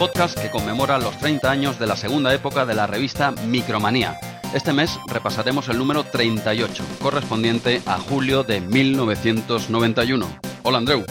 Micromanía 0.00 0.08
30, 0.08 0.08
el 0.08 0.08
podcast 0.08 0.38
que 0.40 0.50
conmemora 0.50 0.98
los 0.98 1.18
30 1.18 1.50
años 1.50 1.78
de 1.78 1.86
la 1.86 1.94
segunda 1.94 2.32
época 2.32 2.64
de 2.64 2.74
la 2.74 2.86
revista 2.86 3.32
Micromanía. 3.32 4.18
Este 4.54 4.72
mes 4.72 4.98
repasaremos 5.06 5.68
el 5.68 5.76
número 5.76 6.04
38, 6.04 6.84
correspondiente 7.02 7.82
a 7.84 7.98
julio 7.98 8.42
de 8.42 8.60
1991. 8.62 10.26
Hola 10.62 10.78
Andreu. 10.78 11.04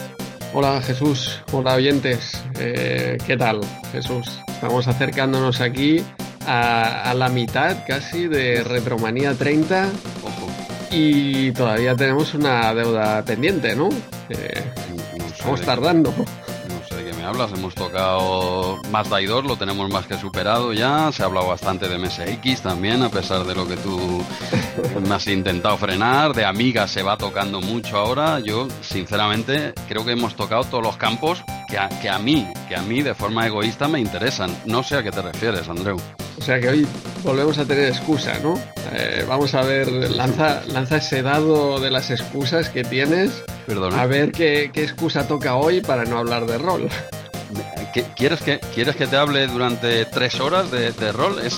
Hola 0.52 0.82
Jesús, 0.82 1.40
hola 1.52 1.74
oyentes, 1.74 2.42
eh, 2.58 3.16
¿qué 3.24 3.36
tal 3.36 3.60
Jesús? 3.92 4.40
Estamos 4.48 4.88
acercándonos 4.88 5.60
aquí 5.60 6.02
a, 6.46 7.14
la 7.14 7.28
mitad 7.28 7.84
casi 7.86 8.26
de 8.26 8.64
Retromanía 8.64 9.34
30 9.34 9.88
y 10.90 11.52
todavía 11.52 11.94
tenemos 11.94 12.34
una 12.34 12.74
deuda 12.74 13.24
pendiente, 13.24 13.76
¿no? 13.76 13.88
Eh, 14.30 14.64
estamos 15.32 15.60
tardando 15.60 16.12
hablas. 17.30 17.52
Hemos 17.52 17.74
tocado 17.74 18.78
más 18.90 19.08
y 19.20 19.26
2, 19.26 19.44
lo 19.44 19.56
tenemos 19.56 19.88
más 19.90 20.06
que 20.06 20.18
superado 20.18 20.72
ya. 20.72 21.10
Se 21.12 21.22
ha 21.22 21.26
hablado 21.26 21.46
bastante 21.46 21.88
de 21.88 21.98
MSX 21.98 22.62
también, 22.62 23.02
a 23.02 23.08
pesar 23.08 23.44
de 23.44 23.54
lo 23.54 23.66
que 23.66 23.76
tú 23.76 24.22
me 25.08 25.14
has 25.14 25.26
intentado 25.28 25.76
frenar. 25.78 26.34
De 26.34 26.44
Amiga 26.44 26.88
se 26.88 27.02
va 27.02 27.16
tocando 27.16 27.60
mucho 27.60 27.96
ahora. 27.96 28.40
Yo, 28.40 28.68
sinceramente, 28.80 29.72
creo 29.88 30.04
que 30.04 30.12
hemos 30.12 30.34
tocado 30.34 30.64
todos 30.64 30.82
los 30.82 30.96
campos 30.96 31.42
que 31.68 31.78
a, 31.78 31.88
que 31.88 32.08
a 32.08 32.18
mí, 32.18 32.46
que 32.68 32.76
a 32.76 32.82
mí 32.82 33.02
de 33.02 33.14
forma 33.14 33.46
egoísta 33.46 33.86
me 33.86 34.00
interesan. 34.00 34.50
No 34.66 34.82
sé 34.82 34.96
a 34.96 35.02
qué 35.02 35.10
te 35.10 35.22
refieres, 35.22 35.68
Andreu. 35.68 35.98
O 36.38 36.42
sea 36.42 36.58
que 36.58 36.68
hoy 36.68 36.86
volvemos 37.22 37.58
a 37.58 37.64
tener 37.64 37.88
excusa, 37.88 38.38
¿no? 38.42 38.54
Eh, 38.92 39.24
vamos 39.28 39.54
a 39.54 39.62
ver, 39.62 39.88
lanza, 39.92 40.62
lanza 40.66 40.96
ese 40.96 41.22
dado 41.22 41.78
de 41.78 41.90
las 41.90 42.10
excusas 42.10 42.70
que 42.70 42.82
tienes. 42.82 43.44
Perdona. 43.66 44.00
A 44.00 44.06
ver 44.06 44.32
qué, 44.32 44.70
qué 44.72 44.82
excusa 44.82 45.28
toca 45.28 45.54
hoy 45.54 45.80
para 45.80 46.04
no 46.04 46.18
hablar 46.18 46.46
de 46.46 46.58
rol. 46.58 46.88
¿Quieres 48.16 48.40
que, 48.40 48.60
¿Quieres 48.74 48.96
que 48.96 49.06
te 49.06 49.16
hable 49.16 49.46
durante 49.46 50.04
tres 50.04 50.38
horas 50.40 50.70
de, 50.70 50.90
rol? 51.12 51.40
Eh, 51.42 51.50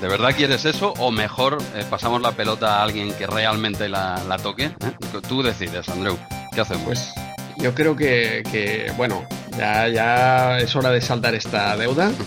¿De 0.00 0.08
verdad 0.08 0.34
quieres 0.36 0.64
eso? 0.64 0.92
¿O 0.98 1.10
mejor 1.10 1.58
eh, 1.74 1.84
pasamos 1.88 2.20
la 2.20 2.32
pelota 2.32 2.78
a 2.78 2.82
alguien 2.82 3.12
que 3.12 3.26
realmente 3.26 3.88
la, 3.88 4.36
toque? 4.42 4.64
¿Eh? 4.64 4.74
Tú 5.28 5.42
decides, 5.42 5.88
Andreu. 5.88 6.18
¿Qué 6.54 6.60
hacemos? 6.60 6.84
Pues 6.84 7.12
yo 7.58 7.74
creo 7.74 7.94
que, 7.94 8.92
bueno, 8.96 9.24
ya, 9.56 9.88
ya 9.88 10.58
es 10.58 10.74
hora 10.74 10.90
de 10.90 11.00
saltar 11.00 11.34
esta 11.34 11.76
deuda. 11.76 12.10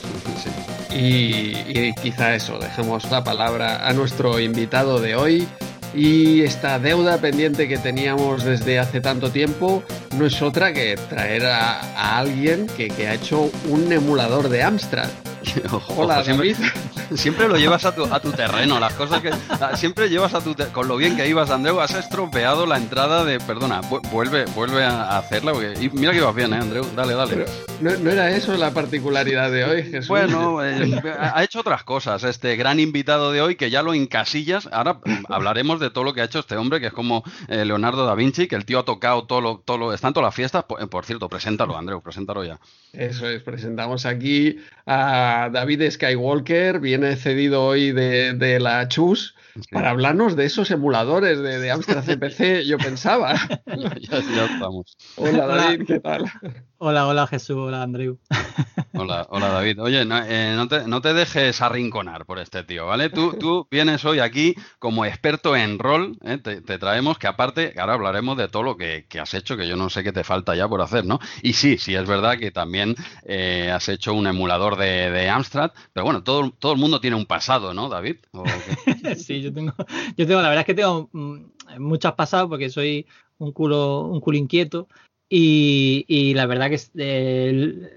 Y, 0.96 1.58
y 1.68 1.96
quizá 1.96 2.36
eso, 2.36 2.60
dejemos 2.60 3.10
la 3.10 3.24
palabra 3.24 3.88
a 3.88 3.94
nuestro 3.94 4.40
invitado 4.40 5.00
de 5.00 5.16
hoy, 5.16 5.48
y 5.94 6.42
esta 6.42 6.80
deuda 6.80 7.20
pendiente 7.20 7.68
que 7.68 7.78
teníamos 7.78 8.44
desde 8.44 8.80
hace 8.80 9.02
tanto 9.02 9.32
tiempo 9.32 9.84
no 10.18 10.26
es 10.26 10.42
otra 10.42 10.74
que 10.74 10.98
traer 11.10 11.46
a, 11.46 12.18
alguien 12.18 12.68
que, 12.78 12.88
que, 12.88 13.08
ha 13.08 13.14
hecho 13.14 13.52
un 13.70 13.92
emulador 13.92 14.50
de 14.50 14.64
Amstrad. 14.64 15.10
Hola. 15.98 16.24
Siempre, 17.16 17.48
lo 17.48 17.58
llevas 17.58 17.86
a 17.86 17.94
tu, 17.94 18.06
a 18.06 18.20
tu 18.20 18.32
terreno, 18.32 18.80
las 18.80 18.94
cosas 18.94 19.22
que. 19.22 19.32
Siempre 19.76 20.10
llevas 20.10 20.34
a 20.34 20.42
tu. 20.42 20.56
Con 20.72 20.88
lo 20.88 20.98
bien 20.98 21.16
que 21.16 21.28
ibas, 21.28 21.52
Andreu, 21.52 21.80
has 21.80 21.94
estropeado 21.94 22.66
la 22.66 22.78
entrada 22.78 23.24
de. 23.24 23.40
Perdona, 23.40 23.82
vuelve, 24.12 24.46
vuelve 24.56 24.84
a 24.84 25.18
hacerla. 25.18 25.54
y 25.80 25.90
mira 25.90 26.12
que 26.12 26.18
ibas 26.18 26.36
bien, 26.36 26.54
¿eh, 26.54 26.58
Andreu? 26.58 26.86
Dale, 26.96 27.14
dale. 27.14 27.46
no, 27.82 28.10
era 28.10 28.32
eso 28.32 28.56
la 28.58 28.72
particularidad 28.72 29.52
de 29.52 29.64
hoy, 29.66 29.84
Jesús? 29.84 30.08
Bueno, 30.08 30.64
eh, 30.66 31.02
ha 31.20 31.44
hecho 31.44 31.60
otras 31.60 31.84
cosas. 31.84 32.24
Este 32.24 32.56
gran 32.56 32.80
invitado 32.80 33.32
de 33.32 33.42
hoy, 33.42 33.56
que 33.56 33.70
ya 33.70 33.84
lo 33.84 33.94
encasillas. 33.94 34.70
Ahora 34.72 35.00
hablaremos 35.30 35.80
de 35.80 35.90
todo 35.90 36.04
lo 36.04 36.14
que 36.14 36.22
ha 36.22 36.26
hecho 36.26 36.40
este 36.40 36.56
hombre, 36.58 36.80
que 36.80 36.88
es 36.88 36.94
como 36.94 37.24
eh, 37.48 37.66
Leonardo 37.66 38.06
da 38.06 38.16
Vinci, 38.16 38.48
que 38.48 38.56
el 38.56 38.66
tío 38.66 38.80
ha 38.80 38.86
tocado 38.86 39.26
todo 39.26 39.42
lo. 39.42 39.58
Todo 39.64 39.78
lo 39.78 39.94
están 39.94 40.14
todas 40.14 40.28
las 40.28 40.36
fiestas. 40.36 40.64
Por, 40.64 40.88
por 40.90 41.06
cierto, 41.06 41.30
preséntalo, 41.30 41.78
Andreu, 41.78 42.02
preséntalo 42.02 42.44
ya. 42.44 42.60
Eso 42.94 43.28
es, 43.28 43.42
presentamos 43.42 44.06
aquí 44.06 44.58
a 44.86 45.33
David 45.52 45.90
Skywalker, 45.90 46.80
viene 46.80 47.16
cedido 47.16 47.66
hoy 47.66 47.92
de, 47.92 48.60
la 48.60 48.88
Chus 48.88 49.36
para 49.72 49.92
hablarnos 49.92 50.36
de 50.36 50.46
esos 50.46 50.72
emuladores 50.72 51.40
de, 51.40 51.60
de 51.60 51.72
Amstrad 51.72 52.04
CPC, 52.04 52.66
yo 52.66 52.78
pensaba. 52.78 53.36
ya, 53.66 54.20
ya, 54.20 54.46
estamos. 54.46 54.98
Hola 55.16 55.46
David, 55.46 55.86
¿qué 55.86 56.00
tal? 56.00 56.26
Hola, 56.78 57.08
hola 57.08 57.28
Jesús, 57.28 57.56
hola 57.58 57.84
Andrew. 57.84 58.20
Hola, 58.96 59.26
hola 59.32 59.48
David. 59.48 59.82
Oye, 59.82 60.06
no, 60.06 60.20
eh, 60.24 60.56
te, 60.70 60.88
no, 60.88 61.02
te, 61.02 61.16
dejes 61.16 61.62
arrinconar 61.62 62.28
por 62.28 62.38
este 62.38 62.64
tío, 62.64 62.86
¿vale? 62.86 63.10
Tú, 63.10 63.34
tú 63.40 63.68
vienes 63.72 64.06
hoy 64.06 64.20
aquí 64.20 64.54
como 64.78 65.04
experto 65.04 65.56
en 65.56 65.80
rol, 65.80 66.16
¿eh? 66.24 66.38
te, 66.38 66.62
traemos 66.62 67.18
que 67.18 67.26
aparte, 67.26 67.74
ahora 67.80 67.94
hablaremos 67.94 68.38
de 68.38 68.50
todo 68.50 68.62
lo 68.62 68.78
que, 68.78 69.08
has 69.20 69.34
hecho, 69.34 69.58
que 69.58 69.68
yo 69.68 69.76
no 69.76 69.90
sé 69.90 70.04
qué 70.04 70.12
te 70.12 70.24
falta 70.24 70.56
ya 70.56 70.68
por 70.68 70.80
hacer, 70.82 71.06
¿no? 71.06 71.20
Y 71.42 71.54
sí, 71.54 71.80
sí 71.80 71.96
es 71.96 72.08
verdad 72.08 72.38
que 72.38 72.52
también 72.52 72.96
eh, 73.26 73.72
has 73.74 73.90
hecho 73.90 74.14
un 74.14 74.28
emulador 74.28 74.78
de, 74.78 75.28
Amstrad, 75.28 75.72
pero 75.92 76.04
bueno, 76.04 76.22
todo, 76.22 76.52
todo 76.52 76.74
el 76.74 76.80
mundo 76.80 77.02
tiene 77.02 77.16
un 77.16 77.26
pasado, 77.26 77.74
¿no, 77.74 77.90
David? 77.90 78.18
sí, 79.18 79.42
yo 79.44 79.54
tengo, 79.54 79.74
yo 80.18 80.28
tengo, 80.28 80.42
la 80.42 80.50
verdad 80.50 80.62
es 80.62 80.66
que 80.66 80.74
tengo 80.74 81.10
mm, 81.12 81.38
muchos 81.80 82.14
pasados 82.14 82.50
porque 82.50 82.70
soy 82.70 83.06
un 83.38 83.52
culo, 83.52 84.08
un 84.08 84.22
culo 84.22 84.38
inquieto 84.38 84.88
y, 85.36 86.34
la 86.36 86.46
verdad 86.46 86.70
que 86.70 86.80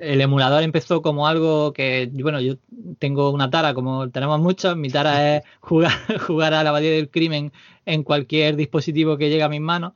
el, 0.01 0.21
emulador 0.23 0.63
empezó 0.63 1.03
como 1.03 1.29
algo 1.29 1.75
que, 1.75 2.11
bueno, 2.15 2.41
yo 2.41 2.55
tengo 2.99 3.31
una 3.31 3.51
tara, 3.51 3.75
como 3.75 4.09
tenemos 4.11 4.41
muchos, 4.41 4.75
mi 4.75 4.89
tara 4.89 5.37
es 5.37 5.43
jugar, 5.61 5.93
jugar 6.27 6.55
a 6.55 6.63
la 6.63 6.71
abadía 6.71 6.93
del 6.93 7.11
crimen 7.11 7.53
en 7.85 8.05
cualquier 8.05 8.57
dispositivo 8.57 9.19
que 9.19 9.29
llegue 9.29 9.43
a 9.43 9.51
mis 9.51 9.61
manos. 9.61 9.93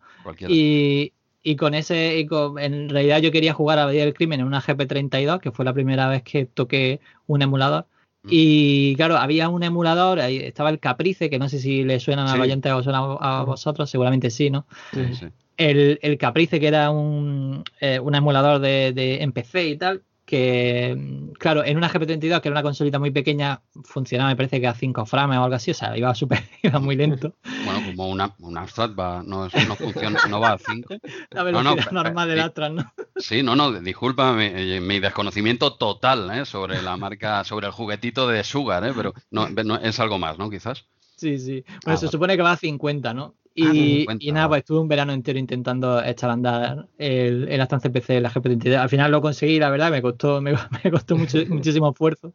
Y, 0.49 1.15
y, 1.43 1.57
con 1.57 1.73
ese, 1.73 2.21
en 2.21 2.89
realidad 2.91 3.23
yo 3.23 3.33
quería 3.33 3.55
jugar 3.55 3.79
a 3.79 3.81
la 3.81 3.83
abadía 3.85 4.05
del 4.05 4.13
crimen 4.13 4.41
en 4.41 4.47
una 4.47 4.61
GP32, 4.61 5.41
que 5.41 5.51
fue 5.51 5.65
la 5.65 5.73
primera 5.73 6.09
vez 6.09 6.23
que 6.23 6.45
toqué 6.45 7.01
un 7.27 7.41
emulador. 7.41 7.87
Y 8.29 8.95
claro, 8.97 9.17
había 9.17 9.49
un 9.49 9.63
emulador, 9.63 10.21
ahí 10.21 10.39
estaba 10.39 10.71
el 10.71 10.79
Caprice, 10.79 11.31
que 11.31 11.39
no 11.39 11.49
sé 11.49 11.59
si 11.59 11.85
le 11.85 12.01
suenan 12.01 12.29
a 12.29 12.37
los 12.37 12.49
o 12.49 12.83
suena 12.83 12.99
a 12.99 13.45
vosotros, 13.45 13.89
seguramente 13.89 14.31
sí, 14.31 14.51
¿no? 14.51 14.67
Sí, 14.93 15.15
sí. 15.15 15.27
El, 15.57 16.17
Caprice, 16.19 16.61
que 16.61 16.69
era 16.69 16.91
un, 16.91 17.65
eh, 17.81 18.01
emulador 18.03 18.61
de, 18.61 18.93
de 18.93 19.31
PC 19.33 19.69
y 19.69 19.77
tal, 19.77 20.03
que, 20.31 20.97
claro, 21.41 21.65
en 21.65 21.77
una 21.77 21.91
GP32, 21.91 22.41
que 22.41 22.49
era 22.49 22.53
una 22.53 22.63
consolita 22.63 23.01
muy 23.01 23.11
pequeña, 23.11 23.63
funcionaba, 23.83 24.31
me 24.31 24.37
parece 24.37 24.61
que 24.61 24.69
a 24.69 24.75
5 24.75 25.05
frames 25.05 25.39
o 25.39 25.43
algo 25.43 25.57
así, 25.57 25.73
o 25.73 25.75
sea, 25.75 25.99
iba 25.99 26.15
súper, 26.15 26.45
iba 26.63 26.79
muy 26.79 26.95
lento. 26.95 27.35
Bueno, 27.65 27.81
como 27.85 28.09
una, 28.09 28.33
un 28.39 28.57
Amstrad 28.57 28.95
va, 28.95 29.25
no, 29.27 29.49
no 29.49 29.75
funciona, 29.75 30.21
no 30.29 30.39
va 30.39 30.53
a 30.53 30.59
5. 30.59 30.95
La 31.31 31.43
velocidad 31.43 31.91
normal 31.91 32.29
del 32.29 32.41
Amstrad, 32.41 32.71
¿no? 32.71 32.93
Sí, 33.17 33.43
no, 33.43 33.55
no, 33.57 33.73
disculpa 33.73 34.33
mi, 34.33 35.01
desconocimiento 35.01 35.75
total 35.75 36.31
¿eh? 36.31 36.47
sobre 36.47 36.81
la 36.81 36.97
marca, 36.97 37.45
sobre 37.45 37.67
el 37.67 37.73
juguetito 37.73 38.27
de 38.27 38.43
Sugar, 38.45 38.83
¿eh? 38.87 38.93
pero 38.97 39.13
no, 39.31 39.47
es 39.77 40.01
algo 40.01 40.19
más, 40.19 40.39
¿no? 40.39 40.49
Quizás. 40.49 40.87
Sí, 41.21 41.39
sí. 41.39 41.65
Bueno, 41.85 42.01
se 42.01 42.09
supone 42.09 42.35
que 42.35 42.43
va 42.43 42.53
a 42.53 42.57
50, 42.57 43.13
¿no? 43.13 43.35
Ah, 43.63 43.73
y, 43.75 44.33
nada, 44.33 44.49
pues 44.49 44.61
estuve 44.61 44.79
un 44.79 44.89
verano 44.89 45.13
entero 45.13 45.39
intentando 45.39 46.03
echar 46.03 46.31
a 46.31 46.33
andar 46.33 46.89
el, 46.97 47.47
el 47.47 47.61
Aston 47.61 47.81
CPC, 47.81 48.23
la 48.23 48.31
GP32. 48.31 48.77
Al 48.77 48.89
final 48.89 49.11
lo 49.11 49.21
conseguí, 49.21 49.59
la 49.59 49.69
verdad, 49.69 49.91
me 49.91 50.01
costó, 50.01 50.41
me, 50.41 50.55
costó 50.91 51.15
mucho, 51.19 51.37
muchísimo 51.51 51.91
esfuerzo. 51.91 52.33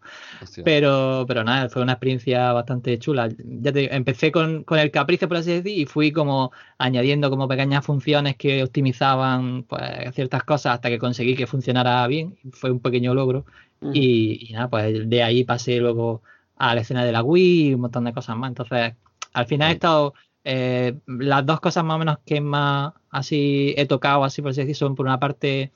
Pero, 0.64 1.26
pero 1.28 1.44
nada, 1.44 1.68
fue 1.70 1.82
una 1.82 1.94
experiencia 1.94 2.54
bastante 2.54 3.00
chula. 3.00 3.30
Ya 3.44 3.72
te, 3.72 3.96
empecé 3.96 4.32
con, 4.32 4.64
con, 4.66 4.78
el 4.78 4.92
Caprice, 4.92 5.28
por 5.28 5.38
así 5.38 5.52
decir, 5.52 5.80
y 5.80 5.88
fui 5.88 6.12
como 6.12 6.52
añadiendo 6.78 7.32
como 7.32 7.48
pequeñas 7.48 7.84
funciones 7.84 8.36
que 8.36 8.62
optimizaban 8.62 9.64
pues, 9.64 9.82
ciertas 10.14 10.44
cosas 10.44 10.76
hasta 10.76 10.90
que 10.90 11.00
conseguí 11.00 11.36
que 11.36 11.48
funcionara 11.48 12.06
bien. 12.06 12.38
Fue 12.52 12.70
un 12.70 12.82
pequeño 12.82 13.16
logro. 13.16 13.46
y, 13.94 14.48
y, 14.48 14.54
nada, 14.54 14.70
pues 14.70 15.10
de 15.10 15.24
ahí 15.24 15.44
pasé 15.44 15.78
luego 15.80 16.22
a 16.57 16.75
la 16.75 16.81
escena 16.81 17.04
de 17.04 17.12
la 17.12 17.24
Wii 17.24 17.69
y 17.69 17.74
un 17.74 17.81
montón 17.81 18.06
de 18.06 18.13
cosas 18.13 18.36
más. 18.38 18.50
Entonces, 18.50 18.94
al 19.34 19.46
final 19.46 19.72
he 19.72 19.74
estado 19.74 20.13
eh, 20.44 20.94
las 21.07 21.46
dos 21.46 21.60
cosas 21.60 21.84
más 21.84 21.96
o 21.96 22.00
menos 22.00 22.19
que 22.25 22.40
más 22.40 22.94
así 23.10 23.74
he 23.78 23.86
tocado, 23.88 24.24
así 24.24 24.42
por 24.42 24.52
así 24.52 24.62
decir, 24.62 24.75
son 24.75 24.96
por 24.96 25.06
una 25.06 25.19
parte 25.19 25.72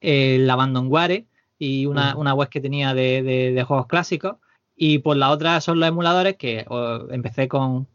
el 0.00 0.48
Abandonware 0.48 1.26
y 1.58 1.86
una, 1.86 2.16
una, 2.16 2.34
web 2.34 2.48
que 2.48 2.60
tenía 2.60 2.94
de, 2.94 3.64
juegos 3.66 3.86
clásicos. 3.86 4.36
Y 4.78 4.98
por 4.98 5.16
la 5.16 5.30
otra 5.30 5.60
son 5.62 5.80
los 5.80 5.88
emuladores 5.88 6.36
que 6.36 6.66
empecé 7.10 7.48
con, 7.48 7.88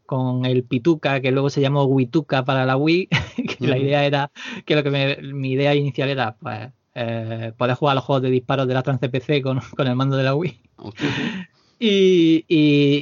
el 0.44 0.64
Pituca, 0.64 1.20
que 1.20 1.30
luego 1.30 1.48
se 1.48 1.60
llamó 1.60 1.84
Wituca 1.84 2.44
para 2.44 2.66
la 2.66 2.76
Wii, 2.76 3.08
que 3.58 3.66
la 3.66 3.78
idea 3.78 4.04
era, 4.04 4.32
que 4.66 4.74
lo 4.74 4.82
que 4.82 5.18
mi 5.32 5.52
idea 5.52 5.74
inicial 5.76 6.08
era 6.08 6.34
pues, 6.34 6.70
eh, 6.94 7.52
poder 7.56 7.76
jugar 7.76 7.94
los 7.94 8.04
juegos 8.04 8.22
de 8.22 8.30
disparos 8.30 8.66
de 8.66 8.74
la 8.74 8.82
CPC 8.82 9.42
con, 9.42 9.60
con 9.76 9.86
el 9.86 9.94
mando 9.94 10.16
de 10.16 10.24
la 10.24 10.34
Wii. 10.34 10.60
Y, 11.84 12.44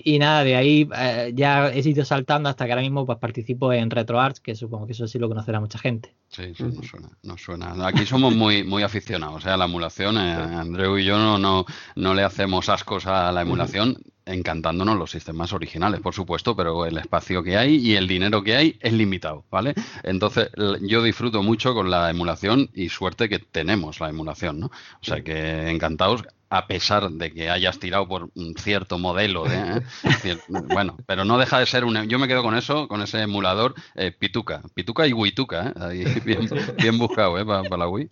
y, 0.06 0.19
nada, 0.19 0.43
de 0.43 0.56
ahí 0.56 0.88
eh, 0.97 1.32
ya 1.35 1.69
he 1.69 1.87
ido 1.87 2.03
saltando 2.03 2.49
hasta 2.49 2.65
que 2.65 2.73
ahora 2.73 2.81
mismo 2.81 3.05
pues 3.05 3.19
participo 3.19 3.75
en 3.75 3.91
RetroArts, 3.91 4.41
que 4.41 4.55
supongo 4.55 4.87
que 4.87 4.93
eso 4.93 5.06
sí 5.06 5.19
lo 5.19 5.29
conocerá 5.29 5.61
mucha 5.61 5.79
gente. 5.79 6.15
Sí, 6.29 6.55
sí, 6.56 6.62
nos 6.62 6.87
suena, 6.87 7.11
nos 7.23 7.43
suena. 7.43 7.87
Aquí 7.87 8.06
somos 8.06 8.35
muy, 8.35 8.65
muy 8.65 8.82
aficionados 8.82 9.44
¿eh? 9.44 9.50
a 9.50 9.59
la 9.59 9.67
emulación. 9.67 10.17
Eh, 10.17 10.32
Andreu 10.32 10.97
y 10.97 11.05
yo 11.05 11.19
no, 11.19 11.37
no, 11.37 11.67
no 11.94 12.15
le 12.15 12.23
hacemos 12.23 12.71
ascos 12.71 13.06
a 13.06 13.31
la 13.32 13.43
emulación. 13.43 13.99
encantándonos 14.25 14.97
los 14.97 15.11
sistemas 15.11 15.53
originales, 15.53 16.00
por 16.00 16.15
supuesto, 16.15 16.56
pero 16.56 16.87
el 16.87 16.97
espacio 16.97 17.43
que 17.43 17.59
hay 17.59 17.76
y 17.76 17.97
el 17.97 18.09
dinero 18.09 18.43
que 18.43 18.56
hay 18.56 18.79
es 18.81 18.94
limitado, 18.94 19.44
¿vale? 19.50 19.75
Entonces, 20.05 20.49
yo 20.81 21.03
disfruto 21.03 21.43
mucho 21.43 21.75
con 21.75 21.91
la 21.91 22.09
emulación 22.09 22.71
y 22.73 22.88
suerte 22.88 23.29
que 23.29 23.41
tenemos 23.41 24.00
la 24.00 24.09
emulación, 24.09 24.59
¿no? 24.59 24.67
O 24.67 25.05
sea 25.05 25.23
que 25.23 25.69
encantados 25.69 26.25
a 26.50 26.67
pesar 26.67 27.08
de 27.11 27.32
que 27.32 27.49
hayas 27.49 27.79
tirado 27.79 28.06
por 28.08 28.31
un 28.35 28.55
cierto 28.58 28.99
modelo 28.99 29.44
de, 29.44 29.56
¿eh? 30.25 30.38
bueno, 30.64 30.97
pero 31.06 31.25
no 31.25 31.38
deja 31.38 31.61
de 31.61 31.67
ser 31.67 31.85
un 31.85 32.08
yo 32.08 32.19
me 32.19 32.26
quedo 32.26 32.43
con 32.43 32.56
eso, 32.56 32.88
con 32.88 33.02
ese 33.02 33.23
emulador 33.23 33.75
eh, 33.94 34.11
Pituca, 34.11 34.61
Pituca 34.75 35.06
y 35.06 35.12
Wituca, 35.12 35.73
¿eh? 35.93 36.20
bien, 36.25 36.50
bien 36.76 36.99
buscado 36.99 37.38
¿eh? 37.38 37.47
para, 37.47 37.76
la 37.76 37.88
Wii. 37.88 38.08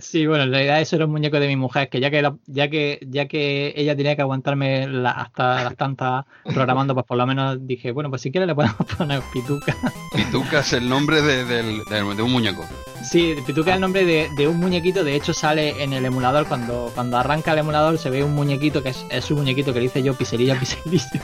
Sí, 0.00 0.26
bueno, 0.26 0.44
en 0.44 0.52
realidad 0.52 0.80
eso 0.80 0.96
era 0.96 1.06
un 1.06 1.10
muñeco 1.10 1.40
de 1.40 1.48
mi 1.48 1.56
mujer, 1.56 1.88
que 1.88 2.00
ya 2.00 2.10
que 2.10 2.22
ya 2.46 2.68
que 2.68 3.00
ya 3.08 3.26
que 3.26 3.72
ella 3.76 3.96
tenía 3.96 4.14
que 4.14 4.22
aguantarme 4.22 4.84
hasta 5.06 5.64
las 5.64 5.76
tantas 5.76 6.26
programando, 6.44 6.94
pues 6.94 7.06
por 7.06 7.16
lo 7.16 7.26
menos 7.26 7.66
dije, 7.66 7.92
bueno, 7.92 8.10
pues 8.10 8.22
si 8.22 8.30
quiere 8.30 8.46
le 8.46 8.54
podemos 8.54 8.76
poner 8.98 9.22
Pituca. 9.32 9.74
Pituca 10.14 10.60
es 10.60 10.74
el 10.74 10.88
nombre 10.88 11.22
de, 11.22 12.22
un 12.22 12.30
muñeco. 12.30 12.64
Sí, 13.02 13.34
Pituca 13.46 13.70
es 13.70 13.76
el 13.76 13.80
nombre 13.80 14.04
de, 14.04 14.48
un 14.48 14.60
muñequito, 14.60 15.02
de 15.02 15.16
hecho 15.16 15.32
sale 15.32 15.82
en 15.82 15.94
el 15.94 16.04
emulador, 16.04 16.46
cuando, 16.46 16.90
cuando 16.94 17.16
arranca 17.16 17.31
el 17.34 17.58
emulador 17.58 17.98
se 17.98 18.10
ve 18.10 18.22
un 18.22 18.34
muñequito 18.34 18.82
que 18.82 18.90
es, 18.90 19.06
es 19.10 19.30
un 19.30 19.38
muñequito 19.38 19.72
que 19.72 19.80
dice 19.80 20.02
yo 20.02 20.14
piserilla, 20.14 20.58
piserilla. 20.60 21.22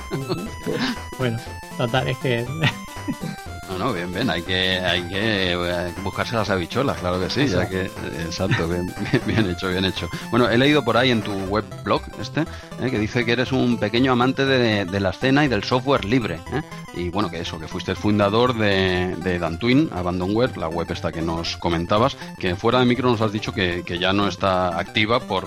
bueno, 1.19 1.38
total, 1.76 2.08
es 2.08 2.19
que... 2.19 2.46
No, 3.69 3.79
no, 3.79 3.93
bien, 3.93 4.12
bien, 4.12 4.31
hay 4.31 4.43
que, 4.43 4.79
hay 4.81 5.03
que 5.03 5.53
eh, 5.53 5.93
buscarse 6.03 6.35
las 6.35 6.49
habichuelas, 6.49 6.99
claro 6.99 7.20
que 7.20 7.29
sí, 7.29 7.47
ya 7.47 7.69
que, 7.69 7.82
exacto, 8.25 8.67
bien, 8.69 8.93
bien, 9.26 9.50
hecho, 9.50 9.69
bien 9.69 9.85
hecho. 9.85 10.09
Bueno, 10.31 10.49
he 10.49 10.56
leído 10.56 10.85
por 10.85 10.97
ahí 10.97 11.11
en 11.11 11.23
tu 11.23 11.32
web 11.32 11.65
blog 11.85 12.03
este, 12.20 12.43
eh, 12.81 12.91
que 12.91 12.99
dice 12.99 13.25
que 13.25 13.32
eres 13.32 13.53
un 13.53 13.79
pequeño 13.79 14.12
amante 14.12 14.47
de, 14.47 15.00
la 15.00 15.11
escena 15.11 15.44
y 15.44 15.49
del 15.49 15.65
software 15.65 16.05
libre, 16.05 16.41
eh, 16.53 16.62
y 16.94 17.11
bueno, 17.11 17.31
que 17.31 17.41
eso, 17.41 17.59
que 17.59 17.69
fuiste 17.69 17.91
el 17.91 17.97
fundador 17.97 18.56
de, 18.56 19.15
de 19.17 19.38
Dantwin, 19.38 19.91
Abandonware, 19.93 20.56
la 20.56 20.69
web 20.69 20.91
esta 20.91 21.12
que 21.12 21.23
nos 21.23 21.56
comentabas, 21.59 22.17
que 22.38 22.56
fuera 22.56 22.81
de 22.81 22.87
micro 22.87 23.11
nos 23.11 23.20
has 23.20 23.32
dicho 23.32 23.53
que, 23.53 23.82
que 23.85 23.99
ya 23.99 24.12
no 24.12 24.29
está 24.29 24.79
activa 24.79 25.20
por 25.20 25.47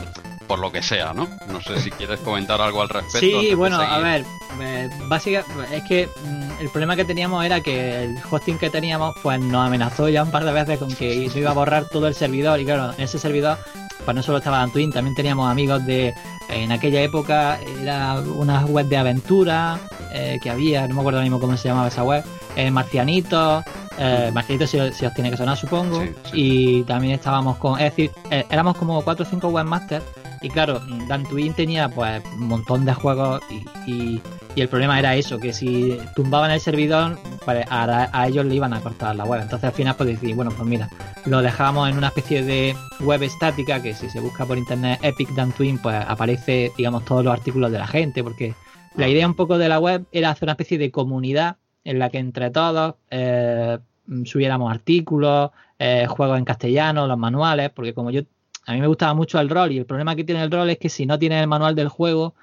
por 0.51 0.59
lo 0.59 0.69
que 0.69 0.81
sea, 0.81 1.13
¿no? 1.13 1.29
No 1.47 1.61
sé 1.61 1.79
si 1.79 1.89
quieres 1.91 2.19
comentar 2.19 2.59
algo 2.59 2.81
al 2.81 2.89
respecto. 2.89 3.39
Sí, 3.39 3.53
bueno, 3.55 3.77
a 3.77 3.99
ver, 3.99 4.25
eh, 4.59 4.89
básicamente 5.07 5.77
es 5.77 5.83
que 5.83 6.07
mm, 6.07 6.59
el 6.59 6.67
problema 6.67 6.97
que 6.97 7.05
teníamos 7.05 7.45
era 7.45 7.61
que 7.61 8.10
el 8.11 8.23
hosting 8.29 8.57
que 8.57 8.69
teníamos 8.69 9.15
pues 9.21 9.39
nos 9.39 9.65
amenazó 9.65 10.09
ya 10.09 10.23
un 10.23 10.31
par 10.31 10.45
de 10.45 10.51
veces 10.51 10.79
con 10.79 10.93
que 10.93 11.29
se 11.29 11.39
iba 11.39 11.51
a 11.51 11.53
borrar 11.53 11.85
todo 11.89 12.07
el 12.07 12.15
servidor. 12.15 12.59
Y 12.59 12.65
claro, 12.65 12.93
en 12.97 13.01
ese 13.03 13.19
servidor 13.19 13.57
pues 14.05 14.15
no 14.15 14.23
solo 14.23 14.39
estaba 14.39 14.61
Antwin, 14.61 14.91
también 14.91 15.15
teníamos 15.15 15.49
amigos 15.49 15.85
de 15.85 16.13
en 16.49 16.71
aquella 16.71 17.01
época 17.01 17.59
era 17.81 18.19
una 18.19 18.65
web 18.65 18.87
de 18.87 18.97
aventura 18.97 19.79
eh, 20.11 20.39
que 20.41 20.49
había, 20.49 20.87
no 20.87 20.95
me 20.95 21.01
acuerdo 21.01 21.21
mismo 21.21 21.39
cómo 21.39 21.55
se 21.55 21.69
llamaba 21.69 21.87
esa 21.87 22.03
web, 22.03 22.23
eh, 22.55 22.71
Marcianitos, 22.71 23.63
eh, 23.97 24.31
si, 24.65 25.05
os 25.05 25.13
tiene 25.13 25.29
que 25.31 25.37
sonar 25.37 25.57
supongo, 25.57 26.03
y 26.33 26.83
también 26.83 27.13
estábamos 27.13 27.57
con, 27.57 27.79
es 27.79 27.95
decir, 27.95 28.11
eh, 28.29 28.45
éramos 28.49 28.75
como 28.77 29.01
4 29.01 29.23
o 29.23 29.29
5 29.29 29.47
webmasters 29.49 30.03
y 30.41 30.49
claro, 30.49 30.81
Dan 31.07 31.23
Twin 31.25 31.53
tenía 31.53 31.87
pues 31.87 32.21
un 32.33 32.47
montón 32.47 32.83
de 32.83 32.93
juegos 32.93 33.41
y, 33.85 34.19
el 34.59 34.67
problema 34.67 34.99
era 34.99 35.15
eso, 35.15 35.39
que 35.39 35.53
si 35.53 35.97
tumbaban 36.13 36.51
el 36.51 36.59
servidor, 36.59 37.17
pues 37.45 37.65
a, 37.69 38.27
ellos 38.27 38.45
le 38.45 38.55
iban 38.55 38.73
a 38.73 38.81
cortar 38.81 39.15
la 39.15 39.23
web. 39.23 39.41
Entonces 39.41 39.69
al 39.69 39.73
final 39.73 39.95
pues 39.95 40.09
decidí, 40.09 40.33
bueno, 40.33 40.51
pues 40.51 40.67
mira, 40.67 40.89
lo 41.25 41.41
dejábamos 41.41 41.89
en 41.89 41.97
una 41.97 42.07
especie 42.07 42.43
de 42.43 42.75
web 42.99 43.23
estática 43.23 43.81
que 43.81 43.93
si 43.93 44.09
se 44.09 44.19
busca 44.19 44.45
por 44.45 44.57
internet 44.57 44.99
Epic 45.03 45.29
Dan 45.35 45.53
Twin, 45.53 45.77
pues 45.77 45.95
aparece, 46.05 46.73
digamos, 46.77 47.05
todos 47.05 47.23
los 47.23 47.33
artículos 47.33 47.71
de 47.71 47.79
la 47.79 47.87
gente, 47.87 48.23
porque 48.23 48.53
la 48.95 49.07
idea 49.07 49.25
un 49.25 49.35
poco 49.35 49.57
de 49.57 49.69
la 49.69 49.79
web 49.79 50.05
era 50.11 50.31
hacer 50.31 50.47
una 50.47 50.53
especie 50.53 50.77
de 50.77 50.91
comunidad 50.91 51.55
en 51.83 51.99
la 51.99 52.09
que 52.09 52.17
entre 52.17 52.51
todos 52.51 52.95
eh, 53.09 53.77
subiéramos 54.25 54.69
artículos, 54.69 55.51
eh, 55.79 56.05
juegos 56.07 56.37
en 56.37 56.45
castellano, 56.45 57.07
los 57.07 57.17
manuales, 57.17 57.69
porque 57.69 57.93
como 57.93 58.11
yo 58.11 58.21
a 58.67 58.73
mí 58.73 58.81
me 58.81 58.87
gustaba 58.87 59.13
mucho 59.13 59.39
el 59.39 59.49
rol 59.49 59.71
y 59.71 59.77
el 59.77 59.85
problema 59.85 60.15
que 60.15 60.23
tiene 60.23 60.43
el 60.43 60.51
rol 60.51 60.69
es 60.69 60.77
que 60.77 60.89
si 60.89 61.05
no 61.05 61.17
tienes 61.17 61.41
el 61.41 61.47
manual 61.47 61.73
del 61.73 61.87
juego, 61.87 62.35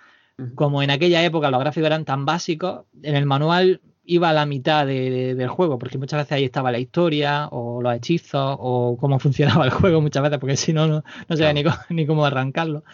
como 0.55 0.83
en 0.83 0.91
aquella 0.91 1.25
época 1.25 1.51
los 1.51 1.61
gráficos 1.61 1.87
eran 1.87 2.05
tan 2.05 2.25
básicos, 2.25 2.85
en 3.03 3.17
el 3.17 3.27
manual 3.27 3.81
iba 4.05 4.31
a 4.31 4.33
la 4.33 4.47
mitad 4.47 4.87
del 4.87 5.49
juego, 5.49 5.79
porque 5.79 5.99
muchas 5.99 6.21
veces 6.21 6.33
ahí 6.33 6.45
estaba 6.45 6.73
la 6.73 6.79
historia 6.79 7.49
o 7.51 7.83
los 7.83 7.95
hechizos 7.95 8.57
o 8.59 8.97
cómo 8.99 9.19
funcionaba 9.21 9.65
el 9.65 9.71
juego 9.71 10.01
muchas 10.01 10.23
veces, 10.23 10.39
porque 10.39 10.57
si 10.57 10.73
no, 10.73 10.87
no, 10.87 11.03
sabía 11.29 11.53
ni, 11.53 11.63
cómo, 11.65 11.77
ni 11.91 12.07
cómo 12.07 12.25
arrancarlo 12.25 12.85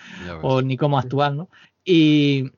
o 0.42 0.60
ni 0.60 0.76
cómo 0.76 0.98
actuar, 0.98 1.34
¿no? 1.34 1.48
Y, 1.84 2.50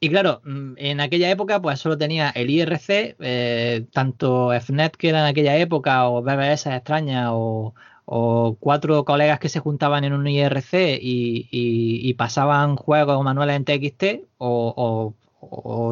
y 0.00 0.08
claro, 0.08 0.40
mm, 0.44 0.74
en 0.76 1.00
aquella 1.00 1.30
época 1.30 1.60
pues 1.60 1.80
solo 1.80 1.98
tenía 1.98 2.30
el 2.30 2.50
IRC, 2.50 3.16
eh, 3.18 3.86
tanto 3.92 4.52
FNET 4.52 4.96
que 4.96 5.08
era 5.08 5.20
en 5.20 5.26
aquella 5.26 5.56
época 5.56 6.08
o 6.08 6.22
BBS 6.22 6.66
extraña 6.66 7.34
o, 7.34 7.74
o 8.06 8.56
cuatro 8.60 9.04
colegas 9.04 9.40
que 9.40 9.48
se 9.48 9.58
juntaban 9.58 10.04
en 10.04 10.12
un 10.12 10.26
IRC 10.26 10.98
y, 11.02 12.14
pasaban 12.14 12.76
juegos 12.76 13.16
o 13.16 13.22
manuales 13.22 13.56
en 13.56 13.64
TXT 13.64 14.04
o, 14.38 15.14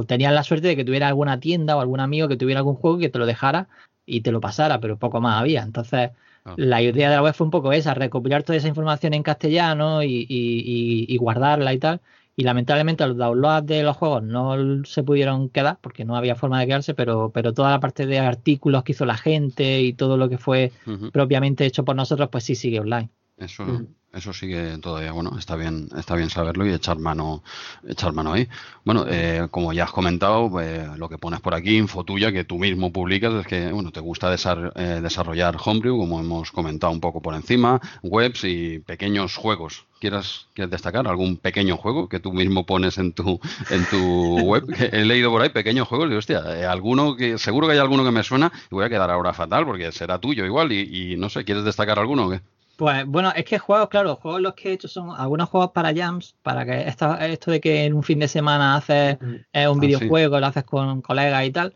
tenían 0.07 0.35
la 0.35 0.43
suerte 0.43 0.69
de 0.69 0.77
que 0.77 0.85
tuviera 0.85 1.09
alguna 1.09 1.39
tienda 1.39 1.77
o 1.77 1.81
algún 1.81 2.01
amigo 2.01 2.29
que 2.29 2.37
tuviera 2.37 2.61
algún 2.61 2.77
juego 2.77 2.99
que 2.99 3.09
te 3.09 3.19
lo 3.19 3.27
dejara 3.27 3.69
y 4.07 4.23
te 4.23 4.33
lo 4.33 4.41
pasara, 4.41 4.81
pero 4.81 4.99
poco 4.99 5.21
más 5.21 5.41
había. 5.41 5.63
Entonces, 5.63 6.11
ah. 6.45 6.55
la 6.57 6.83
idea 6.83 7.11
de 7.11 7.17
la 7.17 7.23
web 7.23 7.35
fue 7.35 7.47
un 7.47 7.51
poco 7.51 7.73
esa, 7.73 7.95
recopilar 7.95 8.43
toda 8.43 8.59
esa 8.59 8.69
información 8.69 9.15
en 9.15 9.23
castellano 9.23 10.03
y, 10.03 11.17
guardarla 11.21 11.75
y 11.75 11.79
tal 11.79 12.01
y 12.37 12.43
lamentablemente 12.43 13.07
los 13.07 13.17
downloads 13.17 13.67
de 13.67 13.83
los 13.83 13.97
juegos 13.97 14.23
no 14.23 14.85
se 14.85 15.03
pudieron 15.03 15.49
quedar 15.49 15.79
porque 15.81 16.05
no 16.05 16.17
había 16.17 16.35
forma 16.35 16.61
de 16.61 16.67
quedarse, 16.67 16.95
pero, 16.95 17.31
pero 17.33 17.53
toda 17.55 17.71
la 17.71 17.81
parte 17.81 18.07
de 18.07 18.19
artículos 18.19 18.83
que 18.83 18.93
hizo 18.93 19.05
la 19.05 19.17
gente 19.17 19.81
y 19.83 19.93
todo 19.93 20.17
lo 20.17 20.29
que 20.29 20.39
fue 20.39 20.73
propiamente 21.13 21.65
hecho 21.65 21.85
por 21.85 21.95
nosotros, 21.95 22.29
pues 22.31 22.45
sí 22.45 22.55
sigue 22.55 22.81
online. 22.81 23.11
Eso, 23.37 23.65
eso 24.15 24.33
sigue 24.33 24.79
todavía, 24.79 25.13
bueno, 25.13 25.37
está 25.39 25.57
bien, 25.57 25.89
está 25.97 26.15
bien 26.15 26.31
saberlo 26.31 26.67
y 26.67 26.73
echar 26.73 26.99
mano, 26.99 27.43
echar 27.87 28.13
mano 28.13 28.33
ahí. 28.33 28.49
Bueno, 28.85 29.07
eh, 29.09 29.49
como 29.51 29.73
ya 29.73 29.85
has 29.85 29.93
comentado, 29.93 30.51
pues, 30.51 30.87
lo 30.97 31.09
que 31.09 31.19
pones 31.19 31.41
por 31.41 31.55
aquí, 31.55 31.77
info 31.77 32.05
tuya 32.05 32.33
que 32.33 32.45
tú 32.45 32.59
mismo 32.59 32.93
publicas, 32.93 33.35
es 33.35 33.47
que 33.47 33.73
bueno, 33.73 33.91
te 33.91 34.01
gusta 34.01 34.33
eh, 34.33 35.01
desarrollar 35.03 35.57
Homebrew, 35.63 35.99
como 35.99 36.21
hemos 36.21 36.53
comentado 36.53 36.93
un 36.93 37.01
poco 37.01 37.21
por 37.21 37.35
encima, 37.35 37.81
webs 38.03 38.45
y 38.45 38.79
pequeños 38.81 39.37
juegos. 39.37 39.85
¿Quieres, 40.01 40.49
¿Quieres 40.53 40.71
destacar 40.71 41.09
algún 41.09 41.39
pequeño 41.39 41.79
juego 41.79 42.09
que 42.11 42.21
tú 42.21 42.33
mismo 42.33 42.67
pones 42.67 42.99
en 42.99 43.13
tu, 43.13 43.41
en 43.71 43.85
tu 43.87 44.41
web? 44.45 44.65
He 44.93 45.05
leído 45.05 45.31
por 45.31 45.41
ahí 45.41 45.49
pequeños 45.49 45.89
juegos 45.89 46.11
y 46.11 46.15
hostia, 46.15 46.43
eh, 46.57 46.67
alguno 46.67 47.17
que, 47.17 47.39
seguro 47.39 47.67
que 47.67 47.73
hay 47.73 47.79
alguno 47.79 48.05
que 48.05 48.11
me 48.11 48.23
suena 48.23 48.53
y 48.71 48.75
voy 48.75 48.85
a 48.85 48.91
quedar 48.91 49.11
ahora 49.11 49.33
fatal 49.33 49.65
porque 49.65 49.91
será 49.93 50.19
tuyo 50.19 50.45
igual 50.45 50.73
y, 50.73 51.13
y 51.13 51.17
no 51.17 51.31
sé, 51.31 51.45
¿quieres 51.45 51.65
destacar 51.65 51.99
alguno 51.99 52.27
o 52.27 52.31
qué? 52.31 52.41
Pues 52.77 53.07
bueno, 53.07 53.33
es 53.35 53.45
que 53.45 53.59
juegos, 53.59 53.89
claro, 53.89 54.17
juegos 54.17 54.41
los 54.41 54.55
que 54.55 54.71
he 54.71 54.73
hecho 54.73 54.89
son 54.89 55.11
algunos 55.17 55.49
juegos 55.49 55.71
para 55.71 55.95
jams, 55.95 56.35
para 56.43 56.65
que 56.65 56.89
esto, 56.89 57.17
esto 57.19 57.51
de 57.53 57.61
que 57.61 57.85
en 57.85 57.95
un 57.95 58.03
fin 58.03 58.19
de 58.19 58.27
semana 58.27 58.77
haces 58.77 59.17
eh, 59.53 59.69
un 59.69 59.79
ah, 59.79 59.81
videojuego, 59.81 60.41
lo 60.41 60.47
haces 60.47 60.65
con 60.65 61.01
colegas 61.01 61.47
y 61.47 61.51
tal. 61.53 61.75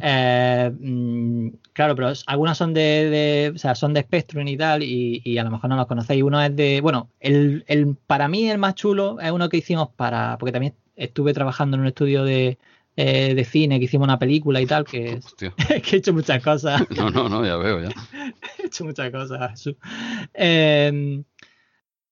Eh, 0.00 0.72
mm, 0.78 1.48
claro, 1.74 1.94
pero 1.94 2.12
algunos 2.26 2.56
son 2.56 2.72
de, 2.72 3.52
o 3.54 3.58
sea, 3.58 3.74
son 3.74 3.92
de 3.92 4.00
Spectrum 4.00 4.48
y 4.48 4.56
tal, 4.56 4.82
y, 4.82 5.38
a 5.38 5.44
lo 5.44 5.50
mejor 5.50 5.68
no 5.68 5.76
los 5.76 5.86
conocéis. 5.86 6.22
Uno 6.22 6.42
es 6.42 6.54
de, 6.56 6.80
bueno, 6.80 7.10
el, 7.20 7.64
el, 7.66 7.96
para 8.06 8.28
mí 8.28 8.48
el 8.48 8.58
más 8.58 8.74
chulo 8.74 9.20
es 9.20 9.30
uno 9.30 9.48
que 9.48 9.58
hicimos 9.58 9.90
para, 9.90 10.38
porque 10.38 10.52
también 10.52 10.74
estuve 10.96 11.34
trabajando 11.34 11.76
en 11.76 11.82
un 11.82 11.88
estudio 11.88 12.24
de, 12.24 12.58
eh, 13.00 13.32
de 13.32 13.44
cine, 13.44 13.78
que 13.78 13.84
hicimos 13.84 14.06
una 14.06 14.18
película 14.18 14.60
y 14.60 14.66
tal, 14.66 14.84
que, 14.84 15.20
que 15.38 15.96
he 15.96 15.98
hecho 15.98 16.12
muchas 16.12 16.42
cosas. 16.42 16.82
No, 16.96 17.10
no, 17.10 17.28
no, 17.28 17.46
ya 17.46 17.56
veo, 17.56 17.80
ya. 17.80 17.90
he 18.58 18.66
hecho 18.66 18.84
muchas 18.84 19.12
cosas. 19.12 19.70
Eh, 20.34 21.22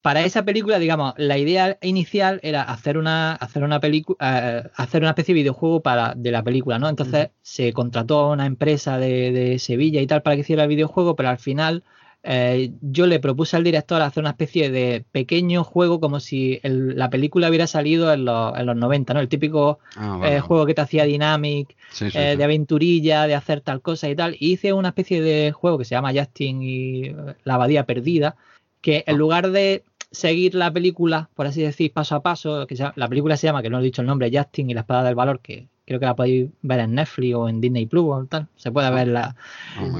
para 0.01 0.23
esa 0.23 0.45
película, 0.45 0.79
digamos, 0.79 1.15
la 1.17 1.39
idea 1.39 1.77
inicial 1.83 2.39
era 2.45 2.63
hacer 2.63 2.99
una, 2.99 3.33
hacer 3.33 3.65
una 3.65 3.81
película, 3.81 4.17
eh, 4.21 4.71
hacer 4.77 5.03
una 5.03 5.11
especie 5.11 5.35
de 5.35 5.41
videojuego 5.41 5.83
para, 5.83 6.15
de 6.15 6.31
la 6.31 6.45
película, 6.45 6.79
¿no? 6.79 6.89
Entonces 6.89 7.31
se 7.43 7.73
contrató 7.73 8.21
a 8.21 8.31
una 8.31 8.47
empresa 8.47 8.97
de, 8.99 9.33
de, 9.33 9.59
Sevilla 9.59 10.01
y 10.01 10.07
tal 10.07 10.23
para 10.23 10.37
que 10.37 10.43
hiciera 10.43 10.63
el 10.63 10.69
videojuego, 10.69 11.17
pero 11.17 11.31
al 11.31 11.39
final 11.39 11.83
eh, 12.29 12.73
yo 12.81 13.07
le 13.07 13.21
propuse 13.21 13.57
al 13.57 13.63
director 13.63 14.03
hacer 14.03 14.21
una 14.21 14.31
especie 14.31 14.69
de 14.69 15.05
pequeño 15.13 15.63
juego 15.63 16.01
como 16.01 16.19
si 16.19 16.59
la 16.65 17.09
película 17.09 17.49
hubiera 17.49 17.69
salido 17.69 18.13
en 18.13 18.25
los, 18.25 18.59
en 18.59 18.67
los 18.67 18.75
90, 18.75 19.15
¿no? 19.15 19.21
El 19.21 19.29
típico 19.29 19.79
ah, 19.95 20.21
eh, 20.25 20.41
juego 20.41 20.67
que 20.67 20.75
te 20.75 20.81
hacía 20.81 21.05
Dynamic, 21.05 21.77
eh, 22.01 22.35
de 22.37 22.45
aventurilla, 22.45 23.29
de 23.29 23.37
hacer 23.37 23.61
tal 23.61 23.81
cosa 23.81 24.09
y 24.09 24.17
tal. 24.17 24.37
Y 24.41 24.55
hice 24.55 24.73
una 24.73 24.89
especie 24.89 25.23
de 25.23 25.53
juego 25.53 25.79
que 25.79 25.85
se 25.85 25.95
llama 25.95 26.13
Justin 26.13 26.63
y 26.65 27.15
la 27.45 27.55
abadía 27.55 27.87
perdida, 27.87 28.35
que 28.81 29.05
en 29.07 29.15
ah. 29.15 29.19
lugar 29.19 29.53
de 29.53 29.85
seguir 30.11 30.57
la 30.57 30.73
película, 30.73 31.31
por 31.37 31.47
así 31.47 31.63
decir, 31.63 31.93
paso 31.93 32.17
a 32.17 32.23
paso, 32.23 32.67
que 32.67 32.75
la 32.97 33.09
película 33.09 33.37
se 33.37 33.47
llama, 33.47 33.63
que 33.63 33.71
no 33.71 33.79
he 33.79 33.85
dicho 33.85 34.03
el 34.03 34.09
nombre, 34.09 34.33
Justin 34.33 34.69
y 34.69 34.75
la 34.75 34.81
espada 34.81 35.05
del 35.05 35.15
valor, 35.15 35.39
que 35.39 35.69
creo 35.87 36.01
que 36.01 36.07
la 36.07 36.17
podéis 36.17 36.49
ver 36.63 36.81
en 36.81 36.97
Netflix 36.97 37.37
o 37.37 37.49
en 37.49 37.61
Disney 37.61 37.87
Plus 37.87 38.05
o 38.05 38.25
tal, 38.25 38.49
se 38.57 38.73
puede 38.73 38.89
ah. 38.89 38.91
verla. 38.91 39.37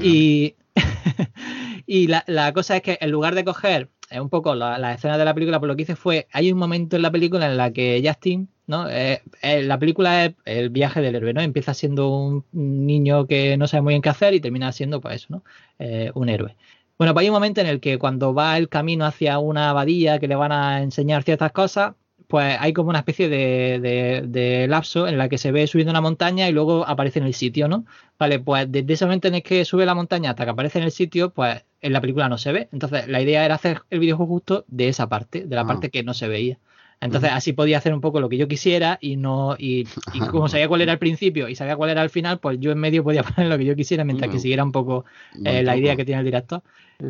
y 0.03 0.55
y 1.87 2.07
la, 2.07 2.23
la, 2.27 2.53
cosa 2.53 2.75
es 2.75 2.83
que 2.83 2.97
en 3.01 3.09
lugar 3.09 3.33
de 3.33 3.43
coger 3.43 3.89
un 4.11 4.29
poco 4.29 4.53
la, 4.53 4.93
escena 4.93 5.17
de 5.17 5.25
la 5.25 5.33
película, 5.33 5.59
pues 5.59 5.67
lo 5.67 5.75
que 5.75 5.83
hice 5.83 5.95
fue, 5.95 6.27
hay 6.31 6.51
un 6.51 6.59
momento 6.59 6.95
en 6.95 7.01
la 7.01 7.11
película 7.11 7.47
en 7.47 7.57
la 7.57 7.73
que 7.73 8.03
Justin 8.05 8.49
¿no? 8.67 8.89
Eh, 8.89 9.23
eh, 9.41 9.63
la 9.63 9.79
película 9.79 10.25
es 10.25 10.35
el 10.45 10.69
viaje 10.69 11.01
del 11.01 11.15
héroe, 11.15 11.33
¿no? 11.33 11.41
Empieza 11.41 11.73
siendo 11.73 12.09
un 12.09 12.45
niño 12.51 13.25
que 13.25 13.57
no 13.57 13.67
sabe 13.67 13.81
muy 13.81 13.93
bien 13.93 14.01
qué 14.01 14.09
hacer 14.09 14.33
y 14.33 14.41
termina 14.41 14.71
siendo, 14.73 15.01
pues 15.01 15.15
eso, 15.15 15.27
¿no? 15.29 15.43
Eh, 15.79 16.11
un 16.15 16.29
héroe. 16.29 16.55
Bueno, 16.97 17.13
pues 17.13 17.23
hay 17.23 17.29
un 17.29 17.33
momento 17.33 17.61
en 17.61 17.67
el 17.67 17.79
que 17.79 17.97
cuando 17.97 18.33
va 18.33 18.57
el 18.57 18.69
camino 18.69 19.05
hacia 19.05 19.39
una 19.39 19.69
abadía 19.69 20.19
que 20.19 20.27
le 20.27 20.35
van 20.35 20.51
a 20.51 20.81
enseñar 20.81 21.23
ciertas 21.23 21.51
cosas, 21.51 21.95
pues 22.27 22.57
hay 22.59 22.73
como 22.73 22.89
una 22.89 22.99
especie 22.99 23.29
de, 23.29 23.79
de, 24.27 24.67
lapso 24.67 25.07
en 25.07 25.17
la 25.17 25.29
que 25.29 25.37
se 25.37 25.51
ve 25.51 25.67
subiendo 25.67 25.91
una 25.91 26.01
montaña 26.01 26.49
y 26.49 26.51
luego 26.51 26.85
aparece 26.85 27.19
en 27.19 27.25
el 27.25 27.33
sitio, 27.33 27.67
¿no? 27.69 27.85
Vale, 28.19 28.39
pues 28.39 28.69
desde 28.69 28.93
ese 28.93 29.05
momento 29.05 29.27
en 29.29 29.35
el 29.35 29.43
que 29.43 29.63
sube 29.63 29.85
la 29.85 29.95
montaña 29.95 30.31
hasta 30.31 30.43
que 30.43 30.51
aparece 30.51 30.79
en 30.79 30.85
el 30.85 30.91
sitio, 30.91 31.31
pues 31.31 31.63
en 31.81 31.93
la 31.93 32.01
película 32.01 32.29
no 32.29 32.37
se 32.37 32.51
ve. 32.51 32.69
Entonces 32.71 33.07
la 33.07 33.21
idea 33.21 33.45
era 33.45 33.55
hacer 33.55 33.81
el 33.89 33.99
videojuego 33.99 34.33
justo 34.33 34.65
de 34.67 34.87
esa 34.89 35.07
parte, 35.07 35.45
de 35.45 35.55
la 35.55 35.61
ah. 35.61 35.67
parte 35.67 35.89
que 35.89 36.03
no 36.03 36.13
se 36.13 36.27
veía. 36.27 36.59
Entonces 36.99 37.29
así 37.31 37.53
podía 37.53 37.77
hacer 37.77 37.93
un 37.93 38.01
poco 38.01 38.19
lo 38.19 38.27
que 38.27 38.37
yo 38.37 38.47
quisiera 38.47 38.97
y 38.99 39.17
no 39.17 39.55
y, 39.57 39.85
como 40.31 40.47
sabía 40.47 40.67
cuál 40.67 40.81
era 40.81 40.93
el 40.93 40.99
principio 40.99 41.47
y 41.47 41.55
sabía 41.55 41.75
cuál 41.75 41.91
era 41.91 42.03
el 42.03 42.09
final, 42.09 42.39
pues 42.39 42.59
yo 42.59 42.71
en 42.71 42.79
medio 42.79 43.03
podía 43.03 43.23
poner 43.35 43.49
lo 43.49 43.57
que 43.57 43.65
yo 43.65 43.75
quisiera 43.75 44.03
mientras 44.03 44.31
que 44.31 44.39
siguiera 44.39 44.63
un 44.63 44.71
poco 44.71 45.05
eh, 45.43 45.63
la 45.63 45.77
idea 45.77 45.95
que 45.95 46.05
tiene 46.05 46.19
el 46.19 46.25
director. 46.25 46.61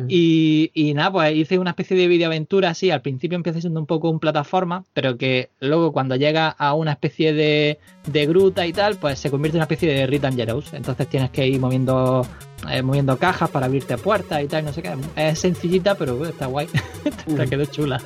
Y, 0.06 0.70
y, 0.74 0.92
nada, 0.92 1.10
pues 1.10 1.34
hice 1.34 1.58
una 1.58 1.70
especie 1.70 1.96
de 1.96 2.08
videoaventura 2.08 2.68
así. 2.68 2.90
Al 2.90 3.00
principio 3.00 3.36
empieza 3.36 3.58
siendo 3.62 3.80
un 3.80 3.86
poco 3.86 4.10
un 4.10 4.20
plataforma, 4.20 4.84
pero 4.92 5.16
que 5.16 5.48
luego 5.60 5.92
cuando 5.92 6.14
llega 6.14 6.50
a 6.50 6.74
una 6.74 6.92
especie 6.92 7.32
de, 7.32 7.78
de 8.06 8.26
gruta 8.26 8.66
y 8.66 8.74
tal, 8.74 8.96
pues 8.96 9.18
se 9.18 9.30
convierte 9.30 9.56
en 9.56 9.60
una 9.60 9.64
especie 9.64 9.90
de 9.90 10.06
Return 10.06 10.36
Dangerous. 10.36 10.74
Entonces 10.74 11.08
tienes 11.08 11.30
que 11.30 11.46
ir 11.46 11.58
moviendo 11.58 12.26
eh, 12.68 12.82
moviendo 12.82 13.16
cajas 13.16 13.48
para 13.48 13.66
abrirte 13.66 13.96
puertas 13.96 14.42
y 14.42 14.46
tal, 14.46 14.64
no 14.64 14.72
sé 14.74 14.82
qué. 14.82 14.94
Es 15.16 15.38
sencillita, 15.38 15.94
pero 15.94 16.22
está 16.26 16.46
guay. 16.46 16.68
Te 17.36 17.46
quedó 17.48 17.64
chula. 17.64 17.98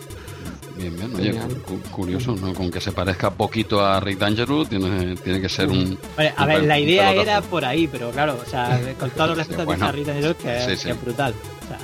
Bien, 0.83 0.97
bien, 0.97 1.15
oye, 1.15 1.39
curioso, 1.93 2.35
¿no? 2.35 2.53
Con 2.53 2.69
que 2.69 2.81
se 2.81 2.91
parezca 2.91 3.31
poquito 3.31 3.85
a 3.85 4.01
Rick 4.01 4.19
Dangerous, 4.19 4.69
tiene, 4.69 5.15
tiene 5.17 5.41
que 5.41 5.49
ser 5.49 5.69
un. 5.69 5.97
a 6.37 6.47
ver, 6.47 6.65
la 6.65 6.81
idea 6.81 7.13
era 7.13 7.41
por 7.41 7.65
ahí, 7.65 7.87
pero 7.87 8.11
claro, 8.11 8.37
o 8.45 8.49
sea, 8.49 8.81
con 8.99 9.11
todos 9.11 9.29
los 9.31 9.39
respetos 9.39 9.65
bueno, 9.65 9.87
de 9.87 9.93
Rick 9.93 10.07
Dangerous, 10.07 10.37
que, 10.37 10.73
es, 10.73 11.01
brutal. 11.01 11.35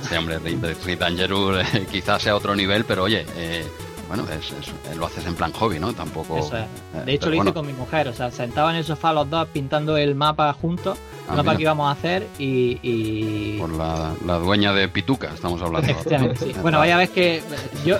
Sí, 0.07 0.15
hombre, 0.15 0.39
Rick 0.39 0.99
Dangerous 0.99 1.65
eh, 1.73 1.87
quizás 1.89 2.21
sea 2.21 2.35
otro 2.35 2.53
nivel, 2.55 2.83
pero 2.83 3.03
oye, 3.03 3.25
eh, 3.37 3.65
bueno, 4.09 4.25
es, 4.27 4.97
lo 4.97 5.05
haces 5.05 5.25
en 5.27 5.35
plan 5.35 5.53
hobby, 5.53 5.79
¿no? 5.79 5.93
Tampoco. 5.93 6.39
Eso 6.39 6.57
es. 6.57 6.63
Eh, 6.63 7.03
de 7.05 7.13
hecho, 7.13 7.29
lo 7.29 7.35
hice 7.35 7.53
con 7.53 7.65
mi 7.65 7.73
mujer, 7.73 8.07
o 8.07 8.13
sea, 8.13 8.31
sentaba 8.31 8.71
en 8.71 8.77
el 8.77 8.83
sofá 8.83 9.13
los 9.13 9.29
dos 9.29 9.47
pintando 9.49 9.97
el 9.97 10.15
mapa 10.15 10.51
juntos, 10.53 10.97
el 11.27 11.33
ah, 11.33 11.35
mapa 11.37 11.55
que 11.55 11.61
íbamos 11.61 11.87
a 11.87 11.91
hacer 11.91 12.27
y. 12.39 13.57
Por 13.59 13.71
la, 13.71 14.39
dueña 14.39 14.73
de 14.73 14.89
Pituca, 14.89 15.31
estamos 15.33 15.61
hablando. 15.61 15.93
Sí. 16.39 16.53
Bueno, 16.61 16.79
vaya 16.79 16.95
a 16.95 16.97
ver 16.97 17.09
que 17.09 17.43
yo, 17.85 17.97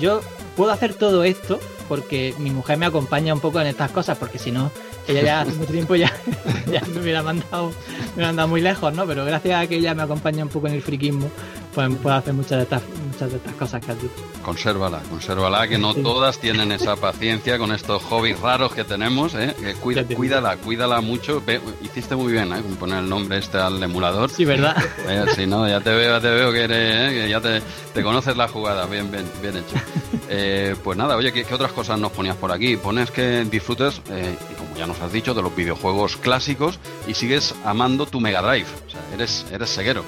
yo 0.00 0.20
puedo 0.54 0.70
hacer 0.70 0.94
todo 0.94 1.24
esto 1.24 1.58
porque 1.88 2.34
mi 2.38 2.50
mujer 2.50 2.78
me 2.78 2.86
acompaña 2.86 3.32
un 3.32 3.40
poco 3.40 3.60
en 3.60 3.68
estas 3.68 3.90
cosas, 3.90 4.18
porque 4.18 4.38
si 4.38 4.50
no, 4.50 4.70
ella 5.08 5.22
ya 5.22 5.40
hace 5.42 5.52
mucho 5.52 5.72
tiempo 5.72 5.94
ya, 5.94 6.12
ya 6.70 6.82
me 6.92 7.00
hubiera 7.00 7.22
mandado, 7.22 7.68
me 7.68 8.14
hubiera 8.14 8.28
mandado 8.28 8.48
muy 8.48 8.60
lejos, 8.60 8.92
¿no? 8.92 9.06
Pero 9.06 9.24
gracias 9.24 9.62
a 9.62 9.66
que 9.66 9.76
ella 9.76 9.94
me 9.94 10.02
acompaña 10.02 10.44
un 10.44 10.50
poco 10.50 10.66
en 10.66 10.74
el 10.74 10.82
friquismo, 10.82 11.30
pues 11.76 11.94
puedo 11.96 12.16
hacer 12.16 12.32
muchas 12.32 12.56
de 12.56 12.62
estas, 12.62 12.82
muchas 13.06 13.30
de 13.30 13.36
estas 13.36 13.52
cosas 13.52 13.84
que 13.84 13.92
has 13.92 14.00
dicho. 14.00 14.14
Consérvala, 14.42 14.98
consérvala, 15.10 15.68
que 15.68 15.76
no 15.76 15.92
todas 15.94 16.38
tienen 16.38 16.72
esa 16.72 16.96
paciencia 16.96 17.58
con 17.58 17.70
estos 17.70 18.02
hobbies 18.04 18.40
raros 18.40 18.72
que 18.72 18.82
tenemos, 18.82 19.34
¿eh? 19.34 19.54
Que 19.60 19.74
cuídala, 19.74 20.56
cuídala 20.56 21.02
mucho. 21.02 21.42
hiciste 21.82 22.16
muy 22.16 22.32
bien, 22.32 22.50
¿eh? 22.54 22.62
Con 22.62 22.76
poner 22.76 23.00
el 23.00 23.10
nombre 23.10 23.36
este 23.36 23.58
al 23.58 23.82
emulador. 23.82 24.30
Sí, 24.30 24.46
¿verdad? 24.46 24.74
sí, 25.36 25.46
no, 25.46 25.68
ya 25.68 25.80
te 25.80 25.90
veo, 25.90 26.14
ya 26.14 26.20
te 26.22 26.30
veo 26.30 26.50
que, 26.50 26.62
eres, 26.62 26.96
¿eh? 26.96 27.14
que 27.14 27.28
ya 27.28 27.42
te, 27.42 27.60
te, 27.92 28.02
conoces 28.02 28.34
la 28.38 28.48
jugada, 28.48 28.86
bien, 28.86 29.10
bien, 29.10 29.30
bien 29.42 29.58
hecho. 29.58 29.76
Eh, 30.28 30.74
pues 30.82 30.98
nada, 30.98 31.14
oye, 31.14 31.32
¿qué, 31.32 31.44
¿qué, 31.44 31.54
otras 31.54 31.70
cosas 31.70 32.00
nos 32.00 32.10
ponías 32.10 32.34
por 32.34 32.50
aquí? 32.50 32.76
Pones 32.76 33.12
que 33.12 33.44
disfrutes, 33.44 34.02
eh, 34.10 34.36
y 34.50 34.54
como 34.54 34.74
ya 34.76 34.84
nos 34.84 35.00
has 35.00 35.12
dicho, 35.12 35.34
de 35.34 35.42
los 35.42 35.54
videojuegos 35.54 36.16
clásicos 36.16 36.80
y 37.06 37.14
sigues 37.14 37.54
amando 37.64 38.06
tu 38.06 38.18
Mega 38.18 38.42
Drive. 38.42 38.66
O 38.88 38.90
sea, 38.90 39.00
eres, 39.14 39.46
eres 39.52 39.72
ceguero. 39.72 40.04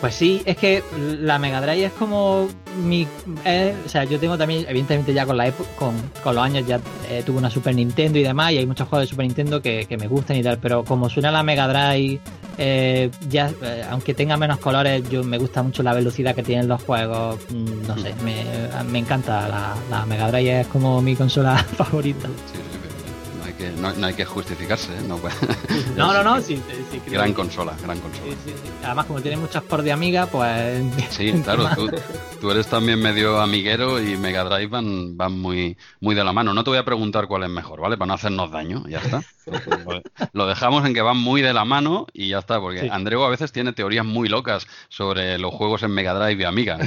Pues 0.00 0.14
sí, 0.14 0.40
es 0.46 0.56
que 0.56 0.82
la 0.96 1.38
Mega 1.38 1.60
Drive 1.60 1.84
es 1.84 1.92
como 1.92 2.48
mi. 2.82 3.06
o 3.84 3.88
sea, 3.88 4.04
yo 4.04 4.18
tengo 4.18 4.38
también, 4.38 4.64
evidentemente, 4.66 5.12
ya 5.12 5.26
con 5.26 5.36
la 5.36 5.52
con, 5.52 5.94
con 6.22 6.34
los 6.34 6.42
años 6.42 6.66
ya 6.66 6.80
eh, 7.10 7.22
tuve 7.24 7.38
una 7.38 7.50
Super 7.50 7.74
Nintendo 7.74 8.18
y 8.18 8.22
demás, 8.22 8.52
y 8.52 8.58
hay 8.58 8.66
muchos 8.66 8.88
juegos 8.88 9.06
de 9.06 9.10
Super 9.10 9.26
Nintendo 9.26 9.60
que, 9.60 9.86
me 10.00 10.08
gustan 10.08 10.38
y 10.38 10.42
tal, 10.42 10.58
pero 10.58 10.84
como 10.84 11.10
suena 11.10 11.30
la 11.30 11.42
Mega 11.42 11.68
Drive, 11.68 12.18
eh, 12.56 13.10
ya, 13.28 13.52
eh, 13.62 13.84
aunque 13.90 14.14
tenga 14.14 14.38
menos 14.38 14.58
colores, 14.58 15.06
yo 15.10 15.22
me 15.22 15.36
gusta 15.36 15.62
mucho 15.62 15.82
la 15.82 15.92
velocidad 15.92 16.34
que 16.34 16.42
tienen 16.42 16.66
los 16.66 16.82
juegos. 16.82 17.38
Mm, 17.50 17.86
no 17.86 17.98
sé, 17.98 18.14
me, 18.24 18.98
encanta 18.98 19.48
la, 19.48 19.74
la 19.90 20.06
Mega 20.06 20.30
Drive, 20.30 20.60
es 20.60 20.66
como 20.68 21.02
mi 21.02 21.14
consola 21.14 21.58
favorita. 21.76 22.26
No, 23.76 24.06
hay 24.06 24.14
que 24.14 24.24
justificarse, 24.24 24.92
¿eh? 24.92 25.02
no, 25.06 25.18
no, 25.96 26.22
no, 26.22 26.40
sí, 26.42 26.60
Gran 27.06 27.32
consola, 27.32 27.74
gran 27.82 27.98
consola. 28.00 28.32
Además, 28.84 29.06
como 29.06 29.20
tiene 29.20 29.36
muchas 29.36 29.62
por 29.64 29.82
de 29.82 29.92
amiga, 29.92 30.26
pues... 30.26 30.82
Sí, 31.10 31.32
claro, 31.42 31.68
tú, 32.40 32.50
eres 32.50 32.66
también 32.66 33.00
medio 33.00 33.40
amiguero 33.40 34.00
y 34.00 34.16
Mega 34.16 34.44
Drive 34.44 34.68
van, 34.68 35.16
van 35.16 35.38
muy, 35.38 35.76
muy 36.00 36.14
de 36.14 36.24
la 36.24 36.32
mano. 36.32 36.54
No 36.54 36.64
te 36.64 36.70
voy 36.70 36.78
a 36.78 36.84
preguntar 36.84 37.26
cuál 37.26 37.44
es 37.44 37.50
mejor, 37.50 37.80
¿vale? 37.80 37.96
Para 37.96 38.08
no 38.08 38.14
hacernos 38.14 38.50
daño, 38.50 38.84
ya 38.88 38.98
está. 38.98 39.22
Lo 40.32 40.46
dejamos 40.46 40.86
en 40.86 40.94
que 40.94 41.02
van 41.02 41.16
muy 41.16 41.42
de 41.42 41.52
la 41.52 41.64
mano 41.64 42.06
y 42.12 42.28
ya 42.28 42.38
está, 42.38 42.60
porque 42.60 42.88
Andreu 42.90 43.24
a 43.24 43.28
veces 43.28 43.52
tiene 43.52 43.72
teorías 43.72 44.04
muy 44.04 44.28
locas 44.28 44.66
sobre 44.88 45.38
los 45.38 45.52
juegos 45.52 45.82
en 45.82 45.90
Mega 45.90 46.14
Drive 46.14 46.42
y 46.42 46.44
Amiga. 46.44 46.78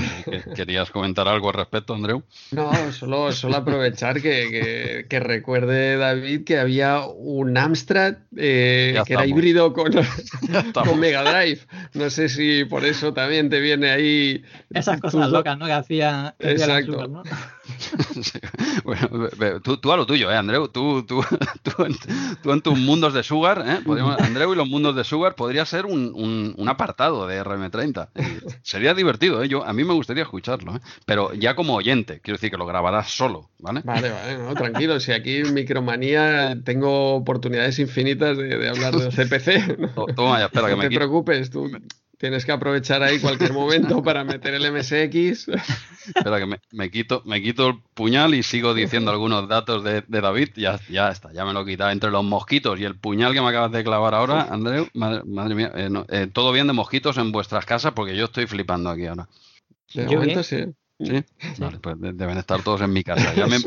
¿Querías 0.56 0.92
comentar 0.92 1.27
algo 1.27 1.50
al 1.50 1.56
respecto, 1.56 1.94
Andreu? 1.94 2.24
No, 2.51 2.72
solo, 2.92 3.32
solo 3.32 3.58
aprovechar 3.58 4.22
que, 4.22 5.06
que, 5.10 5.20
recuerde 5.20 5.98
David 5.98 6.44
que 6.44 6.60
había 6.63 7.01
un 7.05 7.58
Amstrad 7.58 8.15
eh, 8.36 9.00
que 9.05 9.13
era 9.13 9.25
híbrido 9.25 9.74
con, 9.74 9.91
con, 10.74 11.00
Mega 11.00 11.22
Drive. 11.22 11.60
No 11.93 12.10
sé 12.10 12.29
si 12.29 12.65
por 12.65 12.86
eso 12.86 13.13
también 13.13 13.50
te 13.50 13.60
viene 13.60 13.91
ahí. 13.91 14.43
Esas 14.74 15.00
cosas 15.00 15.29
locas, 15.29 15.58
¿no? 15.58 15.65
Que 15.65 15.74
hacía. 15.74 16.36
Exacto. 16.39 17.24
bueno, 18.84 19.10
tú, 19.63 19.77
tú, 19.77 19.91
a 19.91 19.98
lo 19.98 20.05
tuyo, 20.05 20.29
¿eh, 20.32 20.36
Andreu? 20.36 20.67
Tú, 20.67 21.03
tú, 21.03 21.24
tú, 22.43 22.51
en, 22.51 22.62
tus 22.62 22.77
mundos 22.77 23.13
de 23.13 23.24
Sugar, 23.24 23.63
¿eh? 23.65 23.79
Andreu 24.20 24.53
y 24.53 24.55
los 24.55 24.67
mundos 24.67 24.96
de 24.96 25.03
Sugar 25.03 25.36
podría 25.36 25.65
ser 25.65 25.86
un, 25.86 26.53
un, 26.58 26.70
apartado 26.70 27.27
de 27.27 27.41
RM30. 27.41 28.10
Sería 28.62 28.93
divertido, 28.93 29.43
¿eh? 29.43 29.48
Yo, 29.48 29.63
a 29.63 29.74
mí 29.74 29.84
me 29.84 29.93
gustaría 29.93 30.24
escucharlo, 30.24 30.75
¿eh? 30.75 30.79
Pero 31.05 31.34
ya 31.34 31.55
como 31.55 31.75
oyente, 31.75 32.20
quiero 32.22 32.38
decir 32.38 32.51
que 32.51 32.58
lo 32.58 32.65
grabarás 32.65 33.10
solo, 33.10 33.50
¿vale? 33.60 33.82
Vale, 33.84 34.10
vale, 34.10 34.55
tranquilo. 34.55 35.00
Si 35.00 35.12
aquí 35.12 35.38
en 35.38 35.53
Micromanía 35.53 36.58
tengo 36.63 37.15
oportunidades 37.15 37.79
infinitas 37.79 38.38
de, 38.38 38.70
hablar 38.70 38.96
de 38.96 39.10
CPC. 39.10 40.15
Toma, 40.15 40.39
ya, 40.39 40.46
espera, 40.46 40.70
que 40.70 40.75
me 40.75 40.89
te 40.89 40.96
preocupes, 40.96 41.50
tú 41.50 41.70
Tienes 42.24 42.46
que 42.46 42.53
aprovechar 42.53 43.03
ahí 43.03 43.20
cualquier 43.20 43.51
momento 43.51 44.01
para 44.01 44.24
meter 44.24 44.53
el 44.53 44.72
MSX. 44.72 45.50
Espera 46.15 46.39
que 46.39 46.58
me, 46.72 46.89
quito, 46.89 47.22
me 47.25 47.42
quito 47.42 47.68
el 47.68 47.82
puñal 47.94 48.34
y 48.34 48.44
sigo 48.44 48.74
diciendo 48.74 49.12
algunos 49.12 49.50
datos 49.50 49.84
de, 49.84 50.03
David. 50.08 50.51
Ya, 50.56 50.80
ya 50.89 51.10
está, 51.10 51.34
ya 51.34 51.44
me 51.44 51.51
lo 51.51 51.63
he 51.63 51.65
quitado. 51.65 51.92
Entre 51.92 52.10
los 52.10 52.24
mosquitos 52.24 52.80
y 52.80 52.86
el 52.86 52.96
puñal 52.96 53.34
que 53.34 53.42
me 53.42 53.50
acabas 53.50 53.74
de 53.74 53.84
clavar 53.84 54.15
ahora, 54.15 54.44
Andreu, 54.44 54.88
madre, 54.94 55.53
mía, 55.53 55.74
eh, 55.75 55.89
eh, 56.08 56.27
todo 56.32 56.53
bien 56.53 56.68
de 56.68 56.72
mosquitos 56.72 57.18
en 57.18 57.34
vuestras 57.34 57.65
casas 57.65 57.92
porque 57.92 58.15
yo 58.15 58.24
estoy 58.24 58.48
flipando 58.48 58.89
aquí 58.89 59.06
ahora. 59.06 59.27
De 59.94 60.06
momento 60.06 60.44
sí. 60.44 60.63
Sí, 61.01 61.25
vale, 61.58 61.80
pues 61.80 61.98
deben 62.00 62.38
estar 62.38 62.63
todos 62.63 62.80
en 62.80 62.94
mi 62.94 63.03
casa. 63.03 63.34
Ya 63.34 63.48
me... 63.48 63.58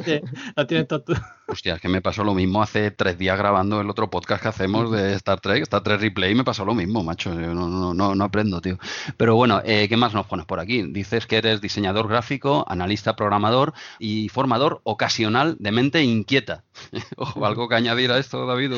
lo 0.56 0.66
tienes 0.66 0.88
todo 0.88 1.02
tú. 1.02 1.12
Hostia, 1.48 1.74
es 1.74 1.80
que 1.80 1.88
me 1.88 2.02
pasó 2.02 2.24
lo 2.24 2.34
mismo 2.34 2.60
hace 2.60 2.90
tres 2.90 3.18
días 3.18 3.38
grabando 3.38 3.80
el 3.80 3.88
otro 3.88 4.10
podcast 4.10 4.42
que 4.42 4.48
hacemos 4.48 4.90
de 4.90 5.14
Star 5.14 5.40
Trek, 5.40 5.62
Star 5.62 5.80
Trek 5.80 6.00
Replay, 6.00 6.34
me 6.34 6.42
pasó 6.42 6.64
lo 6.64 6.74
mismo, 6.74 7.04
macho. 7.04 7.32
Yo 7.34 7.54
no, 7.54 7.68
no, 7.68 7.94
no, 7.94 8.16
no 8.16 8.24
aprendo, 8.24 8.60
tío. 8.60 8.78
Pero 9.16 9.36
bueno, 9.36 9.62
eh, 9.64 9.86
¿qué 9.88 9.96
más 9.96 10.12
nos 10.12 10.26
pones 10.26 10.44
por 10.44 10.58
aquí? 10.58 10.82
Dices 10.82 11.26
que 11.26 11.36
eres 11.36 11.60
diseñador 11.60 12.08
gráfico, 12.08 12.64
analista 12.68 13.14
programador 13.14 13.74
y 14.00 14.28
formador 14.28 14.80
ocasional 14.82 15.56
de 15.60 15.70
mente 15.70 16.02
inquieta. 16.02 16.64
¿O 17.16 17.46
algo 17.46 17.68
que 17.68 17.76
añadir 17.76 18.10
a 18.10 18.18
esto, 18.18 18.44
David? 18.44 18.72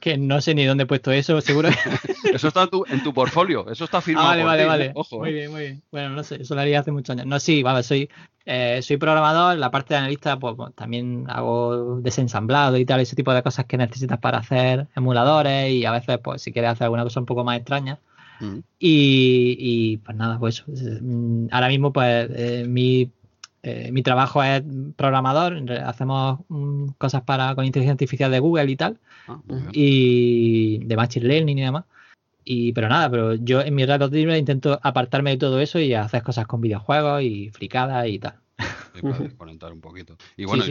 Que 0.00 0.16
no 0.16 0.40
sé 0.40 0.54
ni 0.54 0.64
dónde 0.64 0.84
he 0.84 0.86
puesto 0.86 1.12
eso, 1.12 1.42
seguro. 1.42 1.68
eso 2.32 2.48
está 2.48 2.62
en 2.62 2.70
tu, 2.70 2.84
en 2.88 3.02
tu 3.02 3.12
portfolio, 3.12 3.70
eso 3.70 3.84
está 3.84 4.00
firmado. 4.00 4.28
Ah, 4.28 4.30
vale, 4.30 4.44
vale, 4.44 4.64
vale. 4.64 4.92
Ojo, 4.94 5.18
muy 5.18 5.28
eh. 5.28 5.32
bien, 5.32 5.50
muy 5.50 5.60
bien. 5.60 5.82
Bueno, 5.92 6.08
no 6.08 6.24
sé, 6.24 6.40
eso 6.40 6.54
lo 6.54 6.62
haría 6.62 6.80
hace 6.80 6.90
muchos 6.90 7.10
años. 7.10 7.26
No, 7.26 7.38
sí, 7.38 7.62
vale, 7.62 7.82
soy, 7.82 8.08
eh, 8.46 8.80
soy 8.82 8.98
programador, 8.98 9.56
la 9.56 9.70
parte 9.70 9.94
de 9.94 9.98
analista, 10.00 10.38
pues, 10.38 10.54
pues 10.56 10.74
también 10.74 11.24
hago 11.28 12.00
desensamblado 12.00 12.76
y 12.76 12.84
tal 12.84 13.00
ese 13.00 13.16
tipo 13.16 13.32
de 13.32 13.42
cosas 13.42 13.64
que 13.64 13.78
necesitas 13.78 14.18
para 14.18 14.38
hacer 14.38 14.86
emuladores 14.94 15.72
y 15.72 15.84
a 15.86 15.92
veces, 15.92 16.18
pues, 16.18 16.42
si 16.42 16.52
quieres 16.52 16.72
hacer 16.72 16.84
alguna 16.84 17.04
cosa 17.04 17.20
un 17.20 17.26
poco 17.26 17.44
más 17.44 17.56
extraña. 17.56 17.98
Mm. 18.40 18.58
Y, 18.78 19.96
pues 19.98 20.16
nada, 20.16 20.38
pues 20.38 20.64
mm, 20.66 21.46
ahora 21.50 21.68
mismo, 21.68 21.92
pues, 21.92 22.28
eh, 22.34 22.66
mi, 22.68 23.10
eh, 23.62 23.90
mi 23.92 24.02
trabajo 24.02 24.42
es 24.42 24.62
programador, 24.96 25.62
hacemos 25.82 26.40
mm, 26.48 26.88
cosas 26.98 27.22
para 27.22 27.54
con 27.54 27.64
inteligencia 27.64 27.92
artificial 27.92 28.30
de 28.30 28.40
Google 28.40 28.70
y 28.70 28.76
tal, 28.76 28.98
ah, 29.28 29.40
y 29.72 30.84
de 30.84 30.96
Machine 30.96 31.26
Learning 31.26 31.58
y 31.58 31.62
demás. 31.62 31.84
Y, 32.44 32.72
pero 32.72 32.88
nada, 32.88 33.10
pero 33.10 33.34
yo 33.34 33.60
en 33.62 33.74
mi 33.74 33.86
rato 33.86 34.08
libre 34.08 34.38
intento 34.38 34.78
apartarme 34.82 35.30
de 35.30 35.38
todo 35.38 35.60
eso 35.60 35.78
y 35.80 35.94
hacer 35.94 36.22
cosas 36.22 36.46
con 36.46 36.60
videojuegos 36.60 37.22
y 37.22 37.50
fricadas 37.50 38.06
y 38.08 38.18
tal. 38.18 38.43
Para 39.02 39.18
desconectar 39.18 39.72
un 39.72 39.80
poquito. 39.80 40.16
Y 40.36 40.44
bueno, 40.44 40.64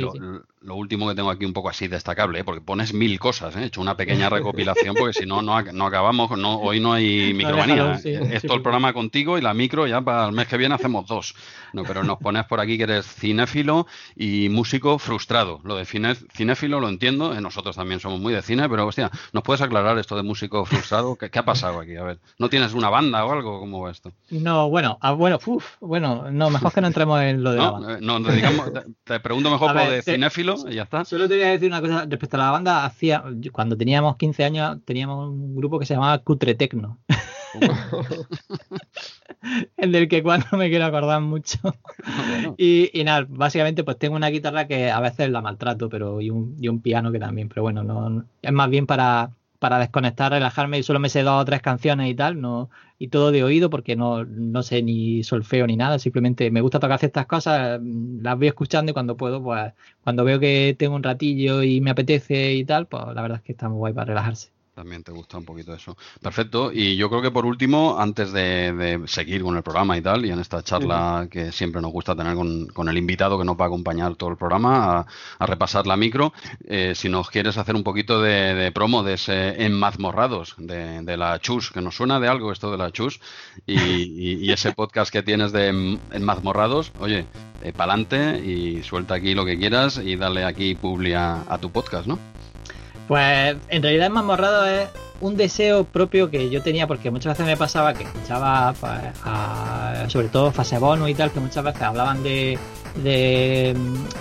lo, 0.62 0.76
último 0.76 1.08
que 1.08 1.16
tengo 1.16 1.30
aquí 1.30 1.46
un 1.46 1.54
poco 1.54 1.70
así 1.70 1.88
destacable, 1.88 2.40
¿eh? 2.40 2.44
porque 2.44 2.62
pones 2.62 2.94
mil 2.94 3.20
cosas, 3.20 3.56
¿eh? 3.56 3.64
he 3.64 3.66
hecho 3.66 3.82
una 3.82 3.98
pequeña 3.98 4.30
recopilación 4.30 4.96
porque 4.96 5.14
si 5.14 5.26
no, 5.26 5.42
no, 5.42 5.56
acabamos, 5.56 6.38
no, 6.38 6.60
hoy 6.60 6.80
no 6.80 6.94
hay 6.94 7.34
micromanía. 7.34 8.00
es 8.04 8.42
todo 8.44 8.56
el 8.56 8.62
programa 8.62 8.94
contigo 8.94 9.38
y 9.38 9.42
la 9.42 9.54
micro 9.54 9.88
ya 9.88 10.02
para 10.02 10.26
el 10.28 10.34
mes 10.34 10.48
que 10.48 10.58
viene 10.58 10.76
hacemos 10.76 11.08
dos. 11.08 11.36
No, 11.74 11.84
pero 11.84 12.04
nos 12.04 12.20
pones 12.20 12.46
por 12.46 12.60
aquí 12.60 12.78
que 12.78 12.84
eres 12.84 13.06
cinéfilo 13.06 13.88
y 14.16 14.50
músico 14.50 15.00
frustrado. 15.00 15.60
Lo 15.64 15.76
de 15.76 15.86
cinéfilo 15.86 16.80
lo 16.80 16.90
entiendo, 16.90 17.40
nosotros 17.42 17.76
también 17.76 18.00
somos 18.00 18.20
muy 18.20 18.34
de 18.34 18.42
cine, 18.42 18.70
pero 18.70 18.88
hostia, 18.88 19.12
¿nos 19.32 19.44
puedes 19.44 19.62
aclarar 19.62 19.98
esto 19.98 20.16
de 20.16 20.24
músico 20.24 20.66
frustrado? 20.66 21.16
¿Qué, 21.16 21.30
ha 21.34 21.46
pasado 21.46 21.80
aquí? 21.80 21.96
A 21.96 22.04
ver, 22.04 22.20
¿no 22.38 22.50
tienes 22.50 22.74
una 22.74 22.90
banda 22.90 23.26
o 23.26 23.32
algo? 23.32 23.60
¿Cómo 23.60 23.82
va 23.82 23.92
esto? 23.92 24.12
No, 24.30 24.70
bueno, 24.70 24.98
ah, 25.02 25.12
bueno, 25.12 25.40
bueno, 25.82 26.32
no, 26.32 26.50
mejor 26.50 26.74
que 26.74 26.82
no 26.82 26.88
entremos 26.88 27.22
en 27.22 27.44
lo 27.44 27.52
de 27.52 27.58
la 27.58 27.72
banda. 27.72 27.98
No, 28.02 28.13
te, 29.04 29.20
pregunto 29.20 29.50
mejor 29.50 29.74
por 29.74 29.90
de 29.90 30.02
cinéfilo 30.02 30.56
y 30.70 30.76
ya 30.76 30.84
está. 30.84 31.06
Solo 31.06 31.28
te 31.28 31.36
voy 31.36 31.44
a 31.44 31.52
decir 31.52 31.68
una 31.68 31.82
cosa 31.82 32.06
respecto 32.06 32.38
a 32.38 32.40
la 32.40 32.52
banda. 32.52 32.86
Hacía, 32.86 33.24
cuando 33.52 33.78
teníamos 33.78 34.18
15 34.18 34.44
años, 34.44 34.78
teníamos 34.86 35.30
un 35.30 35.56
grupo 35.56 35.80
que 35.80 35.86
se 35.86 35.94
llamaba 35.94 36.18
Cutre 36.20 36.56
Tecno. 36.56 37.00
el 39.78 39.92
del 39.92 40.08
que 40.08 40.24
cuando 40.24 40.58
me 40.58 40.70
quiero 40.70 40.86
acordar 40.86 41.22
mucho. 41.22 41.60
Ah, 42.06 42.54
y, 42.58 43.02
nada, 43.06 43.26
básicamente 43.30 43.86
pues 43.86 43.98
tengo 43.98 44.18
una 44.18 44.28
guitarra 44.28 44.68
que 44.68 44.92
a 44.92 45.00
veces 45.00 45.30
la 45.30 45.42
maltrato, 45.42 45.88
pero 45.88 46.20
y 46.20 46.30
un, 46.30 46.58
y 46.60 46.68
un 46.68 46.82
piano 46.82 47.14
que 47.14 47.20
también, 47.20 47.48
pero 47.48 47.62
bueno, 47.62 47.82
no, 47.82 48.26
es 48.42 48.52
más 48.52 48.70
bien 48.70 48.86
para, 48.86 49.32
para 49.64 49.80
desconectar, 49.80 50.34
relajarme 50.34 50.78
y 50.78 50.84
solo 50.84 51.00
me 51.00 51.08
sé 51.08 51.24
dos 51.24 51.42
o 51.42 51.46
tres 51.46 51.62
canciones 51.62 52.10
y 52.12 52.16
tal, 52.16 52.42
no, 52.42 52.70
y 53.00 53.08
todo 53.08 53.32
de 53.32 53.46
oído 53.46 53.70
porque 53.70 53.96
no, 53.96 54.26
no 54.26 54.62
sé 54.62 54.84
ni 54.84 55.24
solfeo 55.24 55.66
ni 55.68 55.78
nada, 55.78 56.00
simplemente 56.00 56.52
me 56.52 56.60
gusta 56.60 56.82
tocar 56.82 57.00
ciertas 57.00 57.28
cosas, 57.28 57.80
las 57.82 58.38
voy 58.38 58.48
escuchando 58.48 58.90
y 58.90 58.94
cuando 58.94 59.16
puedo, 59.16 59.42
pues 59.42 59.72
cuando 60.04 60.26
veo 60.26 60.38
que 60.42 60.76
tengo 60.78 60.96
un 60.98 61.04
ratillo 61.04 61.64
y 61.64 61.80
me 61.80 61.92
apetece 61.92 62.56
y 62.56 62.66
tal, 62.66 62.88
pues 62.88 63.04
la 63.16 63.22
verdad 63.22 63.38
es 63.38 63.44
que 63.44 63.54
está 63.54 63.70
muy 63.70 63.78
guay 63.78 63.94
para 63.94 64.08
relajarse. 64.08 64.52
También 64.74 65.04
te 65.04 65.12
gusta 65.12 65.38
un 65.38 65.46
poquito 65.46 65.76
eso. 65.76 65.96
Perfecto. 66.20 66.72
Y 66.74 66.96
yo 66.96 67.08
creo 67.08 67.22
que 67.22 67.30
por 67.30 67.46
último, 67.46 68.00
antes 68.00 68.32
de, 68.32 69.04
seguir 69.06 69.44
con 69.44 69.56
el 69.56 69.62
programa 69.62 69.96
y 69.98 70.02
tal, 70.02 70.26
y 70.26 70.32
en 70.32 70.40
esta 70.40 70.64
charla 70.64 71.28
que 71.30 71.52
siempre 71.52 71.80
nos 71.80 71.92
gusta 71.92 72.16
tener 72.16 72.36
con, 72.36 72.90
el 72.90 72.98
invitado 72.98 73.38
que 73.38 73.46
nos 73.46 73.56
va 73.56 73.66
a 73.66 73.68
acompañar 73.68 74.16
todo 74.16 74.32
el 74.32 74.38
programa, 74.38 75.06
a, 75.38 75.46
repasar 75.46 75.86
la 75.86 75.96
micro, 75.96 76.34
eh, 76.66 76.94
si 76.96 77.08
nos 77.08 77.30
quieres 77.30 77.58
hacer 77.58 77.76
un 77.76 77.84
poquito 77.84 78.20
de, 78.20 78.72
promo 78.74 79.04
de 79.04 79.14
ese 79.14 79.64
Enmazmorrados, 79.64 80.56
de, 80.58 81.04
de, 81.04 81.18
la 81.18 81.38
Chus, 81.40 81.70
que 81.70 81.82
nos 81.82 81.96
suena 81.96 82.20
de 82.20 82.28
algo 82.28 82.52
esto 82.52 82.72
de 82.72 82.78
la 82.78 82.92
Chus, 82.92 83.20
y, 83.68 84.52
ese 84.52 84.72
podcast 84.72 85.12
que 85.12 85.24
tienes 85.24 85.52
de 85.52 86.00
Enmazmorrados, 86.12 86.92
oye, 87.00 87.26
eh, 87.64 87.74
pa'lante 87.74 88.40
y 88.40 88.84
suelta 88.84 89.16
aquí 89.16 89.36
lo 89.36 89.46
que 89.46 89.58
quieras 89.58 90.00
y 90.04 90.16
dale 90.16 90.46
aquí 90.46 90.76
publia 90.76 91.44
a 91.48 91.58
tu 91.60 91.72
podcast, 91.72 92.08
¿no? 92.08 92.20
Pues 93.08 93.58
en 93.70 93.84
realidad 93.84 94.10
más 94.10 94.24
morrado 94.24 94.66
es 94.66 94.88
un 95.22 95.38
deseo 95.38 95.86
propio 95.86 96.30
que 96.30 96.50
yo 96.50 96.62
tenía 96.62 96.88
porque 96.88 97.12
muchas 97.12 97.34
veces 97.34 97.46
me 97.46 97.58
pasaba 97.58 97.94
que 97.94 98.04
escuchaba 98.04 98.74
pues, 98.80 100.12
sobre 100.12 100.28
todo 100.30 100.52
fase 100.52 100.78
bono 100.80 101.08
y 101.08 101.14
tal 101.14 101.32
que 101.32 101.40
muchas 101.40 101.64
veces 101.64 101.82
hablaban 101.82 102.24
de, 102.24 102.58
de, 102.96 103.72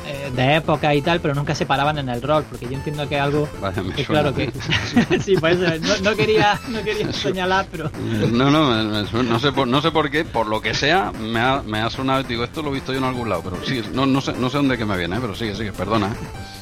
eh, 0.07 0.57
época 0.57 0.95
y 0.95 1.03
tal 1.03 1.21
pero 1.21 1.35
nunca 1.35 1.55
se 1.55 1.67
paraban 1.67 1.99
en 1.99 2.09
el 2.09 2.23
rol 2.23 2.45
porque 2.49 2.67
yo 2.67 2.73
entiendo 2.73 3.09
que 3.09 3.19
algo 3.19 3.49
que 3.95 4.05
claro 4.05 4.35
que 4.35 4.51
sí 5.21 5.35
pues 5.39 5.59
no, 6.03 6.17
quería 6.17 6.59
no 6.69 6.83
quería 6.83 7.13
señalar 7.13 7.67
pero 7.71 7.91
no 8.31 8.51
no 8.51 9.03
no 9.03 9.39
sé 9.39 9.53
por, 9.53 9.69
no 9.69 9.83
sé 9.83 9.91
por 9.91 10.11
qué 10.11 10.25
por 10.25 10.47
lo 10.47 10.61
que 10.61 10.75
sea 10.75 11.13
me 11.13 11.41
ha, 11.41 11.63
me 11.63 11.81
ha 11.81 11.91
sonado 11.91 12.23
digo 12.23 12.45
esto 12.45 12.63
lo 12.63 12.71
he 12.71 12.75
visto 12.75 12.93
yo 12.93 12.99
en 12.99 13.05
algún 13.05 13.29
lado 13.29 13.43
pero 13.43 13.65
sí 13.65 13.83
no, 13.93 14.07
no 14.07 14.21
sé 14.21 14.33
no 14.35 14.49
sé 14.51 14.57
dónde 14.57 14.79
que 14.79 14.85
me 14.85 14.97
viene 14.97 15.17
¿eh? 15.17 15.21
pero 15.21 15.35
sigue 15.35 15.55
sigue 15.55 15.73
perdona 15.73 16.09
¿eh? 16.09 16.53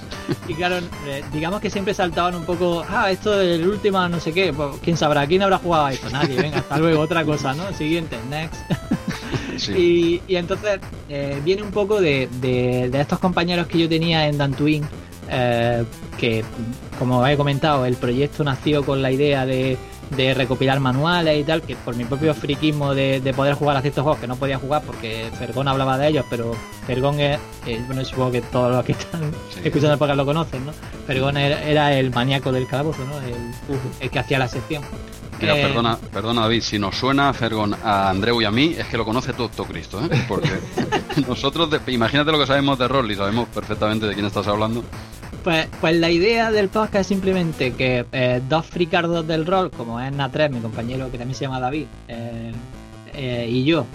Y 0.49 0.55
claro, 0.55 0.77
digamos 1.33 1.61
que 1.61 1.71
siempre 1.71 1.93
saltaban 1.93 2.37
un 2.37 2.45
poco, 2.45 2.85
ah, 2.89 3.11
esto 3.11 3.37
del 3.37 3.67
último 3.67 4.07
no 4.09 4.21
sé 4.21 4.33
qué, 4.33 4.53
pues, 4.53 4.77
quién 4.83 4.97
sabrá, 4.97 5.27
quién 5.27 5.43
habrá 5.43 5.59
jugado 5.59 5.89
esto, 5.89 6.09
nadie, 6.11 6.41
venga, 6.41 6.59
hasta 6.59 6.79
luego, 6.79 7.01
otra 7.01 7.25
cosa, 7.25 7.53
¿no? 7.55 7.73
Siguiente, 7.73 8.17
next. 8.29 8.61
Y, 9.77 10.21
entonces 10.29 10.81
eh, 11.09 11.41
viene 11.45 11.63
un 11.63 11.71
poco 11.71 12.01
de, 12.01 12.29
estos 12.93 13.19
compañeros 13.19 13.67
que 13.67 13.79
yo 13.79 13.89
tenía 13.89 14.27
en 14.27 14.39
Dantooine, 14.39 14.87
eh, 15.29 15.85
que 16.19 16.45
como 16.99 17.27
he 17.27 17.37
comentado, 17.37 17.85
el 17.85 17.97
proyecto 17.97 18.43
nació 18.43 18.85
con 18.85 19.03
la 19.03 19.11
idea 19.11 19.47
de 19.47 19.77
de 20.17 20.35
recopilar 20.35 20.81
manuales 20.81 21.41
y 21.41 21.45
tal, 21.45 21.63
que 21.63 21.77
por 21.77 21.95
mi 21.95 22.05
propio 22.05 22.35
friquismo 22.35 22.95
de, 22.95 23.33
poder 23.35 23.55
jugar 23.55 23.77
a 23.77 23.81
ciertos 23.81 24.03
juegos 24.03 24.21
que 24.21 24.27
no 24.27 24.37
podía 24.37 24.59
jugar 24.59 24.83
porque 24.85 25.31
Fergón 25.39 25.69
hablaba 25.69 25.97
de 25.99 26.09
ellos, 26.09 26.25
pero 26.29 26.53
Fergón 26.87 27.21
es, 27.21 27.39
eh, 27.67 27.81
bueno, 27.87 28.05
supongo 28.05 28.33
que 28.33 28.43
todos 28.43 28.73
los 28.73 28.85
que 28.85 28.93
están 28.93 29.23
escuchando 29.63 29.93
el 29.93 29.99
podcast 29.99 30.17
lo 30.17 30.27
conocen, 30.27 30.67
¿no? 30.67 30.73
Fergón 31.07 31.37
era, 31.37 31.93
el 31.93 32.11
maníaco 32.11 32.51
del 32.53 32.67
calabozo, 32.67 33.05
¿no? 33.05 33.21
El, 34.01 34.11
que 34.11 34.19
hacía 34.19 34.39
la 34.39 34.49
sección. 34.49 34.83
Mira, 35.41 35.59
eh, 35.59 35.63
perdona, 35.63 35.97
perdona 35.97 36.43
David, 36.43 36.61
si 36.61 36.79
nos 36.79 36.97
suena 36.97 37.33
Fergón 37.33 37.75
a 37.83 38.11
Andreu 38.11 38.43
y 38.43 38.45
a 38.45 38.51
mí, 38.51 38.75
es 38.77 38.87
que 38.87 38.97
lo 38.97 39.05
conoce 39.05 39.33
todo, 39.33 39.65
Cristo, 39.65 40.01
¿eh? 40.05 40.25
Porque 40.29 40.51
nosotros, 41.29 41.71
imagínate 41.87 42.31
lo 42.31 42.39
que 42.39 42.47
sabemos 42.47 42.79
de 42.79 42.89
rol 42.89 43.11
y 43.11 43.17
sabemos 43.17 43.49
perfectamente 43.49 44.07
de 44.07 44.15
quién 44.15 44.27
estás 44.27 44.47
hablando. 44.47 44.85
Pues, 45.43 45.67
pues 45.81 45.97
la 45.97 46.11
idea 46.11 46.51
del 46.51 46.69
podcast 46.69 46.97
es 46.97 47.07
simplemente 47.07 47.73
que 47.73 48.05
eh, 48.13 48.43
dos 48.49 48.67
fricardos 48.67 49.27
del 49.27 49.47
rol, 49.47 49.71
como 49.71 49.99
es 49.99 50.13
Na3, 50.13 50.51
mi 50.51 50.61
compañero 50.61 51.11
que 51.11 51.17
también 51.17 51.35
se 51.35 51.47
llama 51.47 51.61
David, 51.61 51.87
eh, 52.09 53.47
y 53.49 53.65
yo, 53.65 53.87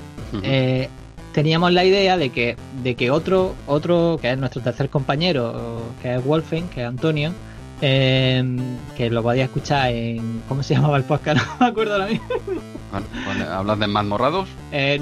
teníamos 1.31 1.71
la 1.73 1.85
idea 1.85 2.17
de 2.17 2.29
que, 2.29 2.55
de 2.81 2.95
que 2.95 3.11
otro, 3.11 3.53
otro, 3.67 4.17
que 4.19 4.31
es 4.31 4.37
nuestro 4.37 4.61
tercer 4.61 4.89
compañero, 4.89 5.81
que 6.01 6.15
es 6.15 6.23
Wolfen, 6.23 6.67
que 6.69 6.81
es 6.81 6.87
Antonio, 6.87 7.33
que 7.79 9.09
lo 9.09 9.23
podía 9.23 9.45
escuchar 9.45 9.91
en. 9.91 10.43
¿Cómo 10.47 10.63
se 10.63 10.73
llamaba 10.75 10.97
el 10.97 11.03
podcast? 11.03 11.37
No 11.37 11.57
me 11.59 11.65
acuerdo 11.67 11.93
ahora 11.93 12.07
mismo. 12.07 12.27
¿Hablas 13.51 13.79
de 13.79 13.87
más 13.87 14.05
morrados? 14.05 14.49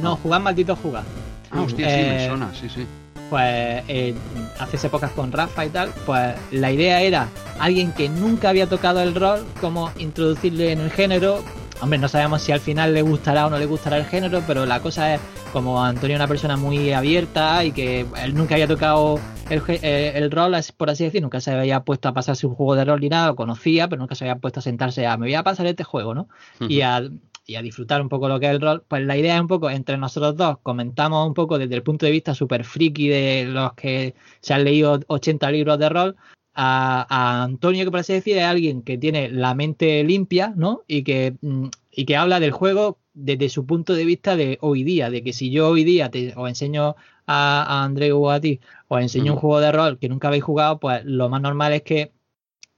no, 0.01 0.15
jugar 0.17 0.41
maldito 0.41 0.75
jugar. 0.75 1.03
Ah, 1.51 1.61
hostia, 1.61 1.87
sí, 1.87 1.95
me 1.95 2.27
suena, 2.27 2.51
sí, 2.53 2.69
sí 2.69 2.87
pues 3.33 3.83
eh, 3.87 4.13
hace 4.59 4.85
épocas 4.85 5.09
con 5.09 5.31
Rafa 5.31 5.65
y 5.65 5.69
tal, 5.69 5.89
pues 6.05 6.35
la 6.51 6.71
idea 6.71 7.01
era 7.01 7.29
alguien 7.57 7.91
que 7.91 8.07
nunca 8.07 8.49
había 8.49 8.67
tocado 8.67 9.01
el 9.01 9.15
rol, 9.15 9.43
como 9.59 9.89
introducirle 9.97 10.71
en 10.71 10.81
el 10.81 10.91
género. 10.91 11.43
Hombre, 11.83 11.99
no 11.99 12.07
sabemos 12.07 12.41
si 12.41 12.53
al 12.53 12.61
final 12.61 12.93
le 12.93 13.01
gustará 13.01 13.45
o 13.45 13.49
no 13.49 13.57
le 13.57 13.65
gustará 13.65 13.97
el 13.97 14.05
género, 14.05 14.41
pero 14.47 14.65
la 14.65 14.79
cosa 14.79 15.15
es 15.15 15.21
como 15.51 15.83
Antonio 15.83 16.15
es 16.15 16.19
una 16.19 16.29
persona 16.29 16.55
muy 16.55 16.93
abierta 16.93 17.65
y 17.65 17.73
que 17.73 18.05
él 18.23 18.33
nunca 18.33 18.55
había 18.55 18.69
tocado 18.69 19.19
el, 19.49 19.61
eh, 19.67 20.13
el, 20.15 20.31
rol, 20.31 20.55
por 20.77 20.89
así 20.89 21.03
decir, 21.03 21.21
nunca 21.21 21.41
se 21.41 21.51
había 21.51 21.81
puesto 21.81 22.07
a 22.07 22.13
pasarse 22.13 22.47
un 22.47 22.55
juego 22.55 22.75
de 22.75 22.85
rol 22.85 23.01
ni 23.01 23.09
nada, 23.09 23.27
lo 23.27 23.35
conocía, 23.35 23.89
pero 23.89 23.99
nunca 23.99 24.15
se 24.15 24.23
había 24.23 24.37
puesto 24.37 24.61
a 24.61 24.63
sentarse 24.63 25.05
a 25.05 25.17
me 25.17 25.25
voy 25.25 25.35
a 25.35 25.43
pasar 25.43 25.65
este 25.65 25.83
juego, 25.83 26.15
¿no? 26.15 26.29
Y 26.69 26.79
a 26.81 27.03
y 27.45 27.55
a 27.55 27.61
disfrutar 27.61 28.01
un 28.01 28.07
poco 28.07 28.29
lo 28.29 28.39
que 28.39 28.45
es 28.45 28.53
el 28.53 28.61
rol, 28.61 28.85
pues 28.87 29.05
la 29.05 29.17
idea 29.17 29.35
es 29.35 29.41
un 29.41 29.49
poco 29.49 29.69
entre 29.69 29.97
nosotros 29.97 30.37
dos, 30.37 30.59
comentamos 30.63 31.27
un 31.27 31.33
poco 31.33 31.57
desde 31.57 31.75
el 31.75 31.83
punto 31.83 32.05
de 32.05 32.13
vista 32.13 32.33
súper 32.33 32.63
friki 32.63 33.09
de 33.09 33.45
los 33.49 33.73
que 33.73 34.15
se 34.39 34.53
han 34.53 34.63
leído 34.63 35.01
80 35.07 35.51
libros 35.51 35.77
de 35.77 35.89
rol, 35.89 36.15
a, 36.55 37.43
Antonio, 37.43 37.85
que 37.85 37.91
por 37.91 37.99
así 38.01 38.13
decir, 38.13 38.37
es 38.37 38.43
alguien 38.43 38.81
que 38.83 38.97
tiene 38.97 39.29
la 39.29 39.55
mente 39.55 40.03
limpia, 40.03 40.53
¿no? 40.55 40.83
Y 40.87 41.03
que, 41.03 41.35
mm, 41.41 41.67
y 41.91 42.05
que 42.05 42.15
habla 42.15 42.39
del 42.39 42.51
juego 42.51 42.99
desde 43.13 43.49
su 43.49 43.65
punto 43.65 43.93
de 43.93 44.05
vista 44.05 44.35
de 44.35 44.57
hoy 44.61 44.83
día, 44.83 45.09
de 45.09 45.23
que 45.23 45.33
si 45.33 45.51
yo 45.51 45.69
hoy 45.69 45.83
día 45.83 46.09
te, 46.09 46.33
os 46.35 46.49
enseño 46.49 46.95
a, 47.27 47.63
a 47.63 47.83
André 47.83 48.11
o 48.11 48.29
a 48.31 48.39
ti, 48.39 48.59
os 48.87 49.01
enseño 49.01 49.33
un 49.33 49.39
juego 49.39 49.59
de 49.59 49.71
rol 49.71 49.99
que 49.99 50.09
nunca 50.09 50.29
habéis 50.29 50.43
jugado, 50.43 50.79
pues 50.79 51.03
lo 51.05 51.29
más 51.29 51.41
normal 51.41 51.73
es 51.73 51.83
que 51.83 52.11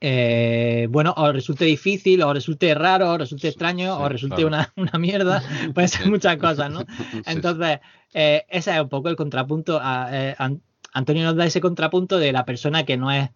eh, 0.01 0.87
bueno, 0.89 1.13
o 1.17 1.31
resulte 1.31 1.65
difícil, 1.65 2.21
o 2.21 2.33
resulte 2.33 2.73
raro, 2.75 3.11
o 3.11 3.17
resulte 3.17 3.47
extraño, 3.47 3.97
o 3.97 4.09
resulte 4.09 4.45
una, 4.45 4.71
mierda, 4.99 5.41
puede 5.73 5.87
ser 5.87 6.09
muchas 6.09 6.37
cosas, 6.37 6.69
¿no? 6.69 6.85
Entonces, 7.25 7.79
eh, 8.13 8.45
ese 8.49 8.75
es 8.75 8.81
un 8.81 8.89
poco 8.89 9.09
el 9.09 9.15
contrapunto. 9.15 9.81
Eh, 9.83 10.35
Antonio 10.93 11.23
nos 11.23 11.35
da 11.35 11.45
ese 11.45 11.61
contrapunto 11.61 12.19
de 12.19 12.31
la 12.31 12.45
persona 12.45 12.85
que 12.85 12.97
no 12.97 13.11
es 13.11 13.29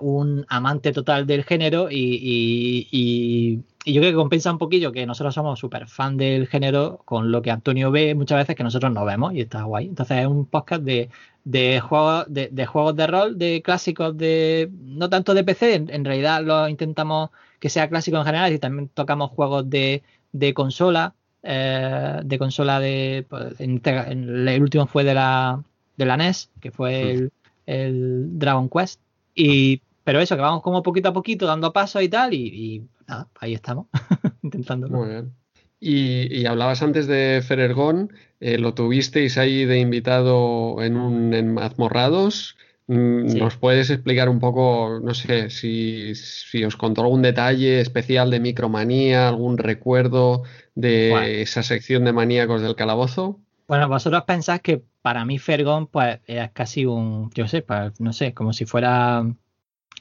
un 0.00 0.46
amante 0.48 0.92
total 0.92 1.26
del 1.26 1.44
género 1.44 1.88
y, 1.90 3.62
yo 3.86 4.00
creo 4.00 4.12
que 4.12 4.16
compensa 4.16 4.50
un 4.50 4.58
poquillo 4.58 4.92
que 4.92 5.04
nosotros 5.04 5.34
somos 5.34 5.58
súper 5.58 5.88
fan 5.88 6.16
del 6.16 6.46
género 6.46 7.02
con 7.04 7.30
lo 7.30 7.42
que 7.42 7.50
Antonio 7.50 7.90
ve 7.90 8.14
muchas 8.14 8.38
veces 8.38 8.56
que 8.56 8.64
nosotros 8.64 8.90
no 8.92 9.04
vemos 9.04 9.34
y 9.34 9.42
está 9.42 9.64
guay. 9.64 9.88
Entonces 9.88 10.18
es 10.20 10.26
un 10.26 10.46
podcast 10.46 10.82
de 10.82 11.10
de 11.44 11.80
juegos 11.80 12.24
de, 12.28 12.66
juegos 12.66 12.96
de 12.96 13.06
rol, 13.06 13.38
de 13.38 13.62
clásicos 13.62 14.16
de 14.16 14.70
no 14.72 15.10
tanto 15.10 15.34
de 15.34 15.44
PC, 15.44 15.74
en, 15.74 16.04
realidad 16.04 16.42
lo 16.42 16.68
intentamos 16.68 17.30
que 17.60 17.68
sea 17.68 17.88
clásico 17.88 18.16
en 18.16 18.24
general 18.24 18.52
y 18.52 18.58
también 18.58 18.88
tocamos 18.88 19.30
juegos 19.30 19.68
de, 19.68 20.02
de 20.32 20.54
consola, 20.54 21.14
eh, 21.42 22.20
de 22.24 22.38
consola 22.38 22.80
de 22.80 23.26
pues, 23.28 23.54
este, 23.58 24.10
el 24.10 24.62
último 24.62 24.86
fue 24.86 25.04
de 25.04 25.14
la 25.14 25.62
de 25.96 26.06
la 26.06 26.16
NES, 26.16 26.50
que 26.60 26.70
fue 26.72 27.30
el, 27.66 28.38
Dragon 28.38 28.68
Quest 28.68 29.00
y 29.34 29.82
pero 30.04 30.20
eso 30.20 30.36
que 30.36 30.42
vamos 30.42 30.62
como 30.62 30.82
poquito 30.82 31.08
a 31.08 31.12
poquito 31.12 31.46
dando 31.46 31.72
pasos 31.72 32.02
y 32.02 32.08
tal 32.08 32.34
y, 32.34 32.86
nada, 33.08 33.28
ahí 33.40 33.54
estamos 33.54 33.86
intentando. 34.42 34.88
Muy 34.88 35.08
bien. 35.08 35.32
Y, 35.80 36.46
hablabas 36.46 36.82
antes 36.82 37.06
de 37.06 37.42
Ferergón, 37.46 38.12
eh, 38.40 38.58
lo 38.58 38.72
tuvisteis 38.72 39.36
ahí 39.36 39.66
de 39.66 39.80
invitado 39.80 40.82
en 40.82 40.96
un 40.96 41.34
en 41.34 41.52
Mazmorrados. 41.52 42.56
Mm, 42.86 43.36
¿Nos 43.36 43.56
puedes 43.56 43.90
explicar 43.90 44.28
un 44.28 44.40
poco, 44.40 45.00
no 45.02 45.12
sé, 45.14 45.50
si, 45.50 46.14
si, 46.14 46.64
os 46.64 46.76
contó 46.76 47.02
algún 47.02 47.22
detalle 47.22 47.80
especial 47.80 48.30
de 48.30 48.40
Micromanía, 48.40 49.28
algún 49.28 49.58
recuerdo 49.58 50.44
de 50.74 51.42
esa 51.42 51.62
sección 51.62 52.04
de 52.04 52.12
maníacos 52.12 52.62
del 52.62 52.76
calabozo? 52.76 53.43
Bueno, 53.66 53.88
vosotros 53.88 54.24
pensáis 54.24 54.60
que 54.60 54.82
para 55.02 55.24
mí 55.24 55.38
Fergón, 55.38 55.86
pues, 55.86 56.20
es 56.26 56.50
casi 56.52 56.84
un, 56.86 57.30
yo 57.32 57.48
sé, 57.48 57.64
no 57.98 58.12
sé, 58.12 58.34
como 58.34 58.52
si 58.52 58.66
fuera 58.66 59.24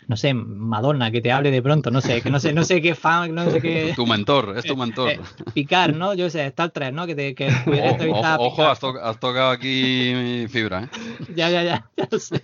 no 0.08 0.18
sé, 0.18 0.34
Madonna, 0.34 1.12
que 1.12 1.22
te 1.22 1.32
hable 1.32 1.52
de 1.52 1.62
pronto, 1.62 1.92
no 1.92 2.02
sé, 2.02 2.22
que 2.22 2.30
no 2.30 2.40
sé, 2.40 2.54
no 2.54 2.64
sé 2.64 2.82
qué 2.82 2.96
fan, 2.96 3.34
no 3.34 3.50
sé 3.50 3.62
qué. 3.62 3.94
Tu 3.96 4.06
mentor, 4.06 4.58
es 4.58 4.66
tu 4.66 4.76
mentor. 4.78 5.10
Eh, 5.12 5.20
picar, 5.54 5.96
¿no? 5.96 6.14
Yo 6.14 6.30
sé, 6.30 6.46
Star 6.48 6.72
3, 6.72 6.94
¿no? 6.94 7.06
Que 7.06 7.16
te 7.16 7.36
que 7.36 7.48
Ojo, 8.38 8.66
has, 8.66 8.80
tocado 8.80 9.52
aquí 9.52 10.46
fibra, 10.50 10.84
¿eh? 10.84 10.90
ya, 11.36 11.50
ya, 11.50 11.64
ya, 11.64 11.90
ya 11.98 12.08
lo 12.10 12.20
sé. 12.20 12.44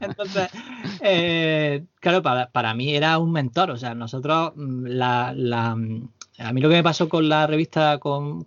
Entonces, 0.00 0.48
eh, 1.00 1.84
claro, 2.00 2.22
para, 2.22 2.50
para, 2.50 2.74
mí 2.74 2.94
era 2.94 3.18
un 3.18 3.32
mentor, 3.32 3.70
o 3.70 3.76
sea, 3.76 3.94
nosotros 3.94 4.52
mm, 4.56 4.86
la, 4.86 5.32
la 5.34 5.76
a 6.38 6.52
mí 6.52 6.60
lo 6.60 6.68
que 6.70 6.76
me 6.76 6.82
pasó 6.82 7.08
con 7.08 7.28
la 7.28 7.46
revista, 7.46 7.98
con, 7.98 8.46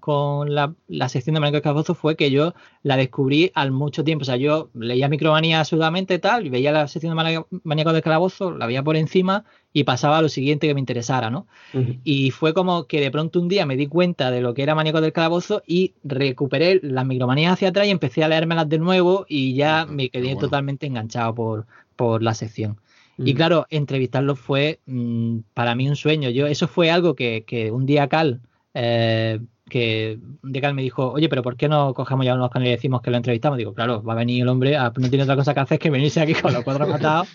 la, 0.53 0.73
sección 1.07 1.35
de 1.35 1.51
del 1.51 1.61
Calabozo 1.61 1.93
fue 1.93 2.15
que 2.15 2.31
yo 2.31 2.53
la 2.81 2.97
descubrí 2.97 3.51
al 3.53 3.71
mucho 3.71 4.03
tiempo. 4.03 4.23
O 4.23 4.25
sea, 4.25 4.37
yo 4.37 4.69
leía 4.73 5.07
Micromanía 5.07 5.59
absolutamente 5.59 6.17
tal, 6.17 6.47
y 6.47 6.49
veía 6.49 6.71
la 6.71 6.87
sección 6.87 7.15
de 7.15 7.43
Maníacos 7.63 7.93
del 7.93 8.01
Calabozo, 8.01 8.51
la 8.51 8.65
veía 8.65 8.81
por 8.83 8.95
encima 8.95 9.45
y 9.71 9.83
pasaba 9.83 10.17
a 10.17 10.21
lo 10.21 10.29
siguiente 10.29 10.67
que 10.67 10.73
me 10.73 10.79
interesara, 10.79 11.29
¿no? 11.29 11.47
Y 12.03 12.31
fue 12.31 12.53
como 12.53 12.85
que 12.85 13.01
de 13.01 13.11
pronto 13.11 13.39
un 13.39 13.49
día 13.49 13.65
me 13.65 13.75
di 13.75 13.87
cuenta 13.87 14.31
de 14.31 14.41
lo 14.41 14.53
que 14.53 14.63
era 14.63 14.73
Maníacos 14.73 15.01
del 15.01 15.13
Calabozo 15.13 15.61
y 15.67 15.93
recuperé 16.03 16.79
las 16.81 17.05
micromanías 17.05 17.53
hacia 17.53 17.69
atrás 17.69 17.85
y 17.85 17.91
empecé 17.91 18.23
a 18.23 18.27
leérmelas 18.27 18.67
de 18.67 18.79
nuevo 18.79 19.25
y 19.29 19.53
ya 19.53 19.85
me 19.85 20.09
quedé 20.09 20.35
totalmente 20.35 20.87
enganchado 20.87 21.35
por, 21.35 21.67
por 21.95 22.23
la 22.23 22.33
sección. 22.33 22.77
Y 23.17 23.33
claro, 23.33 23.65
entrevistarlo 23.69 24.35
fue 24.35 24.79
mm, 24.85 25.39
para 25.53 25.75
mí 25.75 25.87
un 25.87 25.95
sueño. 25.95 26.29
Yo, 26.29 26.47
eso 26.47 26.67
fue 26.67 26.91
algo 26.91 27.15
que, 27.15 27.69
un 27.71 27.85
día 27.85 28.07
Cal, 28.09 28.41
eh, 28.73 29.39
que 29.69 30.19
un 30.43 30.51
día 30.51 30.61
Cal 30.61 30.73
me 30.73 30.81
dijo, 30.81 31.11
oye, 31.11 31.29
pero 31.29 31.41
¿por 31.41 31.55
qué 31.55 31.69
no 31.69 31.93
cogemos 31.93 32.25
ya 32.25 32.35
unos 32.35 32.49
canales 32.49 32.73
y 32.73 32.75
decimos 32.75 33.01
que 33.01 33.11
lo 33.11 33.17
entrevistamos? 33.17 33.57
Digo, 33.57 33.73
claro, 33.73 34.03
va 34.03 34.13
a 34.13 34.17
venir 34.17 34.41
el 34.41 34.49
hombre, 34.49 34.77
no 34.77 35.09
tiene 35.09 35.23
otra 35.23 35.35
cosa 35.35 35.53
que 35.53 35.59
hacer 35.61 35.79
que 35.79 35.89
venirse 35.89 36.21
aquí 36.21 36.33
con 36.33 36.53
los 36.53 36.63
cuatro 36.63 36.87
matados 36.87 37.29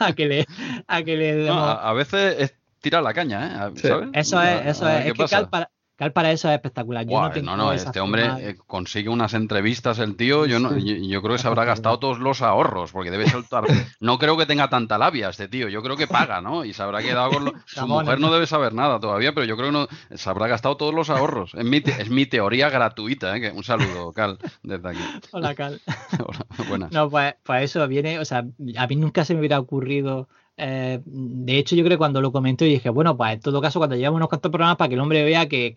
a 0.00 0.12
que 0.12 0.26
le, 0.26 0.46
a 0.86 1.02
que 1.02 1.16
le 1.16 1.48
a, 1.48 1.92
veces 1.92 2.36
es 2.38 2.54
tirar 2.80 3.02
la 3.02 3.14
caña, 3.14 3.68
¿eh? 3.68 3.72
Eso 4.12 4.42
es, 4.42 4.66
eso 4.66 4.88
es. 4.88 5.06
Es 5.06 5.12
que 5.12 5.24
Cal 5.26 5.48
para, 5.48 5.70
para 6.08 6.32
eso 6.32 6.48
es 6.48 6.54
espectacular. 6.54 7.06
no, 7.42 7.56
no, 7.56 7.72
este 7.72 8.00
hombre 8.00 8.30
eh, 8.38 8.56
consigue 8.66 9.10
unas 9.10 9.34
entrevistas, 9.34 9.98
el 9.98 10.16
tío. 10.16 10.46
Yo, 10.46 10.58
no, 10.58 10.76
yo, 10.78 11.20
creo 11.20 11.36
que 11.36 11.42
se 11.42 11.46
habrá 11.46 11.66
gastado 11.66 11.98
todos 11.98 12.18
los 12.18 12.40
ahorros, 12.40 12.92
porque 12.92 13.10
debe 13.10 13.28
soltar. 13.28 13.64
No 14.00 14.18
creo 14.18 14.36
que 14.36 14.46
tenga 14.46 14.70
tanta 14.70 14.96
labia 14.96 15.28
este 15.28 15.48
tío. 15.48 15.68
Yo 15.68 15.82
creo 15.82 15.96
que 15.96 16.06
paga, 16.06 16.40
¿no? 16.40 16.64
Y 16.64 16.72
se 16.72 16.82
habrá 16.82 17.02
quedado 17.02 17.30
con. 17.30 17.52
Su 17.66 17.86
mujer 17.86 18.18
no 18.18 18.32
debe 18.32 18.46
saber 18.46 18.72
nada 18.72 18.98
todavía, 18.98 19.34
pero 19.34 19.44
yo 19.44 19.56
creo 19.56 19.68
que 19.68 19.72
no, 19.72 19.88
se 20.16 20.30
habrá 20.30 20.46
gastado 20.46 20.76
todos 20.76 20.94
los 20.94 21.10
ahorros. 21.10 21.52
Es 21.54 21.64
mi, 21.64 21.82
es 21.84 22.08
mi 22.08 22.24
teoría 22.24 22.70
gratuita. 22.70 23.36
¿eh? 23.36 23.52
Un 23.54 23.62
saludo, 23.62 24.12
Cal, 24.12 24.38
desde 24.62 24.88
aquí. 24.88 25.00
Hola, 25.32 25.54
Cal. 25.54 25.80
Hola, 26.24 26.46
buenas. 26.68 26.92
No, 26.92 27.10
pues, 27.10 27.34
pues 27.42 27.64
eso 27.64 27.86
viene. 27.88 28.18
O 28.18 28.24
sea, 28.24 28.46
a 28.78 28.86
mí 28.86 28.96
nunca 28.96 29.24
se 29.24 29.34
me 29.34 29.40
hubiera 29.40 29.60
ocurrido 29.60 30.28
eh, 30.62 31.00
de 31.04 31.58
hecho, 31.58 31.74
yo 31.74 31.82
creo 31.82 31.96
que 31.96 31.98
cuando 31.98 32.20
lo 32.20 32.32
comentó 32.32 32.66
y 32.66 32.68
dije, 32.68 32.90
bueno, 32.90 33.16
pues 33.16 33.32
en 33.32 33.40
todo 33.40 33.62
caso, 33.62 33.80
cuando 33.80 33.96
llevamos 33.96 34.18
unos 34.18 34.28
cuantos 34.28 34.50
programas 34.50 34.76
para 34.76 34.90
que 34.90 34.94
el 34.94 35.00
hombre 35.00 35.24
vea 35.24 35.48
que, 35.48 35.72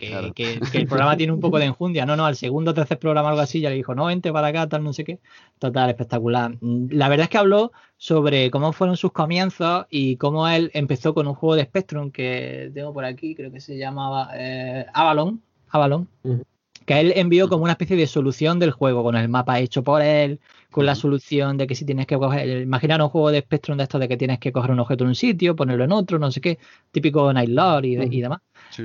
el 0.73 0.87
programa 0.87 1.15
tiene 1.15 1.31
un 1.31 1.39
poco 1.39 1.57
de 1.57 1.65
enjundia, 1.65 2.05
no, 2.05 2.17
no, 2.17 2.25
al 2.25 2.35
segundo 2.35 2.71
o 2.71 2.73
tercer 2.73 2.99
programa 2.99 3.29
algo 3.29 3.41
así, 3.41 3.61
ya 3.61 3.69
le 3.69 3.77
dijo, 3.77 3.95
no, 3.95 4.05
vente 4.05 4.33
para 4.33 4.47
acá, 4.47 4.67
tal, 4.67 4.83
no 4.83 4.91
sé 4.91 5.05
qué. 5.05 5.19
Total, 5.57 5.89
espectacular. 5.89 6.57
La 6.61 7.07
verdad 7.07 7.23
es 7.23 7.29
que 7.29 7.37
habló 7.37 7.71
sobre 7.95 8.51
cómo 8.51 8.73
fueron 8.73 8.97
sus 8.97 9.13
comienzos 9.13 9.85
y 9.89 10.17
cómo 10.17 10.47
él 10.49 10.69
empezó 10.73 11.13
con 11.13 11.27
un 11.27 11.35
juego 11.35 11.55
de 11.55 11.63
Spectrum 11.63 12.11
que 12.11 12.69
tengo 12.73 12.91
por 12.91 13.05
aquí, 13.05 13.35
creo 13.35 13.51
que 13.51 13.61
se 13.61 13.77
llamaba 13.77 14.31
eh, 14.33 14.85
Avalon, 14.93 15.41
Avalon, 15.69 16.09
que 16.85 16.99
él 16.99 17.13
envió 17.15 17.49
como 17.49 17.63
una 17.63 17.73
especie 17.73 17.95
de 17.95 18.07
solución 18.07 18.59
del 18.59 18.71
juego, 18.71 19.03
con 19.03 19.15
el 19.15 19.29
mapa 19.29 19.59
hecho 19.59 19.83
por 19.83 20.01
él, 20.01 20.39
con 20.71 20.85
la 20.85 20.95
solución 20.95 21.57
de 21.57 21.67
que 21.67 21.75
si 21.75 21.85
tienes 21.85 22.07
que 22.07 22.17
coger, 22.17 22.61
imaginar 22.61 23.01
un 23.01 23.09
juego 23.09 23.31
de 23.31 23.41
Spectrum 23.41 23.77
de 23.77 23.83
esto 23.83 23.99
de 23.99 24.07
que 24.07 24.17
tienes 24.17 24.39
que 24.39 24.51
coger 24.51 24.71
un 24.71 24.79
objeto 24.79 25.03
en 25.03 25.09
un 25.09 25.15
sitio, 25.15 25.55
ponerlo 25.55 25.83
en 25.83 25.91
otro, 25.91 26.19
no 26.19 26.31
sé 26.31 26.41
qué, 26.41 26.59
típico 26.91 27.31
Night 27.31 27.49
Lord 27.49 27.85
y, 27.85 27.93
y 27.93 28.21
demás. 28.21 28.39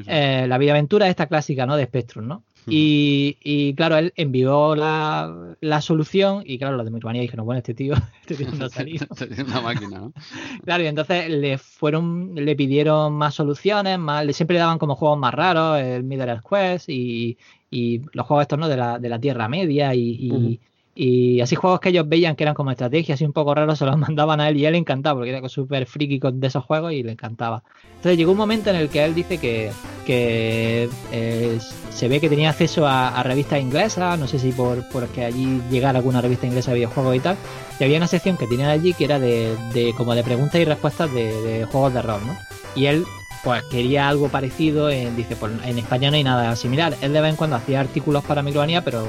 Eh, 0.07 0.47
la 0.47 0.59
vida 0.59 0.73
aventura 0.73 1.09
esta 1.09 1.27
clásica, 1.27 1.67
¿no? 1.67 1.77
De 1.77 1.85
Spectrum, 1.85 2.27
¿no? 2.27 2.45
y, 2.71 3.75
claro, 3.75 3.97
él 3.97 4.13
envió 4.17 4.75
la, 4.75 5.81
solución 5.81 6.43
y 6.45 6.59
claro, 6.59 6.77
los 6.77 6.85
de 6.85 6.91
Micromanía 6.91 7.23
dijeron, 7.23 7.47
bueno, 7.47 7.59
este 7.59 7.75
tío, 7.75 7.95
este 8.21 8.35
tío 8.35 8.49
no 8.53 8.67
ha 8.67 8.69
salido. 8.71 9.07
Este 9.11 9.43
una 9.43 9.61
máquina, 9.61 9.99
¿no? 9.99 10.13
Claro, 10.65 10.83
y 10.83 10.87
entonces 10.87 11.31
le 11.31 11.59
fueron, 11.59 12.35
le 12.35 12.57
pidieron 12.57 13.15
más 13.15 13.35
soluciones, 13.35 13.99
más, 13.99 14.25
le 14.25 14.33
siempre 14.33 14.55
le 14.55 14.61
daban 14.61 14.79
como 14.79 14.97
juegos 14.97 15.19
más 15.19 15.35
raros, 15.35 15.79
el 15.79 16.05
Middle 16.05 16.41
Quest 16.49 16.89
y, 16.89 17.39
y 17.71 18.03
los 18.13 18.27
juegos 18.27 18.43
estos, 18.43 18.59
¿no? 18.59 18.69
De 18.69 18.77
la, 18.77 18.99
de 18.99 19.09
la 19.09 19.19
Tierra 19.19 19.49
Media 19.49 19.95
y, 19.95 20.59
y 21.01 21.41
así 21.41 21.55
juegos 21.55 21.79
que 21.79 21.91
ellos 21.91 22.09
veían 22.09 22.35
que 22.35 22.43
eran 22.43 22.57
como 22.57 22.73
estrategias 22.73 23.21
y 23.21 23.25
un 23.25 23.33
poco 23.33 23.55
raros, 23.55 23.79
se 23.79 23.87
los 23.87 23.97
mandaban 23.99 24.41
a 24.41 24.49
él 24.49 24.57
y 24.57 24.67
él 24.67 24.73
le 24.73 24.79
encantaba, 24.79 25.21
porque 25.21 25.31
era 25.31 25.49
súper 25.49 25.87
friki 25.87 26.19
de 26.21 26.47
esos 26.49 26.65
juegos 26.65 26.93
y 26.93 27.05
le 27.05 27.13
encantaba. 27.13 27.63
Entonces 27.95 28.19
llegó 28.19 28.33
un 28.33 28.39
momento 28.39 28.71
en 28.71 28.77
el 28.77 28.89
que 28.89 29.05
él 29.05 29.15
dice 29.15 29.39
que, 29.39 29.71
que 30.05 30.89
eh, 31.13 31.59
se 31.91 32.09
ve 32.09 32.19
que 32.19 32.29
tenía 32.29 32.51
acceso 32.51 32.85
a, 32.85 33.23
revistas 33.23 33.61
inglesas, 33.61 34.19
no 34.19 34.27
sé 34.27 34.41
si 34.41 34.51
por 34.51 34.89
porque 34.89 35.25
allí 35.25 35.61
llegara 35.71 36.01
alguna 36.01 36.21
revista 36.21 36.49
inglesa 36.49 36.73
de 36.73 36.79
videojuegos 36.79 37.15
y 37.15 37.21
tal, 37.21 37.37
y 37.79 37.85
había 37.85 37.99
una 37.99 38.09
sección 38.09 38.37
que 38.37 38.49
tenían 38.49 38.69
allí 38.69 38.93
que 38.93 39.05
era 39.05 39.21
de, 39.21 39.55
de 39.73 39.95
como 39.97 40.17
de 40.17 40.25
preguntas 40.25 40.61
y 40.61 40.65
respuestas 40.65 41.15
de, 41.15 41.33
de 41.43 41.65
juegos 41.67 41.95
de 41.95 42.03
rol, 42.03 42.21
¿no? 42.27 42.37
Y 42.75 42.87
él 42.87 43.05
pues 43.45 43.63
quería 43.65 44.09
algo 44.09 44.29
parecido. 44.29 44.91
En, 44.91 45.17
dice, 45.17 45.37
pues 45.37 45.53
en 45.65 45.79
España 45.79 46.11
no 46.11 46.17
hay 46.17 46.25
nada 46.25 46.55
similar. 46.57 46.97
Él 47.01 47.13
de 47.13 47.21
vez 47.21 47.31
en 47.31 47.37
cuando 47.37 47.57
hacía 47.57 47.81
artículos 47.81 48.25
para 48.25 48.43
Micromanía, 48.43 48.83
pero 48.85 49.07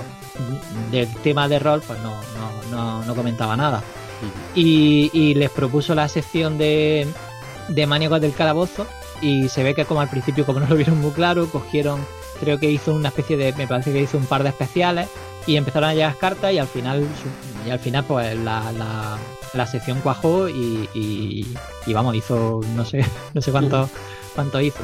del 0.91 1.07
tema 1.23 1.47
de 1.47 1.59
rol, 1.59 1.81
pues 1.85 1.99
no, 1.99 2.15
no, 2.71 3.03
no, 3.03 3.15
comentaba 3.15 3.55
nada. 3.55 3.83
Y, 4.55 5.33
les 5.35 5.49
propuso 5.49 5.95
la 5.95 6.07
sección 6.07 6.57
de, 6.57 7.07
de 7.69 7.87
Maníacos 7.87 8.21
del 8.21 8.33
Calabozo. 8.33 8.87
Y 9.21 9.49
se 9.49 9.63
ve 9.63 9.75
que, 9.75 9.85
como 9.85 10.01
al 10.01 10.09
principio, 10.09 10.45
como 10.45 10.59
no 10.61 10.67
lo 10.67 10.75
vieron 10.75 10.99
muy 11.01 11.11
claro, 11.11 11.49
cogieron, 11.49 11.99
creo 12.39 12.57
que 12.57 12.71
hizo 12.71 12.93
una 12.93 13.09
especie 13.09 13.35
de, 13.35 13.51
me 13.53 13.67
parece 13.67 13.91
que 13.91 14.01
hizo 14.01 14.17
un 14.17 14.25
par 14.25 14.43
de 14.43 14.49
especiales 14.49 15.09
y 15.45 15.57
empezaron 15.57 15.89
a 15.89 15.93
llegar 15.93 16.15
cartas. 16.15 16.53
Y 16.53 16.57
al 16.57 16.67
final, 16.67 17.05
y 17.67 17.69
al 17.69 17.79
final, 17.79 18.05
pues 18.05 18.37
la, 18.37 18.71
la, 18.71 19.17
la 19.53 19.67
sección 19.67 19.99
cuajó 20.01 20.47
y, 20.47 20.87
y, 20.93 21.93
vamos, 21.93 22.15
hizo 22.15 22.61
no 22.75 22.85
sé, 22.85 23.05
no 23.33 23.41
sé 23.41 23.51
cuánto 23.51 23.89
cuánto 24.39 24.61
hizo, 24.61 24.79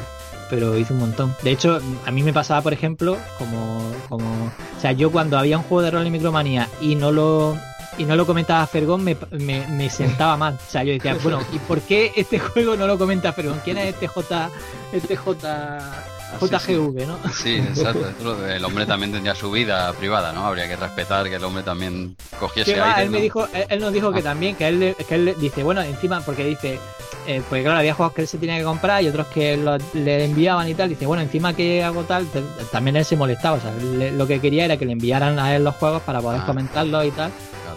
pero 0.50 0.76
hizo 0.76 0.92
un 0.92 1.00
montón. 1.00 1.34
De 1.42 1.50
hecho, 1.50 1.80
a 2.04 2.10
mí 2.10 2.22
me 2.22 2.34
pasaba, 2.34 2.60
por 2.60 2.74
ejemplo, 2.74 3.16
como, 3.38 3.90
como, 4.06 4.26
o 4.26 4.80
sea, 4.80 4.92
yo 4.92 5.10
cuando 5.10 5.38
había 5.38 5.56
un 5.56 5.64
juego 5.64 5.80
de 5.80 5.90
rol 5.90 6.06
en 6.06 6.12
Micromanía 6.12 6.68
y 6.78 6.94
no 6.94 7.10
lo 7.10 7.56
y 7.96 8.04
no 8.04 8.14
lo 8.16 8.26
comentaba 8.26 8.66
Fergón, 8.66 9.02
me, 9.02 9.16
me, 9.30 9.88
sentaba 9.88 10.36
mal. 10.36 10.54
O 10.54 10.70
sea, 10.70 10.84
yo 10.84 10.92
decía, 10.92 11.16
bueno, 11.22 11.40
¿y 11.54 11.58
por 11.60 11.80
qué 11.80 12.12
este 12.16 12.38
juego 12.52 12.76
no 12.76 12.86
lo 12.86 12.98
comenta 12.98 13.32
Fergón? 13.32 13.62
¿Quién 13.64 13.78
es 13.78 13.94
este 13.94 14.08
J, 14.08 14.50
este 14.92 15.16
J, 15.16 16.04
JGV, 16.40 17.06
no? 17.06 17.18
Sí, 17.32 17.56
exacto. 17.56 18.06
El 18.48 18.64
hombre 18.64 18.86
también 18.86 19.12
tendría 19.12 19.34
su 19.34 19.50
vida 19.50 19.92
privada, 19.94 20.32
¿no? 20.32 20.46
Habría 20.46 20.68
que 20.68 20.76
respetar 20.76 21.28
que 21.28 21.36
el 21.36 21.44
hombre 21.44 21.62
también 21.62 22.16
cogiese 22.38 22.80
aire. 22.80 23.02
Él, 23.02 23.10
me 23.10 23.20
dijo, 23.20 23.46
él, 23.52 23.80
nos 23.80 23.92
dijo 23.92 24.12
que 24.12 24.20
ah. 24.20 24.24
también, 24.24 24.56
que 24.56 24.68
él, 24.68 24.96
que 25.08 25.14
él 25.14 25.34
dice, 25.38 25.62
bueno, 25.62 25.82
encima, 25.82 26.20
porque 26.20 26.44
dice, 26.44 26.78
eh, 27.26 27.42
pues 27.48 27.62
claro, 27.62 27.78
había 27.78 27.94
juegos 27.94 28.14
que 28.14 28.22
él 28.22 28.28
se 28.28 28.38
tenía 28.38 28.58
que 28.58 28.64
comprar 28.64 29.02
y 29.02 29.08
otros 29.08 29.26
que 29.28 29.58
le 29.94 30.24
enviaban 30.24 30.68
y 30.68 30.74
tal. 30.74 30.88
Dice, 30.88 31.06
bueno, 31.06 31.22
encima 31.22 31.54
que 31.54 31.82
hago 31.82 32.04
tal, 32.04 32.26
también 32.70 32.96
él 32.96 33.04
se 33.04 33.16
molestaba. 33.16 33.56
O 33.56 33.60
sea, 33.60 33.72
lo 34.12 34.26
que 34.26 34.40
quería 34.40 34.64
era 34.64 34.76
que 34.76 34.86
le 34.86 34.92
enviaran 34.92 35.38
a 35.38 35.54
él 35.54 35.64
los 35.64 35.74
juegos 35.76 36.02
para 36.02 36.20
poder 36.20 36.40
ah. 36.42 36.46
comentarlos 36.46 37.04
y 37.04 37.10
tal. 37.10 37.30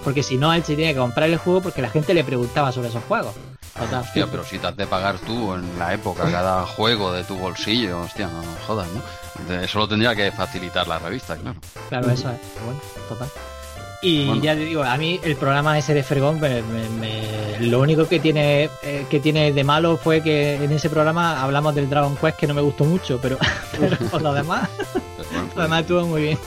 Porque 0.04 0.24
si 0.24 0.38
no, 0.38 0.54
él 0.54 0.64
se 0.64 0.76
tenía 0.76 0.94
que 0.94 1.00
comprar 1.00 1.30
el 1.30 1.38
juego 1.38 1.62
porque 1.62 1.82
la 1.82 1.90
gente 1.90 2.14
le 2.14 2.24
preguntaba 2.24 2.72
sobre 2.72 2.90
esos 2.90 3.04
juegos. 3.04 3.34
Hostia, 3.80 4.28
pero 4.30 4.44
si 4.44 4.58
te 4.58 4.68
has 4.68 4.76
de 4.76 4.88
pagar 4.88 5.20
tú 5.20 5.54
en 5.54 5.80
la 5.80 5.94
época 5.94 6.30
cada 6.32 6.66
juego 6.66 7.12
de 7.14 7.24
tu 7.24 7.38
bolsillo, 7.38 8.02
hostia, 8.02 8.28
no 8.28 8.42
jodas, 8.68 8.88
¿no? 8.90 9.62
Eso 9.62 9.80
lo 9.80 9.88
tendría 9.88 10.16
que 10.16 10.32
facilitar 10.32 10.88
la 10.88 11.00
revista, 11.00 11.38
claro. 11.38 11.60
Claro, 11.88 12.12
eso 12.12 12.30
es. 12.30 12.40
Bueno, 12.66 12.82
total. 13.08 13.30
Y 14.02 14.40
ya 14.40 14.54
te 14.54 14.62
digo, 14.62 14.84
a 14.84 14.98
mí 14.98 15.20
el 15.24 15.36
programa 15.36 15.78
ese 15.78 15.94
de 15.94 16.04
Fergón, 16.04 16.40
lo 17.60 17.82
único 17.82 18.08
que 18.08 18.20
tiene 18.20 18.70
eh, 18.82 19.06
que 19.10 19.20
tiene 19.20 19.52
de 19.52 19.64
malo 19.66 19.98
fue 19.98 20.22
que 20.22 20.56
en 20.56 20.72
ese 20.72 20.90
programa 20.90 21.42
hablamos 21.42 21.76
del 21.76 21.90
Dragon 21.90 22.16
Quest 22.16 22.38
que 22.38 22.48
no 22.48 22.54
me 22.54 22.62
gustó 22.62 22.86
mucho, 22.86 23.20
pero, 23.22 23.38
por 24.12 24.22
lo 24.22 24.34
demás, 24.34 24.70
lo 25.56 25.62
demás 25.62 25.82
estuvo 25.82 26.06
muy 26.06 26.22
bien. 26.22 26.40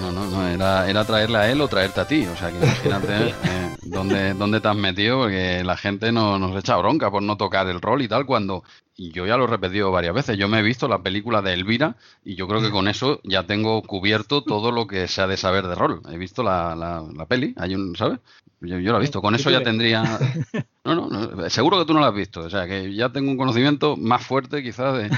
No, 0.00 0.12
no, 0.12 0.26
no, 0.26 0.46
era, 0.46 0.88
era 0.88 1.04
traerle 1.04 1.38
a 1.38 1.50
él 1.50 1.60
o 1.60 1.68
traerte 1.68 2.00
a 2.00 2.06
ti, 2.06 2.24
o 2.26 2.36
sea 2.36 2.50
que 2.50 2.58
imagínate, 2.58 3.28
eh, 3.44 3.76
¿Dónde, 3.82 4.34
¿Dónde 4.34 4.60
te 4.60 4.68
has 4.68 4.76
metido? 4.76 5.18
Porque 5.18 5.62
la 5.64 5.76
gente 5.76 6.12
no, 6.12 6.38
nos 6.38 6.56
echa 6.56 6.76
bronca 6.76 7.10
por 7.10 7.22
no 7.22 7.36
tocar 7.36 7.66
el 7.68 7.80
rol 7.80 8.02
y 8.02 8.08
tal, 8.08 8.26
cuando 8.26 8.62
y 8.96 9.12
yo 9.12 9.26
ya 9.26 9.36
lo 9.36 9.44
he 9.44 9.46
repetido 9.46 9.92
varias 9.92 10.14
veces. 10.14 10.36
Yo 10.36 10.48
me 10.48 10.58
he 10.58 10.62
visto 10.62 10.88
la 10.88 11.02
película 11.02 11.40
de 11.40 11.52
Elvira 11.52 11.96
y 12.24 12.34
yo 12.34 12.48
creo 12.48 12.60
que 12.60 12.70
con 12.70 12.88
eso 12.88 13.20
ya 13.22 13.46
tengo 13.46 13.80
cubierto 13.82 14.42
todo 14.42 14.72
lo 14.72 14.86
que 14.86 15.06
se 15.06 15.22
ha 15.22 15.26
de 15.26 15.36
saber 15.36 15.68
de 15.68 15.76
rol. 15.76 16.02
He 16.10 16.18
visto 16.18 16.42
la, 16.42 16.74
la, 16.74 17.26
peli, 17.26 17.54
hay 17.56 17.76
un, 17.76 17.94
¿sabes? 17.96 18.18
Yo, 18.60 18.78
yo, 18.78 18.92
la 18.92 18.98
he 18.98 19.00
visto. 19.00 19.22
Con 19.22 19.34
eso 19.34 19.50
ya 19.50 19.62
tendría. 19.62 20.02
No, 20.84 20.94
no, 20.94 21.50
seguro 21.50 21.78
que 21.78 21.84
tú 21.84 21.92
no 21.92 22.00
la 22.00 22.06
has 22.06 22.14
visto. 22.14 22.40
O 22.40 22.48
sea, 22.48 22.66
que 22.66 22.94
ya 22.94 23.10
tengo 23.10 23.30
un 23.30 23.36
conocimiento 23.36 23.98
más 23.98 24.24
fuerte, 24.24 24.62
quizás. 24.62 24.96
De, 24.96 25.10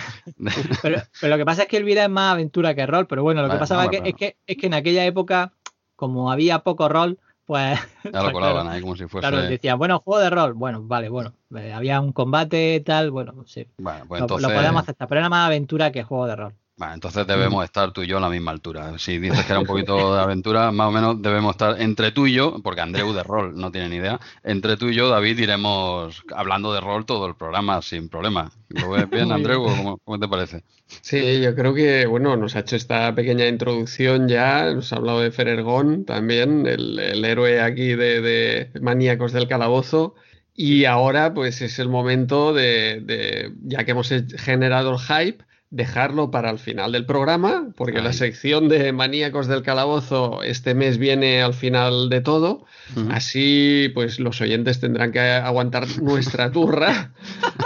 Pero, 0.83 1.03
lo 1.23 1.37
que 1.39 1.45
pasa 1.45 1.63
es 1.63 1.69
que 1.69 1.77
Elvira 1.77 2.03
es 2.03 2.11
más 2.11 2.33
aventura 2.33 2.75
que 2.75 2.87
rol. 2.87 3.07
Pero 3.07 3.23
bueno, 3.23 3.41
lo 3.43 3.49
que 3.49 3.57
pasa 3.57 3.85
es, 3.85 4.15
que, 4.15 4.37
es 4.45 4.57
que 4.57 4.67
en 4.67 4.75
aquella 4.75 5.05
época, 5.05 5.53
como 5.95 6.33
había 6.33 6.65
poco 6.65 6.89
rol 6.89 7.21
pues. 7.51 7.81
Ya 8.05 8.23
lo 8.23 8.31
colaban 8.33 8.69
ahí 8.69 8.81
como 8.81 8.95
si 8.95 9.09
fuese. 9.09 9.27
Claro, 9.27 9.43
decían, 9.43 9.77
bueno, 9.77 9.99
juego 9.99 10.21
de 10.21 10.31
rol. 10.31 10.55
Bueno, 10.55 10.85
vale, 10.85 11.09
bueno. 11.09 11.33
Eh, 11.57 11.73
había 11.73 12.01
un 12.01 12.13
combate, 12.13 12.81
tal, 12.87 13.11
bueno, 13.11 13.45
sí. 13.45 13.67
Bueno, 13.77 14.05
pues 14.07 14.21
entonces... 14.21 14.49
lo, 14.49 14.55
podemos 14.55 14.83
aceptar, 14.83 15.09
pero 15.09 15.21
era 15.21 15.29
más 15.29 15.49
aventura 15.49 15.91
que 15.91 16.05
juego 16.05 16.29
de 16.29 16.37
rol. 16.37 16.55
Bueno, 16.81 16.95
entonces 16.95 17.27
debemos 17.27 17.63
estar 17.63 17.93
tú 17.93 18.01
y 18.01 18.07
yo 18.07 18.17
a 18.17 18.21
la 18.21 18.31
misma 18.31 18.53
altura. 18.53 18.99
Si 18.99 19.19
dices 19.19 19.45
que 19.45 19.53
era 19.53 19.61
un 19.61 19.67
poquito 19.67 20.15
de 20.15 20.23
aventura, 20.23 20.73
más 20.73 20.89
o 20.89 20.91
menos 20.91 21.21
debemos 21.21 21.51
estar 21.51 21.79
entre 21.79 22.11
tú 22.11 22.27
y 22.27 22.33
yo, 22.33 22.57
porque 22.63 22.81
Andreu 22.81 23.13
de 23.13 23.23
rol 23.23 23.55
no 23.55 23.71
tiene 23.71 23.91
ni 23.91 23.97
idea, 23.97 24.19
entre 24.45 24.79
tú 24.79 24.89
y 24.89 24.95
yo, 24.95 25.11
David, 25.11 25.39
iremos 25.41 26.25
hablando 26.35 26.73
de 26.73 26.81
rol 26.81 27.05
todo 27.05 27.27
el 27.27 27.35
programa 27.35 27.83
sin 27.83 28.09
problema. 28.09 28.51
¿Lo 28.71 28.93
ves 28.93 29.11
bien, 29.11 29.31
Andreu? 29.31 29.67
¿Cómo, 30.03 30.19
te 30.19 30.27
parece? 30.27 30.63
Sí, 30.87 31.43
yo 31.43 31.55
creo 31.55 31.75
que, 31.75 32.07
bueno, 32.07 32.35
nos 32.39 32.57
ha 32.57 32.61
hecho 32.61 32.77
esta 32.77 33.15
pequeña 33.15 33.47
introducción 33.47 34.27
ya, 34.27 34.73
nos 34.73 34.91
ha 34.95 34.97
hablado 34.97 35.21
de 35.21 35.33
Ferergón 35.33 36.07
también, 36.07 36.67
el, 36.67 36.99
héroe 37.23 37.61
aquí 37.61 37.89
de, 37.89 38.23
de 38.23 38.81
Maníacos 38.81 39.33
del 39.33 39.49
Calabozo. 39.49 40.15
Y 40.55 40.87
ahora, 40.87 41.35
pues 41.35 41.61
es 41.61 41.79
el 41.79 41.91
momento 41.91 42.55
de, 42.55 43.03
de, 43.03 43.53
ya 43.65 43.85
que 43.85 43.91
hemos 43.91 44.09
generado 44.39 44.95
el 44.95 44.99
hype, 44.99 45.45
dejarlo 45.71 46.33
para 46.33 46.51
el 46.51 46.59
final 46.59 46.91
del 46.91 47.07
programa, 47.07 47.69
porque 47.77 48.03
la 48.03 48.13
sección 48.13 48.69
de 48.69 48.93
maníacos 48.93 49.47
del 49.47 49.63
calabozo 49.63 50.43
este 50.43 50.75
mes 50.75 50.99
viene 50.99 51.43
al 51.43 51.55
final 51.55 52.09
de 52.09 52.21
todo. 52.21 52.65
Así, 53.11 53.89
pues 53.95 54.19
los 54.19 54.41
oyentes 54.41 54.81
tendrán 54.81 55.13
que 55.13 55.21
aguantar 55.21 55.87
nuestra 56.03 56.51
turra 56.51 57.13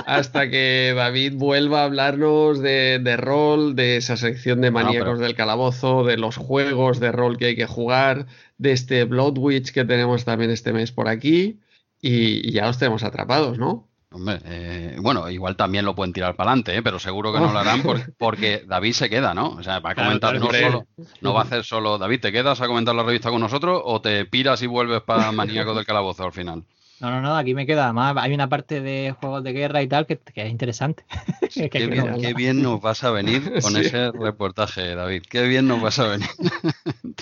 hasta 0.07 0.51
que 0.51 0.93
David 0.95 1.35
vuelva 1.37 1.81
a 1.81 1.85
hablarnos 1.85 2.61
de, 2.61 3.17
rol, 3.17 3.75
de 3.75 3.97
esa 3.97 4.19
sección 4.19 4.61
de 4.61 4.71
maníacos 4.71 5.19
del 5.19 5.35
calabozo, 5.35 6.05
de 6.05 6.19
los 6.19 6.37
juegos 6.37 7.01
de 7.01 7.11
rol 7.11 7.39
que 7.39 7.47
hay 7.47 7.57
que 7.57 7.67
jugar, 7.67 8.27
de 8.59 8.73
este 8.73 9.05
Blood 9.05 9.39
Witch 9.39 9.73
que 9.73 9.87
tenemos 9.87 10.27
también 10.27 10.51
este 10.51 10.75
mes 10.75 10.93
por 10.93 11.09
aquí. 11.09 11.61
y 12.03 12.53
ya 12.53 12.67
los 12.67 12.77
tenemos 12.77 13.03
atrapados, 13.03 13.59
¿no? 13.59 13.89
Hombre, 14.15 14.39
eh, 14.45 14.97
bueno, 15.01 15.29
igual 15.29 15.57
también 15.57 15.85
lo 15.85 15.97
pueden 15.97 16.13
tirar 16.13 16.37
para 16.37 16.51
adelante, 16.53 16.77
¿eh? 16.77 16.83
pero 16.85 17.01
seguro 17.01 17.33
que 17.33 17.41
no 17.41 17.53
lo 17.53 17.59
harán 17.59 17.83
porque, 18.19 18.63
David 18.65 18.93
se 18.93 19.11
queda, 19.11 19.35
¿no? 19.35 19.49
O 19.49 19.63
sea, 19.65 19.81
va 19.81 19.91
a 19.91 19.95
comentar 19.97 20.39
no 20.39 20.53
solo, 20.53 20.87
no 21.21 21.35
va 21.35 21.41
a 21.41 21.43
hacer 21.43 21.65
solo. 21.65 21.99
David, 21.99 22.21
¿te 22.21 22.31
quedas 22.31 22.61
a 22.61 22.69
comentar 22.69 22.95
la 22.95 23.03
revista 23.03 23.31
con 23.31 23.41
nosotros 23.41 23.83
o 23.85 24.01
te 24.01 24.25
piras 24.25 24.63
y 24.63 24.69
vuelves 24.69 25.03
para 25.03 25.33
Maníaco 25.33 25.75
del 25.75 25.85
Calabozo 25.85 26.25
al 26.25 26.33
final? 26.33 26.63
No, 27.01 27.11
no, 27.11 27.21
no, 27.21 27.37
aquí 27.37 27.55
me 27.55 27.67
queda. 27.67 27.85
Además, 27.85 28.15
hay 28.19 28.33
una 28.33 28.49
parte 28.49 28.81
de 28.81 29.15
juegos 29.19 29.43
de 29.43 29.53
guerra 29.53 29.83
y 29.83 29.89
tal 29.89 30.07
que, 30.07 30.21
es 30.35 30.51
interesante. 30.51 31.05
qué, 31.71 32.35
bien, 32.37 32.63
nos 32.63 32.81
vas 32.81 33.03
a 33.03 33.11
venir 33.11 33.43
con 33.63 33.77
ese 33.77 34.13
reportaje, 34.13 34.95
David. 34.95 35.23
Qué 35.29 35.43
bien 35.47 35.67
nos 35.67 35.83
vas 35.83 35.99
a 35.99 36.09
venir. 36.09 36.29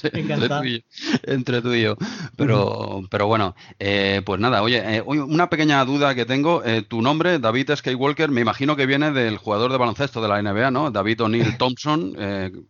entre, 1.24 1.62
tú 1.62 1.72
y 1.72 1.82
yo, 1.82 1.96
Pero, 2.36 3.02
pero 3.10 3.26
bueno, 3.26 3.54
eh, 3.78 4.20
pues 4.24 4.40
nada, 4.40 4.62
oye, 4.62 4.96
eh, 4.96 5.02
una 5.02 5.48
pequeña 5.48 5.84
duda 5.84 6.14
que 6.14 6.26
tengo. 6.26 6.62
Eh, 6.64 6.82
tu 6.82 7.00
nombre, 7.00 7.38
David 7.38 7.70
Skywalker, 7.74 8.30
me 8.30 8.42
imagino 8.42 8.76
que 8.76 8.86
viene 8.86 9.10
del 9.10 9.38
jugador 9.38 9.72
de 9.72 9.78
baloncesto 9.78 10.20
de 10.20 10.28
la 10.28 10.42
NBA, 10.42 10.70
¿no? 10.70 10.90
David 10.90 11.22
O'Neill 11.22 11.56
Thompson, 11.56 12.14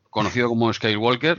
conocido 0.08 0.48
como 0.48 0.72
Skywalker. 0.72 1.38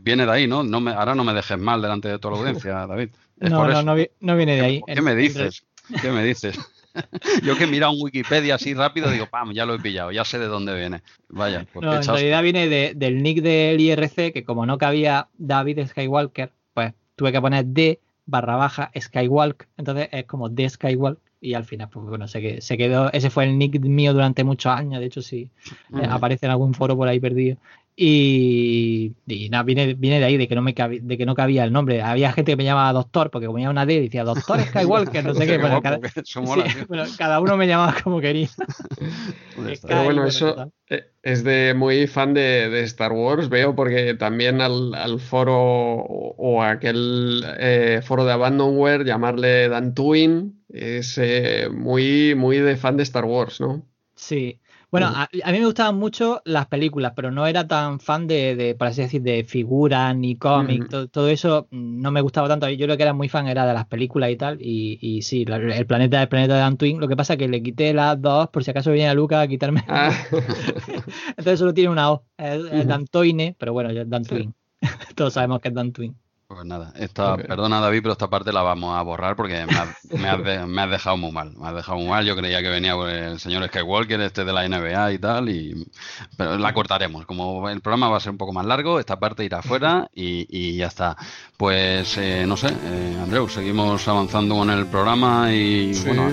viene 0.00 0.26
de 0.26 0.32
ahí, 0.32 0.46
¿no? 0.46 0.64
no 0.64 0.80
me, 0.80 0.92
ahora 0.92 1.14
no 1.14 1.22
me 1.22 1.32
dejes 1.32 1.58
mal 1.58 1.80
delante 1.80 2.08
de 2.08 2.18
toda 2.18 2.34
la 2.34 2.40
audiencia, 2.40 2.86
David. 2.86 3.10
No, 3.38 3.68
no, 3.68 3.82
no, 3.82 4.36
viene 4.36 4.56
de 4.56 4.60
ahí. 4.60 4.82
¿Qué 4.86 5.02
me 5.02 5.14
dices? 5.14 5.64
¿Qué 6.00 6.10
me 6.10 6.24
dices? 6.24 6.58
Yo 7.42 7.56
que 7.56 7.64
he 7.64 7.66
mirado 7.66 7.92
en 7.92 8.02
Wikipedia 8.02 8.54
así 8.54 8.72
rápido, 8.72 9.10
digo, 9.10 9.26
pam, 9.26 9.52
ya 9.52 9.66
lo 9.66 9.74
he 9.74 9.78
pillado, 9.78 10.12
ya 10.12 10.24
sé 10.24 10.38
de 10.38 10.46
dónde 10.46 10.74
viene. 10.74 11.02
Vaya, 11.28 11.66
pues 11.72 11.84
no, 11.84 11.94
en 11.94 12.02
realidad 12.02 12.42
viene 12.42 12.94
del 12.94 13.22
nick 13.22 13.42
del 13.42 13.80
IRC, 13.80 14.32
que 14.32 14.44
como 14.44 14.64
no 14.64 14.78
cabía 14.78 15.28
David 15.36 15.86
Skywalker, 15.86 16.52
pues 16.72 16.94
tuve 17.14 17.32
que 17.32 17.40
poner 17.40 17.66
D 17.66 18.00
barra 18.24 18.56
baja 18.56 18.90
Skywalk, 18.98 19.68
entonces 19.76 20.08
es 20.10 20.24
como 20.24 20.48
D 20.48 20.68
Skywalk 20.68 21.18
y 21.40 21.54
al 21.54 21.64
final, 21.64 21.88
pues 21.90 22.06
bueno, 22.06 22.26
se, 22.26 22.60
se 22.60 22.76
quedó, 22.76 23.12
ese 23.12 23.30
fue 23.30 23.44
el 23.44 23.58
nick 23.58 23.78
mío 23.80 24.12
durante 24.12 24.42
muchos 24.42 24.72
años, 24.72 25.00
de 25.00 25.06
hecho 25.06 25.22
sí, 25.22 25.50
eh, 25.94 26.06
aparece 26.08 26.46
en 26.46 26.52
algún 26.52 26.74
foro 26.74 26.96
por 26.96 27.08
ahí 27.08 27.20
perdido. 27.20 27.56
Y, 27.98 29.14
nada, 29.50 29.62
viene, 29.62 29.94
viene 29.94 30.18
de 30.18 30.26
ahí, 30.26 30.36
de 30.36 30.46
que, 30.46 30.54
no 30.54 30.60
me 30.60 30.74
de 30.74 31.16
que 31.16 31.24
no 31.24 31.34
cabía 31.34 31.64
el 31.64 31.72
nombre. 31.72 32.02
Había 32.02 32.30
gente 32.30 32.52
que 32.52 32.56
me 32.56 32.64
llamaba 32.64 32.92
doctor, 32.92 33.30
porque 33.30 33.46
como 33.46 33.58
una 33.70 33.86
D, 33.86 34.02
decía 34.02 34.22
doctor 34.22 34.60
Skywalker, 34.60 35.24
no 35.24 35.34
sé 35.34 35.46
qué. 35.46 35.56
Bueno, 35.66 35.80
cada, 35.80 35.98
cada, 37.18 37.40
uno 37.40 37.56
me 37.56 37.66
llamaba 37.66 37.96
como 38.04 38.20
quería. 38.20 38.50
Pero 39.88 40.04
bueno, 40.04 40.26
eso 40.26 40.70
eh, 40.90 41.10
es 41.22 41.42
de 41.42 41.72
muy 41.74 42.06
fan 42.06 42.34
de, 42.34 42.82
Star 42.82 43.12
Wars, 43.12 43.48
veo, 43.48 43.74
porque 43.74 44.12
también 44.12 44.60
al, 44.60 45.18
foro 45.18 45.56
o, 45.56 46.62
aquel 46.62 47.42
eh, 47.58 48.02
foro 48.04 48.26
de 48.26 48.32
Abandonware, 48.32 49.04
llamarle 49.04 49.70
Dantooine, 49.70 50.52
es 50.68 51.16
eh, 51.16 51.68
muy, 51.72 52.34
muy 52.34 52.58
de 52.58 52.76
fan 52.76 52.98
de 52.98 53.04
Star 53.04 53.24
Wars, 53.24 53.58
¿no? 53.58 53.88
Sí. 54.14 54.60
Bueno, 54.90 55.08
a, 55.08 55.28
mí 55.32 55.58
me 55.58 55.64
gustaban 55.64 55.96
mucho 55.96 56.40
las 56.44 56.66
películas, 56.68 57.12
pero 57.16 57.30
no 57.30 57.46
era 57.46 57.66
tan 57.66 57.98
fan 57.98 58.26
de, 58.26 58.54
de 58.54 58.74
por 58.74 58.86
así 58.86 59.02
decir, 59.02 59.20
de 59.20 59.44
figuras 59.44 60.14
ni 60.16 60.36
cómics, 60.36 60.88
todo, 61.10 61.28
eso 61.28 61.66
no 61.70 62.10
me 62.12 62.20
gustaba 62.20 62.48
tanto. 62.48 62.68
Yo 62.70 62.86
lo 62.86 62.96
que 62.96 63.02
era 63.02 63.12
muy 63.12 63.28
fan 63.28 63.48
era 63.48 63.66
de 63.66 63.74
las 63.74 63.86
películas 63.86 64.30
y 64.30 64.36
tal, 64.36 64.58
y, 64.60 64.98
y 65.00 65.22
sí, 65.22 65.44
el 65.48 65.86
planeta 65.86 66.22
el 66.22 66.28
planeta 66.28 66.54
de 66.54 66.60
Dantooine. 66.60 67.00
Lo 67.00 67.08
que 67.08 67.16
pasa 67.16 67.34
es 67.34 67.38
que 67.38 67.48
le 67.48 67.62
quité 67.62 67.92
las 67.92 68.20
dos, 68.20 68.48
por 68.48 68.62
si 68.62 68.70
acaso 68.70 68.92
viene 68.92 69.08
a 69.08 69.14
Luca 69.14 69.40
a 69.40 69.48
quitarme. 69.48 69.84
Ah. 69.88 70.12
Entonces 71.36 71.58
solo 71.58 71.74
tiene 71.74 71.90
una 71.90 72.12
O, 72.12 72.24
es, 72.38 72.86
Dantoine, 72.86 73.56
pero 73.58 73.72
bueno, 73.72 73.90
es 73.90 74.08
Dantooine. 74.08 74.54
Todos 75.16 75.34
sabemos 75.34 75.60
que 75.60 75.68
es 75.68 75.74
Dantooine. 75.74 76.14
Pues 76.48 76.64
nada, 76.64 76.92
esta, 76.96 77.36
perdona 77.36 77.80
David, 77.80 78.02
pero 78.02 78.12
esta 78.12 78.30
parte 78.30 78.52
la 78.52 78.62
vamos 78.62 78.96
a 78.96 79.02
borrar 79.02 79.34
porque 79.34 79.66
me, 79.66 80.28
has, 80.28 80.90
dejado 80.90 81.16
muy 81.16 81.32
mal. 81.32 81.52
Me 81.56 81.66
has 81.66 81.74
dejado 81.74 81.98
muy 81.98 82.06
mal. 82.06 82.24
Yo 82.24 82.36
creía 82.36 82.62
que 82.62 82.68
venía 82.68 82.94
el 82.94 83.40
señor 83.40 83.66
Skywalker, 83.66 84.20
este 84.20 84.44
de 84.44 84.52
la 84.52 84.68
NBA 84.68 85.12
y 85.14 85.18
tal, 85.18 85.48
y 85.48 85.88
pero 86.36 86.56
la 86.56 86.72
cortaremos. 86.72 87.26
Como 87.26 87.68
el 87.68 87.80
programa 87.80 88.10
va 88.10 88.18
a 88.18 88.20
ser 88.20 88.30
un 88.30 88.38
poco 88.38 88.52
más 88.52 88.64
largo, 88.64 89.00
esta 89.00 89.18
parte 89.18 89.44
irá 89.44 89.58
afuera 89.58 90.08
y, 90.14 90.76
ya 90.76 90.86
está. 90.86 91.16
Pues 91.56 92.16
eh, 92.16 92.44
no 92.46 92.56
sé, 92.56 92.68
eh, 92.68 93.18
Andreu, 93.20 93.48
seguimos 93.48 94.06
avanzando 94.06 94.54
con 94.54 94.70
el 94.70 94.86
programa 94.86 95.52
y 95.52 95.98
bueno. 96.04 96.32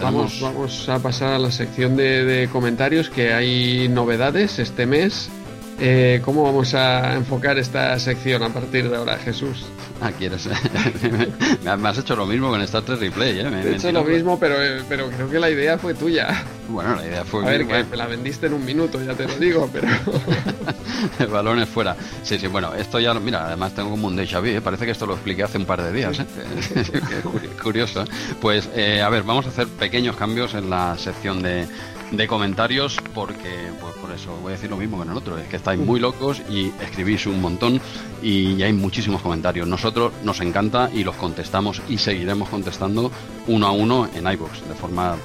Vamos, 0.00 0.40
vamos 0.40 0.88
a 0.88 0.98
pasar 0.98 1.34
a 1.34 1.38
la 1.38 1.52
sección 1.52 1.96
de 1.96 2.48
comentarios 2.50 3.08
que 3.08 3.32
hay 3.32 3.88
novedades 3.88 4.58
este 4.58 4.86
mes 4.86 5.30
eh, 5.84 6.20
¿Cómo 6.24 6.44
vamos 6.44 6.74
a 6.74 7.14
enfocar 7.14 7.58
esta 7.58 7.98
sección 7.98 8.44
a 8.44 8.50
partir 8.50 8.88
de 8.88 8.96
ahora, 8.96 9.18
Jesús? 9.18 9.66
Ah, 10.00 10.12
quieres. 10.12 10.48
me 11.64 11.88
has 11.88 11.98
hecho 11.98 12.14
lo 12.14 12.24
mismo 12.24 12.50
con 12.50 12.60
Star 12.62 12.82
Trek 12.82 13.00
Replay, 13.00 13.40
¿eh? 13.40 13.50
Me 13.50 13.62
he 13.62 13.74
hecho 13.74 13.90
lo 13.90 14.04
mismo, 14.04 14.38
pero, 14.38 14.54
pero 14.88 15.08
creo 15.10 15.28
que 15.28 15.40
la 15.40 15.50
idea 15.50 15.78
fue 15.78 15.94
tuya. 15.94 16.44
Bueno, 16.68 16.94
la 16.94 17.04
idea 17.04 17.24
fue. 17.24 17.44
A 17.44 17.50
ver, 17.50 17.66
que 17.66 17.96
la 17.96 18.06
vendiste 18.06 18.46
en 18.46 18.54
un 18.54 18.64
minuto, 18.64 19.02
ya 19.02 19.14
te 19.14 19.26
lo 19.26 19.36
digo, 19.36 19.68
pero. 19.72 19.88
El 21.18 21.26
balón 21.26 21.58
es 21.58 21.68
fuera. 21.68 21.96
Sí, 22.22 22.38
sí, 22.38 22.46
bueno, 22.46 22.74
esto 22.74 23.00
ya. 23.00 23.12
Mira, 23.14 23.46
además 23.46 23.74
tengo 23.74 23.90
como 23.90 24.06
un 24.06 24.16
déjà 24.16 24.40
vu, 24.40 24.46
¿eh? 24.46 24.60
parece 24.60 24.84
que 24.84 24.92
esto 24.92 25.04
lo 25.06 25.14
expliqué 25.14 25.42
hace 25.42 25.58
un 25.58 25.66
par 25.66 25.82
de 25.82 25.92
días, 25.92 26.20
¿eh? 26.20 26.26
curioso. 27.62 28.04
Pues, 28.40 28.70
eh, 28.74 29.02
a 29.02 29.08
ver, 29.08 29.24
vamos 29.24 29.46
a 29.46 29.48
hacer 29.48 29.66
pequeños 29.66 30.16
cambios 30.16 30.54
en 30.54 30.70
la 30.70 30.96
sección 30.96 31.42
de 31.42 31.66
de 32.12 32.26
comentarios 32.26 32.96
porque 33.14 33.70
pues 33.80 33.94
por 33.94 34.12
eso 34.12 34.36
voy 34.42 34.52
a 34.52 34.56
decir 34.56 34.70
lo 34.70 34.76
mismo 34.76 34.98
que 34.98 35.04
en 35.04 35.10
el 35.10 35.16
otro, 35.16 35.38
es 35.38 35.48
que 35.48 35.56
estáis 35.56 35.80
muy 35.80 35.98
locos 35.98 36.42
y 36.48 36.70
escribís 36.80 37.26
un 37.26 37.40
montón 37.40 37.80
y 38.22 38.62
hay 38.62 38.72
muchísimos 38.72 39.22
comentarios. 39.22 39.66
Nosotros 39.66 40.12
nos 40.22 40.40
encanta 40.40 40.90
y 40.92 41.04
los 41.04 41.16
contestamos 41.16 41.80
y 41.88 41.98
seguiremos 41.98 42.48
contestando 42.48 43.10
uno 43.46 43.66
a 43.66 43.72
uno 43.72 44.08
en 44.14 44.30
iVoox 44.30 44.68
de 44.68 44.74
forma 44.74 45.16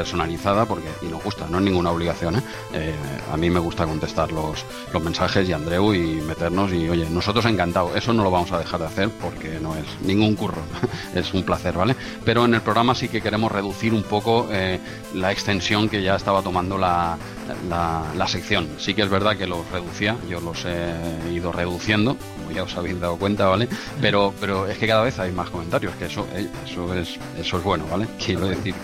personalizada 0.00 0.64
porque 0.64 0.88
y 1.02 1.06
nos 1.06 1.22
gusta, 1.22 1.46
no 1.46 1.58
es 1.58 1.64
ninguna 1.64 1.90
obligación. 1.90 2.36
¿eh? 2.36 2.42
Eh, 2.72 2.94
a 3.30 3.36
mí 3.36 3.50
me 3.50 3.60
gusta 3.60 3.84
contestar 3.84 4.32
los, 4.32 4.64
los 4.94 5.02
mensajes 5.02 5.46
y 5.46 5.52
Andreu 5.52 5.92
y 5.92 6.22
meternos 6.22 6.72
y 6.72 6.88
oye, 6.88 7.06
nosotros 7.10 7.44
encantados, 7.44 7.94
eso 7.94 8.14
no 8.14 8.24
lo 8.24 8.30
vamos 8.30 8.50
a 8.52 8.58
dejar 8.58 8.80
de 8.80 8.86
hacer 8.86 9.10
porque 9.10 9.58
no 9.60 9.76
es 9.76 9.84
ningún 10.00 10.36
curro, 10.36 10.62
es 11.14 11.34
un 11.34 11.42
placer, 11.42 11.74
¿vale? 11.76 11.94
Pero 12.24 12.46
en 12.46 12.54
el 12.54 12.62
programa 12.62 12.94
sí 12.94 13.08
que 13.08 13.20
queremos 13.20 13.52
reducir 13.52 13.92
un 13.92 14.02
poco 14.02 14.48
eh, 14.50 14.80
la 15.12 15.32
extensión 15.32 15.90
que 15.90 16.02
ya 16.02 16.16
estaba 16.16 16.40
tomando 16.40 16.78
la, 16.78 17.18
la, 17.68 18.26
sección. 18.26 18.68
Sí 18.78 18.94
que 18.94 19.02
es 19.02 19.10
verdad 19.10 19.36
que 19.36 19.46
los 19.46 19.68
reducía, 19.70 20.16
yo 20.30 20.40
los 20.40 20.64
he 20.64 20.94
ido 21.30 21.52
reduciendo, 21.52 22.16
ya 22.54 22.62
os 22.64 22.76
habéis 22.76 23.00
dado 23.00 23.16
cuenta, 23.16 23.46
¿vale? 23.46 23.68
Pero, 24.00 24.34
pero 24.40 24.66
es 24.66 24.78
que 24.78 24.86
cada 24.86 25.02
vez 25.02 25.18
hay 25.18 25.32
más 25.32 25.50
comentarios, 25.50 25.94
que 25.96 26.06
eso, 26.06 26.26
eh, 26.34 26.48
eso, 26.64 26.94
es, 26.94 27.18
eso 27.38 27.58
es 27.58 27.64
bueno, 27.64 27.86
¿vale? 27.90 28.06
Quiero 28.18 28.46
decir 28.48 28.74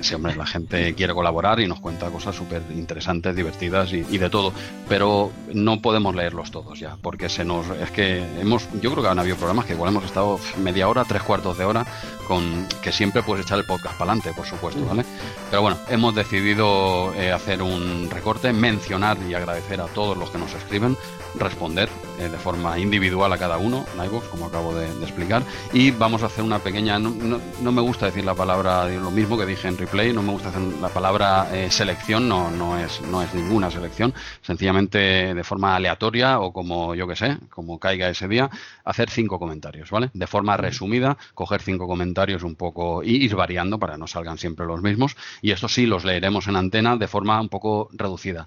si 0.00 0.14
hombre, 0.14 0.34
la 0.36 0.46
gente 0.46 0.94
quiere 0.94 1.14
colaborar 1.14 1.60
y 1.60 1.66
nos 1.66 1.80
cuenta 1.80 2.10
cosas 2.10 2.34
súper 2.34 2.62
interesantes, 2.70 3.34
divertidas 3.34 3.92
y, 3.92 4.02
de 4.02 4.30
todo, 4.30 4.52
pero 4.88 5.30
no 5.52 5.80
podemos 5.80 6.14
leerlos 6.14 6.50
todos 6.50 6.78
ya, 6.78 6.96
porque 7.00 7.28
se 7.28 7.44
nos, 7.44 7.68
es 7.70 7.90
que 7.90 8.18
hemos, 8.40 8.68
yo 8.80 8.90
creo 8.92 9.02
que 9.02 9.08
han 9.08 9.18
habido 9.18 9.36
programas 9.36 9.66
que 9.66 9.72
igual 9.72 9.90
hemos 9.90 10.04
estado 10.04 10.38
media 10.58 10.88
hora, 10.88 11.04
tres 11.04 11.22
cuartos 11.22 11.58
de 11.58 11.64
hora, 11.64 11.86
con 12.26 12.66
que 12.82 12.92
siempre 12.92 13.22
puedes 13.22 13.46
echar 13.46 13.58
el 13.58 13.64
podcast 13.64 13.96
para 13.98 14.12
adelante, 14.12 14.32
por 14.36 14.46
supuesto, 14.46 14.84
¿vale? 14.84 15.04
Pero 15.50 15.62
bueno, 15.62 15.78
hemos 15.88 16.14
decidido 16.14 17.14
eh, 17.14 17.32
hacer 17.32 17.62
un 17.62 18.08
recorte, 18.10 18.52
mencionar 18.52 19.16
y 19.28 19.34
agradecer 19.34 19.80
a 19.80 19.86
todos 19.86 20.16
los 20.16 20.30
que 20.30 20.38
nos 20.38 20.52
escriben, 20.54 20.96
responder 21.38 21.88
eh, 22.18 22.28
de 22.28 22.38
forma 22.38 22.78
individual 22.78 23.32
a 23.32 23.38
cada 23.38 23.58
uno, 23.58 23.84
como 24.30 24.46
acabo 24.46 24.74
de, 24.74 24.86
explicar, 25.02 25.42
y 25.72 25.90
vamos 25.90 26.22
a 26.22 26.26
hacer 26.26 26.44
una 26.44 26.58
pequeña, 26.58 26.98
no, 26.98 27.40
no, 27.60 27.72
me 27.72 27.82
gusta 27.82 28.06
decir 28.06 28.24
la 28.24 28.34
palabra, 28.34 28.88
lo 28.88 29.10
mismo 29.10 29.36
que 29.36 29.46
dije 29.46 29.68
en 29.68 29.76
replay, 29.76 30.12
no 30.12 30.22
me 30.22 30.32
gusta 30.32 30.48
hacer 30.48 30.62
la 30.80 30.88
palabra 30.88 31.48
eh, 31.52 31.70
selección, 31.70 32.28
no, 32.28 32.50
no, 32.50 32.78
es, 32.78 33.00
no 33.02 33.22
es 33.22 33.34
ninguna 33.34 33.70
selección, 33.70 34.14
sencillamente 34.42 35.34
de 35.34 35.44
forma 35.44 35.76
aleatoria 35.76 36.40
o 36.40 36.52
como 36.52 36.94
yo 36.94 37.06
que 37.06 37.16
sé, 37.16 37.38
como 37.50 37.78
caiga 37.78 38.08
ese 38.08 38.28
día, 38.28 38.50
hacer 38.84 39.10
cinco 39.10 39.38
comentarios, 39.38 39.90
¿vale? 39.90 40.10
De 40.14 40.26
forma 40.26 40.56
resumida, 40.56 41.16
coger 41.34 41.60
cinco 41.60 41.86
comentarios 41.86 42.42
un 42.42 42.54
poco 42.54 43.02
y 43.02 43.16
ir 43.24 43.34
variando 43.34 43.78
para 43.78 43.94
que 43.94 43.98
no 43.98 44.06
salgan 44.06 44.38
siempre 44.38 44.66
los 44.66 44.82
mismos, 44.82 45.16
y 45.42 45.50
esto 45.50 45.68
sí 45.68 45.86
los 45.86 46.04
leeremos 46.04 46.48
en 46.48 46.56
antena 46.56 46.96
de 46.96 47.08
forma 47.08 47.40
un 47.40 47.48
poco 47.48 47.88
reducida. 47.92 48.46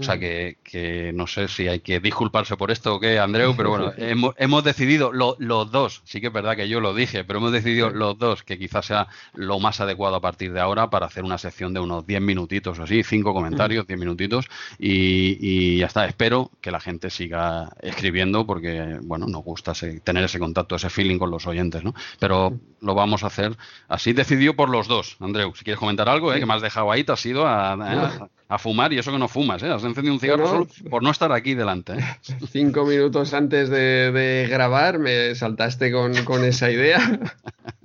O 0.00 0.02
sea 0.02 0.18
que, 0.18 0.56
que, 0.64 1.12
no 1.14 1.26
sé 1.26 1.48
si 1.48 1.68
hay 1.68 1.80
que 1.80 2.00
disculparse 2.00 2.56
por 2.56 2.70
esto 2.70 2.94
o 2.94 3.00
qué, 3.00 3.18
Andreu, 3.18 3.54
pero 3.56 3.70
bueno, 3.70 3.92
hemos, 3.98 4.34
hemos 4.38 4.64
decidido 4.64 5.12
los 5.12 5.70
dos, 5.70 6.02
sí 6.04 6.20
que 6.20 6.28
es 6.28 6.32
verdad 6.32 6.56
que 6.56 6.68
yo 6.68 6.80
lo 6.80 6.94
dije, 6.94 7.24
pero 7.24 7.38
hemos 7.38 7.52
decidido 7.52 7.90
los 7.90 8.18
dos 8.18 8.42
que 8.42 8.58
quizás 8.58 8.86
sea 8.86 9.08
lo 9.34 9.60
más 9.60 9.80
adecuado 9.80 10.16
a 10.16 10.20
partir 10.20 10.52
de 10.52 10.60
ahora 10.60 10.90
para 10.90 11.06
hacer 11.06 11.24
una 11.24 11.38
sección 11.38 11.74
de 11.74 11.80
unos 11.80 12.06
10 12.06 12.20
minutitos 12.22 12.78
o 12.78 12.82
así, 12.82 13.02
cinco 13.02 13.34
comentarios, 13.34 13.86
10 13.86 13.98
minutitos 13.98 14.48
y, 14.78 15.36
y, 15.40 15.78
ya 15.78 15.86
está. 15.86 16.06
Espero 16.06 16.50
que 16.60 16.70
la 16.70 16.80
gente 16.80 17.10
siga 17.10 17.70
escribiendo 17.80 18.46
porque, 18.46 18.98
bueno, 19.02 19.26
nos 19.26 19.44
gusta 19.44 19.72
tener 20.02 20.24
ese 20.24 20.38
contacto, 20.38 20.76
ese 20.76 20.90
feeling 20.90 21.18
con 21.18 21.30
los 21.30 21.46
oyentes, 21.46 21.84
¿no? 21.84 21.94
Pero 22.18 22.58
lo 22.80 22.94
vamos 22.94 23.22
a 23.22 23.26
hacer 23.26 23.56
así 23.88 24.12
decidido 24.12 24.54
por 24.54 24.70
los 24.70 24.88
dos. 24.88 25.16
Andreu, 25.20 25.54
si 25.54 25.64
quieres 25.64 25.78
comentar 25.78 26.08
algo, 26.08 26.32
¿eh? 26.32 26.40
que 26.40 26.46
me 26.46 26.54
has 26.54 26.62
dejado 26.62 26.90
ahí, 26.90 27.04
te 27.04 27.12
has 27.12 27.26
ido 27.26 27.46
a, 27.46 27.72
a 27.72 28.28
fumar 28.58 28.92
y 28.92 28.98
eso 28.98 29.12
que 29.12 29.18
no 29.18 29.28
fumas, 29.28 29.62
¿eh? 29.62 29.68
Has 29.68 29.84
encendido 29.84 30.12
un 30.14 30.20
cigarro 30.20 30.46
solo 30.46 30.66
por 30.90 31.02
no 31.02 31.10
estar 31.10 31.32
aquí 31.32 31.54
delante. 31.54 31.92
¿eh? 31.92 32.04
Cinco 32.50 32.84
minutos 32.84 33.32
antes 33.32 33.70
de, 33.70 34.46
grabar 34.50 34.98
me 34.98 35.34
saltaste 35.34 35.92
con, 35.92 36.44
esa 36.44 36.70
idea 36.70 37.20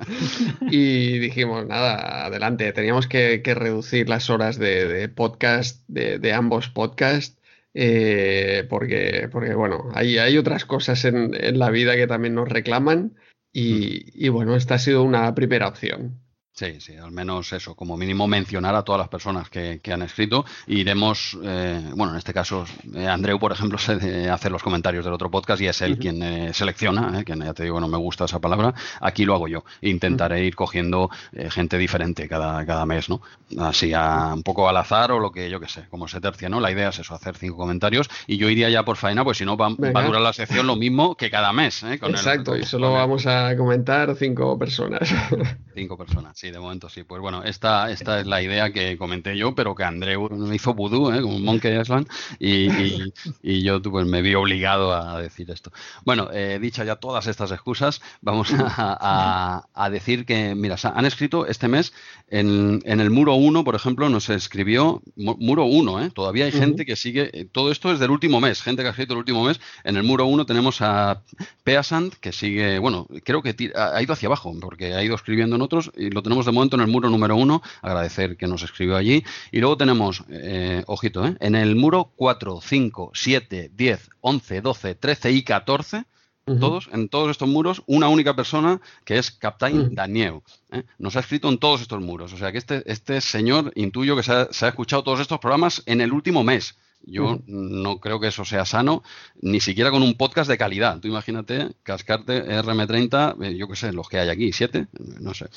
y 0.62 1.19
dijimos, 1.19 1.65
nada, 1.67 2.25
adelante, 2.25 2.71
teníamos 2.73 3.08
que, 3.08 3.41
reducir 3.45 4.10
las 4.10 4.30
horas 4.30 4.58
de, 4.58 5.08
podcast, 5.10 5.84
de, 5.88 6.34
ambos 6.34 6.69
podcasts. 6.69 7.38
Eh, 7.78 8.65
porque, 8.69 9.28
porque, 9.30 9.54
bueno, 9.54 9.89
hay, 9.93 10.17
hay 10.17 10.38
otras 10.38 10.63
cosas 10.63 11.04
en, 11.04 11.60
la 11.60 11.69
vida 11.69 11.95
que 11.95 12.08
también 12.08 12.34
nos 12.34 12.47
reclaman 12.47 13.15
y, 13.51 14.25
y 14.25 14.30
bueno, 14.30 14.56
esta 14.56 14.75
ha 14.75 14.80
sido 14.80 15.04
una 15.04 15.36
primera 15.36 15.67
opción. 15.67 16.25
Sí, 16.56 16.80
sí, 16.80 16.96
al 16.96 17.12
menos 17.12 17.52
eso, 17.52 17.76
como 17.76 17.98
mínimo 17.98 18.30
mencionar 18.30 18.76
a 18.76 18.84
todas 18.84 19.00
las 19.00 19.10
personas 19.10 19.50
que, 19.50 19.82
han 19.91 20.02
escrito. 20.04 20.46
Iremos, 20.68 21.38
eh, 21.44 21.91
bueno, 21.94 22.13
en 22.13 22.18
este 22.18 22.34
caso, 22.34 22.63
eh, 22.94 23.10
Andreu, 23.10 23.38
por 23.38 23.52
ejemplo, 23.52 23.78
se 23.78 24.30
hace 24.30 24.50
los 24.50 24.63
comentarios 24.63 25.04
del 25.04 25.13
otro 25.13 25.30
podcast 25.30 25.62
y 25.62 25.68
es 25.68 25.82
él 25.82 26.00
quien 26.00 26.24
eh, 26.24 26.54
selecciona, 26.54 27.26
que 27.26 27.36
ya 27.36 27.54
te 27.54 27.63
digo, 27.63 27.82
no 27.82 27.89
me 27.89 27.98
gusta 27.98 28.24
esa 28.24 28.39
palabra. 28.39 28.74
Aquí 29.02 29.26
lo 29.26 29.36
hago 29.36 29.50
yo. 29.50 29.65
Intentaré 29.82 30.46
ir 30.46 30.56
cogiendo 30.56 31.10
gente 31.50 31.78
diferente 31.78 32.30
cada, 32.30 32.65
cada 32.65 32.86
mes, 32.86 33.10
¿no? 33.10 33.22
Así, 33.60 33.91
a, 33.94 34.34
un 34.34 34.44
poco 34.44 34.70
al 34.70 34.78
azar 34.78 35.12
o 35.12 35.20
lo 35.20 35.34
que 35.34 35.50
yo 35.50 35.60
que 35.60 35.68
sé, 35.68 35.89
como 35.89 36.08
se 36.08 36.22
tercia, 36.22 36.48
¿no? 36.48 36.62
La 36.62 36.72
idea 36.72 36.88
es 36.88 37.00
eso, 37.00 37.13
hacer 37.15 37.36
cinco 37.36 37.58
comentarios 37.58 38.10
y 38.28 38.38
yo 38.38 38.50
iría 38.50 38.70
ya 38.70 38.86
por 38.86 38.96
faena, 38.96 39.26
pues 39.26 39.39
si 39.39 39.46
no, 39.46 39.58
va, 39.58 39.68
a 39.68 40.04
durar 40.04 40.22
la 40.22 40.32
sección 40.32 40.68
lo 40.68 40.78
mismo 40.78 41.15
que 41.15 41.30
cada 41.30 41.52
mes. 41.52 41.84
Exacto, 41.84 42.56
y 42.56 42.63
solo 42.63 42.94
vamos 42.94 43.28
a 43.28 43.58
comentar 43.58 44.15
cinco 44.15 44.58
personas. 44.58 45.13
Cinco 45.76 45.98
personas, 45.98 46.38
sí. 46.38 46.45
Sí, 46.46 46.52
de 46.52 46.60
momento 46.60 46.90
sí. 46.90 47.04
Pues 47.04 47.20
bueno, 47.22 47.44
esta, 47.44 47.90
esta 47.90 48.20
es 48.20 48.28
la 48.28 48.40
idea 48.40 48.72
que 48.72 49.00
comenté 49.00 49.36
yo, 49.36 49.56
pero 49.56 49.74
que 49.74 49.84
Andreu 49.84 50.30
me 50.30 50.56
hizo 50.56 50.76
vudú, 50.76 51.12
¿eh? 51.12 51.20
como 51.20 51.40
Monkey 51.40 51.76
Island, 51.82 52.08
y, 52.38 52.70
y, 53.42 53.64
yo 53.64 53.82
pues, 53.82 54.06
me 54.06 54.22
vi 54.22 54.36
obligado 54.36 54.94
a 54.94 55.20
decir 55.20 55.50
esto. 55.50 55.72
Bueno, 56.04 56.30
eh, 56.32 56.60
dicha 56.62 56.84
ya 56.84 56.98
todas 56.98 57.26
estas 57.26 57.52
excusas, 57.52 58.00
vamos 58.22 58.54
a, 58.54 59.66
a, 59.74 59.90
decir 59.90 60.28
que, 60.28 60.54
mira, 60.54 60.76
han 60.84 61.06
escrito 61.06 61.48
este 61.48 61.68
mes 61.68 61.94
en, 62.28 62.80
en 62.86 63.00
el 63.00 63.10
muro 63.10 63.34
1, 63.34 63.64
por 63.64 63.74
ejemplo, 63.74 64.08
nos 64.10 64.30
escribió 64.30 65.02
muro 65.16 65.66
1, 65.66 66.04
¿eh? 66.04 66.12
todavía 66.14 66.46
hay 66.46 66.52
gente 66.52 66.86
que 66.86 66.96
sigue, 66.96 67.32
eh, 67.34 67.48
todo 67.52 67.72
esto 67.72 67.92
es 67.92 67.98
del 67.98 68.12
último 68.12 68.40
mes, 68.40 68.62
gente 68.62 68.84
que 68.84 68.90
ha 68.90 68.92
escrito 68.92 69.14
el 69.14 69.20
último 69.20 69.44
mes. 69.44 69.60
En 69.84 69.96
el 69.96 70.04
muro 70.04 70.28
1 70.28 70.46
tenemos 70.46 70.80
a 70.82 71.24
Peasant, 71.64 72.14
que 72.16 72.32
sigue, 72.32 72.78
bueno, 72.78 73.08
creo 73.24 73.42
que 73.42 73.56
ha 73.76 74.02
ido 74.04 74.14
hacia 74.14 74.28
abajo, 74.28 74.54
porque 74.62 74.94
ha 74.94 75.04
ido 75.04 75.16
escribiendo 75.16 75.56
en 75.56 75.64
otros 75.64 75.92
y 75.96 76.12
lo 76.12 76.22
tenemos 76.22 76.35
de 76.43 76.52
momento 76.52 76.76
en 76.76 76.82
el 76.82 76.88
muro 76.88 77.10
número 77.10 77.36
uno, 77.36 77.62
agradecer 77.82 78.36
que 78.36 78.48
nos 78.48 78.63
escribió 78.63 78.98
allí. 78.98 79.24
Y 79.52 79.60
luego 79.60 79.78
tenemos, 79.78 80.24
eh, 80.30 80.84
ojito, 80.88 81.26
eh, 81.26 81.38
en 81.39 81.56
el 81.56 81.76
muro 81.76 82.12
4, 82.15 82.60
5, 82.62 83.12
7, 83.13 83.71
10, 83.74 84.10
11, 84.21 84.62
12, 84.62 84.95
13 84.95 85.32
y 85.32 85.43
14, 85.43 86.06
todos, 86.60 86.89
en 86.91 87.10
todos 87.10 87.32
estos 87.32 87.50
muros, 87.50 87.82
una 87.88 88.08
única 88.08 88.36
persona 88.36 88.80
que 89.04 89.17
es 89.17 89.32
Captain 89.32 89.95
Daniel. 89.95 90.41
¿eh? 90.71 90.84
Nos 91.00 91.15
ha 91.15 91.21
escrito 91.21 91.50
en 91.50 91.58
todos 91.58 91.82
estos 91.82 92.02
muros. 92.02 92.34
O 92.34 92.38
sea 92.38 92.52
que 92.52 92.60
este, 92.60 92.84
este 92.86 93.19
señor, 93.21 93.71
intuyo 93.76 94.15
que 94.15 94.21
se 94.21 94.32
ha, 94.32 94.48
se 94.52 94.65
ha 94.65 94.69
escuchado 94.69 95.04
todos 95.04 95.19
estos 95.19 95.39
programas 95.39 95.82
en 95.88 96.02
el 96.02 96.13
último 96.13 96.43
mes. 96.43 96.78
Yo 97.08 97.39
no 97.48 98.00
creo 98.00 98.20
que 98.20 98.28
eso 98.28 98.46
sea 98.46 98.65
sano, 98.65 99.04
ni 99.41 99.60
siquiera 99.60 99.91
con 99.91 100.02
un 100.02 100.15
podcast 100.15 100.50
de 100.50 100.58
calidad. 100.58 101.00
Tú 101.00 101.08
imagínate 101.08 101.70
cascarte 101.84 102.44
RM30, 102.46 103.44
eh, 103.44 103.58
yo 103.58 103.68
qué 103.68 103.76
sé, 103.76 103.94
los 103.94 104.10
que 104.10 104.20
hay 104.20 104.30
aquí, 104.30 104.52
siete, 104.52 104.88
no 105.20 105.34
sé. 105.34 105.48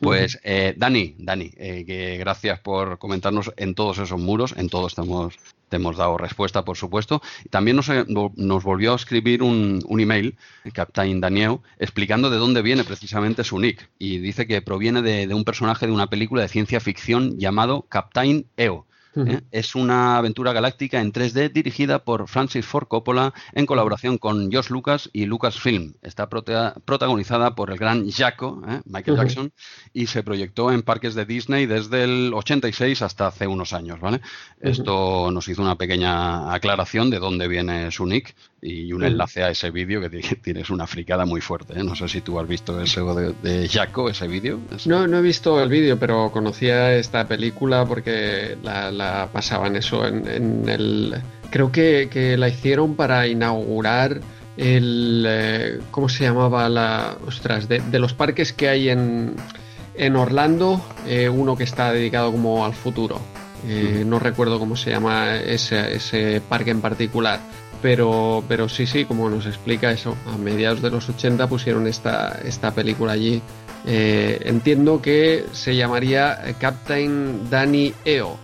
Pues 0.00 0.38
eh, 0.42 0.74
Dani, 0.76 1.14
Dani, 1.18 1.50
eh, 1.56 1.84
que 1.86 2.18
gracias 2.18 2.60
por 2.60 2.98
comentarnos 2.98 3.52
en 3.56 3.74
todos 3.74 3.98
esos 3.98 4.20
muros, 4.20 4.54
en 4.56 4.68
todos 4.68 4.92
estamos, 4.92 5.36
te 5.70 5.76
hemos 5.76 5.96
dado 5.96 6.18
respuesta, 6.18 6.64
por 6.64 6.76
supuesto. 6.76 7.22
También 7.48 7.76
nos, 7.76 7.88
nos 8.36 8.62
volvió 8.62 8.92
a 8.92 8.96
escribir 8.96 9.42
un, 9.42 9.82
un 9.86 10.00
email, 10.00 10.36
Captain 10.74 11.20
Daniel, 11.20 11.60
explicando 11.78 12.28
de 12.28 12.36
dónde 12.36 12.60
viene 12.60 12.84
precisamente 12.84 13.42
su 13.42 13.58
nick. 13.58 13.88
Y 13.98 14.18
dice 14.18 14.46
que 14.46 14.60
proviene 14.60 15.00
de, 15.00 15.26
de 15.26 15.34
un 15.34 15.44
personaje 15.44 15.86
de 15.86 15.92
una 15.92 16.08
película 16.08 16.42
de 16.42 16.48
ciencia 16.48 16.80
ficción 16.80 17.38
llamado 17.38 17.86
Captain 17.88 18.46
EO 18.56 18.86
¿eh? 19.16 19.40
Es 19.50 19.74
una 19.74 20.16
aventura 20.16 20.52
galáctica 20.52 21.00
en 21.00 21.12
3D 21.12 21.52
dirigida 21.52 22.04
por 22.04 22.28
Francis 22.28 22.66
Ford 22.66 22.88
Coppola 22.88 23.34
en 23.52 23.66
colaboración 23.66 24.18
con 24.18 24.52
Josh 24.52 24.70
Lucas 24.70 25.10
y 25.12 25.26
Lucasfilm. 25.26 25.94
Está 26.02 26.28
protagonizada 26.28 27.54
por 27.54 27.70
el 27.70 27.78
gran 27.78 28.10
Jaco, 28.10 28.62
¿eh? 28.68 28.80
Michael 28.84 29.16
Jackson, 29.16 29.52
y 29.92 30.06
se 30.06 30.22
proyectó 30.22 30.72
en 30.72 30.82
parques 30.82 31.14
de 31.14 31.24
Disney 31.24 31.66
desde 31.66 32.04
el 32.04 32.32
86 32.34 33.02
hasta 33.02 33.26
hace 33.28 33.46
unos 33.46 33.72
años. 33.72 34.00
¿vale? 34.00 34.20
Esto 34.60 35.30
nos 35.30 35.48
hizo 35.48 35.62
una 35.62 35.76
pequeña 35.76 36.52
aclaración 36.52 37.10
de 37.10 37.18
dónde 37.18 37.48
viene 37.48 37.90
su 37.90 38.06
nick 38.06 38.34
y 38.62 38.92
un 38.92 39.02
enlace 39.02 39.42
a 39.42 39.50
ese 39.50 39.70
vídeo 39.70 40.00
que 40.00 40.08
tienes 40.42 40.70
una 40.70 40.86
fricada 40.86 41.24
muy 41.24 41.40
fuerte. 41.40 41.78
¿eh? 41.78 41.84
No 41.84 41.94
sé 41.94 42.08
si 42.08 42.20
tú 42.20 42.38
has 42.38 42.46
visto 42.46 42.80
ese 42.80 43.00
de, 43.00 43.32
de 43.42 43.68
Jaco, 43.68 44.08
ese 44.08 44.26
vídeo. 44.28 44.60
No, 44.86 45.06
no 45.06 45.18
he 45.18 45.22
visto 45.22 45.62
el 45.62 45.68
vídeo, 45.68 45.98
pero 45.98 46.30
conocía 46.30 46.94
esta 46.94 47.26
película 47.26 47.86
porque 47.86 48.56
la 48.62 49.28
pasaban 49.32 49.76
eso 49.76 50.06
en, 50.06 50.68
el... 50.68 51.16
Creo 51.50 51.72
que, 51.72 52.36
la 52.38 52.48
hicieron 52.48 52.94
para 52.96 53.26
inaugurar 53.26 54.20
el... 54.56 55.24
Eh, 55.26 55.80
¿Cómo 55.90 56.08
se 56.08 56.24
llamaba 56.24 56.68
la... 56.68 57.16
Ostras, 57.26 57.68
de, 57.68 57.98
los 57.98 58.14
parques 58.14 58.52
que 58.52 58.68
hay 58.68 58.90
en, 58.90 59.34
en 59.94 60.16
Orlando, 60.16 60.84
eh, 61.06 61.28
uno 61.28 61.56
que 61.56 61.64
está 61.64 61.92
dedicado 61.92 62.30
como 62.30 62.64
al 62.64 62.74
futuro. 62.74 63.20
Eh, 63.66 64.04
no 64.06 64.18
recuerdo 64.18 64.58
cómo 64.58 64.74
se 64.74 64.90
llama 64.90 65.36
ese, 65.36 65.96
ese 65.96 66.40
parque 66.46 66.70
en 66.70 66.80
particular. 66.80 67.40
Pero, 67.82 68.44
pero 68.46 68.68
sí, 68.68 68.86
sí, 68.86 69.06
como 69.06 69.30
nos 69.30 69.46
explica 69.46 69.90
eso, 69.90 70.16
a 70.26 70.36
mediados 70.36 70.82
de 70.82 70.90
los 70.90 71.08
80 71.08 71.46
pusieron 71.46 71.86
esta, 71.86 72.38
esta 72.44 72.72
película 72.74 73.12
allí. 73.12 73.40
entiendo 73.86 75.00
que 75.00 75.46
se 75.52 75.74
llamaría 75.74 76.54
Captain 76.58 77.48
Danny 77.48 77.94
EO, 78.04 78.38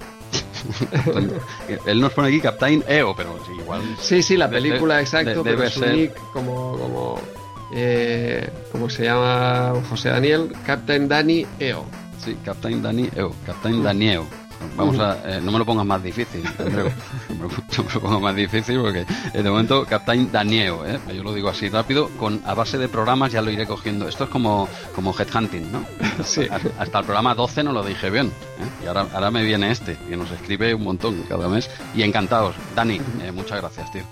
Él 1.87 2.01
nos 2.01 2.13
pone 2.13 2.29
aquí 2.29 2.41
Captain 2.41 2.85
EO, 2.89 3.15
pero 3.17 3.39
sí, 3.47 3.53
igual. 3.59 3.83
Sí, 4.01 4.23
sí, 4.23 4.37
la 4.37 4.49
película, 4.49 5.01
exacto, 5.01 5.43
pero 5.43 5.69
su 5.69 5.85
nick 5.87 6.15
como, 6.33 6.77
como, 6.79 7.21
eh, 7.73 8.49
como 8.73 8.91
se 8.91 9.05
llama 9.05 9.75
José 9.89 10.11
Daniel, 10.11 10.53
Captain 10.65 11.09
Danny 11.09 11.47
EO. 11.59 11.85
Sí, 12.25 12.37
Captain 12.45 12.83
Danny 12.83 13.09
EO, 13.15 13.35
Captain 13.45 13.83
Daniel. 13.83 14.23
Vamos 14.77 14.99
a, 14.99 15.19
eh, 15.25 15.41
no 15.43 15.53
me 15.53 15.59
lo 15.59 15.65
pongas 15.65 15.87
más 15.87 16.03
difícil, 16.03 16.43
Andreu. 16.59 16.91
no 17.29 17.85
me 17.85 17.93
lo 17.95 18.01
pongas 18.01 18.21
más 18.21 18.37
difícil 18.37 18.81
porque 18.81 19.07
eh, 19.35 19.43
de 19.43 19.51
momento 19.51 19.85
Captain 19.85 20.31
Danieo, 20.31 20.87
¿eh? 20.87 20.99
yo 21.15 21.23
lo 21.23 21.33
digo 21.33 21.49
así 21.49 21.69
rápido, 21.69 22.09
con 22.19 22.43
a 22.45 22.55
base 22.55 22.79
de 22.79 22.89
programas 22.89 23.33
ya 23.33 23.43
lo 23.43 23.51
iré 23.51 23.67
cogiendo. 23.67 24.09
Esto 24.09 24.25
es 24.25 24.31
como, 24.31 24.69
como 24.95 25.15
Headhunting, 25.19 25.73
¿no? 25.73 25.85
Sí. 26.25 26.47
Hasta, 26.79 26.99
el 26.99 27.05
programa 27.05 27.35
12 27.35 27.63
no 27.63 27.73
lo 27.73 27.85
dije 27.85 28.11
bien. 28.11 28.27
¿eh? 28.27 28.85
Y 28.85 28.87
ahora, 28.87 29.07
ahora 29.13 29.31
me 29.31 29.43
viene 29.43 29.71
este, 29.71 29.97
que 30.09 30.17
nos 30.17 30.31
escribe 30.31 30.75
un 30.75 30.83
montón 30.83 31.23
cada 31.29 31.49
mes. 31.49 31.71
Y 31.95 32.03
encantados. 32.03 32.55
Dani, 32.75 33.01
muchas 33.35 33.61
gracias, 33.61 33.93
tío. 33.93 34.03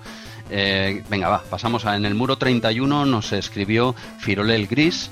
venga, 1.09 1.29
va, 1.29 1.43
pasamos 1.43 1.87
a 1.87 1.97
en 1.97 2.05
el 2.05 2.15
muro 2.15 2.37
31 2.37 3.07
nos 3.07 3.33
escribió 3.33 3.95
Firolel 4.19 4.67
Gris, 4.67 5.11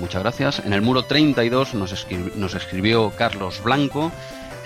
muchas 0.00 0.22
gracias. 0.22 0.62
En 0.64 0.72
el 0.72 0.82
muro 0.82 1.02
32 1.02 1.74
nos, 1.74 2.06
nos 2.36 2.54
escribió 2.54 3.12
Carlos 3.16 3.62
Blanco. 3.62 4.10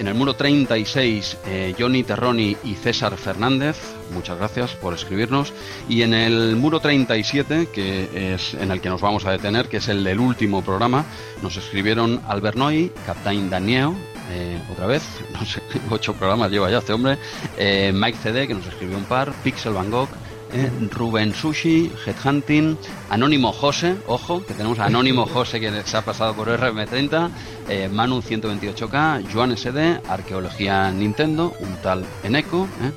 En 0.01 0.09
el 0.09 0.14
muro 0.14 0.32
36, 0.32 1.36
eh, 1.46 1.74
Johnny 1.78 2.03
Terroni 2.03 2.57
y 2.64 2.72
César 2.72 3.18
Fernández, 3.18 3.76
muchas 4.14 4.38
gracias 4.38 4.70
por 4.70 4.94
escribirnos. 4.94 5.53
Y 5.90 6.01
en 6.01 6.14
el 6.14 6.57
muro 6.57 6.80
37, 6.80 7.68
que 7.70 8.32
es 8.32 8.55
en 8.55 8.70
el 8.70 8.80
que 8.80 8.88
nos 8.88 9.03
vamos 9.03 9.26
a 9.26 9.32
detener, 9.32 9.68
que 9.68 9.76
es 9.76 9.88
el 9.88 10.03
del 10.03 10.18
último 10.18 10.62
programa, 10.62 11.05
nos 11.42 11.59
escribieron 11.59 12.22
Albert 12.26 12.57
Noy, 12.57 12.90
Captain 13.05 13.51
Daniel, 13.51 13.90
eh, 14.30 14.59
otra 14.72 14.86
vez, 14.86 15.03
no 15.34 15.44
sé, 15.44 15.61
ocho 15.90 16.14
programas 16.14 16.51
lleva 16.51 16.70
ya 16.70 16.78
este 16.78 16.94
hombre, 16.94 17.18
eh, 17.59 17.92
Mike 17.94 18.16
CD, 18.22 18.48
que 18.48 18.55
nos 18.55 18.66
escribió 18.66 18.96
un 18.96 19.05
par, 19.05 19.34
Pixel 19.44 19.74
Van 19.74 19.90
Gogh, 19.90 20.09
eh, 20.53 20.70
Rubén 20.90 21.32
Sushi, 21.32 21.92
Headhunting, 22.05 22.76
Anónimo 23.09 23.53
José, 23.53 23.96
ojo, 24.07 24.44
que 24.44 24.55
tenemos 24.55 24.78
a 24.80 24.86
Anónimo 24.86 25.26
José 25.26 25.61
que 25.61 25.70
se 25.84 25.96
ha 25.96 26.03
pasado 26.03 26.34
por 26.34 26.48
RM30, 26.48 27.30
eh, 27.68 27.88
Manu 27.88 28.20
128K, 28.20 29.24
Joan 29.32 29.56
SD, 29.56 30.00
Arqueología 30.08 30.90
Nintendo, 30.90 31.54
un 31.61 31.76
tal 31.82 32.04
Eneco, 32.22 32.66
eh, 32.82 32.92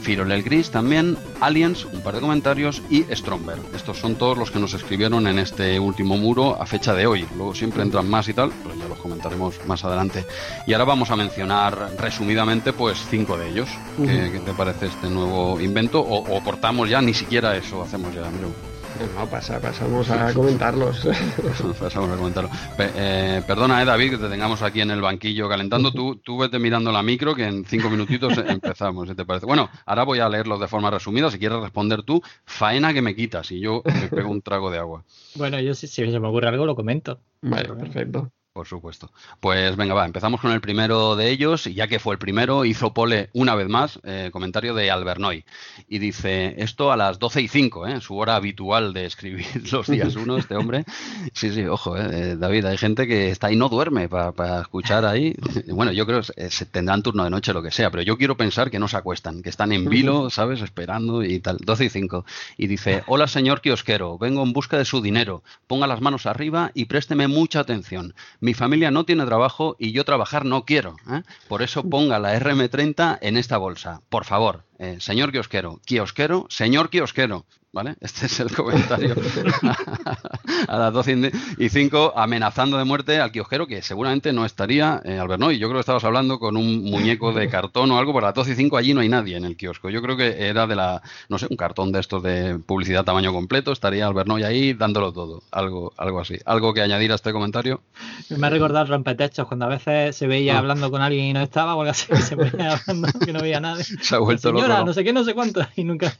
Firolel 0.00 0.42
Gris 0.42 0.70
también, 0.70 1.16
Aliens, 1.40 1.84
un 1.86 2.02
par 2.02 2.14
de 2.14 2.20
comentarios 2.20 2.82
y 2.90 3.02
Stromberg. 3.14 3.60
Estos 3.74 3.98
son 3.98 4.16
todos 4.16 4.36
los 4.36 4.50
que 4.50 4.58
nos 4.58 4.74
escribieron 4.74 5.26
en 5.26 5.38
este 5.38 5.78
último 5.80 6.16
muro 6.16 6.60
a 6.60 6.66
fecha 6.66 6.94
de 6.94 7.06
hoy. 7.06 7.26
Luego 7.36 7.54
siempre 7.54 7.82
entran 7.82 8.08
más 8.08 8.28
y 8.28 8.34
tal, 8.34 8.52
pero 8.62 8.74
ya 8.74 8.88
los 8.88 8.98
comentaremos 8.98 9.64
más 9.66 9.84
adelante. 9.84 10.26
Y 10.66 10.72
ahora 10.72 10.84
vamos 10.84 11.10
a 11.10 11.16
mencionar 11.16 11.92
resumidamente 11.98 12.72
pues 12.72 12.98
cinco 13.10 13.36
de 13.36 13.48
ellos. 13.48 13.68
¿Qué, 13.96 14.40
te 14.44 14.52
parece 14.52 14.86
este 14.86 15.08
nuevo 15.08 15.60
invento? 15.60 16.00
O, 16.00 16.42
cortamos 16.44 16.88
ya, 16.88 17.00
ni 17.00 17.14
siquiera 17.14 17.56
eso 17.56 17.82
hacemos 17.82 18.14
ya, 18.14 18.22
no, 19.14 19.28
pasa, 19.28 19.60
pasamos 19.60 20.08
a 20.10 20.32
comentarlos. 20.32 21.06
pasamos 21.80 22.12
a 22.12 22.16
comentarlos. 22.16 22.50
Eh, 22.78 23.42
perdona, 23.46 23.82
eh, 23.82 23.84
David, 23.84 24.10
que 24.10 24.18
te 24.18 24.28
tengamos 24.28 24.62
aquí 24.62 24.80
en 24.80 24.90
el 24.90 25.00
banquillo 25.00 25.48
calentando. 25.48 25.92
Tú, 25.92 26.16
tú 26.16 26.38
vete 26.38 26.58
mirando 26.58 26.92
la 26.92 27.02
micro, 27.02 27.34
que 27.34 27.44
en 27.44 27.64
cinco 27.64 27.90
minutitos 27.90 28.36
empezamos, 28.46 29.08
si 29.08 29.14
te 29.14 29.24
parece. 29.24 29.46
Bueno, 29.46 29.68
ahora 29.86 30.04
voy 30.04 30.20
a 30.20 30.28
leerlos 30.28 30.60
de 30.60 30.68
forma 30.68 30.90
resumida. 30.90 31.30
Si 31.30 31.38
quieres 31.38 31.58
responder 31.60 32.02
tú, 32.02 32.22
faena 32.44 32.92
que 32.92 33.02
me 33.02 33.14
quitas 33.14 33.50
y 33.50 33.60
yo 33.60 33.82
me 33.84 34.08
pego 34.08 34.30
un 34.30 34.42
trago 34.42 34.70
de 34.70 34.78
agua. 34.78 35.04
Bueno, 35.34 35.60
yo 35.60 35.74
si, 35.74 35.86
si 35.86 36.10
se 36.10 36.20
me 36.20 36.28
ocurre 36.28 36.48
algo 36.48 36.66
lo 36.66 36.76
comento. 36.76 37.18
Vale, 37.42 37.68
perfecto. 37.74 38.30
Por 38.54 38.68
supuesto. 38.68 39.10
Pues 39.40 39.74
venga, 39.74 39.94
va, 39.94 40.06
empezamos 40.06 40.40
con 40.40 40.52
el 40.52 40.60
primero 40.60 41.16
de 41.16 41.28
ellos, 41.28 41.66
y 41.66 41.74
ya 41.74 41.88
que 41.88 41.98
fue 41.98 42.14
el 42.14 42.20
primero, 42.20 42.64
hizo 42.64 42.94
Pole 42.94 43.28
una 43.32 43.56
vez 43.56 43.66
más, 43.68 43.98
eh, 44.04 44.30
comentario 44.32 44.74
de 44.74 44.92
Albernoy. 44.92 45.44
Y 45.88 45.98
dice, 45.98 46.54
esto 46.58 46.92
a 46.92 46.96
las 46.96 47.18
12 47.18 47.42
y 47.42 47.48
5, 47.48 47.88
¿eh? 47.88 48.00
su 48.00 48.16
hora 48.16 48.36
habitual 48.36 48.92
de 48.92 49.06
escribir 49.06 49.44
los 49.72 49.88
días 49.88 50.14
uno, 50.14 50.38
este 50.38 50.54
hombre. 50.54 50.84
Sí, 51.32 51.52
sí, 51.52 51.64
ojo, 51.64 51.96
eh, 51.96 52.36
David, 52.36 52.66
hay 52.66 52.76
gente 52.76 53.08
que 53.08 53.30
está 53.30 53.48
ahí 53.48 53.56
no 53.56 53.68
duerme 53.68 54.08
para 54.08 54.60
escuchar 54.60 55.04
ahí. 55.04 55.34
Bueno, 55.74 55.90
yo 55.90 56.06
creo 56.06 56.20
que 56.20 56.50
se 56.50 56.66
tendrán 56.66 57.02
turno 57.02 57.24
de 57.24 57.30
noche, 57.30 57.52
lo 57.52 57.62
que 57.62 57.72
sea, 57.72 57.90
pero 57.90 58.04
yo 58.04 58.16
quiero 58.16 58.36
pensar 58.36 58.70
que 58.70 58.78
no 58.78 58.86
se 58.86 58.96
acuestan, 58.96 59.42
que 59.42 59.48
están 59.48 59.72
en 59.72 59.86
vilo, 59.86 60.30
¿sabes? 60.30 60.60
Esperando 60.60 61.24
y 61.24 61.40
tal. 61.40 61.56
12 61.56 61.86
y 61.86 61.88
5. 61.88 62.24
Y 62.58 62.68
dice, 62.68 63.02
hola 63.08 63.26
señor 63.26 63.60
kiosquero, 63.60 64.16
vengo 64.18 64.44
en 64.44 64.52
busca 64.52 64.78
de 64.78 64.84
su 64.84 65.00
dinero. 65.00 65.42
Ponga 65.66 65.88
las 65.88 66.00
manos 66.00 66.26
arriba 66.26 66.70
y 66.74 66.84
présteme 66.84 67.26
mucha 67.26 67.60
atención 67.60 68.14
mi 68.44 68.52
familia 68.52 68.90
no 68.90 69.06
tiene 69.06 69.24
trabajo 69.24 69.74
y 69.78 69.92
yo 69.92 70.04
trabajar 70.04 70.44
no 70.44 70.66
quiero. 70.66 70.96
¿eh? 71.10 71.22
Por 71.48 71.62
eso 71.62 71.82
ponga 71.82 72.18
la 72.18 72.38
RM30 72.38 73.16
en 73.22 73.38
esta 73.38 73.56
bolsa. 73.56 74.02
Por 74.10 74.26
favor, 74.26 74.64
eh, 74.84 75.00
señor 75.00 75.32
kiosquero, 75.32 75.80
kiosquero, 75.86 76.46
señor 76.50 76.90
kiosquero. 76.90 77.46
¿Vale? 77.74 77.96
Este 78.00 78.26
es 78.26 78.38
el 78.38 78.54
comentario 78.54 79.16
a 80.68 80.78
las 80.78 80.92
12 80.92 81.32
y 81.58 81.68
5, 81.68 82.12
amenazando 82.16 82.78
de 82.78 82.84
muerte 82.84 83.18
al 83.18 83.32
kiosquero, 83.32 83.66
que 83.66 83.82
seguramente 83.82 84.32
no 84.32 84.44
estaría, 84.44 85.02
eh, 85.04 85.18
y 85.18 85.58
Yo 85.58 85.68
creo 85.68 85.74
que 85.74 85.80
estabas 85.80 86.04
hablando 86.04 86.38
con 86.38 86.56
un 86.56 86.84
muñeco 86.84 87.32
de 87.32 87.48
cartón 87.48 87.90
o 87.90 87.98
algo, 87.98 88.12
por 88.12 88.22
las 88.22 88.32
12 88.32 88.52
y 88.52 88.54
5 88.54 88.76
allí 88.76 88.94
no 88.94 89.00
hay 89.00 89.08
nadie 89.08 89.36
en 89.36 89.44
el 89.44 89.56
kiosco. 89.56 89.90
Yo 89.90 90.00
creo 90.02 90.16
que 90.16 90.46
era 90.46 90.68
de 90.68 90.76
la, 90.76 91.02
no 91.28 91.38
sé, 91.38 91.48
un 91.50 91.56
cartón 91.56 91.90
de 91.90 91.98
estos 91.98 92.22
de 92.22 92.60
publicidad 92.60 93.04
tamaño 93.04 93.32
completo, 93.32 93.72
estaría 93.72 94.06
Albernoy 94.06 94.44
ahí 94.44 94.74
dándolo 94.74 95.12
todo, 95.12 95.42
algo, 95.50 95.92
algo 95.96 96.20
así. 96.20 96.38
¿Algo 96.44 96.74
que 96.74 96.80
añadir 96.80 97.10
a 97.10 97.16
este 97.16 97.32
comentario? 97.32 97.80
Me 98.28 98.46
ha 98.46 98.50
recordado 98.50 98.86
rompetechos, 98.86 99.48
cuando 99.48 99.66
a 99.66 99.70
veces 99.70 100.14
se 100.14 100.28
veía 100.28 100.54
ah. 100.54 100.58
hablando 100.58 100.92
con 100.92 101.02
alguien 101.02 101.24
y 101.24 101.32
no 101.32 101.40
estaba, 101.40 101.74
o 101.74 101.80
algo 101.80 101.90
así, 101.90 102.14
se 102.22 102.36
veía 102.36 102.74
hablando 102.74 103.08
que 103.18 103.32
no 103.32 103.40
veía 103.40 103.58
nadie. 103.58 103.82
Se 103.82 104.14
ha 104.14 104.18
vuelto 104.18 104.52
Señora, 104.74 104.86
no 104.86 104.92
sé 104.92 105.04
qué, 105.04 105.12
no 105.12 105.24
sé 105.24 105.34
cuánto, 105.34 105.60
y 105.76 105.84
nunca. 105.84 106.16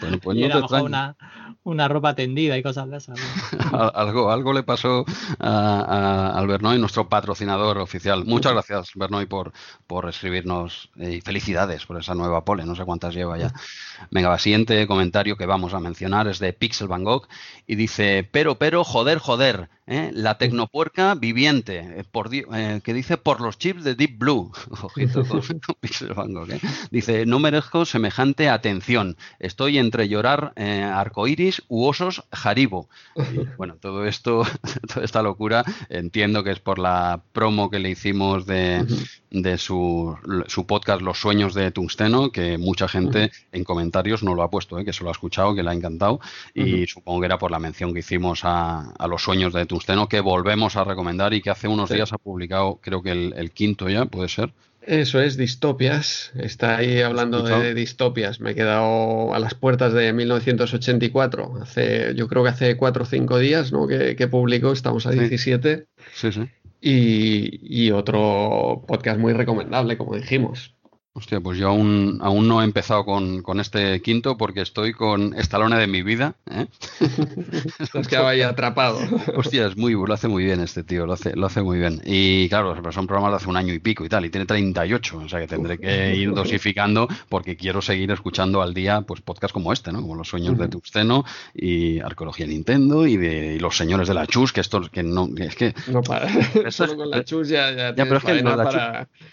Bueno, 0.00 0.18
pues 0.18 0.38
no 0.38 0.66
te 0.66 0.82
una, 0.82 1.16
una 1.62 1.88
ropa 1.88 2.14
tendida 2.14 2.56
y 2.56 2.62
cosas 2.62 2.88
de 2.90 2.96
esas. 2.96 3.18
algo, 3.94 4.30
algo 4.30 4.52
le 4.52 4.62
pasó 4.62 5.04
a, 5.38 6.32
al 6.34 6.46
Bernoy, 6.46 6.78
nuestro 6.78 7.08
patrocinador 7.08 7.78
oficial. 7.78 8.24
Muchas 8.24 8.52
gracias, 8.52 8.92
Bernoy, 8.94 9.26
por, 9.26 9.52
por 9.86 10.08
escribirnos 10.08 10.90
eh, 10.96 11.14
y 11.14 11.20
felicidades 11.20 11.84
por 11.86 11.98
esa 11.98 12.14
nueva 12.14 12.44
pole. 12.44 12.64
No 12.64 12.74
sé 12.74 12.84
cuántas 12.84 13.14
lleva 13.14 13.38
ya. 13.38 13.52
Venga, 14.10 14.36
siguiente 14.38 14.86
comentario 14.86 15.36
que 15.36 15.46
vamos 15.46 15.74
a 15.74 15.80
mencionar 15.80 16.28
es 16.28 16.38
de 16.38 16.52
Pixel 16.52 16.88
Van 16.88 17.04
Gogh 17.04 17.28
y 17.66 17.74
dice: 17.74 18.28
Pero, 18.30 18.56
pero, 18.56 18.84
joder, 18.84 19.18
joder, 19.18 19.68
¿eh? 19.86 20.10
la 20.14 20.38
tecnopuerca 20.38 21.14
viviente, 21.14 21.78
eh, 21.78 22.04
por, 22.10 22.30
que 22.30 22.94
dice 22.94 23.18
por 23.18 23.40
los 23.40 23.58
chips 23.58 23.84
de 23.84 23.94
Deep 23.94 24.18
Blue. 24.18 24.50
Ojito 24.82 25.26
con, 25.26 25.42
Pixel 25.80 26.14
Van 26.14 26.32
Gogh. 26.32 26.48
Dice: 26.90 27.26
No 27.26 27.38
merezco 27.38 27.84
semejante 27.84 28.48
atención. 28.48 29.16
Estoy 29.38 29.78
entre 29.90 30.08
llorar 30.08 30.52
arcoíris 30.56 31.62
u 31.68 31.84
osos 31.84 32.22
jaribo. 32.32 32.88
bueno, 33.58 33.74
todo 33.80 34.06
esto, 34.06 34.42
toda 34.94 35.04
esta 35.04 35.22
locura, 35.22 35.64
entiendo 35.88 36.44
que 36.44 36.52
es 36.52 36.60
por 36.60 36.78
la 36.78 37.22
promo 37.32 37.70
que 37.70 37.80
le 37.80 37.90
hicimos 37.90 38.46
de, 38.46 38.86
de 39.30 39.58
su, 39.58 40.16
su, 40.46 40.66
podcast 40.66 41.02
Los 41.02 41.18
sueños 41.18 41.54
de 41.54 41.72
Tungsteno, 41.72 42.30
que 42.30 42.56
mucha 42.56 42.86
gente 42.86 43.32
en 43.50 43.64
comentarios 43.64 44.22
no 44.22 44.36
lo 44.36 44.44
ha 44.44 44.50
puesto, 44.50 44.78
¿eh? 44.78 44.84
que 44.84 44.92
se 44.92 45.02
lo 45.02 45.10
ha 45.10 45.12
escuchado, 45.12 45.56
que 45.56 45.64
le 45.64 45.70
ha 45.70 45.74
encantado, 45.74 46.20
y 46.54 46.86
supongo 46.86 47.20
que 47.20 47.26
era 47.26 47.38
por 47.38 47.50
la 47.50 47.58
mención 47.58 47.92
que 47.92 48.00
hicimos 48.00 48.44
a, 48.44 48.92
a, 48.92 49.08
Los 49.08 49.22
sueños 49.22 49.52
de 49.52 49.66
Tungsteno, 49.66 50.08
que 50.08 50.20
volvemos 50.20 50.76
a 50.76 50.84
recomendar 50.84 51.34
y 51.34 51.42
que 51.42 51.50
hace 51.50 51.66
unos 51.66 51.90
días 51.90 52.12
ha 52.12 52.18
publicado, 52.18 52.78
creo 52.80 53.02
que 53.02 53.10
el, 53.10 53.34
el 53.36 53.50
quinto 53.50 53.88
ya, 53.88 54.04
puede 54.04 54.28
ser. 54.28 54.52
Eso 54.82 55.20
es, 55.20 55.36
distopias. 55.36 56.32
Está 56.34 56.78
ahí 56.78 57.00
hablando 57.00 57.42
de 57.42 57.74
distopias. 57.74 58.40
Me 58.40 58.52
he 58.52 58.54
quedado 58.54 59.34
a 59.34 59.38
las 59.38 59.54
puertas 59.54 59.92
de 59.92 60.12
1984. 60.12 61.58
Hace, 61.62 62.14
yo 62.14 62.28
creo 62.28 62.42
que 62.42 62.48
hace 62.48 62.76
cuatro 62.76 63.02
o 63.04 63.06
cinco 63.06 63.38
días 63.38 63.72
¿no? 63.72 63.86
que, 63.86 64.16
que 64.16 64.26
publicó. 64.26 64.72
Estamos 64.72 65.06
a 65.06 65.10
17. 65.10 65.86
Sí, 66.14 66.32
sí. 66.32 66.48
Y, 66.80 67.84
y 67.86 67.90
otro 67.90 68.84
podcast 68.88 69.18
muy 69.18 69.34
recomendable, 69.34 69.98
como 69.98 70.16
dijimos. 70.16 70.74
Hostia, 71.12 71.40
pues 71.40 71.58
yo 71.58 71.68
aún, 71.68 72.20
aún 72.22 72.46
no 72.46 72.62
he 72.62 72.64
empezado 72.64 73.04
con, 73.04 73.42
con 73.42 73.58
este 73.58 74.00
quinto 74.00 74.36
porque 74.36 74.60
estoy 74.60 74.92
con 74.92 75.34
Estalone 75.34 75.76
de 75.76 75.88
mi 75.88 76.02
vida. 76.02 76.36
¿eh? 76.48 76.66
que 78.08 78.16
vaya 78.16 78.50
atrapado. 78.50 79.00
Hostia, 79.34 79.66
es 79.66 79.76
muy, 79.76 79.94
lo 79.94 80.14
hace 80.14 80.28
muy 80.28 80.44
bien 80.44 80.60
este 80.60 80.84
tío, 80.84 81.06
lo 81.06 81.14
hace, 81.14 81.34
lo 81.34 81.46
hace 81.46 81.62
muy 81.62 81.80
bien. 81.80 82.00
Y 82.04 82.48
claro, 82.48 82.76
son 82.92 83.08
programas 83.08 83.32
de 83.32 83.36
hace 83.38 83.48
un 83.48 83.56
año 83.56 83.74
y 83.74 83.80
pico 83.80 84.04
y 84.04 84.08
tal, 84.08 84.24
y 84.24 84.30
tiene 84.30 84.46
38, 84.46 85.18
o 85.24 85.28
sea 85.28 85.40
que 85.40 85.48
tendré 85.48 85.78
que 85.78 86.14
ir 86.14 86.30
dosificando 86.34 87.08
porque 87.28 87.56
quiero 87.56 87.82
seguir 87.82 88.12
escuchando 88.12 88.62
al 88.62 88.72
día 88.72 89.00
pues 89.00 89.20
podcasts 89.20 89.52
como 89.52 89.72
este, 89.72 89.90
¿no? 89.90 90.02
Como 90.02 90.14
Los 90.14 90.28
sueños 90.28 90.56
de 90.56 90.68
Tuxteno 90.68 91.24
y 91.52 91.98
Arqueología 91.98 92.46
Nintendo 92.46 93.04
y 93.08 93.16
de 93.16 93.58
Los 93.58 93.76
señores 93.76 94.06
de 94.06 94.14
la 94.14 94.28
Chus, 94.28 94.52
que 94.52 94.60
estos 94.60 94.90
que 94.90 95.02
no, 95.02 95.28
es 95.38 95.56
que... 95.56 95.74
No 95.88 96.02
para, 96.02 96.28
solo 96.70 96.96
con 96.96 97.10
la 97.10 97.24
Chus 97.24 97.48
ya, 97.48 97.72
ya, 97.72 97.94
pero 97.96 98.18
es 98.18 98.24
que 98.24 98.42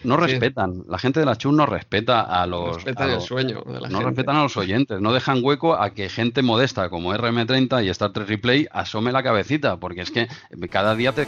no 0.03 0.17
respetan, 0.17 0.83
la 0.87 0.97
gente 0.97 1.19
de 1.19 1.27
la 1.27 1.35
Chus 1.35 1.53
no 1.53 1.66
respeta 1.67 2.21
a 2.21 2.47
los. 2.47 2.85
el 2.85 3.21
sueño 3.21 3.63
No 3.89 4.01
respetan 4.01 4.37
a 4.37 4.43
los 4.43 4.57
oyentes, 4.57 4.99
no 5.01 5.13
dejan 5.13 5.39
hueco 5.43 5.75
a 5.75 5.91
que 5.91 6.09
gente 6.09 6.41
modesta 6.41 6.89
como 6.89 7.13
RM30 7.13 7.85
y 7.85 7.89
Star 7.89 8.11
Trek 8.11 8.27
Replay 8.27 8.67
asome 8.71 9.11
la 9.11 9.23
cabecita, 9.23 9.77
porque 9.77 10.01
es 10.01 10.11
que 10.11 10.27
cada 10.69 10.95
día 10.95 11.11
te. 11.13 11.27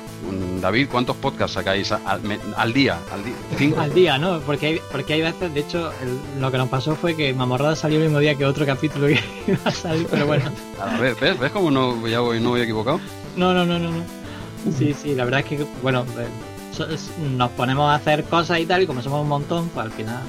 David, 0.61 0.87
¿cuántos 0.91 1.15
podcasts 1.17 1.53
sacáis 1.53 1.91
al, 1.91 2.21
día? 2.73 2.97
Al, 3.11 3.23
día, 3.23 3.81
al 3.81 3.93
día, 3.93 4.17
¿no? 4.17 4.39
Porque 4.39 4.67
hay, 4.67 4.81
porque 4.91 5.13
hay 5.13 5.21
veces, 5.21 5.53
de 5.53 5.59
hecho, 5.59 5.91
lo 6.39 6.51
que 6.51 6.57
nos 6.57 6.69
pasó 6.69 6.95
fue 6.95 7.15
que 7.15 7.33
Mamorrada 7.33 7.75
salió 7.75 7.97
el 7.97 8.05
mismo 8.05 8.19
día 8.19 8.35
que 8.35 8.45
otro 8.45 8.65
capítulo 8.65 9.07
que 9.07 9.19
iba 9.47 9.59
a 9.63 9.71
salir, 9.71 10.07
pero 10.09 10.25
bueno. 10.25 10.51
A 10.81 10.97
ver, 10.99 11.15
¿ves? 11.19 11.39
¿Ves 11.39 11.51
cómo 11.51 11.71
no, 11.71 12.07
ya 12.07 12.19
voy, 12.19 12.39
no 12.39 12.49
voy 12.49 12.61
equivocado? 12.61 12.99
No, 13.35 13.53
no, 13.53 13.65
no, 13.65 13.79
no, 13.79 13.91
no. 13.91 14.03
Sí, 14.77 14.93
sí, 14.93 15.15
la 15.15 15.23
verdad 15.23 15.39
es 15.39 15.45
que, 15.45 15.65
bueno, 15.81 16.05
nos 17.37 17.51
ponemos 17.51 17.89
a 17.89 17.95
hacer 17.95 18.23
cosas 18.25 18.59
y 18.59 18.65
tal, 18.65 18.83
y 18.83 18.87
como 18.87 19.01
somos 19.01 19.21
un 19.21 19.27
montón, 19.27 19.69
pues 19.69 19.85
al 19.85 19.91
final. 19.91 20.21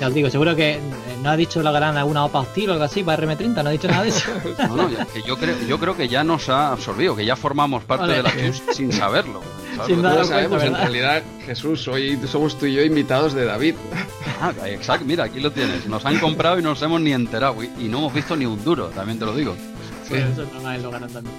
Ya 0.00 0.08
os 0.08 0.14
digo, 0.14 0.30
seguro 0.30 0.56
que 0.56 0.72
eh, 0.74 0.80
no 1.22 1.30
ha 1.30 1.36
dicho 1.36 1.62
la 1.62 1.70
gran 1.70 1.96
alguna 1.96 2.24
OPA 2.24 2.40
hostil 2.40 2.70
o 2.70 2.72
algo 2.72 2.84
así 2.84 3.02
para 3.02 3.22
RM30, 3.22 3.62
no 3.62 3.68
ha 3.68 3.72
dicho 3.72 3.88
nada 3.88 4.02
de 4.02 4.08
eso. 4.08 4.30
No, 4.68 4.76
no, 4.76 4.88
yo, 5.26 5.36
creo, 5.36 5.56
yo 5.66 5.78
creo 5.78 5.96
que 5.96 6.08
ya 6.08 6.24
nos 6.24 6.48
ha 6.48 6.72
absorbido, 6.72 7.14
que 7.14 7.24
ya 7.24 7.36
formamos 7.36 7.84
parte 7.84 8.12
de 8.12 8.22
la 8.22 8.32
Chus 8.32 8.62
sin 8.72 8.92
saberlo. 8.92 9.40
Sin 9.86 10.02
nada 10.02 10.24
sabemos, 10.24 10.62
en 10.62 10.74
realidad, 10.74 11.22
Jesús, 11.46 11.88
hoy 11.88 12.18
somos 12.26 12.58
tú 12.58 12.66
y 12.66 12.74
yo 12.74 12.82
invitados 12.82 13.32
de 13.32 13.46
David. 13.46 13.76
Ah, 14.40 14.52
exacto, 14.66 15.06
mira, 15.06 15.24
aquí 15.24 15.40
lo 15.40 15.52
tienes. 15.52 15.86
Nos 15.86 16.04
han 16.04 16.18
comprado 16.18 16.58
y 16.58 16.62
no 16.62 16.70
nos 16.70 16.82
hemos 16.82 17.00
ni 17.00 17.12
enterado 17.12 17.56
y, 17.62 17.88
no 17.88 17.98
hemos 17.98 18.12
visto 18.12 18.36
ni 18.36 18.44
un 18.44 18.62
duro, 18.62 18.88
también 18.88 19.18
te 19.18 19.24
lo 19.24 19.34
digo. 19.34 19.56
Sí, 20.06 20.16
eso 20.16 20.42
es 20.42 20.52
normal, 20.52 20.82
lo 20.82 20.90
ganan 20.90 21.10
también. 21.10 21.34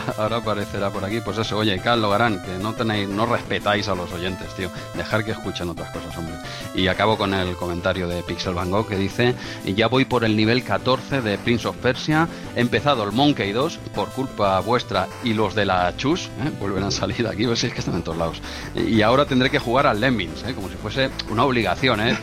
Ahora 0.18 0.38
aparecerá 0.38 0.90
por 0.90 1.04
aquí. 1.04 1.20
Pues 1.20 1.38
eso, 1.38 1.58
oye, 1.58 1.78
Carlos 1.78 2.10
Garán, 2.10 2.42
que 2.42 2.58
no 2.58 2.74
tenéis, 2.74 3.08
no 3.08 3.26
respetáis 3.26 3.88
a 3.88 3.94
los 3.94 4.12
oyentes, 4.12 4.48
tío. 4.54 4.70
Dejar 4.94 5.24
que 5.24 5.32
escuchen 5.32 5.68
otras 5.68 5.90
cosas, 5.90 6.16
hombre. 6.16 6.34
Y 6.74 6.88
acabo 6.88 7.16
con 7.16 7.34
el 7.34 7.56
comentario 7.56 8.08
de 8.08 8.22
Pixel 8.22 8.54
Van 8.54 8.70
Gogh 8.70 8.88
que 8.88 8.96
dice: 8.96 9.34
Ya 9.64 9.88
voy 9.88 10.04
por 10.04 10.24
el 10.24 10.36
nivel 10.36 10.64
14 10.64 11.22
de 11.22 11.38
Prince 11.38 11.68
of 11.68 11.76
Persia. 11.76 12.28
He 12.56 12.60
empezado 12.60 13.04
el 13.04 13.12
Monkey 13.12 13.52
2 13.52 13.78
por 13.94 14.08
culpa 14.10 14.60
vuestra 14.60 15.08
y 15.24 15.34
los 15.34 15.54
de 15.54 15.64
la 15.64 15.94
Chus. 15.96 16.26
¿eh? 16.44 16.50
Vuelven 16.58 16.84
a 16.84 16.90
salir 16.90 17.26
aquí, 17.26 17.46
pues 17.46 17.64
es 17.64 17.72
que 17.72 17.80
están 17.80 17.96
en 17.96 18.02
todos 18.02 18.18
lados. 18.18 18.42
Y 18.74 19.02
ahora 19.02 19.26
tendré 19.26 19.50
que 19.50 19.58
jugar 19.58 19.86
al 19.86 20.00
Lemmings, 20.00 20.44
¿eh? 20.44 20.54
como 20.54 20.68
si 20.68 20.76
fuese 20.76 21.10
una 21.30 21.44
obligación, 21.44 22.00
¿eh? 22.00 22.18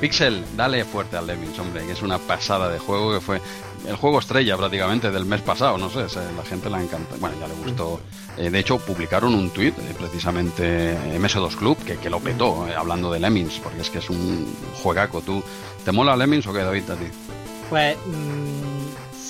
Pixel, 0.00 0.44
dale 0.56 0.84
fuerte 0.84 1.16
al 1.16 1.26
Lemmings, 1.26 1.58
hombre, 1.58 1.84
que 1.84 1.92
es 1.92 2.02
una 2.02 2.18
pasada 2.18 2.68
de 2.68 2.78
juego 2.78 3.12
que 3.12 3.20
fue 3.20 3.40
el 3.86 3.96
juego 3.96 4.18
estrella 4.18 4.56
prácticamente 4.56 5.10
del 5.10 5.24
mes 5.24 5.40
pasado, 5.40 5.78
no 5.78 5.90
sé, 5.90 6.06
la 6.36 6.44
gente 6.44 6.70
la 6.70 6.82
encanta. 6.82 7.16
Bueno, 7.18 7.36
ya 7.40 7.48
le 7.48 7.54
gustó. 7.54 8.00
Eh, 8.36 8.50
de 8.50 8.58
hecho, 8.58 8.78
publicaron 8.78 9.34
un 9.34 9.50
tuit, 9.50 9.76
eh, 9.78 9.94
precisamente 9.98 10.96
MS2 11.18 11.56
Club, 11.56 11.78
que, 11.78 12.10
lo 12.10 12.20
petó, 12.20 12.66
eh, 12.68 12.74
hablando 12.74 13.10
de 13.10 13.20
Lemmings, 13.20 13.58
porque 13.60 13.80
es 13.80 13.90
que 13.90 13.98
es 13.98 14.10
un 14.10 14.46
juegaco. 14.82 15.20
¿Tú 15.20 15.42
te 15.84 15.92
mola 15.92 16.16
Lemmings 16.16 16.46
o 16.46 16.52
qué, 16.52 16.60
David, 16.60 16.90
a 16.90 16.96
ti? 16.96 17.06
Pues 17.68 17.96
mm, 18.06 18.79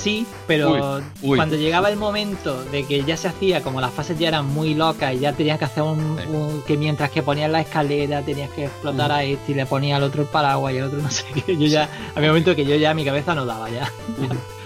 sí, 0.01 0.27
pero 0.47 1.03
cuando 1.21 1.57
llegaba 1.57 1.89
el 1.91 1.97
momento 1.97 2.65
de 2.65 2.85
que 2.85 3.05
ya 3.05 3.17
se 3.17 3.29
hacía, 3.29 3.63
como 3.63 3.81
las 3.81 3.93
fases 3.93 4.19
ya 4.19 4.29
eran 4.29 4.47
muy 4.47 4.75
locas 4.75 5.15
y 5.15 5.21
ya 5.21 5.33
tenías 5.33 5.59
que 5.59 5.67
hacer 5.67 5.83
un, 5.83 6.63
que 6.67 6.77
mientras 6.77 7.11
que 7.11 7.23
ponías 7.23 7.51
la 7.51 7.61
escalera 7.61 8.23
tenías 8.23 8.51
que 8.51 8.65
explotar 8.65 9.13
a 9.13 9.25
este 9.25 9.53
y 9.53 9.55
le 9.55 9.67
ponía 9.67 9.97
al 9.97 10.03
otro 10.03 10.23
el 10.23 10.29
paraguas 10.29 10.75
y 10.75 10.79
al 10.79 10.85
otro 10.85 11.01
no 11.01 11.11
sé 11.11 11.25
qué, 11.35 11.57
yo 11.57 11.67
ya, 11.67 11.89
había 12.15 12.31
un 12.31 12.35
momento 12.35 12.57
que 12.57 12.65
yo 12.65 12.77
ya 12.77 12.95
mi 12.95 13.05
cabeza 13.05 13.35
no 13.35 13.45
daba 13.45 13.69
ya. 13.71 13.91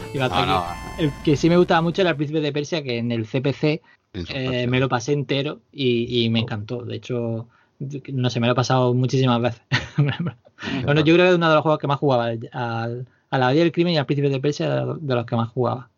El 0.98 1.10
que 1.24 1.36
sí 1.36 1.48
me 1.48 1.56
gustaba 1.56 1.82
mucho 1.82 2.02
era 2.02 2.10
el 2.10 2.16
príncipe 2.16 2.40
de 2.40 2.52
Persia, 2.52 2.84
que 2.84 2.98
en 2.98 3.10
el 3.10 3.26
CPC 3.26 3.82
eh, 4.28 4.66
me 4.68 4.78
lo 4.78 4.88
pasé 4.88 5.12
entero 5.12 5.60
y, 5.72 6.28
me 6.30 6.40
encantó. 6.40 6.84
De 6.84 6.96
hecho, 6.96 7.48
no 7.80 8.30
sé, 8.30 8.40
me 8.40 8.46
lo 8.46 8.52
he 8.52 8.56
pasado 8.56 8.94
muchísimas 8.94 9.40
veces. 9.40 9.62
bueno, 10.84 11.00
yo 11.00 11.14
creo 11.14 11.26
que 11.26 11.28
es 11.30 11.34
uno 11.34 11.48
de 11.48 11.54
los 11.54 11.62
juegos 11.62 11.80
que 11.80 11.88
más 11.88 11.98
jugaba 11.98 12.26
al, 12.26 13.06
a 13.34 13.38
la 13.38 13.48
del 13.48 13.72
crimen 13.72 13.94
y 13.94 13.98
al 13.98 14.06
príncipe 14.06 14.28
de 14.28 14.38
Persia 14.38 14.84
de 14.84 15.14
los 15.14 15.26
que 15.26 15.34
más 15.34 15.48
jugaba. 15.48 15.90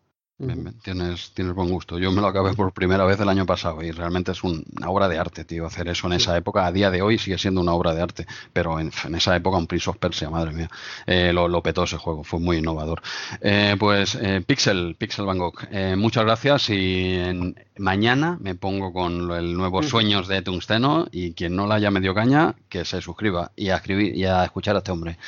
tienes, 0.83 1.31
tienes 1.35 1.53
buen 1.53 1.69
gusto. 1.69 1.99
Yo 1.99 2.11
me 2.11 2.19
lo 2.19 2.25
acabé 2.25 2.55
por 2.55 2.73
primera 2.73 3.05
vez 3.05 3.19
el 3.19 3.29
año 3.29 3.45
pasado 3.45 3.83
y 3.83 3.91
realmente 3.91 4.31
es 4.31 4.43
una 4.43 4.63
obra 4.87 5.07
de 5.07 5.19
arte, 5.19 5.45
tío. 5.45 5.67
Hacer 5.67 5.87
eso 5.87 6.07
en 6.07 6.13
esa 6.13 6.35
época, 6.35 6.65
a 6.65 6.71
día 6.71 6.89
de 6.89 7.03
hoy 7.03 7.19
sigue 7.19 7.37
siendo 7.37 7.61
una 7.61 7.73
obra 7.73 7.93
de 7.93 8.01
arte, 8.01 8.25
pero 8.53 8.79
en, 8.79 8.91
esa 9.15 9.35
época 9.35 9.57
un 9.57 9.67
Prince 9.67 9.87
of 9.87 9.97
Persia, 9.97 10.31
madre 10.31 10.51
mía, 10.51 10.67
eh, 11.05 11.31
lo, 11.31 11.61
petó 11.61 11.83
ese 11.83 11.97
juego, 11.97 12.23
fue 12.23 12.39
muy 12.39 12.57
innovador. 12.57 13.03
Eh, 13.39 13.75
pues 13.77 14.15
eh, 14.15 14.41
Pixel, 14.43 14.95
Pixel 14.97 15.27
Van 15.27 15.37
Gogh, 15.37 15.59
muchas 15.95 16.25
gracias 16.25 16.71
y 16.71 17.21
mañana 17.77 18.39
me 18.41 18.55
pongo 18.55 18.93
con 18.93 19.29
el 19.29 19.55
nuevo 19.55 19.83
Sueños 19.83 20.27
de 20.27 20.41
Tungsteno 20.41 21.07
y 21.11 21.33
quien 21.33 21.55
no 21.55 21.67
la 21.67 21.75
haya 21.75 21.91
medio 21.91 22.15
caña, 22.15 22.55
que 22.67 22.83
se 22.83 22.99
suscriba 22.99 23.51
y 23.55 23.69
a, 23.69 23.75
escribir, 23.75 24.15
y 24.15 24.25
a 24.25 24.43
escuchar 24.43 24.75
a 24.75 24.79
este 24.79 24.91
hombre. 24.91 25.19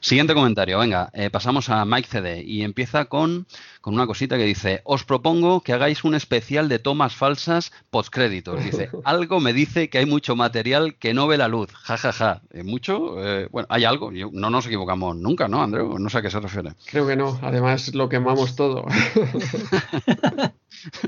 Siguiente 0.00 0.34
comentario, 0.34 0.78
venga, 0.78 1.10
eh, 1.12 1.30
pasamos 1.30 1.68
a 1.68 1.84
Mike 1.84 2.08
CD 2.08 2.42
y 2.42 2.62
empieza 2.62 3.06
con, 3.06 3.46
con, 3.80 3.94
una 3.94 4.06
cosita 4.06 4.36
que 4.36 4.44
dice, 4.44 4.82
os 4.84 5.04
propongo 5.04 5.60
que 5.60 5.72
hagáis 5.72 6.04
un 6.04 6.14
especial 6.14 6.68
de 6.68 6.78
tomas 6.78 7.14
falsas 7.14 7.72
postcréditos. 7.90 8.62
Dice, 8.62 8.90
algo 9.04 9.40
me 9.40 9.52
dice 9.52 9.88
que 9.88 9.98
hay 9.98 10.06
mucho 10.06 10.36
material 10.36 10.96
que 10.96 11.14
no 11.14 11.26
ve 11.26 11.38
la 11.38 11.48
luz, 11.48 11.72
jajaja. 11.72 12.12
Ja, 12.12 12.12
ja. 12.12 12.42
¿Eh, 12.52 12.62
¿Mucho? 12.62 13.16
Eh, 13.24 13.48
bueno, 13.50 13.66
hay 13.70 13.84
algo, 13.84 14.10
no 14.12 14.50
nos 14.50 14.66
equivocamos 14.66 15.16
nunca, 15.16 15.48
¿no, 15.48 15.62
Andreu? 15.62 15.98
No 15.98 16.08
sé 16.08 16.18
a 16.18 16.22
qué 16.22 16.30
se 16.30 16.40
refiere. 16.40 16.72
Creo 16.86 17.06
que 17.06 17.16
no, 17.16 17.38
además 17.42 17.94
lo 17.94 18.08
quemamos 18.08 18.56
todo. 18.56 18.86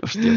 Hostia, 0.03 0.33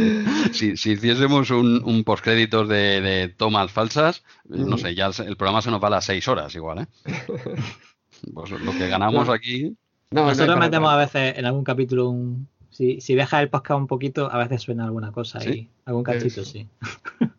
si, 0.52 0.78
si, 0.78 0.92
hiciésemos 0.92 1.50
un, 1.52 1.82
un 1.84 2.04
postcréditos 2.04 2.68
de, 2.68 3.02
de, 3.02 3.30
tomas 3.30 3.72
falsas, 3.72 4.24
no 4.46 4.78
sé, 4.78 4.94
ya 4.94 5.08
el 5.08 5.38
programa 5.38 5.62
se 5.62 5.72
nos 5.72 5.82
va 5.82 5.88
a 5.88 5.92
las 5.92 6.06
seis 6.06 6.28
horas 6.28 6.54
igual, 6.56 6.80
¿eh? 6.80 6.88
Pues 8.34 8.52
lo 8.52 8.72
que 8.72 8.88
ganamos 8.88 9.30
aquí. 9.30 9.76
Nosotros 10.12 10.58
metemos 10.58 10.92
a 10.92 10.98
veces 10.98 11.38
en 11.38 11.46
algún 11.46 11.64
capítulo 11.64 12.10
un. 12.10 12.48
Si, 12.70 13.02
si 13.02 13.16
dejas 13.16 13.42
el 13.42 13.50
podcast 13.50 13.80
un 13.80 13.88
poquito, 13.88 14.32
a 14.32 14.38
veces 14.38 14.62
suena 14.62 14.86
alguna 14.86 15.12
cosa 15.12 15.44
y 15.44 15.70
algún 15.86 16.04
cachito, 16.04 16.46
sí. 16.46 16.68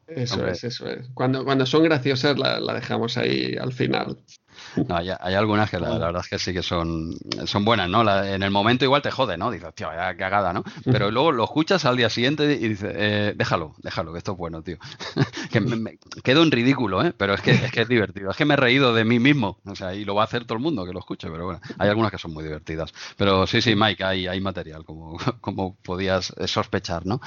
Eso 0.07 0.47
es, 0.47 0.63
eso 0.63 0.87
es. 0.87 1.09
Cuando, 1.15 1.43
cuando 1.45 1.65
son 1.65 1.85
graciosas 1.85 2.39
la, 2.39 2.61
la 2.61 2.75
dejamos 2.75 3.17
ahí 3.17 3.57
al 3.59 3.73
final. 3.73 4.19
No, 4.77 4.97
hay, 4.97 5.35
algunas 5.35 5.71
que 5.71 5.79
la, 5.79 5.91
verdad 5.91 6.23
es 6.23 6.29
que 6.29 6.39
sí 6.39 6.53
que 6.53 6.63
son, 6.63 7.15
son 7.45 7.65
buenas, 7.65 7.89
¿no? 7.89 8.03
en 8.25 8.43
el 8.43 8.51
momento 8.51 8.85
igual 8.85 9.03
te 9.03 9.11
jode, 9.11 9.37
¿no? 9.37 9.51
Dices, 9.51 9.75
tío, 9.75 9.89
ya 9.93 10.17
cagada, 10.17 10.53
¿no? 10.53 10.65
Pero 10.85 11.11
luego 11.11 11.33
lo 11.33 11.45
escuchas 11.45 11.85
al 11.85 11.97
día 11.97 12.11
siguiente 12.11 12.45
y 12.61 12.69
dices, 12.69 12.93
eh, 12.95 13.35
déjalo, 13.37 13.75
déjalo, 13.79 14.13
que 14.13 14.19
esto 14.19 14.33
es 14.33 14.39
bueno, 14.39 14.63
tío. 14.63 14.79
que 15.51 15.61
me, 15.61 15.99
quedo 16.23 16.43
en 16.43 16.51
ridículo, 16.51 17.05
¿eh? 17.05 17.13
Pero 17.17 17.35
es 17.35 17.41
que, 17.41 17.53
es 17.53 17.73
que 17.73 17.83
es 17.83 17.89
divertido. 17.89 18.31
Es 18.31 18.37
que 18.37 18.45
me 18.45 18.55
he 18.55 18.57
reído 18.57 18.95
de 18.95 19.05
mí 19.05 19.19
mismo. 19.19 19.59
O 19.65 19.75
sea, 19.75 19.95
y 19.95 20.05
lo 20.05 20.15
va 20.15 20.23
a 20.23 20.25
hacer 20.25 20.45
todo 20.45 20.57
el 20.57 20.63
mundo 20.63 20.85
que 20.85 20.93
lo 20.93 21.01
escuche, 21.01 21.29
pero 21.31 21.45
bueno, 21.45 21.61
hay 21.79 21.89
algunas 21.89 22.11
que 22.11 22.19
son 22.19 22.33
muy 22.33 22.45
divertidas. 22.45 22.93
Pero 23.17 23.47
sí, 23.47 23.61
sí, 23.61 23.75
Mike, 23.75 24.05
hay, 24.05 24.27
hay 24.27 24.41
material, 24.41 24.85
como, 24.85 25.17
como 25.41 25.77
podías 25.77 26.35
sospechar, 26.47 27.07
¿no? 27.07 27.21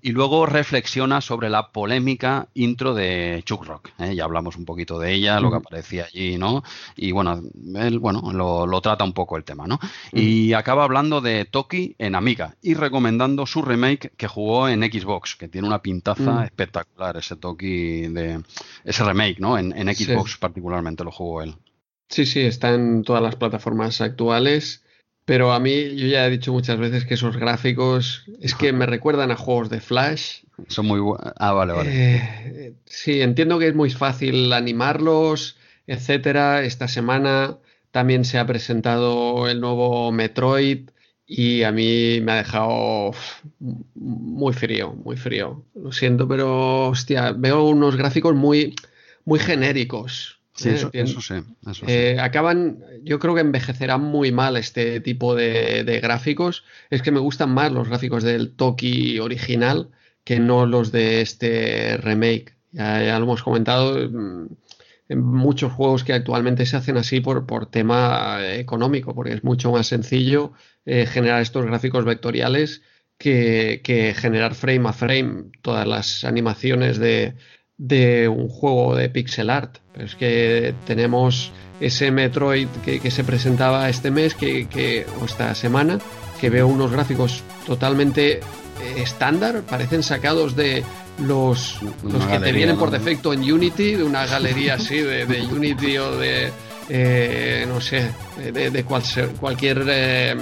Y 0.00 0.12
luego 0.12 0.46
reflexiona 0.46 1.20
sobre 1.20 1.50
la 1.50 1.72
polémica 1.72 2.48
intro 2.54 2.94
de 2.94 3.42
Chuck 3.44 3.64
Rock. 3.64 3.90
¿eh? 3.98 4.14
Ya 4.14 4.24
hablamos 4.24 4.56
un 4.56 4.64
poquito 4.64 4.98
de 4.98 5.12
ella, 5.12 5.40
lo 5.40 5.50
que 5.50 5.56
aparecía 5.56 6.06
allí, 6.06 6.38
¿no? 6.38 6.62
Y 6.96 7.12
bueno, 7.12 7.42
él 7.76 7.98
bueno, 7.98 8.32
lo, 8.32 8.80
trata 8.80 9.04
un 9.04 9.12
poco 9.12 9.36
el 9.36 9.44
tema, 9.44 9.66
¿no? 9.66 9.78
Y 10.12 10.52
acaba 10.52 10.84
hablando 10.84 11.20
de 11.20 11.44
Toki 11.44 11.94
en 11.98 12.14
Amiga 12.14 12.56
y 12.62 12.74
recomendando 12.74 13.46
su 13.46 13.62
remake 13.62 14.12
que 14.16 14.28
jugó 14.28 14.68
en 14.68 14.82
Xbox, 14.82 15.36
que 15.36 15.48
tiene 15.48 15.66
una 15.66 15.82
pintaza 15.82 16.44
espectacular 16.44 17.16
ese 17.16 17.36
Toki 17.36 18.08
de 18.08 18.42
ese 18.84 19.04
remake, 19.04 19.40
¿no? 19.40 19.58
En, 19.58 19.72
Xbox 19.94 20.36
particularmente 20.38 21.04
lo 21.04 21.12
jugó 21.12 21.42
él. 21.42 21.54
Sí, 22.08 22.26
sí, 22.26 22.40
está 22.40 22.74
en 22.74 23.02
todas 23.02 23.22
las 23.22 23.36
plataformas 23.36 24.00
actuales. 24.00 24.84
Pero 25.24 25.52
a 25.52 25.60
mí, 25.60 25.96
yo 25.96 26.06
ya 26.06 26.26
he 26.26 26.30
dicho 26.30 26.52
muchas 26.52 26.78
veces 26.78 27.06
que 27.06 27.14
esos 27.14 27.36
gráficos 27.36 28.26
es 28.40 28.54
que 28.54 28.72
me 28.72 28.86
recuerdan 28.86 29.30
a 29.30 29.36
juegos 29.36 29.70
de 29.70 29.80
Flash. 29.80 30.42
Son 30.68 30.86
muy 30.86 31.00
buenos. 31.00 31.32
Ah, 31.36 31.52
vale, 31.52 31.72
vale. 31.72 31.90
Eh, 31.90 32.74
sí, 32.84 33.22
entiendo 33.22 33.58
que 33.58 33.68
es 33.68 33.74
muy 33.74 33.90
fácil 33.90 34.52
animarlos, 34.52 35.56
etcétera. 35.86 36.62
Esta 36.62 36.88
semana 36.88 37.58
también 37.90 38.24
se 38.24 38.38
ha 38.38 38.46
presentado 38.46 39.48
el 39.48 39.60
nuevo 39.60 40.10
Metroid 40.12 40.90
y 41.26 41.62
a 41.62 41.72
mí 41.72 42.20
me 42.20 42.32
ha 42.32 42.36
dejado 42.36 43.12
muy 43.94 44.52
frío, 44.52 44.92
muy 44.92 45.16
frío. 45.16 45.64
Lo 45.74 45.92
siento, 45.92 46.28
pero 46.28 46.88
hostia, 46.88 47.32
veo 47.32 47.64
unos 47.64 47.96
gráficos 47.96 48.34
muy, 48.34 48.74
muy 49.24 49.38
genéricos. 49.38 50.40
Sí, 50.54 50.68
¿eh? 50.68 50.88
eso, 50.92 51.20
sí. 51.20 51.34
Eh, 51.86 52.16
acaban, 52.20 52.78
yo 53.02 53.18
creo 53.18 53.34
que 53.34 53.40
envejecerán 53.40 54.02
muy 54.02 54.30
mal 54.30 54.56
este 54.56 55.00
tipo 55.00 55.34
de, 55.34 55.82
de, 55.82 56.00
gráficos. 56.00 56.64
Es 56.90 57.02
que 57.02 57.10
me 57.10 57.18
gustan 57.18 57.50
más 57.50 57.72
los 57.72 57.88
gráficos 57.88 58.22
del 58.22 58.52
Toki 58.54 59.18
original 59.18 59.90
que 60.24 60.40
no 60.40 60.66
los 60.66 60.92
de 60.92 61.20
este 61.20 61.96
remake. 61.98 62.54
Ya, 62.72 63.02
ya 63.02 63.18
lo 63.18 63.24
hemos 63.24 63.42
comentado. 63.42 63.98
Muchos 65.16 65.72
juegos 65.72 66.04
que 66.04 66.12
actualmente 66.12 66.66
se 66.66 66.76
hacen 66.76 66.96
así 66.96 67.20
por, 67.20 67.46
por 67.46 67.66
tema 67.66 68.38
económico, 68.54 69.14
porque 69.14 69.32
es 69.32 69.44
mucho 69.44 69.72
más 69.72 69.86
sencillo 69.86 70.52
eh, 70.84 71.06
generar 71.06 71.42
estos 71.42 71.64
gráficos 71.66 72.04
vectoriales 72.04 72.82
que, 73.18 73.80
que, 73.84 74.14
generar 74.14 74.54
frame 74.54 74.88
a 74.88 74.92
frame 74.92 75.44
todas 75.62 75.86
las 75.86 76.24
animaciones 76.24 76.98
de, 76.98 77.34
de 77.76 78.28
un 78.28 78.48
juego 78.48 78.96
de 78.96 79.08
pixel 79.08 79.50
art. 79.50 79.78
Es 79.94 80.14
que 80.14 80.74
tenemos 80.86 81.52
ese 81.80 82.10
Metroid 82.10 82.68
que, 82.84 83.00
que 83.00 83.10
se 83.10 83.24
presentaba 83.24 83.88
este 83.88 84.10
mes 84.10 84.34
que, 84.34 84.66
que, 84.68 85.06
o 85.20 85.24
esta 85.24 85.54
semana, 85.54 85.98
que 86.40 86.50
veo 86.50 86.66
unos 86.66 86.90
gráficos 86.90 87.42
totalmente 87.66 88.40
eh, 88.40 88.40
estándar, 88.96 89.62
parecen 89.62 90.02
sacados 90.02 90.56
de, 90.56 90.84
los, 91.18 91.78
los 92.02 92.26
que 92.26 92.38
te 92.40 92.52
vienen 92.52 92.76
por 92.76 92.90
defecto 92.90 93.32
en 93.32 93.40
Unity, 93.40 93.94
de 93.94 94.04
una 94.04 94.26
galería 94.26 94.74
así, 94.74 94.98
de, 94.98 95.26
de 95.26 95.42
Unity 95.42 95.98
o 95.98 96.16
de, 96.16 96.50
eh, 96.88 97.64
no 97.68 97.80
sé, 97.80 98.10
de, 98.52 98.70
de 98.70 98.84
cual, 98.84 99.02
cualquier, 99.38 99.84
eh, 99.88 100.36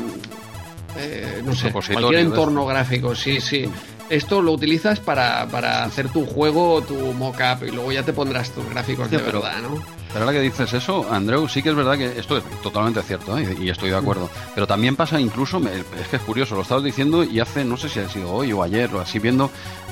eh, 0.97 1.43
no 1.45 1.55
sé, 1.55 1.70
cualquier 1.70 2.14
entorno 2.16 2.64
gráfico, 2.64 3.14
sí, 3.14 3.41
sí. 3.41 3.68
esto 4.09 4.41
lo 4.41 4.53
utilizas 4.53 5.01
para, 5.01 5.43
hacer 5.85 6.09
tu 6.09 6.24
juego, 6.26 6.83
tu 6.83 6.95
mockup, 6.95 7.64
y 7.66 7.70
luego 7.70 7.93
ya 7.93 8.03
te 8.03 8.12
pondrás 8.12 8.51
tus 8.51 8.68
gráficos 8.70 9.11
de 9.11 9.18
verdad, 9.18 9.61
¿no? 9.62 10.01
Pero 10.12 10.24
ahora 10.24 10.36
que 10.36 10.42
dices 10.42 10.72
eso, 10.72 11.06
Andreu, 11.10 11.48
sí 11.48 11.62
que 11.62 11.70
es 11.70 11.74
verdad 11.74 11.96
que 11.96 12.18
esto 12.18 12.36
es 12.36 12.44
totalmente 12.62 13.02
cierto 13.02 13.38
¿eh? 13.38 13.56
y 13.58 13.70
estoy 13.70 13.90
de 13.90 13.96
acuerdo. 13.96 14.28
Pero 14.54 14.66
también 14.66 14.94
pasa 14.96 15.20
incluso, 15.20 15.60
es 15.68 16.08
que 16.08 16.16
es 16.16 16.22
curioso, 16.22 16.54
lo 16.54 16.62
estabas 16.62 16.84
diciendo 16.84 17.24
y 17.24 17.40
hace, 17.40 17.64
no 17.64 17.76
sé 17.76 17.88
si 17.88 18.00
ha 18.00 18.08
sido 18.08 18.32
hoy 18.32 18.52
o 18.52 18.62
ayer 18.62 18.94
o 18.94 19.00
así, 19.00 19.18
viendo 19.18 19.50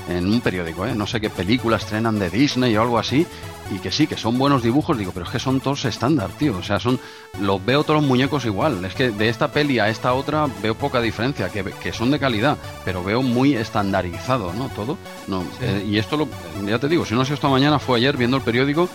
en 0.09 0.31
un 0.31 0.41
periódico, 0.41 0.85
¿eh? 0.85 0.93
no 0.95 1.07
sé 1.07 1.19
qué 1.19 1.29
películas 1.29 1.83
estrenan 1.83 2.19
de 2.19 2.29
Disney 2.29 2.75
o 2.75 2.81
algo 2.81 2.99
así, 2.99 3.25
y 3.71 3.79
que 3.79 3.91
sí, 3.91 4.05
que 4.05 4.17
son 4.17 4.37
buenos 4.37 4.63
dibujos, 4.63 4.97
digo, 4.97 5.11
pero 5.13 5.25
es 5.25 5.31
que 5.31 5.39
son 5.39 5.61
todos 5.61 5.85
estándar, 5.85 6.29
tío. 6.37 6.57
O 6.57 6.63
sea, 6.63 6.79
son. 6.79 6.99
Los 7.39 7.63
veo 7.65 7.83
todos 7.83 8.01
los 8.01 8.09
muñecos 8.09 8.45
igual. 8.45 8.83
Es 8.83 8.93
que 8.93 9.11
de 9.11 9.29
esta 9.29 9.51
peli 9.51 9.79
a 9.79 9.87
esta 9.87 10.13
otra 10.13 10.47
veo 10.61 10.75
poca 10.75 10.99
diferencia, 10.99 11.49
que, 11.49 11.63
que 11.63 11.93
son 11.93 12.11
de 12.11 12.19
calidad, 12.19 12.57
pero 12.83 13.03
veo 13.03 13.21
muy 13.21 13.55
estandarizado, 13.55 14.51
¿no? 14.53 14.67
Todo. 14.69 14.97
No, 15.27 15.45
eh, 15.61 15.85
y 15.87 15.97
esto 15.97 16.17
lo, 16.17 16.27
ya 16.65 16.79
te 16.79 16.89
digo, 16.89 17.05
si 17.05 17.15
no 17.15 17.23
sé 17.23 17.33
esta 17.33 17.47
mañana, 17.47 17.79
fue 17.79 17.97
ayer 17.97 18.17
viendo 18.17 18.35
el 18.35 18.43
periódico, 18.43 18.89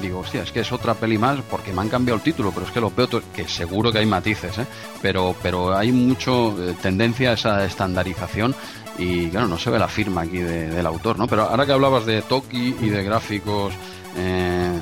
digo, 0.00 0.20
hostia, 0.20 0.42
es 0.42 0.52
que 0.52 0.60
es 0.60 0.72
otra 0.72 0.94
peli 0.94 1.18
más 1.18 1.38
porque 1.50 1.72
me 1.72 1.80
han 1.80 1.88
cambiado 1.88 2.16
el 2.16 2.22
título, 2.22 2.52
pero 2.52 2.66
es 2.66 2.72
que 2.72 2.80
lo 2.80 2.90
veo, 2.90 3.08
que 3.34 3.48
seguro 3.48 3.92
que 3.92 3.98
hay 3.98 4.06
matices, 4.06 4.58
¿eh? 4.58 4.66
Pero, 5.02 5.34
pero 5.42 5.76
hay 5.76 5.92
mucho 5.92 6.56
eh, 6.62 6.74
tendencia 6.80 7.30
a 7.30 7.34
esa 7.34 7.64
estandarización 7.64 8.54
y 8.98 9.28
claro, 9.28 9.46
no 9.46 9.58
se 9.58 9.70
ve 9.70 9.78
la 9.78 9.88
firma 9.88 10.22
aquí 10.22 10.38
del 10.38 10.86
autor, 10.86 11.18
¿no? 11.18 11.26
Pero 11.26 11.42
ahora 11.42 11.64
que 11.64 11.72
hablabas 11.72 12.04
de 12.04 12.22
Toki 12.22 12.76
y 12.80 12.88
de 12.88 13.04
gráficos 13.04 13.72
eh, 14.16 14.78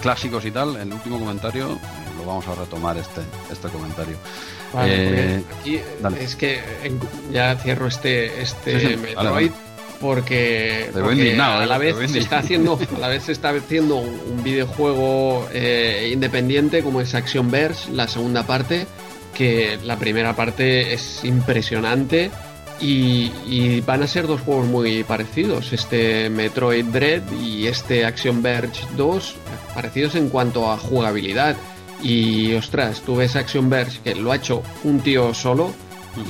clásicos 0.00 0.44
y 0.44 0.50
tal, 0.50 0.76
el 0.76 0.92
último 0.92 1.18
comentario 1.18 1.72
eh, 1.72 1.78
lo 2.18 2.26
vamos 2.26 2.46
a 2.48 2.54
retomar 2.54 2.96
este, 2.96 3.22
este 3.50 3.68
comentario. 3.68 4.16
Eh, 4.78 5.42
aquí 5.60 5.80
es 6.20 6.36
que 6.36 6.60
ya 7.32 7.56
cierro 7.56 7.86
este, 7.86 8.40
este 8.40 8.96
Metroid. 8.96 9.50
Porque, 10.00 10.90
a 10.94 11.66
la 11.66 11.78
vez 11.78 11.96
se 12.10 12.18
está 12.18 12.38
haciendo 12.38 12.78
a 12.96 12.98
la 12.98 13.08
vez 13.08 13.24
se 13.24 13.32
está 13.32 13.50
haciendo 13.50 13.96
un, 13.96 14.42
videojuego 14.42 15.48
independiente 16.10 16.82
como 16.82 17.00
es 17.00 17.14
Action 17.14 17.50
Verse 17.50 17.90
la 17.90 18.06
segunda 18.06 18.46
parte 18.46 18.86
que 19.34 19.78
la 19.84 19.98
primera 19.98 20.34
parte 20.34 20.94
es 20.94 21.24
impresionante 21.24 22.30
y, 22.80 23.80
van 23.82 24.02
a 24.02 24.06
ser 24.06 24.26
dos 24.26 24.40
juegos 24.40 24.66
muy 24.66 25.04
parecidos, 25.04 25.72
este 25.72 26.28
Metroid 26.30 26.84
Dread 26.86 27.22
y 27.32 27.66
este 27.66 28.04
Action 28.04 28.42
Verge 28.42 28.86
2, 28.96 29.36
parecidos 29.74 30.14
en 30.14 30.28
cuanto 30.28 30.70
a 30.70 30.78
jugabilidad. 30.78 31.56
Y 32.02 32.52
ostras, 32.54 33.00
tú 33.00 33.16
ves 33.16 33.36
Action 33.36 33.70
Verge 33.70 34.00
que 34.02 34.14
lo 34.14 34.32
ha 34.32 34.36
hecho 34.36 34.62
un 34.84 35.00
tío 35.00 35.32
solo 35.32 35.72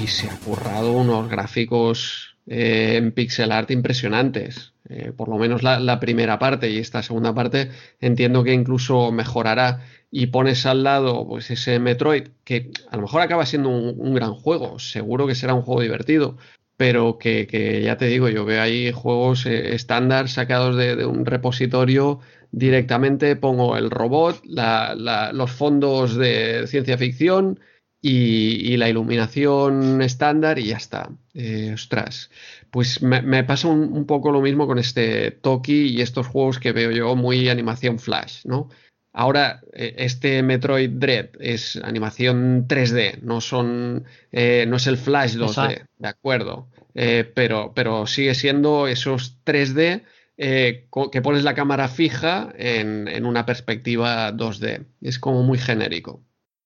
y 0.01 0.07
se 0.07 0.29
ha 0.29 0.37
currado 0.37 0.93
unos 0.93 1.29
gráficos 1.29 2.26
eh, 2.47 2.97
en 2.97 3.13
pixel 3.13 3.53
art 3.53 3.71
impresionantes. 3.71 4.73
Eh, 4.89 5.13
por 5.17 5.29
lo 5.29 5.37
menos 5.37 5.65
la, 5.65 5.99
primera 5.99 6.39
parte 6.39 6.71
y 6.71 6.79
esta 6.79 7.03
segunda 7.03 7.35
parte 7.35 7.71
entiendo 8.01 8.45
que 8.45 8.53
incluso 8.53 9.11
mejorará 9.11 9.85
y 10.13 10.29
pones 10.29 10.65
al 10.65 10.85
lado 10.85 11.27
pues 11.27 11.51
ese 11.51 11.81
Metroid 11.81 12.29
que 12.45 12.71
a 12.89 12.97
lo 12.97 13.03
mejor 13.03 13.23
acaba 13.23 13.47
siendo 13.47 13.71
un, 13.71 14.15
gran 14.15 14.35
juego, 14.35 14.79
seguro 14.79 15.27
que 15.27 15.35
será 15.35 15.55
un 15.55 15.63
juego 15.63 15.81
divertido, 15.81 16.37
pero 16.77 17.19
que, 17.19 17.83
ya 17.85 17.97
te 17.97 18.07
digo, 18.07 18.29
yo 18.29 18.45
veo 18.45 18.63
ahí 18.63 18.93
juegos 18.93 19.47
eh, 19.47 19.75
estándar 19.75 20.29
sacados 20.29 20.77
de, 20.77 21.05
un 21.05 21.27
repositorio 21.27 22.21
directamente, 22.53 23.35
pongo 23.35 23.77
el 23.77 23.91
robot, 23.91 24.43
los 24.47 25.51
fondos 25.51 26.17
de 26.17 26.67
ciencia 26.69 26.97
ficción 26.97 27.59
y, 28.01 28.77
la 28.77 28.89
iluminación 28.89 30.01
estándar 30.03 30.59
y 30.59 30.67
ya 30.67 30.77
está. 30.77 31.11
Eh, 31.39 31.73
ostras, 31.75 32.31
pues 32.71 33.03
me, 33.03 33.45
pasa 33.45 33.69
un, 33.69 34.07
poco 34.07 34.33
lo 34.33 34.41
mismo 34.41 34.67
con 34.67 34.79
este 34.79 35.31
Toki 35.31 35.89
y 35.89 36.01
estos 36.01 36.27
juegos 36.27 36.59
que 36.59 36.73
veo 36.73 36.91
yo 36.91 37.15
muy 37.15 37.51
animación 37.51 37.99
flash, 37.99 38.47
¿no? 38.47 38.71
Ahora, 39.13 39.61
eh, 39.75 39.97
este 39.99 40.43
Metroid 40.43 40.93
Dread 40.93 41.29
es 41.39 41.77
animación 41.77 42.67
3D, 42.67 43.21
no 43.21 43.43
son, 43.43 44.07
eh, 44.33 44.65
no 44.67 44.77
es 44.77 44.87
el 44.87 44.97
Flash 44.97 45.35
2D, 45.35 45.85
de 45.99 46.09
acuerdo, 46.09 46.69
pero, 46.95 47.75
pero 47.75 48.07
sigue 48.07 48.35
siendo 48.35 48.87
esos 48.87 49.37
3D 49.45 50.05
que 50.39 51.23
pones 51.23 51.45
la 51.45 51.55
cámara 51.55 51.89
fija 51.89 52.51
en, 52.57 53.09
en 53.09 53.27
una 53.27 53.45
perspectiva 53.45 54.33
2D. 54.33 54.87
Es 55.03 55.19
como 55.19 55.43
muy 55.43 55.59
genérico. 55.59 56.23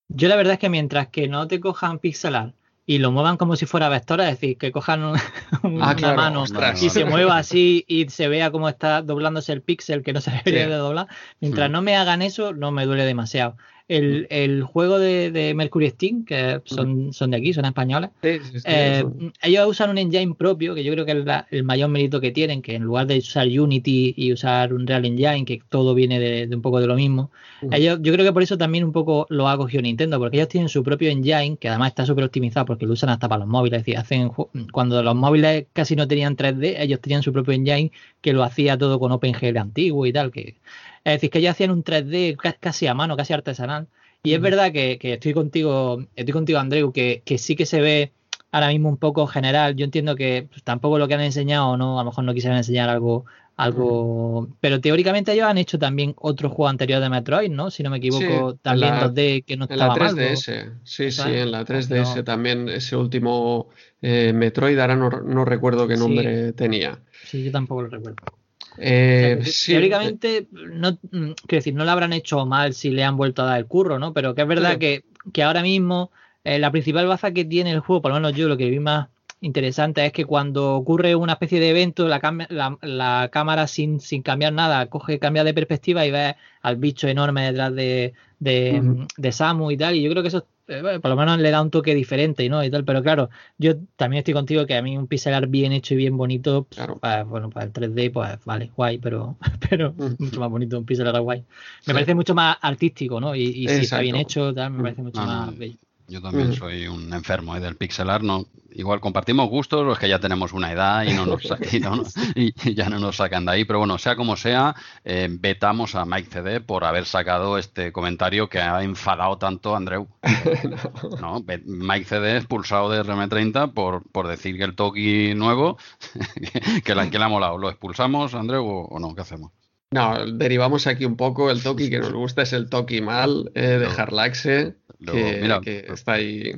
Yo 0.09 0.29
la 0.29 0.37
verdad 0.37 0.55
es 0.55 0.59
que 0.61 0.69
mientras 0.69 1.09
que 1.09 1.27
no 1.27 1.49
te 1.49 1.59
cojan 1.59 1.99
pixelar 1.99 2.55
y 2.87 2.99
lo 2.99 3.13
muevan 3.13 3.37
como 3.37 3.57
si 3.57 3.67
fuera 3.67 3.89
vectora, 3.89 4.29
es 4.29 4.41
decir, 4.41 4.57
que 4.59 4.73
cojan 4.73 5.03
ah, 5.63 5.95
una 5.97 6.15
mano 6.15 6.45
y 6.81 6.91
se 6.91 7.05
mueva 7.05 7.39
así 7.39 7.85
y 7.87 8.09
se 8.09 8.29
vea 8.29 8.51
cómo 8.51 8.69
está 8.69 9.03
doblándose 9.03 9.53
el 9.53 9.63
píxel 9.63 10.03
que 10.03 10.13
no 10.13 10.21
se 10.21 10.31
debería 10.45 10.69
de 10.69 10.75
doblar, 10.75 11.07
mientras 11.41 11.69
mm. 11.69 11.73
no 11.73 11.83
me 11.83 11.97
hagan 11.97 12.23
eso, 12.23 12.53
no 12.53 12.73
me 12.73 12.87
duele 12.87 13.05
demasiado. 13.05 13.57
El, 13.91 14.29
el 14.31 14.63
juego 14.63 15.01
de, 15.01 15.33
de, 15.33 15.53
Mercury 15.53 15.91
Steam, 15.91 16.25
que 16.25 16.61
son, 16.65 17.13
son 17.13 17.33
de 17.33 17.39
aquí, 17.39 17.53
son 17.53 17.65
españoles, 17.65 18.11
eh, 18.23 19.05
ellos 19.43 19.67
usan 19.67 19.91
un 19.91 19.99
engine 19.99 20.35
propio, 20.35 20.77
que 20.77 20.85
yo 20.85 20.93
creo 20.93 21.05
que 21.05 21.13
es 21.13 21.25
el 21.51 21.65
mayor 21.65 21.89
mérito 21.89 22.21
que 22.21 22.31
tienen, 22.31 22.63
que 22.63 22.77
en 22.77 22.85
lugar 22.85 23.09
de 23.09 23.19
usar 23.19 23.49
Unity 23.49 24.15
y 24.17 24.33
usar 24.33 24.73
un 24.73 24.87
Real 24.87 25.05
Engine, 25.05 25.45
que 25.45 25.61
todo 25.69 25.95
viene 25.95 26.21
de, 26.21 26.47
de 26.47 26.55
un 26.55 26.63
poco 26.63 26.81
de 26.81 26.87
lo 26.87 26.95
mismo, 26.95 27.33
ellos, 27.73 27.99
yo 28.01 28.13
creo 28.13 28.25
que 28.25 28.33
por 28.33 28.43
eso 28.43 28.57
también 28.57 28.85
un 28.85 28.93
poco 28.93 29.27
lo 29.29 29.49
ha 29.49 29.57
cogido 29.57 29.83
Nintendo, 29.83 30.19
porque 30.19 30.37
ellos 30.37 30.49
tienen 30.49 30.69
su 30.69 30.85
propio 30.85 31.11
engine, 31.11 31.57
que 31.57 31.69
además 31.69 31.89
está 31.89 32.07
súper 32.07 32.25
optimizado 32.25 32.67
porque 32.67 32.87
lo 32.87 32.93
usan 32.93 33.11
hasta 33.11 33.29
para 33.29 33.41
los 33.41 33.49
móviles, 33.49 33.81
es 33.81 33.87
decir, 33.87 33.99
hacen, 33.99 34.31
cuando 34.73 35.03
los 35.03 35.17
móviles 35.17 35.67
casi 35.73 35.97
no 35.97 36.07
tenían 36.07 36.37
3D, 36.37 36.77
ellos 36.79 37.01
tenían 37.01 37.23
su 37.23 37.33
propio 37.33 37.55
engine 37.55 37.91
que 38.21 38.33
lo 38.33 38.45
hacía 38.45 38.79
todo 38.79 39.01
con 39.01 39.13
OpenGL 39.13 39.57
antiguo 39.59 40.07
y 40.07 40.13
tal, 40.13 40.31
que 40.31 40.57
es 41.05 41.15
decir, 41.15 41.31
que 41.31 41.39
ellos 41.39 41.53
hacían 41.53 41.71
un 41.71 41.83
3D 41.83 42.37
casi 42.61 42.87
a 42.87 42.95
mano, 42.95 43.17
casi 43.17 43.33
artesanal. 43.33 43.89
Y 44.23 44.35
es 44.35 44.41
verdad 44.41 44.71
que, 44.73 44.99
estoy 45.01 45.33
contigo, 45.33 46.05
estoy 46.15 46.33
contigo, 46.33 46.59
Andreu, 46.59 46.93
que, 46.93 47.23
sí 47.39 47.57
que 47.57 47.65
se 47.65 47.81
ve 47.81 48.13
ahora 48.53 48.69
mismo 48.69 48.89
un 48.89 48.99
poco 48.99 49.27
general. 49.27 49.77
Yo 49.77 49.85
entiendo 49.85 50.15
que 50.15 50.47
pues, 50.51 50.63
tampoco 50.63 50.99
lo 50.99 51.09
que 51.09 51.15
han 51.15 51.23
enseñado, 51.23 51.77
no, 51.77 51.99
a 51.99 52.05
lo 52.05 52.11
mejor 52.11 52.25
no 52.25 52.35
quisieran 52.35 52.59
enseñar 52.59 52.91
algo, 52.91 53.25
algo. 53.57 54.49
Pero 54.61 54.81
teóricamente 54.81 55.33
ellos 55.33 55.47
han 55.47 55.57
hecho 55.57 55.79
también 55.79 56.15
otro 56.19 56.51
juego 56.51 56.69
anterior 56.69 57.01
de 57.01 57.09
Metroid, 57.09 57.51
¿no? 57.51 57.71
Si 57.71 57.83
no 57.83 57.89
me 57.89 57.97
equivoco, 57.97 58.57
también 58.61 58.95
2D 58.95 59.45
que 59.47 59.57
no 59.57 59.65
estaba 59.65 59.95
En 59.95 60.01
la 60.01 60.11
3DS, 60.11 60.73
sí, 60.85 61.11
sí, 61.11 61.23
en 61.27 61.51
la 61.51 61.65
3DS 61.65 62.23
también 62.23 62.69
ese 62.69 62.97
último 62.97 63.71
eh, 64.03 64.33
Metroid, 64.35 64.79
ahora 64.79 64.97
no, 64.97 65.45
recuerdo 65.47 65.89
qué 65.89 65.97
nombre 65.97 66.53
tenía. 66.53 66.99
Sí, 67.25 67.43
yo 67.43 67.53
tampoco 67.53 67.83
lo 67.83 67.89
recuerdo. 67.89 68.40
Eh, 68.79 69.43
teóricamente, 69.67 70.47
no, 70.53 70.97
quiero 71.01 71.35
decir, 71.49 71.75
no 71.75 71.85
lo 71.85 71.91
habrán 71.91 72.13
hecho 72.13 72.45
mal 72.47 72.75
si 72.75 72.91
le 72.91 73.05
han 73.05 73.17
vuelto 73.17 73.43
a 73.43 73.47
dar 73.47 73.59
el 73.59 73.67
curro, 73.67 73.99
¿no? 73.99 74.13
Pero 74.13 74.35
que 74.35 74.43
es 74.43 74.49
verdad 74.49 74.79
que, 74.79 75.05
ahora 75.43 75.63
mismo 75.63 76.11
eh, 76.45 76.59
la 76.59 76.71
principal 76.71 77.07
baza 77.07 77.33
que 77.33 77.45
tiene 77.45 77.73
el 77.73 77.81
juego, 77.81 78.03
por 78.03 78.11
lo 78.11 78.17
menos 78.17 78.35
yo 78.35 78.49
lo 78.49 78.57
que 78.57 78.71
vi 78.71 78.81
más 78.81 79.09
interesante 79.41 80.05
es 80.05 80.13
que 80.13 80.25
cuando 80.25 80.75
ocurre 80.75 81.15
una 81.15 81.35
especie 81.35 81.61
de 81.61 81.71
evento, 81.71 82.07
la, 82.09 82.79
la, 82.83 83.29
cámara 83.33 83.67
sin, 83.67 84.01
sin, 84.01 84.23
cambiar 84.23 84.53
nada, 84.53 84.87
coge, 84.87 85.19
cambia 85.19 85.45
de 85.45 85.55
perspectiva 85.55 86.05
y 86.07 86.11
ve 86.11 86.37
al 86.63 86.77
bicho 86.77 87.09
enorme 87.09 87.45
detrás 87.45 87.75
de, 87.75 88.13
de, 88.39 89.33
Samu 89.33 89.71
y 89.71 89.77
tal. 89.77 89.97
Y 89.97 90.03
yo 90.03 90.11
creo 90.11 90.23
que 90.23 90.29
eso 90.29 90.47
eh, 90.69 91.01
por 91.01 91.11
lo 91.11 91.17
menos 91.17 91.39
le 91.39 91.51
da 91.51 91.63
un 91.63 91.71
toque 91.71 91.95
diferente, 91.95 92.49
¿no? 92.49 92.63
Y 92.63 92.71
tal, 92.71 92.85
pero 92.85 93.03
claro, 93.03 93.31
yo 93.59 93.75
también 93.97 94.19
estoy 94.19 94.35
contigo 94.35 94.67
que 94.67 94.77
a 94.77 94.83
mí 94.83 94.97
un 94.97 95.09
pixel 95.09 95.35
art 95.35 95.51
bien 95.51 95.73
hecho 95.73 95.95
y 95.95 95.97
bien 95.97 96.17
bonito, 96.17 96.67
pues, 97.01 97.27
bueno, 97.27 97.51
para 97.51 97.67
el 97.67 97.73
3D, 97.73 98.13
pues 98.13 98.39
vale, 98.45 98.71
guay, 98.77 98.99
pero, 98.99 99.37
pero 99.69 99.95
mucho 100.19 100.39
más 100.39 100.51
bonito 100.51 100.79
un 100.79 100.85
pixel 100.85 101.09
art 101.09 101.19
guay. 101.19 101.45
Me 101.87 101.95
parece 101.95 102.15
mucho 102.15 102.35
más 102.35 102.57
artístico, 102.61 103.21
¿no? 103.21 103.35
Y, 103.35 103.67
si 103.69 103.83
está 103.83 104.01
bien 104.01 104.17
hecho, 104.17 104.55
tal, 104.55 104.73
me 104.73 104.83
parece 104.83 105.03
mucho 105.03 105.21
más 105.21 105.57
bello. 105.57 105.79
Yo 106.11 106.21
también 106.21 106.53
soy 106.53 106.89
un 106.89 107.15
enfermo 107.15 107.55
¿eh? 107.55 107.61
del 107.61 107.77
pixel 107.77 108.11
art, 108.11 108.25
no, 108.25 108.45
igual 108.73 108.99
compartimos 108.99 109.49
gustos, 109.49 109.87
los 109.87 109.97
que 109.97 110.09
ya 110.09 110.19
tenemos 110.19 110.53
una 110.53 110.73
edad 110.73 111.05
y, 111.05 111.13
no 111.13 111.25
nos, 111.25 111.45
y, 112.35 112.75
ya 112.75 112.89
no 112.89 112.99
nos 112.99 113.17
sacan 113.17 113.45
de 113.45 113.53
ahí, 113.53 113.65
pero 113.65 113.79
bueno, 113.79 113.97
sea 113.97 114.17
como 114.17 114.37
sea, 114.37 114.75
eh, 115.05 115.29
vetamos 115.31 115.95
a 115.95 116.05
Mike 116.05 116.29
CD 116.29 116.61
por 116.61 116.83
haber 116.85 117.07
sacado 117.07 117.59
este 117.59 117.93
comentario 117.93 118.49
que 118.49 118.59
ha 118.59 118.83
enfadado 118.83 119.39
tanto 119.39 119.75
a 119.75 119.77
Andreu. 119.77 120.09
no. 121.21 121.45
Mike 121.65 122.05
CD 122.05 122.39
expulsado 122.39 122.91
de 122.91 123.05
RM30 123.05 123.73
por, 123.73 124.03
por 124.11 124.27
decir 124.27 124.59
que 124.59 124.65
el 124.65 124.75
Toki 124.75 125.35
nuevo, 125.37 125.79
que, 126.85 126.95
la, 126.97 127.09
que 127.09 127.19
le 127.21 127.25
ha 127.25 127.29
molado. 127.29 127.57
¿Lo 127.57 127.71
expulsamos, 127.71 128.35
Andreu, 128.35 128.67
o, 128.67 128.99
no? 128.99 129.15
¿Qué 129.15 129.21
hacemos? 129.21 129.53
No, 129.93 130.25
derivamos 130.27 130.87
aquí 130.87 131.05
un 131.05 131.17
poco. 131.17 131.51
El 131.51 131.63
Toki 131.63 131.91
que 131.91 131.99
nos 131.99 132.13
gusta 132.13 132.43
es 132.43 132.53
el 132.53 132.69
Toki 132.69 133.01
mal 133.01 133.51
eh, 133.55 133.79
de 133.79 133.87
Harlaxe, 133.87 134.77
que, 135.05 135.61
que 135.65 135.93
está 135.93 136.13
ahí 136.13 136.53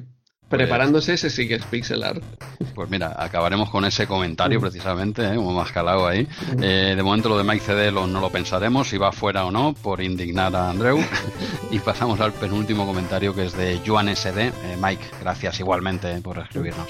Preparándose 0.52 1.14
ese 1.14 1.30
sí 1.30 1.48
que 1.48 1.54
es 1.54 1.64
pixel 1.64 2.02
art. 2.02 2.22
Pues 2.74 2.90
mira, 2.90 3.14
acabaremos 3.18 3.70
con 3.70 3.84
ese 3.84 4.06
comentario 4.06 4.60
precisamente, 4.60 5.24
¿eh? 5.24 5.34
como 5.36 5.52
más 5.52 5.72
calado 5.72 6.06
ahí. 6.06 6.28
Eh, 6.60 6.92
de 6.94 7.02
momento 7.02 7.28
lo 7.28 7.38
de 7.38 7.44
Mike 7.44 7.64
CD 7.64 7.90
no 7.90 8.20
lo 8.20 8.30
pensaremos, 8.30 8.88
si 8.88 8.98
va 8.98 9.12
fuera 9.12 9.46
o 9.46 9.50
no, 9.50 9.74
por 9.74 10.02
indignar 10.02 10.54
a 10.54 10.68
Andreu. 10.68 11.02
y 11.70 11.78
pasamos 11.78 12.20
al 12.20 12.32
penúltimo 12.32 12.86
comentario 12.86 13.34
que 13.34 13.46
es 13.46 13.56
de 13.56 13.80
Joan 13.86 14.14
SD. 14.14 14.48
Eh, 14.48 14.52
Mike, 14.78 15.04
gracias 15.22 15.58
igualmente 15.60 16.20
por 16.20 16.38
escribirnos. 16.38 16.88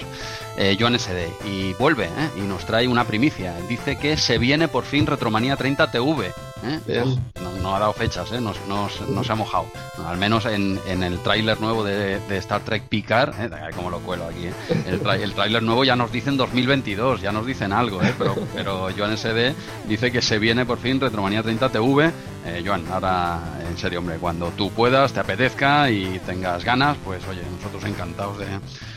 Joan 0.78 0.98
SD, 0.98 1.28
y 1.46 1.72
vuelve 1.74 2.08
y 2.36 2.40
nos 2.40 2.66
trae 2.66 2.86
una 2.86 3.04
primicia. 3.04 3.54
Dice 3.68 3.96
que 3.96 4.16
se 4.16 4.38
viene 4.38 4.68
por 4.68 4.84
fin 4.84 5.06
Retromanía 5.06 5.56
30 5.56 5.90
TV. 5.90 6.32
No, 7.62 7.74
ha 7.74 7.78
dado 7.78 7.92
fechas, 7.92 8.30
no, 8.32 8.54
se 9.24 9.32
ha 9.32 9.34
mojado. 9.34 9.66
al 10.06 10.16
menos 10.16 10.46
en, 10.46 10.78
el 10.86 11.18
tráiler 11.20 11.60
nuevo 11.60 11.82
de, 11.84 12.20
Star 12.38 12.60
Trek 12.60 12.84
Picard, 12.84 13.34
como 13.74 13.90
lo 13.90 14.00
cuelo 14.00 14.26
aquí, 14.26 14.48
el, 14.86 15.00
el 15.22 15.34
tráiler 15.34 15.62
nuevo 15.62 15.84
ya 15.84 15.96
nos 15.96 16.12
dicen 16.12 16.36
2022, 16.36 17.20
ya 17.20 17.32
nos 17.32 17.46
dicen 17.46 17.72
algo, 17.72 18.02
¿eh? 18.02 18.14
pero, 18.18 18.34
pero 18.54 18.88
Joan 18.96 19.16
SD 19.16 19.54
dice 19.86 20.10
que 20.10 20.22
se 20.22 20.38
viene 20.38 20.66
por 20.66 20.78
fin 20.78 21.00
Retromanía 21.00 21.42
30 21.42 21.68
TV. 21.70 22.12
Eh, 22.44 22.62
Joan, 22.64 22.84
ahora 22.90 23.40
en 23.68 23.78
serio, 23.78 24.00
hombre, 24.00 24.16
cuando 24.16 24.50
tú 24.50 24.70
puedas, 24.70 25.12
te 25.12 25.20
apetezca 25.20 25.90
y 25.90 26.20
tengas 26.26 26.64
ganas, 26.64 26.96
pues 27.04 27.22
oye, 27.28 27.42
nosotros 27.56 27.84
encantados 27.84 28.38
de, 28.38 28.46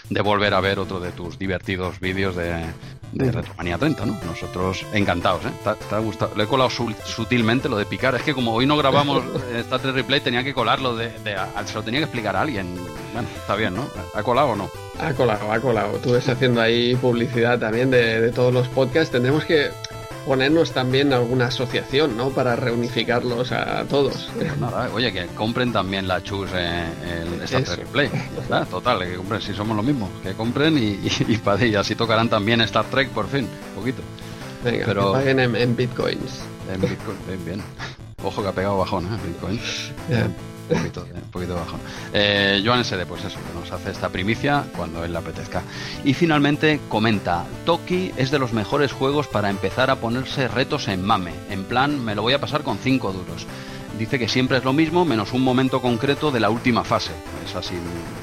de 0.10 0.22
volver 0.22 0.54
a 0.54 0.62
ver 0.62 0.80
otro 0.80 1.00
de 1.00 1.12
tus 1.12 1.40
divertidos 1.40 2.00
vídeos 2.00 2.36
de, 2.36 2.64
de 3.12 3.32
Retromanía 3.32 3.78
30, 3.78 4.06
¿no? 4.06 4.20
Nosotros 4.26 4.86
encantados, 4.94 5.46
¿eh? 5.46 5.52
¿Te, 5.64 5.96
ha 5.96 6.00
gustado? 6.00 6.36
Le 6.36 6.44
he 6.44 6.48
colado 6.48 6.70
sutilmente 6.70 7.70
lo 7.70 7.78
de 7.78 7.86
picar. 7.86 8.16
Es 8.16 8.24
que 8.24 8.34
como 8.34 8.54
hoy 8.54 8.66
no 8.66 8.78
grabamos 8.78 9.24
Trek 9.70 9.96
Replay, 9.96 10.22
tenía 10.22 10.44
que 10.44 10.54
colarlo 10.54 10.96
de, 10.96 11.10
de, 11.24 11.38
se 11.66 11.74
lo 11.74 11.84
tenía 11.84 12.02
que 12.02 12.06
explicar 12.06 12.36
a 12.36 12.42
alguien. 12.42 12.68
Bueno, 13.14 13.28
está 13.36 13.56
bien, 13.56 13.76
¿no? 13.76 13.88
¿Ha 14.14 14.24
colado 14.24 14.50
o 14.50 14.56
no? 14.56 14.70
Ha 15.00 15.14
colado, 15.14 15.52
ha 15.52 15.60
colado. 15.60 15.98
Tú 15.98 16.16
estás 16.16 16.36
haciendo 16.36 16.62
ahí 16.62 16.96
publicidad 16.96 17.60
también 17.60 17.90
de, 17.90 18.22
de 18.22 18.32
todos 18.32 18.54
los 18.54 18.68
podcasts. 18.68 19.12
Tendremos 19.12 19.46
que 19.46 19.72
ponernos 20.26 20.72
también 20.72 21.14
alguna 21.14 21.48
asociación, 21.48 22.18
¿no? 22.18 22.30
Para 22.30 22.56
reunificarlos 22.56 23.52
a 23.52 23.84
todos. 23.86 24.30
Pues 24.36 24.58
nada, 24.58 24.90
oye, 24.94 25.14
que 25.14 25.28
compren 25.28 25.72
también 25.72 26.08
la 26.08 26.22
chus 26.24 26.50
en, 26.54 27.42
Star 27.44 27.64
Trek 27.64 27.88
Play. 27.88 28.10
Total, 28.70 29.00
que 29.00 29.16
compren, 29.16 29.42
si 29.42 29.54
somos 29.54 29.78
lo 29.78 29.84
mismo, 29.84 30.10
que 30.24 30.34
compren 30.34 30.78
y, 30.78 31.00
y, 31.28 31.76
así 31.76 31.96
tocarán 31.96 32.30
también 32.30 32.62
Star 32.62 32.86
Trek 32.86 33.10
por 33.10 33.28
fin, 33.28 33.48
un 33.70 33.76
poquito. 33.76 34.02
Venga, 34.64 34.86
Pero, 34.86 35.14
que 35.14 35.20
paguen 35.20 35.40
en, 35.40 35.76
bitcoins. 35.76 36.42
En 36.74 36.82
bitcoin, 36.82 37.18
bien, 37.28 37.46
bien. 37.46 37.64
Ojo 38.24 38.42
que 38.42 38.48
ha 38.48 38.52
pegado 38.52 38.80
bajón, 38.80 39.06
¿eh? 39.06 39.18
Bitcoin 39.26 39.60
un 40.70 40.78
poquito, 40.78 41.06
un 41.14 41.32
poquito 41.32 41.56
bajo. 41.56 41.78
Eh, 42.14 42.62
Joan 42.66 42.84
SD, 42.84 43.06
pues 43.06 43.24
eso, 43.24 43.38
nos 43.54 43.72
hace 43.72 43.92
esta 43.92 44.10
primicia 44.10 44.66
cuando 44.76 45.04
él 45.04 45.12
le 45.12 45.18
apetezca. 45.20 45.64
Y 46.04 46.14
finalmente 46.14 46.80
comenta, 46.90 47.46
Toki 47.66 48.12
es 48.18 48.32
de 48.32 48.40
los 48.40 48.54
mejores 48.54 48.92
juegos 48.92 49.28
para 49.28 49.50
empezar 49.50 49.90
a 49.90 49.98
ponerse 49.98 50.48
retos 50.48 50.88
en 50.88 51.04
mame. 51.04 51.34
En 51.50 51.66
plan, 51.66 52.04
me 52.04 52.16
lo 52.16 52.22
voy 52.22 52.34
a 52.34 52.40
pasar 52.40 52.64
con 52.64 52.78
5 52.78 53.14
duros. 53.14 53.46
Dice 53.98 54.20
que 54.20 54.28
siempre 54.28 54.58
es 54.58 54.66
lo 54.66 54.74
mismo, 54.74 55.06
menos 55.06 55.32
un 55.32 55.42
momento 55.42 55.82
concreto 55.82 56.30
de 56.30 56.42
la 56.42 56.50
última 56.50 56.84
fase. 56.84 57.14
Es 57.46 57.56
así, 57.56 57.76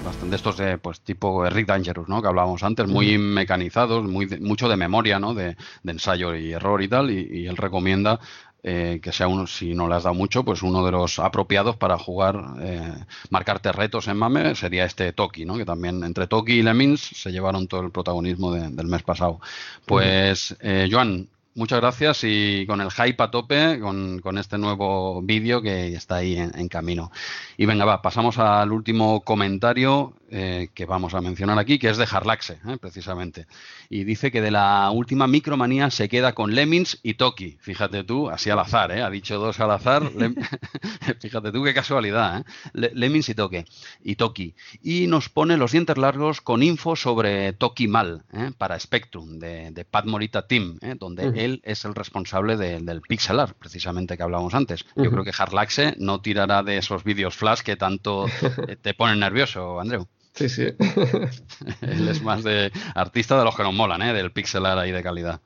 bastante 0.04 0.36
estos 0.36 0.58
de 0.58 0.76
pues 0.76 1.00
tipo 1.00 1.48
Rick 1.48 1.66
Dangerous, 1.66 2.08
¿no? 2.08 2.20
Que 2.20 2.28
hablábamos 2.28 2.62
antes, 2.62 2.86
muy 2.86 3.16
mecanizados, 3.16 4.04
muy 4.04 4.26
mucho 4.40 4.68
de 4.68 4.76
memoria, 4.76 5.18
¿no? 5.18 5.32
De, 5.32 5.56
ensayo 5.86 6.34
y 6.34 6.52
error 6.52 6.82
y 6.82 6.88
tal. 6.88 7.10
y 7.10 7.46
él 7.46 7.56
recomienda 7.56 8.20
eh, 8.64 9.00
que 9.02 9.10
sea 9.10 9.26
uno, 9.26 9.48
si 9.48 9.74
no 9.74 9.88
le 9.88 9.96
has 9.96 10.04
dado 10.04 10.14
mucho, 10.14 10.44
pues 10.44 10.62
uno 10.62 10.84
de 10.84 10.92
los 10.92 11.18
apropiados 11.18 11.76
para 11.76 11.98
jugar, 11.98 12.40
eh, 12.60 12.94
marcarte 13.30 13.72
retos 13.72 14.06
en 14.06 14.16
MAME 14.16 14.54
sería 14.54 14.84
este 14.84 15.12
Toki, 15.12 15.44
¿no? 15.44 15.56
Que 15.56 15.64
también 15.64 16.04
entre 16.04 16.28
Toki 16.28 16.54
y 16.54 16.62
Lemins 16.62 17.00
se 17.00 17.32
llevaron 17.32 17.66
todo 17.66 17.80
el 17.80 17.90
protagonismo 17.90 18.52
del 18.52 18.86
mes 18.86 19.02
pasado. 19.02 19.40
Pues, 19.84 20.56
eh, 20.60 20.88
Joan, 20.90 21.28
muchas 21.54 21.80
gracias 21.80 22.20
y 22.22 22.64
con 22.66 22.80
el 22.80 22.90
hype 22.90 23.22
a 23.22 23.30
tope 23.30 23.80
con, 23.80 24.38
este 24.38 24.58
nuevo 24.58 25.20
vídeo 25.22 25.60
que 25.60 25.94
está 25.94 26.16
ahí 26.16 26.36
en, 26.36 26.68
camino. 26.68 27.10
Y 27.56 27.66
venga, 27.66 27.84
va, 27.84 28.00
pasamos 28.00 28.38
al 28.38 28.70
último 28.70 29.22
comentario 29.22 30.14
eh, 30.34 30.70
que 30.72 30.86
vamos 30.86 31.12
a 31.12 31.20
mencionar 31.20 31.58
aquí, 31.58 31.78
que 31.78 31.90
es 31.90 31.98
de 31.98 32.06
Harlaxe, 32.10 32.58
eh, 32.66 32.78
precisamente. 32.80 33.46
Y 33.90 34.04
dice 34.04 34.30
que 34.30 34.40
de 34.40 34.50
la 34.50 34.90
última 34.90 35.26
micromanía 35.26 35.90
se 35.90 36.08
queda 36.08 36.32
con 36.32 36.54
Lemmings 36.54 36.98
y 37.02 37.14
Toki. 37.14 37.58
Fíjate 37.60 38.02
tú, 38.02 38.30
así 38.30 38.48
al 38.48 38.58
azar, 38.58 38.92
eh, 38.92 39.02
ha 39.02 39.10
dicho 39.10 39.38
dos 39.38 39.60
al 39.60 39.70
azar. 39.70 40.10
Fíjate 41.20 41.52
tú 41.52 41.62
qué 41.62 41.74
casualidad, 41.74 42.46
Lemmings 42.72 43.28
y 43.28 43.34
Toki. 43.34 43.64
Y 44.02 44.16
Toki. 44.16 44.54
Y 44.82 45.06
nos 45.06 45.28
pone 45.28 45.56
los 45.56 45.72
dientes 45.72 45.98
largos 45.98 46.40
con 46.40 46.62
info 46.62 46.96
sobre 46.96 47.52
Toki 47.52 47.86
Mal 47.86 48.24
para 48.56 48.78
Spectrum, 48.80 49.38
de, 49.38 49.70
de 49.70 49.84
Pat 49.84 50.06
Morita 50.06 50.46
Team, 50.46 50.78
donde 50.98 51.44
él 51.44 51.60
es 51.62 51.84
el 51.84 51.94
responsable 51.94 52.56
del 52.56 53.02
pixelar, 53.02 53.54
precisamente 53.54 54.16
que 54.16 54.22
hablábamos 54.22 54.54
antes. 54.54 54.86
Yo 54.96 55.10
creo 55.10 55.24
que 55.24 55.32
Harlaxe 55.36 55.94
no 55.98 56.20
tirará 56.20 56.62
de 56.62 56.78
esos 56.78 57.04
vídeos 57.04 57.36
flash 57.36 57.60
que 57.60 57.76
tanto 57.76 58.26
eh, 58.68 58.76
te 58.80 58.94
ponen 58.94 59.20
nervioso, 59.20 59.80
Andreu. 59.80 60.08
Sí, 60.34 60.48
sí. 60.48 60.62
Él 61.82 62.08
es 62.08 62.22
más 62.22 62.42
de 62.42 62.72
artista 62.94 63.38
de 63.38 63.44
los 63.44 63.56
que 63.56 63.62
nos 63.62 63.74
molan, 63.74 64.02
¿eh? 64.02 64.12
del 64.12 64.32
pixelar 64.32 64.78
ahí 64.78 64.90
de 64.90 65.02
calidad. 65.02 65.40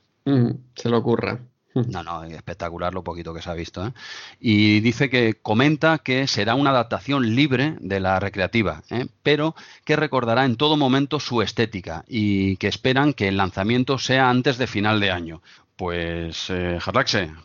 se 0.75 0.89
lo 0.89 0.99
ocurra. 0.99 1.41
No, 1.89 2.03
no, 2.03 2.25
espectacular 2.25 2.95
lo 2.95 3.05
poquito 3.05 3.35
que 3.35 3.43
se 3.43 3.51
ha 3.51 3.55
visto. 3.55 3.87
¿eh? 3.87 3.93
Y 4.41 4.81
dice 4.81 5.11
que 5.11 5.35
comenta 5.35 5.99
que 5.99 6.27
será 6.27 6.55
una 6.55 6.71
adaptación 6.71 7.35
libre 7.35 7.77
de 7.81 8.01
la 8.01 8.19
recreativa, 8.19 8.83
¿eh? 8.91 9.07
pero 9.23 9.55
que 9.85 9.97
recordará 9.97 10.45
en 10.45 10.57
todo 10.57 10.77
momento 10.77 11.21
su 11.21 11.43
estética 11.43 12.05
y 12.09 12.57
que 12.57 12.69
esperan 12.69 13.13
que 13.13 13.29
el 13.29 13.37
lanzamiento 13.37 13.99
sea 13.99 14.31
antes 14.31 14.59
de 14.59 14.67
final 14.67 15.01
de 15.01 15.11
año. 15.11 15.43
Pues, 15.77 16.49
eh, 16.49 16.79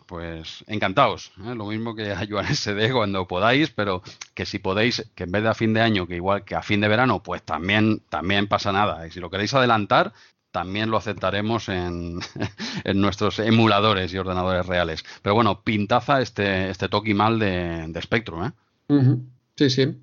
pues 0.06 0.64
encantados. 0.66 1.32
¿eh? 1.44 1.54
Lo 1.54 1.66
mismo 1.66 1.94
que 1.94 2.12
a 2.12 2.26
Joan 2.26 2.46
SD 2.46 2.90
cuando 2.92 3.28
podáis, 3.28 3.70
pero 3.70 4.02
que 4.34 4.46
si 4.46 4.58
podéis, 4.58 5.10
que 5.14 5.24
en 5.24 5.32
vez 5.32 5.42
de 5.42 5.50
a 5.50 5.54
fin 5.54 5.74
de 5.74 5.82
año, 5.82 6.06
que 6.06 6.16
igual 6.16 6.44
que 6.44 6.54
a 6.54 6.62
fin 6.62 6.80
de 6.80 6.88
verano, 6.88 7.22
pues 7.22 7.42
también, 7.42 8.00
también 8.08 8.48
pasa 8.48 8.72
nada. 8.72 9.06
Y 9.06 9.10
si 9.10 9.20
lo 9.20 9.28
queréis 9.28 9.52
adelantar, 9.52 10.14
también 10.50 10.90
lo 10.90 10.96
aceptaremos 10.96 11.68
en, 11.68 12.20
en 12.84 13.00
nuestros 13.00 13.38
emuladores 13.38 14.14
y 14.14 14.18
ordenadores 14.18 14.66
reales. 14.66 15.04
Pero 15.20 15.34
bueno, 15.34 15.62
pintaza 15.62 16.22
este, 16.22 16.70
este 16.70 16.88
toque 16.88 17.14
mal 17.14 17.38
de, 17.38 17.86
de 17.88 18.02
Spectrum, 18.02 18.46
¿eh? 18.46 18.52
Sí, 19.56 19.68
sí. 19.68 19.98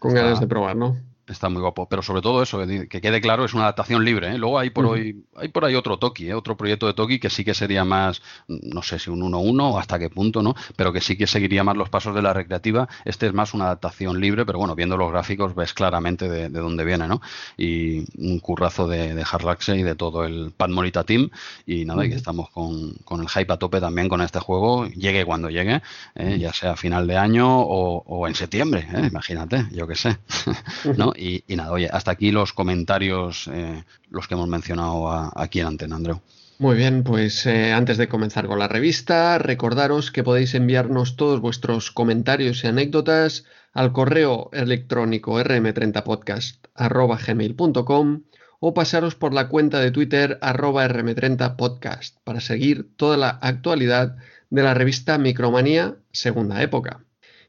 Con 0.00 0.14
ganas 0.14 0.40
de 0.40 0.48
probar, 0.48 0.76
¿no? 0.76 1.11
Está 1.26 1.48
muy 1.48 1.60
guapo, 1.60 1.88
pero 1.88 2.02
sobre 2.02 2.20
todo 2.20 2.42
eso, 2.42 2.66
que 2.66 3.00
quede 3.00 3.20
claro, 3.20 3.44
es 3.44 3.54
una 3.54 3.62
adaptación 3.64 4.04
libre. 4.04 4.34
¿eh? 4.34 4.38
Luego 4.38 4.58
hay 4.58 4.70
por 4.70 4.86
hoy, 4.86 5.24
hay 5.36 5.48
por 5.48 5.64
ahí 5.64 5.74
otro 5.74 5.98
Toki, 5.98 6.28
¿eh? 6.28 6.34
otro 6.34 6.56
proyecto 6.56 6.86
de 6.86 6.94
Toki 6.94 7.20
que 7.20 7.30
sí 7.30 7.44
que 7.44 7.54
sería 7.54 7.84
más, 7.84 8.22
no 8.48 8.82
sé 8.82 8.98
si 8.98 9.08
un 9.08 9.20
1-1 9.20 9.72
o 9.72 9.78
hasta 9.78 9.98
qué 9.98 10.10
punto, 10.10 10.42
¿no? 10.42 10.54
Pero 10.76 10.92
que 10.92 11.00
sí 11.00 11.16
que 11.16 11.26
seguiría 11.26 11.62
más 11.62 11.76
los 11.76 11.88
pasos 11.88 12.14
de 12.14 12.22
la 12.22 12.32
recreativa. 12.32 12.88
Este 13.04 13.26
es 13.26 13.34
más 13.34 13.54
una 13.54 13.66
adaptación 13.66 14.20
libre, 14.20 14.44
pero 14.44 14.58
bueno, 14.58 14.74
viendo 14.74 14.96
los 14.96 15.12
gráficos 15.12 15.54
ves 15.54 15.74
claramente 15.74 16.28
de, 16.28 16.48
dónde 16.48 16.84
viene, 16.84 17.06
¿no? 17.06 17.20
Y 17.56 18.04
un 18.18 18.40
currazo 18.40 18.88
de, 18.88 19.14
de 19.14 19.24
Harlaxe 19.30 19.76
y 19.76 19.82
de 19.82 19.94
todo 19.94 20.24
el 20.24 20.52
Pad 20.56 20.70
Morita 20.70 21.04
Team. 21.04 21.30
Y 21.66 21.84
nada, 21.84 22.04
y 22.04 22.10
que 22.10 22.16
estamos 22.16 22.50
con, 22.50 22.94
el 23.20 23.28
hype 23.28 23.52
a 23.52 23.56
tope 23.56 23.80
también 23.80 24.08
con 24.08 24.20
este 24.20 24.40
juego, 24.40 24.86
llegue 24.86 25.24
cuando 25.24 25.50
llegue, 25.50 25.82
¿eh? 26.14 26.38
ya 26.38 26.52
sea 26.52 26.72
a 26.72 26.76
final 26.76 27.06
de 27.06 27.16
año 27.16 27.60
o, 27.60 28.26
en 28.26 28.34
septiembre, 28.34 28.86
imagínate, 29.10 29.66
yo 29.72 29.86
qué 29.86 29.94
sé, 29.94 30.18
¿no? 30.96 31.11
Y, 31.16 31.42
nada, 31.48 31.72
oye, 31.72 31.88
hasta 31.90 32.12
aquí 32.12 32.30
los 32.30 32.52
comentarios, 32.52 33.48
eh, 33.52 33.84
los 34.10 34.28
que 34.28 34.34
hemos 34.34 34.48
mencionado 34.48 35.08
aquí 35.36 35.60
en 35.60 35.66
Antena, 35.66 35.96
Andreu. 35.96 36.20
Muy 36.58 36.76
bien, 36.76 37.02
pues 37.02 37.46
eh, 37.46 37.72
antes 37.72 37.96
de 37.98 38.08
comenzar 38.08 38.46
con 38.46 38.60
la 38.60 38.68
revista, 38.68 39.38
recordaros 39.38 40.12
que 40.12 40.22
podéis 40.22 40.54
enviarnos 40.54 41.16
todos 41.16 41.40
vuestros 41.40 41.90
comentarios 41.90 42.62
y 42.62 42.68
anécdotas 42.68 43.44
al 43.72 43.92
correo 43.92 44.48
electrónico 44.52 45.40
rm30podcast.gmail.com 45.40 48.22
o 48.60 48.74
pasaros 48.74 49.16
por 49.16 49.34
la 49.34 49.48
cuenta 49.48 49.80
de 49.80 49.90
Twitter 49.90 50.38
arroba 50.40 50.86
rm30podcast 50.86 52.18
para 52.22 52.40
seguir 52.40 52.94
toda 52.96 53.16
la 53.16 53.30
actualidad 53.30 54.14
de 54.50 54.62
la 54.62 54.74
revista 54.74 55.18
Micromanía 55.18 55.96
Segunda 56.12 56.62
Época. 56.62 57.00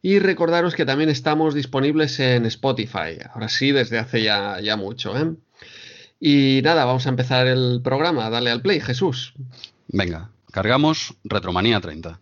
Y 0.06 0.20
recordaros 0.20 0.76
que 0.76 0.86
también 0.86 1.10
estamos 1.10 1.56
disponibles 1.56 2.20
en 2.20 2.46
Spotify, 2.46 3.20
ahora 3.34 3.48
sí, 3.48 3.72
desde 3.72 3.98
hace 3.98 4.22
ya, 4.22 4.60
ya 4.60 4.76
mucho. 4.76 5.18
¿eh? 5.18 5.34
Y 6.20 6.60
nada, 6.62 6.84
vamos 6.84 7.06
a 7.06 7.10
empezar 7.10 7.48
el 7.48 7.80
programa. 7.82 8.30
Dale 8.30 8.52
al 8.52 8.62
play, 8.62 8.82
Jesús. 8.82 9.34
Venga, 9.88 10.30
cargamos 10.52 11.16
Retromanía 11.24 11.80
30. 11.80 12.20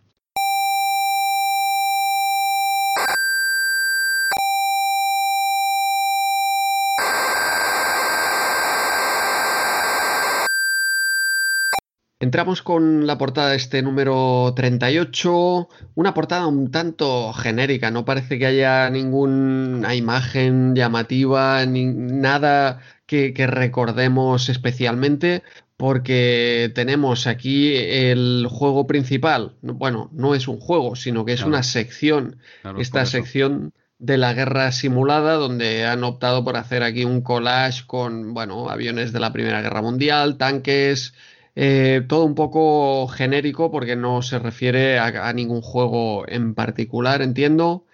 Entramos 12.22 12.62
con 12.62 13.04
la 13.08 13.18
portada 13.18 13.50
de 13.50 13.56
este 13.56 13.82
número 13.82 14.52
38, 14.54 15.68
una 15.96 16.14
portada 16.14 16.46
un 16.46 16.70
tanto 16.70 17.32
genérica, 17.32 17.90
no 17.90 18.04
parece 18.04 18.38
que 18.38 18.46
haya 18.46 18.88
ninguna 18.90 19.92
imagen 19.96 20.76
llamativa, 20.76 21.66
ni 21.66 21.86
nada 21.86 22.78
que, 23.06 23.34
recordemos 23.48 24.48
especialmente, 24.48 25.42
porque 25.76 26.70
tenemos 26.76 27.26
aquí 27.26 27.74
el 27.74 28.46
juego 28.48 28.86
principal. 28.86 29.56
Bueno, 29.60 30.08
no 30.12 30.36
es 30.36 30.46
un 30.46 30.60
juego, 30.60 30.94
sino 30.94 31.24
que 31.24 31.32
es 31.32 31.42
una 31.42 31.64
sección. 31.64 32.36
Esta 32.78 33.04
sección 33.04 33.72
de 33.98 34.16
la 34.16 34.32
guerra 34.32 34.70
simulada, 34.70 35.34
donde 35.34 35.86
han 35.86 36.04
optado 36.04 36.44
por 36.44 36.56
hacer 36.56 36.84
aquí 36.84 37.04
un 37.04 37.22
collage 37.22 37.82
con, 37.84 38.32
bueno, 38.32 38.70
aviones 38.70 39.12
de 39.12 39.18
la 39.18 39.32
Primera 39.32 39.60
Guerra 39.60 39.82
Mundial, 39.82 40.36
tanques, 40.36 41.14
eh, 41.54 42.02
todo 42.08 42.24
un 42.24 42.34
poco 42.34 43.08
genérico 43.08 43.70
porque 43.70 43.96
no 43.96 44.22
se 44.22 44.38
refiere 44.38 44.98
a, 44.98 45.32
ningún 45.32 45.60
juego 45.60 46.24
en 46.28 46.54
particular, 46.54 47.22
entiendo. 47.22 47.86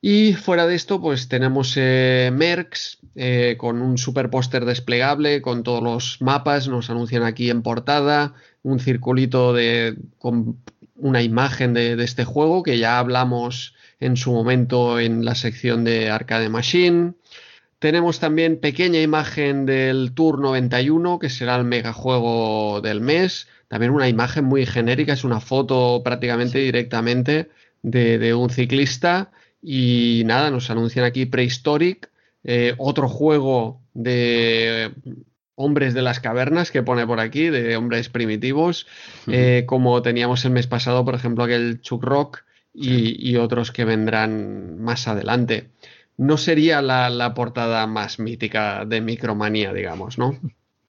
Y 0.00 0.34
fuera 0.34 0.66
de 0.66 0.74
esto, 0.74 1.00
pues 1.00 1.28
tenemos 1.28 1.74
eh, 1.76 2.30
Mercs 2.32 2.98
eh, 3.14 3.56
con 3.58 3.80
un 3.82 3.96
super 3.98 4.30
póster 4.30 4.64
desplegable 4.66 5.40
con 5.42 5.62
todos 5.62 5.82
los 5.82 6.20
mapas, 6.20 6.68
nos 6.68 6.90
anuncian 6.90 7.22
aquí 7.22 7.50
en 7.50 7.62
portada, 7.62 8.34
un 8.62 8.80
circulito 8.80 9.54
de, 9.54 9.96
con 10.18 10.58
una 10.96 11.22
imagen 11.22 11.72
de, 11.74 11.96
de 11.96 12.04
este 12.04 12.24
juego 12.24 12.62
que 12.62 12.78
ya 12.78 12.98
hablamos 12.98 13.74
en 14.00 14.16
su 14.16 14.32
momento 14.32 15.00
en 15.00 15.24
la 15.24 15.34
sección 15.34 15.84
de 15.84 16.10
Arcade 16.10 16.48
Machine. 16.48 17.14
Tenemos 17.84 18.18
también 18.18 18.56
pequeña 18.56 19.02
imagen 19.02 19.66
del 19.66 20.12
Tour 20.14 20.40
91, 20.40 21.18
que 21.18 21.28
será 21.28 21.56
el 21.56 21.64
megajuego 21.64 22.80
del 22.80 23.02
mes. 23.02 23.46
También 23.68 23.92
una 23.92 24.08
imagen 24.08 24.46
muy 24.46 24.64
genérica, 24.64 25.12
es 25.12 25.22
una 25.22 25.38
foto 25.38 26.00
prácticamente 26.02 26.60
directamente 26.60 27.50
de, 27.82 28.32
un 28.32 28.48
ciclista. 28.48 29.32
Y 29.60 30.22
nada, 30.24 30.50
nos 30.50 30.70
anuncian 30.70 31.04
aquí 31.04 31.26
Prehistoric, 31.26 32.08
eh, 32.42 32.72
otro 32.78 33.06
juego 33.06 33.82
de 33.92 34.90
hombres 35.54 35.92
de 35.92 36.00
las 36.00 36.20
cavernas 36.20 36.70
que 36.70 36.82
pone 36.82 37.06
por 37.06 37.20
aquí, 37.20 37.50
de 37.50 37.76
hombres 37.76 38.08
primitivos, 38.08 38.86
eh, 39.26 39.64
como 39.66 40.00
teníamos 40.00 40.42
el 40.46 40.52
mes 40.52 40.66
pasado, 40.66 41.04
por 41.04 41.16
ejemplo, 41.16 41.44
aquel 41.44 41.82
Chuck 41.82 42.02
Rock 42.02 42.44
y 42.72 43.36
otros 43.36 43.72
que 43.72 43.84
vendrán 43.84 44.80
más 44.80 45.06
adelante 45.06 45.68
no 46.16 46.36
sería 46.36 46.82
la, 46.82 47.34
portada 47.34 47.86
más 47.86 48.18
mítica 48.18 48.84
de 48.84 49.00
Micromanía, 49.00 49.72
digamos, 49.72 50.18
¿no? 50.18 50.38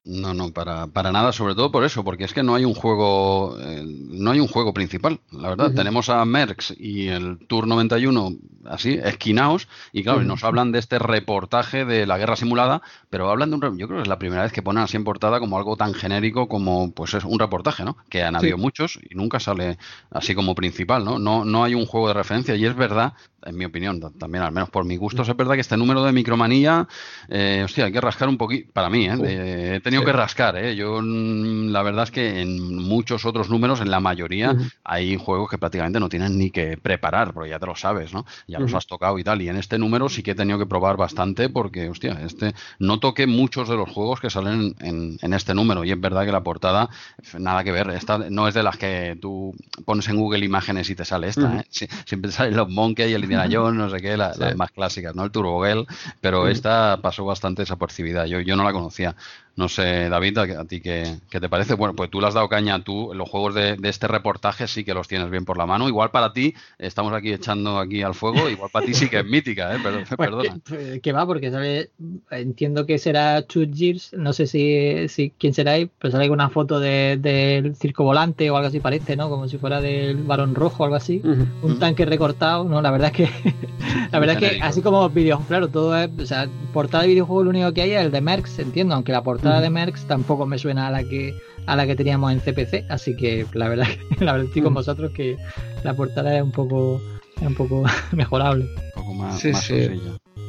No, 0.03 0.35
no, 0.35 0.51
para, 0.51 0.85
para 0.87 1.11
nada, 1.11 1.31
sobre 1.31 1.55
todo 1.55 1.71
por 1.71 1.83
eso, 1.83 2.03
porque 2.03 2.25
es 2.25 2.33
que 2.33 2.43
no 2.43 2.53
hay 2.53 2.63
un 2.63 2.75
juego, 2.75 3.57
eh, 3.59 3.83
no 3.85 4.31
hay 4.31 4.39
un 4.39 4.47
juego 4.47 4.71
principal, 4.71 5.19
la 5.31 5.49
verdad. 5.49 5.71
Tenemos 5.73 6.09
a 6.09 6.23
Merckx 6.23 6.75
y 6.77 7.07
el 7.07 7.39
Tour 7.47 7.65
91 7.65 8.35
así, 8.69 8.99
esquinaos, 9.03 9.67
y 9.91 10.03
claro, 10.03 10.23
nos 10.23 10.43
hablan 10.43 10.71
de 10.71 10.79
este 10.79 10.99
reportaje 10.99 11.85
de 11.85 12.05
la 12.05 12.17
guerra 12.17 12.35
simulada, 12.35 12.81
pero 13.09 13.29
hablan 13.29 13.49
de 13.49 13.55
un, 13.55 13.77
yo 13.77 13.87
creo 13.87 13.99
que 13.99 14.03
es 14.03 14.07
la 14.07 14.19
primera 14.19 14.43
vez 14.43 14.51
que 14.51 14.61
ponen 14.61 14.83
así 14.83 14.97
en 14.97 15.03
portada 15.03 15.39
como 15.39 15.57
algo 15.57 15.77
tan 15.77 15.93
genérico 15.93 16.47
como, 16.47 16.91
pues 16.91 17.13
es 17.13 17.23
un 17.23 17.39
reportaje, 17.39 17.83
¿no? 17.83 17.97
Que 18.09 18.23
han 18.23 18.35
habido 18.35 18.57
muchos 18.57 18.99
y 19.09 19.15
nunca 19.15 19.39
sale 19.39 19.77
así 20.11 20.35
como 20.35 20.55
principal, 20.55 21.03
¿no? 21.05 21.19
No, 21.19 21.45
no 21.45 21.63
hay 21.63 21.75
un 21.75 21.85
juego 21.85 22.07
de 22.07 22.13
referencia 22.13 22.55
y 22.55 22.65
es 22.65 22.75
verdad 22.75 23.13
en 23.45 23.55
mi 23.55 23.65
opinión, 23.65 24.01
también 24.17 24.43
al 24.43 24.51
menos 24.51 24.69
por 24.69 24.85
mi 24.85 24.97
gusto, 24.97 25.21
es 25.21 25.37
verdad 25.37 25.53
que 25.53 25.61
este 25.61 25.77
número 25.77 26.03
de 26.03 26.11
micromanía, 26.11 26.87
eh, 27.29 27.61
hostia, 27.63 27.85
hay 27.85 27.91
que 27.91 28.01
rascar 28.01 28.27
un 28.27 28.37
poquito, 28.37 28.71
para 28.73 28.89
mí, 28.89 29.07
¿eh? 29.07 29.75
he 29.75 29.79
tenido 29.81 30.03
que 30.03 30.11
rascar, 30.11 30.57
¿eh? 30.57 30.75
yo 30.75 30.99
mm, 31.01 31.69
la 31.69 31.83
verdad 31.83 32.05
es 32.05 32.11
que 32.11 32.41
en 32.41 32.75
muchos 32.75 33.25
otros 33.25 33.49
números, 33.49 33.81
en 33.81 33.91
la 33.91 33.99
mayoría, 33.99 34.55
hay 34.83 35.15
juegos 35.17 35.49
que 35.49 35.57
prácticamente 35.57 35.99
no 35.99 36.09
tienen 36.09 36.37
ni 36.37 36.49
que 36.49 36.77
preparar, 36.77 37.33
porque 37.33 37.51
ya 37.51 37.59
te 37.59 37.67
lo 37.67 37.75
sabes, 37.75 38.13
¿no? 38.13 38.25
Ya 38.57 38.59
los 38.59 38.73
has 38.73 38.87
tocado 38.87 39.19
y 39.19 39.23
tal, 39.23 39.41
y 39.41 39.49
en 39.49 39.57
este 39.57 39.77
número 39.77 40.09
sí 40.09 40.23
que 40.23 40.31
he 40.31 40.35
tenido 40.35 40.57
que 40.57 40.65
probar 40.65 40.97
bastante 40.97 41.49
porque, 41.49 41.89
hostia, 41.89 42.19
este 42.23 42.53
no 42.79 42.99
toqué 42.99 43.27
muchos 43.27 43.69
de 43.69 43.75
los 43.75 43.89
juegos 43.89 44.19
que 44.19 44.29
salen 44.29 44.75
en, 44.79 45.17
en 45.21 45.33
este 45.33 45.53
número, 45.53 45.83
y 45.83 45.91
es 45.91 45.99
verdad 45.99 46.25
que 46.25 46.31
la 46.31 46.43
portada, 46.43 46.89
nada 47.37 47.63
que 47.63 47.71
ver, 47.71 47.89
esta 47.89 48.17
no 48.29 48.47
es 48.47 48.53
de 48.53 48.63
las 48.63 48.77
que 48.77 49.17
tú 49.21 49.53
pones 49.85 50.07
en 50.07 50.15
Google 50.17 50.45
imágenes 50.45 50.89
y 50.89 50.95
te 50.95 51.05
sale 51.05 51.27
esta, 51.27 51.59
¿eh? 51.59 51.87
siempre 52.05 52.31
salen 52.31 52.55
los 52.55 52.69
Monkey 52.69 53.11
y 53.11 53.13
el 53.13 53.25
no 53.29 53.89
sé 53.89 54.01
qué, 54.01 54.17
las 54.17 54.37
más 54.55 54.71
clásicas, 54.71 55.15
¿no? 55.15 55.23
El 55.23 55.31
Turbo 55.31 55.63
Girl, 55.63 55.85
pero 56.21 56.47
esta 56.47 56.99
pasó 57.01 57.25
bastante 57.25 57.63
desapercibida. 57.63 58.25
Yo, 58.27 58.39
yo 58.39 58.55
no 58.55 58.63
la 58.63 58.71
conocía. 58.71 59.15
No 59.57 59.69
sé, 59.69 60.09
David, 60.09 60.37
¿a, 60.37 60.65
ti 60.65 60.81
qué, 60.81 61.17
te 61.29 61.47
parece? 61.47 61.75
Bueno, 61.75 61.95
pues 61.95 62.09
tú 62.09 62.19
le 62.19 62.27
has 62.27 62.33
dado 62.33 62.49
caña, 62.49 62.83
tú 62.83 63.13
los 63.13 63.29
juegos 63.29 63.55
de, 63.55 63.77
este 63.83 64.07
reportaje 64.07 64.67
sí 64.67 64.83
que 64.83 64.93
los 64.93 65.07
tienes 65.07 65.29
bien 65.29 65.45
por 65.45 65.57
la 65.57 65.65
mano. 65.65 65.87
Igual 65.87 66.11
para 66.11 66.33
ti, 66.33 66.53
estamos 66.77 67.13
aquí 67.13 67.31
echando 67.31 67.79
aquí 67.79 68.01
al 68.01 68.15
fuego, 68.15 68.49
igual 68.49 68.69
para 68.69 68.85
ti 68.85 68.93
sí 68.93 69.07
que 69.07 69.19
es 69.19 69.25
mítica, 69.25 69.73
¿eh? 69.73 69.79
Pues 69.81 70.09
perdona. 70.17 70.59
Que, 70.65 70.99
que, 70.99 71.11
va, 71.13 71.25
porque 71.25 71.51
sale, 71.51 71.89
entiendo 72.31 72.85
que 72.85 72.97
será 72.97 73.43
Two 73.43 73.63
Years, 73.63 74.11
no 74.11 74.33
sé 74.33 74.45
si, 74.45 75.07
si 75.07 75.31
quién 75.39 75.53
será 75.53 75.71
ahí, 75.73 75.89
pero 75.99 76.11
sale 76.11 76.29
una 76.29 76.49
foto 76.49 76.81
del 76.81 77.75
circo 77.77 78.03
volante 78.03 78.49
o 78.51 78.57
algo 78.57 78.67
así 78.67 78.81
parece, 78.81 79.15
¿no? 79.15 79.29
Como 79.29 79.47
si 79.47 79.57
fuera 79.57 79.79
del 79.79 80.17
varón 80.17 80.53
rojo 80.53 80.83
o 80.83 80.85
algo 80.85 80.97
así. 80.97 81.21
Un 81.61 81.79
tanque 81.79 82.03
recortado, 82.05 82.65
¿no? 82.65 82.81
La 82.81 82.91
verdad 82.91 83.13
es 83.13 83.15
que, 83.15 83.53
la 84.11 84.19
verdad 84.19 84.43
es 84.43 84.51
que 84.51 84.61
así 84.61 84.81
como 84.81 85.07
videojuegos, 85.09 85.47
claro, 85.47 85.67
todo 85.69 85.95
es, 85.97 86.09
o 86.19 86.25
sea, 86.25 86.49
portada 86.73 87.03
de 87.03 87.09
videojuego 87.09 87.45
lo 87.45 87.49
único 87.51 87.73
que 87.73 87.83
hay 87.83 87.91
es 87.91 88.01
el 88.01 88.11
de 88.11 88.19
Merckx, 88.19 88.59
entiendo, 88.59 88.95
aunque 88.95 89.13
la 89.13 89.23
portada 89.23 89.44
de 89.49 89.69
Merckx 89.69 90.05
tampoco 90.05 90.45
me 90.45 90.57
suena 90.57 90.87
a 90.87 90.91
la 90.91 91.03
que 91.03 91.35
a 91.65 91.75
la 91.75 91.87
que 91.87 91.95
teníamos 91.95 92.31
en 92.31 92.39
CPC, 92.39 92.85
así 92.89 93.15
que 93.15 93.45
la 93.53 93.69
verdad 93.69 93.87
la 94.19 94.33
verdad 94.33 94.47
estoy 94.47 94.61
con 94.61 94.73
mm. 94.73 94.75
vosotros 94.75 95.11
que 95.11 95.37
la 95.83 95.93
portada 95.93 96.35
es 96.35 96.43
un 96.43 96.51
poco 96.51 97.01
es 97.37 97.47
un 97.47 97.55
poco 97.55 97.83
mejorable. 98.11 98.65
Un 98.65 99.01
poco 99.01 99.13
más, 99.13 99.39
sí, 99.39 99.53
sí. 99.53 99.89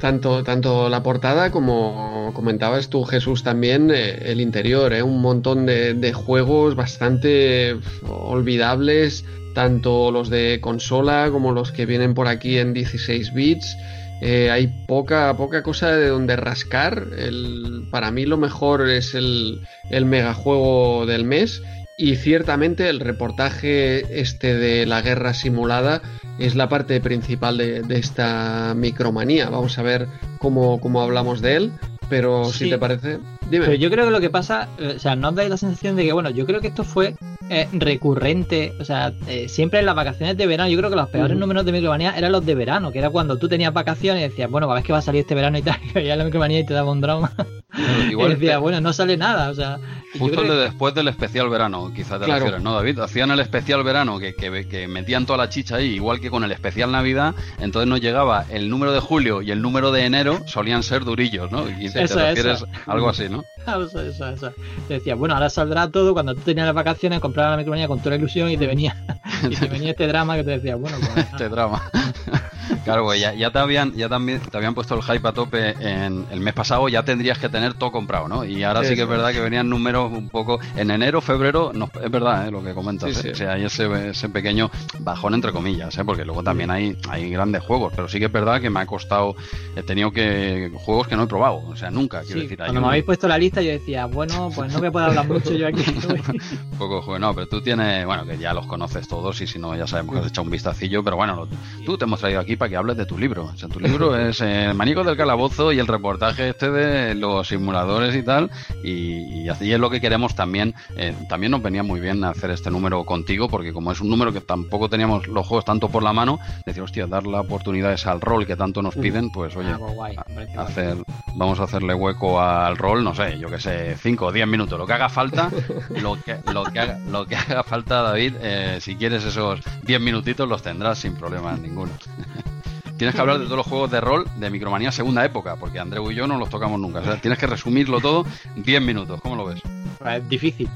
Tanto, 0.01 0.45
tanto 0.45 0.91
la 0.91 1.03
portada 1.03 1.51
como 1.51 2.31
comentabas 2.35 2.91
tú, 2.91 3.05
Jesús, 3.05 3.43
también 3.43 3.91
eh, 3.91 4.31
el 4.31 4.43
interior, 4.43 4.93
¿eh? 4.93 5.03
un 5.03 5.23
montón 5.23 5.65
de, 5.65 5.95
de, 5.95 6.13
juegos 6.13 6.75
bastante 6.75 7.79
olvidables, 8.07 9.25
tanto 9.55 10.11
los 10.11 10.29
de 10.29 10.61
consola 10.61 11.31
como 11.33 11.53
los 11.53 11.73
que 11.73 11.87
vienen 11.87 12.13
por 12.13 12.29
aquí 12.29 12.59
en 12.59 12.75
16 12.75 13.33
bits. 13.33 13.75
Eh, 14.21 14.51
hay 14.51 14.69
poca, 14.87 15.37
poca 15.37 15.63
cosa 15.63 15.93
de 15.93 16.09
donde 16.09 16.37
rascar. 16.37 17.07
El, 17.19 17.89
para 17.91 18.11
mí 18.11 18.25
lo 18.27 18.37
mejor 18.37 18.89
es 18.89 19.15
el, 19.15 19.61
el 19.91 20.05
megajuego 20.07 21.07
del 21.07 21.25
mes. 21.25 21.63
Y 21.99 22.17
ciertamente 22.17 22.91
el 22.91 23.01
reportaje 23.01 24.21
este 24.21 24.55
de 24.55 24.85
la 24.85 25.01
guerra 25.01 25.33
simulada 25.33 26.03
es 26.39 26.55
la 26.55 26.69
parte 26.69 27.01
principal 27.01 27.57
de, 27.57 27.85
esta 27.91 28.75
micromanía. 28.77 29.49
Vamos 29.49 29.79
a 29.79 29.83
ver 29.83 30.07
cómo, 30.39 30.79
cómo 30.79 31.01
hablamos 31.01 31.41
de 31.41 31.57
él. 31.57 31.73
Pero 32.09 32.45
si 32.53 32.71
te 32.71 32.79
parece, 32.79 33.19
dime. 33.51 33.65
Pero 33.67 33.75
yo 33.75 33.91
creo 33.91 34.05
que 34.05 34.11
lo 34.11 34.21
que 34.21 34.31
pasa, 34.31 34.69
eh, 34.79 34.95
o 34.97 34.99
sea, 34.99 35.17
no 35.17 35.33
dais 35.33 35.51
la 35.51 35.57
sensación 35.57 35.97
de 35.97 36.05
que, 36.05 36.13
bueno, 36.13 36.31
yo 36.31 36.47
creo 36.47 36.61
que 36.61 36.69
esto 36.69 36.85
fue 36.85 37.15
eh, 37.49 37.69
recurrente, 37.73 38.75
o 38.81 38.85
sea, 38.85 39.13
eh, 39.29 39.49
siempre 39.49 39.79
en 39.79 39.87
las 39.87 39.95
vacaciones 39.95 40.37
de 40.37 40.47
verano, 40.49 40.69
yo 40.69 40.77
creo 40.79 40.91
que 40.91 40.97
los 40.97 41.09
peores 41.09 41.37
números 41.37 41.65
de 41.65 41.71
Micromanía 41.71 42.13
eran 42.17 42.33
los 42.33 42.45
de 42.45 42.57
verano, 42.57 42.91
que 42.91 42.99
era 42.99 43.11
cuando 43.11 43.39
tú 43.39 43.49
tenías 43.49 43.73
vacaciones 43.73 44.25
y 44.25 44.29
decías, 44.31 44.51
bueno, 44.51 44.69
a 44.69 44.75
ver 44.75 44.83
que 44.83 44.93
va 44.93 44.99
a 44.99 45.03
salir 45.03 45.21
este 45.21 45.37
verano 45.37 45.57
y 45.57 45.63
tal, 45.63 45.79
y 45.95 46.05
ya 46.05 46.17
la 46.17 46.25
Micromanía 46.25 46.59
y 46.59 46.67
te 46.67 46.75
daba 46.75 46.91
un 46.91 47.01
drama. 47.01 47.33
igual 48.11 48.33
y 48.33 48.35
decías, 48.35 48.61
bueno, 48.61 48.81
no 48.81 48.93
sale 48.93 49.17
nada, 49.17 49.51
o 49.51 49.55
sea. 49.55 49.79
Justo 50.19 50.43
el 50.43 50.49
de 50.49 50.57
después 50.57 50.95
del 50.95 51.09
especial 51.09 51.49
verano, 51.49 51.93
quizás 51.95 52.19
te 52.19 52.27
refieres, 52.27 52.63
¿no, 52.63 52.75
David? 52.75 52.99
Hacían 53.01 53.31
el 53.31 53.41
especial 53.41 53.85
verano 53.85 54.19
que, 54.19 54.35
que, 54.35 54.89
metían 54.89 55.27
toda 55.27 55.39
la 55.39 55.49
chicha 55.49 55.77
ahí, 55.77 55.95
igual 55.95 56.21
que 56.21 56.31
con 56.31 56.43
el 56.43 56.53
especial 56.53 56.91
Navidad, 56.91 57.35
entonces 57.61 57.89
nos 57.89 58.01
llegaba 58.01 58.45
el 58.51 58.71
número 58.71 58.93
de 58.93 59.01
julio 59.01 59.43
y 59.43 59.51
el 59.51 59.63
número 59.63 59.93
de 59.93 60.05
enero 60.05 60.41
solían 60.47 60.83
ser 60.83 61.05
durillos, 61.05 61.53
¿no? 61.53 61.69
Y 61.69 61.91
te, 61.91 62.07
refieres 62.07 62.65
algo 62.87 63.09
así, 63.09 63.29
¿no? 63.29 63.36
Eso, 63.67 64.01
eso, 64.01 64.53
decía, 64.89 65.15
bueno, 65.15 65.35
ahora 65.35 65.51
saldrá 65.51 65.91
todo 65.91 66.13
cuando 66.13 66.35
tú 66.35 66.41
tenías 66.43 66.67
las 66.67 66.75
vacaciones, 66.75 67.21
comprabas 67.21 67.53
la 67.53 67.57
micromanía 67.59 67.89
con 67.89 67.99
toda 67.99 68.11
la 68.11 68.17
ilusión 68.17 68.51
y 68.51 68.57
te 68.57 68.67
venía, 68.67 68.97
y 69.51 69.57
te 69.57 69.67
venía 69.67 69.91
este 69.91 70.07
drama 70.07 70.37
que 70.37 70.45
te 70.45 70.51
decía, 70.53 70.77
bueno, 70.77 70.97
pues, 71.01 71.27
este 71.33 71.49
drama. 71.49 71.83
Claro, 72.87 73.03
güey, 73.03 73.19
ya, 73.19 73.35
ya, 73.35 73.51
te 73.51 73.59
habían, 73.59 73.95
ya 73.95 74.09
también 74.09 74.39
te 74.39 74.57
habían 74.57 74.73
puesto 74.73 74.95
el 74.95 75.03
hype 75.03 75.27
a 75.27 75.33
tope 75.33 75.71
en 75.71 76.25
el 76.31 76.39
mes 76.39 76.55
pasado, 76.55 76.89
ya 76.89 77.03
tendrías 77.03 77.37
que 77.37 77.49
tener 77.49 77.75
todo 77.75 77.91
comprado, 77.91 78.29
¿no? 78.29 78.45
Y 78.45 78.63
ahora 78.63 78.85
sí, 78.85 78.95
que 78.95 79.03
es 79.03 79.09
verdad 79.09 79.33
que 79.33 79.41
venían 79.41 79.69
números 79.69 80.13
un 80.13 80.29
poco 80.29 80.61
en 80.77 80.93
enero, 80.93 81.21
febrero, 81.21 81.73
no, 81.75 81.91
es 82.01 82.09
verdad 82.13 82.47
¿eh? 82.47 82.53
lo 82.53 82.63
que 82.63 82.75
comentas, 82.75 83.25
¿eh? 83.25 83.33
o 83.33 83.35
sea, 83.35 83.55
hay 83.55 83.65
ese, 83.65 84.11
ese, 84.11 84.29
pequeño 84.29 84.71
bajón 85.01 85.35
entre 85.35 85.51
comillas, 85.51 85.99
¿eh? 85.99 86.05
porque 86.05 86.25
luego 86.25 86.45
también 86.45 86.71
hay, 86.71 86.97
hay 87.09 87.29
grandes 87.29 87.65
juegos, 87.65 87.93
pero 87.97 88.09
sí 88.09 88.21
que 88.21 88.27
es 88.27 88.33
verdad 88.33 88.61
que 88.61 88.71
me 88.71 88.79
ha 88.79 88.87
costado, 88.87 89.35
he 89.75 89.83
tenido 89.83 90.13
que 90.13 90.71
juegos 90.73 91.09
que 91.09 91.17
no 91.17 91.25
he 91.25 91.27
probado, 91.27 91.65
o 91.67 91.75
sea, 91.75 91.91
nunca, 91.91 92.21
quiero 92.21 92.43
decir. 92.43 92.57
Cuando 92.57 92.83
me 92.83 92.87
habéis 92.87 93.05
puesto 93.05 93.27
la 93.27 93.37
lista 93.37 93.63
yo 93.63 93.73
decía, 93.73 94.07
bueno, 94.07 94.49
pues 94.55 94.73
no 94.73 94.79
me 94.79 94.93
puedo 94.93 95.07
hablar 95.07 95.27
mucho 95.27 95.53
yo 95.55 95.67
aquí. 95.67 95.83
poco 96.79 97.03
juego, 97.03 97.19
no, 97.19 97.35
pero 97.35 97.49
tú 97.49 97.61
tienes, 97.61 98.07
bueno, 98.07 98.25
que 98.25 98.39
ya 98.39 98.55
los 98.55 98.67
conoces 98.67 99.09
todos 99.09 99.41
y 99.41 99.49
si 99.49 99.59
no 99.59 99.75
ya 99.75 99.89
sabemos 99.89 100.15
que 100.15 100.21
has 100.21 100.27
echado 100.29 100.45
un 100.45 100.51
vistacillo, 100.53 101.03
pero 101.03 101.17
bueno, 101.17 101.49
tú 101.85 101.99
te 101.99 102.05
hemos 102.05 102.21
traído 102.21 102.39
aquí 102.39 102.55
para 102.55 102.69
que 102.69 102.76
hables 102.77 102.97
de 102.97 103.07
tu 103.07 103.19
libro. 103.19 103.45
O 103.45 103.57
sea, 103.57 103.69
tu 103.69 103.81
libro 103.81 104.17
es 104.29 104.41
eh, 104.41 104.73
Manico 104.75 105.05
del 105.05 105.17
Calabozo 105.17 105.73
y 105.73 105.79
el 105.79 105.87
reportaje 105.87 106.51
este 106.51 106.71
de 106.71 107.15
los 107.15 107.49
simuladores 107.49 108.15
y 108.15 108.23
tal. 108.23 108.51
Y, 108.83 109.49
así 109.49 109.73
es 109.73 109.79
lo 109.79 109.91
que 109.91 110.01
queremos 110.01 110.35
también. 110.35 110.75
Eh, 110.97 111.15
también 111.29 111.53
nos 111.53 111.63
venía 111.63 111.83
muy 111.83 112.01
bien 112.01 112.25
hacer 112.25 112.51
este 112.51 112.71
número 112.71 113.05
contigo, 113.05 113.49
porque 113.49 113.73
como 113.73 113.93
es 113.93 114.01
un 114.01 114.11
número 114.11 114.33
que 114.33 114.41
tampoco 114.41 114.89
teníamos 114.89 115.27
los 115.29 115.47
juegos 115.47 115.65
tanto 115.65 115.89
por 115.89 116.03
la 116.03 116.13
mano, 116.13 116.39
decir, 116.65 116.83
hostia, 116.83 117.07
dar 117.07 117.27
la 117.27 117.41
oportunidad 117.41 117.93
es 117.93 118.07
al 118.07 118.21
rol 118.21 118.47
que 118.47 118.57
tanto 118.57 118.83
nos 118.83 118.97
mm. 118.97 119.01
piden, 119.01 119.31
pues 119.31 119.57
oye, 119.57 119.71
ah, 119.71 120.25
pues 120.33 120.57
hacer, 120.57 120.97
vamos 121.35 121.61
a 121.61 121.65
hacerle 121.65 121.95
hueco 121.95 122.41
al 122.41 122.77
rol, 122.77 123.05
no 123.05 123.15
sé, 123.15 123.39
yo 123.39 123.49
que 123.49 123.61
sé, 123.61 123.97
5 123.97 124.27
o 124.27 124.33
10 124.33 124.47
minutos, 124.47 124.79
lo 124.79 124.87
que 124.87 124.93
haga 124.93 125.09
falta, 125.09 125.51
lo 125.91 126.17
que, 126.21 126.39
lo 126.53 126.65
que, 126.65 126.81
haga, 126.81 126.99
lo 126.99 127.27
que 127.27 127.37
haga 127.37 127.63
falta, 127.63 128.03
David, 128.03 128.35
eh, 128.41 128.79
si 128.81 128.97
quieres 128.97 129.25
esos 129.25 129.61
10 129.85 130.01
minutitos 130.01 130.49
los 130.49 130.63
tendrás 130.63 130.99
sin 130.99 131.15
problema 131.15 131.57
ninguno. 131.57 131.93
tienes 132.97 133.15
que 133.15 133.21
hablar 133.21 133.39
de 133.39 133.45
todos 133.45 133.59
los 133.59 133.67
juegos 133.67 133.91
de 133.91 134.01
rol 134.01 134.27
de 134.37 134.51
Micromanía 134.51 134.93
segunda 134.93 135.25
época, 135.25 135.57
porque 135.57 135.79
Andreu 135.79 136.11
y 136.11 136.15
yo 136.15 136.27
no 136.27 136.39
los 136.39 136.49
tocamos 136.49 136.81
nunca. 136.81 137.01
O 137.01 137.05
sea, 137.05 137.17
tienes 137.17 137.39
que 137.39 137.47
resumirlo 137.47 138.01
todo 138.01 138.27
en 138.55 138.63
10 138.63 138.83
minutos. 138.83 139.21
¿Cómo 139.21 139.37
lo 139.37 139.47
ves? 139.47 139.61
Pues 139.99 140.23
es 140.23 140.29
difícil. 140.29 140.69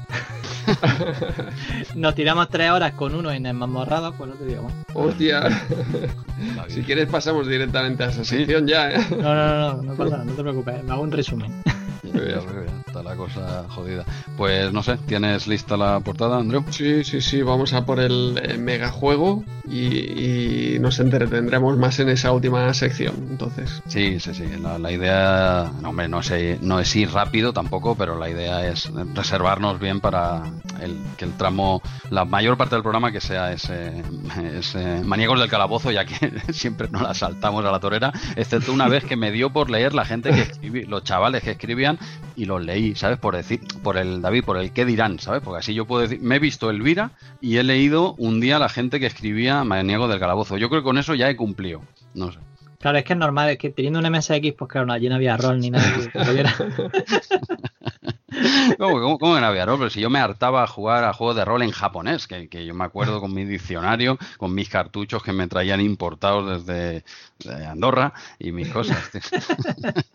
Nos 1.95 2.15
tiramos 2.15 2.49
tres 2.49 2.71
horas 2.71 2.93
con 2.93 3.15
uno 3.15 3.31
en 3.31 3.45
el 3.45 3.53
mamorrado, 3.53 4.13
pues 4.13 4.29
no 4.29 4.35
te 4.35 4.45
digo 4.45 4.63
más. 4.63 4.73
Hostia. 4.93 5.49
si 6.67 6.83
quieres 6.83 7.07
pasamos 7.07 7.47
directamente 7.47 8.03
a 8.03 8.09
esa 8.09 8.23
sección 8.23 8.67
ya, 8.67 8.91
¿eh? 8.91 8.97
No, 9.11 9.35
no, 9.35 9.57
no, 9.57 9.83
no 9.83 9.93
pasa 9.95 10.11
nada, 10.11 10.25
no 10.25 10.33
te 10.33 10.41
preocupes. 10.41 10.83
Me 10.83 10.91
hago 10.91 11.01
un 11.01 11.11
resumen. 11.11 11.51
Está 12.03 13.03
la 13.03 13.15
cosa 13.15 13.65
jodida. 13.69 14.05
Pues 14.37 14.73
no 14.73 14.81
sé, 14.83 14.97
¿tienes 15.05 15.47
lista 15.47 15.77
la 15.77 15.99
portada, 15.99 16.37
Andreu? 16.37 16.63
Sí, 16.69 17.03
sí, 17.03 17.21
sí, 17.21 17.41
vamos 17.41 17.73
a 17.73 17.85
por 17.85 17.99
el, 17.99 18.39
eh, 18.41 18.57
megajuego 18.57 19.43
y, 19.67 20.77
nos 20.79 20.99
entretendremos 20.99 21.77
más 21.77 21.99
en 21.99 22.09
esa 22.09 22.31
última 22.31 22.73
sección, 22.73 23.13
entonces. 23.29 23.83
Sí, 23.87 24.19
sí, 24.19 24.33
sí. 24.33 24.45
La, 24.79 24.91
idea, 24.91 25.71
no, 25.81 25.89
hombre, 25.89 26.07
no 26.07 26.21
es, 26.21 26.61
no 26.61 26.79
es 26.79 26.95
ir 26.95 27.11
rápido 27.11 27.53
tampoco, 27.53 27.95
pero 27.95 28.17
la 28.17 28.29
idea 28.29 28.67
es 28.67 28.89
reservarnos 29.13 29.79
bien 29.79 29.99
para 29.99 30.43
el, 30.81 30.97
que 31.17 31.25
el 31.25 31.33
tramo, 31.33 31.81
la 32.09 32.25
mayor 32.25 32.57
parte 32.57 32.75
del 32.75 32.81
programa 32.81 33.11
que 33.11 33.21
sea 33.21 33.51
ese, 33.53 34.03
ese 34.57 35.03
Maniegos 35.03 35.39
del 35.39 35.49
Calabozo, 35.49 35.91
ya 35.91 36.05
que 36.05 36.31
siempre 36.53 36.87
nos 36.89 37.03
la 37.03 37.13
saltamos 37.13 37.63
a 37.63 37.71
la 37.71 37.79
torera, 37.79 38.11
excepto 38.35 38.73
una 38.73 38.87
vez 38.87 39.05
que 39.05 39.15
me 39.15 39.31
dio 39.31 39.51
por 39.51 39.69
leer 39.69 39.93
la 39.93 40.05
gente 40.05 40.31
que 40.31 40.85
los 40.87 41.03
chavales 41.03 41.43
que 41.43 41.51
escribían 41.51 41.90
y 42.35 42.45
los 42.45 42.63
leí, 42.63 42.95
¿sabes? 42.95 43.17
Por 43.17 43.35
decir, 43.35 43.61
por 43.83 43.97
el 43.97 44.21
David, 44.21 44.43
por 44.43 44.57
el 44.57 44.71
qué 44.71 44.85
dirán, 44.85 45.19
¿sabes? 45.19 45.41
Porque 45.41 45.59
así 45.59 45.73
yo 45.73 45.85
puedo 45.85 46.01
decir, 46.01 46.19
me 46.21 46.35
he 46.35 46.39
visto 46.39 46.69
Elvira 46.69 47.11
y 47.39 47.57
he 47.57 47.63
leído 47.63 48.15
un 48.17 48.39
día 48.39 48.59
la 48.59 48.69
gente 48.69 48.99
que 48.99 49.05
escribía 49.05 49.63
Maniego 49.63 50.07
del 50.07 50.19
Calabozo. 50.19 50.57
Yo 50.57 50.69
creo 50.69 50.81
que 50.81 50.85
con 50.85 50.97
eso 50.97 51.15
ya 51.15 51.29
he 51.29 51.35
cumplido, 51.35 51.81
no 52.13 52.31
sé. 52.31 52.39
Claro, 52.81 52.97
es 52.97 53.03
que 53.03 53.13
es 53.13 53.19
normal, 53.19 53.49
es 53.49 53.59
que 53.59 53.69
teniendo 53.69 53.99
un 53.99 54.11
MSX, 54.11 54.53
pues 54.57 54.69
claro, 54.69 54.91
allí 54.91 55.07
no 55.07 55.15
había 55.15 55.37
rol 55.37 55.59
ni 55.59 55.69
nada. 55.69 55.85
¿Cómo, 58.77 59.19
cómo, 59.19 59.35
que 59.35 59.41
no 59.41 59.45
había 59.45 59.65
rol? 59.65 59.77
Pero 59.77 59.89
si 59.91 60.01
yo 60.01 60.09
me 60.09 60.19
hartaba 60.19 60.63
a 60.63 60.67
jugar 60.67 61.03
a 61.03 61.13
juegos 61.13 61.35
de 61.35 61.45
rol 61.45 61.61
en 61.61 61.71
japonés, 61.71 62.27
que, 62.27 62.65
yo 62.65 62.73
me 62.73 62.85
acuerdo 62.85 63.21
con 63.21 63.33
mi 63.33 63.45
diccionario, 63.45 64.17
con 64.37 64.55
mis 64.55 64.69
cartuchos 64.69 65.21
que 65.21 65.31
me 65.31 65.47
traían 65.47 65.79
importados 65.79 66.65
desde 66.65 67.03
Andorra 67.45 68.13
y 68.39 68.51
mis 68.51 68.69
cosas. 68.69 68.97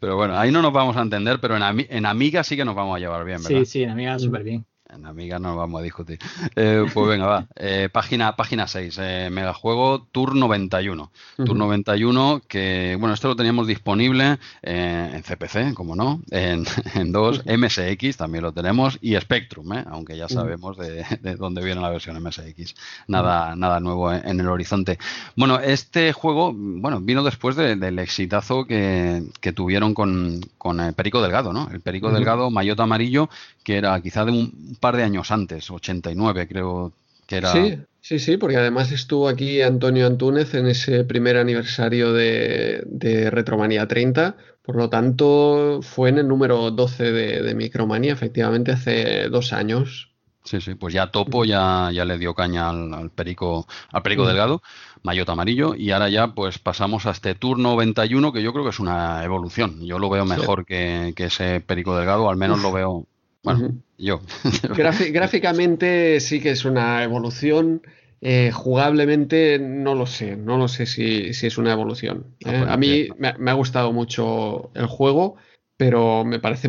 pero 0.00 0.16
bueno, 0.16 0.38
ahí 0.38 0.50
no 0.50 0.62
nos 0.62 0.72
vamos 0.72 0.96
a 0.96 1.02
entender, 1.02 1.38
pero 1.40 1.56
en, 1.56 1.86
en 1.88 2.06
Amiga 2.06 2.44
sí 2.44 2.56
que 2.56 2.64
nos 2.64 2.74
vamos 2.74 2.96
a 2.96 2.98
llevar 2.98 3.24
bien, 3.24 3.42
¿verdad? 3.42 3.60
Sí, 3.60 3.66
sí, 3.66 3.82
en 3.82 3.90
Amiga 3.90 4.18
súper 4.18 4.42
bien. 4.42 4.64
En 4.90 5.04
Amiga 5.04 5.38
no 5.38 5.54
vamos 5.54 5.80
a 5.80 5.84
discutir. 5.84 6.18
Eh, 6.56 6.86
pues 6.94 7.08
venga, 7.08 7.26
va. 7.26 7.46
Eh, 7.56 7.90
página, 7.92 8.34
página 8.36 8.66
6, 8.66 8.98
eh, 9.00 9.28
Megajuego 9.30 10.06
Tour 10.12 10.34
91. 10.34 11.10
Tour 11.36 11.56
91, 11.56 12.40
que 12.48 12.96
bueno, 12.98 13.12
esto 13.14 13.28
lo 13.28 13.36
teníamos 13.36 13.66
disponible 13.66 14.38
en 14.62 15.22
CPC, 15.22 15.74
como 15.74 15.94
no, 15.94 16.22
en, 16.30 16.64
en 16.94 17.12
2, 17.12 17.44
MSX 17.46 18.16
también 18.16 18.44
lo 18.44 18.52
tenemos, 18.52 18.98
y 19.02 19.14
Spectrum, 19.16 19.72
aunque 19.90 20.16
ya 20.16 20.26
sabemos 20.26 20.78
de, 20.78 21.04
dónde 21.36 21.62
viene 21.62 21.82
la 21.82 21.90
versión 21.90 22.20
MSX. 22.22 22.74
Nada, 23.08 23.56
nada 23.56 23.80
nuevo 23.80 24.10
en, 24.10 24.40
el 24.40 24.48
horizonte. 24.48 24.98
Bueno, 25.36 25.60
este 25.60 26.14
juego, 26.14 26.54
bueno, 26.54 27.00
vino 27.00 27.22
después 27.22 27.56
del 27.56 27.98
exitazo 27.98 28.64
que, 28.64 29.22
tuvieron 29.54 29.92
con, 29.92 30.40
con 30.56 30.94
Perico 30.94 31.20
Delgado, 31.20 31.52
¿no? 31.52 31.68
El 31.70 31.80
Perico 31.80 32.10
Delgado, 32.10 32.50
Mayota 32.50 32.84
Amarillo, 32.84 33.28
que 33.64 33.76
era 33.76 34.00
quizá 34.00 34.24
de 34.24 34.32
un 34.32 34.77
par 34.78 34.96
de 34.96 35.02
años 35.02 35.30
antes, 35.30 35.70
89 35.70 36.48
creo 36.48 36.92
que 37.26 37.36
era. 37.36 37.52
Sí, 37.52 37.78
sí, 38.00 38.18
sí, 38.18 38.36
porque 38.36 38.56
además 38.56 38.92
estuvo 38.92 39.28
aquí 39.28 39.60
Antonio 39.62 40.06
Antúnez 40.06 40.54
en 40.54 40.66
ese 40.66 41.04
primer 41.04 41.36
aniversario 41.36 42.12
de, 42.12 42.82
de 42.86 43.30
Retromanía 43.30 43.86
30. 43.86 44.36
Por 44.62 44.76
lo 44.76 44.90
tanto, 44.90 45.80
fue 45.82 46.10
en 46.10 46.18
el 46.18 46.28
número 46.28 46.70
12 46.70 47.12
de, 47.12 47.42
de 47.42 47.54
Micromanía, 47.54 48.12
efectivamente, 48.12 48.72
hace 48.72 49.28
dos 49.28 49.52
años. 49.52 50.08
Sí, 50.48 50.62
sí, 50.62 50.74
pues 50.76 50.94
ya 50.94 51.10
Topo 51.10 51.44
ya, 51.44 51.90
ya 51.92 52.06
le 52.06 52.16
dio 52.16 52.32
caña 52.32 52.70
al, 52.70 53.10
Perico, 53.10 53.66
al 53.92 54.02
Perico 54.02 54.22
mm. 54.22 54.26
Delgado, 54.28 54.62
Mayota 55.02 55.32
Amarillo, 55.32 55.74
y 55.74 55.90
ahora 55.90 56.08
ya 56.08 56.28
pues 56.28 56.58
pasamos 56.58 57.04
a 57.04 57.10
este 57.10 57.34
turno 57.34 57.70
91, 57.72 58.32
que 58.32 58.42
yo 58.42 58.52
creo 58.54 58.64
que 58.64 58.70
es 58.70 58.80
una 58.80 59.22
evolución. 59.24 59.84
Yo 59.84 59.98
lo 59.98 60.08
veo 60.08 60.24
mejor 60.24 60.64
que, 60.64 61.12
que, 61.14 61.26
ese 61.26 61.60
Perico 61.60 61.94
Delgado, 61.94 62.30
al 62.30 62.38
menos 62.38 62.62
lo 62.62 62.72
veo 62.72 63.06
bueno, 63.42 63.74
yo. 63.96 64.20
gráficamente 65.12 66.20
sí 66.20 66.40
que 66.40 66.50
es 66.50 66.64
una 66.64 67.02
evolución. 67.02 67.82
Eh, 68.20 68.50
jugablemente 68.52 69.60
no 69.60 69.94
lo 69.94 70.06
sé, 70.06 70.36
no 70.36 70.58
lo 70.58 70.66
sé 70.66 70.86
si, 70.86 71.28
es 71.28 71.58
una 71.58 71.72
evolución. 71.72 72.26
Ah, 72.44 72.52
¿eh? 72.52 72.64
a 72.68 72.76
mí 72.76 73.08
me, 73.16 73.50
ha 73.50 73.54
gustado 73.54 73.92
mucho 73.92 74.72
el 74.74 74.86
juego, 74.86 75.36
pero 75.76 76.24
me 76.24 76.40
parece 76.40 76.68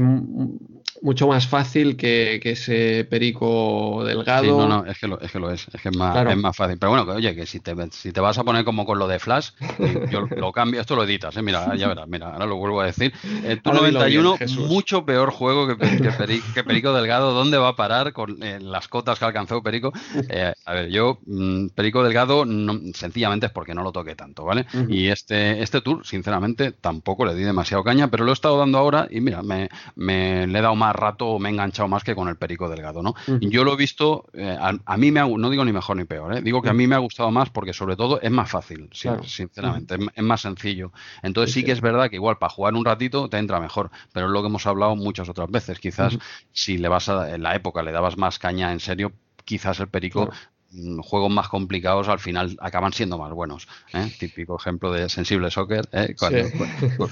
mucho 1.02 1.28
más 1.28 1.48
fácil 1.48 1.96
que, 1.96 2.40
ese 2.44 3.06
perico 3.10 4.04
delgado. 4.06 4.44
Sí, 4.44 4.50
no, 4.50 4.68
no, 4.68 4.86
es 4.86 4.98
que 4.98 5.08
lo 5.08 5.20
es, 5.20 5.32
que 5.32 5.40
lo 5.40 5.52
es, 5.52 5.68
es, 5.74 5.82
que 5.82 5.90
es 5.90 5.98
más, 5.98 6.28
es 6.28 6.38
más 6.38 6.56
fácil. 6.56 6.78
Pero 6.80 6.92
bueno, 6.92 7.12
oye, 7.12 7.36
que 7.36 7.46
si 7.46 7.60
te, 7.60 7.76
si 7.92 8.12
te 8.12 8.20
vas 8.20 8.38
a 8.38 8.44
poner 8.44 8.66
como 8.66 8.86
con 8.86 9.00
lo 9.00 9.08
de 9.08 9.20
Flash, 9.20 9.52
yo 10.12 10.22
lo 10.22 10.52
cambio, 10.52 10.82
esto 10.82 10.96
lo 10.96 11.04
editas, 11.04 11.36
¿eh? 11.38 11.42
mira, 11.42 11.76
ya 11.76 11.88
verás, 11.88 12.08
mira, 12.08 12.32
ahora 12.32 12.46
lo 12.46 12.58
vuelvo 12.58 12.82
a 12.82 12.86
decir. 12.86 13.14
El 13.44 13.62
91, 13.64 14.38
mucho 14.68 15.06
peor 15.06 15.32
juego 15.32 15.68
que, 15.68 15.78
que, 16.54 16.64
Perico 16.64 16.94
Delgado, 16.94 17.34
¿dónde 17.34 17.58
va 17.58 17.70
a 17.70 17.76
parar 17.76 18.14
con 18.14 18.42
eh, 18.44 18.60
las 18.60 18.88
cotas 18.88 19.20
que 19.20 19.26
alcanzó 19.26 19.62
Perico? 19.62 19.94
Eh, 20.30 20.54
a 20.66 20.74
ver, 20.74 20.90
yo, 20.90 21.20
mm, 21.26 21.68
Perico 21.70 22.04
Delgado, 22.04 22.46
sencillamente 22.94 23.48
es 23.48 23.52
porque 23.52 23.74
no 23.74 23.84
lo 23.84 23.92
toqué 23.92 24.16
tanto, 24.16 24.44
¿vale? 24.44 24.66
Y 24.88 25.08
este, 25.08 25.62
este 25.62 25.82
tour, 25.82 26.06
sinceramente, 26.06 26.72
tampoco 26.72 27.26
le 27.26 27.36
di 27.36 27.44
demasiado 27.44 27.84
caña, 27.84 28.10
pero 28.10 28.26
lo 28.26 28.32
he 28.32 28.34
estado 28.34 28.58
dando 28.58 28.78
ahora 28.78 29.08
y 29.10 29.22
mira, 29.22 29.42
me, 29.42 29.70
me 29.96 30.48
le 30.48 30.60
he 30.60 30.62
dado 30.62 30.76
más 30.76 30.89
rato 30.94 31.40
me 31.40 31.50
he 31.50 31.52
enganchado 31.52 31.88
más 31.88 32.04
que 32.04 32.16
con 32.16 32.28
el 32.28 32.36
Perico 32.36 32.70
Delgado, 32.70 33.02
¿no? 33.02 33.16
Yo 33.42 33.64
lo 33.64 33.74
he 33.74 33.76
visto, 33.78 34.26
eh, 34.34 34.58
a, 34.60 34.98
mí 34.98 35.12
me 35.12 35.20
ha, 35.20 35.28
no 35.28 35.50
digo 35.50 35.66
ni 35.66 35.72
mejor 35.72 35.98
ni 35.98 36.06
peor, 36.06 36.38
¿eh? 36.38 36.42
digo 36.42 36.62
que 36.62 36.70
a 36.70 36.74
mí 36.74 36.88
me 36.88 36.96
ha 36.96 37.00
gustado 37.00 37.32
más 37.32 37.50
porque 37.50 37.74
sobre 37.74 37.96
todo 37.96 38.20
es 38.22 38.32
más 38.32 38.50
fácil, 38.50 38.90
sinceramente, 38.92 39.98
es, 40.16 40.24
más 40.24 40.42
sencillo. 40.42 40.92
Entonces 41.22 41.54
sí, 41.54 41.64
que 41.64 41.72
es 41.72 41.82
verdad 41.82 42.10
que 42.10 42.16
igual 42.16 42.38
para 42.38 42.50
jugar 42.50 42.74
un 42.74 42.86
ratito 42.86 43.30
te 43.30 43.38
entra 43.38 43.60
mejor, 43.60 43.92
pero 44.14 44.28
es 44.28 44.32
lo 44.32 44.42
que 44.42 44.48
hemos 44.48 44.66
hablado 44.68 44.96
muchas 44.96 45.30
otras 45.30 45.50
veces. 45.50 45.80
Quizás 45.80 46.18
si 46.52 46.78
le 46.78 46.88
vas 46.88 47.10
a, 47.10 47.34
en 47.34 47.44
la 47.44 47.56
época 47.56 47.84
le 47.84 47.92
dabas 47.92 48.18
más 48.18 48.40
caña 48.40 48.72
en 48.72 48.80
serio, 48.80 49.12
quizás 49.46 49.80
el 49.80 49.88
Perico 49.88 50.30
juegos 51.02 51.32
más 51.32 51.50
complicados 51.50 52.08
al 52.08 52.20
final 52.20 52.56
acaban 52.60 52.94
siendo 52.94 53.18
más 53.18 53.32
buenos. 53.32 53.68
¿eh? 53.94 54.12
Típico 54.20 54.58
ejemplo 54.58 54.92
de 54.92 55.10
sensible 55.10 55.50
soccer, 55.52 55.88
¿eh? 55.92 56.16
cuando 56.18 56.40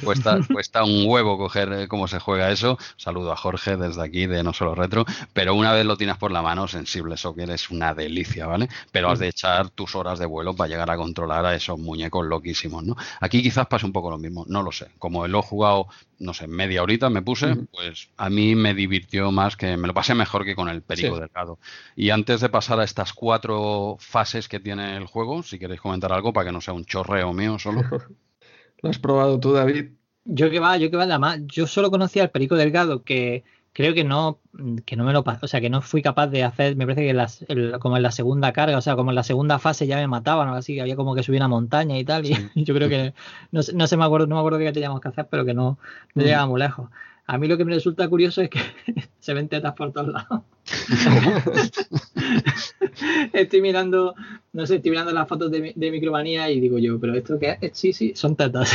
cuesta, 0.04 0.40
cuesta, 0.54 0.84
un 0.84 1.06
huevo 1.08 1.38
coger 1.38 1.74
eh, 1.74 1.88
cómo 1.88 2.08
se 2.08 2.20
juega 2.20 2.52
eso. 2.52 2.78
Saludo 2.98 3.32
a 3.32 3.36
Jorge 3.36 3.78
desde 3.78 4.04
aquí 4.04 4.28
de 4.28 4.44
No 4.44 4.54
Solo 4.54 4.76
Retro, 4.76 5.06
pero 5.34 5.56
una 5.56 5.74
vez 5.74 5.86
lo 5.86 5.98
tienes 5.98 6.18
por 6.18 6.32
la 6.32 6.42
mano, 6.42 6.68
sensible 6.68 7.18
soccer 7.18 7.50
es 7.50 7.70
una 7.70 7.94
delicia, 7.94 8.48
¿vale? 8.48 8.70
Pero 8.92 9.10
has 9.10 9.20
de 9.20 9.28
echar 9.28 9.70
tus 9.70 9.96
horas 9.96 10.20
de 10.20 10.26
vuelo 10.26 10.56
para 10.56 10.70
llegar 10.70 10.92
a 10.92 10.98
controlar 10.98 11.46
a 11.46 11.56
esos 11.56 11.80
muñecos 11.80 12.26
loquísimos, 12.26 12.84
¿no? 12.84 12.96
Aquí 13.20 13.42
quizás 13.42 13.68
pase 13.68 13.86
un 13.86 13.94
poco 13.94 14.12
lo 14.12 14.18
mismo, 14.18 14.46
no 14.48 14.62
lo 14.62 14.72
sé. 14.72 14.88
Como 15.00 15.28
lo 15.28 15.40
he 15.40 15.44
jugado 15.44 15.88
no 16.20 16.34
sé, 16.34 16.48
media 16.48 16.84
horita 16.84 17.10
me 17.10 17.22
puse, 17.22 17.56
pues 17.72 18.10
a 18.18 18.30
mí 18.30 18.56
me 18.56 18.74
divirtió 18.74 19.32
más 19.32 19.56
que 19.56 19.78
me 19.78 19.88
lo 19.88 19.94
pasé 19.94 20.16
mejor 20.16 20.46
que 20.46 20.56
con 20.56 20.70
el 20.70 20.82
Perico 20.82 21.20
Delgado. 21.20 21.60
Y 21.96 22.10
antes 22.10 22.42
de 22.42 22.50
pasar 22.50 22.80
a 22.80 22.84
estas 22.84 23.14
cuatro 23.14 23.98
fases 24.00 24.48
que 24.48 24.60
tiene 24.60 24.98
el 24.98 25.06
juego, 25.06 25.44
si 25.44 25.60
queréis 25.60 25.82
comentar 25.82 26.12
algo 26.12 26.34
para 26.34 26.48
que 26.48 26.52
no 26.52 26.62
sea 26.62 26.74
un 26.74 26.86
chorreo 26.86 27.34
mío 27.34 27.60
solo. 27.60 27.82
¿Lo 28.82 28.90
has 28.90 29.00
probado 29.00 29.40
tú, 29.40 29.54
David? 29.54 29.92
Yo 30.26 30.50
que 30.50 30.60
va, 30.60 30.78
yo 30.78 30.92
que 30.92 30.98
va, 30.98 31.06
nada 31.06 31.20
más. 31.20 31.40
Yo 31.46 31.68
solo 31.68 31.90
conocía 31.90 32.24
al 32.24 32.32
Perico 32.32 32.56
Delgado 32.56 33.04
que 33.04 33.44
creo 33.78 33.94
que 33.94 34.04
no, 34.04 34.40
que 34.88 34.96
no 34.96 35.04
me 35.04 35.14
lo 35.14 35.24
o 35.24 35.48
sea, 35.48 35.62
que 35.62 35.70
no 35.70 35.84
fui 35.84 36.02
capaz 36.02 36.26
de 36.26 36.44
hacer, 36.44 36.76
me 36.76 36.88
parece 36.88 37.06
que 37.06 37.14
las, 37.14 37.46
como 37.80 37.96
en 37.96 38.02
la 38.02 38.12
segunda 38.12 38.52
carga, 38.52 38.76
o 38.76 38.82
sea, 38.82 38.96
como 38.96 39.12
en 39.12 39.16
la 39.16 39.22
segunda 39.22 39.60
fase 39.60 39.86
ya 39.86 39.98
me 39.98 40.08
mataban, 40.08 40.50
así, 40.50 40.74
que 40.74 40.82
había 40.82 40.96
como 40.96 41.14
que 41.14 41.22
subir 41.22 41.42
una 41.42 41.48
montaña 41.48 41.96
y 42.00 42.04
tal, 42.04 42.26
y, 42.26 42.32
yo 42.56 42.74
creo 42.74 42.90
que, 42.90 43.14
no, 43.52 43.62
no 43.76 43.86
sé, 43.86 43.98
me 43.98 44.04
acuerdo, 44.04 44.26
no 44.26 44.34
me 44.34 44.40
acuerdo 44.40 44.58
qué 44.58 44.72
teníamos 44.72 45.00
que 45.00 45.10
hacer, 45.10 45.28
pero 45.30 45.46
que 45.46 45.54
no, 45.54 45.78
no 46.16 46.24
llegaba 46.24 46.48
muy 46.48 46.60
lejos. 46.60 46.90
A 47.28 47.38
mí 47.38 47.48
lo 47.48 47.56
que 47.56 47.66
me 47.66 47.76
resulta 47.76 48.10
curioso 48.10 48.42
es 48.42 48.50
que 48.50 48.60
se 49.20 49.36
ven 49.36 49.48
tetas 49.48 49.76
por 49.76 49.92
todos 49.92 50.08
lados. 50.08 50.42
Estoy 53.34 53.62
mirando, 53.62 54.16
no 54.54 54.66
sé, 54.66 54.78
estoy 54.78 54.90
mirando 54.90 55.12
las 55.12 55.28
fotos 55.28 55.52
de, 55.52 55.74
de 55.76 55.92
micromanía 55.92 56.50
y 56.50 56.60
digo 56.60 56.80
yo, 56.80 57.00
pero 57.00 57.14
esto 57.14 57.38
que 57.38 57.60
es, 57.62 57.78
sí, 57.78 57.94
sí, 57.94 58.14
son 58.16 58.36
tetas. 58.36 58.72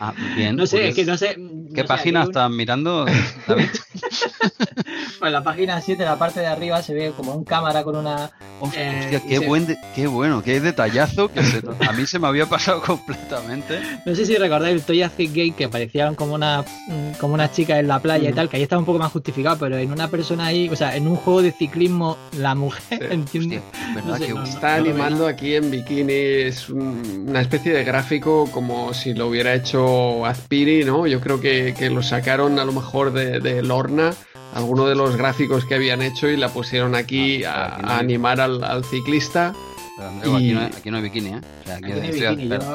Ah, 0.00 0.12
bien. 0.36 0.56
No 0.56 0.66
sé, 0.66 0.78
pues, 0.78 0.88
es 0.90 0.94
que 0.94 1.04
no 1.04 1.16
sé. 1.16 1.36
¿Qué 1.74 1.84
página 1.84 2.24
estás 2.24 2.50
mirando, 2.50 3.04
David? 3.46 3.68
pues 5.18 5.32
la 5.32 5.42
página 5.42 5.80
7, 5.80 6.04
la 6.04 6.18
parte 6.18 6.40
de 6.40 6.46
arriba, 6.46 6.82
se 6.82 6.94
ve 6.94 7.12
como 7.16 7.34
un 7.34 7.44
cámara 7.44 7.82
con 7.82 7.96
una. 7.96 8.30
Hostia, 8.60 9.20
qué, 9.26 9.38
buen 9.40 9.76
qué 9.94 10.06
bueno, 10.06 10.42
qué 10.42 10.60
detallazo 10.60 11.28
que 11.28 11.40
a 11.40 11.92
mí 11.92 12.06
se 12.06 12.18
me 12.18 12.28
había 12.28 12.46
pasado 12.46 12.80
completamente. 12.86 13.80
No 14.06 14.14
sé 14.14 14.26
si 14.26 14.36
recordáis 14.36 14.76
el 14.76 14.82
Toya 14.82 15.10
Gate 15.16 15.54
que 15.56 15.68
parecían 15.68 16.14
como 16.14 16.34
una 16.34 16.64
como 17.20 17.34
una 17.34 17.50
chica 17.50 17.78
en 17.78 17.88
la 17.88 17.98
playa 18.00 18.30
y 18.30 18.32
tal, 18.32 18.48
que 18.48 18.56
ahí 18.56 18.62
estaba 18.62 18.80
un 18.80 18.86
poco 18.86 18.98
más 18.98 19.12
justificado, 19.12 19.58
pero 19.58 19.76
en 19.76 19.90
una 19.90 20.08
persona 20.08 20.46
ahí, 20.46 20.68
o 20.68 20.76
sea, 20.76 20.96
en 20.96 21.08
un 21.08 21.16
juego 21.16 21.42
de 21.42 21.52
ciclismo, 21.52 22.16
la 22.38 22.54
mujer, 22.54 23.02
entiende. 23.10 23.60
está 24.44 24.76
animando 24.76 25.26
aquí 25.26 25.56
en 25.56 25.70
bikini, 25.70 26.12
es 26.12 26.68
una 26.70 27.40
especie 27.40 27.72
de 27.72 27.84
gráfico 27.84 28.48
como 28.52 28.94
si 28.94 29.14
lo 29.14 29.28
hubiera 29.28 29.54
hecho 29.54 29.83
Azpiri, 30.26 30.84
¿no? 30.84 31.06
Yo 31.06 31.20
creo 31.20 31.40
que, 31.40 31.74
lo 31.90 32.02
sacaron 32.02 32.58
a 32.58 32.64
lo 32.64 32.72
mejor 32.72 33.12
de, 33.12 33.40
de 33.40 33.62
Lorna 33.62 34.12
algunos 34.54 34.88
de 34.88 34.94
los 34.94 35.16
gráficos 35.16 35.64
que 35.64 35.74
habían 35.74 36.00
hecho 36.00 36.28
y 36.28 36.36
la 36.36 36.48
pusieron 36.48 36.94
aquí 36.94 37.44
ah, 37.44 37.76
a, 37.82 37.98
animar 37.98 38.40
al, 38.40 38.84
ciclista. 38.84 39.52
aquí, 40.22 40.52
no 40.90 40.96
hay, 40.96 41.02
bikini, 41.02 41.30
¿eh? 41.30 41.40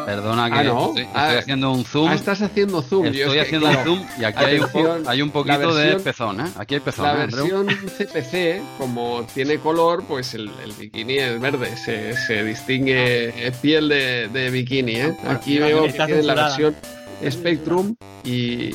Perdona 0.05 0.49
que 0.49 0.57
ah, 0.57 0.88
estoy, 0.88 1.07
ah, 1.14 1.38
haciendo 1.39 1.72
un 1.72 1.86
zoom. 1.86 2.12
estás 2.12 2.41
haciendo 2.41 2.82
zoom. 2.82 3.05
Estoy 3.05 3.39
haciendo 3.39 3.70
un 3.70 3.76
zoom 3.78 4.05
y 4.20 4.24
aquí 4.26 4.43
hay 4.43 5.22
un, 5.22 5.32
poquito 5.32 5.74
de 5.74 5.99
pezón, 5.99 6.41
¿eh? 6.41 6.49
Aquí 6.57 6.76
hay 6.76 6.82
pezón. 6.82 7.05
La 7.05 7.14
¿eh, 7.14 7.28
versión 7.28 7.68
CPC, 7.68 8.62
como 8.78 9.26
tiene 9.34 9.57
color, 9.57 10.03
pues 10.05 10.34
el, 10.34 10.51
bikini 10.78 11.18
es 11.18 11.39
verde. 11.39 11.78
Se, 11.78 12.43
distingue 12.43 13.53
piel 13.62 13.88
de, 13.88 14.49
bikini, 14.51 14.95
¿eh? 14.97 15.18
Aquí 15.28 15.60
veo 15.60 15.84
que 15.84 15.93
tiene 15.93 16.24
la 16.24 16.36
versión 16.36 16.76
Spectrum 17.28 17.96
y 18.24 18.72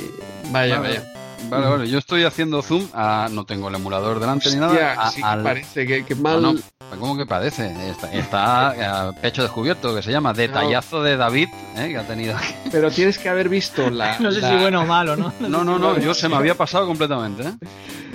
vaya, 0.50 0.80
vaya. 0.80 1.14
Vale, 1.48 1.66
vale, 1.66 1.90
yo 1.90 1.98
estoy 1.98 2.24
haciendo 2.24 2.62
zoom 2.62 2.88
a. 2.94 3.28
No 3.30 3.44
tengo 3.44 3.68
el 3.68 3.74
emulador 3.74 4.20
delante 4.20 4.50
ni 4.50 4.56
nada. 4.56 5.10
sí 5.10 5.20
parece 5.20 5.86
que, 6.04 6.14
mal. 6.14 6.40
No, 6.42 6.54
¿Cómo 6.98 7.16
que 7.16 7.26
parece? 7.26 7.74
Está, 8.12 9.08
a 9.08 9.12
pecho 9.12 9.42
descubierto, 9.42 9.94
que 9.94 10.02
se 10.02 10.12
llama 10.12 10.32
Detallazo 10.32 11.02
de 11.02 11.16
David, 11.16 11.48
¿eh? 11.76 11.88
que 11.88 11.98
ha 11.98 12.06
tenido 12.06 12.36
Pero 12.70 12.90
tienes 12.90 13.18
que 13.18 13.28
haber 13.28 13.48
visto 13.48 13.90
la. 13.90 14.18
no 14.20 14.30
sé 14.30 14.40
si 14.40 14.56
bueno 14.56 14.82
o 14.82 14.86
malo, 14.86 15.16
¿no? 15.16 15.32
No, 15.40 15.64
no, 15.64 15.78
no, 15.78 15.98
yo 15.98 16.14
se 16.14 16.28
me 16.28 16.36
había 16.36 16.54
pasado 16.54 16.86
completamente. 16.86 17.42
¿eh? 17.42 17.52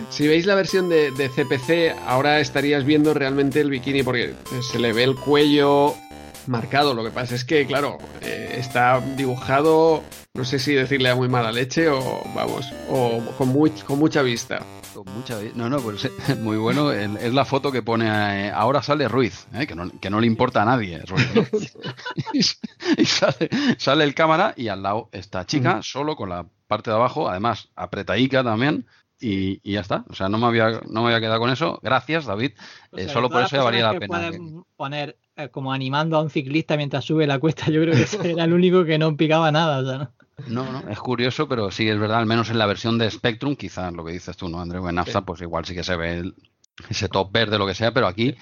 Si 0.09 0.27
veis 0.27 0.45
la 0.45 0.55
versión 0.55 0.89
de, 0.89 1.11
de 1.11 1.29
CPC, 1.29 1.95
ahora 2.07 2.39
estarías 2.39 2.83
viendo 2.83 3.13
realmente 3.13 3.61
el 3.61 3.69
bikini 3.69 4.01
porque 4.01 4.33
se 4.71 4.79
le 4.79 4.91
ve 4.91 5.03
el 5.03 5.15
cuello 5.15 5.95
marcado. 6.49 6.93
Lo 6.93 7.03
que 7.03 7.11
pasa 7.11 7.35
es 7.35 7.45
que, 7.45 7.65
claro, 7.65 7.97
eh, 8.21 8.55
está 8.57 8.99
dibujado, 8.99 10.03
no 10.33 10.43
sé 10.43 10.59
si 10.59 10.73
decirle 10.73 11.09
a 11.09 11.15
muy 11.15 11.29
mala 11.29 11.51
leche 11.51 11.87
o, 11.87 12.23
vamos, 12.35 12.65
o 12.89 13.21
con, 13.37 13.53
con 13.85 13.99
mucha 13.99 14.21
vista. 14.21 14.65
Con 14.93 15.05
mucha 15.13 15.37
No, 15.55 15.69
no, 15.69 15.79
pues 15.79 16.09
muy 16.39 16.57
bueno. 16.57 16.91
Es 16.91 17.33
la 17.33 17.45
foto 17.45 17.71
que 17.71 17.83
pone, 17.83 18.07
eh, 18.07 18.51
ahora 18.51 18.81
sale 18.81 19.07
Ruiz, 19.07 19.47
eh, 19.53 19.67
que, 19.67 19.75
no, 19.75 19.89
que, 19.99 20.09
no, 20.09 20.19
le 20.19 20.27
importa 20.27 20.63
a 20.63 20.65
nadie. 20.65 21.01
y, 22.33 23.05
sale, 23.05 24.03
el 24.03 24.15
cámara 24.15 24.53
y 24.57 24.67
al 24.67 24.83
lado 24.83 25.09
esta 25.11 25.45
chica, 25.45 25.81
solo 25.83 26.15
con 26.15 26.29
la 26.29 26.45
parte 26.67 26.89
de 26.89 26.97
abajo, 26.97 27.29
además 27.29 27.69
apretadica 27.75 28.43
también. 28.43 28.85
Y, 29.21 29.59
ya 29.69 29.81
está. 29.81 30.05
O 30.09 30.15
sea, 30.15 30.29
no 30.29 30.37
me 30.37 30.47
había, 30.47 30.81
no 30.87 31.01
me 31.01 31.07
había 31.07 31.19
quedado 31.19 31.39
con 31.39 31.49
eso. 31.49 31.79
Gracias, 31.83 32.25
David. 32.25 32.53
solo 33.11 33.29
por 33.29 33.43
eso 33.43 33.57
ya 33.57 33.63
valía 33.63 33.91
la 33.91 33.99
pena. 33.99 34.31
poner 34.77 35.09
eh, 35.09 35.17
como 35.47 35.71
animando 35.71 36.17
a 36.17 36.21
un 36.21 36.29
ciclista 36.29 36.75
mientras 36.75 37.05
sube 37.05 37.25
la 37.25 37.39
cuesta, 37.39 37.71
yo 37.71 37.81
creo 37.81 37.93
que 37.93 38.31
era 38.31 38.43
el 38.43 38.53
único 38.53 38.83
que 38.83 38.97
no 38.97 39.15
picaba 39.15 39.51
nada. 39.51 39.81
¿no? 39.81 40.11
No, 40.47 40.71
no, 40.71 40.89
es 40.89 40.99
curioso, 40.99 41.47
pero 41.47 41.71
sí 41.71 41.87
es 41.87 41.99
verdad, 41.99 42.19
al 42.19 42.25
menos 42.25 42.49
en 42.49 42.57
la 42.57 42.65
versión 42.65 42.97
de 42.97 43.09
Spectrum, 43.09 43.55
quizás 43.55 43.93
lo 43.93 44.05
que 44.05 44.11
dices 44.11 44.35
tú, 44.37 44.49
¿no, 44.49 44.61
André? 44.61 44.79
En 44.79 44.95
NASA, 44.95 45.21
pues 45.21 45.41
igual 45.41 45.65
sí 45.65 45.73
que 45.73 45.83
se 45.83 45.95
ve 45.95 46.33
ese 46.89 47.09
top 47.09 47.31
verde, 47.31 47.57
lo 47.57 47.65
que 47.65 47.75
sea, 47.75 47.93
pero 47.93 48.07
aquí 48.07 48.35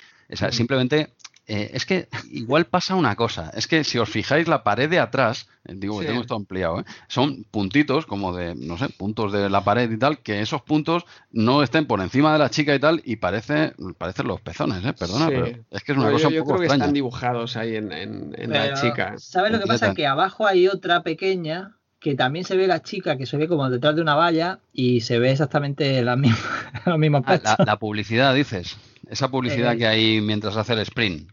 simplemente 0.51 1.13
eh, 1.49 1.71
es 1.73 1.85
que 1.85 2.09
igual 2.29 2.65
pasa 2.65 2.95
una 2.95 3.15
cosa, 3.15 3.51
es 3.55 3.67
que 3.67 3.85
si 3.85 3.97
os 3.97 4.09
fijáis 4.09 4.49
la 4.49 4.65
pared 4.65 4.89
de 4.89 4.99
atrás, 4.99 5.47
eh, 5.63 5.73
digo 5.77 5.97
que 5.97 6.05
tengo 6.05 6.19
esto 6.19 6.35
ampliado, 6.35 6.81
¿eh? 6.81 6.83
son 7.07 7.45
puntitos 7.49 8.05
como 8.05 8.35
de, 8.35 8.53
no 8.53 8.77
sé, 8.77 8.89
puntos 8.89 9.31
de 9.31 9.49
la 9.49 9.63
pared 9.63 9.89
y 9.89 9.97
tal, 9.97 10.19
que 10.19 10.41
esos 10.41 10.61
puntos 10.61 11.05
no 11.31 11.63
estén 11.63 11.85
por 11.85 12.01
encima 12.01 12.33
de 12.33 12.39
la 12.39 12.49
chica 12.49 12.75
y 12.75 12.79
tal 12.79 13.01
y 13.05 13.15
parece, 13.15 13.73
parecen 13.97 14.27
los 14.27 14.41
pezones, 14.41 14.83
¿eh? 14.83 14.91
perdona, 14.91 15.27
pero 15.27 15.45
es 15.71 15.83
que 15.83 15.93
es 15.93 15.97
una 15.97 16.11
cosa 16.11 16.29
yo, 16.29 16.41
un 16.41 16.47
poco 16.47 16.55
yo 16.55 16.57
creo 16.57 16.69
que 16.69 16.75
están 16.75 16.93
dibujados 16.93 17.55
ahí 17.55 17.77
en, 17.77 18.33
la 18.47 18.73
chica. 18.73 19.13
¿Sabes 19.17 19.53
lo 19.53 19.59
que 19.61 19.67
pasa? 19.67 19.93
Que 19.93 20.05
abajo 20.05 20.45
hay 20.45 20.67
otra 20.67 21.01
pequeña 21.01 21.77
que 22.01 22.15
también 22.15 22.43
se 22.43 22.57
ve 22.57 22.67
la 22.67 22.83
chica 22.83 23.17
que 23.17 23.25
se 23.25 23.37
ve 23.37 23.47
como 23.47 23.69
detrás 23.69 23.95
de 23.95 24.01
una 24.01 24.15
valla 24.15 24.59
y 24.73 24.99
se 25.01 25.17
ve 25.17 25.31
exactamente 25.31 26.01
la 26.03 26.17
misma, 26.17 26.37
los 26.85 26.97
mismos 26.97 27.23
ah, 27.25 27.55
la, 27.65 27.77
publicidad, 27.77 28.35
dices. 28.35 28.75
Esa 29.09 29.29
publicidad 29.29 29.77
que 29.77 29.87
hay 29.87 30.19
mientras 30.19 30.57
hace 30.57 30.73
el 30.73 30.79
sprint. 30.79 31.31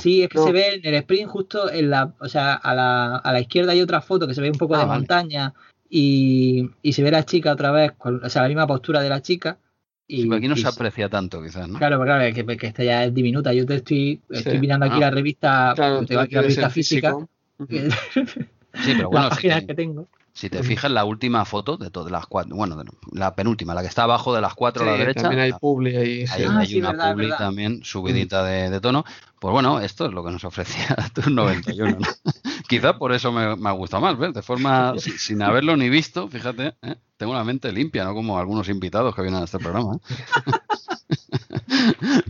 Sí, 0.00 0.22
es 0.22 0.28
que 0.28 0.38
se 0.38 0.52
ve 0.52 0.74
en 0.74 0.86
el 0.86 0.94
sprint 0.94 1.28
justo 1.28 1.70
en 1.70 1.90
la, 1.90 2.12
o 2.20 2.28
sea, 2.28 2.54
a 2.54 2.74
la, 2.74 3.16
a 3.16 3.32
la 3.32 3.40
izquierda 3.40 3.72
hay 3.72 3.80
otra 3.80 4.00
foto 4.00 4.26
que 4.26 4.34
se 4.34 4.40
ve 4.40 4.50
un 4.50 4.58
poco 4.58 4.76
de 4.76 4.82
ah, 4.82 4.86
montaña 4.86 5.54
y, 5.88 6.70
y, 6.82 6.92
se 6.92 7.02
ve 7.02 7.10
la 7.10 7.24
chica 7.24 7.52
otra 7.52 7.70
vez, 7.70 7.92
con, 7.92 8.22
o 8.22 8.28
sea, 8.28 8.42
la 8.42 8.48
misma 8.48 8.66
postura 8.66 9.00
de 9.00 9.08
la 9.08 9.22
chica. 9.22 9.58
Y, 10.06 10.32
aquí 10.32 10.48
no 10.48 10.56
se 10.56 10.68
aprecia 10.68 11.08
tanto, 11.08 11.42
quizás, 11.42 11.68
¿no? 11.68 11.78
Claro, 11.78 12.00
claro, 12.02 12.34
que, 12.34 12.56
que 12.56 12.66
esta 12.66 12.84
ya 12.84 13.04
es 13.04 13.14
diminuta. 13.14 13.52
Yo 13.52 13.64
te 13.64 13.76
estoy, 13.76 14.20
estoy 14.28 14.58
mirando 14.58 14.86
aquí 14.86 14.96
ah. 14.96 15.00
la 15.00 15.10
revista, 15.10 15.74
la 15.76 16.26
revista 16.26 16.70
física. 16.70 17.16
Sí, 18.72 18.92
pero 18.96 19.10
bueno, 19.10 19.26
las 19.26 19.30
páginas 19.30 19.64
que 19.64 19.74
tengo. 19.74 20.06
Si 20.32 20.48
te 20.48 20.62
fijas, 20.62 20.90
la 20.90 21.04
última 21.04 21.44
foto 21.44 21.76
de 21.76 21.90
todas 21.90 22.10
las 22.10 22.26
cuatro, 22.26 22.54
bueno, 22.56 22.82
la 23.12 23.34
penúltima, 23.34 23.74
la 23.74 23.82
que 23.82 23.88
está 23.88 24.04
abajo 24.04 24.34
de 24.34 24.40
las 24.40 24.54
cuatro 24.54 24.84
a 24.84 24.86
la 24.86 24.92
derecha. 24.96 25.22
También 25.22 25.42
hay 25.42 25.52
publi 25.52 25.96
ahí. 25.96 26.24
Hay, 26.30 26.44
ah, 26.44 26.88
una 26.90 27.12
publi 27.12 27.28
también 27.36 27.84
subidita 27.84 28.44
de, 28.44 28.80
tono. 28.80 29.04
Pues 29.38 29.52
bueno, 29.52 29.80
esto 29.80 30.06
es 30.06 30.12
lo 30.12 30.24
que 30.24 30.30
nos 30.30 30.44
ofrecía 30.44 30.96
tu 31.14 31.30
91. 31.30 31.98
¿no? 31.98 31.98
Quizá 32.68 32.98
por 32.98 33.12
eso 33.12 33.32
me, 33.32 33.56
me, 33.56 33.68
ha 33.68 33.72
gustado 33.72 34.02
más, 34.02 34.16
¿ves? 34.16 34.32
De 34.32 34.42
forma, 34.42 34.94
sin, 34.98 35.42
haberlo 35.42 35.76
ni 35.76 35.88
visto, 35.88 36.28
fíjate, 36.28 36.74
¿eh? 36.82 36.96
tengo 37.16 37.34
la 37.34 37.44
mente 37.44 37.72
limpia, 37.72 38.04
¿no? 38.04 38.14
Como 38.14 38.38
algunos 38.38 38.68
invitados 38.68 39.14
que 39.14 39.22
vienen 39.22 39.42
a 39.42 39.44
este 39.44 39.58
programa. 39.58 39.96
¿eh? 39.96 40.00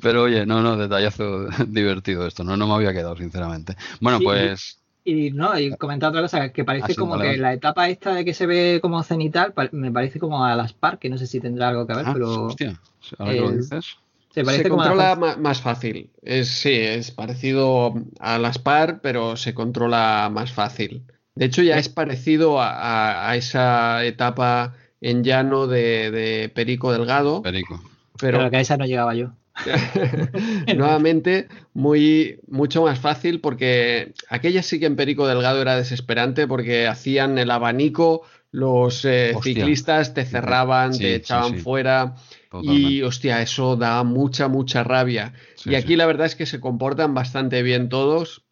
Pero 0.00 0.22
oye, 0.22 0.46
no, 0.46 0.62
no, 0.62 0.76
detallazo 0.76 1.46
divertido 1.66 2.26
esto, 2.26 2.44
no, 2.44 2.56
no 2.56 2.66
me 2.66 2.74
había 2.74 2.92
quedado, 2.92 3.16
sinceramente. 3.16 3.76
Bueno, 4.00 4.18
pues 4.20 4.79
y 5.04 5.30
no, 5.30 5.58
y 5.58 5.74
comentar 5.76 6.10
otra 6.10 6.22
cosa, 6.22 6.52
que 6.52 6.64
parece 6.64 6.94
como 6.94 7.18
que 7.18 7.36
la 7.36 7.52
etapa 7.52 7.88
esta 7.88 8.14
de 8.14 8.24
que 8.24 8.34
se 8.34 8.46
ve 8.46 8.78
como 8.82 9.02
cenital, 9.02 9.54
me 9.72 9.90
parece 9.90 10.18
como 10.18 10.44
a 10.44 10.54
las 10.54 10.72
par, 10.72 10.98
que 10.98 11.08
no 11.08 11.18
sé 11.18 11.26
si 11.26 11.40
tendrá 11.40 11.68
algo 11.68 11.86
que 11.86 11.94
ver, 11.94 12.04
ah, 12.06 12.12
pero. 12.12 12.46
Hostia, 12.46 12.80
lo 13.18 13.50
dices. 13.52 13.96
Se, 14.32 14.44
parece 14.44 14.68
controla 14.68 15.16
más 15.16 15.60
fácil. 15.60 16.10
Es, 16.22 16.48
sí, 16.48 16.72
es 16.72 17.10
parecido 17.10 17.94
a 18.20 18.38
las 18.38 18.58
par, 18.58 19.00
pero 19.00 19.36
se 19.36 19.54
controla 19.54 20.30
más 20.32 20.52
fácil. 20.52 21.02
De 21.34 21.46
hecho, 21.46 21.62
ya 21.62 21.78
es 21.78 21.88
parecido 21.88 22.58
a, 22.60 23.34
esa 23.34 24.04
etapa 24.04 24.74
en 25.00 25.24
llano 25.24 25.66
de, 25.66 26.50
Perico 26.54 26.92
Delgado. 26.92 27.42
Perico. 27.42 27.82
Pero, 28.20 28.38
pero 28.38 28.50
que 28.50 28.58
a 28.58 28.60
esa 28.60 28.76
no 28.76 28.86
llegaba 28.86 29.14
yo. 29.14 29.32
Nuevamente, 30.76 31.48
muy, 31.74 32.40
mucho 32.48 32.82
más 32.82 32.98
fácil 32.98 33.40
porque 33.40 34.12
aquella 34.28 34.62
sí 34.62 34.80
que 34.80 34.86
en 34.86 34.96
Perico 34.96 35.26
Delgado 35.26 35.60
era 35.60 35.76
desesperante 35.76 36.46
porque 36.46 36.86
hacían 36.86 37.38
el 37.38 37.50
abanico, 37.50 38.22
los 38.52 39.04
eh, 39.04 39.34
ciclistas 39.42 40.14
te 40.14 40.24
cerraban, 40.24 40.96
te 40.96 41.16
echaban 41.16 41.58
fuera. 41.58 42.16
Y 42.62 43.02
hostia, 43.02 43.42
eso 43.42 43.76
da 43.76 44.02
mucha, 44.02 44.48
mucha 44.48 44.82
rabia. 44.82 45.34
y 45.64 45.76
aquí 45.76 45.94
la 45.94 46.06
verdad 46.06 46.26
es 46.26 46.34
que 46.34 46.46
se 46.46 46.58
comportan 46.58 47.14
bastante 47.14 47.62
bien 47.62 47.88
todos 47.88 48.44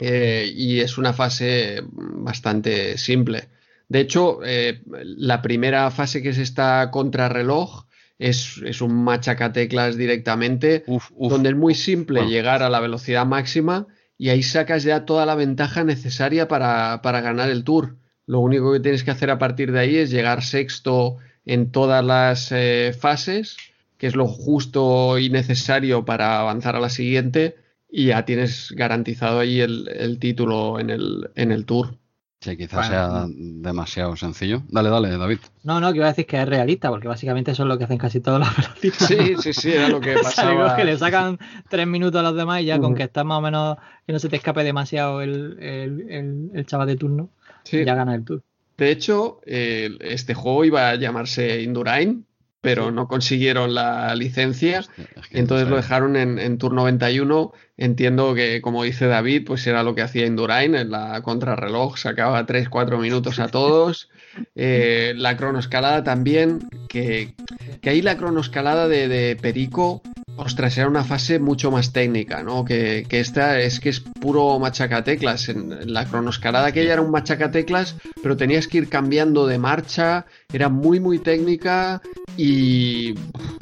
eh, 0.00 0.50
y 0.52 0.80
es 0.80 0.98
una 0.98 1.12
fase 1.12 1.82
bastante 1.92 2.98
simple. 2.98 3.48
De 3.88 4.00
hecho, 4.00 4.40
eh, 4.44 4.82
la 5.02 5.40
primera 5.42 5.90
fase 5.90 6.22
que 6.22 6.30
es 6.30 6.38
esta 6.38 6.90
contrarreloj, 6.90 7.83
es, 8.18 8.80
un 8.80 9.04
machacateclas 9.04 9.96
directamente, 9.96 10.84
donde 11.18 11.50
es 11.50 11.56
muy 11.56 11.74
simple 11.74 12.26
llegar 12.26 12.62
a 12.62 12.70
la 12.70 12.80
velocidad 12.80 13.26
máxima 13.26 13.86
y 14.16 14.28
ahí 14.28 14.42
sacas 14.42 14.84
ya 14.84 15.04
toda 15.04 15.26
la 15.26 15.34
ventaja 15.34 15.84
necesaria 15.84 16.48
para, 16.48 17.00
ganar 17.02 17.50
el 17.50 17.64
tour. 17.64 17.96
Lo 18.26 18.40
único 18.40 18.72
que 18.72 18.80
tienes 18.80 19.04
que 19.04 19.10
hacer 19.10 19.30
a 19.30 19.38
partir 19.38 19.72
de 19.72 19.80
ahí 19.80 19.96
es 19.96 20.10
llegar 20.10 20.42
sexto 20.42 21.18
en 21.44 21.70
todas 21.70 22.04
las 22.04 22.52
eh, 22.52 22.94
fases, 22.98 23.56
que 23.98 24.06
es 24.06 24.16
lo 24.16 24.26
justo 24.26 25.18
y 25.18 25.28
necesario 25.30 26.04
para 26.04 26.40
avanzar 26.40 26.76
a 26.76 26.80
la 26.80 26.88
siguiente, 26.88 27.56
y 27.90 28.06
ya 28.06 28.24
tienes 28.24 28.72
garantizado 28.72 29.40
ahí 29.40 29.60
el, 29.60 30.18
título 30.20 30.80
en 30.80 30.90
el, 30.90 31.30
en 31.34 31.52
el 31.52 31.64
tour. 31.64 31.98
Sí, 32.44 32.58
quizás 32.58 32.88
sea 32.88 33.24
demasiado 33.26 34.14
sencillo. 34.16 34.62
Dale, 34.68 34.90
dale, 34.90 35.16
David. 35.16 35.38
No, 35.62 35.80
no, 35.80 35.90
que 35.92 35.96
iba 35.96 36.04
a 36.04 36.10
decir 36.10 36.26
que 36.26 36.42
es 36.42 36.46
realista, 36.46 36.90
porque 36.90 37.08
básicamente 37.08 37.52
eso 37.52 37.62
es 37.62 37.68
lo 37.70 37.78
que 37.78 37.84
hacen 37.84 37.96
casi 37.96 38.20
todos 38.20 38.38
los 38.38 38.48
velocistas. 38.58 39.08
Sí, 39.08 39.34
sí, 39.40 39.54
sí, 39.54 39.72
era 39.72 39.88
lo 39.88 39.98
que 39.98 40.12
pasaba. 40.22 40.76
que 40.76 40.84
le 40.84 40.98
sacan 40.98 41.38
tres 41.70 41.86
minutos 41.86 42.20
a 42.20 42.22
los 42.22 42.36
demás 42.36 42.60
y 42.60 42.66
ya 42.66 42.78
con 42.78 42.94
que 42.94 43.04
estás 43.04 43.24
más 43.24 43.38
o 43.38 43.40
menos, 43.40 43.78
que 44.06 44.12
no 44.12 44.18
se 44.18 44.28
te 44.28 44.36
escape 44.36 44.62
demasiado 44.62 45.22
el, 45.22 45.56
el, 45.58 46.50
el, 46.52 46.66
chaval 46.66 46.86
de 46.86 46.96
turno, 46.96 47.30
ya 47.64 47.94
gana 47.94 48.14
el 48.14 48.26
tour. 48.26 48.42
De 48.76 48.90
hecho, 48.90 49.40
este 49.46 50.34
juego 50.34 50.66
iba 50.66 50.90
a 50.90 50.96
llamarse 50.96 51.62
Indurain, 51.62 52.26
pero 52.64 52.90
no 52.90 53.06
consiguieron 53.08 53.74
la 53.74 54.16
licencia. 54.16 54.82
entonces 55.30 55.68
lo 55.68 55.76
dejaron 55.76 56.16
en, 56.16 56.38
en, 56.38 56.56
Tour 56.56 56.72
91. 56.72 57.52
Entiendo 57.76 58.34
que, 58.34 58.62
como 58.62 58.84
dice 58.84 59.06
David, 59.06 59.44
pues 59.46 59.66
era 59.66 59.82
lo 59.82 59.94
que 59.94 60.00
hacía 60.00 60.24
Indurain 60.24 60.74
en 60.74 60.90
la 60.90 61.20
contrarreloj, 61.22 61.98
sacaba 61.98 62.46
3-4 62.46 62.98
minutos 62.98 63.38
a 63.38 63.48
todos. 63.48 64.08
Eh, 64.56 65.12
la 65.16 65.36
cronoescalada 65.36 66.02
también, 66.02 66.58
que, 66.88 67.34
que 67.80 67.90
ahí 67.90 68.02
la 68.02 68.16
cronoescalada 68.16 68.88
de, 68.88 69.06
de 69.06 69.36
Perico 69.36 70.02
Ostras, 70.36 70.76
era 70.78 70.88
una 70.88 71.04
fase 71.04 71.38
mucho 71.38 71.70
más 71.70 71.92
técnica, 71.92 72.42
¿no? 72.42 72.64
Que, 72.64 73.06
esta 73.10 73.60
es 73.60 73.78
que 73.78 73.88
es 73.88 74.00
puro 74.00 74.58
machacateclas. 74.58 75.48
En 75.48 75.92
la 75.92 76.06
cronoscarada 76.06 76.66
aquella 76.66 76.94
era 76.94 77.02
un 77.02 77.12
machacateclas, 77.12 77.96
pero 78.20 78.36
tenías 78.36 78.66
que 78.66 78.78
ir 78.78 78.88
cambiando 78.88 79.46
de 79.46 79.58
marcha, 79.58 80.26
era 80.52 80.68
muy, 80.68 80.98
muy 80.98 81.20
técnica 81.20 82.02
y 82.36 83.14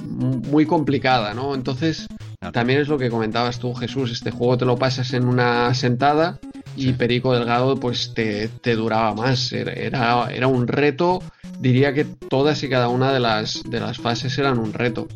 muy 0.09 0.67
complicada, 0.67 1.35
¿no? 1.35 1.55
Entonces, 1.55 2.07
también 2.53 2.81
es 2.81 2.89
lo 2.89 2.99
que 2.99 3.11
comentabas 3.11 3.59
tú, 3.59 3.75
Jesús, 3.75 4.11
este 4.11 4.31
juego 4.31 4.59
te 4.59 4.65
lo 4.65 4.77
pasas 4.77 5.13
en 5.13 5.27
una 5.27 5.73
sentada 5.75 6.39
y 6.77 6.93
Perico 6.93 7.35
Delgado 7.35 7.77
pues 7.77 8.15
te, 8.15 8.49
te 8.49 8.75
duraba 8.75 9.15
más. 9.15 9.53
Era, 9.53 10.31
era 10.33 10.47
un 10.47 10.67
reto, 10.67 11.23
diría 11.59 11.95
que 11.95 12.05
todas 12.05 12.63
y 12.63 12.69
cada 12.69 12.89
una 12.89 13.13
de 13.13 13.21
las, 13.21 13.63
de 13.65 13.81
las 13.81 13.99
fases 13.99 14.37
eran 14.39 14.59
un 14.59 14.73
reto. 14.73 15.09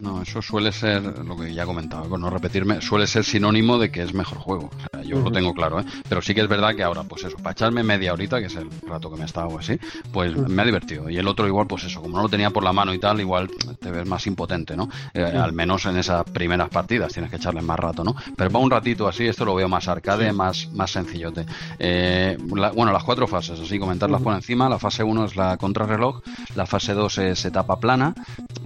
No, 0.00 0.22
eso 0.22 0.42
suele 0.42 0.72
ser, 0.72 1.02
lo 1.24 1.36
que 1.36 1.54
ya 1.54 1.64
comentaba, 1.64 2.08
con 2.08 2.20
no 2.20 2.30
repetirme, 2.30 2.80
suele 2.80 3.06
ser 3.06 3.24
sinónimo 3.24 3.78
de 3.78 3.90
que 3.90 4.02
es 4.02 4.14
mejor 4.14 4.38
juego. 4.38 4.70
yo 5.04 5.20
lo 5.20 5.30
tengo 5.30 5.54
claro, 5.54 5.80
¿eh? 5.80 5.84
Pero 6.08 6.22
sí 6.22 6.34
que 6.34 6.40
es 6.40 6.48
verdad 6.48 6.74
que 6.74 6.82
ahora, 6.82 7.04
pues 7.04 7.24
eso, 7.24 7.36
para 7.36 7.52
echarme 7.52 7.82
media 7.82 8.12
horita, 8.12 8.40
que 8.40 8.46
es 8.46 8.56
el 8.56 8.68
rato 8.86 9.10
que 9.10 9.16
me 9.16 9.22
he 9.22 9.26
estado 9.26 9.56
así, 9.58 9.78
pues 10.12 10.36
me 10.36 10.62
ha 10.62 10.64
divertido. 10.64 11.08
Y 11.08 11.18
el 11.18 11.28
otro 11.28 11.46
igual, 11.46 11.66
pues 11.66 11.84
eso, 11.84 12.00
como 12.00 12.16
no 12.16 12.24
lo 12.24 12.28
tenía 12.28 12.50
por 12.50 12.64
la 12.64 12.72
mano 12.72 12.92
y 12.92 12.98
tal, 12.98 13.20
igual 13.20 13.48
te 13.80 13.90
ves 13.90 14.06
más 14.06 14.26
impotente, 14.26 14.76
¿no? 14.76 14.88
Eh, 15.14 15.22
al 15.22 15.52
menos 15.52 15.86
en 15.86 15.96
esas 15.96 16.24
primeras 16.24 16.68
partidas 16.68 17.12
tienes 17.12 17.30
que 17.30 17.36
echarle 17.36 17.62
más 17.62 17.78
rato, 17.78 18.02
¿no? 18.02 18.16
Pero 18.36 18.50
para 18.50 18.64
un 18.64 18.70
ratito 18.70 19.06
así, 19.06 19.26
esto 19.26 19.44
lo 19.44 19.54
veo 19.54 19.68
más 19.68 19.86
arcade, 19.88 20.32
más, 20.32 20.68
más 20.72 20.90
sencillote. 20.90 21.46
Eh, 21.78 22.36
bueno, 22.40 22.92
las 22.92 23.04
cuatro 23.04 23.28
fases, 23.28 23.60
así 23.60 23.78
comentarlas 23.78 24.22
por 24.22 24.34
encima. 24.34 24.68
La 24.68 24.78
fase 24.78 25.04
1 25.04 25.24
es 25.26 25.36
la 25.36 25.56
contrarreloj, 25.70 26.20
la 26.56 26.66
fase 26.66 26.94
2 26.94 27.18
es 27.18 27.44
etapa 27.44 27.78
plana, 27.78 28.14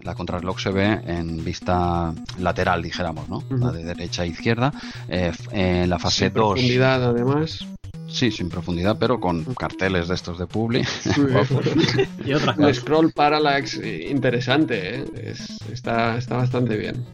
la 0.02 0.14
contrarreloj 0.14 0.58
se 0.58 0.70
ve 0.70 1.00
en 1.06 1.44
vista 1.44 2.14
lateral, 2.38 2.82
dijéramos, 2.82 3.28
¿no? 3.28 3.44
La 3.50 3.72
de 3.72 3.84
derecha 3.84 4.22
a 4.22 4.26
izquierda. 4.26 4.72
Eh, 5.08 5.32
en 5.52 5.90
la 5.90 5.98
fase 5.98 6.30
2. 6.30 6.54
profundidad, 6.54 7.04
además. 7.04 7.66
Sí, 8.08 8.30
sin 8.30 8.48
profundidad, 8.48 8.96
pero 8.98 9.18
con 9.18 9.44
carteles 9.54 10.08
de 10.08 10.14
estos 10.14 10.38
de 10.38 10.46
Publi. 10.46 10.82
y 12.24 12.32
otras 12.32 12.56
cosas. 12.56 12.76
scroll 12.76 13.12
parallax 13.12 13.78
eh, 13.78 14.08
interesante, 14.10 15.00
¿eh? 15.00 15.34
está, 15.72 16.16
está 16.16 16.36
bastante 16.36 16.76
bien. 16.76 17.04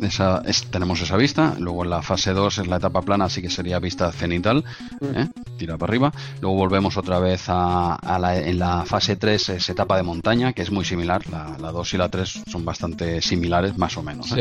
Esa, 0.00 0.42
tenemos 0.70 1.00
esa 1.00 1.16
vista. 1.16 1.54
Luego 1.58 1.84
en 1.84 1.90
la 1.90 2.02
fase 2.02 2.32
2 2.32 2.58
es 2.58 2.66
la 2.66 2.76
etapa 2.76 3.02
plana, 3.02 3.26
así 3.26 3.40
que 3.40 3.50
sería 3.50 3.78
vista 3.78 4.10
cenital. 4.12 4.64
¿eh? 5.00 5.28
Tira 5.56 5.76
para 5.78 5.90
arriba. 5.90 6.12
Luego 6.40 6.56
volvemos 6.56 6.96
otra 6.96 7.18
vez 7.18 7.44
a, 7.48 7.98
la, 8.20 8.38
en 8.38 8.58
la 8.58 8.84
fase 8.84 9.16
3 9.16 9.48
es 9.50 9.68
etapa 9.68 9.96
de 9.96 10.02
montaña, 10.02 10.52
que 10.52 10.62
es 10.62 10.70
muy 10.70 10.84
similar. 10.84 11.22
La, 11.30 11.56
la 11.60 11.72
2 11.72 11.94
y 11.94 11.96
la 11.98 12.08
3 12.08 12.42
son 12.50 12.64
bastante 12.64 13.20
similares, 13.20 13.76
más 13.78 13.96
o 13.96 14.02
menos. 14.02 14.34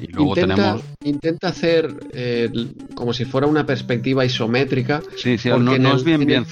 Y 0.00 0.06
luego 0.08 0.30
intenta, 0.30 0.54
tenemos. 0.54 0.82
Intenta 1.04 1.48
hacer 1.48 1.94
como 2.94 3.12
si 3.12 3.24
fuera 3.24 3.46
una 3.46 3.66
perspectiva 3.66 4.24
isométrica. 4.24 5.02
Sí, 5.16 5.36
no, 5.46 5.94
es 5.94 6.04
bien, 6.04 6.24
bien 6.26 6.44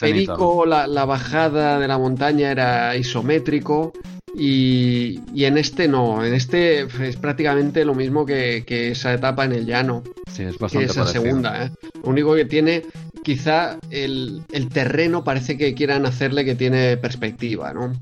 la, 0.67 1.05
bajada 1.05 1.79
de 1.79 1.89
la 1.89 1.99
montaña 1.99 2.51
era 2.51 2.97
isométrico 2.97 3.93
y, 4.35 5.21
en 5.37 5.59
este 5.59 5.89
no, 5.89 6.25
en 6.25 6.35
este 6.35 6.83
es 6.83 7.17
prácticamente 7.17 7.85
lo 7.85 7.95
mismo 7.95 8.25
que, 8.27 8.65
esa 8.69 9.13
etapa 9.13 9.45
en 9.45 9.53
el 9.53 9.67
llano. 9.67 10.03
Sí, 10.31 10.45
es 10.45 10.59
bastante 10.59 10.87
esa 10.87 11.07
segunda. 11.07 11.65
¿eh? 11.65 11.71
Lo 12.03 12.11
único 12.11 12.35
que 12.35 12.45
tiene, 12.45 12.83
quizá 13.23 13.79
el, 13.91 14.43
el 14.53 14.69
terreno 14.69 15.25
parece 15.25 15.57
que 15.57 15.75
quieran 15.75 16.07
hacerle 16.07 16.45
que 16.45 16.55
tiene 16.55 16.97
perspectiva, 16.97 17.73
¿no? 17.73 17.93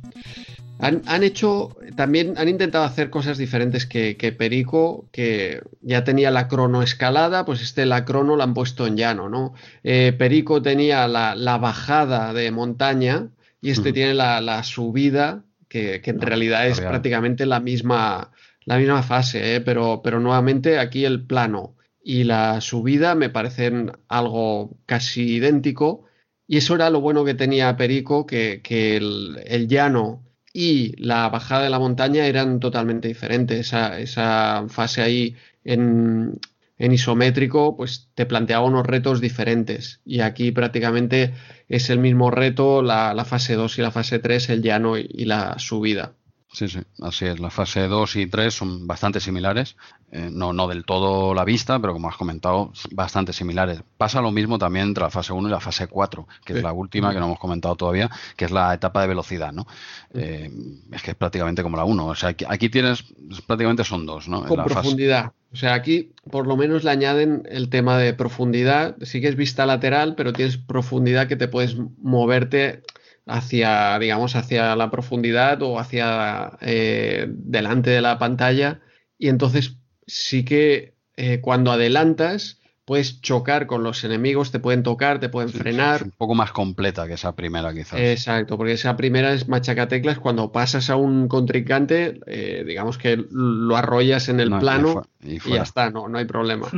Han, 0.82 1.22
hecho, 1.22 1.76
también 1.94 2.38
han 2.38 2.48
intentado 2.48 2.84
hacer 2.84 3.10
cosas 3.10 3.36
diferentes 3.36 3.84
que, 3.84 4.34
Perico, 4.36 5.04
que 5.12 5.60
ya 5.82 6.04
tenía 6.04 6.30
la 6.30 6.48
cronoescalada, 6.48 7.44
pues 7.44 7.60
este 7.60 7.84
la 7.84 8.06
crono 8.06 8.34
la 8.34 8.44
han 8.44 8.54
puesto 8.54 8.86
en 8.86 8.96
llano, 8.96 9.28
¿no? 9.28 9.52
Eh, 9.84 10.14
Perico 10.16 10.62
tenía 10.62 11.06
la, 11.06 11.58
bajada 11.58 12.32
de 12.32 12.50
montaña 12.50 13.28
y 13.60 13.70
este 13.70 13.92
tiene 13.92 14.14
la, 14.14 14.62
subida, 14.62 15.44
que, 15.70 16.02
en 16.04 16.20
realidad 16.20 16.66
es 16.66 16.80
prácticamente 16.80 17.46
la 17.46 17.60
misma, 17.60 18.32
la 18.66 18.76
misma 18.76 19.02
fase, 19.02 19.54
¿eh? 19.54 19.60
pero, 19.62 20.02
pero 20.04 20.20
nuevamente 20.20 20.78
aquí 20.78 21.06
el 21.06 21.24
plano 21.24 21.76
y 22.02 22.24
la 22.24 22.60
subida 22.60 23.14
me 23.14 23.30
parecen 23.30 23.92
algo 24.08 24.76
casi 24.84 25.36
idéntico. 25.36 26.04
Y 26.46 26.56
eso 26.56 26.74
era 26.74 26.90
lo 26.90 27.00
bueno 27.00 27.24
que 27.24 27.34
tenía 27.34 27.76
Perico, 27.76 28.26
que, 28.26 28.60
el 28.66 29.68
llano 29.68 30.24
y 30.52 30.94
la 31.02 31.28
bajada 31.28 31.62
de 31.64 31.70
la 31.70 31.78
montaña 31.78 32.26
eran 32.26 32.58
totalmente 32.60 33.08
diferentes. 33.08 33.72
Esa, 33.72 34.66
fase 34.68 35.02
ahí 35.02 35.36
en, 35.64 36.40
isométrico, 36.78 37.76
pues 37.76 38.08
te 38.14 38.26
planteaba 38.26 38.64
unos 38.66 38.86
retos 38.86 39.20
diferentes. 39.20 40.00
Y 40.04 40.20
aquí 40.20 40.50
prácticamente 40.50 41.32
es 41.70 41.88
el 41.88 42.00
mismo 42.00 42.30
reto, 42.30 42.82
la, 42.82 43.14
la 43.14 43.24
fase 43.24 43.54
2 43.54 43.78
y 43.78 43.82
la 43.82 43.90
fase 43.90 44.18
3, 44.18 44.50
el 44.50 44.62
llano 44.62 44.98
y 44.98 45.24
la 45.24 45.58
subida. 45.58 46.16
Sí, 46.52 46.68
sí, 46.68 46.80
así 47.00 47.26
es. 47.26 47.38
La 47.38 47.50
fase 47.50 47.86
2 47.86 48.16
y 48.16 48.26
3 48.26 48.52
son 48.52 48.86
bastante 48.86 49.20
similares. 49.20 49.76
Eh, 50.10 50.30
no, 50.32 50.52
no 50.52 50.66
del 50.66 50.84
todo 50.84 51.32
la 51.32 51.44
vista, 51.44 51.78
pero 51.78 51.92
como 51.92 52.08
has 52.08 52.16
comentado, 52.16 52.72
bastante 52.90 53.32
similares. 53.32 53.82
Pasa 53.96 54.20
lo 54.20 54.32
mismo 54.32 54.58
también 54.58 54.88
entre 54.88 55.04
la 55.04 55.10
fase 55.10 55.32
1 55.32 55.46
y 55.46 55.50
la 55.50 55.60
fase 55.60 55.86
4, 55.86 56.26
que 56.44 56.54
es 56.54 56.62
la 56.62 56.72
última 56.72 57.12
que 57.12 57.20
no 57.20 57.26
hemos 57.26 57.38
comentado 57.38 57.76
todavía, 57.76 58.10
que 58.36 58.46
es 58.46 58.50
la 58.50 58.74
etapa 58.74 59.00
de 59.02 59.08
velocidad, 59.08 59.52
¿no? 59.52 59.66
Eh, 60.12 60.50
es 60.90 61.02
que 61.02 61.12
es 61.12 61.16
prácticamente 61.16 61.62
como 61.62 61.76
la 61.76 61.84
1. 61.84 62.06
O 62.06 62.14
sea, 62.16 62.30
aquí, 62.48 62.68
tienes, 62.68 63.04
prácticamente 63.46 63.84
son 63.84 64.04
dos, 64.04 64.28
¿no? 64.28 64.44
Con 64.44 64.64
profundidad. 64.64 65.32
O 65.52 65.56
sea, 65.56 65.74
aquí 65.74 66.12
por 66.30 66.46
lo 66.46 66.56
menos 66.56 66.84
le 66.84 66.90
añaden 66.90 67.42
el 67.48 67.70
tema 67.70 67.98
de 67.98 68.14
profundidad. 68.14 68.96
Sí 69.02 69.20
que 69.20 69.28
es 69.28 69.36
vista 69.36 69.66
lateral, 69.66 70.14
pero 70.16 70.32
tienes 70.32 70.56
profundidad 70.56 71.26
que 71.28 71.36
te 71.36 71.48
puedes 71.48 71.76
moverte 71.98 72.82
hacia, 73.26 73.98
digamos, 73.98 74.36
hacia 74.36 74.74
la 74.76 74.90
profundidad 74.90 75.62
o 75.62 75.78
hacia 75.78 76.58
eh, 76.60 77.26
delante 77.28 77.90
de 77.90 78.00
la 78.00 78.18
pantalla. 78.18 78.80
Y 79.18 79.28
entonces 79.28 79.76
sí 80.06 80.44
que 80.44 80.94
eh, 81.16 81.40
cuando 81.40 81.72
adelantas 81.72 82.60
puedes 82.84 83.20
chocar 83.20 83.66
con 83.68 83.84
los 83.84 84.02
enemigos, 84.02 84.50
te 84.50 84.58
pueden 84.58 84.82
tocar, 84.82 85.20
te 85.20 85.28
pueden 85.28 85.50
frenar. 85.50 85.96
Es 85.96 86.02
un 86.02 86.10
poco 86.10 86.34
más 86.34 86.50
completa 86.50 87.06
que 87.06 87.14
esa 87.14 87.36
primera, 87.36 87.72
quizás. 87.72 88.00
Exacto, 88.00 88.56
porque 88.56 88.72
esa 88.72 88.96
primera 88.96 89.32
es 89.32 89.46
machacateclas. 89.46 90.18
Cuando 90.18 90.50
pasas 90.50 90.90
a 90.90 90.96
un 90.96 91.28
contrincante, 91.28 92.20
eh, 92.26 92.64
digamos 92.66 92.98
que 92.98 93.24
lo 93.30 93.76
arrollas 93.76 94.28
en 94.28 94.40
el 94.40 94.50
plano 94.58 95.06
y, 95.22 95.38
ya 95.38 95.62
está, 95.62 95.90
no, 95.90 96.08
no 96.08 96.18
hay 96.18 96.24
problema. 96.24 96.68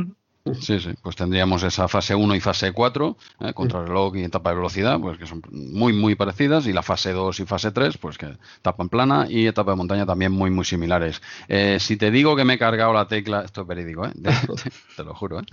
Sí, 0.59 0.77
sí, 0.81 0.89
pues 1.01 1.15
tendríamos 1.15 1.63
esa 1.63 1.87
fase 1.87 2.15
1 2.15 2.35
y 2.35 2.41
fase 2.41 2.73
4, 2.73 3.17
eh, 3.39 3.53
contrarreloj 3.53 4.17
y 4.17 4.23
etapa 4.23 4.49
de 4.49 4.57
velocidad, 4.57 4.99
pues 4.99 5.17
que 5.17 5.25
son 5.25 5.41
muy, 5.49 5.93
muy 5.93 6.15
parecidas, 6.15 6.67
y 6.67 6.73
la 6.73 6.83
fase 6.83 7.13
2 7.13 7.39
y 7.39 7.45
fase 7.45 7.71
3, 7.71 7.97
pues 7.97 8.17
que 8.17 8.37
etapa 8.57 8.83
en 8.83 8.89
plana 8.89 9.25
y 9.29 9.47
etapa 9.47 9.71
de 9.71 9.77
montaña 9.77 10.05
también 10.05 10.33
muy, 10.33 10.51
muy 10.51 10.65
similares. 10.65 11.21
Eh, 11.47 11.77
si 11.79 11.95
te 11.95 12.11
digo 12.11 12.35
que 12.35 12.43
me 12.43 12.55
he 12.55 12.59
cargado 12.59 12.91
la 12.91 13.07
tecla, 13.07 13.43
esto 13.43 13.61
es 13.61 13.67
verídico, 13.67 14.05
¿eh? 14.05 14.11
te, 14.97 15.03
lo 15.05 15.15
juro, 15.15 15.39
¿eh? 15.39 15.43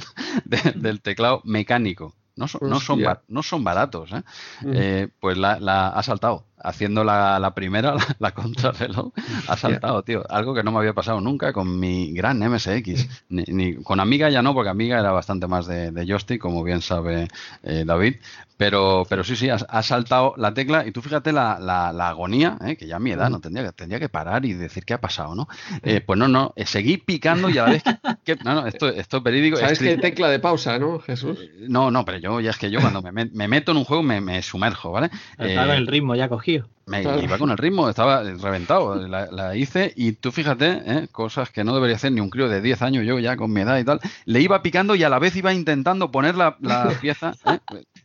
del 0.74 1.00
teclado 1.00 1.40
mecánico 1.44 2.14
no 2.40 2.48
son, 2.48 2.60
no 2.70 2.80
son, 2.80 3.02
no 3.28 3.42
son 3.42 3.64
baratos, 3.64 4.12
¿eh? 4.12 4.22
Eh, 4.64 5.08
pues 5.20 5.36
la, 5.36 5.88
ha 5.88 6.02
saltado. 6.02 6.46
Haciendo 6.62 7.04
la, 7.04 7.52
primera, 7.54 7.94
la, 8.18 8.32
contrarreloj, 8.32 9.12
ha 9.48 9.56
saltado, 9.56 10.02
tío. 10.02 10.24
Algo 10.30 10.54
que 10.54 10.62
no 10.62 10.72
me 10.72 10.78
había 10.78 10.94
pasado 10.94 11.20
nunca 11.20 11.52
con 11.52 11.78
mi 11.78 12.12
gran 12.12 12.38
MSX. 12.38 13.24
Ni, 13.28 13.74
con 13.76 14.00
Amiga 14.00 14.30
ya 14.30 14.42
no, 14.42 14.54
porque 14.54 14.70
Amiga 14.70 14.98
era 14.98 15.12
bastante 15.12 15.46
más 15.46 15.66
de, 15.66 15.90
de 15.90 16.06
joystick, 16.06 16.40
como 16.40 16.62
bien 16.62 16.82
sabe 16.82 17.28
eh, 17.62 17.84
David. 17.86 18.16
Pero, 18.60 19.06
pero 19.08 19.24
sí, 19.24 19.36
sí, 19.36 19.48
ha, 19.48 19.82
saltado 19.82 20.34
la 20.36 20.52
tecla 20.52 20.86
y 20.86 20.92
tú 20.92 21.00
fíjate 21.00 21.32
la, 21.32 21.58
la, 21.58 22.08
agonía, 22.10 22.58
¿eh? 22.62 22.76
que 22.76 22.86
ya 22.86 22.96
a 22.96 22.98
mi 22.98 23.10
edad 23.10 23.30
no 23.30 23.40
tendría, 23.40 23.72
tendría 23.72 23.98
que 23.98 24.10
parar 24.10 24.44
y 24.44 24.52
decir 24.52 24.84
qué 24.84 24.92
ha 24.92 25.00
pasado, 25.00 25.34
¿no? 25.34 25.48
Eh, 25.82 26.02
pues 26.02 26.18
no, 26.18 26.28
no, 26.28 26.52
seguí 26.66 26.98
picando 26.98 27.48
y 27.48 27.56
a 27.56 27.64
la 27.64 27.70
vez 27.70 27.82
que, 28.22 28.36
no, 28.44 28.54
no, 28.54 28.66
esto, 28.66 28.88
esto 28.88 29.16
es 29.16 29.22
verídico. 29.22 29.56
¿Sabes 29.56 29.78
qué 29.78 29.96
tecla 29.96 30.28
de 30.28 30.40
pausa, 30.40 30.78
no, 30.78 30.98
Jesús? 30.98 31.38
No, 31.68 31.90
no, 31.90 32.04
pero 32.04 32.18
yo 32.18 32.38
ya 32.42 32.50
es 32.50 32.58
que 32.58 32.70
yo 32.70 32.82
cuando 32.82 33.00
me, 33.00 33.24
me 33.24 33.48
meto 33.48 33.72
en 33.72 33.78
un 33.78 33.84
juego 33.84 34.02
me, 34.02 34.20
me 34.20 34.42
sumerjo, 34.42 34.92
¿vale? 34.92 35.08
Estaba 35.38 35.74
el 35.74 35.86
ritmo 35.86 36.14
ya 36.14 36.28
cogido. 36.28 36.68
Me 36.90 37.02
iba 37.02 37.38
con 37.38 37.50
el 37.50 37.56
ritmo, 37.56 37.88
estaba 37.88 38.24
reventado, 38.24 38.96
la, 39.06 39.54
hice 39.54 39.92
y 39.94 40.12
tú 40.12 40.32
fíjate, 40.32 40.82
¿eh? 40.84 41.08
cosas 41.12 41.50
que 41.50 41.62
no 41.62 41.72
debería 41.72 41.94
hacer 41.94 42.10
ni 42.10 42.20
un 42.20 42.30
crío 42.30 42.48
de 42.48 42.60
10 42.60 42.82
años, 42.82 43.06
yo 43.06 43.20
ya 43.20 43.36
con 43.36 43.52
mi 43.52 43.60
edad 43.60 43.78
y 43.78 43.84
tal, 43.84 44.00
le 44.24 44.40
iba 44.40 44.60
picando 44.60 44.96
y 44.96 45.04
a 45.04 45.08
la 45.08 45.20
vez 45.20 45.36
iba 45.36 45.54
intentando 45.54 46.10
poner 46.10 46.34
la, 46.34 46.56
pieza, 47.00 47.34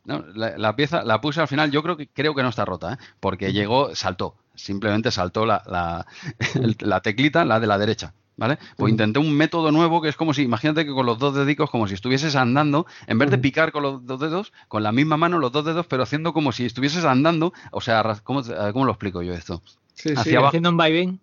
¿eh? 0.07 0.21
la, 0.33 0.75
pieza 0.75 1.03
la 1.03 1.21
puse 1.21 1.41
al 1.41 1.47
final, 1.47 1.71
yo 1.71 1.83
creo 1.83 1.97
que 1.97 2.07
creo 2.07 2.35
que 2.35 2.43
no 2.43 2.49
está 2.49 2.65
rota, 2.65 2.93
¿eh? 2.93 2.97
porque 3.19 3.53
llegó, 3.53 3.95
saltó, 3.95 4.35
simplemente 4.55 5.11
saltó 5.11 5.45
la, 5.45 6.05
la 6.79 7.01
teclita, 7.01 7.45
la 7.45 7.59
de 7.59 7.67
la 7.67 7.77
derecha. 7.77 8.13
¿Vale? 8.37 8.59
Pues 8.75 8.91
intenté 8.91 9.17
un 9.19 9.31
método 9.31 9.71
nuevo 9.71 10.01
que 10.01 10.09
es 10.09 10.17
como 10.17 10.33
si, 10.33 10.41
imagínate 10.41 10.85
que 10.85 10.91
con 10.91 11.05
los 11.05 11.17
dos 11.17 11.35
dedicos, 11.35 11.69
como 11.69 11.87
si 11.87 11.93
estuvieses 11.93 12.35
andando, 12.35 12.85
en 13.07 13.17
vez 13.17 13.31
de 13.31 13.37
picar 13.37 13.71
con 13.71 13.83
los 13.83 14.05
dos 14.05 14.19
dedos, 14.19 14.51
con 14.67 14.83
la 14.83 14.91
misma 14.91 15.15
mano 15.15 15.39
los 15.39 15.53
dos 15.53 15.63
dedos, 15.63 15.87
pero 15.87 16.03
haciendo 16.03 16.33
como 16.33 16.51
si 16.51 16.65
estuvieses 16.65 17.05
andando, 17.05 17.53
o 17.71 17.79
sea, 17.79 18.03
¿cómo, 18.23 18.43
cómo 18.73 18.83
lo 18.83 18.91
explico 18.91 19.21
yo 19.21 19.33
esto? 19.33 19.61
Sí, 19.93 20.13
sí, 20.17 20.35
haciendo 20.35 20.69
un 20.69 20.75
vaivén 20.75 21.21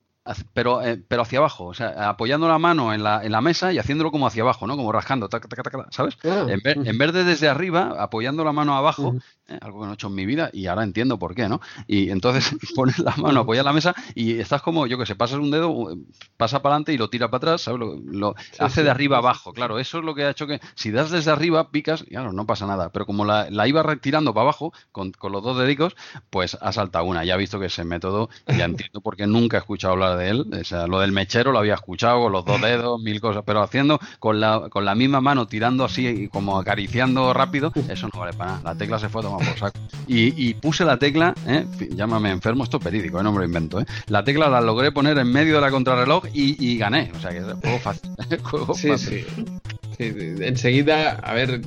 pero, 0.55 0.83
eh, 0.83 1.03
pero 1.09 1.23
hacia 1.23 1.41
abajo, 1.41 1.67
o 1.67 1.75
sea, 1.75 2.09
apoyando 2.09 2.49
la 2.49 2.59
mano 2.59 2.95
en 2.95 3.03
la, 3.03 3.25
en 3.25 3.33
la 3.33 3.41
mesa 3.41 3.73
y 3.73 3.79
haciéndolo 3.79 4.13
como 4.13 4.27
hacia 4.27 4.43
abajo, 4.43 4.67
¿no? 4.67 4.77
Como 4.77 4.93
rascando, 4.93 5.29
¿sabes? 5.91 6.17
Ah, 6.25 6.47
en, 6.49 6.99
vez, 6.99 7.13
de 7.13 7.25
desde 7.25 7.49
arriba, 7.49 7.97
apoyando 7.99 8.45
la 8.45 8.53
mano 8.53 8.77
abajo, 8.77 9.17
eh, 9.53 9.59
algo 9.61 9.81
que 9.81 9.87
no 9.87 9.93
he 9.93 9.95
hecho 9.95 10.09
en 10.09 10.15
mi 10.15 10.27
vida 10.27 10.51
y 10.53 10.67
ahora 10.67 10.85
entiendo 10.85 11.19
por 11.19 11.35
qué, 11.35 11.49
¿no? 11.49 11.61
Y 11.87 12.11
entonces 12.11 12.57
pones 12.75 12.99
la 12.99 13.15
mano, 13.17 13.41
apoyas 13.41 13.65
la 13.65 13.73
mesa 13.73 13.95
y 14.15 14.39
estás 14.39 14.63
como, 14.63 14.87
yo 14.87 14.99
que 14.99 15.07
sé, 15.07 15.15
pasas 15.15 15.39
un 15.39 15.51
dedo, 15.51 15.97
pasa 16.37 16.63
para 16.63 16.75
adelante 16.75 16.93
y 16.93 16.99
lo 16.99 17.11
tira 17.11 17.29
para 17.29 17.39
atrás, 17.39 17.63
¿sabes? 17.63 17.81
Lo, 18.05 18.35
hace 18.59 18.83
de 18.83 18.91
arriba 18.91 19.19
abajo, 19.19 19.53
claro, 19.53 19.79
eso 19.79 19.99
es 19.99 20.05
lo 20.05 20.15
que 20.15 20.25
ha 20.25 20.31
hecho 20.31 20.47
que 20.47 20.61
si 20.75 20.91
das 20.91 21.11
desde 21.11 21.31
arriba, 21.31 21.71
picas, 21.71 22.03
y 22.03 22.11
claro, 22.11 22.33
no 22.33 22.47
pasa 22.47 22.67
nada, 22.67 22.91
pero 22.91 23.07
como 23.07 23.25
la, 23.25 23.49
iba 23.67 23.83
retirando 23.83 24.35
para 24.35 24.43
abajo 24.43 24.73
con, 24.91 25.13
con 25.13 25.33
los 25.33 25.43
dos 25.43 25.59
dedicos, 25.59 25.97
pues 26.31 26.57
ha 26.61 26.73
saltado 26.73 27.05
una, 27.05 27.25
ya 27.25 27.35
he 27.35 27.39
visto 27.39 27.61
que 27.61 27.67
ese 27.67 27.85
método, 27.85 28.29
ya 28.47 28.65
entiendo 28.65 29.01
porque 29.01 29.27
nunca 29.27 29.57
he 29.57 29.61
escuchado 29.61 29.95
hablar 29.95 30.19
de 30.19 30.29
él. 30.29 30.47
O 30.61 30.65
sea, 30.65 30.87
lo 30.87 31.01
del 31.01 31.13
mechero 31.13 31.53
lo 31.53 31.59
había 31.59 31.75
escuchado 31.75 32.23
con 32.23 32.33
los 32.33 32.45
dos 32.45 32.61
dedos, 32.61 33.01
mil 33.01 33.21
cosas, 33.21 33.43
pero 33.47 33.63
haciendo 33.63 33.99
con 34.19 34.41
la, 34.41 34.69
con 34.71 34.85
la 34.85 34.95
misma 34.95 35.21
mano, 35.21 35.47
tirando 35.47 35.85
así 35.85 36.07
y 36.07 36.29
como 36.29 36.59
acariciando 36.59 37.33
rápido, 37.33 37.73
eso 37.89 38.09
no 38.13 38.21
vale 38.21 38.33
para 38.33 38.53
nada. 38.53 38.63
La 38.65 38.75
tecla 38.75 38.99
se 38.99 39.09
fue 39.09 39.21
a 39.21 39.25
tomar 39.25 39.42
por 39.45 39.59
saco. 39.59 39.81
Y, 40.07 40.55
puse 40.55 40.85
la 40.85 40.99
tecla, 40.99 41.35
¿eh? 41.47 41.65
llámame 41.95 42.31
enfermo, 42.31 42.65
esto 42.65 42.79
es 42.79 42.85
verídico, 42.85 43.21
¿eh? 43.21 43.23
no 43.23 43.33
me 43.33 43.39
lo 43.39 43.45
invento. 43.45 43.81
¿eh? 43.81 43.87
La 44.09 44.25
tecla 44.25 44.49
la 44.49 44.61
logré 44.61 44.93
poner 44.93 45.19
en 45.19 45.31
medio 45.31 45.57
de 45.57 45.61
la 45.61 45.71
contrarreloj 45.71 46.27
y, 46.33 46.77
gané. 46.79 47.11
O 47.17 47.21
sea, 47.21 47.31
que 47.31 47.39
es 47.39 47.45
juego 47.45 47.79
fácil. 47.79 48.11
juego 48.43 48.75
sí, 48.75 48.91
Sí. 48.99 49.25
sí. 49.97 50.35
Enseguida, 50.41 51.13
a 51.23 51.35
ver, 51.35 51.63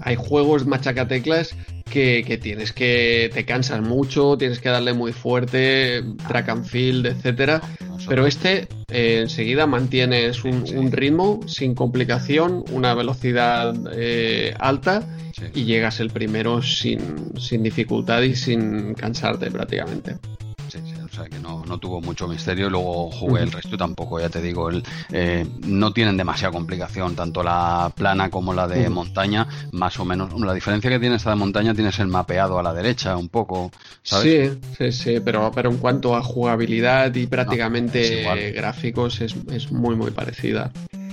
hay 0.00 0.16
juegos 0.16 0.66
machacateclas 0.66 1.54
que, 1.90 2.38
tienes 2.42 2.72
que 2.72 3.30
te 3.32 3.44
cansas 3.44 3.80
mucho, 3.80 4.36
tienes 4.36 4.60
que 4.60 4.68
darle 4.68 4.92
muy 4.92 5.12
fuerte, 5.12 6.02
track 6.28 6.48
and 6.48 6.64
field, 6.64 7.06
etcétera. 7.06 7.60
Pero 8.08 8.26
este 8.26 8.68
eh, 8.88 9.20
enseguida 9.22 9.66
mantienes 9.66 10.44
un, 10.44 10.92
ritmo 10.92 11.40
sin 11.46 11.74
complicación, 11.74 12.64
una 12.70 12.94
velocidad 12.94 13.74
eh, 13.94 14.54
alta 14.58 15.02
y 15.54 15.64
llegas 15.64 16.00
el 16.00 16.10
primero 16.10 16.62
sin, 16.62 17.32
sin 17.38 17.62
dificultad 17.62 18.22
y 18.22 18.36
sin 18.36 18.94
cansarte 18.94 19.50
prácticamente 19.50 20.16
sea 21.16 21.28
que 21.28 21.38
no, 21.38 21.62
tuvo 21.78 22.00
mucho 22.00 22.28
misterio. 22.28 22.70
Luego 22.70 23.10
jugué 23.10 23.42
el 23.42 23.52
resto 23.52 23.76
tampoco, 23.76 24.20
ya 24.20 24.28
te 24.28 24.40
digo, 24.40 24.68
el, 24.68 24.82
eh, 25.12 25.46
no 25.66 25.92
tienen 25.92 26.16
demasiada 26.16 26.52
complicación, 26.52 27.14
tanto 27.14 27.42
la 27.42 27.92
plana 27.94 28.30
como 28.30 28.52
la 28.52 28.66
de 28.68 28.88
montaña, 28.88 29.46
más 29.72 29.98
o 29.98 30.04
menos. 30.04 30.38
La 30.40 30.54
diferencia 30.54 30.90
que 30.90 30.98
tiene 30.98 31.16
esta 31.16 31.30
de 31.30 31.36
montaña 31.36 31.74
tienes 31.74 31.98
el 31.98 32.08
mapeado 32.08 32.58
a 32.58 32.62
la 32.62 32.72
derecha, 32.72 33.16
un 33.16 33.28
poco, 33.28 33.70
¿sabes? 34.02 34.52
Sí, 34.52 34.60
sí, 34.78 34.92
sí, 34.92 35.20
pero, 35.24 35.50
pero 35.54 35.70
en 35.70 35.78
cuanto 35.78 36.14
a 36.14 36.22
jugabilidad 36.22 37.14
y 37.14 37.26
prácticamente 37.26 38.52
gráficos 38.52 39.20
es, 39.20 39.34
es 39.50 39.72
muy, 39.72 39.96
muy 39.96 40.10
parecida 40.10 40.70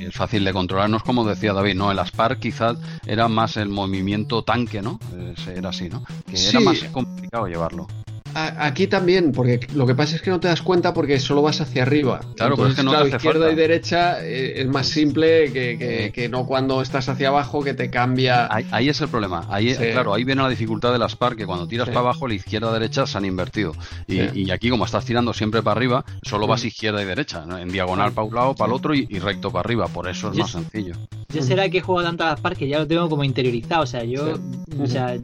es 0.08 0.16
fácil 0.16 0.44
de 0.44 0.54
controlarnos, 0.54 1.04
como 1.04 1.26
decía 1.26 1.54
David, 1.54 1.76
¿no? 1.76 1.92
El 1.92 2.00
Aspar 2.00 2.38
quizás 2.38 2.78
era 3.06 3.28
más 3.28 3.58
el 3.58 3.70
movimiento 3.70 4.44
tanque, 4.44 4.82
¿no? 4.82 5.00
Era 5.48 5.70
así, 5.70 5.90
¿no? 5.90 6.04
Que 6.30 6.50
era 6.50 6.60
más 6.60 6.84
complicado 6.92 7.48
llevarlo. 7.48 7.88
Aquí 8.36 8.88
también, 8.88 9.32
porque 9.32 9.68
lo 9.74 9.86
que 9.86 9.96
pasa 9.96 10.16
es 10.16 10.22
que 10.22 10.30
no 10.30 10.40
te 10.40 10.48
das 10.48 10.62
cuenta 10.62 10.94
porque 10.94 11.20
solo 11.20 11.42
vas 11.42 11.62
hacia 11.62 11.84
arriba. 11.84 12.22
Claro, 12.36 12.56
pero 12.56 12.70
es 12.70 12.76
que 12.76 12.84
no 12.84 13.02
te 13.02 13.10
izquierda 13.10 13.52
y 13.52 13.56
derecha 13.56 14.24
eh, 14.24 14.62
es 14.62 14.68
más 14.68 14.88
simple 14.88 15.52
que, 15.52 16.30
no 16.30 16.46
cuando 16.46 16.82
estás 16.82 17.10
hacia 17.10 17.30
abajo 17.30 17.64
que 17.64 17.74
te 17.74 17.90
cambia. 17.90 18.48
Ahí, 18.72 18.90
es 18.90 19.02
el 19.02 19.08
problema. 19.08 19.46
Ahí, 19.50 19.74
Claro, 19.76 20.14
ahí 20.14 20.24
viene 20.24 20.42
la 20.42 20.50
dificultad 20.50 20.92
de 20.92 21.00
las 21.00 21.16
par 21.16 21.36
que 21.36 21.46
cuando 21.46 21.68
tiras 21.68 21.88
para 21.90 22.02
abajo, 22.02 22.28
la 22.28 22.34
izquierda 22.34 22.70
y 22.70 22.74
derecha 22.74 23.06
se 23.06 23.18
han 23.18 23.26
invertido. 23.26 23.74
Y, 24.08 24.50
aquí, 24.52 24.70
como 24.70 24.86
estás 24.86 25.06
tirando 25.06 25.34
siempre 25.34 25.62
para 25.62 25.78
arriba, 25.78 26.06
solo 26.24 26.48
vas 26.48 26.64
izquierda 26.66 27.02
y 27.02 27.06
derecha, 27.06 27.46
en 27.60 27.70
diagonal 27.70 28.12
para 28.14 28.28
un 28.28 28.36
lado, 28.36 28.56
para 28.56 28.70
el 28.70 28.74
otro 28.74 28.94
y, 28.94 29.06
recto 29.20 29.52
para 29.52 29.62
arriba. 29.62 29.88
Por 29.88 30.08
eso 30.08 30.32
es 30.32 30.38
más 30.38 30.52
sencillo. 30.52 30.96
Yo 31.34 31.42
será 31.42 31.70
que 31.70 31.82
juego 31.82 32.04
tanto 32.04 32.24
a 32.24 32.28
las 32.28 32.40
par 32.40 32.56
que 32.56 32.68
ya 32.68 32.80
lo 32.80 32.88
tengo 32.88 33.10
como 33.10 33.24
interiorizado. 33.24 33.84
O 33.84 33.88
sea, 33.88 34.04
yo, 34.04 34.40
o 34.80 34.88
sea, 34.88 35.18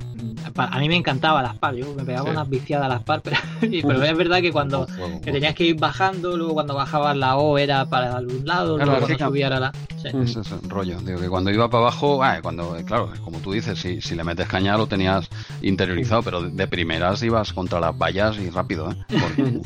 a 0.55 0.79
mí 0.79 0.87
me 0.87 0.95
encantaba 0.95 1.41
las 1.41 1.57
par. 1.57 1.75
Yo 1.75 1.93
me 1.93 2.03
pegaba 2.03 2.29
unas 2.29 2.49
viciadas 2.49 2.85
a 2.85 2.89
las 2.89 3.03
par, 3.03 3.21
pero, 3.21 3.37
es 3.61 4.17
verdad 4.17 4.41
que 4.41 4.51
cuando 4.51 4.87
tenías 5.23 5.55
que 5.55 5.65
ir 5.65 5.75
bajando, 5.79 6.37
luego 6.37 6.53
cuando 6.53 6.75
bajabas 6.75 7.15
la 7.15 7.37
O 7.37 7.57
era 7.57 7.85
para 7.85 8.17
un 8.19 8.45
lado, 8.45 8.77
luego 8.77 8.99
cuando 8.99 9.17
subías 9.17 9.59
la. 9.59 9.71
Ese 10.03 10.39
es 10.39 10.51
el 10.51 10.69
rollo. 10.69 10.99
Digo 11.01 11.19
que 11.19 11.29
cuando 11.29 11.51
iba 11.51 11.69
para 11.69 11.83
abajo, 11.83 12.23
ah, 12.23 12.39
cuando, 12.41 12.75
claro, 12.85 13.11
como 13.23 13.39
tú 13.39 13.51
dices, 13.51 13.79
si, 13.79 14.01
si 14.01 14.15
le 14.15 14.23
metes 14.23 14.47
caña 14.47 14.77
lo 14.77 14.87
tenías 14.87 15.27
interiorizado, 15.61 16.23
pero 16.23 16.41
de 16.41 16.67
primeras 16.67 17.21
ibas 17.23 17.53
contra 17.53 17.79
las 17.79 17.97
vallas 17.97 18.37
y 18.37 18.49
rápido, 18.49 18.91
¿eh? 18.91 18.95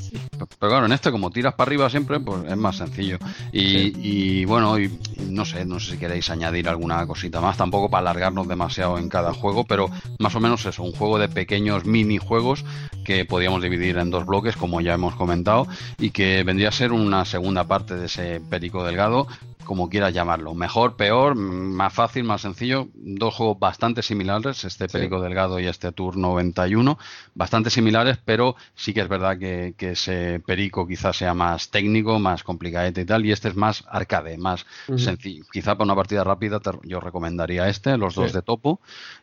Pero 0.59 0.71
claro, 0.71 0.85
en 0.85 0.91
este, 0.91 1.11
como 1.11 1.29
tiras 1.29 1.53
para 1.53 1.69
arriba 1.69 1.89
siempre, 1.89 2.19
pues 2.19 2.43
es 2.49 2.57
más 2.57 2.77
sencillo. 2.77 3.17
Y, 3.51 4.41
y 4.41 4.45
bueno, 4.45 4.77
y, 4.79 4.91
no 5.29 5.45
sé, 5.45 5.65
no 5.65 5.79
sé 5.79 5.91
si 5.91 5.97
queréis 5.97 6.29
añadir 6.29 6.67
alguna 6.67 7.05
cosita 7.05 7.41
más, 7.41 7.57
tampoco 7.57 7.89
para 7.89 8.01
alargarnos 8.01 8.47
demasiado 8.47 8.97
en 8.97 9.09
cada 9.09 9.33
juego, 9.33 9.63
pero 9.65 9.89
más 10.19 10.35
o 10.35 10.39
menos 10.39 10.61
un 10.79 10.91
juego 10.91 11.19
de 11.19 11.29
pequeños 11.29 11.85
minijuegos 11.85 12.65
que 13.03 13.25
podíamos 13.25 13.61
dividir 13.61 13.97
en 13.97 14.09
dos 14.09 14.25
bloques, 14.25 14.55
como 14.55 14.81
ya 14.81 14.93
hemos 14.93 15.15
comentado, 15.15 15.67
y 15.99 16.11
que 16.11 16.43
vendría 16.43 16.69
a 16.69 16.71
ser 16.71 16.91
una 16.91 17.25
segunda 17.25 17.65
parte 17.65 17.95
de 17.95 18.05
ese 18.05 18.41
Perico 18.49 18.83
Delgado, 18.83 19.27
como 19.63 19.89
quieras 19.89 20.13
llamarlo. 20.13 20.53
Mejor, 20.53 20.95
peor, 20.95 21.35
más 21.35 21.93
fácil, 21.93 22.23
más 22.23 22.41
sencillo. 22.41 22.87
Dos 22.93 23.35
juegos 23.35 23.59
bastante 23.59 24.01
similares, 24.01 24.63
este 24.65 24.87
Perico 24.87 25.21
Delgado 25.21 25.59
y 25.59 25.67
este 25.67 25.91
Tour 25.91 26.17
91. 26.17 26.97
Bastante 27.35 27.69
similares, 27.69 28.17
pero 28.23 28.55
sí 28.75 28.93
que 28.93 29.01
es 29.01 29.07
verdad 29.07 29.37
que, 29.37 29.73
ese 29.77 30.41
Perico 30.45 30.87
quizás 30.87 31.17
sea 31.17 31.33
más 31.33 31.69
técnico, 31.69 32.19
más 32.19 32.43
complicado 32.43 32.87
y 32.87 33.05
tal, 33.05 33.25
y 33.25 33.31
este 33.31 33.49
es 33.49 33.55
más 33.55 33.83
arcade, 33.89 34.37
más 34.37 34.65
sencillo. 34.97 35.43
Quizá 35.51 35.75
para 35.75 35.85
una 35.85 35.95
partida 35.95 36.23
rápida 36.23 36.59
yo 36.83 36.99
recomendaría 36.99 37.67
este, 37.67 37.97
los 37.97 38.15
dos 38.15 38.33
de 38.33 38.41
topo. 38.41 38.79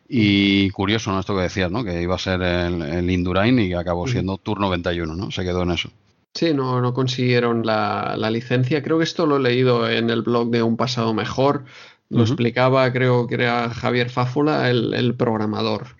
Y 0.07 0.69
curioso, 0.71 1.11
¿no? 1.11 1.19
Esto 1.19 1.35
que 1.35 1.43
decías, 1.43 1.71
¿no? 1.71 1.83
Que 1.83 2.01
iba 2.01 2.15
a 2.15 2.19
ser 2.19 2.41
el, 2.41 2.81
el 2.81 3.09
Indurain 3.09 3.57
y 3.59 3.73
acabó 3.73 4.07
siendo 4.07 4.37
Tour 4.37 4.59
91, 4.59 5.15
¿no? 5.15 5.31
Se 5.31 5.43
quedó 5.43 5.63
en 5.63 5.71
eso. 5.71 5.89
Sí, 6.33 6.53
no, 6.53 6.81
no 6.81 6.93
consiguieron 6.93 7.65
la, 7.65 8.15
licencia. 8.31 8.81
Creo 8.81 8.97
que 8.97 9.03
esto 9.03 9.25
lo 9.25 9.37
he 9.37 9.41
leído 9.41 9.89
en 9.89 10.09
el 10.09 10.21
blog 10.21 10.49
de 10.49 10.63
Un 10.63 10.77
Pasado 10.77 11.13
Mejor. 11.13 11.65
Lo 12.09 12.23
explicaba, 12.23 12.91
creo 12.91 13.25
que 13.27 13.35
era 13.35 13.69
Javier 13.69 14.09
Fáfula, 14.09 14.69
el, 14.69 15.15
programador. 15.15 15.95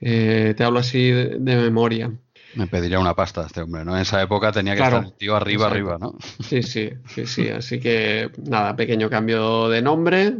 Eh, 0.00 0.54
te 0.56 0.64
hablo 0.64 0.80
así 0.80 1.10
de, 1.10 1.38
memoria. 1.56 2.10
Me 2.54 2.66
pediría 2.66 2.98
una 2.98 3.14
pasta 3.14 3.46
este 3.46 3.60
hombre, 3.60 3.84
¿no? 3.84 3.94
En 3.94 4.02
esa 4.02 4.20
época 4.20 4.50
tenía 4.50 4.74
que 4.74 4.82
estar 4.82 5.10
tío 5.12 5.36
arriba, 5.36 5.66
arriba, 5.66 5.98
¿no? 6.00 6.16
Sí, 6.40 6.62
sí, 6.62 6.90
sí, 7.06 7.26
sí. 7.26 7.48
Así 7.48 7.78
que, 7.78 8.30
nada, 8.44 8.74
pequeño 8.74 9.08
cambio 9.08 9.68
de 9.68 9.82
nombre. 9.82 10.34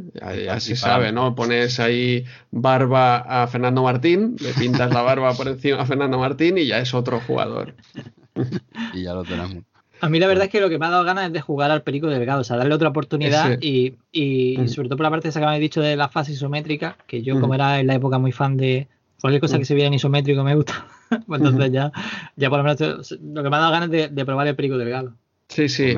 Así 0.50 0.74
sabe, 0.74 1.12
¿no? 1.12 1.34
Pones 1.34 1.78
ahí 1.80 2.24
barba 2.50 3.18
a 3.18 3.46
Fernando 3.46 3.82
Martín, 3.82 4.36
le 4.40 4.52
pintas 4.54 4.92
la 4.92 5.02
barba 5.02 5.32
por 5.34 5.48
encima 5.48 5.82
a 5.82 5.86
Fernando 5.86 6.18
Martín 6.18 6.58
y 6.58 6.66
ya 6.66 6.78
es 6.78 6.94
otro 6.94 7.20
jugador. 7.20 7.74
y 8.94 9.02
ya 9.02 9.14
lo 9.14 9.24
tenemos. 9.24 9.64
A 10.02 10.08
mí 10.08 10.18
la 10.18 10.26
verdad 10.26 10.44
es 10.44 10.50
que 10.50 10.60
lo 10.60 10.70
que 10.70 10.78
me 10.78 10.86
ha 10.86 10.90
dado 10.90 11.04
ganas 11.04 11.26
es 11.26 11.32
de 11.32 11.42
jugar 11.42 11.70
al 11.70 11.82
Perico 11.82 12.06
Delgado, 12.06 12.40
o 12.40 12.44
sea, 12.44 12.56
darle 12.56 12.74
otra 12.74 12.88
oportunidad 12.88 13.58
y, 13.60 13.96
y, 14.10 14.66
sobre 14.68 14.88
todo 14.88 14.96
por 14.96 15.04
la 15.04 15.10
parte 15.10 15.28
esa 15.28 15.40
que 15.40 15.44
me 15.44 15.52
habéis 15.52 15.62
dicho 15.62 15.82
de 15.82 15.94
la 15.94 16.08
fase 16.08 16.32
isométrica, 16.32 16.96
que 17.06 17.22
yo 17.22 17.38
como 17.38 17.54
era 17.54 17.80
en 17.80 17.86
la 17.86 17.94
época 17.96 18.18
muy 18.18 18.32
fan 18.32 18.56
de, 18.56 18.88
cualquier 19.20 19.40
cosa 19.40 19.58
que 19.58 19.64
se 19.64 19.74
viera 19.74 19.88
en 19.88 19.94
isométrico 19.94 20.42
me 20.42 20.54
gusta. 20.54 20.86
Pues 21.26 21.40
entonces 21.40 21.72
ya, 21.72 21.90
ya 22.36 22.48
por 22.50 22.58
lo 22.58 22.64
menos 22.64 23.10
lo 23.20 23.42
que 23.42 23.50
me 23.50 23.56
ha 23.56 23.58
dado 23.58 23.72
ganas 23.72 23.90
de, 23.90 24.06
de 24.06 24.24
probar 24.24 24.46
el 24.46 24.54
perico 24.54 24.78
delgado. 24.78 25.12
Sí, 25.48 25.68
sí. 25.68 25.96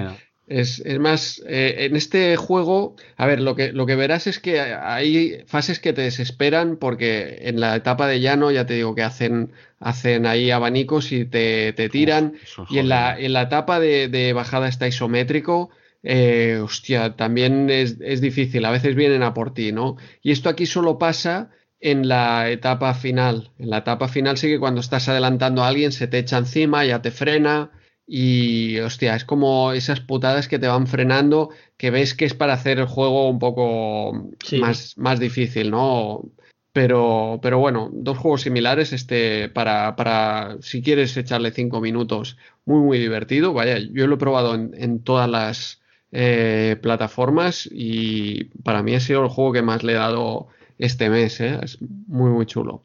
Pues 0.52 0.82
es, 0.84 0.98
más, 0.98 1.42
eh, 1.48 1.86
en 1.86 1.96
este 1.96 2.36
juego, 2.36 2.96
a 3.16 3.26
ver, 3.26 3.40
lo 3.40 3.56
que, 3.56 3.72
lo 3.72 3.86
que 3.86 3.96
verás 3.96 4.26
es 4.26 4.38
que 4.38 4.60
hay 4.60 5.44
fases 5.46 5.80
que 5.80 5.94
te 5.94 6.02
desesperan 6.02 6.76
porque 6.76 7.38
en 7.42 7.58
la 7.58 7.74
etapa 7.74 8.06
de 8.06 8.20
llano 8.20 8.50
ya 8.50 8.66
te 8.66 8.74
digo 8.74 8.94
que 8.94 9.02
hacen, 9.02 9.52
hacen 9.80 10.26
ahí 10.26 10.50
abanicos 10.50 11.10
y 11.12 11.24
te, 11.24 11.72
tiran. 11.90 12.34
y 12.68 12.78
en 12.78 12.90
la, 12.90 13.18
en 13.18 13.32
la 13.32 13.42
etapa 13.42 13.80
de, 13.80 14.32
bajada 14.34 14.68
está 14.68 14.86
isométrico. 14.86 15.70
Eh, 16.02 16.60
hostia, 16.62 17.16
también 17.16 17.70
es, 17.70 17.96
es, 18.00 18.20
difícil, 18.20 18.64
a 18.66 18.72
veces 18.72 18.94
vienen 18.94 19.22
a 19.22 19.32
por 19.32 19.54
ti, 19.54 19.72
¿no? 19.72 19.96
Y 20.20 20.32
esto 20.32 20.50
aquí 20.50 20.66
solo 20.66 20.98
pasa 20.98 21.50
en 21.80 22.08
la 22.08 22.50
etapa 22.50 22.92
final. 22.92 23.52
En 23.58 23.70
la 23.70 23.78
etapa 23.78 24.08
final 24.08 24.36
sí 24.36 24.48
que 24.48 24.58
cuando 24.58 24.82
estás 24.82 25.08
adelantando 25.08 25.64
a 25.64 25.68
alguien 25.68 25.92
se 25.92 26.08
te 26.08 26.18
echa 26.18 26.36
encima, 26.36 26.84
ya 26.84 27.00
te 27.00 27.10
frena. 27.10 27.70
Y 28.06 28.78
hostia, 28.80 29.14
es 29.14 29.24
como 29.24 29.72
esas 29.72 30.00
putadas 30.00 30.48
que 30.48 30.58
te 30.58 30.66
van 30.66 30.86
frenando, 30.86 31.50
que 31.76 31.90
ves 31.90 32.14
que 32.14 32.24
es 32.24 32.34
para 32.34 32.54
hacer 32.54 32.78
el 32.78 32.86
juego 32.86 33.28
un 33.28 33.38
poco 33.38 34.28
más, 34.60 34.98
más 34.98 35.20
difícil, 35.20 35.70
¿no? 35.70 36.22
Pero, 36.72 37.38
pero 37.42 37.58
bueno, 37.58 37.90
dos 37.92 38.16
juegos 38.18 38.42
similares, 38.42 38.92
este, 38.92 39.50
para, 39.50 39.94
para 39.94 40.56
si 40.62 40.82
quieres 40.82 41.16
echarle 41.16 41.52
cinco 41.52 41.80
minutos, 41.80 42.38
muy, 42.64 42.80
muy 42.80 42.98
divertido. 42.98 43.52
Vaya, 43.52 43.78
yo 43.78 44.06
lo 44.06 44.14
he 44.14 44.18
probado 44.18 44.54
en, 44.54 45.02
todas 45.02 45.28
las 45.28 45.82
eh, 46.12 46.78
plataformas 46.80 47.68
y 47.70 48.44
para 48.64 48.82
mí 48.82 48.94
ha 48.94 49.00
sido 49.00 49.22
el 49.22 49.28
juego 49.28 49.52
que 49.52 49.62
más 49.62 49.82
le 49.82 49.92
he 49.92 49.96
dado 49.96 50.48
este 50.78 51.10
mes, 51.10 51.40
¿eh? 51.40 51.58
es 51.62 51.78
muy, 51.80 52.30
muy 52.30 52.46
chulo. 52.46 52.84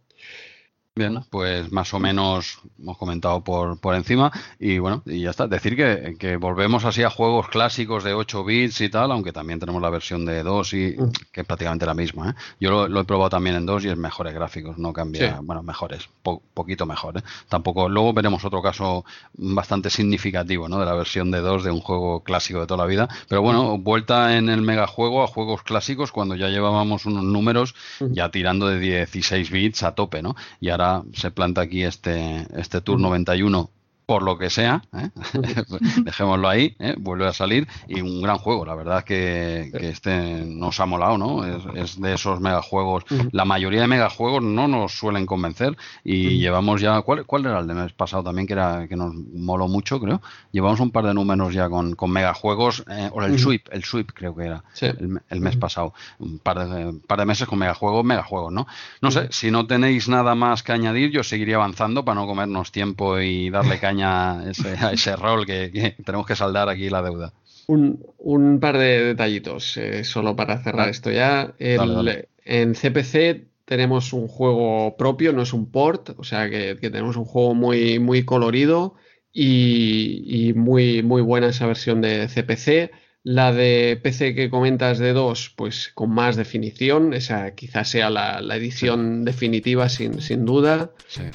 Bien, 0.98 1.20
pues 1.30 1.72
más 1.72 1.94
o 1.94 2.00
menos 2.00 2.60
hemos 2.80 2.98
comentado 2.98 3.44
por, 3.44 3.80
por 3.80 3.94
encima 3.94 4.32
y 4.60 4.80
bueno, 4.80 5.04
y 5.06 5.22
ya 5.22 5.30
está. 5.30 5.48
Decir 5.48 5.76
que, 5.76 6.38
volvemos 6.38 6.86
así 6.86 7.04
a 7.04 7.10
juegos 7.12 7.50
clásicos 7.50 8.04
de 8.04 8.14
8 8.14 8.44
bits 8.44 8.82
y 8.82 8.90
tal, 8.90 9.12
aunque 9.12 9.32
también 9.32 9.60
tenemos 9.60 9.80
la 9.80 9.92
versión 9.92 10.26
de 10.26 10.42
2 10.42 10.74
y 10.74 10.96
mm. 10.98 11.12
que 11.32 11.42
es 11.42 11.48
prácticamente 11.48 11.86
la 11.86 11.94
misma. 11.94 12.32
¿eh? 12.32 12.34
Yo 12.60 12.88
lo, 12.88 13.00
he 13.00 13.04
probado 13.06 13.30
también 13.30 13.58
en 13.58 13.66
2 13.68 13.86
y 13.86 13.90
es 13.90 13.98
mejores 13.98 14.34
gráficos, 14.34 14.80
no 14.80 14.92
cambia, 14.92 15.40
bueno, 15.44 15.62
mejores, 15.62 16.10
poquito 16.54 16.88
mejor. 16.88 17.20
¿eh? 17.20 17.22
Tampoco, 17.48 17.90
luego 17.90 18.14
veremos 18.14 18.44
otro 18.44 18.64
caso 18.64 19.06
bastante 19.36 19.92
significativo 19.92 20.68
¿no? 20.68 20.80
de 20.80 20.86
la 20.86 20.94
versión 20.94 21.30
de 21.30 21.42
2 21.42 21.64
de 21.64 21.72
un 21.72 21.80
juego 21.80 22.24
clásico 22.24 22.60
de 22.60 22.66
toda 22.66 22.84
la 22.84 22.90
vida. 22.90 23.08
Pero 23.30 23.44
bueno, 23.44 23.78
vuelta 23.78 24.36
en 24.36 24.50
el 24.50 24.64
megajuego 24.64 25.24
a 25.24 25.28
juegos 25.28 25.62
clásicos 25.62 26.12
cuando 26.12 26.36
ya 26.36 26.50
llevábamos 26.50 27.06
unos 27.06 27.24
números 27.24 27.76
ya 28.00 28.30
tirando 28.32 28.68
de 28.68 28.80
16 28.80 29.52
bits 29.52 29.84
a 29.84 29.94
tope, 29.94 30.22
¿no? 30.22 30.36
Y 30.60 30.70
ahora 30.70 30.87
se 31.14 31.32
planta 31.32 31.62
aquí 31.62 31.84
este, 31.84 32.48
este 32.60 32.82
Tour 32.82 33.00
91 33.00 33.72
por 34.08 34.24
lo 34.24 34.38
que 34.38 34.50
sea, 34.50 34.84
¿eh? 34.94 35.10
dejémoslo 36.04 36.48
ahí, 36.48 36.78
¿eh? 36.80 36.96
vuelve 36.98 37.28
a 37.28 37.34
salir 37.34 37.68
y 37.90 38.00
un 38.00 38.22
gran 38.22 38.38
juego, 38.38 38.66
la 38.66 38.74
verdad 38.74 39.04
que, 39.04 39.70
que 39.78 39.90
este 39.90 40.46
nos 40.46 40.80
ha 40.80 40.86
molado, 40.86 41.18
¿no? 41.18 41.44
Es, 41.76 42.00
de 42.00 42.14
esos 42.14 42.40
megajuegos, 42.40 43.04
la 43.34 43.44
mayoría 43.44 43.82
de 43.82 43.88
megajuegos 43.88 44.42
no 44.42 44.70
nos 44.70 44.98
suelen 44.98 45.26
convencer 45.26 45.76
y 46.06 46.40
llevamos 46.40 46.80
ya, 46.80 47.02
¿cuál, 47.02 47.26
¿cuál 47.26 47.48
era 47.48 47.60
el 47.60 47.68
de 47.68 47.74
mes 47.74 47.92
pasado 47.92 48.24
también 48.24 48.48
que 48.48 48.54
era 48.54 48.88
que 48.88 48.96
nos 48.96 49.14
moló 49.14 49.68
mucho, 49.68 50.00
creo? 50.00 50.22
Llevamos 50.54 50.80
un 50.80 50.92
par 50.92 51.06
de 51.06 51.14
números 51.14 51.54
ya 51.54 51.68
con, 51.68 51.96
con 51.96 52.10
megajuegos, 52.10 52.86
eh, 52.90 53.10
o 53.12 53.22
el 53.22 53.38
sweep, 53.38 53.68
el 53.74 53.84
sweep 53.84 54.14
creo 54.14 54.34
que 54.34 54.46
era 54.46 54.64
el, 54.82 55.42
mes 55.42 55.58
pasado, 55.58 55.94
un 56.20 56.40
par 56.40 56.66
de, 56.66 56.94
par 57.06 57.20
de 57.20 57.26
meses 57.26 57.46
con 57.46 57.60
megajuegos, 57.60 58.06
megajuegos, 58.06 58.54
¿no? 58.54 58.68
No 59.02 59.12
sé, 59.12 59.28
si 59.32 59.52
no 59.52 59.68
tenéis 59.68 60.08
nada 60.08 60.34
más 60.34 60.64
que 60.64 60.72
añadir, 60.72 61.12
yo 61.12 61.24
seguiría 61.24 61.58
avanzando 61.58 62.06
para 62.06 62.22
no 62.22 62.26
comernos 62.26 62.72
tiempo 62.72 63.20
y 63.20 63.50
darle 63.50 63.82
caña 63.82 63.97
a 64.04 64.44
ese, 64.50 65.16
rol 65.16 65.46
que, 65.46 65.96
tenemos 66.06 66.26
que 66.26 66.36
saldar 66.36 66.70
aquí 66.70 66.90
la 66.90 67.02
deuda. 67.02 67.34
Un, 67.68 68.60
par 68.62 68.78
de 68.78 69.04
detallitos, 69.04 69.76
eh, 69.78 70.04
solo 70.04 70.36
para 70.36 70.64
cerrar 70.64 70.90
esto 70.90 71.12
ya. 71.12 71.54
En 71.60 72.74
CPC 72.76 73.48
tenemos 73.66 74.14
un 74.14 74.28
juego 74.30 74.96
propio, 74.96 75.34
no 75.34 75.42
es 75.42 75.52
un 75.52 75.70
port, 75.70 76.12
o 76.18 76.24
sea 76.24 76.50
que, 76.50 76.76
tenemos 76.76 77.18
un 77.18 77.26
juego 77.26 77.54
muy, 77.54 78.00
muy 78.00 78.24
colorido 78.24 78.96
y, 79.34 80.24
y, 80.26 80.54
muy, 80.54 81.04
muy 81.04 81.22
buena 81.22 81.48
esa 81.48 81.68
versión 81.68 82.02
de 82.02 82.28
CPC. 82.28 82.92
La 83.28 83.52
de 83.52 84.00
PC 84.02 84.34
que 84.34 84.50
comentas 84.50 85.00
de 85.00 85.12
2, 85.12 85.52
pues 85.58 85.92
con 85.94 86.12
más 86.12 86.38
definición, 86.38 87.14
esa 87.14 87.52
quizás 87.52 87.90
sea 87.90 88.10
la, 88.10 88.40
edición 88.56 89.26
definitiva 89.26 89.90
sin, 89.90 90.22
sin 90.22 90.46
duda. 90.46 90.92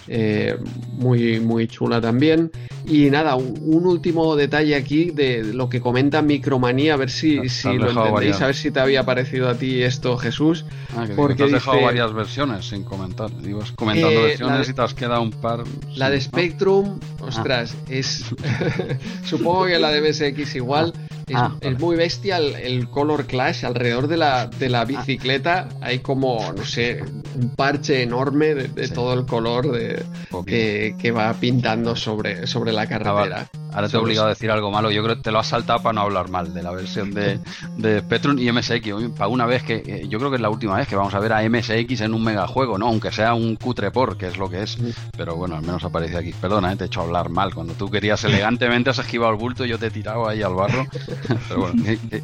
Eh, 0.08 0.56
muy, 0.92 1.38
muy 1.38 1.68
chula 1.68 2.00
también. 2.00 2.50
Y 2.86 3.10
nada, 3.10 3.36
un, 3.36 3.84
último 3.84 4.36
detalle 4.36 4.74
aquí 4.74 5.10
de 5.10 5.44
lo 5.44 5.68
que 5.68 5.82
comenta 5.82 6.22
Micromanía, 6.22 6.94
a 6.94 6.96
ver 6.96 7.10
si, 7.10 7.50
si 7.50 7.76
lo 7.76 7.90
entendéis, 7.90 8.40
a 8.40 8.46
ver 8.46 8.54
si 8.54 8.70
te 8.70 8.80
había 8.80 9.04
parecido 9.04 9.50
a 9.50 9.54
ti 9.54 9.82
esto, 9.82 10.16
Jesús. 10.16 10.64
Ah, 10.96 11.06
porque 11.14 11.44
has 11.44 11.52
dejado 11.52 11.82
varias 11.82 12.14
versiones 12.14 12.70
sin 12.70 12.84
comentar. 12.84 13.28
Ibas 13.46 13.70
comentando 13.72 14.18
eh, 14.18 14.28
versiones 14.28 14.66
y 14.66 14.72
te 14.72 14.80
has 14.80 14.94
quedado 14.94 15.20
un 15.20 15.30
par. 15.30 15.64
La 15.94 16.08
de 16.08 16.18
Spectrum, 16.22 16.98
ostras, 17.20 17.76
ah. 17.76 17.90
es. 17.90 18.24
supongo 19.26 19.66
que 19.66 19.78
la 19.78 19.90
de 19.90 20.00
MSX 20.08 20.54
igual. 20.54 20.94
Ah, 21.34 21.54
es, 21.60 21.78
muy 21.82 21.96
bestia 21.96 22.38
el, 22.38 22.88
color 22.88 23.26
clash 23.26 23.64
alrededor 23.64 24.06
de 24.06 24.16
la, 24.16 24.46
de 24.46 24.68
la 24.68 24.84
bicicleta. 24.84 25.68
Hay 25.80 25.98
como, 25.98 26.52
no 26.52 26.64
sé, 26.64 27.02
un 27.34 27.50
parche 27.56 28.02
enorme 28.02 28.54
de, 28.54 28.88
todo 28.88 29.12
el 29.14 29.26
color 29.26 29.72
de, 29.72 30.04
que, 30.46 31.10
va 31.10 31.34
pintando 31.34 31.96
sobre, 31.96 32.46
sobre 32.46 32.72
la 32.72 32.86
carretera. 32.86 33.48
Ahora 33.72 33.88
te 33.88 33.96
he 33.96 34.00
obligado 34.00 34.26
a 34.26 34.30
decir 34.30 34.50
algo 34.50 34.70
malo. 34.70 34.90
Yo 34.90 35.02
creo 35.02 35.16
que 35.16 35.22
te 35.22 35.30
lo 35.30 35.38
has 35.38 35.46
saltado 35.46 35.82
para 35.82 35.94
no 35.94 36.02
hablar 36.02 36.28
mal 36.28 36.52
de 36.52 36.62
la 36.62 36.70
versión 36.72 37.12
de, 37.12 37.40
de 37.76 38.00
Spectrum 38.00 38.38
y 38.38 38.50
MSX. 38.52 39.16
Para 39.16 39.28
una 39.28 39.46
vez 39.46 39.62
que, 39.62 39.82
eh, 39.86 40.06
yo 40.08 40.18
creo 40.18 40.30
que 40.30 40.36
es 40.36 40.42
la 40.42 40.50
última 40.50 40.76
vez 40.76 40.86
que 40.86 40.96
vamos 40.96 41.14
a 41.14 41.20
ver 41.20 41.32
a 41.32 41.48
MSX 41.48 42.02
en 42.02 42.14
un 42.14 42.22
megajuego, 42.22 42.78
¿no? 42.78 42.88
Aunque 42.88 43.10
sea 43.10 43.34
un 43.34 43.56
cutre 43.56 43.90
por, 43.90 44.16
que 44.16 44.26
es 44.26 44.36
lo 44.36 44.50
que 44.50 44.62
es. 44.62 44.76
Pero 45.16 45.36
bueno, 45.36 45.56
al 45.56 45.62
menos 45.62 45.84
aparece 45.84 46.16
aquí. 46.16 46.32
Perdona, 46.32 46.72
eh, 46.72 46.76
te 46.76 46.84
he 46.84 46.86
hecho 46.86 47.00
hablar 47.00 47.30
mal. 47.30 47.54
Cuando 47.54 47.72
tú 47.74 47.90
querías 47.90 48.22
elegantemente 48.24 48.90
has 48.90 48.98
esquivado 48.98 49.32
el 49.32 49.38
bulto 49.38 49.64
y 49.64 49.68
yo 49.68 49.78
te 49.78 49.86
he 49.86 49.90
tirado 49.90 50.28
ahí 50.28 50.42
al 50.42 50.54
barro. 50.54 50.86
Pero 51.48 51.60
bueno, 51.60 51.82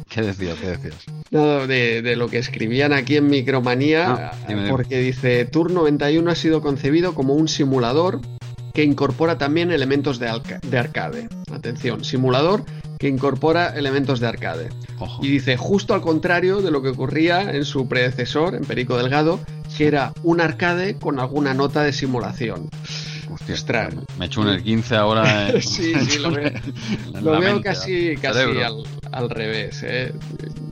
¿qué, 0.09 0.21
decías? 0.21 0.57
¿Qué 0.59 0.67
decías? 0.67 1.05
No, 1.31 1.65
de, 1.65 2.15
lo 2.15 2.27
que 2.27 2.37
escribían 2.37 2.93
aquí 2.93 3.17
en 3.17 3.27
Micromanía, 3.27 4.31
ah, 4.31 4.67
porque 4.69 4.99
dice, 4.99 5.45
Tour 5.45 5.71
91 5.71 6.29
ha 6.29 6.35
sido 6.35 6.61
concebido 6.61 7.13
como 7.15 7.33
un 7.33 7.47
simulador 7.47 8.19
que 8.79 8.85
incorpora 8.85 9.37
también 9.37 9.71
elementos 9.71 10.19
de, 10.19 10.31
de 10.61 10.77
arcade. 10.79 11.27
Atención, 11.51 12.05
simulador 12.05 12.63
que 12.97 13.09
incorpora 13.09 13.77
elementos 13.77 14.21
de 14.21 14.27
arcade. 14.27 14.69
Y 15.21 15.27
dice, 15.27 15.57
justo 15.57 15.93
al 15.93 15.99
contrario 15.99 16.61
de 16.61 16.71
lo 16.71 16.81
que 16.81 16.87
ocurría 16.87 17.51
en 17.51 17.65
su 17.65 17.89
predecesor, 17.89 18.55
en 18.55 18.63
Perico 18.63 18.95
Delgado, 18.95 19.41
que 19.77 19.85
era 19.85 20.13
un 20.23 20.39
arcade 20.39 20.95
con 20.95 21.19
alguna 21.19 21.53
nota 21.53 21.83
de 21.83 21.91
simulación. 21.91 22.69
Hostia, 23.31 23.89
me 24.17 24.25
echo 24.25 24.41
un 24.41 24.49
el 24.49 24.63
15 24.63 24.95
ahora. 24.95 25.49
Eh. 25.49 25.61
sí, 25.61 25.93
sí, 26.09 26.19
lo 26.19 26.31
veo, 27.39 27.61
casi, 27.61 28.15
casi 28.17 28.39
al, 29.11 29.29
revés. 29.29 29.83
Eh. 29.83 30.13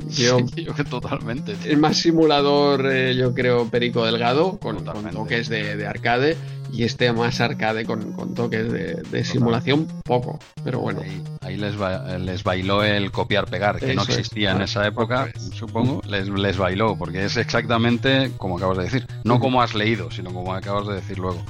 Yo, 0.10 0.38
que 0.76 0.84
totalmente. 0.84 1.56
Es 1.66 1.78
más 1.78 1.98
simulador, 1.98 2.92
eh, 2.92 3.16
yo 3.16 3.34
creo, 3.34 3.70
Perico 3.70 4.06
Delgado, 4.06 4.58
con, 4.58 4.84
toques 4.84 5.50
de, 5.50 5.86
arcade, 5.88 6.38
y 6.72 6.84
este 6.84 7.12
más 7.14 7.42
arcade 7.42 7.86
con, 7.86 8.34
toques 8.34 8.72
de, 8.72 9.24
simulación, 9.24 9.88
poco, 10.04 10.40
pero 10.64 10.80
bueno. 10.80 11.02
Ahí, 11.42 11.58
les, 11.58 11.76
les, 12.20 12.44
bailó 12.44 12.84
el 12.84 13.12
copiar-pegar, 13.12 13.80
que 13.80 13.94
no 13.94 14.04
existía 14.04 14.52
en 14.52 14.62
esa 14.62 14.86
época, 14.86 15.30
supongo, 15.54 16.02
les, 16.08 16.28
les 16.30 16.58
bailó, 16.58 16.96
porque 16.98 17.26
es 17.26 17.38
exactamente 17.38 18.32
como 18.38 18.58
acabas 18.58 18.78
de 18.78 18.84
decir, 18.84 19.08
no 19.24 19.40
como 19.40 19.62
has 19.62 19.74
leído, 19.76 20.12
sino 20.12 20.34
como 20.34 20.54
acabas 20.54 20.88
de 20.88 20.96
decir 20.96 21.20
luego. 21.20 21.44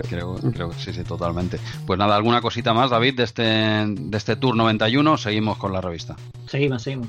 Creo, 0.00 0.34
creo 0.34 0.70
que 0.70 0.78
sí, 0.78 0.92
sí, 0.92 1.04
totalmente. 1.04 1.58
Pues 1.86 1.98
nada, 1.98 2.16
¿alguna 2.16 2.40
cosita 2.40 2.72
más, 2.72 2.90
David, 2.90 3.16
de 3.16 3.24
este, 3.24 3.42
de 3.42 4.16
este 4.16 4.36
Tour 4.36 4.56
91? 4.56 5.16
Seguimos 5.18 5.58
con 5.58 5.72
la 5.72 5.80
revista. 5.80 6.16
Seguimos, 6.46 6.82
seguimos. 6.82 7.08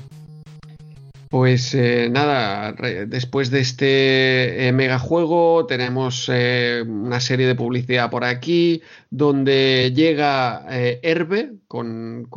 Pues 1.34 1.74
eh, 1.74 2.10
nada, 2.12 2.76
después 3.08 3.50
de 3.50 3.58
este 3.58 4.68
eh, 4.68 4.72
megajuego 4.72 5.66
tenemos 5.66 6.30
eh, 6.32 6.84
una 6.86 7.18
serie 7.18 7.48
de 7.48 7.56
publicidad 7.56 8.08
por 8.08 8.22
aquí 8.22 8.82
donde 9.10 9.92
llega 9.96 10.64
Herbe 10.68 11.54
con, 11.66 12.28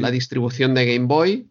la 0.00 0.10
distribución 0.10 0.74
de 0.74 0.84
Game 0.84 1.06
Boy, 1.06 1.48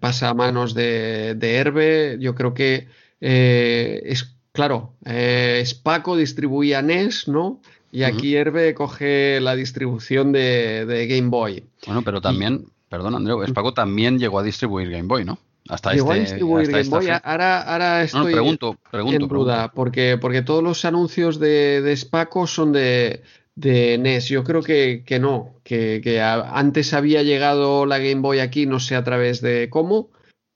pasa 0.00 0.30
a 0.30 0.34
manos 0.34 0.74
de, 0.74 1.36
de 1.36 1.54
Herbe, 1.54 2.16
yo 2.18 2.34
creo 2.34 2.54
que 2.54 2.88
es 3.20 4.34
claro, 4.52 4.94
eh, 5.04 5.62
Spaco 5.66 6.16
distribuía 6.16 6.82
NES, 6.82 7.28
¿no? 7.28 7.60
Y 7.92 8.04
aquí 8.04 8.36
Herbe 8.36 8.72
coge 8.74 9.40
la 9.40 9.56
distribución 9.56 10.30
de, 10.32 11.06
Game 11.08 11.28
Boy. 11.28 11.64
Bueno, 11.86 12.02
pero 12.02 12.20
también, 12.20 12.66
perdón 12.88 13.16
Andreu, 13.16 13.44
Spaco 13.46 13.74
también 13.74 14.18
llegó 14.18 14.38
a 14.38 14.42
distribuir 14.42 14.90
Game 14.90 15.08
Boy, 15.08 15.24
¿no? 15.24 15.38
Hasta 15.68 15.92
Llegó 15.92 16.12
este, 16.12 16.20
a 16.20 16.22
distribuir 16.22 16.70
Game 16.70 16.88
Boy. 16.88 17.08
Ahora, 17.22 17.62
ahora 17.62 18.02
estoy 18.02 18.32
pregunto, 18.32 18.76
pregunto, 18.90 19.24
en 19.24 19.28
duda, 19.28 19.72
porque, 19.72 20.18
porque 20.20 20.42
todos 20.42 20.62
los 20.62 20.84
anuncios 20.84 21.38
de, 21.40 21.80
de 21.82 21.96
Spaco 21.96 22.46
son 22.46 22.72
de, 22.72 23.22
de 23.56 23.98
NES. 23.98 24.28
Yo 24.28 24.44
creo 24.44 24.62
que, 24.62 25.02
que 25.04 25.18
no, 25.18 25.54
que, 25.62 26.00
que, 26.02 26.20
antes 26.20 26.94
había 26.94 27.22
llegado 27.22 27.86
la 27.86 27.98
Game 27.98 28.20
Boy 28.20 28.40
aquí, 28.40 28.66
no 28.66 28.80
sé 28.80 28.96
a 28.96 29.04
través 29.04 29.40
de 29.40 29.68
cómo, 29.68 30.10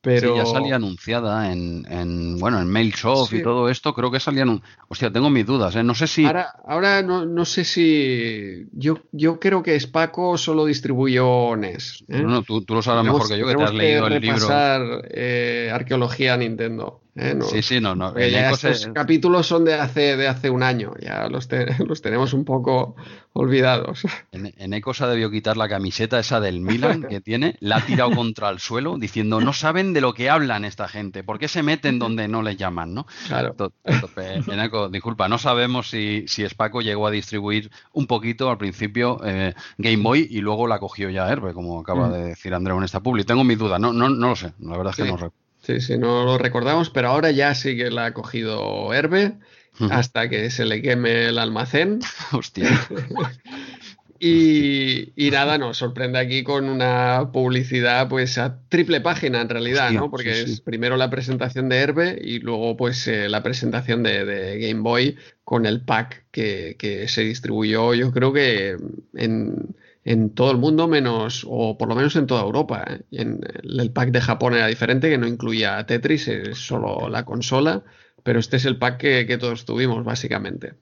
pero... 0.04 0.34
Sí, 0.34 0.36
ya 0.36 0.46
salía 0.46 0.76
anunciada 0.76 1.50
en, 1.50 1.86
en 1.90 2.38
bueno, 2.38 2.60
en 2.60 2.68
MailSoft 2.68 3.32
y 3.32 3.42
todo 3.42 3.70
esto, 3.70 3.94
creo 3.94 4.10
que 4.10 4.20
salían... 4.20 4.62
Hostia, 4.88 5.10
tengo 5.10 5.30
mis 5.30 5.46
dudas, 5.46 5.74
¿eh? 5.74 5.82
No 5.82 5.94
sé 5.94 6.06
si... 6.06 6.26
Ahora, 6.26 6.54
ahora 6.66 7.02
no, 7.02 7.24
no, 7.24 7.44
sé 7.46 7.64
si... 7.64 8.66
Yo, 8.72 8.98
yo 9.12 9.40
creo 9.40 9.62
que 9.62 9.80
Spaco 9.80 10.36
solo 10.36 10.66
distribuyó 10.66 11.56
NES. 11.56 12.04
¿eh? 12.08 12.22
No, 12.22 12.42
tú, 12.42 12.62
tú, 12.62 12.74
lo 12.74 12.82
sabes 12.82 13.02
mejor 13.04 13.26
que 13.26 13.38
yo, 13.38 13.46
que 13.46 13.54
te 13.54 13.62
has 13.64 13.72
leído 13.72 14.06
el 14.06 14.20
libro. 14.20 15.02
Eh, 15.10 15.70
arqueología 15.72 16.36
Nintendo. 16.36 17.00
¿Eh? 17.16 17.38
sí, 17.42 17.62
sí, 17.62 17.80
no, 17.80 17.94
no. 17.94 18.16
estos 18.16 18.88
capítulos 18.94 19.46
son 19.46 19.64
de 19.64 19.74
hace, 19.74 20.16
de 20.16 20.28
hace 20.28 20.50
un 20.50 20.62
año, 20.62 20.92
ya 21.00 21.28
los, 21.28 21.48
los 21.86 22.02
tenemos 22.02 22.32
un 22.32 22.44
poco 22.44 22.96
olvidados. 23.32 24.02
En, 24.32 24.52
en 24.56 24.74
Eco 24.74 24.94
se 24.94 25.06
debió 25.06 25.30
quitar 25.30 25.56
la 25.56 25.68
camiseta 25.68 26.18
esa 26.18 26.40
del 26.40 26.60
Milan 26.60 27.02
que 27.08 27.20
tiene, 27.20 27.56
la 27.60 27.76
ha 27.76 27.80
tirado 27.80 28.10
contra 28.14 28.50
el 28.50 28.58
suelo 28.58 28.96
diciendo 28.98 29.40
no 29.40 29.52
saben 29.52 29.92
de 29.92 30.00
lo 30.00 30.14
que 30.14 30.30
hablan 30.30 30.64
esta 30.64 30.88
gente, 30.88 31.24
¿por 31.24 31.38
qué 31.38 31.48
se 31.48 31.62
meten 31.62 31.98
donde 31.98 32.28
no 32.28 32.42
les 32.42 32.56
llaman? 32.56 32.94
¿no? 32.94 33.06
Claro. 33.26 33.54
en 33.84 34.60
Eco, 34.60 34.88
disculpa, 34.88 35.28
no 35.28 35.38
sabemos 35.38 35.90
si, 35.90 36.24
si 36.28 36.48
Spaco 36.48 36.80
llegó 36.80 37.06
a 37.06 37.10
distribuir 37.10 37.70
un 37.92 38.06
poquito 38.06 38.50
al 38.50 38.58
principio 38.58 39.20
eh, 39.24 39.54
Game 39.78 40.02
Boy 40.02 40.26
y 40.30 40.40
luego 40.40 40.66
la 40.66 40.78
cogió 40.78 41.10
ya 41.10 41.28
Herbe, 41.28 41.52
como 41.52 41.80
acaba 41.80 42.08
mm. 42.08 42.12
de 42.12 42.24
decir 42.24 42.54
Andreu 42.54 42.78
en 42.78 42.84
esta 42.84 43.00
publi. 43.00 43.24
Tengo 43.24 43.44
mis 43.44 43.58
dudas, 43.58 43.80
no, 43.80 43.92
no, 43.92 44.08
no 44.08 44.28
lo 44.28 44.36
sé, 44.36 44.52
la 44.60 44.76
verdad 44.76 44.90
es 44.90 44.96
que 44.96 45.10
no 45.10 45.16
recuerdo. 45.16 45.43
Sí, 45.64 45.80
sí, 45.80 45.96
no 45.96 46.24
lo 46.24 46.36
recordamos, 46.36 46.90
pero 46.90 47.08
ahora 47.08 47.30
ya 47.30 47.54
sí 47.54 47.74
que 47.76 47.90
la 47.90 48.06
ha 48.06 48.14
cogido 48.14 48.92
Herbe 48.92 49.38
hasta 49.90 50.28
que 50.28 50.50
se 50.50 50.66
le 50.66 50.82
queme 50.82 51.28
el 51.28 51.38
almacén. 51.38 52.00
Hostia. 52.32 52.68
y, 54.20 55.30
nada, 55.32 55.56
nos 55.56 55.78
sorprende 55.78 56.18
aquí 56.18 56.44
con 56.44 56.68
una 56.68 57.30
publicidad 57.32 58.08
pues 58.10 58.36
a 58.36 58.58
triple 58.68 59.00
página 59.00 59.40
en 59.40 59.48
realidad, 59.48 59.90
¿no? 59.92 60.10
Porque 60.10 60.42
es 60.42 60.60
primero 60.60 60.98
la 60.98 61.08
presentación 61.08 61.70
de 61.70 61.78
Herbe 61.78 62.18
y 62.22 62.40
luego 62.40 62.76
pues 62.76 63.08
eh, 63.08 63.30
la 63.30 63.42
presentación 63.42 64.02
de, 64.02 64.58
Game 64.60 64.82
Boy 64.82 65.16
con 65.44 65.64
el 65.64 65.80
pack 65.80 66.26
que, 66.30 66.76
que 66.78 67.08
se 67.08 67.22
distribuyó 67.22 67.94
yo 67.94 68.12
creo 68.12 68.34
que 68.34 68.76
en 69.14 69.74
en 70.04 70.34
todo 70.34 70.50
el 70.50 70.58
mundo, 70.58 70.86
menos, 70.86 71.46
o 71.48 71.78
por 71.78 71.88
lo 71.88 71.94
menos 71.94 72.14
en 72.16 72.26
toda 72.26 72.42
Europa. 72.42 72.84
¿eh? 72.88 73.00
En, 73.10 73.40
el 73.62 73.90
pack 73.90 74.10
de 74.10 74.20
Japón 74.20 74.54
era 74.54 74.66
diferente, 74.66 75.08
que 75.08 75.18
no 75.18 75.26
incluía 75.26 75.84
Tetris, 75.86 76.28
es 76.28 76.58
solo 76.58 77.08
la 77.08 77.24
consola, 77.24 77.82
pero 78.22 78.38
este 78.38 78.58
es 78.58 78.66
el 78.66 78.78
pack 78.78 78.98
que, 78.98 79.38
todos 79.38 79.64
tuvimos, 79.64 80.04
básicamente. 80.04 80.74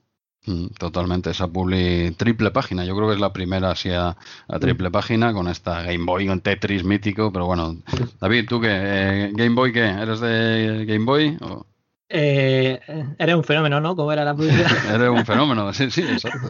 Mm, 0.45 0.67
totalmente, 0.77 1.29
esa 1.29 1.47
publi 1.47 2.11
triple 2.17 2.51
página, 2.51 2.83
yo 2.83 2.97
creo 2.97 3.07
que 3.07 3.15
es 3.15 3.21
la 3.21 3.31
primera 3.31 3.71
así 3.71 3.89
a, 3.91 4.17
triple 4.59 4.91
página 4.91 5.31
con 5.31 5.47
esta 5.47 5.83
Game 5.83 6.03
Boy, 6.03 6.27
un 6.27 6.41
Tetris 6.41 6.83
mítico, 6.83 7.31
pero 7.31 7.45
bueno, 7.45 7.77
David, 8.19 8.45
¿tú 8.49 8.59
qué? 8.59 8.67
Eh, 8.69 9.31
¿Game 9.33 9.55
Boy 9.55 9.71
qué? 9.71 9.85
¿Eres 9.85 10.19
de 10.19 10.83
Game 10.85 11.05
Boy? 11.05 11.37
Eh, 12.09 12.79
eres 13.17 13.35
un 13.35 13.43
fenómeno, 13.43 13.79
¿no? 13.79 13.95
¿Cómo 13.95 14.11
era 14.11 14.23
la 14.23 14.35
publicidad? 14.35 14.67
eres 14.93 15.09
un 15.09 15.25
fenómeno, 15.25 15.73
sí, 15.73 15.89
sí, 15.89 16.01
exacto. 16.11 16.49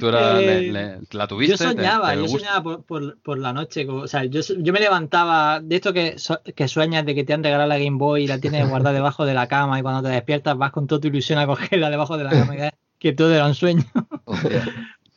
Tú 0.00 0.08
eh, 0.12 1.00
la 1.12 1.26
tuviste. 1.26 1.52
Yo 1.64 1.70
soñaba, 1.70 2.14
yo 2.14 2.28
soñaba 2.28 2.80
por, 2.82 3.38
la 3.38 3.52
noche. 3.52 3.86
O 3.88 4.06
sea, 4.06 4.24
yo, 4.24 4.42
me 4.72 4.80
levantaba 4.80 5.60
de 5.60 5.76
esto 5.76 5.92
que, 5.92 6.16
que 6.54 6.68
sueñas 6.68 7.06
de 7.06 7.14
que 7.14 7.24
te 7.24 7.32
han 7.32 7.42
regalado 7.42 7.68
la 7.68 7.78
Game 7.78 7.96
Boy 7.98 8.24
y 8.24 8.26
la 8.26 8.38
tienes 8.38 8.68
guardada 8.68 8.94
debajo 8.94 9.24
de 9.24 9.34
la 9.34 9.48
cama 9.48 9.78
y 9.78 9.82
cuando 9.82 10.02
te 10.02 10.14
despiertas 10.14 10.56
vas 10.56 10.72
con 10.72 10.86
toda 10.86 11.00
tu 11.00 11.08
ilusión 11.08 11.38
a 11.38 11.46
cogerla 11.46 11.90
debajo 11.90 12.16
de 12.16 12.24
la 12.24 12.30
cama 12.30 12.56
y 12.56 12.70
que 12.98 13.12
todo 13.12 13.34
era 13.34 13.46
un 13.46 13.54
sueño. 13.54 13.84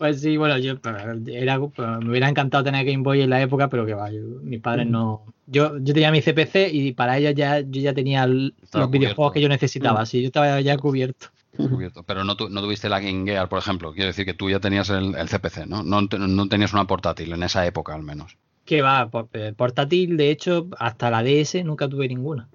Pues 0.02 0.20
sí, 0.20 0.36
bueno, 0.36 0.58
yo 0.58 0.80
era, 1.28 1.60
me 1.60 2.10
hubiera 2.10 2.28
encantado 2.28 2.64
tener 2.64 2.84
Game 2.88 3.04
Boy 3.04 3.22
en 3.22 3.30
la 3.30 3.40
época, 3.40 3.70
pero 3.70 3.86
que 3.86 3.94
va, 3.94 4.10
mis 4.42 4.60
padres 4.60 4.88
no. 4.88 5.26
Yo, 5.46 5.78
yo 5.78 5.94
tenía 5.94 6.10
mi 6.10 6.24
CPC 6.24 6.74
y 6.74 6.94
para 6.94 7.20
ellos 7.20 7.36
ya 7.36 7.60
yo 7.60 7.82
ya 7.82 7.94
tenía 7.94 8.26
los 8.26 8.90
videojuegos 8.90 9.32
que 9.32 9.42
yo 9.42 9.48
necesitaba, 9.48 10.02
mm. 10.02 10.06
sí, 10.08 10.22
yo 10.22 10.26
estaba 10.26 10.60
ya 10.60 10.76
cubierto. 10.80 11.28
cubierto. 11.56 12.02
Pero 12.02 12.24
no, 12.24 12.34
no 12.34 12.62
tuviste 12.62 12.90
la 12.90 13.00
Game 13.00 13.26
Gear, 13.26 13.48
por 13.48 13.60
ejemplo. 13.60 13.94
Quiero 13.94 14.08
decir 14.08 14.26
que 14.26 14.34
tú 14.34 14.50
ya 14.50 14.60
tenías 14.60 14.90
el, 14.90 15.14
CPC, 15.14 15.68
¿no? 15.68 15.84
¿no? 15.84 16.02
No 16.02 16.48
tenías 16.48 16.74
una 16.74 16.88
portátil 16.88 17.32
en 17.34 17.44
esa 17.44 17.64
época, 17.68 17.94
al 17.94 18.02
menos. 18.02 18.40
Que 18.66 18.82
va, 18.82 19.08
eh, 19.34 19.54
portátil, 19.56 20.18
de 20.18 20.32
hecho, 20.32 20.68
hasta 20.80 21.12
la 21.12 21.22
DS 21.22 21.64
nunca 21.64 21.88
tuve 21.88 22.08
ninguna. 22.08 22.50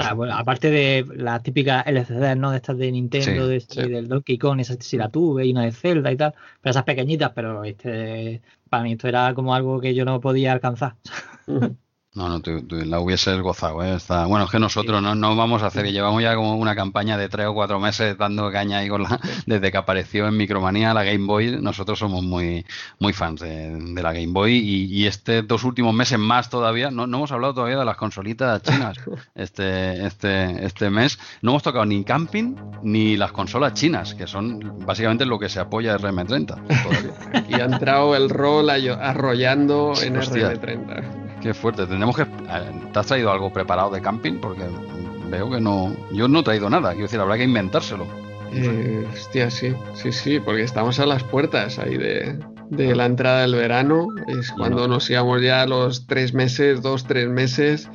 Ah 0.00 0.16
aparte 0.32 0.70
de 0.70 1.06
las 1.16 1.42
típicas 1.42 1.86
LCD, 1.86 2.36
¿no? 2.36 2.50
De 2.50 2.56
estas 2.56 2.78
de 2.78 2.90
Nintendo, 2.90 3.46
de, 3.46 3.56
este, 3.56 3.88
del 3.88 4.08
Donkey 4.08 4.38
Kong, 4.38 4.60
esas 4.60 4.78
sí 4.80 4.96
la 4.96 5.08
tuve, 5.08 5.46
y 5.46 5.52
una 5.52 5.62
de 5.62 5.72
Zelda 5.72 6.10
y 6.10 6.16
tal, 6.16 6.34
pero 6.60 6.70
esas 6.70 6.84
pequeñitas, 6.84 7.32
pero 7.34 7.64
este 7.64 8.42
para 8.68 8.82
mí 8.82 8.92
esto 8.92 9.08
era 9.08 9.32
como 9.34 9.54
algo 9.54 9.80
que 9.80 9.94
yo 9.94 10.04
no 10.04 10.20
podía 10.20 10.52
alcanzar. 10.52 10.96
No, 12.18 12.28
no, 12.28 12.40
tú, 12.40 12.64
la 12.68 12.98
hubieses 12.98 13.40
gozado. 13.40 13.84
¿eh? 13.84 13.94
Está, 13.94 14.26
bueno, 14.26 14.46
es 14.46 14.50
que 14.50 14.58
nosotros 14.58 15.00
no, 15.00 15.14
no 15.14 15.36
vamos 15.36 15.62
a 15.62 15.66
hacer, 15.66 15.84
que 15.84 15.92
llevamos 15.92 16.20
ya 16.20 16.34
como 16.34 16.56
una 16.56 16.74
campaña 16.74 17.16
de 17.16 17.28
tres 17.28 17.46
o 17.46 17.54
cuatro 17.54 17.78
meses 17.78 18.18
dando 18.18 18.50
caña 18.50 18.78
ahí 18.78 18.88
con 18.88 19.04
la, 19.04 19.20
desde 19.46 19.70
que 19.70 19.76
apareció 19.76 20.26
en 20.26 20.36
Micromanía 20.36 20.92
la 20.92 21.04
Game 21.04 21.26
Boy. 21.26 21.60
Nosotros 21.62 21.96
somos 22.00 22.24
muy, 22.24 22.66
muy 22.98 23.12
fans 23.12 23.40
de, 23.42 24.02
la 24.02 24.12
Game 24.12 24.32
Boy 24.32 24.56
y, 24.56 24.86
y 24.86 25.06
estos 25.06 25.46
dos 25.46 25.62
últimos 25.62 25.94
meses 25.94 26.18
más 26.18 26.50
todavía, 26.50 26.90
no, 26.90 27.06
no 27.06 27.18
hemos 27.18 27.30
hablado 27.30 27.54
todavía 27.54 27.78
de 27.78 27.84
las 27.84 27.96
consolitas 27.96 28.64
chinas 28.64 28.98
este, 29.36 30.04
este, 30.04 30.66
este 30.66 30.90
mes. 30.90 31.20
No 31.40 31.52
hemos 31.52 31.62
tocado 31.62 31.84
ni 31.86 32.02
camping 32.02 32.56
ni 32.82 33.16
las 33.16 33.30
consolas 33.30 33.74
chinas, 33.74 34.16
que 34.16 34.26
son 34.26 34.84
básicamente 34.84 35.24
lo 35.24 35.38
que 35.38 35.48
se 35.48 35.60
apoya 35.60 35.96
RM30. 35.96 37.46
y 37.48 37.54
ha 37.60 37.64
entrado 37.64 38.16
el 38.16 38.28
rol 38.28 38.70
arrollando 38.70 39.92
en 40.02 40.16
RM30. 40.16 41.27
Qué 41.40 41.54
fuerte. 41.54 41.86
Tenemos 41.86 42.16
que. 42.16 42.24
¿Te 42.24 42.98
has 42.98 43.06
traído 43.06 43.30
algo 43.30 43.52
preparado 43.52 43.90
de 43.90 44.00
camping? 44.00 44.34
Porque 44.34 44.62
veo 45.30 45.50
que 45.50 45.60
no. 45.60 45.94
Yo 46.12 46.28
no 46.28 46.40
he 46.40 46.42
traído 46.42 46.68
nada. 46.68 46.90
Quiero 46.90 47.04
decir, 47.04 47.20
habrá 47.20 47.36
que 47.36 47.44
inventárselo. 47.44 48.06
Eh, 48.52 49.06
hostia, 49.12 49.50
sí, 49.50 49.74
sí, 49.94 50.10
sí, 50.10 50.40
porque 50.40 50.62
estamos 50.62 50.98
a 51.00 51.06
las 51.06 51.22
puertas 51.22 51.78
ahí 51.78 51.98
de, 51.98 52.38
la 52.70 53.06
entrada 53.06 53.42
del 53.42 53.54
verano. 53.54 54.08
Es 54.26 54.50
cuando 54.52 54.88
nos 54.88 55.08
íbamos 55.10 55.42
ya 55.42 55.66
los 55.66 56.06
tres 56.06 56.34
meses, 56.34 56.82
dos, 56.82 57.04
tres 57.04 57.28
meses 57.28 57.90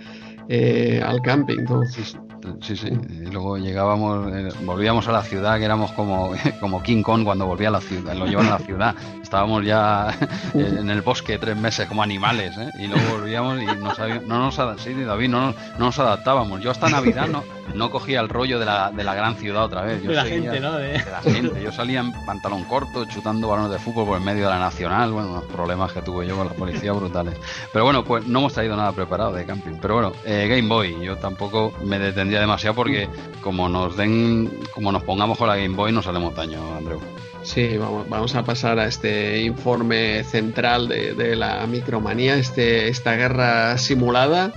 eh, 0.50 1.02
al 1.04 1.22
camping. 1.22 1.64
¿no? 1.64 1.84
Sí, 1.86 2.04
sí. 2.04 2.18
Y 2.44 3.32
luego 3.32 3.58
llegábamos, 3.58 4.32
eh, 4.34 4.50
volvíamos 4.64 5.08
a 5.08 5.12
la 5.12 5.24
ciudad, 5.24 5.58
que 5.58 5.66
éramos 5.66 5.92
como, 5.94 6.32
como 6.60 6.84
King 6.84 7.02
Kong 7.02 7.24
cuando 7.24 7.46
volvía 7.46 7.70
a 7.70 7.72
la 7.72 7.82
ciudad, 7.82 8.16
lo 8.16 8.26
llevan 8.26 8.48
a 8.48 8.52
la 8.52 8.60
ciudad. 8.60 8.96
Estábamos 9.22 9.66
ya 9.66 10.16
en 10.54 10.90
el 10.90 11.02
bosque 11.02 11.38
tres 11.38 11.56
meses 11.56 11.88
como 11.88 12.04
animales, 12.04 12.58
¿eh? 12.58 12.70
Y 12.80 12.88
luego 12.88 13.18
volvíamos 13.18 13.62
y 13.62 13.66
no, 13.66 13.96
sabíamos, 13.96 14.28
no 14.28 14.40
nos, 14.40 14.82
sí, 14.82 14.94
David, 14.94 15.30
no, 15.30 15.52
no, 15.52 15.56
nos 15.80 16.00
adaptábamos. 16.00 16.62
Yo 16.62 16.72
hasta 16.72 16.90
Navidad 16.90 17.28
no, 17.28 17.44
no 17.74 17.90
cogía 17.90 18.20
el 18.20 18.30
rollo 18.30 18.60
de 18.60 18.66
la, 18.66 18.92
de 18.92 19.04
la 19.04 19.16
gran 19.16 19.36
ciudad 19.36 19.66
otra 19.66 19.82
vez. 19.82 20.02
Yo 20.04 20.10
de 20.10 20.16
la 20.16 20.26
gente, 20.26 20.60
¿no? 20.60 20.74
De... 20.74 20.94
la 20.94 21.22
gente. 21.22 21.62
Yo 21.62 21.72
salía 21.72 22.00
en 22.00 22.12
pantalón 22.26 22.64
corto, 22.66 23.06
chutando 23.06 23.48
balones 23.48 23.72
de 23.72 23.80
fútbol 23.80 24.06
por 24.06 24.18
el 24.18 24.24
medio 24.24 24.46
de 24.46 24.50
la 24.50 24.60
Nacional. 24.60 25.12
Bueno, 25.12 25.30
unos 25.32 25.46
problemas 25.46 25.92
que 25.92 26.02
tuve 26.02 26.28
yo 26.28 26.38
con 26.38 26.48
la 26.48 26.54
policía 26.54 26.92
brutales. 26.94 27.36
Pero 27.72 27.86
bueno, 27.86 28.04
pues 28.04 28.26
no 28.28 28.40
hemos 28.40 28.54
traído 28.54 28.76
nada 28.76 28.92
preparado 28.92 29.34
de 29.34 29.46
camping. 29.46 29.78
Pero 29.82 29.96
bueno, 29.96 30.14
eh, 30.26 30.48
Game 30.48 30.68
Boy, 30.68 31.00
yo 31.02 31.18
tampoco 31.18 31.74
me 31.84 32.00
detendría 32.00 32.40
demasiado 32.40 32.76
porque 32.76 33.10
como 33.42 33.70
nos 33.70 33.98
den, 33.98 34.60
como 34.74 34.92
nos 34.92 35.04
pongamos 35.04 35.38
con 35.38 35.48
la 35.48 35.56
Game 35.56 35.76
Boy, 35.76 35.92
nos 35.92 36.08
haremos 36.08 36.36
daño, 36.36 36.60
Andreu. 36.78 37.00
Sí, 37.44 37.78
vamos, 37.78 38.08
vamos 38.08 38.36
a 38.36 38.44
pasar 38.44 38.80
a 38.80 38.86
este 38.86 39.42
informe 39.42 40.24
central 40.24 40.88
de, 40.88 41.36
la 41.36 41.68
micromanía, 41.68 42.36
este, 42.36 42.88
esta 42.88 43.16
guerra 43.16 43.78
simulada 43.78 44.54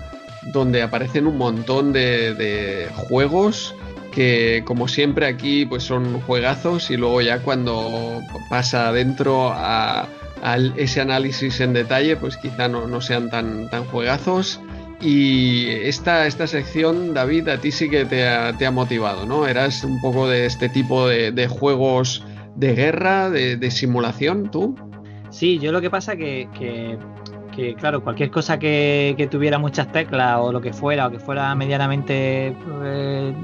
donde 0.52 0.82
aparecen 0.82 1.27
un 1.27 1.36
montón 1.39 1.93
de, 1.93 2.89
juegos 2.94 3.74
que 4.12 4.62
como 4.64 4.89
siempre 4.89 5.27
aquí 5.27 5.66
pues 5.66 5.82
son 5.82 6.20
juegazos 6.23 6.90
y 6.90 6.97
luego 6.97 7.20
ya 7.20 7.40
cuando 7.40 8.23
pasa 8.48 8.89
adentro 8.89 9.51
a, 9.52 10.09
ese 10.77 11.01
análisis 11.01 11.60
en 11.60 11.73
detalle 11.73 12.16
pues 12.16 12.36
quizá 12.36 12.68
no, 12.68 13.01
sean 13.01 13.31
tan, 13.31 13.68
tan 13.68 13.85
juegazos 13.85 14.60
y 15.01 15.66
esta, 15.68 16.27
esta 16.27 16.47
sección 16.47 17.12
David 17.12 17.48
a 17.48 17.59
ti 17.59 17.73
sí 17.73 17.90
que 17.90 18.05
te 18.05 18.27
ha, 18.27 18.70
motivado 18.70 19.27
¿no? 19.27 19.47
Eras 19.47 19.85
un 19.85 20.01
poco 20.01 20.28
de 20.28 20.47
este 20.47 20.68
tipo 20.68 21.09
de, 21.09 21.48
juegos 21.48 22.24
de 22.55 22.74
guerra, 22.74 23.28
de, 23.28 23.70
simulación 23.70 24.51
tú 24.51 24.77
Sí, 25.31 25.59
yo 25.59 25.73
lo 25.73 25.82
que 25.82 25.90
pasa 25.90 26.16
que, 26.16 26.48
que 26.59 26.97
que 27.57 27.74
claro, 27.74 28.03
cualquier 28.03 28.31
cosa 28.31 28.59
que, 28.59 29.28
tuviera 29.31 29.59
muchas 29.59 29.91
teclas 29.91 30.39
o 30.39 30.53
lo 30.53 30.61
que 30.61 30.73
fuera, 30.73 31.07
o 31.07 31.11
que 31.11 31.19
fuera 31.19 31.55
medianamente 31.55 32.55
eh, 32.85 33.35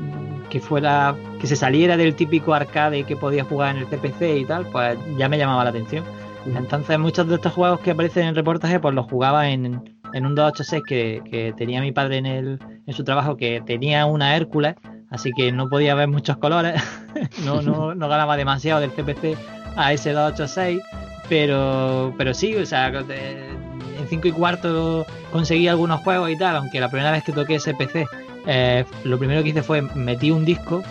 que 0.51 0.60
fuera 0.60 1.16
que 1.40 1.47
se 1.47 1.56
saliera 1.56 1.97
del 1.97 2.14
típico 2.14 2.52
arcade 2.52 3.05
que 3.05 3.16
podía 3.16 3.43
jugar 3.44 3.74
en 3.74 3.82
el 3.82 3.89
CPC 3.89 4.39
y 4.39 4.44
tal, 4.44 4.66
pues 4.66 4.98
ya 5.16 5.28
me 5.28 5.39
llamaba 5.39 5.64
la 5.64 5.70
atención. 5.70 6.05
Entonces 6.44 6.98
muchos 6.98 7.26
de 7.28 7.36
estos 7.36 7.52
juegos 7.52 7.80
que 7.80 7.93
aparecen 7.93 8.24
en 8.24 8.28
el 8.30 8.36
reportaje 8.36 8.78
pues 8.78 8.94
los 8.94 9.06
jugaba 9.06 9.48
en 9.48 9.82
en 10.12 10.26
un 10.26 10.34
286 10.34 10.82
que, 10.86 11.22
que 11.30 11.52
tenía 11.56 11.80
mi 11.80 11.93
padre 11.93 12.18
en, 12.18 12.26
el, 12.26 12.59
en 12.86 12.94
su 12.94 13.05
trabajo, 13.05 13.36
que 13.36 13.62
tenía 13.64 14.06
una 14.06 14.36
Hércules, 14.36 14.74
así 15.10 15.32
que 15.32 15.52
no 15.52 15.68
podía 15.68 15.94
ver 15.94 16.09
muchos 16.09 16.36
colores, 16.36 16.82
no, 17.44 17.62
no, 17.62 17.94
no 17.94 18.09
ganaba 18.09 18.36
demasiado 18.36 18.80
del 18.80 18.90
CPC 18.90 19.36
a 19.76 19.93
ese 19.93 20.12
286, 20.12 20.80
pero, 21.28 22.14
pero 22.18 22.34
sí, 22.34 22.55
o 22.56 22.66
sea, 22.66 22.93
5 24.12 24.28
y 24.28 24.32
cuarto 24.32 25.06
conseguí 25.32 25.68
algunos 25.68 26.02
juegos 26.02 26.28
y 26.30 26.36
tal, 26.36 26.56
aunque 26.56 26.80
la 26.80 26.90
primera 26.90 27.10
vez 27.10 27.24
que 27.24 27.32
toqué 27.32 27.55
ese 27.55 27.72
PC, 27.72 28.05
eh, 28.47 28.84
lo 29.05 29.18
primero 29.18 29.43
que 29.43 29.48
hice 29.48 29.62
fue 29.62 29.80
metí 29.80 30.30
un 30.30 30.44
disco 30.44 30.82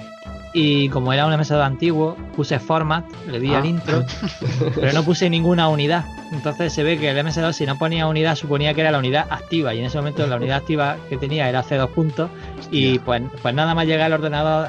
y 0.53 0.89
como 0.89 1.13
era 1.13 1.27
un 1.27 1.33
MS2 1.33 1.63
antiguo, 1.63 2.17
puse 2.35 2.57
format, 2.57 3.05
le 3.27 3.39
di 3.39 3.53
al 3.53 3.61
ah. 3.61 3.67
intro, 3.67 4.03
pero 4.75 4.91
no 4.91 5.03
puse 5.03 5.29
ninguna 5.29 5.69
unidad. 5.69 6.03
Entonces 6.31 6.73
se 6.73 6.81
ve 6.81 6.97
que 6.97 7.11
el 7.11 7.17
MS2 7.23 7.51
si 7.53 7.67
no 7.67 7.77
ponía 7.77 8.07
unidad 8.07 8.35
suponía 8.35 8.73
que 8.73 8.81
era 8.81 8.89
la 8.89 8.97
unidad 8.97 9.27
activa 9.29 9.75
y 9.75 9.79
en 9.79 9.85
ese 9.85 9.97
momento 9.97 10.25
la 10.25 10.37
unidad 10.37 10.57
activa 10.57 10.97
que 11.09 11.17
tenía 11.17 11.47
era 11.47 11.63
C2 11.63 11.89
puntos 11.89 12.31
y 12.71 12.97
pues, 12.99 13.21
pues 13.43 13.53
nada 13.53 13.75
más 13.75 13.85
llegar 13.85 14.07
el 14.07 14.13
ordenador 14.13 14.65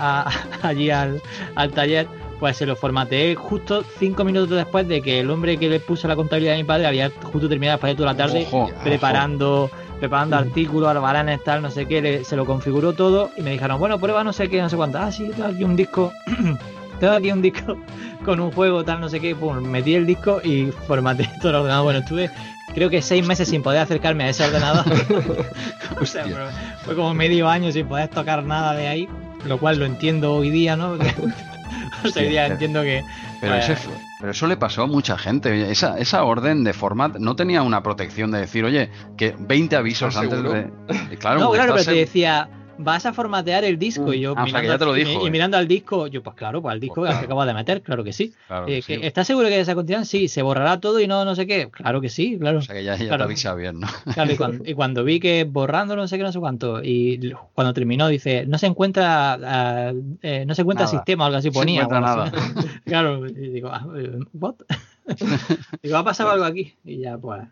allí 0.62 0.91
al, 0.91 1.23
taller 1.74 2.07
pues 2.43 2.56
se 2.56 2.66
lo 2.66 2.74
formateé 2.74 3.36
justo 3.36 3.85
cinco 4.01 4.24
minutos 4.24 4.56
después 4.56 4.89
de 4.89 5.01
que 5.01 5.20
el 5.20 5.31
hombre 5.31 5.59
que 5.59 5.69
le 5.69 5.78
puso 5.78 6.09
la 6.09 6.16
contabilidad 6.16 6.56
a 6.56 6.59
mi 6.59 6.64
padre 6.64 6.86
había 6.89 7.09
justo 7.09 7.48
terminado 7.48 7.78
de 7.86 7.94
toda 7.94 8.10
la 8.10 8.16
tarde 8.16 8.48
preparando 8.82 9.70
preparando 10.01 10.35
artículos, 10.35 10.89
albaranes, 10.89 11.44
tal, 11.44 11.62
no 11.62 11.70
sé 11.70 11.86
qué, 11.86 12.24
se 12.24 12.35
lo 12.35 12.44
configuró 12.44 12.94
todo 12.94 13.31
y 13.36 13.43
me 13.43 13.52
dijeron, 13.52 13.78
bueno, 13.78 14.01
prueba 14.01 14.24
no 14.24 14.32
sé 14.32 14.48
qué, 14.48 14.60
no 14.60 14.69
sé 14.69 14.74
cuánto. 14.74 14.98
Ah, 14.98 15.12
sí, 15.12 15.31
tengo 15.31 15.44
aquí 15.44 15.62
un 15.62 15.77
disco, 15.77 16.12
tengo 16.98 17.12
aquí 17.12 17.31
un 17.31 17.43
disco 17.43 17.77
con 18.24 18.40
un 18.40 18.51
juego, 18.51 18.82
tal, 18.82 19.01
no 19.01 19.09
sé 19.09 19.20
qué, 19.20 19.36
pum, 19.36 19.60
metí 19.60 19.94
el 19.94 20.05
disco 20.05 20.40
y 20.43 20.73
formateé 20.89 21.31
todo 21.40 21.51
el 21.51 21.55
ordenador. 21.59 21.85
Bueno, 21.85 22.01
estuve 22.01 22.28
creo 22.74 22.90
que 22.90 23.02
seis 23.02 23.24
meses 23.24 23.51
sin 23.51 23.62
poder 23.62 23.82
acercarme 23.82 24.24
a 24.24 24.31
ese 24.31 24.43
ordenador. 24.43 24.85
o 26.01 26.05
sea, 26.05 26.24
fue 26.85 26.97
como 26.97 27.14
medio 27.14 27.48
año 27.48 27.70
sin 27.70 27.86
poder 27.86 28.09
tocar 28.09 28.43
nada 28.43 28.74
de 28.74 28.89
ahí, 28.89 29.09
lo 29.47 29.59
cual 29.59 29.78
lo 29.78 29.86
entiendo 29.86 30.35
hoy 30.35 30.51
día, 30.51 30.74
¿no? 30.74 30.98
O 32.05 32.09
sea, 32.09 32.23
hoy 32.23 32.28
día 32.28 32.47
entiendo 32.47 32.82
que... 32.82 33.05
Pero 33.40 33.55
ese 33.57 33.77
pero 34.23 34.31
eso 34.31 34.47
le 34.47 34.57
pasó 34.57 34.85
a 34.85 34.86
mucha 34.86 35.19
gente. 35.19 35.69
Esa, 35.73 35.99
esa 35.99 36.23
orden 36.23 36.62
de 36.62 36.73
format 36.73 37.16
no 37.16 37.35
tenía 37.35 37.62
una 37.62 37.82
protección 37.82 38.31
de 38.31 38.39
decir, 38.39 38.65
oye, 38.65 38.89
que 39.16 39.35
20 39.36 39.74
avisos 39.74 40.16
antes 40.16 40.40
de. 40.44 40.70
Claro, 41.19 41.40
no, 41.40 41.51
claro, 41.51 41.73
pero 41.73 41.85
te 41.85 41.94
decía, 41.94 42.49
vas 42.78 43.07
a 43.07 43.12
formatear 43.12 43.65
el 43.65 43.78
disco. 43.78 44.07
Mm. 44.07 44.15
y 44.15 44.20
yo, 44.20 44.35
ah, 44.36 44.44
mirando, 44.44 44.69
ya 44.69 44.78
te 44.78 44.85
lo 44.85 44.93
dijo, 44.94 45.27
y, 45.27 45.31
mirando 45.31 45.57
al 45.57 45.69
disco, 45.69 46.07
yo, 46.07 46.23
pues 46.23 46.36
claro, 46.36 46.62
pues 46.62 46.73
al 46.73 46.81
disco 46.81 47.03
que 47.03 47.11
acabo 47.11 47.44
de 47.44 47.55
meter, 47.55 47.82
claro 47.82 48.05
que 48.05 48.12
sí. 48.12 48.32
Eh, 48.66 48.82
¿Estás 48.86 49.27
seguro 49.27 49.49
que 49.49 49.61
esa 49.61 49.74
continuidad? 49.74 50.05
Sí, 50.05 50.28
se 50.28 50.43
borrará 50.43 50.81
todo 50.81 51.01
y 51.01 51.07
no 51.07 51.24
no 51.24 51.35
sé 51.35 51.47
qué. 51.47 51.70
Claro 51.70 52.01
que 52.01 52.09
sí, 52.09 52.39
claro. 52.39 52.59
O 52.59 52.62
sea 52.62 52.74
que 52.74 52.85
ya, 52.85 52.97
ya 52.97 53.16
te 53.16 53.23
avisa 53.23 53.55
bien, 53.55 53.81
¿no? 53.81 53.89
Claro, 54.15 54.32
y 54.65 54.74
cuando, 54.74 55.05
vi 55.05 55.20
que 55.20 55.44
borrando 55.44 55.97
no 55.97 56.09
sé 56.09 56.16
qué, 56.16 56.23
no 56.23 56.32
sé 56.32 56.39
cuánto, 56.39 56.82
y 56.82 57.35
cuando 57.55 57.73
terminó, 57.74 58.09
dice, 58.09 58.47
no 58.47 58.59
se 58.59 58.66
encuentra 58.66 59.35
ah, 59.35 59.93
eh, 60.23 60.44
no 60.47 60.55
se 60.55 60.62
encuentra 60.62 60.86
sistema 60.86 61.24
o 61.24 61.27
algo 61.27 61.39
así 61.39 61.51
ponía. 61.51 61.82
No 61.82 61.89
se 61.89 61.97
encuentra 61.97 62.16
nada. 62.16 62.32
claro, 62.85 63.27
y 63.27 63.32
digo, 63.32 63.69
ah, 63.73 63.86
eh, 63.97 64.19
¿what? 64.32 64.55
digo, 65.82 65.97
ha 65.97 66.05
pasado 66.05 66.31
algo 66.31 66.44
aquí. 66.44 66.74
Y 66.85 66.99
ya, 66.99 67.19
pues. 67.19 67.43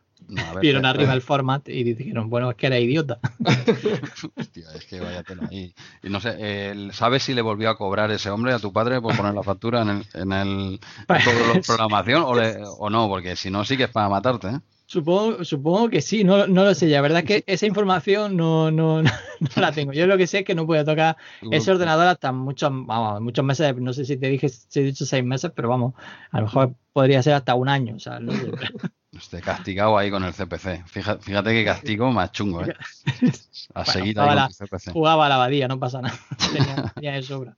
Vieron 0.60 0.84
arriba 0.84 1.12
el 1.12 1.22
format 1.22 1.68
y 1.68 1.82
dijeron, 1.82 2.30
bueno, 2.30 2.50
es 2.50 2.56
que 2.56 2.66
era 2.66 2.78
idiota. 2.78 3.18
Hostia, 4.36 4.66
es 4.74 4.84
que 4.86 5.00
vaya 5.00 5.22
tela 5.22 5.48
ahí. 5.50 5.74
Y 6.02 6.08
no 6.08 6.20
sé, 6.20 6.74
¿sabes 6.92 7.22
si 7.22 7.34
le 7.34 7.42
volvió 7.42 7.70
a 7.70 7.76
cobrar 7.76 8.10
ese 8.10 8.30
hombre 8.30 8.52
a 8.52 8.58
tu 8.58 8.72
padre 8.72 9.00
por 9.00 9.16
poner 9.16 9.34
la 9.34 9.42
factura 9.42 9.82
en 9.82 9.88
el, 9.88 10.06
en 10.14 10.32
el 10.32 10.80
pues 11.06 11.66
programación 11.66 12.22
o, 12.22 12.30
o, 12.30 12.90
no? 12.90 13.08
Porque 13.08 13.36
si 13.36 13.50
no, 13.50 13.64
sí 13.64 13.76
que 13.76 13.84
es 13.84 13.90
para 13.90 14.08
matarte, 14.08 14.48
¿eh? 14.48 14.60
Supongo, 14.90 15.44
supongo 15.44 15.88
que 15.88 16.02
sí, 16.02 16.24
no, 16.24 16.48
no 16.48 16.64
lo 16.64 16.74
sé. 16.74 16.88
La 16.88 17.00
verdad 17.00 17.20
es 17.20 17.24
que 17.24 17.44
esa 17.46 17.64
información 17.64 18.36
no, 18.36 18.72
no, 18.72 19.02
no, 19.04 19.10
la 19.54 19.70
tengo. 19.70 19.92
Yo 19.92 20.08
lo 20.08 20.18
que 20.18 20.26
sé 20.26 20.40
es 20.40 20.44
que 20.44 20.56
no 20.56 20.66
puedo 20.66 20.84
tocar 20.84 21.16
ese 21.52 21.70
ordenador 21.70 22.08
hasta 22.08 22.32
muchos, 22.32 22.70
vamos, 22.72 23.20
muchos 23.20 23.44
meses. 23.44 23.76
No 23.76 23.92
sé 23.92 24.04
si 24.04 24.16
te 24.16 24.26
dije, 24.26 24.48
si 24.48 24.80
he 24.80 24.82
dicho 24.82 25.06
seis 25.06 25.22
meses, 25.22 25.52
pero 25.54 25.68
vamos, 25.68 25.94
a 26.32 26.38
lo 26.40 26.46
mejor 26.46 26.74
podría 26.92 27.22
ser 27.22 27.34
hasta 27.34 27.54
un 27.54 27.68
año. 27.68 27.94
O 27.94 28.00
sea, 28.00 28.18
no 28.18 28.32
Esté 29.20 29.42
castigado 29.42 29.98
ahí 29.98 30.10
con 30.10 30.24
el 30.24 30.32
CPC. 30.32 30.86
Fíjate, 30.86 31.22
fíjate 31.22 31.50
qué 31.52 31.64
castigo 31.64 32.10
más 32.10 32.32
chungo, 32.32 32.64
¿eh? 32.64 32.74
A 33.74 33.84
seguir 33.84 34.18
ahí 34.18 34.28
con 34.28 34.38
el 34.38 34.54
CPC. 34.54 34.92
Jugaba 34.92 35.26
a 35.26 35.28
la 35.28 35.34
abadía, 35.34 35.68
no 35.68 35.78
pasa 35.78 36.00
nada. 36.00 36.16
Tenía, 36.94 37.12
de 37.12 37.22
sobra. 37.22 37.56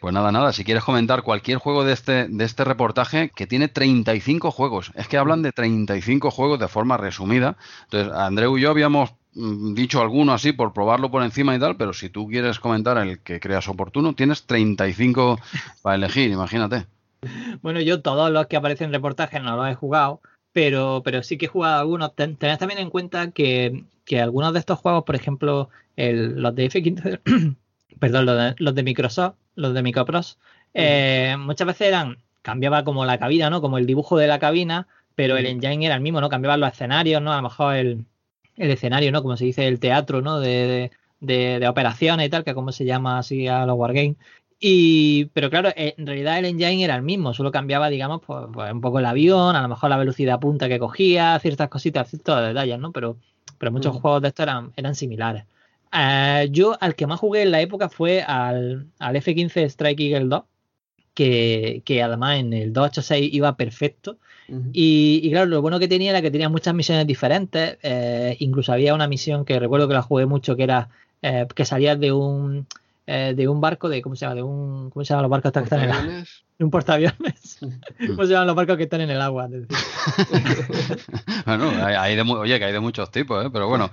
Pues 0.00 0.14
nada, 0.14 0.32
nada, 0.32 0.52
si 0.52 0.64
quieres 0.64 0.84
comentar 0.84 1.22
cualquier 1.22 1.58
juego 1.58 1.84
de 1.84 1.92
este, 1.92 2.28
de 2.28 2.44
este 2.44 2.64
reportaje, 2.64 3.30
que 3.34 3.46
tiene 3.46 3.68
35 3.68 4.50
juegos, 4.50 4.90
es 4.94 5.06
que 5.06 5.18
hablan 5.18 5.42
de 5.42 5.52
35 5.52 6.30
juegos 6.30 6.58
de 6.58 6.68
forma 6.68 6.96
resumida. 6.96 7.56
Entonces, 7.84 8.12
Andreu 8.14 8.56
y 8.56 8.62
yo 8.62 8.70
habíamos 8.70 9.10
mm, 9.34 9.74
dicho 9.74 10.00
alguno 10.00 10.32
así 10.32 10.52
por 10.52 10.72
probarlo 10.72 11.10
por 11.10 11.22
encima 11.22 11.54
y 11.54 11.58
tal, 11.58 11.76
pero 11.76 11.92
si 11.92 12.08
tú 12.08 12.26
quieres 12.28 12.58
comentar 12.58 12.96
el 12.98 13.20
que 13.20 13.38
creas 13.38 13.68
oportuno, 13.68 14.14
tienes 14.14 14.46
35 14.46 15.40
para 15.82 15.96
elegir, 15.96 16.30
imagínate. 16.30 16.86
Bueno, 17.60 17.80
yo 17.80 18.00
todos 18.00 18.30
los 18.30 18.46
que 18.46 18.56
aparecen 18.56 18.86
en 18.86 18.92
reportaje 18.94 19.40
no 19.40 19.56
los 19.56 19.68
he 19.68 19.74
jugado, 19.74 20.20
pero, 20.56 21.02
pero 21.04 21.22
sí 21.22 21.36
que 21.36 21.44
he 21.44 21.48
jugado 21.50 21.80
algunos. 21.80 22.14
Ten, 22.14 22.34
tened 22.36 22.56
también 22.56 22.80
en 22.80 22.88
cuenta 22.88 23.30
que, 23.30 23.84
que, 24.06 24.22
algunos 24.22 24.54
de 24.54 24.58
estos 24.60 24.78
juegos, 24.78 25.04
por 25.04 25.14
ejemplo, 25.14 25.68
el, 25.96 26.40
los 26.40 26.54
de 26.54 26.70
F15, 26.70 27.56
perdón, 28.00 28.24
los 28.24 28.38
de, 28.38 28.54
los 28.56 28.74
de 28.74 28.82
Microsoft, 28.82 29.34
los 29.54 29.74
de 29.74 29.82
Micropros, 29.82 30.38
eh, 30.72 31.36
muchas 31.38 31.66
veces 31.66 31.88
eran, 31.88 32.16
cambiaba 32.40 32.84
como 32.84 33.04
la 33.04 33.18
cabina, 33.18 33.50
¿no? 33.50 33.60
Como 33.60 33.76
el 33.76 33.84
dibujo 33.84 34.16
de 34.16 34.28
la 34.28 34.38
cabina, 34.38 34.88
pero 35.14 35.36
el 35.36 35.44
engine 35.44 35.84
era 35.84 35.96
el 35.96 36.00
mismo, 36.00 36.22
¿no? 36.22 36.30
Cambiaban 36.30 36.60
los 36.60 36.72
escenarios, 36.72 37.20
¿no? 37.20 37.34
A 37.34 37.36
lo 37.36 37.42
mejor 37.42 37.76
el, 37.76 38.06
el 38.56 38.70
escenario, 38.70 39.12
¿no? 39.12 39.20
Como 39.20 39.36
se 39.36 39.44
dice, 39.44 39.68
el 39.68 39.78
teatro, 39.78 40.22
¿no? 40.22 40.40
De, 40.40 40.90
de, 41.20 41.58
de, 41.60 41.68
operaciones 41.68 42.28
y 42.28 42.30
tal, 42.30 42.44
que 42.44 42.54
como 42.54 42.72
se 42.72 42.86
llama 42.86 43.18
así 43.18 43.46
a 43.46 43.66
los 43.66 43.76
wargames. 43.76 44.16
Y, 44.58 45.26
pero 45.34 45.50
claro, 45.50 45.70
en 45.76 46.06
realidad 46.06 46.38
el 46.38 46.46
engine 46.46 46.84
era 46.84 46.96
el 46.96 47.02
mismo, 47.02 47.34
solo 47.34 47.52
cambiaba, 47.52 47.90
digamos, 47.90 48.22
pues, 48.26 48.46
pues, 48.52 48.72
un 48.72 48.80
poco 48.80 48.98
el 48.98 49.06
avión, 49.06 49.54
a 49.54 49.62
lo 49.62 49.68
mejor 49.68 49.90
la 49.90 49.98
velocidad 49.98 50.40
punta 50.40 50.68
que 50.68 50.78
cogía, 50.78 51.38
ciertas 51.40 51.68
cositas, 51.68 52.08
ciertos 52.08 52.40
detalles, 52.42 52.78
¿no? 52.78 52.90
Pero, 52.92 53.18
pero 53.58 53.70
muchos 53.70 53.96
juegos 53.96 54.22
de 54.22 54.28
estos 54.28 54.44
eran, 54.44 54.72
eran 54.76 54.94
similares. 54.94 55.44
Eh, 55.92 56.48
yo 56.50 56.76
al 56.80 56.94
que 56.94 57.06
más 57.06 57.20
jugué 57.20 57.42
en 57.42 57.50
la 57.50 57.60
época 57.60 57.88
fue 57.88 58.22
al, 58.22 58.86
al 58.98 59.16
F-15 59.16 59.64
Strike 59.64 60.00
Eagle 60.00 60.28
2, 60.28 60.42
que, 61.14 61.82
que, 61.84 62.02
además 62.02 62.38
en 62.38 62.52
el 62.52 62.72
286 62.72 63.34
iba 63.34 63.56
perfecto. 63.56 64.18
y, 64.72 65.28
claro, 65.30 65.46
lo 65.46 65.60
bueno 65.62 65.78
que 65.78 65.88
tenía 65.88 66.10
era 66.10 66.22
que 66.22 66.30
tenía 66.30 66.48
muchas 66.48 66.74
misiones 66.74 67.06
diferentes. 67.06 67.78
Eh, 67.82 68.36
incluso 68.40 68.72
había 68.72 68.94
una 68.94 69.08
misión 69.08 69.44
que 69.44 69.58
recuerdo 69.58 69.88
que 69.88 69.94
la 69.94 70.02
jugué 70.02 70.26
mucho, 70.26 70.56
que 70.56 70.62
era 70.62 70.88
eh, 71.22 71.46
que 71.54 71.64
salías 71.64 71.98
de 71.98 72.12
un 72.12 72.66
de 73.06 73.48
un 73.48 73.60
barco 73.60 73.88
de 73.88 74.02
cómo 74.02 74.16
se 74.16 74.24
llama 74.24 74.34
de 74.34 74.42
un 74.42 74.90
cómo 74.90 75.04
se 75.04 75.10
llaman 75.10 75.22
los 75.22 75.30
barcos 75.30 75.52
que 75.52 75.64
están 75.64 75.80
en 75.82 75.90
el 75.90 76.24
de 76.58 76.64
un 76.64 76.70
portaaviones. 76.70 77.58
Cómo 78.06 78.24
se 78.24 78.32
llaman 78.32 78.46
los 78.46 78.56
barcos 78.56 78.76
que 78.76 78.84
están 78.84 79.02
en 79.02 79.10
el 79.10 79.20
agua 79.20 79.48
bueno 81.46 81.70
hay 81.84 82.16
de, 82.16 82.22
oye 82.22 82.58
que 82.58 82.64
hay 82.64 82.72
de 82.72 82.80
muchos 82.80 83.10
tipos 83.10 83.44
¿eh? 83.44 83.50
pero 83.52 83.68
bueno 83.68 83.90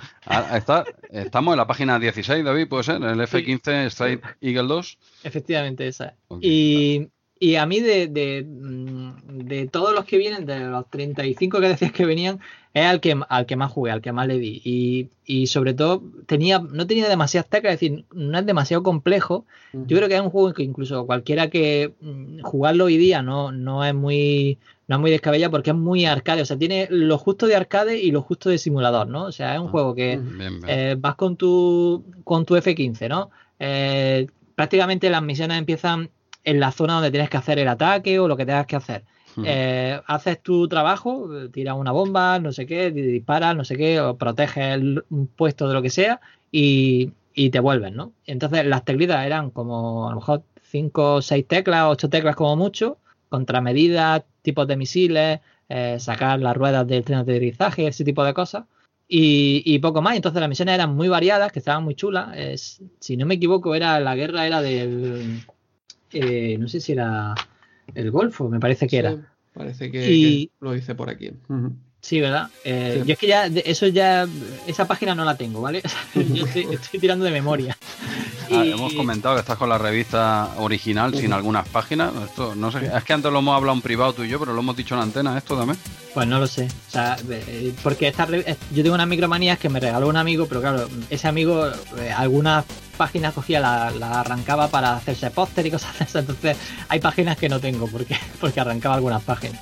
está, 0.53 0.85
estamos 1.10 1.53
en 1.53 1.57
la 1.57 1.68
página 1.68 1.99
16 1.99 2.44
David 2.44 2.68
puede 2.68 2.84
ser 2.84 2.95
el 3.03 3.19
F15 3.19 3.85
Strike 3.88 4.38
Eagle 4.41 4.68
2 4.68 4.98
efectivamente 5.23 5.88
esa. 5.88 6.15
Y 6.41 7.10
y 7.39 7.55
a 7.55 7.65
mí 7.65 7.80
de, 7.81 8.07
de, 8.07 8.45
mm, 8.47 9.45
de, 9.45 9.68
todos 9.68 9.93
los 9.93 10.05
que 10.05 10.18
vienen, 10.18 10.45
de 10.45 10.60
los 10.60 10.89
35 10.89 11.60
que 11.60 11.68
decías 11.68 11.91
que 11.91 12.05
venían, 12.05 12.39
es 12.73 12.85
al 12.85 13.01
que, 13.01 13.19
al 13.27 13.45
que 13.45 13.55
más 13.55 13.72
jugué, 13.72 13.91
al 13.91 14.01
que 14.01 14.11
más 14.11 14.27
le 14.27 14.39
di. 14.39 14.61
Y, 14.64 15.10
y 15.26 15.47
sobre 15.47 15.73
todo, 15.73 16.03
tenía, 16.26 16.60
no 16.60 16.88
tenía 16.88 17.10
demasiadas 17.10 17.49
teclas, 17.49 17.73
es 17.73 17.80
decir, 17.80 18.05
no 18.14 18.38
es 18.39 18.45
demasiado 18.45 18.81
complejo. 18.81 19.45
Yo 19.73 19.97
creo 19.97 20.07
que 20.07 20.15
es 20.15 20.22
un 20.22 20.30
juego 20.30 20.53
que 20.53 20.64
incluso 20.64 21.05
cualquiera 21.05 21.49
que 21.49 21.93
mm, 21.99 22.41
jugarlo 22.41 22.85
hoy 22.85 22.97
día 22.97 23.22
no, 23.22 23.51
no 23.51 23.84
es 23.84 23.93
muy 23.93 24.57
no 24.88 24.97
es 24.97 25.01
muy 25.01 25.11
descabellado 25.11 25.51
porque 25.51 25.72
es 25.72 25.76
muy 25.76 26.05
arcade, 26.05 26.41
o 26.41 26.45
sea, 26.45 26.57
tiene 26.57 26.88
lo 26.89 27.18
justo 27.18 27.47
de 27.47 27.55
arcade 27.55 27.97
y 27.97 28.11
lo 28.11 28.22
justo 28.22 28.49
de 28.49 28.57
simulador, 28.57 29.07
¿no? 29.07 29.23
O 29.23 29.31
sea, 29.31 29.53
es 29.53 29.60
un 29.60 29.68
ah, 29.68 29.72
juego 29.72 29.95
que 29.95 30.19
eh, 30.68 30.95
vas 30.99 31.15
con 31.15 31.38
tu, 31.38 32.03
con 32.23 32.45
tu 32.45 32.55
F-15, 32.57 33.07
¿no? 33.07 33.31
Eh, 33.60 34.27
prácticamente 34.55 35.10
las 35.10 35.23
misiones 35.23 35.57
empiezan 35.57 36.10
en 36.44 36.60
la 36.60 36.72
zona 36.72 36.94
donde 36.95 37.11
tienes 37.11 37.30
que 37.30 37.38
hacer 37.38 37.60
el 37.60 37.68
ataque 37.68 38.20
o 38.20 38.28
lo 38.28 38.38
que 38.38 38.45
tengas 38.45 38.68
que 38.68 38.76
hacer. 38.76 39.03
Eh, 39.44 39.99
haces 40.06 40.41
tu 40.44 40.68
trabajo, 40.68 41.28
tiras 41.52 41.76
una 41.76 41.91
bomba, 41.91 42.40
no 42.40 42.52
sé 42.52 42.68
qué, 42.68 42.91
disparas, 42.91 43.56
no 43.56 43.64
sé 43.64 43.78
qué, 43.78 43.99
o 43.99 44.18
proteges 44.18 44.80
un 45.10 45.28
puesto 45.28 45.68
de 45.68 45.74
lo 45.74 45.82
que 45.82 45.90
sea 45.90 46.22
y, 46.52 47.11
te 47.52 47.60
vuelves, 47.60 47.94
¿no? 47.94 48.14
Entonces 48.28 48.65
las 48.65 48.86
teclitas 48.86 49.26
eran 49.26 49.49
como 49.49 50.07
a 50.07 50.11
lo 50.11 50.18
mejor 50.18 50.44
5 50.61 51.15
o 51.15 51.22
6 51.22 51.48
teclas, 51.48 51.86
8 51.88 52.10
teclas 52.10 52.36
como 52.36 52.56
mucho, 52.56 52.98
contramedidas, 53.30 54.24
tipos 54.44 54.68
de 54.68 54.78
misiles, 54.78 55.40
eh, 55.70 55.98
sacar 55.99 56.40
las 56.40 56.56
ruedas 56.56 56.88
del 56.88 57.03
tren 57.03 57.26
de 57.26 57.34
aterrizaje, 57.34 57.88
ese 57.88 58.03
tipo 58.03 58.24
de 58.24 58.34
cosas. 58.34 58.65
Y, 59.15 59.78
poco 59.80 60.02
más. 60.02 60.15
Entonces 60.15 60.40
las 60.40 60.49
misiones 60.49 60.74
eran 60.74 60.95
muy 60.95 61.07
variadas, 61.07 61.52
que 61.52 61.60
estaban 61.60 61.84
muy 61.84 61.94
chulas. 61.94 62.80
si 62.99 63.18
no 63.18 63.26
me 63.28 63.36
equivoco, 63.36 63.76
era 63.76 63.99
la 63.99 64.15
guerra 64.15 64.48
era 64.48 64.61
del 64.61 65.44
eh, 66.14 66.57
no 66.57 66.68
sé 66.68 66.80
si 66.80 66.91
era 66.91 67.35
el 67.94 68.11
Golfo, 68.11 68.49
me 68.49 68.60
parece 68.60 68.88
que 68.88 68.98
era. 68.98 69.18
Parece 69.53 69.91
que, 69.91 70.49
lo 70.60 70.72
dice 70.72 70.95
por 70.95 71.10
aquí. 71.10 71.31
Sí, 72.03 72.19
¿verdad? 72.19 72.49
Eh, 72.65 73.02
yo 73.06 73.14
es 73.14 73.19
que 73.19 73.27
ya, 73.27 73.45
eso 73.45 73.88
ya, 73.88 74.27
esa 74.68 74.85
página 74.85 75.15
no 75.15 75.23
la 75.23 75.38
tengo, 75.38 75.61
¿vale? 75.61 75.81
yo 76.15 76.45
estoy, 76.56 76.99
tirando 76.99 77.23
de 77.23 77.31
memoria. 77.31 77.77
Ah, 78.52 78.65
hemos 78.65 78.94
comentado 78.94 79.35
que 79.35 79.40
estás 79.40 79.57
con 79.57 79.69
la 79.69 79.77
revista 79.77 80.49
original 80.57 81.15
sin 81.15 81.31
algunas 81.31 81.68
páginas. 81.69 82.11
Esto, 82.26 82.56
no 82.56 82.72
sé, 82.72 82.91
es 82.94 83.03
que 83.06 83.14
antes 83.14 83.31
lo 83.31 83.40
hemos 83.40 83.56
hablado 83.56 83.76
en 83.77 83.81
privado 83.81 84.14
tú 84.14 84.23
y 84.23 84.30
yo, 84.30 84.38
pero 84.38 84.53
lo 84.53 84.60
hemos 84.60 84.76
dicho 84.76 84.95
en 84.95 85.02
antena, 85.02 85.38
esto 85.38 85.56
también. 85.56 85.80
Pues 86.14 86.27
no 86.27 86.40
lo 86.40 86.45
sé. 86.45 86.68
O 86.90 86.91
sea, 86.91 87.15
eh, 87.30 87.73
porque 87.81 88.10
esta, 88.10 88.27
yo 88.27 88.84
tengo 88.84 88.95
unas 88.95 89.07
micromanías 89.07 89.57
que 89.57 89.69
me 89.69 89.80
regaló 89.80 90.10
un 90.10 90.18
amigo, 90.18 90.45
pero 90.45 90.60
claro, 90.60 90.90
ese 91.10 91.27
amigo 91.30 91.72
algunas 92.18 92.65
páginas 92.94 93.34
cogía, 93.34 93.60
la, 93.60 93.91
la 93.91 94.22
arrancaba 94.22 94.68
para 94.68 94.95
hacerse 94.95 95.32
póster 95.32 95.65
y 95.65 95.72
cosas 95.72 95.98
de 95.99 96.06
esas. 96.06 96.22
Entonces 96.22 96.57
hay 96.90 96.99
páginas 96.99 97.38
que 97.38 97.49
no 97.49 97.60
tengo 97.60 97.88
porque, 97.88 98.18
porque 98.40 98.60
arrancaba 98.60 98.95
algunas 98.95 99.22
páginas. 99.24 99.61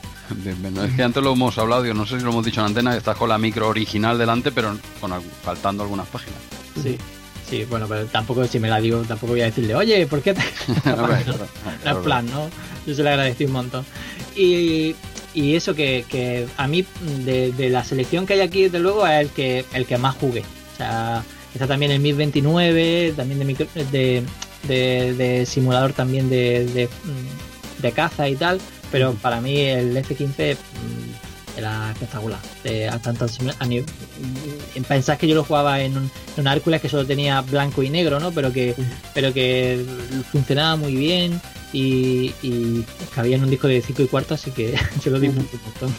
Es 0.86 0.96
que 0.96 1.04
antes 1.04 1.22
lo 1.22 1.34
hemos 1.34 1.58
hablado, 1.58 1.86
yo 1.86 1.94
no 1.94 2.06
sé 2.06 2.18
si 2.18 2.24
lo 2.24 2.32
hemos 2.32 2.46
dicho 2.46 2.62
en 2.62 2.68
antena, 2.68 2.92
que 2.92 3.00
estás 3.00 3.18
con 3.18 3.30
la 3.30 3.38
micro 3.38 3.68
original 3.68 4.18
delante, 4.18 4.52
pero 4.52 4.78
con, 5.00 5.12
faltando 5.44 5.84
algunas 5.84 6.08
páginas. 6.08 6.40
Sí. 6.82 6.98
Sí, 7.50 7.66
bueno, 7.66 7.86
pero 7.86 8.06
tampoco, 8.06 8.46
si 8.48 8.60
me 8.60 8.70
la 8.70 8.80
digo, 8.80 9.02
tampoco 9.02 9.34
voy 9.34 9.42
a 9.42 9.46
decirle, 9.46 9.76
oye, 9.76 10.08
¿por 10.08 10.22
qué 10.22 10.34
te.? 10.34 10.42
no, 10.86 11.14
es 11.14 11.98
plan, 12.02 12.26
¿no? 12.28 12.50
Yo 12.88 12.96
se 12.96 13.04
le 13.04 13.10
agradecí 13.10 13.44
un 13.44 13.52
montón. 13.52 13.86
Y, 14.38 14.96
y 15.34 15.56
eso 15.56 15.76
que, 15.76 16.06
que 16.08 16.48
a 16.56 16.68
mí, 16.68 16.86
de, 17.26 17.52
de, 17.52 17.70
la 17.70 17.84
selección 17.84 18.26
que 18.26 18.34
hay 18.34 18.40
aquí, 18.40 18.64
desde 18.64 18.80
luego, 18.80 19.06
es 19.06 19.20
el 19.20 19.30
que, 19.32 19.66
el 19.74 19.86
que 19.86 19.98
más 19.98 20.16
jugué. 20.16 20.46
O 20.74 20.78
sea, 20.78 21.24
está 21.54 21.68
también 21.68 21.92
el 21.92 22.00
1029, 22.00 23.14
también 23.16 23.40
de, 23.40 23.46
micro, 23.46 23.68
de, 23.74 24.24
de, 24.68 25.14
de, 25.14 25.46
simulador 25.46 25.94
también 25.94 26.30
de, 26.30 26.90
de, 27.82 27.92
caza 27.92 28.30
y 28.30 28.36
tal 28.36 28.60
pero 28.92 29.14
para 29.14 29.42
mí 29.42 29.60
el 29.60 29.96
F-15 29.96 30.56
mm, 30.56 31.58
era 31.58 31.92
espectacular. 31.92 32.40
Eh, 32.64 32.90
tanto 33.02 33.26
a 33.60 33.66
nivel, 33.66 33.86
mm, 34.76 34.84
pensás 34.84 35.18
que 35.18 35.28
yo 35.28 35.36
lo 35.36 35.44
jugaba 35.44 35.82
en 35.82 35.98
un, 35.98 36.12
en 36.38 36.48
Hércules 36.48 36.82
que 36.82 36.90
solo 36.90 37.06
tenía 37.06 37.42
blanco 37.42 37.82
y 37.82 37.90
negro, 37.90 38.20
¿no? 38.20 38.32
Pero 38.32 38.52
que, 38.52 38.76
pero 39.14 39.34
que 39.34 39.84
funcionaba 40.32 40.76
muy 40.76 40.96
bien 40.96 41.42
y, 41.74 42.34
y 42.42 42.86
cabía 43.16 43.38
en 43.38 43.44
un 43.44 43.50
disco 43.50 43.68
de 43.68 43.82
5 43.82 44.04
y 44.04 44.08
cuarto, 44.08 44.34
así 44.34 44.52
que 44.52 44.76
yo 45.04 45.12
lo 45.12 45.20
disfruté 45.20 45.56
un 45.56 45.64
montón. 45.64 45.96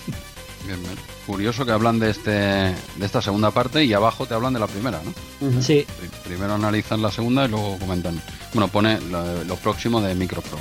Bien, 0.67 0.81
bien. 0.83 0.95
Curioso 1.27 1.65
que 1.67 1.73
hablan 1.73 1.99
de 1.99 2.11
este 2.11 2.31
de 2.31 3.07
esta 3.07 3.21
segunda 3.23 3.51
parte 3.51 3.85
y 3.85 3.93
abajo 3.93 4.27
te 4.27 4.35
hablan 4.35 4.53
de 4.53 4.61
la 4.61 4.67
primera, 4.67 5.01
¿no? 5.03 5.63
Sí. 5.63 5.87
Primero 6.25 6.55
analizan 6.55 7.03
la 7.03 7.11
segunda 7.11 7.45
y 7.45 7.49
luego 7.49 7.79
comentan. 7.79 8.21
Bueno, 8.55 8.69
pone 8.69 9.01
lo, 9.01 9.45
lo 9.45 9.57
próximo 9.57 10.01
de 10.01 10.15
Micropros 10.15 10.61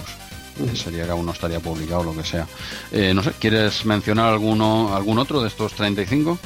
sería 0.75 1.05
que 1.05 1.11
aún 1.11 1.25
no 1.25 1.31
estaría 1.31 1.59
publicado, 1.59 2.03
lo 2.03 2.15
que 2.15 2.23
sea. 2.23 2.47
Eh, 2.91 3.13
no 3.13 3.23
sé, 3.23 3.31
¿quieres 3.39 3.85
mencionar 3.85 4.27
alguno, 4.27 4.95
algún 4.95 5.19
otro 5.19 5.41
de 5.41 5.47
estos 5.47 5.73
35? 5.73 6.37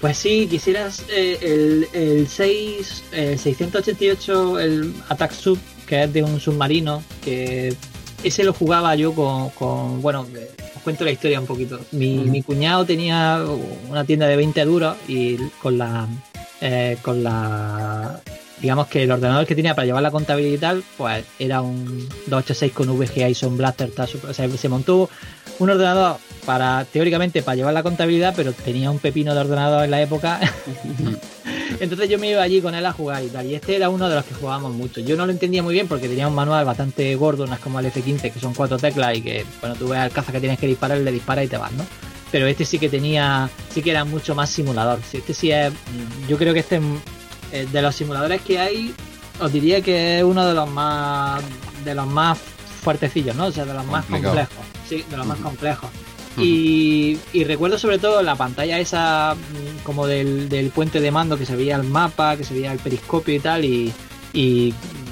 Pues 0.00 0.16
sí, 0.16 0.46
quisieras 0.48 1.04
eh, 1.10 1.38
el, 1.42 1.88
el 1.92 2.28
6, 2.28 3.04
688, 3.10 4.58
el 4.58 4.94
Attack 5.08 5.32
Sub, 5.32 5.58
que 5.86 6.04
es 6.04 6.12
de 6.12 6.22
un 6.22 6.40
submarino, 6.40 7.02
que 7.22 7.74
ese 8.22 8.44
lo 8.44 8.52
jugaba 8.52 8.94
yo 8.94 9.12
con, 9.14 10.02
bueno, 10.02 10.26
os 10.76 10.82
cuento 10.82 11.04
la 11.04 11.10
historia 11.10 11.40
un 11.40 11.46
poquito. 11.46 11.80
Mi, 11.92 12.16
mi 12.18 12.42
cuñado 12.42 12.84
tenía 12.84 13.44
una 13.88 14.04
tienda 14.04 14.26
de 14.26 14.36
20 14.36 14.64
duros 14.64 14.96
y 15.08 15.36
con 15.62 15.78
la, 15.78 16.06
eh, 16.60 16.96
con 17.02 17.22
la 17.22 18.20
digamos 18.60 18.88
que 18.88 19.02
el 19.04 19.10
ordenador 19.10 19.46
que 19.46 19.54
tenía 19.54 19.74
para 19.74 19.86
llevar 19.86 20.02
la 20.02 20.10
contabilidad 20.10 20.54
y 20.54 20.58
tal, 20.58 20.84
pues 20.96 21.24
era 21.38 21.62
un 21.62 22.08
286 22.26 22.72
con 22.72 22.98
VGA 22.98 23.28
y 23.28 23.34
Son 23.34 23.56
Blaster. 23.56 23.90
o 24.28 24.34
sea, 24.34 24.48
se 24.48 24.68
montó 24.68 25.08
un 25.58 25.70
ordenador 25.70 26.18
para, 26.44 26.84
teóricamente, 26.84 27.42
para 27.42 27.56
llevar 27.56 27.74
la 27.74 27.82
contabilidad, 27.82 28.34
pero 28.36 28.52
tenía 28.52 28.90
un 28.90 28.98
pepino 28.98 29.34
de 29.34 29.40
ordenador 29.40 29.84
en 29.84 29.90
la 29.90 30.02
época. 30.02 30.40
Entonces 31.78 32.08
yo 32.08 32.18
me 32.18 32.30
iba 32.30 32.42
allí 32.42 32.60
con 32.60 32.74
él 32.74 32.84
a 32.84 32.92
jugar 32.92 33.22
y 33.22 33.28
tal. 33.28 33.46
Y 33.46 33.54
este 33.54 33.76
era 33.76 33.88
uno 33.88 34.08
de 34.08 34.16
los 34.16 34.24
que 34.24 34.34
jugábamos 34.34 34.72
mucho. 34.72 35.00
Yo 35.00 35.16
no 35.16 35.26
lo 35.26 35.32
entendía 35.32 35.62
muy 35.62 35.74
bien 35.74 35.86
porque 35.88 36.08
tenía 36.08 36.26
un 36.28 36.34
manual 36.34 36.64
bastante 36.64 37.14
gordo, 37.14 37.44
es 37.44 37.60
como 37.60 37.78
el 37.80 37.86
F15, 37.86 38.32
que 38.32 38.40
son 38.40 38.54
cuatro 38.54 38.78
teclas 38.78 39.16
y 39.16 39.22
que, 39.22 39.44
bueno, 39.60 39.76
tú 39.76 39.88
ves 39.88 40.00
al 40.00 40.10
caza 40.10 40.32
que 40.32 40.40
tienes 40.40 40.58
que 40.58 40.66
disparar, 40.66 40.98
le 40.98 41.12
disparas 41.12 41.44
y 41.44 41.48
te 41.48 41.56
vas, 41.56 41.72
¿no? 41.72 41.84
Pero 42.32 42.46
este 42.46 42.64
sí 42.64 42.78
que 42.78 42.88
tenía, 42.88 43.50
sí 43.70 43.82
que 43.82 43.90
era 43.90 44.04
mucho 44.04 44.34
más 44.34 44.50
simulador. 44.50 45.00
Este 45.12 45.34
sí 45.34 45.50
es, 45.50 45.72
yo 46.28 46.36
creo 46.38 46.54
que 46.54 46.60
este 46.60 46.80
eh, 47.52 47.66
de 47.70 47.82
los 47.82 47.94
simuladores 47.94 48.40
que 48.42 48.58
hay, 48.58 48.94
os 49.40 49.52
diría 49.52 49.80
que 49.80 50.18
es 50.18 50.24
uno 50.24 50.46
de 50.46 50.54
los 50.54 50.70
más 50.70 51.42
de 51.84 51.94
los 51.94 52.06
más 52.06 52.38
fuertecillos, 52.82 53.34
¿no? 53.34 53.46
O 53.46 53.52
sea, 53.52 53.64
de 53.64 53.74
los 53.74 53.84
más 53.86 54.04
complejos. 54.06 54.64
Sí, 54.88 55.04
de 55.08 55.16
los 55.16 55.26
más 55.26 55.38
complejos. 55.38 55.90
Y, 56.36 57.18
recuerdo 57.44 57.78
sobre 57.78 57.98
todo 57.98 58.22
la 58.22 58.36
pantalla 58.36 58.78
esa 58.78 59.34
mm, 59.34 59.82
como 59.82 60.06
del, 60.06 60.70
puente 60.74 61.00
de 61.00 61.10
mando 61.10 61.36
que 61.36 61.46
se 61.46 61.56
veía 61.56 61.76
el 61.76 61.84
mapa, 61.84 62.36
que 62.36 62.44
se 62.44 62.54
veía 62.54 62.72
el 62.72 62.78
periscopio 62.78 63.34
y 63.34 63.40
tal, 63.40 63.64
y, 63.64 63.92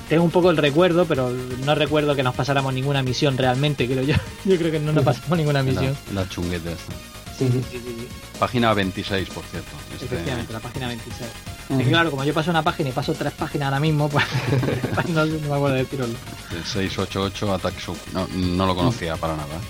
tengo 0.09 0.25
un 0.25 0.31
poco 0.31 0.51
el 0.51 0.57
recuerdo, 0.57 1.05
pero 1.05 1.31
no 1.67 1.75
recuerdo 1.75 2.17
que 2.17 2.23
nos 2.23 2.35
pasáramos 2.35 2.73
ninguna 2.73 3.03
misión 3.03 3.37
realmente, 3.37 3.87
creo 3.87 4.03
yo. 4.03 4.15
Yo 4.47 4.57
creo 4.57 4.73
que 4.73 4.81
no 4.81 4.93
nos 4.93 5.05
pasamos 5.05 5.37
ninguna 5.37 5.63
misión. 5.63 5.95
La, 6.15 6.27
chungueta 6.27 6.71
esta. 6.71 6.95
Sí, 7.37 7.47
sí, 7.53 7.63
sí, 7.71 8.09
Página 8.39 8.73
26, 8.73 9.29
por 9.29 9.45
cierto. 9.45 9.69
Este... 9.93 10.07
Efectivamente, 10.07 10.53
la 10.53 10.61
página 10.61 10.89
26. 10.89 11.31
Es 11.71 11.77
que 11.77 11.85
claro, 11.91 12.11
como 12.11 12.25
yo 12.25 12.33
paso 12.33 12.51
una 12.51 12.63
página 12.63 12.89
y 12.89 12.93
paso 12.93 13.13
tres 13.13 13.33
páginas 13.35 13.67
ahora 13.67 13.81
mismo, 13.81 14.09
pues 14.09 14.25
no, 15.09 15.27
me 15.27 15.55
acuerdo 15.55 15.69
de 15.69 15.85
decirlo. 15.85 16.07
El 16.07 16.65
688 16.65 17.55
Attack 17.55 17.79
Sub. 17.79 17.97
No, 18.15 18.27
no 18.29 18.67
lo 18.67 18.75
conocía 18.75 19.17
para 19.17 19.37
nada. 19.37 19.61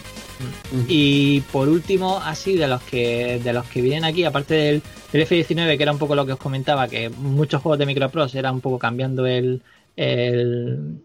Y 0.89 1.40
por 1.52 1.69
último, 1.69 2.19
así 2.19 2.56
de 2.56 2.69
los 2.69 2.82
que 2.82 3.40
de 3.43 3.52
los 3.52 3.66
que 3.66 3.82
vienen 3.82 4.05
aquí, 4.05 4.24
aparte 4.24 4.55
del, 4.55 4.82
F19, 5.12 5.77
que 5.77 5.82
era 5.82 5.93
un 5.93 5.98
poco 5.98 6.15
lo 6.15 6.27
que 6.27 6.32
os 6.32 6.39
comentaba, 6.39 6.89
que 6.89 7.09
muchos 7.09 7.62
juegos 7.62 7.78
de 7.78 7.86
Microprose 7.86 8.39
era 8.39 8.52
un 8.52 8.60
poco 8.60 8.78
cambiando 8.78 9.27
el, 9.27 9.62
el, 9.97 11.01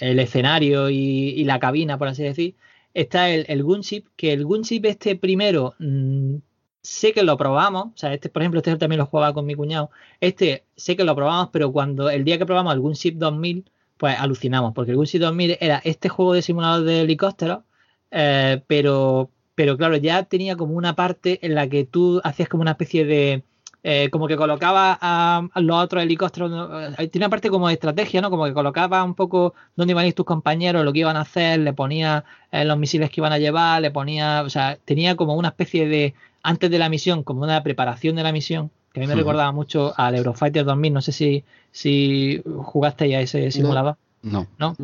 el 0.00 0.18
escenario 0.18 0.90
y, 0.90 1.44
la 1.44 1.58
cabina, 1.58 1.98
por 1.98 2.08
así 2.08 2.22
decir. 2.22 2.54
Está 2.94 3.30
el, 3.30 3.44
el 3.48 3.62
Gunship, 3.62 4.04
que 4.16 4.32
el 4.32 4.44
Gunship 4.44 4.84
este 4.84 5.14
primero 5.14 5.74
mm, 5.78 6.36
sé 6.82 7.12
que 7.12 7.22
lo 7.22 7.36
probamos, 7.36 7.86
o 7.86 7.96
sea, 7.96 8.14
este, 8.14 8.28
por 8.28 8.42
ejemplo, 8.42 8.58
este 8.58 8.76
también 8.76 8.98
lo 8.98 9.06
jugaba 9.06 9.34
con 9.34 9.46
mi 9.46 9.54
cuñado, 9.54 9.90
este 10.20 10.64
sé 10.76 10.96
que 10.96 11.04
lo 11.04 11.14
probamos, 11.14 11.50
pero 11.52 11.70
cuando 11.72 12.08
el 12.10 12.24
día 12.24 12.38
que 12.38 12.46
probamos 12.46 12.74
el 12.74 12.80
Gunship 12.80 13.14
2000, 13.16 13.70
pues 13.98 14.18
alucinamos, 14.18 14.72
porque 14.74 14.92
el 14.92 14.96
Gunship 14.96 15.20
2000 15.20 15.58
era 15.60 15.80
este 15.84 16.08
juego 16.08 16.32
de 16.32 16.42
simulador 16.42 16.84
de 16.84 17.02
helicópteros, 17.02 17.60
eh, 18.10 18.62
pero, 18.66 19.30
pero 19.54 19.76
claro, 19.76 19.96
ya 19.96 20.24
tenía 20.24 20.56
como 20.56 20.74
una 20.74 20.94
parte 20.94 21.44
en 21.44 21.54
la 21.54 21.68
que 21.68 21.84
tú 21.84 22.20
hacías 22.24 22.48
como 22.48 22.62
una 22.62 22.72
especie 22.72 23.04
de... 23.04 23.42
Eh, 23.84 24.10
como 24.10 24.26
que 24.26 24.36
colocaba 24.36 24.98
a, 25.00 25.48
los 25.54 25.76
otros 25.76 26.02
helicópteros, 26.02 26.50
eh, 26.98 27.08
tiene 27.08 27.26
una 27.26 27.30
parte 27.30 27.48
como 27.48 27.68
de 27.68 27.74
estrategia, 27.74 28.20
¿no? 28.20 28.28
Como 28.28 28.44
que 28.44 28.52
colocaba 28.52 29.04
un 29.04 29.14
poco 29.14 29.54
dónde 29.76 29.92
iban 29.92 30.04
a 30.04 30.08
ir 30.08 30.14
tus 30.14 30.26
compañeros, 30.26 30.84
lo 30.84 30.92
que 30.92 30.98
iban 30.98 31.16
a 31.16 31.20
hacer, 31.20 31.60
le 31.60 31.72
ponía 31.72 32.24
los 32.50 32.76
misiles 32.76 33.08
que 33.08 33.20
iban 33.20 33.32
a 33.32 33.38
llevar, 33.38 33.80
le 33.80 33.92
ponía, 33.92 34.42
o 34.42 34.50
sea, 34.50 34.76
tenía 34.84 35.14
como 35.14 35.36
una 35.36 35.48
especie 35.48 35.86
de, 35.86 36.14
antes 36.42 36.70
de 36.70 36.78
la 36.78 36.88
misión, 36.88 37.22
como 37.22 37.42
una 37.42 37.62
preparación 37.62 38.16
de 38.16 38.24
la 38.24 38.32
misión, 38.32 38.70
que 38.92 39.00
a 39.00 39.02
mí 39.02 39.06
me 39.06 39.14
recordaba 39.14 39.52
mucho 39.52 39.94
al 39.96 40.16
Eurofighter 40.16 40.64
2000. 40.64 40.92
No 40.92 41.00
sé 41.00 41.12
si, 41.12 41.44
si 41.70 42.42
jugaste 42.44 43.08
ya 43.08 43.20
ese 43.20 43.50
simulador. 43.50 43.96
No. 44.22 44.46
¿No? 44.58 44.76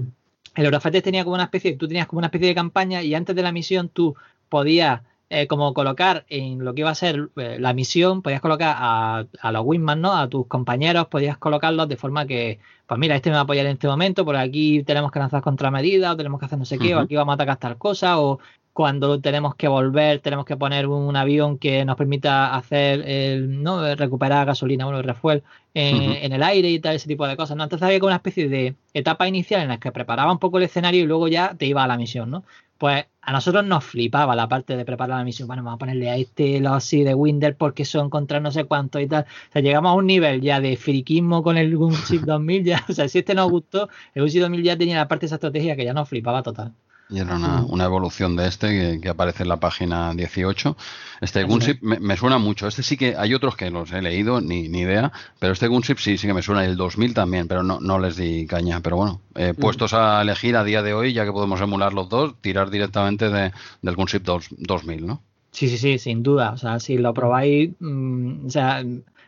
El 0.55 0.67
Eurofighter 0.67 1.03
tenía 1.03 1.25
como 1.25 1.35
una 1.35 1.45
especie, 1.45 1.77
tú 1.77 1.89
tenías 1.89 2.07
como 2.07 2.19
una 2.19 2.29
especie 2.29 2.49
de 2.49 2.55
campaña 2.55 3.03
y 3.03 3.15
antes 3.15 3.35
de 3.35 3.43
la 3.43 3.53
misión 3.53 3.89
tú 3.89 4.15
podías 4.49 5.03
eh, 5.31 5.47
como 5.47 5.75
colocar 5.75 6.25
en 6.29 6.65
lo 6.65 6.75
que 6.75 6.83
iba 6.83 6.91
a 6.91 6.95
ser 6.95 7.31
eh, 7.37 7.57
la 7.59 7.73
misión, 7.73 8.23
podías 8.23 8.41
colocar 8.41 8.77
a, 8.79 9.27
a, 9.41 9.53
los 9.53 9.63
Wingman, 9.65 10.01
¿no? 10.01 10.13
A 10.13 10.29
tus 10.29 10.47
compañeros, 10.47 11.09
podías 11.09 11.39
colocarlos 11.39 11.89
de 11.89 11.97
forma 11.97 12.27
que, 12.27 12.61
pues 12.87 13.01
mira, 13.01 13.17
este 13.17 13.31
me 13.31 13.35
va 13.35 13.41
a 13.41 13.43
apoyar 13.45 13.67
en 13.67 13.73
este 13.73 13.89
momento, 13.89 14.25
por 14.25 14.37
aquí 14.37 14.85
tenemos 14.85 15.11
que 15.11 15.19
lanzar 15.19 15.43
contramedidas, 15.43 16.13
o 16.13 16.17
tenemos 16.17 16.39
que 16.39 16.47
hacer 16.47 16.59
no 16.59 16.67
sé 16.67 16.79
qué, 16.79 16.95
o 16.95 17.01
aquí 17.01 17.17
vamos 17.17 17.33
a 17.33 17.35
atacar 17.35 17.57
tal 17.57 17.79
cosa, 17.79 18.21
o 18.21 18.39
cuando 18.75 19.21
tenemos 19.21 19.55
que 19.55 19.69
volver, 19.69 20.19
tenemos 20.19 20.45
que 20.45 20.57
poner 20.57 20.89
un 20.89 21.15
avión 21.17 21.59
que 21.59 21.85
nos 21.85 21.97
permita 21.97 22.55
hacer 22.57 23.09
el, 23.09 23.63
¿no? 23.63 23.95
recuperar 23.95 24.47
gasolina, 24.47 24.85
bueno, 24.85 24.99
el 24.99 25.05
refuel 25.05 25.45
en, 25.75 26.33
el 26.33 26.43
aire 26.43 26.71
y 26.71 26.81
tal, 26.81 26.97
ese 26.97 27.07
tipo 27.07 27.27
de 27.27 27.37
cosas. 27.37 27.57
¿no? 27.57 27.63
Entonces 27.63 27.87
había 27.87 28.01
como 28.01 28.09
una 28.09 28.17
especie 28.17 28.49
de 28.49 28.75
etapa 28.93 29.29
inicial 29.29 29.63
en 29.63 29.69
la 29.69 29.79
que 29.79 29.93
preparaba 29.93 30.33
un 30.33 30.41
poco 30.41 30.59
el 30.59 30.65
escenario 30.65 31.05
y 31.05 31.07
luego 31.07 31.29
ya 31.29 31.55
te 31.55 31.67
iba 31.67 31.85
a 31.85 31.87
la 31.87 31.97
misión, 31.97 32.31
¿no? 32.31 32.45
Pues 32.77 33.07
a 33.23 33.33
nosotros 33.33 33.65
nos 33.65 33.85
flipaba 33.85 34.35
la 34.35 34.49
parte 34.49 34.77
de 34.77 34.85
preparar 34.85 35.19
la 35.19 35.25
misión. 35.25 35.47
Bueno, 35.47 35.63
vamos 35.63 35.77
a 35.77 35.79
ponerle 35.79 36.11
a 36.11 36.17
este 36.17 36.61
los 36.61 36.73
así 36.73 37.05
de 37.05 37.15
Winder 37.15 37.57
porque 37.57 37.85
son 37.85 38.11
contra 38.11 38.41
no 38.41 38.51
sé 38.51 38.65
cuánto 38.65 38.99
y 38.99 39.07
tal. 39.07 39.23
O 39.23 39.53
sea, 39.53 39.63
llegamos 39.63 39.91
a 39.91 39.95
un 39.95 40.07
nivel 40.07 40.41
ya 40.41 40.61
de 40.61 40.77
friquismo 40.77 41.45
con 41.45 41.57
el 41.57 41.77
Gunship 41.77 42.23
2000. 42.23 42.65
Ya, 42.65 42.85
o 42.89 42.93
sea, 42.93 43.09
si 43.09 43.21
este 43.21 43.35
nos 43.35 43.51
gustó, 43.51 43.89
el 44.15 44.23
Gunship 44.23 44.41
2000 44.41 44.63
ya 44.65 44.77
tenía 44.77 44.97
la 44.97 45.09
parte 45.09 45.23
de 45.23 45.27
esa 45.27 45.37
estrategia 45.37 45.77
que 45.77 45.85
ya 45.85 45.95
nos 45.95 46.09
flipaba 46.09 46.43
total. 46.43 46.75
Y 47.11 47.19
era 47.19 47.37
una, 47.37 47.85
evolución 47.85 48.35
de 48.35 48.49
este 48.49 49.01
que, 49.01 49.09
aparece 49.09 49.43
en 49.43 49.51
la 49.51 49.59
página 49.59 50.15
18. 50.15 50.77
Este 51.21 51.45
Gunship 51.45 51.79
me, 51.83 52.17
suena 52.17 52.39
mucho. 52.39 52.67
Este 52.67 52.83
sí 52.83 52.97
que 52.97 53.15
hay 53.17 53.35
otros 53.35 53.57
que 53.57 53.71
los 53.71 53.93
he 53.93 54.01
leído, 54.01 54.41
ni, 54.41 54.69
ni 54.69 54.81
idea. 54.81 55.13
Pero 55.39 55.53
este 55.53 55.69
Gunship 55.69 55.99
sí, 55.99 56.17
sí 56.17 56.27
que 56.27 56.35
me 56.35 56.43
suena. 56.43 56.65
El 56.65 56.77
2000 56.77 57.13
también, 57.13 57.47
pero 57.47 57.63
no, 57.63 57.79
no 57.81 57.99
les 57.99 58.17
di 58.17 58.47
caña. 58.47 58.81
Pero 58.81 58.97
bueno, 58.97 59.21
eh, 59.35 59.53
puestos 59.53 59.93
a 59.93 60.23
elegir 60.23 60.57
a 60.57 60.65
día 60.65 60.83
de 60.83 60.95
hoy, 60.95 61.13
ya 61.13 61.25
que 61.25 61.33
podemos 61.33 61.61
emular 61.61 61.93
los 61.93 62.09
dos, 62.09 62.41
tirar 62.41 62.71
directamente 62.71 63.29
de, 63.29 63.53
del 63.83 63.97
Gunship 63.97 64.23
2000, 64.23 65.07
¿no? 65.07 65.23
Sí, 65.51 65.69
sí, 65.69 65.79
sí, 65.79 65.99
sin 65.99 66.23
duda. 66.23 66.53
O 66.53 66.57
sea, 66.57 66.81
si 66.81 66.97
lo 66.97 67.13
probáis, 67.15 67.71
mm, 67.79 68.47
o 68.47 68.51
sea, 68.51 68.83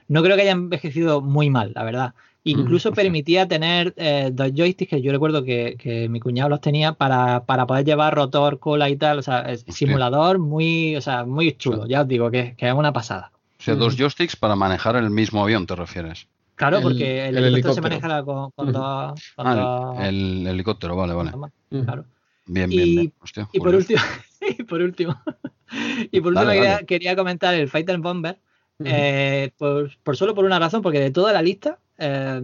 no 0.08 0.22
creo 0.22 0.36
que 0.36 0.42
haya 0.42 0.52
envejecido 0.52 1.20
muy 1.20 1.50
mal, 1.50 1.72
la 1.74 1.84
verdad. 1.84 2.14
Incluso 2.48 2.92
permitía 2.92 3.48
tener 3.48 3.92
eh, 3.96 4.30
dos 4.32 4.52
joysticks 4.54 4.90
que 4.90 5.02
yo 5.02 5.10
recuerdo 5.10 5.42
que, 5.42 6.06
mi 6.08 6.20
cuñado 6.20 6.48
los 6.48 6.60
tenía 6.60 6.92
para, 6.92 7.44
poder 7.44 7.84
llevar 7.84 8.14
rotor, 8.14 8.60
cola 8.60 8.88
y 8.88 8.96
tal. 8.96 9.18
O 9.18 9.22
sea, 9.22 9.56
simulador 9.56 10.38
muy, 10.38 10.94
o 10.94 11.00
sea, 11.00 11.24
muy 11.24 11.56
chulo. 11.56 11.86
Ya 11.86 12.02
os 12.02 12.08
digo 12.08 12.30
que, 12.30 12.54
es 12.56 12.72
una 12.72 12.92
pasada. 12.92 13.32
O 13.58 13.62
sea, 13.62 13.74
dos 13.74 13.96
joysticks 13.96 14.36
para 14.36 14.54
manejar 14.54 14.94
el 14.94 15.10
mismo 15.10 15.42
avión, 15.42 15.66
¿te 15.66 15.74
refieres? 15.74 16.28
Claro, 16.54 16.80
porque 16.80 17.26
el, 17.26 17.36
helicóptero, 17.36 17.74
se 17.74 17.80
maneja 17.80 18.24
con, 18.24 18.52
dos, 18.56 19.34
ah, 19.36 19.94
el, 20.00 20.46
helicóptero, 20.46 20.96
vale, 20.96 21.14
vale. 21.14 21.32
Claro. 21.68 22.04
Bien, 22.46 22.70
bien, 22.70 22.94
bien. 22.94 23.12
y 23.52 23.58
por 23.58 23.74
último, 23.74 24.00
y 24.40 24.62
por 24.62 24.80
último, 24.80 25.20
y 26.12 26.20
por 26.20 26.32
último 26.32 26.52
quería, 26.86 27.16
comentar 27.16 27.54
el 27.54 27.68
Fighter 27.68 27.98
Bomber. 27.98 28.38
Eh, 28.84 29.50
por, 29.58 30.16
solo 30.16 30.34
por 30.34 30.44
una 30.44 30.58
razón, 30.58 30.82
porque 30.82 31.00
de 31.00 31.10
toda 31.10 31.32
la 31.32 31.42
lista, 31.42 31.78
eh, 31.98 32.40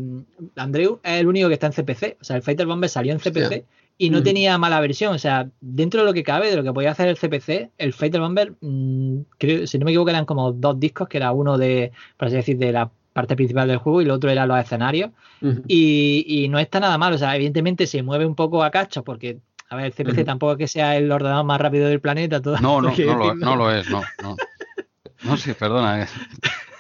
Andreu 0.56 1.00
es 1.02 1.20
el 1.20 1.26
único 1.26 1.48
que 1.48 1.54
está 1.54 1.66
en 1.66 1.72
CPC. 1.72 2.18
O 2.20 2.24
sea, 2.24 2.36
el 2.36 2.42
Fighter 2.42 2.66
Bomber 2.66 2.88
salió 2.88 3.12
en 3.12 3.18
CPC 3.18 3.64
y 3.98 4.10
no 4.10 4.22
tenía 4.22 4.56
mala 4.58 4.80
versión. 4.80 5.14
O 5.14 5.18
sea, 5.18 5.48
dentro 5.60 6.00
de 6.00 6.06
lo 6.06 6.12
que 6.12 6.22
cabe, 6.22 6.50
de 6.50 6.56
lo 6.56 6.62
que 6.62 6.72
podía 6.72 6.90
hacer 6.90 7.08
el 7.08 7.16
CPC, 7.16 7.70
el 7.78 7.92
Fighter 7.92 8.20
Bomber, 8.20 8.54
mm, 8.60 9.20
creo, 9.38 9.66
si 9.66 9.78
no 9.78 9.84
me 9.84 9.90
equivoco, 9.90 10.10
eran 10.10 10.24
como 10.24 10.52
dos 10.52 10.78
discos, 10.78 11.08
que 11.08 11.18
era 11.18 11.32
uno 11.32 11.58
de, 11.58 11.92
por 12.16 12.28
así 12.28 12.36
decir, 12.36 12.58
de 12.58 12.72
la 12.72 12.90
parte 13.12 13.36
principal 13.36 13.68
del 13.68 13.76
juego 13.76 14.00
y 14.00 14.04
el 14.04 14.10
otro 14.10 14.30
era 14.30 14.46
los 14.46 14.58
escenarios. 14.58 15.10
y, 15.68 16.24
y, 16.26 16.48
no 16.48 16.58
está 16.58 16.80
nada 16.80 16.96
mal. 16.98 17.12
O 17.12 17.18
sea, 17.18 17.36
evidentemente 17.36 17.86
se 17.86 18.02
mueve 18.02 18.26
un 18.26 18.34
poco 18.34 18.62
a 18.62 18.70
cacho 18.70 19.04
porque 19.04 19.38
a 19.72 19.76
ver, 19.76 19.86
el 19.86 19.92
CPC 19.94 20.26
tampoco 20.26 20.52
es 20.52 20.58
que 20.58 20.68
sea 20.68 20.98
el 20.98 21.10
ordenador 21.10 21.46
más 21.46 21.58
rápido 21.58 21.88
del 21.88 21.98
planeta. 21.98 22.40
no, 22.40 22.52
no, 22.60 22.80
no, 22.82 23.34
no, 23.34 23.56
lo, 23.56 23.72
es, 23.72 23.88
no, 23.88 24.02
no. 24.22 24.36
No, 25.22 25.36
sí, 25.36 25.54
perdona. 25.54 26.02
Eh. 26.02 26.06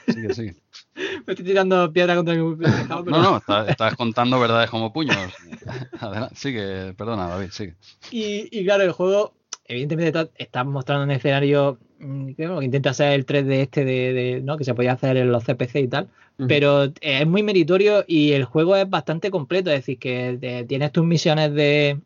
Sigue, 0.08 0.34
sigue. 0.34 0.61
Me 1.26 1.32
estoy 1.32 1.44
tirando 1.44 1.92
piedra 1.92 2.14
contra 2.16 2.34
mi 2.34 2.56
tejado. 2.56 3.04
No, 3.10 3.40
no, 3.46 3.66
estás, 3.66 3.96
contando 3.96 4.38
verdades 4.40 4.70
como 4.70 4.92
puños. 4.92 5.16
Adelante, 6.00 6.34
sigue, 6.34 6.92
perdona, 6.94 7.28
David, 7.28 7.50
sigue. 7.50 7.74
Y, 8.10 8.48
y 8.50 8.64
claro, 8.64 8.82
el 8.82 8.92
juego, 8.92 9.34
evidentemente, 9.66 10.30
está 10.36 10.64
mostrando 10.64 11.04
un 11.04 11.10
escenario 11.10 11.78
mm, 11.98 12.32
que, 12.32 12.44
intenta 12.62 12.94
ser 12.94 13.12
el 13.12 13.26
3D 13.26 13.52
este 13.52 13.84
de, 13.84 14.40
¿no? 14.42 14.56
que 14.56 14.64
se 14.64 14.74
podía 14.74 14.92
hacer 14.92 15.16
en 15.16 15.32
los 15.32 15.44
CPC 15.44 15.76
y 15.76 15.88
tal, 15.88 16.08
pero 16.48 16.92
es 17.00 17.26
muy 17.26 17.42
meritorio 17.42 18.04
y 18.06 18.32
el 18.32 18.44
juego 18.44 18.74
es 18.74 18.88
bastante 18.88 19.30
completo, 19.30 19.70
es 19.70 19.80
decir, 19.80 19.98
que 19.98 20.38
eh, 20.40 20.64
tienes 20.66 20.90
tus 20.90 21.04
misiones 21.04 21.54
de, 21.54 22.00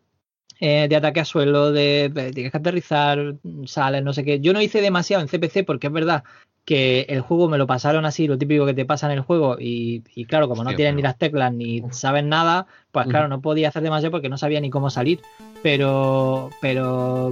eh, 0.60 0.86
de 0.88 0.96
ataque 0.96 1.20
a 1.20 1.24
suelo, 1.24 1.72
de, 1.72 2.10
tienes 2.34 2.50
que 2.50 2.58
aterrizar, 2.58 3.34
sales, 3.66 4.02
no 4.02 4.12
sé 4.12 4.24
qué. 4.24 4.40
Yo 4.40 4.52
no 4.52 4.60
hice 4.60 4.80
demasiado 4.80 5.22
en 5.22 5.28
CPC 5.28 5.64
porque 5.64 5.88
es 5.88 5.92
verdad 5.92 6.24
que 6.64 7.06
el 7.08 7.20
juego 7.20 7.48
me 7.48 7.58
lo 7.58 7.66
pasaron 7.66 8.04
así, 8.04 8.26
lo 8.26 8.38
típico 8.38 8.66
que 8.66 8.74
te 8.74 8.84
pasa 8.84 9.06
en 9.06 9.12
el 9.12 9.20
juego, 9.20 9.56
y, 9.58 10.02
claro, 10.28 10.48
como 10.48 10.64
no 10.64 10.74
tienes 10.74 10.96
ni 10.96 11.02
las 11.02 11.16
teclas 11.16 11.52
ni 11.52 11.82
sabes 11.92 12.24
nada, 12.24 12.66
pues 12.90 13.06
claro, 13.06 13.28
no 13.28 13.40
podía 13.40 13.68
hacer 13.68 13.82
demasiado 13.82 14.10
porque 14.10 14.28
no 14.28 14.36
sabía 14.36 14.60
ni 14.60 14.68
cómo 14.68 14.90
salir. 14.90 15.20
Pero, 15.62 16.50
pero, 16.60 17.30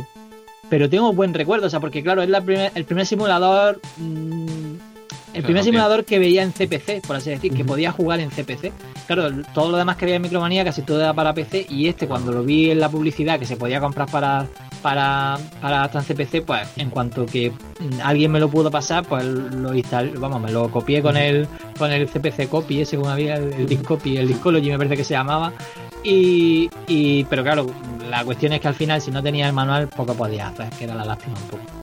pero 0.69 0.89
tengo 0.89 1.13
buen 1.13 1.35
recuerdo, 1.35 1.67
o 1.67 1.71
sea, 1.71 1.81
porque 1.81 2.03
claro, 2.03 2.23
es 2.23 2.29
la 2.29 2.39
el 2.75 2.85
primer 2.85 3.07
simulador. 3.07 3.81
Mm, 3.97 4.94
el 5.35 5.43
primer 5.43 5.65
simulador 5.65 6.05
que 6.05 6.19
veía 6.19 6.43
en 6.43 6.53
CPC, 6.53 7.07
por 7.07 7.17
así 7.17 7.31
decir, 7.31 7.53
que 7.53 7.65
podía 7.65 7.91
jugar 7.93 8.21
en 8.21 8.31
CPC. 8.31 8.73
Claro, 9.07 9.31
todo 9.53 9.71
lo 9.73 9.77
demás 9.77 9.97
que 9.97 10.05
había 10.05 10.17
en 10.17 10.23
Micromanía 10.23 10.65
casi 10.65 10.83
todo 10.83 11.01
era 11.01 11.13
para 11.13 11.35
PC 11.35 11.67
y 11.69 11.89
este 11.89 12.07
cuando 12.07 12.33
lo 12.33 12.45
vi 12.45 12.71
en 12.71 12.81
la 12.81 12.89
publicidad 12.89 13.39
que 13.39 13.47
se 13.47 13.57
podía 13.57 13.81
comprar 13.81 14.09
para 14.11 14.47
para 14.81 15.39
para 15.61 15.89
CPC, 15.89 16.45
pues 16.45 16.69
en 16.77 16.91
cuanto 16.91 17.27
que 17.27 17.53
alguien 18.03 18.31
me 18.31 18.39
lo 18.39 18.49
pudo 18.49 18.71
pasar, 18.71 19.05
pues 19.05 19.25
lo 19.25 19.75
instalé, 19.75 20.13
vamos, 20.19 20.41
me 20.41 20.53
lo 20.53 20.71
copié 20.71 21.03
con 21.03 21.17
el 21.17 21.49
con 21.79 21.91
el 21.91 22.09
CPC 22.09 22.49
copy 22.49 22.83
ese 22.83 22.97
como 22.97 23.11
había 23.11 23.35
el, 23.37 23.53
el 23.55 23.67
disc 23.67 23.83
copy, 23.83 24.17
el 24.17 24.29
Discology 24.29 24.71
me 24.71 24.79
parece 24.79 24.97
que 24.97 25.05
se 25.05 25.15
llamaba. 25.15 25.53
Y, 26.05 26.69
y, 26.87 27.25
pero 27.25 27.43
claro, 27.43 27.67
la 28.11 28.25
cuestión 28.25 28.53
es 28.53 28.61
que 28.61 28.69
al 28.69 28.75
final 28.75 29.01
si 29.01 29.11
no 29.11 29.23
tenía 29.23 29.47
el 29.47 29.55
manual 29.55 29.89
poco 29.89 30.15
podía 30.15 30.49
hacer, 30.49 30.69
que 30.71 30.85
era 30.85 30.95
la 30.95 31.05
lástima 31.05 31.35
un 31.43 31.49
poco 31.49 31.74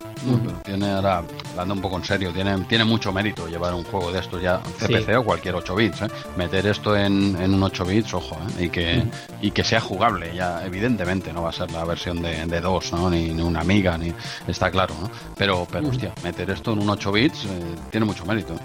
tiene 0.63 0.91
ahora, 0.91 1.23
hablando 1.51 1.73
un 1.73 1.81
poco 1.81 1.97
en 1.97 2.03
serio, 2.03 2.31
tiene, 2.31 2.57
tiene 2.65 2.83
mucho 2.83 3.11
mérito 3.11 3.47
llevar 3.47 3.73
un 3.73 3.83
juego 3.83 4.11
de 4.11 4.19
estos 4.19 4.41
ya 4.41 4.59
CPC 4.59 5.17
o 5.17 5.23
cualquier 5.23 5.55
8 5.55 5.75
bits. 5.75 6.01
¿eh? 6.03 6.07
Meter 6.37 6.67
esto 6.67 6.95
en, 6.95 7.35
en, 7.41 7.53
un 7.53 7.63
8 7.63 7.85
bits, 7.85 8.13
ojo, 8.13 8.37
¿eh? 8.59 8.65
y, 8.65 8.69
que, 8.69 9.03
y 9.41 9.51
que 9.51 9.63
sea 9.63 9.81
jugable. 9.81 10.33
Ya, 10.35 10.65
evidentemente, 10.65 11.33
no 11.33 11.43
va 11.43 11.49
a 11.49 11.53
ser 11.53 11.71
la 11.71 11.83
versión 11.85 12.21
de, 12.21 12.45
de 12.45 12.61
2, 12.61 12.93
¿no? 12.93 13.09
ni, 13.09 13.31
una 13.41 13.61
amiga, 13.61 13.97
ni 13.97 14.13
está 14.47 14.69
claro. 14.71 14.95
¿no? 15.01 15.09
Pero, 15.37 15.67
pero 15.71 15.89
hostia, 15.89 16.13
meter 16.23 16.49
esto 16.49 16.73
en 16.73 16.79
un 16.79 16.89
8 16.89 17.11
bits 17.11 17.45
eh, 17.45 17.47
tiene 17.89 18.05
mucho 18.05 18.25
mérito. 18.25 18.55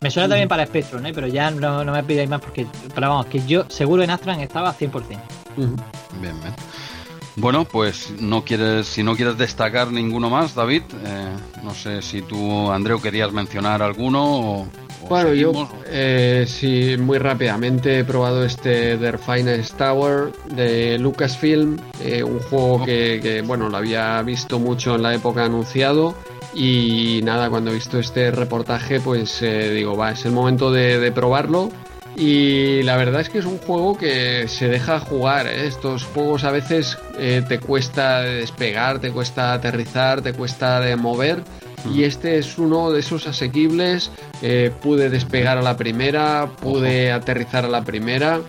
Me 0.00 0.10
suena 0.10 0.28
también 0.28 0.48
para 0.48 0.64
Spectrum, 0.64 1.04
¿eh? 1.06 1.12
pero 1.12 1.26
ya 1.26 1.50
no, 1.50 1.84
no 1.84 1.92
me 1.92 2.04
pidáis 2.04 2.28
más 2.28 2.40
porque, 2.40 2.66
pero 2.94 3.08
vamos, 3.08 3.26
que 3.26 3.44
yo 3.44 3.64
seguro 3.68 4.02
en 4.02 4.10
Astran 4.10 4.40
estaba 4.40 4.72
100%. 4.72 5.02
Bien, 5.56 6.40
bien. 6.40 6.54
Bueno, 7.38 7.64
pues 7.64 8.12
no 8.20 8.44
quieres, 8.44 8.88
si 8.88 9.04
no 9.04 9.14
quieres 9.14 9.38
destacar 9.38 9.92
ninguno 9.92 10.28
más, 10.28 10.56
David, 10.56 10.82
eh, 11.04 11.28
no 11.62 11.72
sé 11.72 12.02
si 12.02 12.20
tú, 12.20 12.70
Andreu, 12.70 13.00
querías 13.00 13.32
mencionar 13.32 13.80
alguno 13.80 14.24
o, 14.24 14.68
bueno, 15.08 15.32
yo 15.32 15.52
eh, 15.86 16.44
sí, 16.46 16.96
muy 16.98 17.18
rápidamente 17.18 18.00
he 18.00 18.04
probado 18.04 18.44
este 18.44 18.96
The 18.96 19.16
Finest 19.16 19.76
Tower 19.76 20.32
de 20.54 20.98
Lucasfilm, 20.98 21.78
eh, 22.02 22.22
un 22.22 22.40
juego 22.40 22.84
que, 22.84 23.42
bueno, 23.46 23.68
lo 23.68 23.76
había 23.76 24.20
visto 24.22 24.58
mucho 24.58 24.96
en 24.96 25.02
la 25.02 25.14
época 25.14 25.44
anunciado 25.44 26.14
y 26.54 27.20
nada, 27.22 27.48
cuando 27.48 27.70
he 27.70 27.74
visto 27.74 27.98
este 27.98 28.30
reportaje, 28.32 29.00
pues 29.00 29.40
eh, 29.42 29.70
digo, 29.70 29.96
va, 29.96 30.10
es 30.10 30.26
el 30.26 30.32
momento 30.32 30.72
de 30.72 31.12
probarlo 31.12 31.70
y 32.18 32.82
la 32.82 32.96
verdad 32.96 33.20
es 33.20 33.28
que 33.28 33.38
es 33.38 33.44
un 33.44 33.58
juego 33.58 33.96
que 33.96 34.48
se 34.48 34.68
deja 34.68 34.98
jugar. 34.98 35.46
¿eh? 35.46 35.68
Estos 35.68 36.04
juegos 36.04 36.42
a 36.42 36.50
veces 36.50 36.98
eh, 37.16 37.42
te 37.48 37.60
cuesta 37.60 38.22
despegar, 38.22 38.98
te 38.98 39.12
cuesta 39.12 39.52
aterrizar, 39.52 40.20
te 40.20 40.32
cuesta 40.32 40.80
de 40.80 40.96
mover. 40.96 41.44
Y 41.94 42.02
este 42.02 42.38
es 42.38 42.58
uno 42.58 42.90
de 42.90 43.00
esos 43.00 43.28
asequibles. 43.28 44.10
Eh, 44.42 44.72
pude 44.82 45.10
despegar 45.10 45.58
a 45.58 45.62
la 45.62 45.76
primera, 45.76 46.50
pude 46.60 47.12
aterrizar 47.12 47.64
a 47.64 47.68
la 47.68 47.84
primera. 47.84 48.40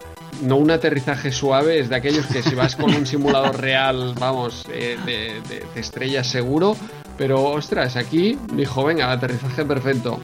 No 0.42 0.56
un 0.56 0.72
aterrizaje 0.72 1.32
suave, 1.32 1.80
es 1.80 1.90
de 1.90 1.96
aquellos 1.96 2.26
que 2.26 2.42
si 2.42 2.56
vas 2.56 2.76
con 2.76 2.96
un 2.96 3.06
simulador 3.06 3.62
real, 3.62 4.16
vamos, 4.20 4.66
de, 4.68 4.98
de, 5.06 5.42
de 5.48 5.80
estrella 5.80 6.24
seguro. 6.24 6.76
Pero 7.20 7.44
ostras, 7.44 7.98
aquí 7.98 8.40
dijo, 8.54 8.84
venga, 8.84 9.12
aterrizaje 9.12 9.64
perfecto. 9.64 10.20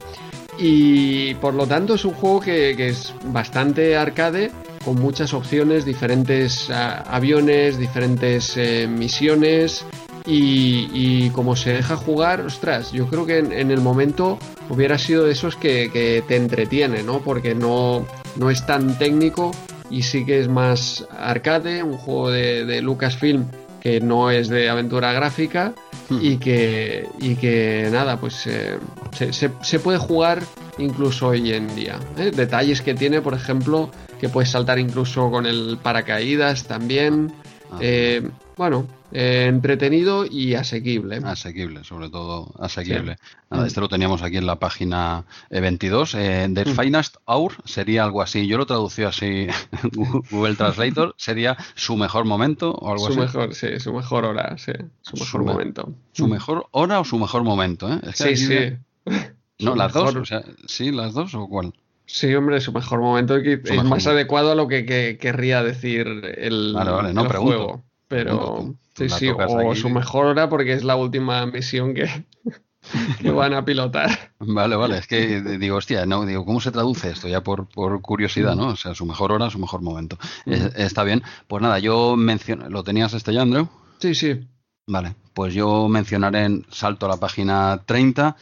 Y 0.58 1.34
por 1.36 1.54
lo 1.54 1.68
tanto 1.68 1.96
es 1.96 2.06
un 2.06 2.14
juego 2.14 2.40
que, 2.40 2.88
es 2.88 3.14
bastante 3.26 3.98
arcade, 3.98 4.52
con 4.84 4.96
muchas 4.96 5.34
opciones, 5.34 5.86
diferentes 5.86 6.70
aviones, 6.70 7.78
diferentes 7.78 8.56
eh, 8.58 8.88
misiones. 8.88 9.86
Y, 10.28 11.30
como 11.32 11.56
se 11.56 11.74
deja 11.74 11.96
jugar, 11.98 12.42
ostras, 12.42 12.92
yo 12.92 13.08
creo 13.08 13.28
que 13.28 13.38
en, 13.38 13.70
el 13.70 13.80
momento 13.80 14.40
hubiera 14.70 14.98
sido 14.98 15.26
de 15.26 15.34
esos 15.34 15.56
que, 15.56 16.24
te 16.28 16.36
entretiene, 16.36 17.04
¿no? 17.04 17.20
Porque 17.20 17.54
no, 17.54 18.08
no 18.36 18.50
es 18.50 18.66
tan 18.66 18.98
técnico 18.98 19.52
y 19.92 20.02
sí 20.02 20.26
que 20.26 20.40
es 20.40 20.48
más 20.48 21.06
arcade, 21.12 21.84
un 21.84 21.98
juego 21.98 22.32
de 22.32 22.82
Lucasfilm 22.82 23.46
que 23.86 24.02
no 24.02 24.32
es 24.32 24.50
de 24.50 24.68
aventura 24.68 25.14
gráfica 25.14 25.76
y 26.10 26.38
que, 26.38 27.08
y 27.20 27.36
que 27.36 27.88
nada, 27.92 28.20
pues 28.20 28.48
eh, 28.48 28.80
se, 29.12 29.80
puede 29.80 30.00
jugar 30.00 30.42
incluso 30.80 31.28
hoy 31.28 31.54
en 31.54 31.76
día. 31.76 32.00
¿eh? 32.18 32.32
Detalles 32.36 32.82
que 32.82 32.96
tiene, 32.96 33.22
por 33.22 33.36
ejemplo, 33.36 33.92
que 34.20 34.28
puedes 34.28 34.50
saltar 34.50 34.80
incluso 34.80 35.30
con 35.30 35.46
el 35.46 35.78
paracaídas 35.84 36.64
también. 36.64 37.32
Ah. 37.72 37.78
Eh, 37.80 38.28
bueno, 38.58 38.88
eh, 39.12 39.46
entretenido 39.48 40.26
y 40.26 40.56
asequible. 40.56 41.18
Asequible, 41.24 41.84
sobre 41.84 42.10
todo 42.10 42.54
asequible. 42.60 43.18
Nada, 43.50 43.68
este 43.68 43.82
lo 43.82 43.90
teníamos 43.90 44.22
aquí 44.22 44.38
en 44.38 44.46
la 44.46 44.58
página 44.58 45.26
22. 45.50 46.16
Eh, 46.16 46.50
The 46.54 46.66
mm. 46.66 46.76
Finest 46.76 47.18
Hour 47.26 47.54
sería 47.66 48.04
algo 48.04 48.22
así. 48.22 48.48
Yo 48.48 48.58
lo 48.58 48.66
traducí 48.66 49.04
así 49.04 49.48
Google 50.32 50.56
Translator. 50.56 51.16
Sería 51.18 51.58
su 51.76 51.98
mejor 51.98 52.26
momento 52.26 52.72
o 52.72 52.92
algo 52.92 53.06
su 53.06 53.12
así. 53.12 53.20
Mejor, 53.20 53.56
sí, 53.56 53.80
su 53.80 53.94
mejor 53.94 54.26
hora, 54.26 54.58
sí. 54.58 54.74
Su 55.02 55.18
mejor 55.18 55.44
momento. 55.44 55.94
Su 56.14 56.28
mejor 56.28 56.68
hora 56.72 57.00
o 57.00 57.06
su 57.06 57.20
mejor 57.20 57.44
momento, 57.44 57.92
¿eh? 57.92 58.00
sí, 58.14 58.36
sí. 58.36 58.78
No, 59.58 59.74
las 59.74 59.94
dos. 59.94 60.14
O 60.16 60.26
sea, 60.26 60.44
sí, 60.68 60.92
las 60.92 61.14
dos 61.14 61.34
o 61.34 61.48
cuál. 61.48 61.74
Sí, 62.06 62.34
hombre, 62.36 62.62
su 62.62 62.72
mejor 62.72 63.00
momento 63.00 63.38
es 63.38 63.84
más 63.84 64.06
adecuado 64.06 64.52
a 64.52 64.56
lo 64.56 64.68
que, 64.68 65.18
querría 65.20 65.64
decir 65.64 66.08
el, 66.38 66.74
vale, 66.74 66.92
vale, 66.92 67.14
no, 67.14 67.26
juego. 67.30 67.84
Pero 68.16 68.76
sí, 68.96 69.10
sí, 69.10 69.30
o 69.30 69.76
su 69.76 69.90
mejor 69.90 70.28
hora 70.28 70.48
porque 70.50 70.74
es 70.74 70.84
la 70.84 70.96
última 70.96 71.46
misión 71.46 71.94
que, 71.94 72.08
que 73.22 73.32
van 73.32 73.54
a 73.54 73.66
pilotar. 73.66 74.32
Vale, 74.40 74.76
vale, 74.76 75.00
es 75.00 75.08
que 75.08 75.42
digo, 75.42 75.76
hostia, 75.76 76.06
no, 76.06 76.26
digo, 76.26 76.46
¿cómo 76.46 76.62
se 76.62 76.72
traduce 76.72 77.10
esto? 77.10 77.28
Ya 77.28 77.42
por, 77.42 77.68
por 77.68 78.02
curiosidad, 78.02 78.56
¿no? 78.56 78.68
O 78.68 78.76
sea, 78.76 78.96
su 78.96 79.06
mejor 79.06 79.32
hora, 79.32 79.50
su 79.50 79.60
mejor 79.60 79.82
momento. 79.82 80.18
está 80.46 81.04
bien. 81.04 81.24
Pues 81.48 81.62
nada, 81.62 81.80
yo 81.80 82.16
menciono, 82.16 82.70
¿lo 82.70 82.84
tenías 82.84 83.14
este 83.14 83.34
ya, 83.34 83.42
Andrew? 83.42 83.68
Sí, 84.00 84.16
sí. 84.16 84.48
Vale, 84.88 85.16
pues 85.36 85.54
yo 85.54 85.90
mencionaré, 85.90 86.62
salto 86.70 87.06
a 87.06 87.10
la 87.10 87.18
página 87.18 87.84
30, 87.86 88.38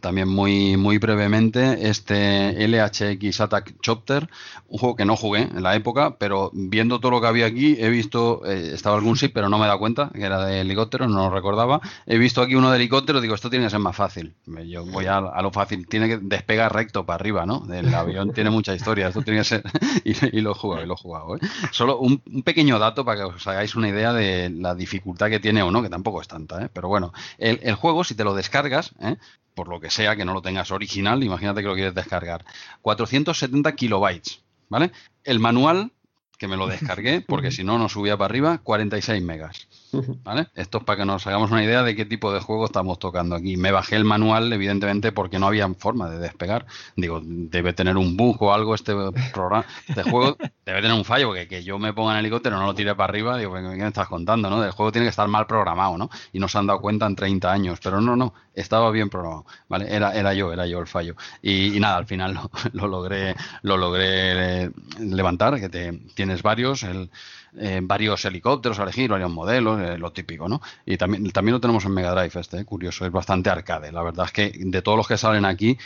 también 0.00 0.28
muy, 0.28 0.78
muy 0.78 0.96
brevemente, 0.96 1.88
este 1.90 2.66
LHX 2.66 3.42
Attack 3.42 3.74
Chopter, 3.82 4.30
un 4.68 4.78
juego 4.78 4.96
que 4.96 5.04
no 5.04 5.14
jugué 5.14 5.42
en 5.42 5.62
la 5.62 5.76
época, 5.76 6.16
pero 6.18 6.50
viendo 6.54 7.00
todo 7.00 7.12
lo 7.12 7.20
que 7.20 7.26
había 7.26 7.44
aquí, 7.44 7.76
he 7.78 7.90
visto, 7.90 8.46
eh, 8.46 8.70
estaba 8.72 8.96
algún 8.96 9.18
sí, 9.18 9.28
pero 9.28 9.50
no 9.50 9.58
me 9.58 9.64
he 9.64 9.66
dado 9.66 9.78
cuenta 9.78 10.10
que 10.14 10.22
era 10.22 10.44
de 10.46 10.62
helicóptero, 10.62 11.06
no 11.06 11.28
lo 11.28 11.30
recordaba. 11.30 11.82
He 12.06 12.16
visto 12.16 12.40
aquí 12.40 12.54
uno 12.54 12.70
de 12.70 12.76
helicóptero, 12.76 13.20
digo, 13.20 13.34
esto 13.34 13.50
tiene 13.50 13.66
que 13.66 13.70
ser 13.70 13.80
más 13.80 13.94
fácil. 13.94 14.34
Yo 14.66 14.86
voy 14.86 15.04
a, 15.04 15.20
lo 15.20 15.50
fácil, 15.50 15.86
tiene 15.86 16.08
que 16.08 16.16
despegar 16.16 16.72
recto 16.72 17.04
para 17.04 17.16
arriba, 17.16 17.44
¿no? 17.44 17.66
El 17.70 17.94
avión 17.94 18.32
tiene 18.32 18.48
mucha 18.48 18.74
historia, 18.74 19.08
esto 19.08 19.20
tiene 19.20 19.40
que 19.40 19.44
ser, 19.44 19.62
y, 20.04 20.40
lo 20.40 20.52
he 20.52 20.54
jugado, 20.54 20.82
y 20.82 20.86
lo 20.86 20.94
he 20.94 20.96
jugado. 20.96 21.36
¿eh? 21.36 21.40
Solo 21.72 21.98
un, 21.98 22.18
pequeño 22.42 22.78
dato 22.78 23.04
para 23.04 23.18
que 23.18 23.24
os 23.24 23.46
hagáis 23.46 23.74
una 23.74 23.90
idea 23.90 24.14
de 24.14 24.48
la 24.48 24.74
dificultad 24.74 25.28
que 25.28 25.40
tiene 25.40 25.62
o 25.62 25.70
no, 25.70 25.82
que 25.82 25.90
tampoco 25.90 26.22
es 26.22 26.28
tanta, 26.38 26.64
¿eh? 26.64 26.68
pero 26.72 26.88
bueno, 26.88 27.12
el, 27.38 27.60
el 27.62 27.74
juego, 27.74 28.04
si 28.04 28.14
te 28.14 28.24
lo 28.24 28.34
descargas, 28.34 28.92
¿eh? 29.00 29.16
por 29.54 29.68
lo 29.68 29.80
que 29.80 29.90
sea, 29.90 30.16
que 30.16 30.24
no 30.24 30.34
lo 30.34 30.42
tengas 30.42 30.70
original, 30.70 31.22
imagínate 31.24 31.62
que 31.62 31.68
lo 31.68 31.74
quieres 31.74 31.94
descargar. 31.94 32.44
470 32.82 33.74
kilobytes, 33.74 34.40
¿vale? 34.68 34.92
El 35.24 35.40
manual, 35.40 35.92
que 36.38 36.48
me 36.48 36.56
lo 36.56 36.68
descargué, 36.68 37.20
porque 37.20 37.50
si 37.52 37.64
no, 37.64 37.78
no 37.78 37.88
subía 37.88 38.16
para 38.16 38.26
arriba, 38.26 38.58
46 38.58 39.22
megas. 39.22 39.67
¿Vale? 40.22 40.48
Esto 40.54 40.78
es 40.78 40.84
para 40.84 40.98
que 40.98 41.04
nos 41.04 41.26
hagamos 41.26 41.50
una 41.50 41.64
idea 41.64 41.82
de 41.82 41.96
qué 41.96 42.04
tipo 42.04 42.32
de 42.32 42.40
juego 42.40 42.66
estamos 42.66 42.98
tocando 42.98 43.34
aquí. 43.34 43.56
Me 43.56 43.72
bajé 43.72 43.96
el 43.96 44.04
manual, 44.04 44.52
evidentemente, 44.52 45.12
porque 45.12 45.38
no 45.38 45.46
había 45.46 45.68
forma 45.74 46.10
de 46.10 46.18
despegar. 46.18 46.66
Digo, 46.96 47.20
debe 47.24 47.72
tener 47.72 47.96
un 47.96 48.16
bug 48.16 48.42
o 48.42 48.52
algo 48.52 48.74
este 48.74 48.92
programa. 49.32 49.64
Este 49.86 50.02
juego 50.02 50.36
debe 50.66 50.82
tener 50.82 50.96
un 50.96 51.04
fallo, 51.04 51.28
porque 51.28 51.48
que 51.48 51.64
yo 51.64 51.78
me 51.78 51.92
ponga 51.92 52.12
en 52.12 52.18
helicóptero 52.18 52.58
no 52.58 52.66
lo 52.66 52.74
tire 52.74 52.94
para 52.94 53.10
arriba, 53.10 53.38
digo, 53.38 53.54
¿qué 53.54 53.60
me 53.60 53.86
estás 53.86 54.08
contando? 54.08 54.50
¿no? 54.50 54.62
El 54.64 54.72
juego 54.72 54.92
tiene 54.92 55.06
que 55.06 55.10
estar 55.10 55.28
mal 55.28 55.46
programado, 55.46 55.96
¿no? 55.96 56.10
Y 56.32 56.38
no 56.38 56.48
se 56.48 56.58
han 56.58 56.66
dado 56.66 56.80
cuenta 56.80 57.06
en 57.06 57.16
30 57.16 57.50
años. 57.50 57.78
Pero 57.82 58.00
no, 58.00 58.16
no, 58.16 58.34
estaba 58.54 58.90
bien 58.90 59.08
programado. 59.08 59.46
¿Vale? 59.68 59.94
Era, 59.94 60.12
era 60.12 60.34
yo, 60.34 60.52
era 60.52 60.66
yo 60.66 60.80
el 60.80 60.86
fallo. 60.86 61.14
Y, 61.42 61.78
nada, 61.80 61.96
al 61.96 62.06
final 62.06 62.38
lo, 62.72 62.88
logré, 62.88 63.34
lo 63.62 63.76
logré 63.76 64.70
levantar, 64.98 65.58
que 65.60 65.68
te, 65.68 65.92
tienes 66.14 66.42
varios. 66.42 66.82
El, 66.82 67.10
varios 67.82 68.24
helicópteros 68.24 68.78
a 68.78 68.82
elegir, 68.84 69.10
varios 69.10 69.30
modelos, 69.30 69.80
eh, 69.80 69.98
lo 69.98 70.12
típico, 70.12 70.48
¿no? 70.48 70.60
Y 70.86 70.96
también, 70.96 71.30
también 71.30 71.54
lo 71.54 71.60
tenemos 71.60 71.84
en 71.84 71.92
Mega 71.92 72.12
Drive 72.12 72.40
este, 72.40 72.60
eh, 72.60 72.64
curioso, 72.64 73.06
es 73.06 73.12
bastante 73.12 73.50
arcade. 73.50 73.92
La 73.92 74.02
verdad 74.02 74.26
es 74.26 74.32
que 74.32 74.52
de 74.54 74.82
todos 74.82 74.96
los 74.96 75.08
que 75.08 75.16
salen 75.16 75.44
aquí, 75.44 75.78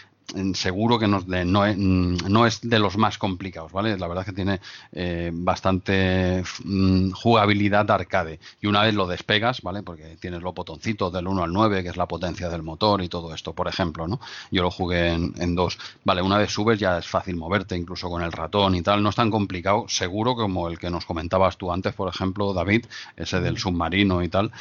seguro 0.54 0.98
que 0.98 1.08
no, 1.08 1.20
mm, 1.20 2.16
no, 2.28 2.46
es 2.46 2.60
de 2.62 2.78
los 2.78 2.96
más 2.96 3.18
complicados, 3.18 3.72
¿vale? 3.72 3.96
La 3.98 4.08
verdad 4.08 4.22
es 4.22 4.30
que 4.30 4.36
tiene 4.36 4.60
eh, 4.92 5.30
bastante 5.32 6.42
mm, 6.64 7.10
jugabilidad 7.10 7.90
arcade. 7.90 8.40
Y 8.60 8.66
una 8.66 8.82
vez 8.82 8.94
lo 8.94 9.06
despegas, 9.06 9.62
¿vale? 9.62 9.82
Porque 9.82 10.16
tienes 10.20 10.42
los 10.42 10.54
botoncitos 10.54 11.12
del 11.12 11.26
1 11.26 11.44
al 11.44 11.52
9, 11.52 11.82
que 11.82 11.90
es 11.90 11.96
la 11.96 12.06
potencia 12.06 12.48
del 12.48 12.62
motor 12.62 13.02
y 13.02 13.08
todo 13.08 13.34
esto, 13.34 13.52
por 13.52 13.68
ejemplo, 13.68 14.08
¿no? 14.08 14.20
Yo 14.50 14.62
lo 14.62 14.70
jugué 14.70 15.12
en, 15.12 15.34
en 15.38 15.54
dos. 15.54 15.78
Vale, 16.04 16.22
una 16.22 16.38
vez 16.38 16.50
subes 16.50 16.78
ya 16.78 16.98
es 16.98 17.06
fácil 17.06 17.36
moverte, 17.36 17.76
incluso 17.76 18.08
con 18.08 18.22
el 18.22 18.32
ratón 18.32 18.74
y 18.74 18.82
tal. 18.82 19.02
No 19.02 19.10
es 19.10 19.16
tan 19.16 19.30
complicado, 19.30 19.86
seguro 19.88 20.34
como 20.34 20.68
el 20.68 20.78
que 20.78 20.90
nos 20.90 21.04
comentabas 21.04 21.56
tú 21.56 21.72
antes, 21.72 21.94
por 21.94 22.08
ejemplo, 22.08 22.52
David, 22.52 22.86
ese 23.16 23.40
del 23.40 23.58
submarino 23.58 24.22
y 24.22 24.28
tal 24.28 24.52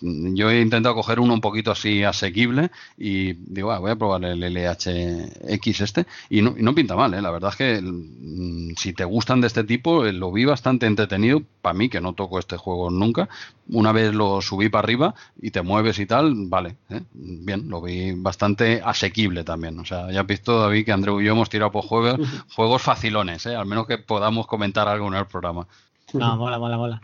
yo 0.00 0.50
he 0.50 0.60
intentado 0.60 0.94
coger 0.94 1.20
uno 1.20 1.34
un 1.34 1.40
poquito 1.40 1.70
así 1.70 2.04
asequible 2.04 2.70
y 2.96 3.32
digo, 3.32 3.72
ah, 3.72 3.78
voy 3.78 3.90
a 3.90 3.96
probar 3.96 4.24
el 4.24 4.40
LHX 4.40 5.80
este 5.80 6.06
y 6.30 6.42
no, 6.42 6.54
y 6.56 6.62
no 6.62 6.74
pinta 6.74 6.94
mal, 6.94 7.14
¿eh? 7.14 7.22
la 7.22 7.30
verdad 7.30 7.50
es 7.50 7.56
que 7.56 7.80
mm, 7.82 8.74
si 8.76 8.92
te 8.92 9.04
gustan 9.04 9.40
de 9.40 9.48
este 9.48 9.64
tipo 9.64 10.06
eh, 10.06 10.12
lo 10.12 10.30
vi 10.30 10.44
bastante 10.44 10.86
entretenido 10.86 11.42
para 11.62 11.74
mí 11.74 11.88
que 11.88 12.00
no 12.00 12.12
toco 12.12 12.38
este 12.38 12.56
juego 12.56 12.90
nunca, 12.90 13.28
una 13.68 13.92
vez 13.92 14.14
lo 14.14 14.40
subí 14.40 14.68
para 14.68 14.84
arriba 14.84 15.14
y 15.40 15.50
te 15.50 15.62
mueves 15.62 15.98
y 15.98 16.06
tal, 16.06 16.34
vale, 16.48 16.76
¿eh? 16.90 17.02
bien, 17.12 17.68
lo 17.68 17.82
vi 17.82 18.12
bastante 18.12 18.80
asequible 18.84 19.42
también, 19.42 19.78
o 19.80 19.84
sea, 19.84 20.10
ya 20.12 20.20
has 20.20 20.26
visto 20.26 20.60
David 20.60 20.84
que 20.84 20.92
Andreu 20.92 21.20
y 21.20 21.24
yo 21.24 21.32
hemos 21.32 21.50
tirado 21.50 21.72
por 21.72 21.84
juegos, 21.84 22.20
juegos 22.54 22.82
facilones, 22.82 23.46
al 23.46 23.66
menos 23.66 23.86
que 23.86 23.98
podamos 23.98 24.46
comentar 24.46 24.86
algo 24.86 25.08
en 25.08 25.14
el 25.14 25.26
programa. 25.26 25.66
No, 26.12 26.36
mola, 26.36 26.58
mola, 26.58 26.76
mola. 26.76 27.02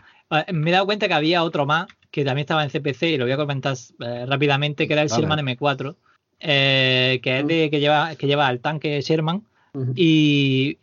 Me 0.51 0.69
he 0.69 0.73
dado 0.73 0.85
cuenta 0.85 1.07
que 1.07 1.13
había 1.13 1.43
otro 1.43 1.65
más 1.65 1.87
que 2.13 2.23
también 2.23 2.43
estaba 2.43 2.63
en 2.63 2.69
CPC 2.69 3.01
y 3.09 3.17
lo 3.17 3.25
voy 3.25 3.31
a 3.31 3.37
comentar 3.37 3.75
eh, 3.99 4.25
rápidamente, 4.27 4.87
que 4.87 4.93
era 4.93 5.01
el 5.01 5.09
Sherman 5.09 5.39
M4, 5.39 5.95
eh, 6.39 7.19
que 7.23 7.39
es 7.39 7.47
de 7.47 7.71
que 7.71 7.79
lleva, 7.79 8.15
que 8.15 8.27
lleva 8.27 8.51
el 8.51 8.59
tanque 8.59 9.01
Sherman. 9.01 9.41
y, 9.95 10.77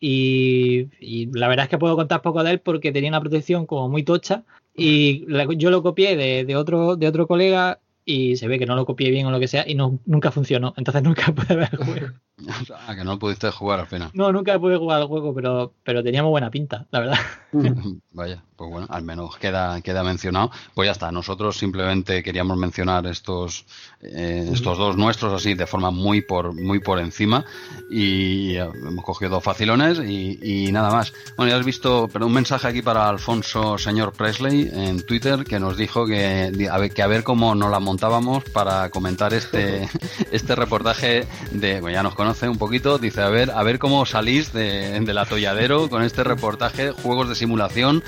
la 1.33 1.47
verdad 1.47 1.67
es 1.67 1.71
que 1.71 1.79
puedo 1.79 1.95
contar 1.95 2.21
poco 2.21 2.43
de 2.43 2.51
él 2.51 2.59
porque 2.59 2.91
tenía 2.91 3.11
una 3.11 3.21
protección 3.21 3.65
como 3.65 3.89
muy 3.89 4.03
tocha 4.03 4.43
y 4.75 5.25
yo 5.57 5.71
lo 5.71 5.85
copié 5.85 6.17
de, 6.17 6.45
de, 6.45 6.57
otro, 6.57 6.97
de 6.97 7.07
otro 7.07 7.29
colega 7.29 7.79
y 8.11 8.37
se 8.37 8.49
ve 8.49 8.59
que 8.59 8.67
no 8.67 8.75
lo 8.75 8.85
copié 8.85 9.11
bien 9.11 9.27
o 9.27 9.31
lo 9.31 9.39
que 9.39 9.47
sea 9.47 9.65
y 9.67 9.75
no, 9.75 10.01
nunca 10.05 10.33
funcionó. 10.33 10.75
Entonces 10.77 11.03
nunca 11.05 11.33
pude 11.33 11.55
ver 11.55 11.69
el 11.73 11.85
juego. 11.85 12.09
ah, 12.89 12.95
que 12.95 13.05
no 13.05 13.19
pudiste 13.19 13.51
jugar 13.51 13.81
al 13.81 13.87
final. 13.87 14.11
No, 14.15 14.33
nunca 14.33 14.59
pude 14.59 14.77
jugar 14.77 15.01
al 15.01 15.09
juego, 15.09 15.35
pero, 15.35 15.73
pero 15.85 16.03
teníamos 16.03 16.31
buena 16.31 16.51
pinta, 16.51 16.87
la 16.91 17.01
verdad. 17.01 17.19
Vaya, 18.13 18.43
pues 18.57 18.71
bueno, 18.71 18.87
al 18.91 19.03
menos 19.03 19.37
queda, 19.37 19.81
queda 19.81 20.03
mencionado. 20.03 20.51
Pues 20.75 20.87
ya 20.87 20.93
está, 20.93 21.13
nosotros 21.13 21.57
simplemente 21.57 22.23
queríamos 22.23 22.57
mencionar 22.57 23.07
estos, 23.07 23.65
eh, 24.03 24.51
estos 24.53 24.79
dos 24.79 24.97
nuestros 24.97 25.33
así 25.33 25.55
de 25.55 25.67
forma 25.67 25.91
muy 25.91 26.21
por, 26.21 26.55
muy 26.55 26.81
por 26.81 26.99
encima 26.99 27.45
y 27.91 28.57
hemos 28.57 29.05
cogido 29.05 29.31
dos 29.31 29.45
facilones 29.45 29.99
y, 30.01 30.71
nada 30.73 30.91
más. 30.91 31.13
Bueno, 31.37 31.51
ya 31.51 31.59
has 31.59 31.65
visto, 31.65 32.09
pero 32.13 32.27
un 32.27 32.33
mensaje 32.33 32.69
aquí 32.69 32.83
para 32.83 33.09
Alfonso 33.09 33.79
señor 33.79 34.13
Presley 34.13 34.71
en 34.73 35.05
Twitter 35.07 35.45
que 35.45 35.59
nos 35.59 35.77
dijo 35.77 36.07
que 36.07 36.69
a 36.71 36.79
ver, 36.79 36.93
que 36.93 37.03
a 37.03 37.07
ver 37.07 37.25
cómo 37.25 37.55
nos 37.55 37.71
la 37.71 37.81
montábamos 38.01 38.45
para 38.45 38.89
comentar 38.89 39.35
este, 39.35 39.87
este 40.33 40.55
reportaje 40.55 41.27
de, 41.51 41.83
bueno, 41.83 41.97
ya 41.97 42.03
nos 42.03 42.15
conoce 42.15 42.49
un 42.49 42.57
poquito, 42.57 42.97
dice, 42.97 43.21
a 43.21 43.29
ver, 43.29 43.51
a 43.51 43.63
ver 43.63 43.79
cómo 43.79 44.07
salís 44.07 44.55
de, 44.55 44.99
del 45.01 45.19
atolladero 45.19 45.91
con 45.91 46.03
este 46.03 46.25
reportaje, 46.25 46.93
juegos 46.93 47.29
de 47.29 47.35
simulación, 47.35 48.03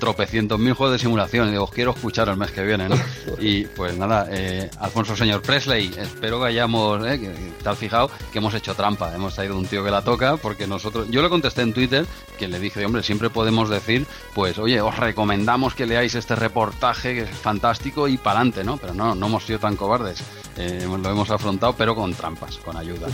tropecientos 0.00 0.58
mil 0.58 0.72
juegos 0.72 0.94
de 0.94 0.98
simulación, 0.98 1.54
y 1.54 1.56
os 1.56 1.70
quiero 1.70 1.92
escuchar 1.92 2.28
el 2.28 2.36
mes 2.36 2.50
que 2.50 2.64
viene, 2.64 2.88
¿no? 2.88 2.96
Y 3.38 3.66
pues 3.66 3.96
nada, 3.96 4.26
eh, 4.28 4.68
Alfonso 4.80 5.14
señor 5.14 5.40
Presley, 5.42 5.94
espero 5.96 6.40
que 6.40 6.46
hayamos, 6.46 7.06
eh, 7.06 7.20
que, 7.20 7.52
te 7.62 7.68
has 7.68 7.78
fijado, 7.78 8.10
que 8.32 8.38
hemos 8.38 8.54
hecho 8.54 8.74
trampa, 8.74 9.14
hemos 9.14 9.36
traído 9.36 9.56
un 9.56 9.66
tío 9.66 9.84
que 9.84 9.92
la 9.92 10.02
toca, 10.02 10.36
porque 10.36 10.66
nosotros, 10.66 11.06
yo 11.10 11.22
le 11.22 11.28
contesté 11.28 11.62
en 11.62 11.72
Twitter, 11.72 12.04
que 12.40 12.48
le 12.48 12.58
dije, 12.58 12.84
hombre, 12.84 13.04
siempre 13.04 13.30
podemos 13.30 13.70
decir, 13.70 14.04
pues, 14.34 14.58
oye, 14.58 14.80
os 14.80 14.96
recomendamos 14.96 15.76
que 15.76 15.86
leáis 15.86 16.16
este 16.16 16.34
reportaje, 16.34 17.14
que 17.14 17.22
es 17.22 17.30
fantástico, 17.30 18.08
y 18.08 18.16
para 18.16 18.40
adelante, 18.40 18.64
¿no? 18.64 18.78
Pero 18.78 18.94
no, 18.94 19.14
no 19.14 19.27
hemos 19.28 19.44
sido 19.44 19.58
tan 19.58 19.76
cobardes. 19.76 20.22
Eh, 20.56 20.84
lo 20.86 21.10
hemos 21.10 21.30
afrontado, 21.30 21.74
pero 21.74 21.94
con 21.94 22.12
trampas, 22.14 22.58
con 22.58 22.76
ayuda. 22.76 23.06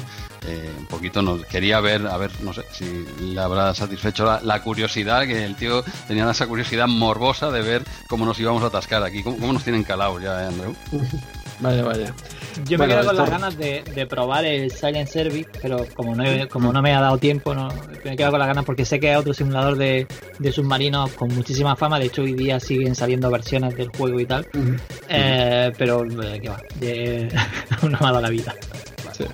Eh, 0.46 0.70
un 0.78 0.86
poquito 0.86 1.22
nos 1.22 1.44
quería 1.46 1.80
ver, 1.80 2.06
a 2.06 2.16
ver, 2.16 2.30
no 2.42 2.52
sé 2.52 2.64
si 2.72 3.06
le 3.20 3.40
habrá 3.40 3.74
satisfecho 3.74 4.40
la, 4.42 4.62
curiosidad, 4.62 5.26
que 5.26 5.44
el 5.44 5.56
tío 5.56 5.84
tenía 6.06 6.30
esa 6.30 6.46
curiosidad 6.46 6.86
morbosa 6.86 7.50
de 7.50 7.62
ver 7.62 7.84
cómo 8.08 8.24
nos 8.24 8.38
íbamos 8.40 8.62
a 8.62 8.66
atascar 8.66 9.02
aquí, 9.02 9.22
cómo, 9.22 9.52
nos 9.52 9.64
tienen 9.64 9.84
calados 9.84 10.22
ya, 10.22 10.42
¿eh, 10.42 10.46
Andrew. 10.46 10.74
Vaya, 11.64 11.82
vaya. 11.82 12.14
Yo 12.68 12.78
me 12.78 12.86
quedo 12.86 13.06
con 13.06 13.16
las 13.16 13.30
ganas 13.30 13.56
de, 13.56 14.06
probar 14.06 14.44
el 14.44 14.70
Silent 14.70 15.08
Service, 15.08 15.48
pero 15.62 15.86
como 15.94 16.14
no, 16.14 16.24
como 16.50 16.74
no 16.74 16.82
me 16.82 16.94
ha 16.94 17.00
dado 17.00 17.16
tiempo, 17.16 17.54
no, 17.54 17.68
me 18.04 18.16
quedo 18.16 18.30
con 18.30 18.38
las 18.38 18.48
ganas 18.48 18.66
porque 18.66 18.84
sé 18.84 19.00
que 19.00 19.08
hay 19.08 19.16
otro 19.16 19.32
simulador 19.32 19.78
de, 19.78 20.06
submarinos 20.52 21.10
con 21.12 21.34
muchísima 21.34 21.74
fama. 21.74 21.98
De 21.98 22.04
hecho, 22.06 22.20
hoy 22.20 22.34
día 22.34 22.60
siguen 22.60 22.94
saliendo 22.94 23.30
versiones 23.30 23.74
del 23.76 23.88
juego 23.88 24.20
y 24.20 24.26
tal. 24.26 24.46
Eh, 25.08 25.72
pero, 25.78 26.04
eh, 26.04 26.40
¿qué 26.42 26.48
va? 26.50 26.60
no 27.82 27.88
me 27.88 27.96
ha 27.96 28.12
dado 28.12 28.20
la 28.20 28.28
vida. 28.28 28.54
Sí, 29.12 29.24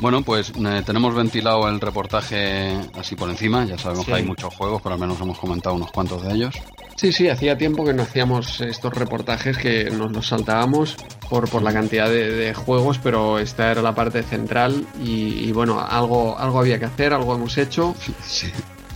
Bueno, 0.00 0.22
pues 0.22 0.52
eh, 0.56 0.82
tenemos 0.84 1.14
ventilado 1.14 1.68
el 1.68 1.80
reportaje 1.80 2.72
así 2.98 3.14
por 3.14 3.30
encima. 3.30 3.64
Ya 3.64 3.78
sabemos 3.78 4.06
que 4.06 4.14
hay 4.14 4.24
muchos 4.24 4.54
juegos, 4.54 4.82
pero 4.82 4.94
al 4.94 5.00
menos 5.00 5.20
hemos 5.20 5.38
comentado 5.38 5.74
unos 5.76 5.92
cuantos 5.92 6.22
de 6.22 6.34
ellos. 6.34 6.54
Sí, 6.96 7.12
sí, 7.12 7.28
hacía 7.28 7.58
tiempo 7.58 7.84
que 7.84 7.92
no 7.92 8.04
hacíamos 8.04 8.60
estos 8.62 8.94
reportajes 8.94 9.58
que 9.58 9.90
nos 9.90 10.12
los 10.12 10.28
saltábamos 10.28 10.96
por, 11.28 11.48
por 11.48 11.62
la 11.62 11.72
cantidad 11.72 12.08
de, 12.08 12.54
juegos, 12.54 12.98
pero 12.98 13.38
esta 13.38 13.70
era 13.70 13.82
la 13.82 13.94
parte 13.94 14.22
central 14.22 14.86
y, 14.98 15.52
bueno, 15.52 15.78
algo, 15.78 16.38
algo 16.38 16.58
había 16.60 16.78
que 16.78 16.86
hacer, 16.86 17.12
algo 17.12 17.34
hemos 17.34 17.58
hecho. 17.58 17.94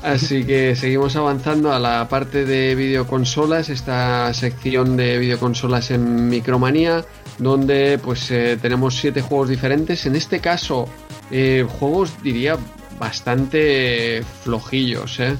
Así 0.02 0.44
que 0.44 0.74
seguimos 0.76 1.14
avanzando 1.16 1.74
a 1.74 1.78
la 1.78 2.08
parte 2.08 2.46
de 2.46 2.74
videoconsolas, 2.74 3.68
esta 3.68 4.32
sección 4.32 4.96
de 4.96 5.18
videoconsolas 5.18 5.90
en 5.90 6.30
Micromanía, 6.30 7.04
donde 7.40 7.98
pues 7.98 8.30
eh, 8.30 8.58
tenemos 8.60 8.96
siete 8.96 9.22
juegos 9.22 9.48
diferentes. 9.48 10.06
En 10.06 10.14
este 10.14 10.40
caso, 10.40 10.88
eh, 11.30 11.66
juegos 11.68 12.22
diría 12.22 12.58
bastante 12.98 14.22
flojillos, 14.44 15.18
¿eh? 15.20 15.36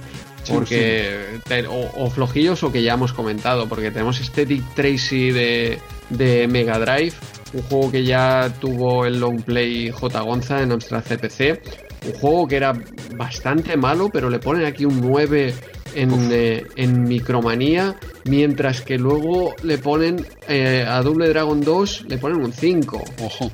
porque 0.48 1.38
O, 1.68 2.10
flojillos 2.10 2.62
o 2.62 2.72
que 2.72 2.82
ya 2.82 2.94
hemos 2.94 3.12
comentado, 3.12 3.68
porque 3.68 3.90
tenemos 3.90 4.16
Static 4.16 4.64
Tracy 4.74 5.30
de, 5.30 5.78
de 6.08 6.48
Mega 6.48 6.78
Drive, 6.78 7.12
un 7.52 7.62
juego 7.62 7.90
que 7.90 8.04
ya 8.04 8.50
tuvo 8.58 9.04
el 9.04 9.20
long 9.20 9.42
play 9.42 9.90
J. 9.90 10.20
Gonza 10.22 10.62
en 10.62 10.70
nuestra 10.70 11.02
CPC, 11.02 11.60
un 12.06 12.12
juego 12.14 12.48
que 12.48 12.56
era 12.56 12.72
bastante 13.14 13.76
malo, 13.76 14.08
pero 14.10 14.30
le 14.30 14.38
ponen 14.38 14.64
aquí 14.64 14.86
un 14.86 15.00
9 15.02 15.54
en, 15.94 16.66
en, 16.76 17.02
Micromanía, 17.04 17.96
mientras 18.24 18.80
que 18.82 18.98
luego 18.98 19.54
le 19.62 19.78
ponen 19.78 20.26
a 20.48 21.02
Double 21.02 21.28
Dragon 21.28 21.60
2, 21.60 22.06
le 22.08 22.18
ponen 22.18 22.42
un 22.42 22.52
5. 22.52 23.04
Ojo. 23.22 23.50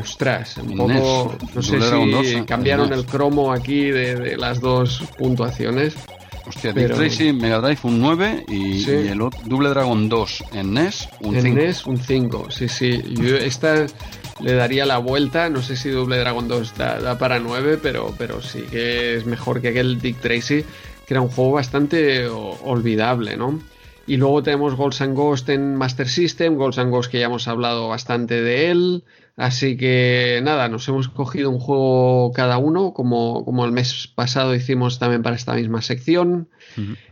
ostras, 0.00 0.56
un 0.58 0.76
poco. 0.76 1.36
No 1.54 1.62
sé 1.62 1.80
si 2.24 2.42
cambiaron 2.42 2.92
el 2.92 3.04
cromo 3.04 3.52
aquí 3.52 3.90
de, 3.90 4.36
las 4.36 4.60
dos 4.60 5.02
puntuaciones. 5.18 5.94
Hostia, 6.46 6.72
Dick 6.72 6.94
Tracy 6.94 7.32
Mega 7.32 7.60
Drive 7.60 7.80
un 7.84 8.00
9 8.00 8.46
y, 8.48 8.88
el 8.90 9.18
Double 9.18 9.68
Dragon 9.68 10.08
2 10.08 10.44
en 10.54 10.74
NES 10.74 11.08
un 11.20 11.34
5. 11.34 11.46
En 11.46 11.54
NES 11.54 11.86
un 11.86 11.98
5, 11.98 12.50
sí, 12.50 12.68
sí. 12.68 13.02
Yo 13.10 13.36
esta 13.36 13.86
le 14.42 14.54
daría 14.54 14.86
la 14.86 14.98
vuelta. 14.98 15.48
No 15.48 15.62
sé 15.62 15.76
si 15.76 15.90
Double 15.90 16.18
Dragon 16.18 16.48
2 16.48 16.74
da, 16.76 17.18
para 17.18 17.38
9, 17.38 17.78
pero, 17.82 18.14
pero 18.16 18.42
sí 18.42 18.62
que 18.70 19.16
es 19.16 19.26
mejor 19.26 19.60
que 19.60 19.68
aquel 19.68 20.00
Dick 20.00 20.20
Tracy, 20.20 20.64
que 21.10 21.14
era 21.14 21.22
un 21.22 21.28
juego 21.28 21.50
bastante 21.50 22.28
olvidable, 22.28 23.36
¿no? 23.36 23.58
Y 24.06 24.16
luego 24.16 24.44
tenemos 24.44 24.76
Ghosts 24.76 25.00
and 25.00 25.16
Ghost 25.16 25.48
en 25.48 25.74
Master 25.74 26.08
System, 26.08 26.54
Ghosts 26.54 26.78
and 26.78 26.92
Ghost 26.92 27.10
que 27.10 27.18
ya 27.18 27.26
hemos 27.26 27.48
hablado 27.48 27.88
bastante 27.88 28.40
de 28.40 28.70
él. 28.70 29.02
Así 29.34 29.76
que 29.76 30.38
nada, 30.44 30.68
nos 30.68 30.86
hemos 30.86 31.08
cogido 31.08 31.50
un 31.50 31.58
juego 31.58 32.30
cada 32.32 32.58
uno, 32.58 32.92
como, 32.92 33.44
como 33.44 33.64
el 33.64 33.72
mes 33.72 34.06
pasado 34.14 34.54
hicimos 34.54 35.00
también 35.00 35.24
para 35.24 35.34
esta 35.34 35.54
misma 35.54 35.82
sección. 35.82 36.48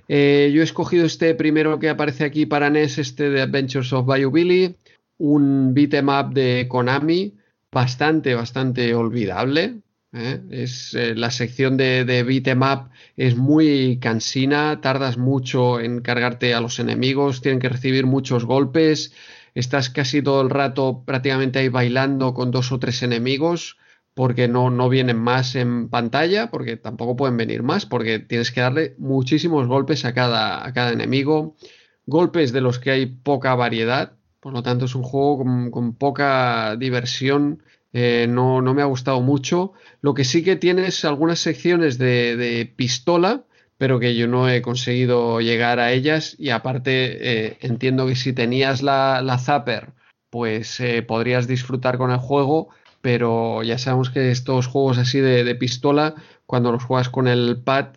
Eh, 0.07 0.53
yo 0.55 0.61
he 0.61 0.65
escogido 0.65 1.05
este 1.05 1.35
primero 1.35 1.81
que 1.81 1.89
aparece 1.89 2.25
aquí 2.25 2.47
para 2.47 2.71
NES, 2.71 2.99
este 2.99 3.31
de 3.31 3.43
Adventures 3.43 3.93
of 3.93 4.07
Bayou 4.07 4.31
Billy 4.31 4.77
un 5.19 5.75
beat'em 5.75 6.09
up 6.09 6.33
de 6.33 6.69
Konami 6.69 7.35
bastante, 7.73 8.37
bastante 8.37 8.95
olvidable. 8.95 9.81
¿Eh? 10.19 10.41
Es, 10.51 10.95
eh, 10.95 11.15
la 11.15 11.31
sección 11.31 11.77
de, 11.77 12.05
de 12.05 12.23
beat'em 12.23 12.63
up 12.63 12.91
es 13.17 13.37
muy 13.37 13.99
cansina, 14.01 14.81
tardas 14.81 15.17
mucho 15.19 15.81
en 15.81 16.01
cargarte 16.01 16.55
a 16.55 16.61
los 16.61 16.79
enemigos, 16.79 17.41
tienen 17.41 17.61
que 17.61 17.69
recibir 17.69 18.07
muchos 18.07 18.45
golpes, 18.45 19.13
estás 19.55 19.91
casi 19.91 20.23
todo 20.23 20.43
el 20.43 20.51
rato 20.51 21.05
prácticamente 21.07 21.61
ahí 21.61 21.69
bailando 21.69 22.35
con 22.35 22.51
dos 22.51 22.73
o 22.73 22.79
tres 22.79 23.03
enemigos 23.03 23.79
porque 24.15 24.49
no, 24.49 24.69
no 24.71 24.89
vienen 24.89 25.19
más 25.19 25.55
en 25.55 25.89
pantalla, 25.89 26.51
porque 26.51 26.77
tampoco 26.77 27.15
pueden 27.15 27.37
venir 27.37 27.63
más, 27.63 27.87
porque 27.87 28.19
tienes 28.19 28.51
que 28.51 28.61
darle 28.61 28.97
muchísimos 28.99 29.69
golpes 29.69 30.05
a 30.05 30.13
cada, 30.13 30.67
a 30.67 30.73
cada 30.73 30.91
enemigo, 30.91 31.57
golpes 32.05 32.53
de 32.53 32.61
los 32.61 32.81
que 32.81 32.91
hay 32.91 33.07
poca 33.07 33.55
variedad, 33.55 34.19
por 34.41 34.53
lo 34.53 34.63
tanto, 34.63 34.85
es 34.85 34.95
un 34.95 35.03
juego 35.03 35.45
con, 35.71 35.95
poca 35.95 36.77
diversión. 36.77 37.63
Eh, 37.93 38.27
no, 38.29 38.61
me 38.63 38.83
ha 38.83 38.87
gustado 38.87 39.21
mucho. 39.21 39.73
Lo 40.01 40.15
que 40.15 40.25
sí 40.25 40.43
que 40.43 40.57
tienes 40.57 41.05
algunas 41.05 41.41
secciones 41.41 41.99
de, 41.99 42.73
pistola, 42.77 43.45
pero 43.77 43.99
que 43.99 44.15
yo 44.17 44.29
no 44.29 44.49
he 44.49 44.63
conseguido 44.63 45.41
llegar 45.41 45.81
a 45.81 45.93
ellas. 45.93 46.37
Y 46.39 46.51
aparte, 46.51 47.47
eh, 47.47 47.59
entiendo 47.61 48.07
que 48.07 48.17
si 48.17 48.33
tenías 48.33 48.83
la, 48.83 49.23
la 49.23 49.39
Zapper, 49.39 49.93
pues 50.31 50.81
eh, 50.81 51.03
podrías 51.03 51.47
disfrutar 51.47 51.99
con 51.99 52.11
el 52.11 52.19
juego. 52.19 52.69
Pero 53.01 53.63
ya 53.63 53.79
sabemos 53.79 54.11
que 54.11 54.31
estos 54.31 54.67
juegos 54.67 54.99
así 54.99 55.21
de, 55.21 55.55
pistola, 55.55 56.17
cuando 56.47 56.73
los 56.73 56.83
juegas 56.83 57.09
con 57.09 57.29
el 57.29 57.57
pad, 57.63 57.93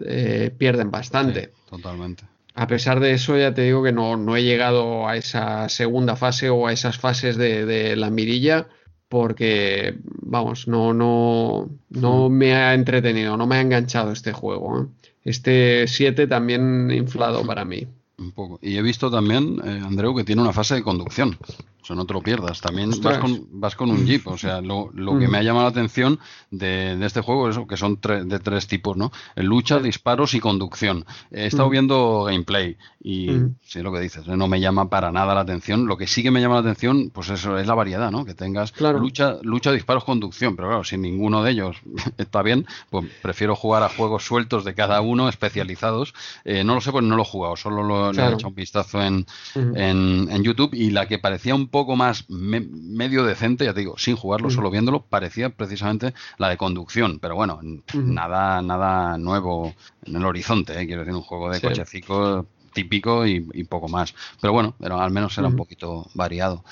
pierden 0.58 0.92
bastante. 0.92 1.52
totalmente. 1.68 2.24
A 2.54 2.68
pesar 2.68 3.00
de 3.00 3.14
eso, 3.14 3.38
ya 3.38 3.54
te 3.54 3.62
digo 3.64 3.82
que 3.82 3.94
no, 3.94 4.36
he 4.36 4.44
llegado 4.44 5.08
a 5.08 5.16
esa 5.16 5.70
segunda 5.70 6.16
fase 6.16 6.50
o 6.50 6.68
a 6.68 6.74
esas 6.74 6.98
fases 6.98 7.38
de, 7.38 7.96
la 7.96 8.10
mirilla 8.10 8.68
porque, 9.12 9.98
vamos, 10.22 10.70
no, 10.70 10.94
no, 10.94 11.70
no 11.90 12.30
mm. 12.30 12.32
me 12.32 12.56
ha 12.56 12.74
entretenido, 12.74 13.36
no 13.36 13.46
me 13.46 13.58
ha 13.58 13.62
enganchado 13.62 14.14
este 14.14 14.32
juego. 14.32 14.84
¿eh? 14.84 14.86
Este 15.26 15.86
7 15.86 16.28
también 16.28 16.90
inflado 16.92 17.46
para 17.46 17.66
mí. 17.66 17.86
Un 18.18 18.32
poco. 18.32 18.58
Y 18.62 18.78
he 18.78 18.82
visto 18.82 19.12
también, 19.12 19.60
eh, 19.66 19.82
Andreu, 19.84 20.16
que 20.16 20.24
tiene 20.24 20.42
una 20.42 20.54
fase 20.54 20.76
de 20.76 20.84
conducción. 20.84 21.38
O 21.82 21.86
sea, 21.86 21.96
no 21.96 22.06
te 22.06 22.14
lo 22.14 22.22
pierdas. 22.22 22.62
También 22.62 22.92
vas 23.02 23.18
con, 23.18 23.48
vas 23.52 23.76
con, 23.76 23.90
un 23.90 24.06
jeep. 24.06 24.28
O 24.28 24.38
sea, 24.38 24.62
lo, 24.62 24.92
lo 24.94 25.18
que 25.18 25.28
mm. 25.28 25.32
me 25.32 25.38
ha 25.40 25.44
llamado 25.44 25.66
la 25.66 25.72
atención 25.72 26.20
de, 26.52 26.96
de 26.96 27.06
este 27.06 27.22
juego 27.22 27.50
es 27.50 27.58
que 27.68 27.78
son 27.78 28.00
de 28.02 28.40
tres 28.40 28.68
tipos, 28.68 28.98
¿no? 28.98 29.12
Lucha, 29.36 29.80
disparos 29.80 30.34
y 30.34 30.40
conducción. 30.40 31.06
He 31.32 31.48
estado 31.48 31.70
mm. 31.70 31.72
viendo 31.72 32.24
gameplay 32.26 32.78
y 33.04 33.32
mm. 33.32 33.56
sí, 33.64 33.82
lo 33.82 33.92
que 33.92 34.00
dices, 34.00 34.28
¿eh? 34.28 34.38
no 34.38 34.48
me 34.48 34.60
llama 34.60 34.90
para 34.90 35.12
nada 35.12 35.34
la 35.34 35.42
atención. 35.42 35.88
Lo 35.88 35.98
que 35.98 36.06
sí 36.06 36.22
que 36.22 36.30
me 36.30 36.40
llama 36.40 36.56
la 36.56 36.62
atención, 36.62 37.10
pues 37.10 37.30
eso 37.30 37.58
es 37.58 37.66
la 37.66 37.74
variedad, 37.74 38.12
¿no? 38.12 38.26
Que 38.26 38.36
tengas 38.36 38.80
lucha, 38.80 39.38
lucha, 39.42 39.72
disparos, 39.72 40.04
conducción. 40.04 40.56
Pero 40.56 40.68
claro, 40.68 40.84
si 40.84 40.98
ninguno 40.98 41.44
de 41.44 41.52
ellos 41.52 41.78
está 42.18 42.44
bien, 42.44 42.68
pues 42.90 43.08
prefiero 43.22 43.56
jugar 43.56 43.82
a 43.84 43.90
juegos 43.90 44.26
sueltos 44.26 44.64
de 44.66 44.76
cada 44.76 45.02
uno, 45.02 45.30
especializados. 45.30 46.14
Eh, 46.46 46.64
no 46.64 46.76
lo 46.76 46.82
sé, 46.82 46.92
pues 46.92 47.04
no 47.04 47.16
lo 47.16 47.24
he 47.24 47.26
jugado, 47.26 47.56
solo 47.56 47.84
lo, 47.84 48.10
he 48.10 48.12
echado 48.12 48.48
un 48.48 48.56
vistazo 48.56 49.02
en, 49.02 49.26
en, 49.56 50.28
en 50.32 50.44
YouTube 50.44 50.74
y 50.74 50.92
la 50.92 51.08
que 51.08 51.18
parecía 51.18 51.56
un 51.56 51.68
poco 51.72 51.96
más 51.96 52.30
medio 52.30 53.24
decente, 53.24 53.66
ya 53.66 53.74
te 53.74 53.80
digo, 53.80 53.98
sin 53.98 54.16
jugarlo, 54.16 54.50
solo 54.50 54.70
viéndolo, 54.70 55.02
parecía 55.02 55.50
precisamente 55.50 56.14
la 56.38 56.50
de 56.50 56.58
conducción, 56.58 57.20
pero 57.20 57.36
bueno, 57.36 57.60
nada, 57.94 58.62
nada 58.62 59.18
nuevo 59.18 59.74
en 60.06 60.16
el 60.16 60.26
horizonte, 60.26 60.80
¿eh? 60.80 60.86
quiero 60.86 61.02
decir, 61.02 61.16
un 61.16 61.24
juego 61.24 61.50
de 61.50 61.62
cochecico 61.62 62.46
típico 62.74 63.26
y, 63.26 63.64
poco 63.66 63.88
más. 63.88 64.14
Pero 64.40 64.54
bueno, 64.54 64.76
pero 64.80 65.00
al 65.00 65.12
menos 65.12 65.38
era 65.38 65.48
un 65.48 65.56
poquito 65.56 66.08
variado. 66.14 66.64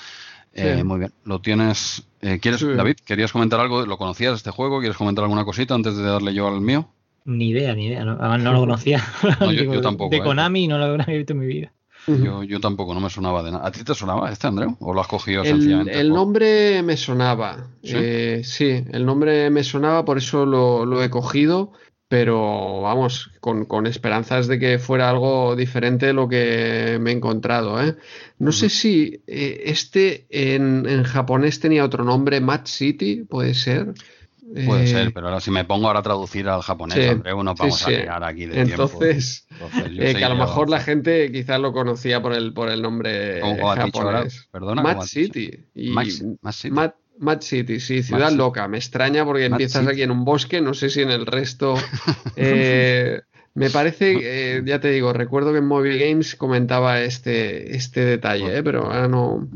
Eh, 0.52 0.82
muy 0.82 0.98
bien, 0.98 1.12
lo 1.24 1.40
tienes. 1.40 2.06
Eh, 2.20 2.38
¿Quieres, 2.40 2.60
David, 2.60 2.96
querías 3.04 3.32
comentar 3.32 3.60
algo? 3.60 3.86
¿Lo 3.86 3.96
conocías 3.96 4.34
este 4.34 4.50
juego? 4.50 4.80
¿Quieres 4.80 4.96
comentar 4.96 5.24
alguna 5.24 5.44
cosita 5.44 5.74
antes 5.74 5.96
de 5.96 6.02
darle 6.02 6.34
yo 6.34 6.48
al 6.48 6.60
mío? 6.60 6.88
Ni 7.24 7.50
idea, 7.50 7.74
ni 7.74 7.86
idea. 7.86 8.04
No, 8.04 8.12
además 8.12 8.42
no 8.42 8.52
lo 8.52 8.60
conocía. 8.60 9.02
yo, 9.52 9.80
tampoco. 9.80 10.14
De 10.14 10.22
Konami 10.22 10.66
no 10.66 10.78
lo 10.78 10.84
había 10.84 11.18
visto 11.18 11.32
en 11.34 11.38
mi 11.38 11.46
vida. 11.46 11.72
Yo, 12.06 12.42
yo 12.42 12.60
tampoco, 12.60 12.94
no 12.94 13.00
me 13.00 13.10
sonaba 13.10 13.42
de 13.42 13.52
nada. 13.52 13.66
¿A 13.66 13.70
ti 13.70 13.84
te 13.84 13.94
sonaba 13.94 14.30
este, 14.30 14.46
Andreu? 14.46 14.76
¿O 14.80 14.94
lo 14.94 15.00
has 15.00 15.06
cogido 15.06 15.42
el, 15.42 15.48
sencillamente? 15.48 15.98
El 15.98 16.10
nombre 16.10 16.82
me 16.82 16.96
sonaba. 16.96 17.68
¿Sí? 17.82 17.92
Eh, 17.94 18.42
¿Sí? 18.44 18.84
el 18.90 19.04
nombre 19.04 19.50
me 19.50 19.64
sonaba, 19.64 20.04
por 20.04 20.18
eso 20.18 20.46
lo, 20.46 21.02
he 21.02 21.10
cogido. 21.10 21.72
Pero 22.08 22.80
vamos, 22.80 23.30
con, 23.40 23.86
esperanzas 23.86 24.48
de 24.48 24.58
que 24.58 24.80
fuera 24.80 25.08
algo 25.08 25.54
diferente 25.54 26.06
de 26.06 26.12
lo 26.12 26.28
que 26.28 26.98
me 27.00 27.12
he 27.12 27.14
encontrado. 27.14 27.80
¿eh? 27.80 27.96
No 28.40 28.50
sé 28.50 28.68
si 28.68 29.22
eh, 29.28 29.62
este 29.66 30.26
en, 30.28 30.88
en 30.88 31.04
japonés 31.04 31.60
tenía 31.60 31.84
otro 31.84 32.02
nombre, 32.02 32.40
Mad 32.40 32.62
City, 32.64 33.22
puede 33.22 33.54
ser. 33.54 33.94
Puede 34.66 34.86
ser, 34.86 35.08
eh, 35.08 35.10
pero 35.12 35.28
ahora 35.28 35.40
si 35.40 35.50
me 35.50 35.64
pongo 35.64 35.86
ahora 35.86 36.00
a 36.00 36.02
traducir 36.02 36.48
al 36.48 36.62
japonés, 36.62 37.10
hombre, 37.10 37.32
uno 37.32 37.54
vamos 37.54 37.86
a 37.86 37.90
llegar 37.90 38.24
aquí 38.24 38.46
de 38.46 38.62
Entonces, 38.62 39.46
eh, 39.86 40.14
que 40.16 40.24
a 40.24 40.28
lo 40.28 40.36
mejor 40.36 40.68
la 40.68 40.80
gente 40.80 41.30
quizás 41.30 41.60
lo 41.60 41.72
conocía 41.72 42.20
por 42.20 42.32
el, 42.32 42.52
por 42.52 42.68
el 42.68 42.82
nombre 42.82 43.40
japonés. 43.40 44.48
Perdona, 44.50 44.82
Mad 44.82 45.02
City. 45.02 45.66
Y 45.74 45.90
Mad, 45.90 47.40
City. 47.40 47.80
sí, 47.80 48.02
Ciudad 48.02 48.32
Loca. 48.32 48.66
Me 48.66 48.78
extraña 48.78 49.24
porque 49.24 49.46
empiezas 49.46 49.86
aquí 49.86 50.02
en 50.02 50.10
un 50.10 50.24
bosque, 50.24 50.60
no 50.60 50.74
sé 50.74 50.90
si 50.90 51.02
en 51.02 51.10
el 51.10 51.26
resto... 51.26 51.74
Eh, 52.36 53.20
me 53.52 53.68
parece, 53.68 54.62
ya 54.64 54.80
te 54.80 54.90
digo, 54.90 55.12
recuerdo 55.12 55.52
que 55.52 55.58
en 55.58 55.66
Mobile 55.66 55.98
Games 55.98 56.36
comentaba 56.36 57.00
este, 57.00 57.76
este 57.76 58.04
detalle, 58.04 58.62
pero 58.62 58.86
ahora 58.86 59.08
no... 59.08 59.48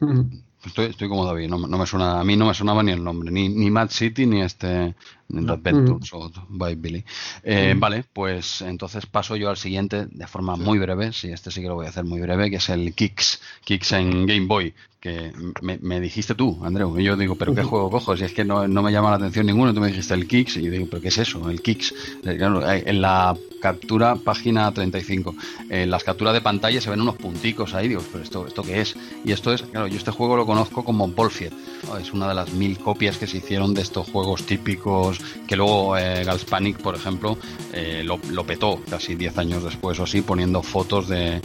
Estoy, 0.64 0.86
estoy 0.86 1.08
como 1.08 1.24
David, 1.24 1.48
no, 1.48 1.58
me 1.58 1.86
suena, 1.86 2.20
a 2.20 2.24
mí 2.24 2.36
no 2.36 2.46
me 2.46 2.54
sonaba 2.54 2.82
ni 2.82 2.92
el 2.92 3.04
nombre, 3.04 3.30
ni, 3.30 3.48
ni 3.48 3.70
Mad 3.70 3.90
City 3.90 4.26
ni 4.26 4.42
este 4.42 4.94
Adventures 5.32 6.12
o 6.12 6.30
by 6.48 6.74
Billy. 6.74 7.04
Eh, 7.42 7.74
vale, 7.76 8.04
pues 8.12 8.62
entonces 8.62 9.06
paso 9.06 9.36
yo 9.36 9.50
al 9.50 9.56
siguiente 9.56 10.06
de 10.06 10.26
forma 10.26 10.56
muy 10.56 10.78
breve, 10.78 11.12
sí, 11.12 11.28
este 11.28 11.50
sí 11.50 11.60
que 11.60 11.68
lo 11.68 11.74
voy 11.74 11.86
a 11.86 11.90
hacer 11.90 12.04
muy 12.04 12.20
breve, 12.20 12.50
que 12.50 12.56
es 12.56 12.68
el 12.68 12.94
Kicks, 12.94 13.40
Kicks 13.64 13.92
en 13.92 14.26
Game 14.26 14.46
Boy, 14.46 14.74
que 15.00 15.32
me, 15.60 16.00
dijiste 16.00 16.34
tú, 16.34 16.58
Andreu, 16.64 16.98
y 16.98 17.04
yo 17.04 17.16
digo, 17.16 17.36
pero 17.36 17.54
¿qué 17.54 17.62
juego 17.62 17.90
cojo? 17.90 18.16
Si 18.16 18.24
es 18.24 18.32
que 18.32 18.44
no, 18.44 18.66
no, 18.66 18.82
me 18.82 18.90
llama 18.90 19.10
la 19.10 19.16
atención 19.16 19.46
ninguno, 19.46 19.72
tú 19.72 19.80
me 19.80 19.88
dijiste 19.88 20.14
el 20.14 20.26
Kicks, 20.26 20.56
y 20.56 20.62
yo 20.62 20.70
digo, 20.70 20.86
pero 20.90 21.00
¿qué 21.02 21.08
es 21.08 21.18
eso? 21.18 21.48
El 21.48 21.62
Kicks. 21.62 21.94
Eh, 22.24 22.82
en 22.86 23.00
la 23.00 23.36
captura, 23.60 24.16
página 24.16 24.72
35, 24.72 25.34
en 25.70 25.90
las 25.90 26.02
capturas 26.02 26.34
de 26.34 26.40
pantalla 26.40 26.80
se 26.80 26.90
ven 26.90 27.00
unos 27.00 27.16
punticos 27.16 27.74
ahí, 27.74 27.88
digo, 27.88 28.02
pero 28.10 28.24
esto, 28.24 28.46
¿esto 28.46 28.62
qué 28.62 28.80
es? 28.80 28.96
Y 29.24 29.32
esto 29.32 29.52
es, 29.52 29.62
claro, 29.62 29.86
yo 29.86 29.96
este 29.96 30.10
juego 30.10 30.36
lo 30.36 30.46
conozco 30.46 30.84
como 30.84 31.06
Bolfiet, 31.08 31.52
es 32.00 32.12
una 32.12 32.28
de 32.28 32.34
las 32.34 32.52
mil 32.52 32.78
copias 32.78 33.16
que 33.16 33.26
se 33.26 33.38
hicieron 33.38 33.74
de 33.74 33.82
estos 33.82 34.08
juegos 34.08 34.44
típicos, 34.44 35.15
que 35.46 35.56
luego 35.56 35.96
eh, 35.96 36.24
Galspanic, 36.24 36.78
por 36.78 36.94
ejemplo, 36.94 37.38
eh, 37.72 38.04
lo, 38.04 38.46
petó 38.46 38.80
casi 38.88 39.14
10 39.14 39.38
años 39.38 39.64
después 39.64 39.98
o 39.98 40.04
así, 40.04 40.22
poniendo 40.22 40.62
fotos 40.62 41.08
de, 41.08 41.40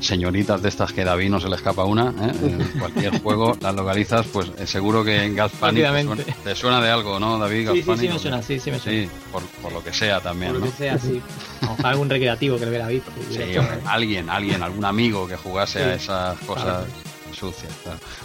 señoritas 0.00 0.62
de 0.62 0.68
estas 0.68 0.92
que 0.92 1.04
David 1.04 1.30
no 1.30 1.40
se 1.40 1.48
le 1.48 1.56
escapa 1.56 1.84
una, 1.84 2.10
¿eh? 2.10 2.58
cualquier 2.78 3.20
juego 3.20 3.56
las 3.60 3.74
localizas, 3.74 4.26
pues 4.26 4.50
seguro 4.64 5.04
que 5.04 5.24
en 5.24 5.34
Galspanic 5.34 5.86
te 6.42 6.54
suena, 6.54 6.80
de 6.80 6.90
algo, 6.90 7.18
¿no, 7.20 7.38
David? 7.38 7.70
Sí, 7.72 7.82
sí, 7.82 7.96
sí 7.96 8.08
me 8.08 8.18
suena, 8.18 8.42
sí, 8.42 8.58
sí 8.58 8.70
me 8.70 8.78
suena. 8.78 9.02
Sí, 9.02 9.08
por, 9.32 9.72
lo 9.72 9.82
que 9.82 9.92
sea 9.92 10.20
también. 10.20 10.52
Por 10.52 10.60
lo 10.60 10.66
que 10.66 10.76
sea, 10.76 10.98
sí. 10.98 11.20
algún 11.82 12.08
recreativo 12.08 12.58
que 12.58 12.64
le 12.64 12.70
hubiera 12.70 12.88
visto. 12.88 13.10
Sí, 13.30 13.42
alguien, 13.86 14.30
alguien, 14.30 14.62
algún 14.62 14.84
amigo 14.84 15.26
que 15.26 15.36
jugase 15.36 15.82
a 15.82 15.94
esas 15.94 16.38
cosas. 16.40 16.84
Sucia. 17.36 17.68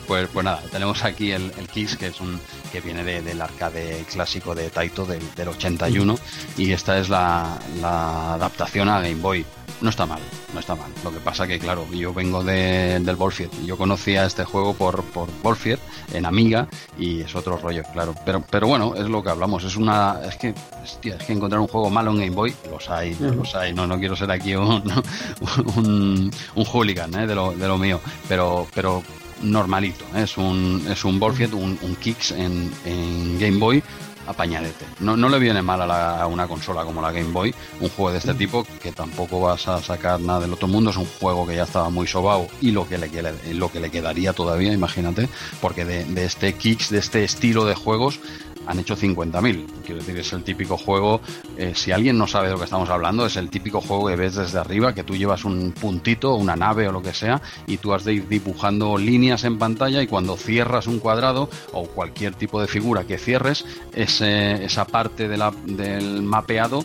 Pues, 0.08 0.30
pues 0.32 0.46
nada, 0.46 0.62
tenemos 0.72 1.04
aquí 1.04 1.32
el, 1.32 1.52
el 1.58 1.68
Kiss, 1.68 1.98
que 1.98 2.08
es 2.08 2.22
un 2.22 2.40
que 2.72 2.82
viene 2.82 3.04
del 3.04 3.42
arcade 3.42 4.06
clásico 4.12 4.56
de 4.56 4.70
Taito 4.70 5.06
del, 5.06 5.22
81 5.48 6.18
y 6.58 6.72
esta 6.72 6.98
es 6.98 7.10
la, 7.10 7.60
la 7.82 8.36
adaptación 8.36 8.88
a 8.90 9.02
Game 9.02 9.16
Boy 9.16 9.46
no 9.80 9.89
está 9.89 10.06
mal, 10.06 10.22
no 10.53 10.60
está 10.60 10.76
mal. 10.76 10.91
Lo 11.03 11.11
que 11.11 11.19
pasa 11.19 11.48
que, 11.48 11.60
claro, 11.60 11.85
yo 11.91 12.14
vengo 12.14 12.43
de, 12.43 12.99
del 12.99 13.15
Bolfiet. 13.15 13.52
Yo 13.65 13.77
conocía 13.77 14.26
este 14.26 14.43
juego 14.43 14.73
por, 14.73 15.03
por 15.06 15.30
Bolfiet 15.41 15.80
en 16.14 16.26
Amiga 16.26 16.68
y 16.98 17.22
es 17.22 17.35
otro 17.35 17.57
rollo, 17.57 17.84
claro. 17.93 18.14
Pero, 18.26 18.43
pero 18.49 18.68
bueno, 18.68 18.95
es 18.95 19.07
lo 19.07 19.23
que 19.23 19.30
hablamos. 19.30 19.64
Es 19.64 19.76
una. 19.76 20.19
Es 20.23 20.35
que, 20.35 20.53
es 20.84 21.23
que 21.26 21.34
encontrar 21.34 21.61
un 21.61 21.68
juego 21.68 21.89
malo 21.89 22.11
en 22.11 22.19
Game 22.19 22.35
Boy, 22.35 22.53
los 22.69 22.89
hay, 22.89 23.15
los 23.15 23.56
hay. 23.56 23.73
No, 23.73 23.88
no 23.88 23.99
quiero 23.99 24.15
ser 24.15 24.31
aquí 24.31 24.56
un, 24.56 24.84
un, 25.76 26.31
un 26.56 26.65
hooligan 26.65 27.14
¿eh? 27.15 27.27
de, 27.27 27.35
lo, 27.35 27.53
de 27.53 27.68
lo 27.68 27.77
mío, 27.77 27.99
pero, 28.27 28.68
pero 28.73 29.03
normalito. 29.41 30.06
¿eh? 30.15 30.23
Es 30.23 30.38
un, 30.38 30.85
es 30.89 31.03
un 31.03 31.19
Bolfiet, 31.19 31.53
un, 31.53 31.77
un 31.81 31.95
Kicks 31.95 32.31
en, 32.31 32.72
en 32.85 33.39
Game 33.39 33.57
Boy 33.57 33.84
apañadete. 34.32 34.86
No, 34.99 35.16
no 35.16 35.30
le 35.30 35.40
viene 35.40 35.62
mal 35.62 35.90
a, 35.90 36.26
una 36.28 36.48
consola 36.48 36.84
como 36.84 37.02
la 37.02 37.12
Game 37.12 37.32
Boy, 37.32 37.53
un 37.80 37.90
juego 37.90 38.12
de 38.12 38.18
este 38.18 38.34
tipo 38.34 38.66
que 38.82 38.91
tampoco 38.91 39.41
vas 39.41 39.68
a 39.68 39.82
sacar 39.82 40.20
nada 40.20 40.41
del 40.41 40.53
otro 40.53 40.68
mundo, 40.68 40.91
es 40.91 40.98
un 40.98 41.08
juego 41.20 41.48
que 41.48 41.56
ya 41.56 41.64
estaba 41.64 41.90
muy 41.90 42.08
sobao 42.08 42.48
y 42.60 42.72
lo 42.72 42.88
que 42.88 42.98
le, 42.98 43.10
lo 43.53 43.72
que 43.72 43.80
le 43.80 43.91
quedaría 43.91 44.34
todavía, 44.34 44.74
imagínate, 44.74 45.30
porque 45.62 45.86
de, 45.86 46.06
de 46.06 46.26
este 46.26 46.53
kicks, 46.53 46.90
de 46.90 46.99
este 46.99 47.24
estilo 47.24 47.66
de 47.66 47.76
juegos, 47.76 48.20
han 48.68 48.80
hecho 48.80 48.96
50.000. 48.96 49.66
Quiero 49.86 50.00
decir, 50.00 50.18
es 50.18 50.34
el 50.34 50.44
típico 50.44 50.78
juego, 50.78 51.22
eh, 51.58 51.74
si 51.76 51.92
alguien 51.92 52.18
no 52.18 52.28
sabe 52.28 52.48
de 52.48 52.54
lo 52.54 52.60
que 52.60 52.66
estamos 52.66 52.90
hablando, 52.90 53.26
es 53.26 53.36
el 53.36 53.50
típico 53.50 53.82
juego 53.82 54.08
que 54.08 54.16
ves 54.16 54.36
desde 54.36 54.60
arriba, 54.60 54.94
que 54.94 55.04
tú 55.04 55.16
llevas 55.16 55.46
un 55.46 55.74
puntito, 55.74 56.36
una 56.36 56.56
nave 56.56 56.88
o 56.88 56.92
lo 56.92 57.02
que 57.02 57.14
sea, 57.14 57.42
y 57.68 57.78
tú 57.78 57.94
has 57.94 58.04
de 58.04 58.14
ir 58.14 58.28
dibujando 58.28 58.98
líneas 58.98 59.44
en 59.44 59.58
pantalla 59.58 60.02
y 60.02 60.08
cuando 60.08 60.38
cierras 60.38 60.88
un 60.88 61.00
cuadrado 61.00 61.50
o 61.74 61.86
cualquier 61.88 62.36
tipo 62.36 62.62
de 62.62 62.68
figura 62.68 63.04
que 63.04 63.18
cierres, 63.18 63.66
ese, 63.94 64.64
esa 64.64 64.86
parte 64.86 65.28
de 65.28 65.38
la, 65.38 65.52
del 65.66 66.22
mapeado 66.22 66.84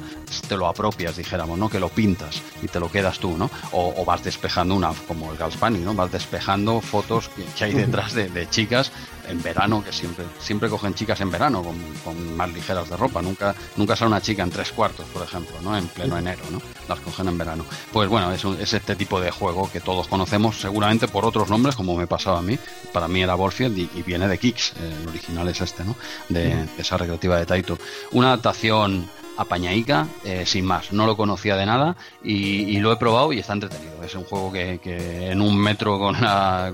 te 0.49 0.57
lo 0.57 0.67
apropias, 0.67 1.17
dijéramos, 1.17 1.59
¿no? 1.59 1.69
Que 1.69 1.81
lo 1.81 1.89
pintas 1.89 2.43
y 2.63 2.69
te 2.69 2.81
lo 2.81 2.91
quedas 2.91 3.19
tú, 3.19 3.37
¿no? 3.37 3.51
O, 3.73 4.05
vas 4.05 4.23
despejando 4.23 4.75
una, 4.75 4.93
como 5.09 5.33
el 5.33 5.39
Galspani, 5.39 5.81
¿no? 5.81 5.95
Vas 5.95 6.13
despejando 6.13 6.81
fotos 6.81 7.29
que, 7.29 7.65
hay 7.65 7.73
detrás 7.73 8.15
de, 8.15 8.29
de 8.29 8.49
chicas 8.49 8.93
en 9.29 9.43
verano, 9.43 9.83
que 9.85 9.93
siempre, 9.93 10.25
siempre 10.39 10.69
cogen 10.69 10.95
chicas 10.95 11.21
en 11.21 11.31
verano 11.31 11.63
con, 11.63 12.37
más 12.37 12.53
ligeras 12.53 12.89
de 12.89 12.97
ropa. 12.97 13.23
Nunca, 13.23 13.55
nunca 13.77 13.97
sale 13.97 14.09
una 14.09 14.21
chica 14.21 14.43
en 14.43 14.51
tres 14.51 14.73
cuartos, 14.73 15.07
por 15.07 15.23
ejemplo, 15.23 15.57
¿no? 15.63 15.77
En 15.77 15.87
pleno 15.89 16.17
enero, 16.17 16.43
¿no? 16.51 16.61
Las 16.89 17.01
cogen 17.01 17.29
en 17.29 17.39
verano. 17.39 17.65
Pues 17.93 18.09
bueno, 18.09 18.33
es, 18.33 18.45
es 18.45 18.73
este 18.73 18.97
tipo 18.97 19.21
de 19.21 19.31
juego 19.31 19.71
que 19.71 19.81
todos 19.81 20.09
conocemos 20.09 20.61
seguramente 20.61 21.09
por 21.09 21.25
otros 21.25 21.49
nombres, 21.49 21.77
como 21.77 21.97
me 21.97 22.07
pasaba 22.07 22.39
a 22.39 22.43
mí. 22.43 22.59
Para 22.93 23.09
mí 23.09 23.23
era 23.23 23.35
Borfield 23.35 23.79
y, 23.79 24.03
viene 24.03 24.29
de 24.29 24.39
Kicks. 24.39 24.73
Eh, 24.77 24.97
el 25.03 25.09
original 25.09 25.49
es 25.49 25.61
este, 25.61 25.85
¿no? 25.85 25.97
De, 26.29 26.55
de 26.55 26.69
esa 26.83 26.97
recreativa 26.97 27.39
de 27.39 27.47
Taito. 27.47 27.79
Una 28.13 28.29
adaptación 28.29 29.09
apañaica, 29.37 30.07
eh, 30.25 30.45
sin 30.47 30.65
más. 30.65 30.93
No 30.93 31.07
lo 31.07 31.17
conocía 31.17 31.57
de 31.57 31.67
nada 31.67 31.97
y, 32.23 32.79
lo 32.79 32.93
he 32.93 32.97
probado 32.97 33.33
y 33.33 33.39
está 33.39 33.53
entretenido. 33.53 34.03
Es 34.05 34.15
un 34.15 34.25
juego 34.25 34.53
que, 34.53 34.79
en 35.31 35.41
un 35.41 35.57
metro 35.57 35.99
con, 35.99 36.17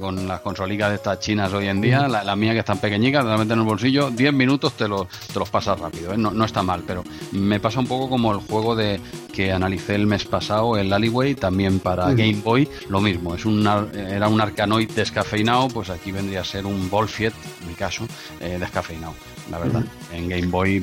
con 0.01 0.29
las 0.29 0.41
consolicas 0.41 0.91
de 0.91 0.97
estas 0.97 1.21
chinas 1.21 1.53
hoy 1.53 1.69
en 1.69 1.81
día, 1.81 2.09
la, 2.09 2.37
mía 2.37 2.53
que 2.53 2.59
es 2.59 2.65
tan 2.65 2.79
pequeñica, 2.79 3.21
te 3.21 3.29
la 3.29 3.37
metes 3.37 3.53
en 3.53 3.61
el 3.61 3.65
bolsillo, 3.65 4.11
10 4.11 4.33
minutos 4.33 4.75
te, 4.75 4.89
lo, 4.89 5.09
te 5.33 5.39
los 5.39 5.49
pasas 5.49 5.79
rápido. 5.79 6.13
¿eh? 6.13 6.19
No, 6.19 6.31
no, 6.31 6.45
está 6.45 6.63
mal, 6.63 6.83
pero 6.87 7.05
me 7.33 7.61
pasa 7.61 7.81
un 7.81 7.87
poco 7.87 8.09
como 8.09 8.33
el 8.33 8.39
juego 8.39 8.77
de 8.77 9.01
que 9.33 9.53
analicé 9.53 9.95
el 9.95 10.07
mes 10.07 10.25
pasado, 10.25 10.77
el 10.77 10.93
Alleyway, 10.93 11.35
también 11.35 11.81
para 11.81 12.09
Game 12.11 12.41
Boy, 12.45 12.69
lo 12.89 13.01
mismo. 13.01 13.35
Es 13.35 13.45
un, 13.47 13.67
era 13.67 14.29
un 14.29 14.41
Arcanoid 14.41 14.91
descafeinado, 14.91 15.69
pues 15.69 15.91
aquí 15.91 16.13
vendría 16.13 16.43
a 16.43 16.45
ser 16.45 16.67
un 16.67 16.91
Bolfiet, 16.91 17.33
en 17.63 17.69
mi 17.69 17.75
caso, 17.75 18.07
eh, 18.41 18.59
descafeinado 18.61 19.15
la 19.53 19.59
verdad. 19.59 19.85
En 20.13 20.29
Game 20.31 20.47
Boy 20.47 20.83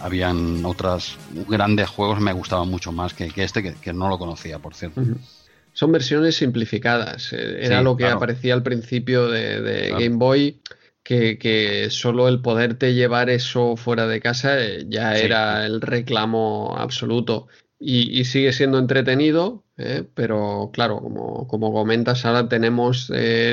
habían 0.00 0.64
otros 0.64 1.18
grandes 1.48 1.88
juegos, 1.88 2.20
me 2.20 2.32
gustaban 2.32 2.68
mucho 2.68 2.92
más 2.92 3.12
que, 3.12 3.30
este, 3.36 3.74
que, 3.74 3.92
no 3.92 4.08
lo 4.08 4.18
conocía, 4.18 4.60
por 4.60 4.74
cierto. 4.74 5.02
Son 5.72 5.90
versiones 5.90 6.36
simplificadas. 6.36 7.32
Eh, 7.32 7.58
era 7.66 7.82
lo 7.82 7.96
que 7.96 8.06
aparecía 8.06 8.54
al 8.54 8.62
principio 8.62 9.28
de, 9.28 9.90
Game 9.90 10.16
Boy. 10.16 10.60
Que, 11.02 11.88
solo 11.90 12.28
el 12.28 12.40
poderte 12.40 12.94
llevar 12.94 13.28
eso 13.28 13.76
fuera 13.76 14.06
de 14.06 14.20
casa 14.20 14.58
eh, 14.58 14.86
ya 14.88 15.18
era 15.18 15.66
el 15.66 15.82
reclamo 15.82 16.76
absoluto. 16.78 17.48
Y, 17.80 18.24
sigue 18.24 18.52
siendo 18.52 18.78
entretenido, 18.78 19.64
eh, 19.76 20.04
pero 20.14 20.70
claro, 20.72 21.00
como, 21.00 21.46
como, 21.48 21.72
comentas, 21.72 22.24
ahora 22.24 22.48
tenemos 22.48 23.12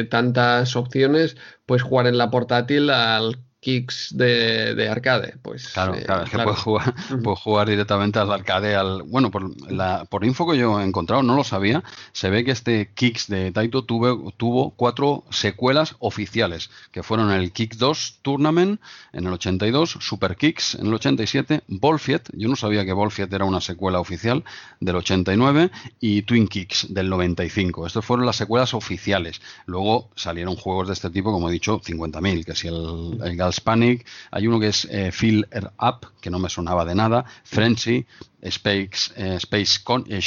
tantas 0.09 0.75
opciones, 0.75 1.35
pues 1.65 1.81
jugar 1.81 2.07
en 2.07 2.17
la 2.17 2.29
portátil 2.29 2.91
al 2.91 3.39
kicks 3.61 4.09
de, 4.17 4.89
arcade. 4.89 5.35
Pues, 5.41 5.69
claro, 5.69 5.95
eh, 5.95 6.03
claro, 6.03 6.23
es 6.23 6.29
que 6.29 6.37
puedes 6.39 6.59
jugar, 6.59 6.95
jugar 7.37 7.69
directamente 7.69 8.19
al 8.19 8.31
arcade. 8.31 8.75
Al, 8.75 9.03
bueno, 9.03 9.31
por, 9.31 9.71
la, 9.71 10.05
por 10.05 10.25
info 10.25 10.49
que 10.49 10.57
yo 10.57 10.81
he 10.81 10.83
encontrado, 10.83 11.23
no 11.23 11.35
lo 11.35 11.43
sabía, 11.43 11.83
se 12.11 12.29
ve 12.29 12.43
que 12.43 12.51
este 12.51 12.91
kicks 12.93 13.27
de 13.27 13.51
Taito 13.51 13.85
tuvo, 13.85 14.33
tuvo 14.35 14.71
cuatro 14.71 15.23
secuelas 15.29 15.95
oficiales, 15.99 16.69
que 16.91 17.03
fueron 17.03 17.31
el 17.31 17.51
Kick 17.53 17.75
2 17.75 18.19
Tournament 18.21 18.81
en 19.13 19.27
el 19.27 19.33
82, 19.33 19.97
Super 20.01 20.35
Kicks 20.35 20.75
en 20.75 20.87
el 20.87 20.93
87, 20.95 21.63
Bolfiet, 21.67 22.29
yo 22.33 22.49
no 22.49 22.55
sabía 22.55 22.83
que 22.83 22.93
Bolfiet 22.93 23.31
era 23.31 23.45
una 23.45 23.61
secuela 23.61 23.99
oficial 23.99 24.43
del 24.79 24.95
89, 24.95 25.69
y 25.99 26.23
Twin 26.23 26.47
Kicks 26.47 26.87
del 26.89 27.09
95. 27.09 27.87
Estas 27.87 28.03
fueron 28.03 28.25
las 28.25 28.35
secuelas 28.35 28.73
oficiales. 28.73 29.41
Luego 29.65 30.09
salieron 30.15 30.55
juegos 30.55 30.87
de 30.87 30.93
este 30.93 31.09
tipo, 31.09 31.31
como 31.31 31.49
he 31.49 31.51
dicho, 31.51 31.79
50.000, 31.79 32.45
que 32.45 32.55
si 32.55 32.67
el, 32.67 33.19
el 33.23 33.37
Panic, 33.59 34.05
hay 34.31 34.47
uno 34.47 34.59
que 34.59 34.67
es 34.67 34.85
eh, 34.85 35.11
Fill 35.11 35.47
Up, 35.79 36.07
que 36.21 36.29
no 36.29 36.39
me 36.39 36.49
sonaba 36.49 36.85
de 36.85 36.95
nada, 36.95 37.25
Frenzy, 37.43 38.05
Space, 38.41 39.11
eh, 39.15 39.35
Space 39.35 39.79
Con 39.83 40.05
eh, 40.07 40.21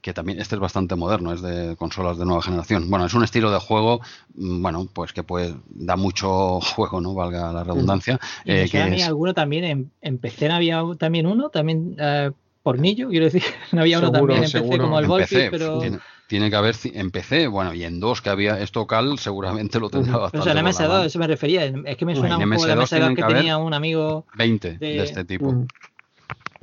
que 0.00 0.14
también 0.14 0.40
este 0.40 0.54
es 0.54 0.60
bastante 0.60 0.96
moderno, 0.96 1.32
es 1.32 1.42
de 1.42 1.76
consolas 1.76 2.18
de 2.18 2.24
nueva 2.24 2.42
generación. 2.42 2.88
Bueno, 2.88 3.06
es 3.06 3.14
un 3.14 3.24
estilo 3.24 3.50
de 3.50 3.58
juego, 3.58 4.00
mm, 4.34 4.62
bueno, 4.62 4.88
pues 4.92 5.12
que 5.12 5.22
pues 5.22 5.54
da 5.68 5.96
mucho 5.96 6.60
juego, 6.60 7.00
¿no? 7.00 7.14
Valga 7.14 7.52
la 7.52 7.64
redundancia. 7.64 8.18
¿Y 8.44 8.52
eh, 8.52 8.68
que 8.70 8.80
alguno 9.02 9.34
también 9.34 9.64
en, 9.64 9.90
en, 10.00 10.18
PC 10.18 10.50
había 10.50 10.82
también 10.98 11.26
uno, 11.26 11.50
también 11.50 11.96
eh, 11.98 12.30
por 12.62 12.78
Nillo, 12.78 13.08
quiero 13.08 13.26
decir, 13.26 13.42
no 13.72 13.82
había 13.82 13.98
uno 13.98 14.10
también 14.10 14.44
en 14.44 14.50
PC 14.50 14.78
como 14.78 14.98
el 14.98 15.06
Wolfie, 15.06 15.50
pero 15.50 15.78
tiene 15.78 15.98
que 16.30 16.56
haber 16.56 16.76
en 16.84 17.10
PC, 17.10 17.48
bueno, 17.48 17.74
y 17.74 17.84
en 17.84 17.98
dos 17.98 18.22
que 18.22 18.30
había 18.30 18.60
esto 18.60 18.86
cal, 18.86 19.18
seguramente 19.18 19.80
lo 19.80 19.90
tendrá 19.90 20.16
bastante. 20.18 20.48
O 20.48 20.52
sea, 20.52 20.60
en 20.60 20.66
MS2, 20.66 21.06
eso 21.06 21.18
me 21.18 21.26
refería. 21.26 21.64
Es 21.64 21.96
que 21.96 22.06
me 22.06 22.14
suena 22.14 22.38
un 22.38 22.44
juego 22.44 22.66
de 22.66 22.76
MS2 22.76 23.16
que, 23.16 23.22
tenía 23.22 23.58
un 23.58 23.74
amigo. 23.74 24.26
20 24.36 24.78
de, 24.78 25.02
este 25.02 25.24
tipo. 25.24 25.52
Mm. 25.52 25.66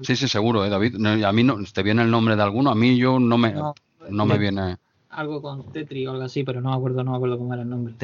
Sí, 0.02 0.15
sí, 0.15 0.27
seguro, 0.27 0.64
¿eh, 0.64 0.69
David. 0.69 1.03
a 1.06 1.34
mí 1.34 1.44
no, 1.44 1.57
te 1.73 1.84
viene 1.84 2.03
el 2.03 2.11
nombre 2.11 2.35
de 2.35 2.44
alguno, 2.44 2.69
a 2.69 2.76
mí 2.76 2.98
yo 2.98 3.19
no 3.19 3.38
me, 3.38 3.53
no, 4.10 4.26
me 4.26 4.38
viene. 4.38 4.77
Algo 5.10 5.41
con 5.41 5.72
Tetris 5.72 6.07
o 6.07 6.11
algo 6.11 6.23
así, 6.23 6.44
pero 6.44 6.61
no 6.61 6.69
me 6.69 6.76
acuerdo, 6.76 7.03
no 7.03 7.11
me 7.11 7.18
acuerdo 7.18 7.38
cómo 7.38 7.53
era 7.53 7.64
el 7.64 7.69
nombre. 7.69 7.95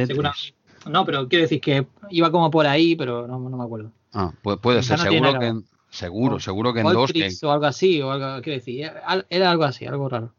No, 0.89 1.05
pero 1.05 1.29
quiero 1.29 1.43
decir 1.43 1.61
que 1.61 1.85
iba 2.09 2.29
como 2.31 2.51
por 2.51 2.67
ahí, 2.67 2.95
pero 2.95 3.27
no, 3.27 3.37
no 3.39 3.57
me 3.57 3.63
acuerdo. 3.63 3.91
Ah, 4.11 4.33
puede, 4.41 4.57
puede 4.57 4.83
ser, 4.83 4.99
seguro 4.99 5.39
que. 5.39 5.53
Seguro, 5.89 6.39
seguro 6.39 6.73
que 6.73 6.79
en 6.79 6.87
dos. 6.87 7.13
Que... 7.13 7.29
o 7.43 7.51
algo 7.51 7.65
así, 7.67 8.01
o 8.01 8.11
algo, 8.11 8.41
quiero 8.41 8.57
decir, 8.57 8.91
era 9.29 9.51
algo 9.51 9.63
así, 9.63 9.85
algo 9.85 10.09
raro. 10.09 10.33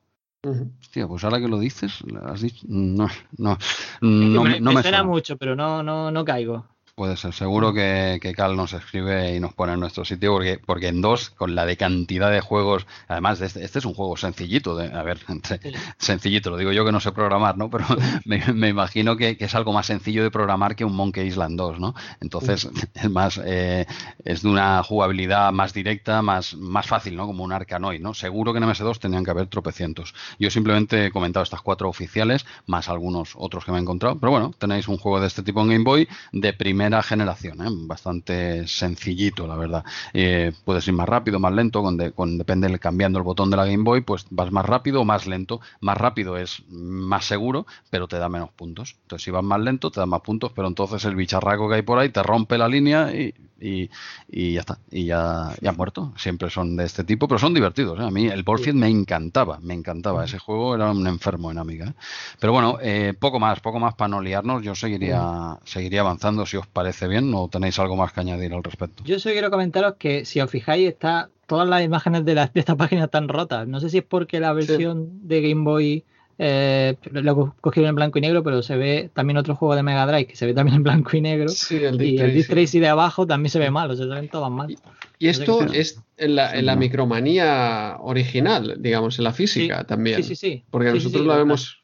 Hostia, 0.81 1.09
pues 1.09 1.25
ahora 1.25 1.41
que 1.41 1.49
lo 1.49 1.59
dices, 1.59 2.03
has 2.25 2.41
dicho, 2.43 2.67
no, 2.69 3.09
no, 3.39 3.59
no, 4.01 4.45
me, 4.45 4.61
me, 4.61 4.83
suena 4.83 5.03
mucho, 5.03 5.37
pero 5.37 5.57
no, 5.57 5.83
no, 5.83 6.11
no 6.11 6.25
caigo. 6.25 6.67
Puede 6.97 7.17
ser, 7.17 7.33
seguro 7.33 7.75
que, 7.75 8.21
que, 8.23 8.35
Cal 8.35 8.55
nos 8.55 8.73
escribe 8.73 9.35
y 9.35 9.41
nos 9.41 9.53
pone 9.53 9.73
en 9.73 9.81
nuestro 9.81 10.05
sitio, 10.05 10.31
porque, 10.31 10.61
porque 10.65 10.87
en 10.87 11.01
dos, 11.01 11.31
con 11.31 11.57
la 11.57 11.67
de 11.67 11.77
cantidad 11.77 12.31
de 12.31 12.41
juegos, 12.41 12.87
además 13.09 13.41
este, 13.41 13.65
este 13.65 13.81
es 13.81 13.85
un 13.85 13.95
juego 13.95 14.17
sencillito, 14.17 14.77
de, 14.77 14.97
a 14.97 15.03
ver, 15.03 15.19
sencillito, 15.99 16.51
lo 16.51 16.57
digo 16.57 16.71
yo 16.71 16.85
que 16.85 16.93
no 16.93 17.01
sé 17.01 17.11
programar, 17.11 17.59
¿no? 17.59 17.69
Pero 17.69 17.85
me, 18.25 18.69
imagino 18.69 19.17
que, 19.17 19.37
es 19.41 19.55
algo 19.57 19.73
más 19.73 19.87
sencillo 19.87 20.23
de 20.23 20.31
programar 20.31 20.77
que 20.77 20.85
un 20.85 20.95
Monkey 20.95 21.27
Island 21.27 21.59
2, 21.59 21.81
¿no? 21.81 21.97
Entonces 22.21 22.69
es 22.95 23.11
más, 23.11 23.41
eh, 23.45 23.87
es 24.25 24.43
de 24.43 24.49
una 24.51 24.81
jugabilidad 24.85 25.51
más 25.51 25.75
directa, 25.75 26.23
más, 26.23 26.55
más 26.55 26.87
fácil, 26.87 27.17
¿no? 27.17 27.27
Como 27.27 27.43
un 27.43 27.53
Arcanoid, 27.53 28.01
¿no? 28.01 28.15
Seguro 28.15 28.53
que 28.53 28.59
en 28.59 28.67
MS2 28.67 29.01
tenían 29.01 29.25
que 29.25 29.33
haber 29.33 29.49
tropecientos. 29.49 30.15
Yo 30.39 30.49
simplemente 30.49 31.07
he 31.07 31.11
comentado 31.11 31.43
estas 31.43 31.61
cuatro 31.61 31.89
oficiales, 31.89 32.47
más 32.67 32.89
algunos 32.89 33.33
otros 33.35 33.65
que 33.65 33.73
me 33.73 33.79
he 33.79 33.81
encontrado, 33.81 34.17
pero 34.17 34.31
bueno, 34.31 34.55
tenéis 34.57 34.87
un 34.87 34.97
juego 34.97 35.21
de 35.21 35.27
este 35.27 35.43
tipo 35.43 35.61
en 35.61 35.71
Game 35.71 35.83
Boy 35.85 36.09
de 36.31 36.53
primera 36.85 37.03
generación, 37.03 37.63
¿eh? 37.63 37.71
bastante 37.87 38.69
sencillito, 38.69 39.47
la 39.47 39.57
verdad. 39.57 39.85
Eh, 40.13 40.53
puedes 40.67 40.87
ir 40.87 40.93
más 40.93 41.09
rápido, 41.09 41.41
más 41.41 41.55
lento, 41.55 41.83
con, 42.15 42.37
depende 42.37 42.79
cambiando 42.79 43.19
el 43.19 43.25
botón 43.25 43.51
de 43.51 43.57
la 43.57 43.65
Game 43.65 43.85
Boy, 43.85 44.03
pues 44.03 44.27
vas 44.29 44.53
más 44.53 44.67
rápido 44.67 45.01
o 45.01 45.05
más 45.07 45.27
lento. 45.27 45.63
Más 45.81 45.97
rápido 45.97 46.37
es 46.37 46.63
más 46.69 47.25
seguro, 47.25 47.67
pero 47.89 48.07
te 48.07 48.19
da 48.19 48.29
menos 48.29 48.51
puntos. 48.51 48.97
Entonces, 49.01 49.25
si 49.25 49.31
vas 49.31 49.43
más 49.43 49.61
lento, 49.61 49.91
te 49.91 50.01
da 50.01 50.05
más 50.05 50.21
puntos, 50.21 50.53
pero 50.55 50.69
entonces 50.69 51.03
el 51.07 51.17
bicharraco 51.17 51.71
que 51.71 51.77
hay 51.77 51.83
por 51.83 51.99
ahí 51.99 52.11
te 52.11 52.23
rompe 52.23 52.59
la 52.59 52.69
línea 52.69 53.11
y 53.15 53.33
y, 53.65 54.53
ya 54.53 54.61
está, 54.61 54.79
y 54.91 55.07
ya, 55.07 55.55
ya 55.61 55.73
muerto. 55.73 56.13
Siempre 56.17 56.51
son 56.51 56.77
de 56.77 56.85
este 56.85 57.05
tipo, 57.05 57.27
pero 57.29 57.39
son 57.39 57.55
divertidos. 57.55 57.99
¿eh? 57.99 58.05
A 58.05 58.11
mí 58.11 58.27
el 58.27 58.43
Borfield 58.43 58.77
me 58.77 58.89
encantaba, 58.89 59.59
me 59.61 59.75
encantaba. 59.75 60.25
Ese 60.25 60.39
juego 60.39 60.75
era 60.75 60.91
un 60.91 61.07
enfermo 61.07 61.51
en 61.51 61.59
Amiga. 61.59 61.87
¿eh? 61.87 61.95
Pero 62.39 62.53
bueno, 62.53 62.79
poco 63.19 63.41
más, 63.41 63.61
poco 63.61 63.81
más 63.81 63.95
para 63.95 64.09
no 64.09 64.21
liarnos. 64.21 64.63
Yo 64.63 64.75
seguiría, 64.75 65.59
seguiría 65.65 66.01
avanzando 66.01 66.45
si 66.47 66.57
os 66.57 66.67
parece 66.75 67.09
bien 67.09 67.33
o 67.35 67.49
tenéis 67.49 67.79
algo 67.79 67.97
más 67.97 68.13
que 68.13 68.21
añadir 68.21 68.53
al 68.53 68.63
respecto. 68.63 69.03
Yo 69.05 69.19
solo 69.19 69.33
quiero 69.33 69.51
comentaros 69.51 69.95
que 69.99 70.27
si 70.27 70.41
os 70.41 70.51
fijáis 70.51 70.87
está 70.87 71.31
todas 71.47 71.67
las 71.67 71.83
imágenes 71.83 72.27
de, 72.27 72.51
esta 72.55 72.77
página 72.77 73.05
están 73.05 73.29
rotas. 73.29 73.67
No 73.67 73.81
sé 73.81 73.89
si 73.89 73.99
es 73.99 74.05
porque 74.05 74.41
la 74.41 74.53
versión 74.53 75.27
de 75.27 75.41
Game 75.41 75.65
Boy 75.65 76.05
eh, 76.37 76.97
lo 77.13 77.55
cogieron 77.61 77.91
en 77.91 77.95
blanco 77.95 78.19
y 78.19 78.23
negro, 78.23 78.43
pero 78.43 78.63
se 78.63 78.77
ve 78.77 79.11
también 79.15 79.37
otro 79.37 79.55
juego 79.55 79.77
de 79.77 79.85
Mega 79.85 80.05
Drive 80.07 80.27
que 80.27 80.37
se 80.37 80.47
ve 80.47 80.55
también 80.55 80.77
en 80.77 80.83
blanco 80.83 81.17
y 81.17 81.21
negro. 81.21 81.51
y 81.71 82.19
el 82.19 82.35
Disk 82.35 82.51
Tracy 82.51 82.81
de 82.81 82.89
abajo 82.89 83.27
también 83.27 83.51
se 83.51 83.61
ve 83.61 83.71
mal, 83.71 83.91
o 83.91 83.97
sea, 83.97 84.07
se 84.07 84.13
ven 84.13 84.29
todas 84.29 84.51
mal. 84.51 84.77
Y, 85.19 85.29
esto 85.29 85.65
es 85.73 86.03
en 86.17 86.35
la, 86.35 86.77
micromanía 86.77 87.97
original, 88.01 88.77
digamos, 88.79 89.19
en 89.19 89.25
la 89.25 89.33
física 89.33 89.85
también. 89.85 90.23
Sí, 90.23 90.35
sí, 90.35 90.37
sí. 90.37 90.65
Porque 90.71 90.93
nosotros 90.93 91.25
la 91.25 91.37
vemos. 91.37 91.83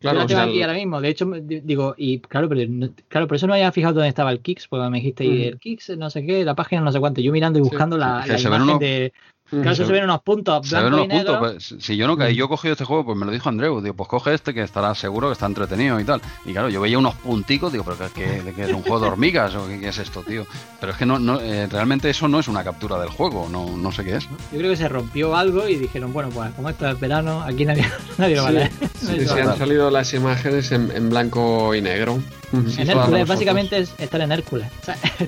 Claro, 0.00 0.26
Yo 0.26 0.40
aquí 0.40 0.62
ahora 0.62 0.74
mismo. 0.74 0.98
De 1.00 1.10
hecho, 1.10 1.26
digo, 1.26 1.94
y 1.98 2.20
claro, 2.20 2.48
pero 2.48 2.90
claro, 3.08 3.28
por 3.28 3.36
eso 3.36 3.46
no 3.46 3.52
había 3.52 3.70
fijado 3.70 3.94
dónde 3.94 4.08
estaba 4.08 4.32
el 4.32 4.40
Kix, 4.40 4.66
porque 4.66 4.88
me 4.88 4.96
dijiste, 4.96 5.26
y 5.26 5.44
el 5.44 5.58
Kix, 5.58 5.90
no 5.98 6.08
sé 6.08 6.24
qué, 6.24 6.42
la 6.42 6.54
página 6.54 6.80
no 6.80 6.90
sé 6.90 6.98
cuánto. 7.00 7.20
Yo 7.20 7.32
mirando 7.32 7.58
y 7.58 7.62
buscando 7.62 7.98
la, 7.98 8.24
la 8.26 8.40
imagen 8.40 8.78
de, 8.78 9.12
Claro, 9.50 9.74
se 9.74 9.84
ven 9.84 10.04
unos 10.04 10.22
puntos. 10.22 10.68
Se 10.68 10.80
ven 10.80 10.94
unos 10.94 11.08
puntos. 11.08 11.38
Pues, 11.38 11.74
si 11.78 11.96
yo 11.96 12.06
no 12.06 12.16
caí, 12.16 12.34
yo 12.34 12.44
he 12.44 12.48
cogido 12.48 12.72
este 12.72 12.84
juego, 12.84 13.04
pues 13.04 13.18
me 13.18 13.26
lo 13.26 13.32
dijo 13.32 13.48
Andreu. 13.48 13.80
Digo, 13.80 13.94
pues 13.94 14.08
coge 14.08 14.34
este 14.34 14.54
que 14.54 14.62
estará 14.62 14.94
seguro 14.94 15.28
que 15.28 15.32
está 15.32 15.46
entretenido 15.46 15.98
y 15.98 16.04
tal. 16.04 16.20
Y 16.44 16.52
claro, 16.52 16.68
yo 16.68 16.80
veía 16.80 16.98
unos 16.98 17.14
punticos, 17.16 17.72
digo, 17.72 17.84
pero 17.84 17.96
que, 17.98 18.42
que, 18.44 18.52
que 18.52 18.62
es 18.62 18.72
un 18.72 18.82
juego 18.82 19.00
de 19.00 19.06
hormigas 19.08 19.54
o 19.54 19.66
qué, 19.66 19.88
es 19.88 19.98
esto, 19.98 20.22
tío. 20.22 20.46
Pero 20.78 20.92
es 20.92 20.98
que 20.98 21.06
no, 21.06 21.18
no 21.18 21.40
eh, 21.40 21.66
realmente 21.66 22.10
eso 22.10 22.28
no 22.28 22.38
es 22.38 22.48
una 22.48 22.62
captura 22.62 22.98
del 23.00 23.10
juego, 23.10 23.48
no, 23.50 23.76
no 23.76 23.92
sé 23.92 24.04
qué 24.04 24.16
es. 24.16 24.28
Yo 24.52 24.58
creo 24.58 24.70
que 24.70 24.76
se 24.76 24.88
rompió 24.88 25.36
algo 25.36 25.68
y 25.68 25.76
dijeron, 25.76 26.12
bueno, 26.12 26.30
pues 26.30 26.52
como 26.52 26.68
esto 26.68 26.88
es 26.88 27.00
verano, 27.00 27.42
aquí 27.42 27.64
nadie, 27.64 27.86
nadie 28.18 28.36
lo 28.36 28.44
vale. 28.44 28.70
Sí, 28.98 29.26
sí, 29.26 29.38
han 29.40 29.58
salido 29.58 29.90
las 29.90 30.12
imágenes 30.14 30.70
en, 30.72 30.90
en 30.94 31.10
blanco 31.10 31.74
y 31.74 31.82
negro. 31.82 32.20
en 32.52 32.90
Hércules, 32.90 33.26
básicamente 33.26 33.78
es 33.78 33.94
estar 33.98 34.20
en 34.20 34.32
Hércules. 34.32 34.68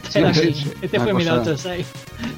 este 0.82 1.00
fue 1.00 1.14
mi 1.14 1.24
Doctor 1.24 1.58
6. 1.58 1.86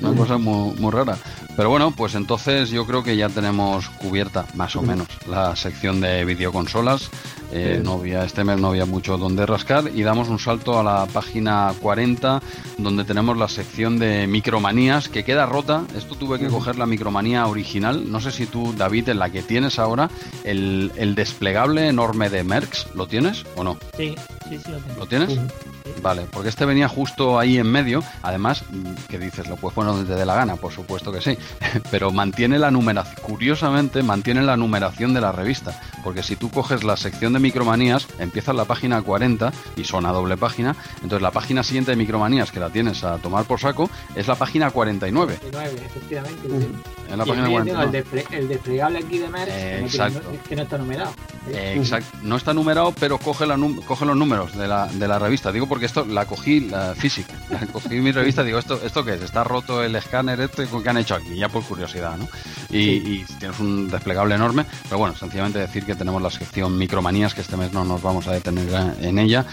Una 0.01 0.17
cosa 0.17 0.39
muy, 0.39 0.75
muy 0.77 0.91
rara. 0.91 1.17
Pero 1.57 1.71
bueno, 1.71 1.93
pues 1.93 2.15
entonces 2.15 2.71
yo 2.71 2.85
creo 2.85 3.03
que 3.03 3.17
ya 3.17 3.29
tenemos 3.29 3.89
cubierta 3.89 4.45
más 4.55 4.75
o 4.75 4.83
menos 4.83 5.07
la 5.29 5.55
sección 5.55 6.01
de 6.01 6.25
videoconsolas. 6.25 7.11
Eh, 7.53 7.81
no 7.85 7.95
había, 7.95 8.25
este 8.25 8.43
mes 8.43 8.59
no 8.59 8.69
había 8.69 8.87
mucho 8.87 9.17
donde 9.17 9.47
rascar 9.47 9.89
y 9.95 10.03
damos 10.03 10.29
un 10.29 10.41
salto 10.41 10.81
a 10.81 10.83
la 10.83 11.07
página 11.07 11.73
40 11.81 12.43
donde 12.79 13.05
tenemos 13.05 13.37
la 13.37 13.47
sección 13.47 14.01
de 14.01 14.27
micromanías 14.27 15.09
que 15.09 15.23
queda 15.23 15.47
rota. 15.47 15.85
Esto 15.97 16.17
tuve 16.17 16.41
que 16.41 16.49
coger 16.49 16.77
la 16.77 16.87
micromanía 16.87 17.47
original. 17.47 18.11
No 18.11 18.21
sé 18.21 18.33
si 18.33 18.47
tú, 18.47 18.75
David, 18.77 19.11
en 19.11 19.21
la 19.21 19.31
que 19.31 19.43
tienes 19.43 19.79
ahora, 19.79 20.11
el, 20.43 20.91
desplegable 21.15 21.89
enorme 21.89 22.31
de 22.31 22.43
Merx, 22.43 22.89
¿lo 22.95 23.07
tienes 23.07 23.45
o 23.55 23.63
no? 23.63 23.79
Sí, 23.97 24.17
sí, 24.49 24.59
sí 24.59 24.71
lo 24.71 24.79
tengo. 24.79 25.01
¿Lo 25.01 25.07
tienes? 25.07 25.39
Vale, 26.03 26.27
porque 26.31 26.49
este 26.49 26.65
venía 26.65 26.89
justo 26.89 27.39
ahí 27.39 27.59
en 27.59 27.67
medio. 27.67 28.03
Además, 28.23 28.65
que 29.09 29.19
dices, 29.19 29.49
lo 29.49 29.57
puedes 29.57 29.75
poner 29.75 29.93
donde 29.95 30.13
te 30.13 30.19
dé 30.19 30.27
la 30.27 30.35
gana, 30.35 30.57
por 30.57 30.73
supuesto 30.73 31.13
que 31.13 31.21
sí. 31.21 31.37
Pero 31.91 32.11
mantiene 32.11 32.59
la 32.59 32.71
numeración, 32.71 33.17
curiosamente, 33.23 34.03
mantiene 34.03 34.43
la 34.43 34.57
numeración 34.57 35.15
de 35.15 35.21
la 35.21 35.33
revista. 35.33 35.81
Porque 36.03 36.23
si 36.23 36.37
tú 36.37 36.51
coges 36.51 36.85
la 36.85 36.97
sección 36.97 37.33
de 37.33 37.41
micromanías, 37.41 38.07
empiezas 38.19 38.55
la 38.55 38.65
página 38.65 39.01
40 39.01 39.53
y 39.77 39.85
son 39.85 40.07
a 40.07 40.13
doble 40.13 40.37
página. 40.37 40.77
Entonces 40.97 41.23
la 41.23 41.31
página 41.31 41.63
siguiente 41.63 41.93
de 41.93 41.97
micromanías 41.97 42.53
que 42.53 42.61
la 42.61 42.71
tienes 42.71 43.05
a 43.05 43.19
tomar 43.19 43.45
por 43.45 43.61
saco 43.61 43.91
es 44.15 44.27
la 44.29 44.35
página 44.35 44.71
49. 44.71 45.39
49, 45.41 45.83
efectivamente. 45.87 46.49
En 47.11 47.19
la 47.19 47.25
página 47.25 47.49
49. 47.49 48.05
El, 48.31 48.49
desplegable 48.49 48.99
aquí 48.99 49.19
de 49.19 49.29
Merck 49.29 49.51
exacto. 49.51 50.21
que 50.49 50.57
no 50.57 50.63
está 50.63 50.79
numerado. 50.79 51.13
exacto. 51.51 52.19
No 52.23 52.37
está 52.37 52.55
numerado, 52.55 52.93
pero 52.99 53.19
coge, 53.19 53.47
la, 53.47 53.59
coge 53.87 54.07
los 54.07 54.17
números 54.17 54.57
de 54.57 54.67
la, 54.69 54.87
de 54.87 55.09
la 55.09 55.19
revista. 55.19 55.53
Digo 55.53 55.67
porque 55.67 55.87
esto 55.87 56.05
la 56.05 56.27
cogí 56.27 56.61
la 56.61 56.95
física. 56.95 57.35
La 57.55 57.67
cogí 57.67 58.01
mi 58.01 58.11
revista 58.11 58.43
digo, 58.43 58.59
¿esto, 58.59 58.81
¿esto 58.85 59.05
qué 59.05 59.15
es? 59.15 59.23
¿Está 59.23 59.45
roto 59.45 59.83
el 59.83 59.95
escáner 59.95 60.41
este? 60.41 60.67
¿Qué 60.67 60.89
han 60.89 60.97
hecho 60.97 61.15
aquí? 61.15 61.37
Ya 61.37 61.49
por 61.49 61.63
curiosidad, 61.63 62.17
¿no? 62.17 62.27
Y, 62.71 63.25
tienes 63.39 63.61
un 63.61 63.89
desplegable 63.89 64.35
enorme. 64.35 64.65
Pero 64.85 64.99
bueno, 64.99 65.15
sencillamente 65.15 65.59
decir 65.59 65.85
que 65.85 65.95
tenemos 65.95 66.21
la 66.21 66.31
sección 66.31 66.77
micromanías, 66.77 67.35
que 67.35 67.43
este 67.43 67.57
mes 67.57 67.73
no 67.73 67.85
nos 67.85 68.03
vamos 68.03 68.27
a 68.27 68.33
detener 68.33 68.69
en 69.01 69.19
ella, 69.19 69.45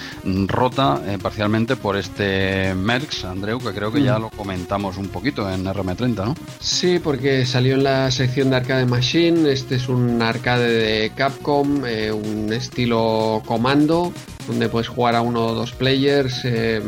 rota 0.48 1.02
eh, 1.06 1.18
parcialmente 1.22 1.76
por 1.76 1.98
este 1.98 2.74
Merx, 2.74 3.26
Andreu, 3.26 3.60
que 3.60 3.74
creo 3.74 3.92
que 3.92 4.02
ya 4.02 4.18
mm. 4.18 4.22
lo 4.22 4.30
comentamos 4.30 4.98
un 4.98 5.10
poquito 5.10 5.50
en 5.50 5.66
RM30, 5.66 6.26
¿no? 6.26 6.36
Sí, 6.60 7.00
porque 7.00 7.46
salió 7.52 7.74
en 7.74 7.84
la 7.84 8.10
sección 8.12 8.50
de 8.50 8.56
Arcade 8.56 8.86
Machine. 8.86 9.52
Este 9.52 9.76
es 9.76 9.90
un 9.90 10.22
arcade 10.22 10.72
de 10.72 11.10
Capcom, 11.10 11.84
eh, 11.86 12.10
un 12.10 12.54
estilo 12.54 13.44
comando 13.46 14.14
donde 14.48 14.70
puedes 14.70 14.88
jugar 14.88 15.16
a 15.16 15.22
uno 15.22 15.48
o 15.48 15.54
dos 15.54 15.74
players 15.74 16.46
eh, 16.46 16.82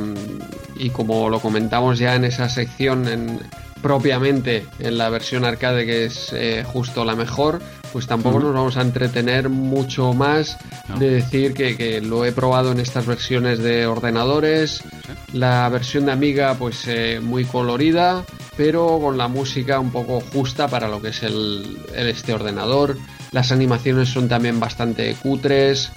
y 0.78 0.90
como 0.90 1.30
lo 1.30 1.42
comentamos 1.42 2.00
ya 2.00 2.16
en 2.16 2.24
esa 2.24 2.48
sección 2.48 3.10
en, 3.10 3.42
propiamente 3.82 4.66
en 4.80 4.98
la 4.98 5.10
versión 5.10 5.44
arcade 5.44 5.86
que 5.86 6.06
es 6.06 6.32
eh, 6.32 6.64
justo 6.66 7.04
la 7.04 7.18
mejor, 7.18 7.60
pues 7.94 8.08
tampoco 8.08 8.40
nos 8.40 8.56
vamos 8.56 8.76
a 8.76 8.82
entretener 8.82 9.50
mucho 9.50 10.14
más 10.14 10.58
de 10.98 11.12
decir 11.12 11.54
que, 11.54 12.02
lo 12.02 12.26
he 12.26 12.32
probado 12.32 12.72
en 12.72 12.80
estas 12.80 13.06
versiones 13.06 13.60
de 13.60 13.86
ordenadores, 13.86 14.84
la 15.32 15.70
versión 15.70 16.08
de 16.08 16.12
Amiga 16.12 16.56
pues 16.56 16.88
eh, 16.88 17.20
muy 17.22 17.46
colorida, 17.46 18.26
pero 18.58 19.00
con 19.00 19.16
la 19.16 19.28
música 19.28 19.80
un 19.80 19.92
poco 19.92 20.22
justa 20.22 20.68
para 20.68 20.88
lo 20.88 21.02
que 21.02 21.10
es 21.10 21.22
el, 21.22 21.78
este 21.96 22.34
ordenador. 22.34 22.98
Las 23.32 23.52
animaciones 23.52 24.10
son 24.10 24.28
también 24.28 24.60
bastante 24.60 25.16
cutres, 25.22 25.92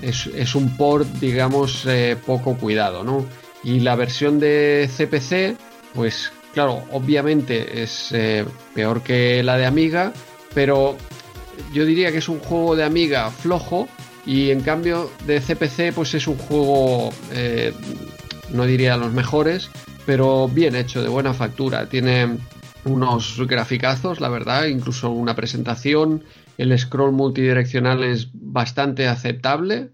es, 0.00 0.54
un 0.54 0.76
port, 0.78 1.06
digamos, 1.20 1.84
eh, 1.86 2.16
poco 2.24 2.56
cuidado, 2.56 3.04
¿no? 3.04 3.26
Y 3.62 3.80
la 3.80 3.96
versión 3.96 4.40
de 4.40 4.88
CPC, 4.96 5.58
pues 5.94 6.32
claro, 6.54 6.84
obviamente 6.90 7.82
es 7.82 8.12
eh, 8.12 8.46
peor 8.74 9.02
que 9.02 9.42
la 9.42 9.58
de 9.58 9.66
Amiga, 9.66 10.12
pero 10.54 10.96
yo 11.72 11.84
diría 11.84 12.12
que 12.12 12.18
es 12.18 12.28
un 12.28 12.38
juego 12.40 12.76
de 12.76 12.84
Amiga 12.84 13.30
flojo 13.30 13.88
y 14.26 14.50
en 14.50 14.60
cambio 14.60 15.10
de 15.26 15.40
CPC 15.40 15.94
pues 15.94 16.14
es 16.14 16.26
un 16.26 16.38
juego, 16.38 17.10
eh, 17.32 17.72
no 18.52 18.64
diría 18.64 18.96
los 18.96 19.12
mejores, 19.12 19.70
pero 20.06 20.48
bien 20.48 20.76
hecho, 20.76 21.02
de 21.02 21.08
buena 21.08 21.34
factura. 21.34 21.88
Tiene 21.88 22.38
unos 22.84 23.46
graficazos, 23.46 24.20
la 24.20 24.28
verdad, 24.28 24.66
incluso 24.66 25.10
una 25.10 25.34
presentación 25.34 26.24
el 26.58 26.78
scroll 26.78 27.12
multidireccional 27.12 28.04
es 28.04 28.28
bastante 28.32 29.08
aceptable. 29.08 29.90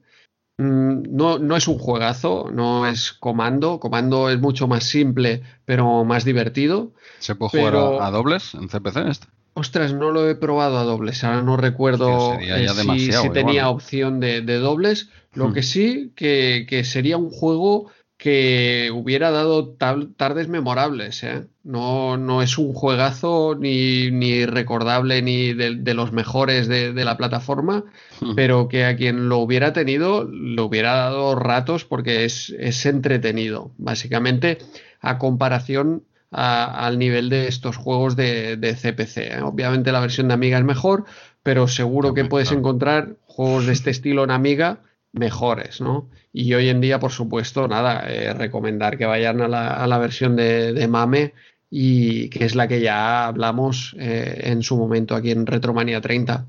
Mm, 0.58 1.16
no, 1.16 1.38
no, 1.38 1.56
es 1.56 1.68
un 1.68 1.78
juegazo, 1.78 2.50
no 2.52 2.86
es 2.86 3.12
comando. 3.12 3.80
Comando 3.80 4.28
es 4.30 4.38
mucho 4.40 4.68
más 4.68 4.84
simple, 4.84 5.42
pero 5.64 6.04
más 6.04 6.24
divertido. 6.24 6.92
¿Se 7.18 7.34
puede 7.34 7.50
jugar 7.50 8.02
a, 8.02 8.10
dobles 8.10 8.54
en 8.54 8.68
CPC 8.68 8.96
este? 9.08 9.26
Ostras, 9.54 9.92
no 9.92 10.10
lo 10.10 10.28
he 10.28 10.34
probado 10.34 10.78
a 10.78 10.84
dobles. 10.84 11.24
Ahora 11.24 11.42
no 11.42 11.56
recuerdo 11.56 12.38
eh, 12.40 12.68
si, 12.68 13.30
tenía 13.30 13.68
opción 13.68 14.20
de, 14.20 14.42
dobles. 14.42 15.10
Lo 15.32 15.48
hmm. 15.48 15.52
que 15.54 15.62
sí, 15.62 16.12
que, 16.14 16.66
que 16.68 16.84
sería 16.84 17.16
un 17.16 17.30
juego 17.30 17.90
que 18.20 18.90
hubiera 18.92 19.30
dado 19.30 19.70
tardes 19.70 20.46
memorables. 20.46 21.24
¿eh? 21.24 21.46
No, 21.64 22.18
no, 22.18 22.42
es 22.42 22.58
un 22.58 22.74
juegazo 22.74 23.56
ni, 23.58 24.10
ni 24.10 24.44
recordable 24.44 25.22
ni 25.22 25.54
de, 25.54 25.94
los 25.94 26.12
mejores 26.12 26.68
de, 26.68 26.92
la 26.92 27.16
plataforma, 27.16 27.84
hmm. 28.20 28.34
pero 28.34 28.68
que 28.68 28.84
a 28.84 28.94
quien 28.94 29.30
lo 29.30 29.38
hubiera 29.38 29.72
tenido 29.72 30.24
le 30.24 30.60
hubiera 30.60 30.94
dado 30.96 31.34
ratos 31.34 31.86
porque 31.86 32.26
es, 32.26 32.50
es 32.58 32.84
entretenido, 32.84 33.72
básicamente 33.78 34.58
a 35.00 35.16
comparación 35.16 36.04
al 36.30 36.98
nivel 36.98 37.28
de 37.28 37.48
estos 37.48 37.76
juegos 37.76 38.16
de, 38.16 38.56
CPC. 38.58 39.16
¿eh? 39.18 39.42
Obviamente 39.42 39.92
la 39.92 40.00
versión 40.00 40.28
de 40.28 40.34
Amiga 40.34 40.58
es 40.58 40.64
mejor, 40.64 41.04
pero 41.42 41.68
seguro 41.68 42.14
que 42.14 42.24
puedes 42.24 42.52
encontrar 42.52 43.16
juegos 43.26 43.66
de 43.66 43.72
este 43.72 43.90
estilo 43.90 44.24
en 44.24 44.30
Amiga 44.30 44.80
mejores, 45.12 45.80
¿no? 45.80 46.08
Y 46.32 46.54
hoy 46.54 46.68
en 46.68 46.80
día, 46.80 47.00
por 47.00 47.10
supuesto, 47.10 47.66
nada, 47.66 48.04
eh, 48.08 48.32
recomendar 48.32 48.96
que 48.96 49.06
vayan 49.06 49.40
a 49.40 49.48
la, 49.86 49.98
versión 49.98 50.36
de, 50.36 50.86
MAME 50.88 51.34
y 51.68 52.28
que 52.28 52.44
es 52.44 52.54
la 52.54 52.68
que 52.68 52.80
ya 52.80 53.26
hablamos 53.26 53.96
eh, 53.98 54.42
en 54.44 54.62
su 54.62 54.76
momento 54.76 55.16
aquí 55.16 55.32
en 55.32 55.46
Retromania 55.46 56.00
30. 56.00 56.46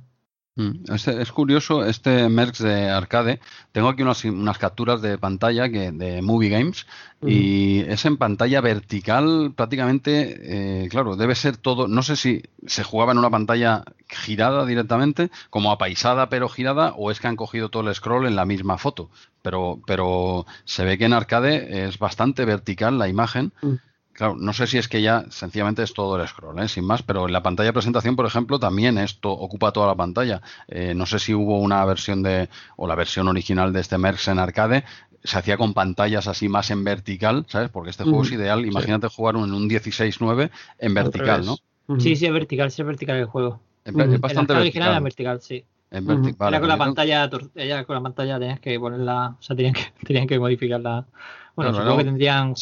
Mm, 0.62 0.94
es, 0.94 1.32
curioso 1.32 1.86
este 1.86 2.30
Merx 2.30 2.60
de 2.60 2.90
arcade. 2.90 3.40
Tengo 3.72 3.90
aquí 3.90 4.04
unas, 4.04 4.24
unas 4.26 4.58
capturas 4.58 5.02
de 5.02 5.18
pantalla 5.18 5.70
que, 5.70 5.92
de 5.92 6.22
Movie 6.22 6.50
Games 6.50 6.86
y 7.26 7.82
es 7.82 8.06
en 8.06 8.18
pantalla 8.18 8.62
vertical 8.62 9.54
prácticamente, 9.56 10.86
eh, 10.86 10.90
claro, 10.90 11.16
debe 11.16 11.36
ser 11.36 11.58
todo, 11.58 11.88
no 11.88 12.02
sé 12.02 12.16
si 12.16 12.42
se 12.66 12.84
jugaba 12.84 13.12
en 13.12 13.20
una 13.20 13.30
pantalla 13.30 13.84
girada 14.08 14.66
directamente, 14.66 15.30
como 15.52 15.72
apaisada 15.72 16.30
pero 16.30 16.50
girada, 16.50 16.94
o 16.98 17.12
es 17.12 17.20
que 17.20 17.28
han 17.28 17.36
cogido 17.36 17.70
todo 17.70 17.88
el 17.88 17.96
scroll 17.96 18.26
en 18.26 18.36
la 18.36 18.46
misma 18.46 18.78
foto. 18.78 19.10
Pero, 19.44 19.80
pero 19.86 20.46
se 20.66 20.84
ve 20.84 20.98
que 20.98 21.06
en 21.06 21.14
arcade 21.14 21.86
es 21.86 22.00
bastante 22.00 22.46
vertical 22.46 22.98
la 22.98 23.08
imagen. 23.08 23.54
Mm. 23.62 23.76
Claro, 24.22 24.36
no 24.38 24.54
sé 24.54 24.68
si 24.68 24.78
es 24.78 24.88
que 24.88 25.02
ya 25.02 25.26
sencillamente 25.32 25.82
es 25.82 25.96
todo 25.96 26.16
el 26.16 26.28
scroll, 26.28 26.60
¿eh? 26.60 26.68
sin 26.68 26.86
más, 26.86 27.02
pero 27.02 27.26
en 27.26 27.34
la 27.34 27.42
pantalla 27.42 27.70
de 27.70 27.74
presentación, 27.74 28.16
por 28.16 28.28
ejemplo, 28.28 28.60
también 28.60 29.00
esto 29.00 29.32
ocupa 29.32 29.72
toda 29.72 29.88
la 29.88 29.96
pantalla. 29.96 30.44
Eh, 30.68 30.94
no 30.94 31.08
sé 31.08 31.18
si 31.18 31.34
hubo 31.34 31.58
una 31.58 31.84
versión 31.86 32.22
de, 32.22 32.48
o 32.76 32.86
la 32.86 32.94
versión 32.94 33.28
original 33.28 33.74
de 33.74 33.80
este 33.80 33.98
Merx 33.98 34.28
en 34.28 34.38
arcade, 34.38 34.84
se 35.24 35.40
hacía 35.40 35.58
con 35.58 35.74
pantallas 35.74 36.28
así 36.28 36.50
más 36.50 36.70
en 36.70 36.84
vertical, 36.84 37.48
¿sabes? 37.48 37.72
Porque 37.72 37.90
este 37.90 38.04
juego 38.04 38.22
es 38.22 38.32
ideal. 38.32 38.64
Imagínate 38.64 39.08
jugar 39.08 39.38
en 39.38 39.56
un 39.56 39.68
16-9 39.68 40.52
en 40.78 40.94
vertical, 40.94 41.44
¿no? 41.44 41.58
Sí, 41.98 42.16
sí, 42.16 42.28
es 42.28 42.32
vertical, 42.32 42.70
sí 42.70 42.84
es 42.84 42.88
vertical 42.88 43.16
el 43.16 43.26
juego. 43.26 43.60
Es, 43.84 43.92
bastante 43.92 44.54
vertical. 44.54 44.62
original 44.62 44.90
era 44.92 45.00
vertical, 45.00 45.42
sí. 45.42 45.66
En 45.90 46.06
vertical. 46.06 46.50
Era 46.50 46.60
con 46.60 46.70
la 46.70 46.78
pantalla, 46.78 47.28
ella 47.56 47.86
con 47.86 47.96
la 47.96 48.04
pantalla 48.04 48.38
tenías 48.38 48.60
que 48.60 48.80
ponerla, 48.80 49.36
o 49.40 49.42
sea, 49.42 49.56
tenían 49.56 49.74
que, 49.74 49.82
tenían 50.06 50.28
que 50.28 50.38
modificarla 50.38 51.08
bueno, 51.56 51.74
supongo 51.74 51.98
que 51.98 52.04
tendrían 52.04 52.54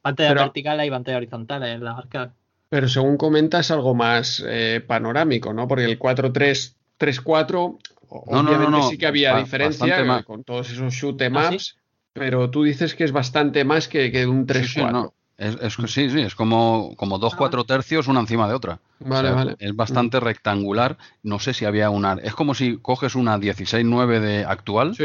pantalla 0.00 0.34
vertical 0.34 0.84
y 0.84 0.90
pantalla 0.90 1.16
horizontal 1.18 1.62
en 1.64 1.84
las 1.84 1.98
arcades. 1.98 2.32
Pero 2.68 2.88
según 2.88 3.16
comentas, 3.16 3.70
algo 3.70 3.94
más 3.94 4.42
eh, 4.46 4.82
panorámico, 4.86 5.52
¿no? 5.52 5.68
Porque 5.68 5.84
el 5.84 5.98
4-3-3-4, 5.98 7.78
obviamente 8.08 8.82
sí 8.90 8.98
que 8.98 9.06
había 9.06 9.36
diferencia 9.36 10.22
con 10.24 10.42
todos 10.42 10.70
esos 10.70 10.92
shoot 10.92 11.20
em 11.22 11.36
¿Ah, 11.36 11.50
ups, 11.52 11.76
pero 12.12 12.50
tú 12.50 12.64
dices 12.64 12.94
que 12.94 13.04
es 13.04 13.12
bastante 13.12 13.64
más 13.64 13.88
que, 13.88 14.10
que 14.10 14.26
un 14.26 14.46
3-4. 14.46 15.12
Es, 15.38 15.74
sí, 15.88 16.08
sí, 16.08 16.20
es 16.20 16.34
como, 16.34 16.94
como 16.96 17.18
dos 17.18 17.34
cuatro 17.34 17.64
tercios 17.64 18.08
una 18.08 18.20
encima 18.20 18.48
de 18.48 18.54
otra. 18.54 18.80
Vale, 19.00 19.30
vale. 19.30 19.56
Es 19.58 19.76
bastante 19.76 20.18
rectangular. 20.18 20.96
No 21.22 21.38
sé 21.38 21.52
si 21.52 21.66
había 21.66 21.90
una. 21.90 22.14
Es 22.14 22.34
como 22.34 22.54
si 22.54 22.78
coges 22.78 23.14
una 23.14 23.36
16-9 23.36 24.20
de 24.20 24.44
actual 24.46 24.96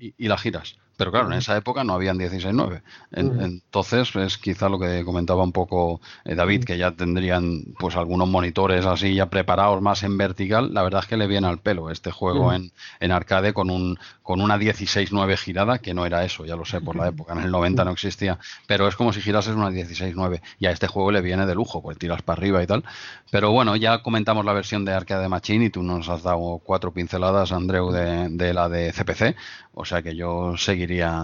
y, 0.00 0.14
y, 0.16 0.28
la 0.28 0.38
giras. 0.38 0.76
Pero 0.96 1.10
claro, 1.10 1.26
en 1.26 1.34
esa 1.34 1.56
época 1.56 1.82
no 1.82 1.94
habían 1.94 2.18
16-9. 2.18 2.82
entonces, 3.12 4.14
es 4.14 4.38
quizá 4.38 4.68
lo 4.68 4.78
que 4.78 5.04
comentaba 5.04 5.42
un 5.42 5.52
poco 5.52 6.00
eh, 6.24 6.34
David, 6.34 6.64
que 6.64 6.78
ya 6.78 6.92
tendrían 6.92 7.62
pues 7.78 7.96
algunos 7.96 8.28
monitores 8.28 8.86
así 8.86 9.14
ya 9.14 9.26
preparados 9.26 9.82
más 9.82 10.02
en 10.04 10.16
vertical. 10.16 10.72
La 10.72 10.82
verdad 10.82 11.02
es 11.02 11.08
que 11.08 11.16
le 11.16 11.26
viene 11.26 11.48
al 11.48 11.58
pelo 11.58 11.90
este 11.90 12.10
juego 12.10 12.52
en, 12.52 12.72
en, 13.00 13.12
arcade 13.12 13.52
con, 13.52 13.70
un, 13.70 13.98
con 14.22 14.40
una 14.40 14.56
16-9 14.56 15.36
girada, 15.36 15.78
que 15.78 15.94
no 15.94 16.06
era 16.06 16.24
eso, 16.24 16.44
ya 16.44 16.56
lo 16.56 16.64
sé, 16.64 16.80
por 16.80 16.96
la 16.96 17.08
época. 17.08 17.32
En 17.32 17.40
el 17.40 17.50
90 17.50 17.84
no 17.84 17.90
existía. 17.90 18.38
Pero 18.66 18.86
es 18.86 18.96
como 18.96 19.12
si 19.12 19.20
girases 19.20 19.54
una 19.54 19.70
16-9. 19.70 20.40
Y 20.60 20.66
a 20.66 20.70
este 20.70 20.86
juego 20.86 21.10
le 21.10 21.20
viene 21.20 21.46
de 21.46 21.54
lujo, 21.54 21.82
pues 21.82 21.98
tiras 21.98 22.22
para 22.22 22.38
arriba 22.38 22.62
y 22.62 22.66
tal. 22.66 22.84
Pero 23.30 23.50
bueno, 23.50 23.74
ya 23.76 24.02
comentamos 24.02 24.44
la 24.44 24.52
versión 24.52 24.84
de 24.84 24.92
arcade 24.92 25.28
Machine 25.28 25.66
y 25.66 25.70
tú 25.70 25.82
nos 25.82 26.08
has 26.08 26.22
dado 26.22 26.60
cuatro 26.62 26.92
pinceladas, 26.92 27.50
Andreu, 27.52 27.90
de, 27.90 28.28
de 28.28 28.54
la 28.54 28.68
de 28.68 28.92
CPC. 28.92 29.36
O 29.72 29.84
sea 29.84 30.02
que 30.02 30.14
yo 30.14 30.56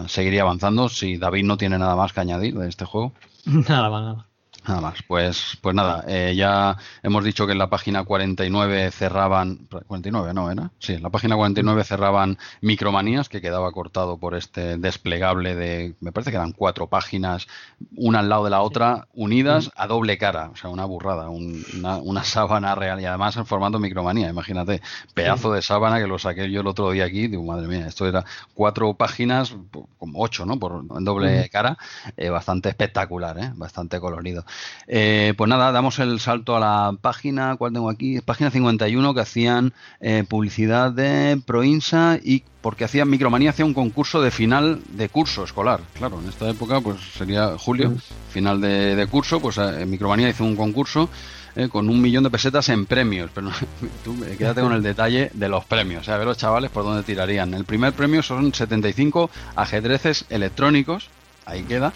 seguiría, 0.09 0.43
avanzando 0.43 0.89
si 0.89 1.17
David 1.17 1.45
no 1.45 1.57
tiene 1.57 1.79
nada 1.79 1.97
más 1.97 2.13
que 2.13 2.21
añadir 2.21 2.55
de 2.55 2.69
este 2.69 2.85
juego. 2.85 3.13
Nada 3.45 3.91
más, 3.91 4.03
nada. 4.03 4.30
Nada 4.69 4.81
más, 4.81 5.03
pues, 5.09 5.59
pues 5.63 5.75
nada, 5.75 6.05
eh, 6.07 6.35
ya 6.37 6.77
hemos 7.03 7.25
dicho 7.25 7.47
que 7.47 7.53
en 7.53 7.59
la 7.59 7.71
página 7.71 8.05
49 8.05 8.91
cerraban, 8.91 9.69
49 9.87 10.35
no 10.35 10.51
era, 10.51 10.71
sí, 10.79 10.95
en 10.95 11.03
la 11.03 11.09
página 11.09 11.37
49 11.37 11.83
cerraban 11.83 12.39
Micromanías, 12.61 13.29
que 13.29 13.41
quedaba 13.41 13.73
cortado 13.73 14.19
por 14.19 14.35
este 14.35 14.77
desplegable 14.77 15.55
de, 15.55 15.95
me 16.01 16.13
parece 16.13 16.31
que 16.31 16.37
eran 16.37 16.53
cuatro 16.53 16.89
páginas, 16.89 17.49
una 17.97 18.19
al 18.19 18.29
lado 18.29 18.45
de 18.45 18.51
la 18.51 18.61
otra, 18.61 19.09
unidas 19.15 19.71
a 19.77 19.87
doble 19.87 20.19
cara, 20.19 20.51
o 20.51 20.57
sea, 20.57 20.69
una 20.69 20.85
burrada, 20.85 21.31
una, 21.31 21.97
una, 21.97 22.23
sábana 22.23 22.75
real 22.75 23.01
y 23.01 23.07
además 23.07 23.37
en 23.39 23.47
formato 23.47 23.79
Micromanía, 23.79 24.29
imagínate, 24.29 24.83
pedazo 25.15 25.53
de 25.53 25.63
sábana 25.63 25.99
que 25.99 26.07
lo 26.07 26.19
saqué 26.19 26.51
yo 26.51 26.61
el 26.61 26.67
otro 26.67 26.91
día 26.91 27.07
aquí, 27.07 27.29
digo, 27.29 27.43
madre 27.45 27.67
mía, 27.67 27.87
esto 27.87 28.07
era 28.07 28.25
cuatro 28.53 28.93
páginas, 28.95 29.57
como 29.99 30.23
ocho, 30.23 30.45
¿no? 30.45 30.59
Por, 30.59 30.85
en 30.97 31.05
doble 31.05 31.49
cara, 31.49 31.79
eh, 32.17 32.29
bastante 32.29 32.69
espectacular, 32.69 33.39
¿eh? 33.39 33.53
bastante 33.55 33.99
colorido. 34.01 34.45
Eh, 34.87 35.35
pues 35.37 35.49
nada, 35.49 35.73
damos 35.73 35.99
el 35.99 36.21
salto 36.21 36.57
a 36.57 36.61
la 36.61 36.97
página, 37.01 37.57
¿cuál 37.57 37.73
tengo 37.73 37.91
aquí? 37.91 38.21
Página 38.21 38.51
51 38.51 39.15
que 39.15 39.21
hacían 39.21 39.73
eh, 40.01 40.25
publicidad 40.29 40.91
de 40.93 41.41
Proinsa 41.47 42.19
y 42.23 42.43
porque 42.61 42.85
hacían 42.85 43.09
Micromanía 43.09 43.51
hacía 43.51 43.65
un 43.65 43.75
concurso 43.75 44.21
de 44.21 44.31
final 44.31 44.81
de 44.93 45.09
curso 45.09 45.45
escolar. 45.45 45.81
Claro, 45.95 46.21
en 46.21 46.29
esta 46.29 46.49
época 46.51 46.81
pues 46.81 47.01
sería 47.17 47.57
julio, 47.57 47.95
final 48.31 48.61
de, 48.61 49.07
curso, 49.11 49.41
pues 49.41 49.59
eh, 49.59 49.87
Micromanía 49.87 50.29
hizo 50.29 50.45
un 50.45 50.57
concurso 50.57 51.09
con 51.73 51.89
un 51.91 52.01
millón 52.01 52.23
de 52.23 52.31
pesetas 52.31 52.69
en 52.69 52.87
premios. 52.87 53.31
Pero 53.35 53.51
tú 54.05 54.17
quédate 54.39 54.61
con 54.61 54.73
el 54.73 54.83
detalle 54.83 55.31
de 55.35 55.49
los 55.49 55.65
premios. 55.65 56.09
A 56.09 56.17
ver 56.17 56.27
los 56.27 56.39
chavales 56.39 56.71
por 56.71 56.85
dónde 56.85 57.03
tirarían. 57.03 57.55
El 57.55 57.65
primer 57.65 57.93
premio 57.93 58.23
son 58.23 58.55
75 58.55 59.31
ajedrezes 59.57 60.27
electrónicos. 60.31 61.11
Ahí 61.51 61.63
queda. 61.65 61.93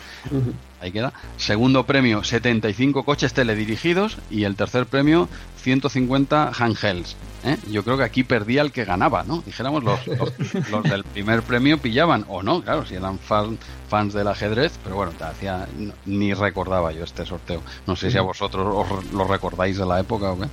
Ahí 0.81 0.93
queda. 0.93 1.13
Segundo 1.37 1.87
premio, 1.87 2.25
75 2.25 3.05
coches 3.05 3.33
teledirigidos. 3.33 4.19
Y 4.31 4.45
el 4.45 4.57
tercer 4.57 4.87
premio, 4.87 5.29
150 5.63 6.53
handhelds. 6.59 7.17
¿eh? 7.45 7.57
Yo 7.71 7.85
creo 7.85 7.97
que 7.97 8.05
aquí 8.05 8.25
perdía 8.25 8.63
el 8.63 8.73
que 8.73 8.85
ganaba, 8.85 9.23
¿no? 9.23 9.43
Dijéramos, 9.47 9.85
los, 9.85 10.01
los, 10.07 10.83
del 10.91 11.05
primer 11.05 11.43
premio 11.43 11.79
pillaban, 11.79 12.25
o 12.29 12.43
no, 12.43 12.63
claro, 12.63 12.85
si 12.85 12.95
eran 12.95 13.19
fans 13.19 14.13
del 14.13 14.29
ajedrez, 14.29 14.73
pero 14.83 14.97
bueno, 14.97 15.13
te 15.13 15.25
hacía, 15.25 15.67
ni 16.05 16.35
recordaba 16.35 16.93
yo 16.93 17.05
este 17.05 17.25
sorteo. 17.25 17.63
No 17.87 17.97
sé 17.97 18.11
si 18.11 18.19
a 18.19 18.23
vosotros 18.23 18.67
os 18.75 19.13
lo 19.13 19.27
recordáis 19.27 19.79
de 19.79 19.87
la 19.87 20.01
época 20.01 20.33
o 20.33 20.39
qué. 20.39 20.49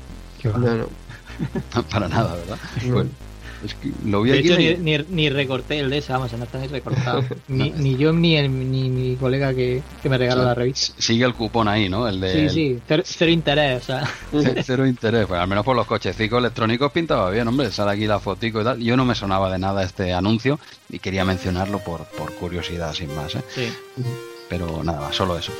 Para 1.92 2.08
nada, 2.08 2.36
¿verdad? 2.36 2.58
Bueno, 2.90 3.10
es 3.64 3.74
que 3.76 3.92
lo 4.06 4.22
vi 4.22 4.32
de 4.32 4.40
hecho, 4.40 4.58
ni, 4.80 4.98
ni, 4.98 5.30
recorté 5.30 5.80
el 5.80 5.90
de 5.90 6.00
esa, 6.00 6.14
vamos, 6.14 6.34
no 6.34 6.44
está 6.44 6.60
ni 6.60 6.68
recortado. 6.68 7.24
ni, 7.48 7.70
ni, 7.72 7.98
yo 7.98 8.12
ni, 8.14 8.36
el, 8.36 8.72
ni 8.72 8.90
mi 8.90 9.16
colega 9.16 9.54
que, 9.54 9.82
que 10.02 10.10
me 10.10 10.18
regaló 10.18 10.44
la 10.44 10.56
revista. 10.56 10.94
Sigue 10.98 11.26
el 11.26 11.34
cupón 11.34 11.68
ahí, 11.68 11.90
¿no? 11.90 12.08
El 12.08 12.20
de, 12.20 12.50
sí, 12.50 12.80
sí, 12.88 13.04
cero, 13.04 13.32
interés, 13.32 13.84
o 13.84 13.86
sea. 13.86 14.10
cero 14.64 14.88
interés, 14.88 15.26
pues 15.28 15.40
al 15.40 15.48
menos 15.48 15.64
por 15.64 15.76
los 15.76 15.86
cochecitos 15.86 16.40
electrónicos 16.40 16.92
pintaba 16.92 17.30
bien, 17.30 17.48
hombre, 17.48 17.72
sale 17.72 17.92
aquí 17.92 18.08
la 18.08 18.20
fotico 18.20 18.62
y 18.62 18.64
tal. 18.64 18.80
Yo 18.80 18.98
no 18.98 19.06
me 19.06 19.16
sonaba 19.16 19.52
de 19.52 19.60
nada 19.60 19.84
este 19.84 20.14
anuncio 20.14 20.60
y 20.90 21.00
quería 21.00 21.26
mencionarlo 21.26 21.80
por, 21.80 22.06
por 22.06 22.34
curiosidad, 22.36 22.94
sin 22.94 23.14
más, 23.16 23.36
¿eh? 23.36 23.44
Sí. 23.54 23.68
Pero 24.50 24.84
nada, 24.84 25.14
solo 25.14 25.38
eso. 25.38 25.54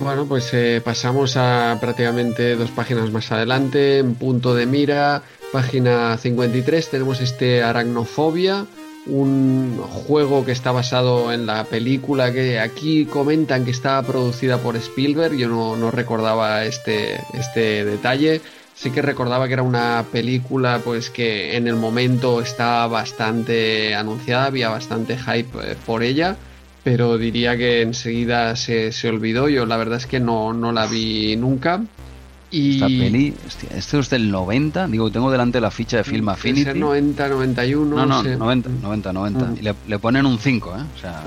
Bueno, 0.00 0.26
pues 0.26 0.52
eh, 0.52 0.80
pasamos 0.84 1.36
a 1.36 1.76
prácticamente 1.80 2.56
dos 2.56 2.70
páginas 2.70 3.10
más 3.10 3.30
adelante, 3.30 3.98
en 3.98 4.14
punto 4.14 4.54
de 4.54 4.66
mira, 4.66 5.22
página 5.52 6.16
53, 6.16 6.88
tenemos 6.90 7.20
este 7.20 7.62
Aracnofobia, 7.62 8.66
un 9.06 9.78
juego 9.78 10.44
que 10.44 10.52
está 10.52 10.72
basado 10.72 11.32
en 11.32 11.46
la 11.46 11.64
película 11.64 12.32
que 12.32 12.58
aquí 12.58 13.04
comentan 13.04 13.64
que 13.64 13.70
estaba 13.70 14.02
producida 14.02 14.58
por 14.58 14.76
Spielberg, 14.76 15.36
yo 15.36 15.48
no, 15.48 15.76
no 15.76 15.90
recordaba 15.90 16.64
este, 16.64 17.20
este 17.34 17.84
detalle. 17.84 18.40
Sí 18.74 18.90
que 18.90 19.02
recordaba 19.02 19.46
que 19.46 19.52
era 19.52 19.62
una 19.62 20.04
película 20.10 20.80
pues 20.82 21.10
que 21.10 21.56
en 21.56 21.68
el 21.68 21.76
momento 21.76 22.40
estaba 22.40 22.86
bastante 22.88 23.94
anunciada, 23.94 24.46
había 24.46 24.70
bastante 24.70 25.16
hype 25.18 25.58
eh, 25.62 25.76
por 25.86 26.02
ella 26.02 26.36
pero 26.84 27.16
diría 27.16 27.56
que 27.56 27.82
enseguida 27.82 28.56
se, 28.56 28.92
se 28.92 29.08
olvidó. 29.08 29.48
Yo 29.48 29.66
la 29.66 29.76
verdad 29.76 29.98
es 29.98 30.06
que 30.06 30.20
no, 30.20 30.52
no 30.52 30.72
la 30.72 30.86
vi 30.86 31.36
nunca. 31.36 31.82
Y... 32.52 32.74
Esta 32.74 32.86
peli, 32.86 33.34
hostia, 33.46 33.70
esto 33.74 33.98
es 33.98 34.10
del 34.10 34.30
90, 34.30 34.86
digo, 34.88 35.10
tengo 35.10 35.30
delante 35.30 35.58
la 35.60 35.70
ficha 35.70 35.96
de 35.96 36.04
Film 36.04 36.28
Affinity. 36.28 36.68
Es 36.68 36.76
90, 36.76 37.28
91. 37.28 37.96
No, 37.96 38.06
no, 38.06 38.22
90, 38.22 38.68
90, 38.68 39.12
90. 39.12 39.52
Y 39.58 39.62
le, 39.62 39.74
le, 39.88 39.98
ponen 39.98 40.26
un 40.26 40.38
5, 40.38 40.76
¿eh? 40.76 40.82
O 40.94 40.98
sea, 40.98 41.24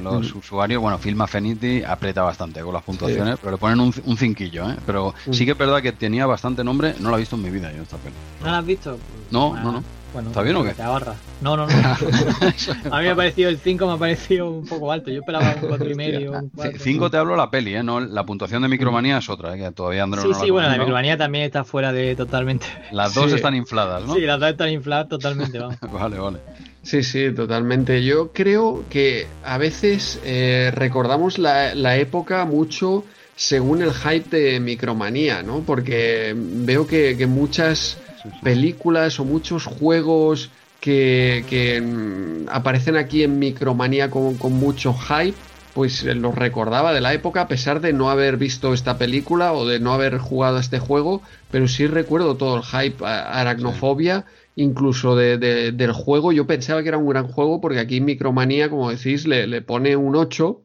los 0.00 0.34
mm. 0.34 0.38
usuarios, 0.38 0.82
bueno, 0.82 0.98
Film 0.98 1.20
Affinity 1.20 1.84
aprieta 1.84 2.22
bastante 2.22 2.60
con 2.60 2.74
las 2.74 2.82
puntuaciones, 2.82 3.38
pero 3.38 3.52
le 3.52 3.58
ponen 3.58 3.78
un, 3.78 3.94
un 4.04 4.16
cinquillo, 4.16 4.68
¿eh? 4.68 4.76
Pero 4.84 5.14
mm. 5.26 5.32
sí 5.32 5.44
que 5.44 5.52
es 5.52 5.58
verdad 5.58 5.80
que 5.80 5.92
tenía 5.92 6.26
bastante 6.26 6.64
nombre, 6.64 6.96
no 6.98 7.10
la 7.10 7.16
he 7.16 7.20
visto 7.20 7.36
en 7.36 7.42
mi 7.42 7.50
vida 7.50 7.72
yo 7.72 7.82
esta 7.82 7.96
peli. 7.98 8.14
¿No 8.40 8.46
la 8.50 8.58
has 8.58 8.66
visto? 8.66 8.98
no, 9.30 9.54
no, 9.54 9.72
no. 9.72 9.84
Bueno, 10.14 10.28
¿Está 10.28 10.42
bien 10.42 10.54
o 10.54 10.62
qué? 10.62 10.74
Te 10.74 10.82
ahorra. 10.82 11.16
No, 11.40 11.56
no, 11.56 11.66
no. 11.66 11.72
a 12.92 12.98
mí 12.98 13.04
me 13.04 13.10
ha 13.10 13.16
parecido 13.16 13.50
el 13.50 13.58
5, 13.58 13.84
me 13.84 13.92
ha 13.94 13.96
parecido 13.96 14.48
un 14.48 14.64
poco 14.64 14.92
alto. 14.92 15.10
Yo 15.10 15.18
esperaba 15.18 15.56
un 15.60 15.68
4 15.68 15.90
y 15.90 15.94
medio. 15.96 16.32
5 16.78 17.10
te 17.10 17.16
hablo 17.16 17.34
la 17.34 17.50
peli, 17.50 17.74
¿eh? 17.74 17.82
No, 17.82 17.98
la 17.98 18.24
puntuación 18.24 18.62
de 18.62 18.68
Micromanía 18.68 19.18
es 19.18 19.28
otra, 19.28 19.56
¿eh? 19.56 19.58
que 19.58 19.72
todavía 19.72 20.04
Andrés 20.04 20.22
Sí, 20.22 20.30
no 20.30 20.34
sí, 20.36 20.50
bueno, 20.50 20.68
la 20.68 20.78
Micromanía 20.78 21.18
también 21.18 21.44
está 21.44 21.64
fuera 21.64 21.92
de 21.92 22.14
totalmente. 22.14 22.66
Las 22.92 23.12
dos 23.12 23.32
están 23.32 23.56
infladas, 23.56 24.04
¿no? 24.04 24.14
Sí, 24.14 24.20
las 24.20 24.38
dos 24.38 24.50
están 24.50 24.70
infladas 24.70 25.08
totalmente, 25.08 25.58
vamos. 25.58 25.78
vale, 25.92 26.16
vale. 26.16 26.38
Sí, 26.82 27.02
sí, 27.02 27.32
totalmente. 27.34 28.04
Yo 28.04 28.30
creo 28.32 28.84
que 28.88 29.26
a 29.44 29.58
veces 29.58 30.20
eh, 30.24 30.70
recordamos 30.72 31.38
la, 31.38 31.74
la 31.74 31.96
época 31.96 32.44
mucho 32.44 33.04
según 33.34 33.82
el 33.82 33.92
hype 33.92 34.36
de 34.36 34.60
Micromanía, 34.60 35.42
¿no? 35.42 35.64
Porque 35.66 36.34
veo 36.36 36.86
que, 36.86 37.16
que 37.16 37.26
muchas 37.26 37.98
películas 38.42 39.20
o 39.20 39.24
muchos 39.24 39.66
juegos 39.66 40.50
que, 40.80 41.80
mm, 41.82 42.48
aparecen 42.50 42.96
aquí 42.96 43.22
en 43.22 43.38
Micromanía 43.38 44.10
con, 44.10 44.36
con 44.36 44.52
mucho 44.52 44.94
hype, 44.94 45.36
pues 45.74 46.04
eh, 46.04 46.14
los 46.14 46.34
recordaba 46.34 46.92
de 46.92 47.00
la 47.00 47.12
época 47.12 47.42
a 47.42 47.48
pesar 47.48 47.80
de 47.80 47.92
no 47.92 48.08
haber 48.08 48.36
visto 48.36 48.72
esta 48.72 48.96
película 48.96 49.52
o 49.52 49.66
de 49.66 49.80
no 49.80 49.92
haber 49.92 50.18
jugado 50.18 50.58
este 50.58 50.78
juego, 50.78 51.20
pero 51.50 51.68
sí 51.68 51.86
recuerdo 51.86 52.36
todo 52.36 52.56
el 52.58 52.62
hype, 52.62 53.04
aracnofobia, 53.04 54.24
incluso 54.56 55.16
del 55.16 55.92
juego. 55.92 56.32
Yo 56.32 56.46
pensaba 56.46 56.82
que 56.82 56.88
era 56.88 56.98
un 56.98 57.08
gran 57.08 57.26
juego 57.26 57.60
porque 57.60 57.80
aquí 57.80 57.98
en 57.98 58.04
Micromanía, 58.04 58.70
como 58.70 58.90
decís, 58.90 59.26
le, 59.26 59.60
pone 59.62 59.96
un 59.96 60.16
8. 60.16 60.60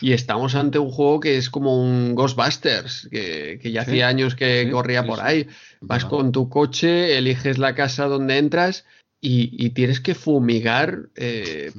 Y 0.00 0.12
estamos 0.12 0.54
ante 0.54 0.78
un 0.78 0.90
juego 0.90 1.20
que 1.20 1.36
es 1.36 1.50
como 1.50 1.82
un 1.82 2.14
Ghostbusters, 2.14 3.08
que, 3.10 3.58
ya 3.62 3.82
hacía 3.82 4.08
años 4.08 4.34
que 4.34 4.70
corría 4.70 5.04
por 5.04 5.20
ahí. 5.20 5.48
Vas 5.80 6.04
con 6.04 6.32
tu 6.32 6.48
coche, 6.48 7.18
eliges 7.18 7.58
la 7.58 7.74
casa 7.74 8.06
donde 8.06 8.38
entras 8.38 8.84
y, 9.20 9.70
tienes 9.70 10.00
que 10.00 10.14
fumigar 10.14 11.08
eh, 11.16 11.72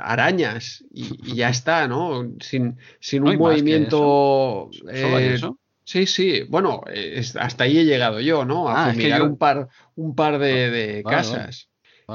arañas 0.00 0.84
y, 0.92 1.34
ya 1.34 1.48
está, 1.48 1.86
¿no? 1.86 2.32
Sin, 2.40 2.76
sin 3.00 3.26
un 3.26 3.36
movimiento... 3.36 4.70
Eh, 4.90 5.38
sí, 5.84 6.06
sí, 6.06 6.42
bueno, 6.48 6.82
hasta 7.38 7.64
ahí 7.64 7.78
he 7.78 7.84
llegado 7.84 8.20
yo, 8.20 8.44
¿no? 8.44 8.68
A 8.68 8.86
ah, 8.86 8.92
fumigar 8.92 9.22
un, 9.22 9.36
par, 9.36 9.68
un 9.94 10.14
par 10.14 10.38
de, 10.38 11.02
ah, 11.04 11.08
casas. 11.08 11.68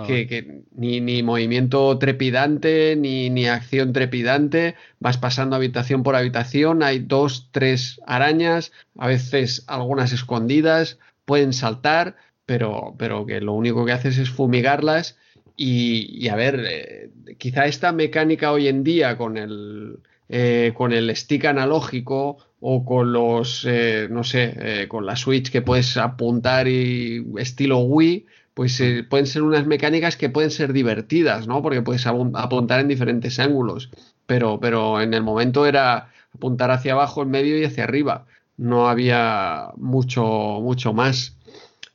Que, 0.08 0.64
ni, 0.76 1.02
ni, 1.02 1.22
movimiento 1.22 2.00
trepidante, 2.00 2.96
ni, 2.96 3.30
ni, 3.30 3.46
acción 3.46 3.94
trepidante, 3.94 4.74
vas 5.00 5.20
pasando 5.20 5.56
habitación 5.56 6.02
por 6.02 6.16
habitación, 6.16 6.82
hay 6.82 6.98
dos, 6.98 7.50
tres 7.52 8.02
arañas, 8.08 8.72
a 8.98 9.06
veces 9.08 9.64
algunas 9.68 10.12
escondidas, 10.12 10.98
pueden 11.26 11.54
saltar, 11.54 12.16
pero, 12.48 12.96
pero 12.98 13.28
que 13.28 13.40
lo 13.40 13.54
único 13.54 13.86
que 13.86 13.92
haces 13.92 14.18
es 14.18 14.32
fumigarlas 14.32 15.16
y, 15.56 16.28
a 16.30 16.36
ver, 16.36 16.66
eh, 16.68 17.10
quizá 17.38 17.66
esta 17.66 17.92
mecánica 17.92 18.52
hoy 18.52 18.68
en 18.68 18.84
día 18.84 19.18
con 19.18 19.38
el, 19.38 20.00
eh, 20.30 20.74
con 20.76 20.92
el 20.94 21.16
stick 21.16 21.46
analógico 21.46 22.38
o 22.60 22.86
con 22.86 23.14
los, 23.14 23.66
eh, 23.70 24.08
no 24.10 24.24
sé, 24.24 24.88
con 24.88 25.06
la 25.06 25.16
Switch 25.16 25.52
que 25.52 25.62
puedes 25.62 25.98
apuntar 25.98 26.68
y 26.68 27.26
estilo 27.38 27.80
Wii, 27.80 28.26
pues 28.54 28.82
pueden 29.10 29.26
ser 29.28 29.42
unas 29.42 29.66
mecánicas 29.66 30.18
que 30.18 30.30
pueden 30.30 30.52
ser 30.52 30.74
divertidas, 30.74 31.48
¿no? 31.48 31.62
Porque 31.62 31.82
puedes 31.82 32.06
apuntar 32.06 32.80
en 32.80 32.88
diferentes 32.88 33.40
ángulos, 33.40 33.90
pero, 34.26 34.60
pero 34.60 35.02
en 35.02 35.14
el 35.14 35.24
momento 35.24 35.66
era 35.66 36.12
apuntar 36.36 36.72
hacia 36.72 36.94
abajo, 36.94 37.24
en 37.24 37.32
medio 37.32 37.58
y 37.58 37.66
hacia 37.66 37.84
arriba. 37.84 38.26
No 38.58 38.88
había 38.88 39.70
mucho, 39.78 40.24
mucho 40.62 40.94
más. 40.94 41.38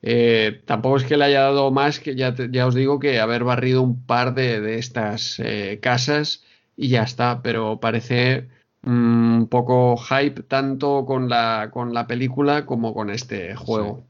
Eh, 0.02 0.62
tampoco 0.64 0.96
es 0.96 1.04
que 1.04 1.16
le 1.16 1.24
haya 1.24 1.42
dado 1.42 1.70
más, 1.70 2.00
que 2.00 2.14
ya, 2.14 2.34
ya 2.50 2.66
os 2.66 2.74
digo 2.74 2.98
que 2.98 3.20
haber 3.20 3.44
barrido 3.44 3.82
un 3.82 4.04
par 4.04 4.34
de, 4.34 4.78
estas 4.78 5.40
eh, 5.40 5.78
casas 5.82 6.44
y 6.76 6.88
ya 6.88 7.02
está, 7.02 7.42
pero 7.42 7.80
parece 7.80 8.48
mm, 8.82 9.38
un 9.40 9.48
poco 9.48 9.96
hype 9.96 10.42
tanto 10.42 11.04
con 11.04 11.28
la, 11.28 11.70
con 11.72 11.94
la 11.94 12.06
película 12.06 12.66
como 12.66 12.94
con 12.94 13.10
este 13.10 13.54
juego. 13.56 14.07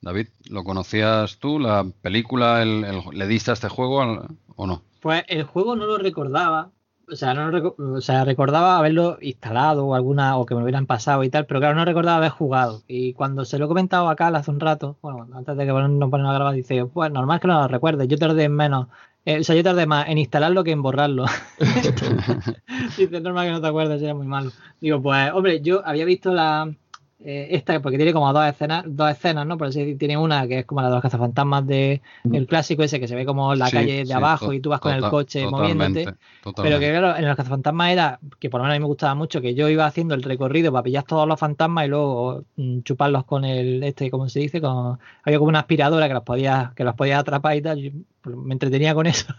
David, 0.00 0.28
¿lo 0.50 0.64
conocías 0.64 1.38
tú, 1.38 1.58
la 1.58 1.84
película, 2.02 2.64
le 2.64 3.26
diste 3.26 3.50
a 3.50 3.54
este 3.54 3.68
juego 3.68 4.26
o 4.56 4.66
no? 4.66 4.82
Pues 5.00 5.24
el 5.28 5.44
juego 5.44 5.76
no 5.76 5.86
lo 5.86 5.98
recordaba, 5.98 6.70
o 7.10 7.16
sea, 7.16 7.34
no 7.34 7.74
o 7.76 8.00
sea, 8.00 8.24
recordaba 8.24 8.78
haberlo 8.78 9.18
instalado 9.20 9.86
o 9.86 9.94
alguna, 9.94 10.36
o 10.36 10.46
que 10.46 10.54
me 10.54 10.62
hubieran 10.62 10.86
pasado 10.86 11.22
y 11.24 11.30
tal, 11.30 11.46
pero 11.46 11.60
claro, 11.60 11.74
no 11.74 11.84
recordaba 11.84 12.18
haber 12.18 12.30
jugado. 12.30 12.82
Y 12.88 13.12
cuando 13.12 13.44
se 13.44 13.58
lo 13.58 13.66
he 13.66 13.68
comentado 13.68 14.08
acá 14.08 14.28
hace 14.28 14.50
un 14.50 14.60
rato, 14.60 14.96
bueno, 15.02 15.28
antes 15.34 15.56
de 15.56 15.66
que 15.66 15.72
nos 15.72 16.10
ponen 16.10 16.26
a 16.26 16.32
grabar, 16.32 16.54
dice, 16.54 16.84
pues 16.86 17.10
normal 17.12 17.40
que 17.40 17.48
no 17.48 17.60
lo 17.60 17.68
recuerdes, 17.68 18.08
yo 18.08 18.18
tardé 18.18 18.48
menos, 18.48 18.88
eh, 19.26 19.40
o 19.40 19.44
sea, 19.44 19.56
yo 19.56 19.62
tardé 19.62 19.86
más 19.86 20.08
en 20.08 20.18
instalarlo 20.18 20.64
que 20.64 20.72
en 20.72 20.82
borrarlo. 20.82 21.24
dice, 22.96 23.20
normal 23.20 23.46
que 23.46 23.52
no 23.52 23.60
te 23.60 23.68
acuerdes, 23.68 24.02
era 24.02 24.14
muy 24.14 24.26
malo. 24.26 24.50
Digo, 24.80 25.00
pues, 25.02 25.32
hombre, 25.32 25.60
yo 25.60 25.86
había 25.86 26.04
visto 26.04 26.32
la, 26.32 26.74
eh, 27.26 27.56
esta, 27.56 27.80
porque 27.80 27.96
tiene 27.96 28.12
como 28.12 28.30
dos 28.34 28.46
escenas, 28.46 28.84
dos 28.86 29.10
escenas, 29.10 29.46
¿no? 29.46 29.56
Por 29.56 29.68
así 29.68 29.78
decir, 29.78 29.96
tiene 29.96 30.18
una 30.18 30.46
que 30.46 30.58
es 30.58 30.66
como 30.66 30.82
la 30.82 30.88
de 30.88 30.94
los 30.94 31.02
cazafantasmas 31.02 31.66
de, 31.66 32.02
del 32.22 32.46
clásico 32.46 32.82
ese 32.82 33.00
que 33.00 33.08
se 33.08 33.14
ve 33.14 33.24
como 33.24 33.54
la 33.54 33.70
calle 33.70 34.04
de 34.04 34.12
abajo 34.12 34.52
y 34.52 34.60
tú 34.60 34.68
vas 34.68 34.80
con 34.80 34.92
el 34.92 35.08
coche 35.08 35.46
moviéndote. 35.46 36.14
Pero 36.56 36.78
que 36.78 36.90
claro, 36.90 37.16
en 37.16 37.26
los 37.26 37.34
cazafantasmas 37.34 37.92
era, 37.92 38.20
que 38.38 38.50
por 38.50 38.60
lo 38.60 38.64
menos 38.64 38.74
a 38.74 38.78
mí 38.78 38.82
me 38.82 38.88
gustaba 38.88 39.14
mucho, 39.14 39.40
que 39.40 39.54
yo 39.54 39.70
iba 39.70 39.86
haciendo 39.86 40.14
el 40.14 40.22
recorrido 40.22 40.70
para 40.70 40.82
pillar 40.82 41.04
todos 41.04 41.26
los 41.26 41.40
fantasmas 41.40 41.86
y 41.86 41.88
luego 41.88 42.44
mm, 42.56 42.80
chuparlos 42.80 43.24
con 43.24 43.46
el, 43.46 43.82
este, 43.84 44.10
como 44.10 44.28
se 44.28 44.40
dice, 44.40 44.60
con, 44.60 44.98
había 45.22 45.38
como 45.38 45.48
una 45.48 45.60
aspiradora 45.60 46.08
que 46.08 46.14
los 46.14 46.24
podía, 46.24 46.74
que 46.76 46.84
los 46.84 46.94
podía 46.94 47.20
atrapar 47.20 47.56
y 47.56 47.62
tal. 47.62 47.92
Pues, 48.20 48.36
me 48.36 48.52
entretenía 48.52 48.94
con 48.94 49.06
eso. 49.06 49.34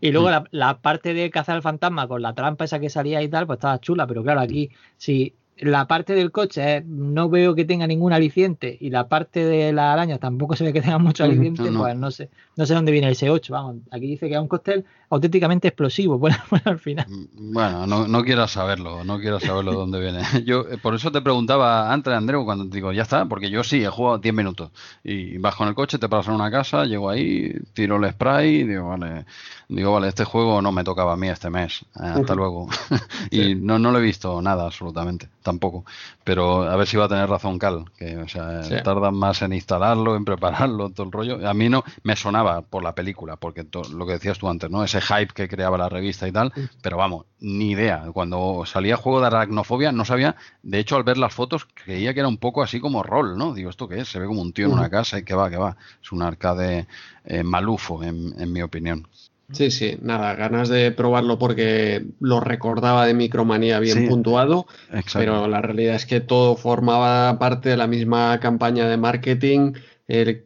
y 0.00 0.10
luego 0.10 0.26
mm. 0.26 0.30
la, 0.32 0.44
la, 0.50 0.78
parte 0.78 1.14
de 1.14 1.30
cazar 1.30 1.54
al 1.54 1.62
fantasma 1.62 2.08
con 2.08 2.20
la 2.20 2.32
trampa 2.32 2.64
esa 2.64 2.80
que 2.80 2.90
salía 2.90 3.22
y 3.22 3.28
tal, 3.28 3.46
pues 3.46 3.58
estaba 3.58 3.78
chula, 3.78 4.08
pero 4.08 4.24
claro, 4.24 4.40
aquí 4.40 4.70
si 4.96 5.34
la 5.60 5.86
parte 5.86 6.14
del 6.14 6.30
coche 6.30 6.76
eh, 6.76 6.84
no 6.86 7.28
veo 7.28 7.54
que 7.54 7.64
tenga 7.64 7.86
ningún 7.86 8.12
aliciente 8.12 8.76
y 8.80 8.90
la 8.90 9.08
parte 9.08 9.44
de 9.44 9.72
la 9.72 9.92
araña 9.92 10.18
tampoco 10.18 10.56
se 10.56 10.64
ve 10.64 10.72
que 10.72 10.80
tenga 10.80 10.98
mucho 10.98 11.24
aliciente, 11.24 11.70
pues 11.70 11.96
no 11.96 12.10
sé, 12.10 12.30
no 12.56 12.66
sé 12.66 12.74
dónde 12.74 12.92
viene 12.92 13.08
el 13.08 13.14
S8, 13.14 13.48
vamos, 13.50 13.76
aquí 13.90 14.06
dice 14.06 14.28
que 14.28 14.34
es 14.34 14.40
un 14.40 14.48
cóctel 14.48 14.84
auténticamente 15.10 15.68
explosivo, 15.68 16.18
bueno, 16.18 16.36
al 16.64 16.78
final. 16.78 17.06
Mm, 17.08 17.52
bueno, 17.52 17.86
no, 17.86 18.08
no 18.08 18.22
quiero 18.24 18.46
saberlo, 18.48 19.04
no 19.04 19.18
quiero 19.18 19.40
saberlo 19.40 19.72
dónde 19.72 20.00
viene. 20.00 20.22
Yo 20.44 20.66
eh, 20.70 20.78
por 20.78 20.94
eso 20.94 21.10
te 21.10 21.20
preguntaba 21.20 21.92
antes, 21.92 22.12
Andreu, 22.12 22.44
cuando 22.44 22.68
te 22.68 22.76
digo, 22.76 22.92
ya 22.92 23.02
está, 23.02 23.26
porque 23.26 23.50
yo 23.50 23.62
sí, 23.64 23.82
he 23.82 23.88
jugado 23.88 24.18
10 24.18 24.34
minutos 24.34 24.70
y 25.04 25.38
vas 25.38 25.54
con 25.54 25.68
el 25.68 25.74
coche, 25.74 25.98
te 25.98 26.08
paras 26.08 26.28
a 26.28 26.32
una 26.32 26.50
casa, 26.50 26.84
llego 26.84 27.10
ahí, 27.10 27.52
tiro 27.72 27.96
el 27.96 28.10
spray 28.10 28.60
y 28.60 28.64
digo, 28.64 28.88
vale, 28.88 29.24
digo, 29.68 29.92
vale, 29.92 30.08
este 30.08 30.24
juego 30.24 30.62
no 30.62 30.72
me 30.72 30.84
tocaba 30.84 31.14
a 31.14 31.16
mí 31.16 31.28
este 31.28 31.50
mes, 31.50 31.82
eh, 31.96 32.00
hasta 32.02 32.34
luego. 32.34 32.68
y 33.30 33.54
no, 33.54 33.78
no 33.78 33.90
lo 33.90 33.98
he 33.98 34.02
visto 34.02 34.40
nada 34.42 34.64
absolutamente 34.64 35.28
tampoco. 35.48 35.84
Pero 36.24 36.62
a 36.64 36.76
ver 36.76 36.86
si 36.86 36.98
va 36.98 37.06
a 37.06 37.08
tener 37.08 37.28
razón 37.28 37.58
Cal, 37.58 37.86
que 37.96 38.18
o 38.18 38.28
sea, 38.28 38.60
tardan 38.82 39.14
más 39.14 39.40
en 39.40 39.54
instalarlo, 39.54 40.14
en 40.14 40.26
prepararlo, 40.26 40.90
todo 40.90 41.06
el 41.06 41.12
rollo. 41.12 41.48
A 41.48 41.54
mí 41.54 41.70
no 41.70 41.84
me 42.02 42.16
sonaba 42.16 42.60
por 42.60 42.82
la 42.82 42.94
película, 42.94 43.36
porque 43.36 43.66
lo 43.92 44.06
que 44.06 44.12
decías 44.12 44.38
tú 44.38 44.48
antes, 44.48 44.70
¿no? 44.70 44.84
Ese 44.84 44.97
hype 45.00 45.32
que 45.34 45.48
creaba 45.48 45.78
la 45.78 45.88
revista 45.88 46.26
y 46.28 46.32
tal, 46.32 46.52
pero 46.82 46.96
vamos, 46.96 47.26
ni 47.40 47.70
idea. 47.70 48.04
Cuando 48.12 48.64
salía 48.66 48.96
juego 48.96 49.20
de 49.20 49.26
aracnofobia 49.26 49.92
no 49.92 50.04
sabía, 50.04 50.36
de 50.62 50.78
hecho 50.78 50.96
al 50.96 51.04
ver 51.04 51.18
las 51.18 51.34
fotos 51.34 51.66
creía 51.72 52.14
que 52.14 52.20
era 52.20 52.28
un 52.28 52.38
poco 52.38 52.62
así 52.62 52.80
como 52.80 53.02
rol, 53.02 53.36
¿no? 53.36 53.54
Digo, 53.54 53.70
¿esto 53.70 53.88
qué 53.88 54.00
es? 54.00 54.08
Se 54.08 54.18
ve 54.18 54.26
como 54.26 54.42
un 54.42 54.52
tío 54.52 54.66
en 54.66 54.72
una 54.72 54.90
casa 54.90 55.18
y 55.18 55.24
que 55.24 55.34
va, 55.34 55.50
que 55.50 55.56
va. 55.56 55.76
Es 56.02 56.12
un 56.12 56.22
arcade 56.22 56.86
eh, 57.24 57.42
malufo, 57.42 58.02
en 58.02 58.52
mi 58.52 58.62
opinión. 58.62 59.06
Sí, 59.50 59.70
sí, 59.70 59.96
nada, 60.02 60.34
ganas 60.34 60.68
de 60.68 60.92
probarlo 60.92 61.38
porque 61.38 62.04
lo 62.20 62.38
recordaba 62.40 63.06
de 63.06 63.14
Micromanía 63.14 63.80
bien 63.80 64.06
puntuado, 64.06 64.66
pero 65.14 65.48
la 65.48 65.62
realidad 65.62 65.94
es 65.94 66.04
que 66.04 66.20
todo 66.20 66.54
formaba 66.54 67.38
parte 67.38 67.70
de 67.70 67.78
la 67.78 67.86
misma 67.86 68.38
campaña 68.40 68.86
de 68.86 68.98
marketing 68.98 69.72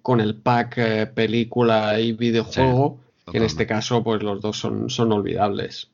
con 0.03 0.21
el 0.21 0.37
pack 0.37 0.75
eh, 0.79 1.07
película 1.07 1.99
y 1.99 2.13
videojuego, 2.13 3.01
que 3.31 3.39
en 3.39 3.45
este 3.45 3.67
caso 3.67 4.03
pues 4.03 4.23
los 4.23 4.41
dos 4.41 4.59
son, 4.59 4.91
son 4.91 5.13
olvidables. 5.13 5.91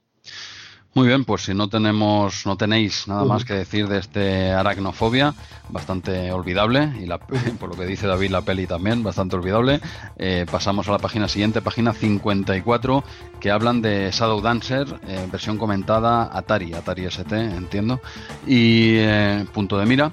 Muy 0.95 1.07
bien, 1.07 1.25
pues 1.25 1.43
si 1.43 1.55
no 1.55 1.69
tenemos, 1.69 2.47
no 2.47 2.57
tenéis 2.57 3.07
nada 3.07 3.25
más 3.25 3.45
que 3.45 3.53
decir 3.53 3.89
de 3.89 3.99
este 3.99 4.51
aracnofobia, 4.51 5.35
bastante 5.69 6.33
olvidable, 6.33 6.93
y 7.01 7.07
la, 7.07 7.19
por 7.61 7.69
lo 7.69 7.77
que 7.77 7.87
dice 7.87 8.07
David, 8.07 8.31
la 8.31 8.43
peli 8.43 8.67
también, 8.67 9.03
bastante 9.05 9.37
olvidable, 9.37 9.81
eh, 10.17 10.47
pasamos 10.51 10.89
a 10.89 10.93
la 10.93 10.99
página 10.99 11.29
siguiente, 11.29 11.61
página 11.61 11.93
54, 11.93 13.05
que 13.39 13.51
hablan 13.51 13.83
de 13.83 14.11
Shadow 14.13 14.41
Dancer, 14.41 14.99
eh, 15.07 15.29
versión 15.31 15.59
comentada 15.59 16.37
Atari, 16.37 16.73
Atari 16.73 17.05
ST, 17.05 17.33
entiendo, 17.33 18.01
y 18.47 18.95
eh, 18.97 19.47
punto 19.53 19.79
de 19.79 19.87
mira. 19.87 20.11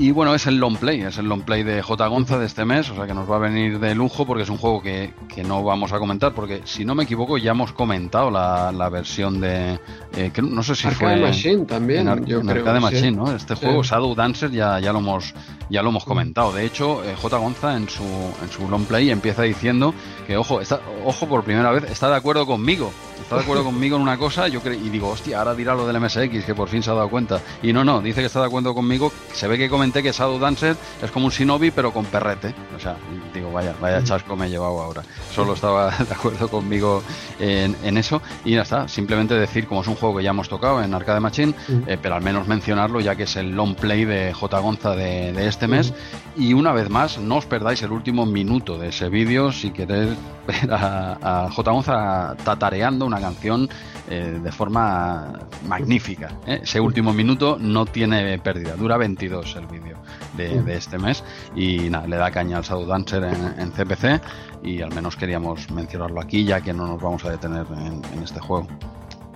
Y 0.00 0.12
bueno, 0.12 0.34
es 0.34 0.46
el 0.46 0.56
long 0.56 0.78
play, 0.78 1.02
es 1.02 1.18
el 1.18 1.26
long 1.26 1.42
play 1.42 1.62
de 1.62 1.82
J. 1.82 2.06
Gonza 2.06 2.38
de 2.38 2.46
este 2.46 2.64
mes, 2.64 2.88
o 2.88 2.94
sea 2.94 3.06
que 3.06 3.12
nos 3.12 3.30
va 3.30 3.36
a 3.36 3.38
venir 3.38 3.78
de 3.78 3.94
lujo 3.94 4.24
porque 4.24 4.44
es 4.44 4.48
un 4.48 4.56
juego 4.56 4.80
que, 4.80 5.12
no 5.46 5.62
vamos 5.62 5.92
a 5.92 5.98
comentar, 5.98 6.32
porque 6.32 6.62
si 6.64 6.86
no 6.86 6.94
me 6.94 7.04
equivoco 7.04 7.36
ya 7.36 7.50
hemos 7.50 7.72
comentado 7.72 8.30
la, 8.30 8.72
la 8.72 8.88
versión 8.88 9.42
de... 9.42 9.78
Eh, 10.16 10.30
que 10.32 10.40
no 10.40 10.62
sé 10.62 10.74
si 10.74 10.88
Arcade 10.88 11.18
fue... 11.18 11.26
Machine 11.26 11.66
también, 11.66 12.08
en, 12.08 12.24
yo 12.24 12.40
creo 12.40 12.60
Arcade 12.60 12.80
Machine, 12.80 13.10
¿no? 13.10 13.30
Este 13.30 13.54
juego, 13.54 13.82
Shadow 13.82 14.14
Dancer, 14.14 14.50
ya, 14.50 14.80
ya, 14.80 14.90
lo 14.94 15.00
hemos, 15.00 15.34
ya 15.68 15.82
lo 15.82 15.90
hemos 15.90 16.06
comentado. 16.06 16.50
De 16.50 16.64
hecho, 16.64 17.04
eh, 17.04 17.14
J. 17.20 17.36
Gonza 17.36 17.76
en 17.76 17.86
su, 17.90 18.02
en 18.02 18.50
su 18.50 18.70
long 18.70 18.86
play 18.86 19.10
empieza 19.10 19.42
diciendo 19.42 19.92
que, 20.26 20.38
ojo, 20.38 20.62
está, 20.62 20.80
ojo, 21.04 21.28
por 21.28 21.44
primera 21.44 21.72
vez 21.72 21.84
está 21.90 22.08
de 22.08 22.16
acuerdo 22.16 22.46
conmigo 22.46 22.90
está 23.30 23.38
de 23.38 23.44
acuerdo 23.44 23.62
conmigo 23.62 23.94
en 23.94 24.02
una 24.02 24.18
cosa 24.18 24.48
yo 24.48 24.60
y 24.64 24.88
digo, 24.88 25.08
hostia, 25.08 25.38
ahora 25.38 25.54
dirá 25.54 25.72
lo 25.76 25.86
del 25.86 26.00
MSX, 26.00 26.44
que 26.44 26.52
por 26.52 26.68
fin 26.68 26.82
se 26.82 26.90
ha 26.90 26.94
dado 26.94 27.08
cuenta. 27.08 27.40
Y 27.62 27.72
no, 27.72 27.84
no, 27.84 28.00
dice 28.00 28.18
que 28.22 28.26
está 28.26 28.40
de 28.40 28.46
acuerdo 28.46 28.74
conmigo. 28.74 29.12
Se 29.32 29.46
ve 29.46 29.56
que 29.56 29.68
comenté 29.68 30.02
que 30.02 30.10
Shadow 30.10 30.40
Dancer 30.40 30.76
es 31.00 31.10
como 31.12 31.26
un 31.26 31.30
Shinobi, 31.30 31.70
pero 31.70 31.92
con 31.92 32.06
perrete. 32.06 32.52
O 32.76 32.80
sea, 32.80 32.96
digo, 33.32 33.52
vaya, 33.52 33.72
vaya 33.80 34.02
chasco 34.02 34.34
me 34.34 34.46
he 34.46 34.50
llevado 34.50 34.80
ahora. 34.80 35.04
Solo 35.32 35.52
estaba 35.52 35.90
de 35.96 36.12
acuerdo 36.12 36.48
conmigo 36.48 37.04
en, 37.38 37.96
eso. 37.96 38.20
Y 38.44 38.56
ya 38.56 38.62
está, 38.62 38.88
simplemente 38.88 39.34
decir, 39.34 39.68
como 39.68 39.82
es 39.82 39.86
un 39.86 39.94
juego 39.94 40.16
que 40.16 40.24
ya 40.24 40.30
hemos 40.30 40.48
tocado 40.48 40.82
en 40.82 40.92
Arcade 40.92 41.20
Machine, 41.20 41.54
eh, 41.86 41.98
pero 42.02 42.16
al 42.16 42.22
menos 42.22 42.48
mencionarlo, 42.48 42.98
ya 43.00 43.14
que 43.14 43.24
es 43.24 43.36
el 43.36 43.52
long 43.52 43.76
play 43.76 44.06
de 44.06 44.32
J. 44.32 44.58
Gonza 44.58 44.96
de, 44.96 45.30
este 45.30 45.60
este 45.60 45.68
mes. 45.68 45.94
Y 46.36 46.54
una 46.54 46.72
vez 46.72 46.88
más, 46.88 47.18
no 47.18 47.36
os 47.36 47.46
perdáis 47.46 47.82
el 47.82 47.92
último 47.92 48.26
minuto 48.26 48.76
de 48.78 48.88
ese 48.88 49.08
vídeo 49.08 49.52
si 49.52 49.70
queréis 49.70 50.16
ver 50.46 50.72
a, 50.72 51.44
a 51.44 51.50
J. 51.50 51.70
Gonza 51.70 52.34
tatareando 52.42 53.04
una 53.04 53.19
canción 53.20 53.68
eh, 54.08 54.38
de 54.42 54.52
forma 54.52 55.38
magnífica. 55.66 56.38
¿eh? 56.46 56.60
Ese 56.62 56.80
último 56.80 57.12
minuto 57.12 57.56
no 57.60 57.86
tiene 57.86 58.38
pérdida, 58.38 58.76
dura 58.76 58.96
22 58.96 59.56
el 59.56 59.66
vídeo 59.66 59.98
de, 60.36 60.76
este 60.76 60.98
mes 60.98 61.22
y 61.54 61.90
nada, 61.90 62.06
le 62.06 62.16
da 62.16 62.30
caña 62.30 62.58
al 62.58 62.64
Shadow 62.64 62.86
Dancer 62.86 63.24
en, 63.24 63.70
CPC 63.70 64.20
y 64.62 64.82
al 64.82 64.94
menos 64.94 65.16
queríamos 65.16 65.70
mencionarlo 65.70 66.20
aquí 66.20 66.44
ya 66.44 66.60
que 66.60 66.72
no 66.72 66.86
nos 66.86 67.00
vamos 67.00 67.24
a 67.24 67.30
detener 67.30 67.66
en 67.70 68.22
este 68.22 68.40
juego. 68.40 68.66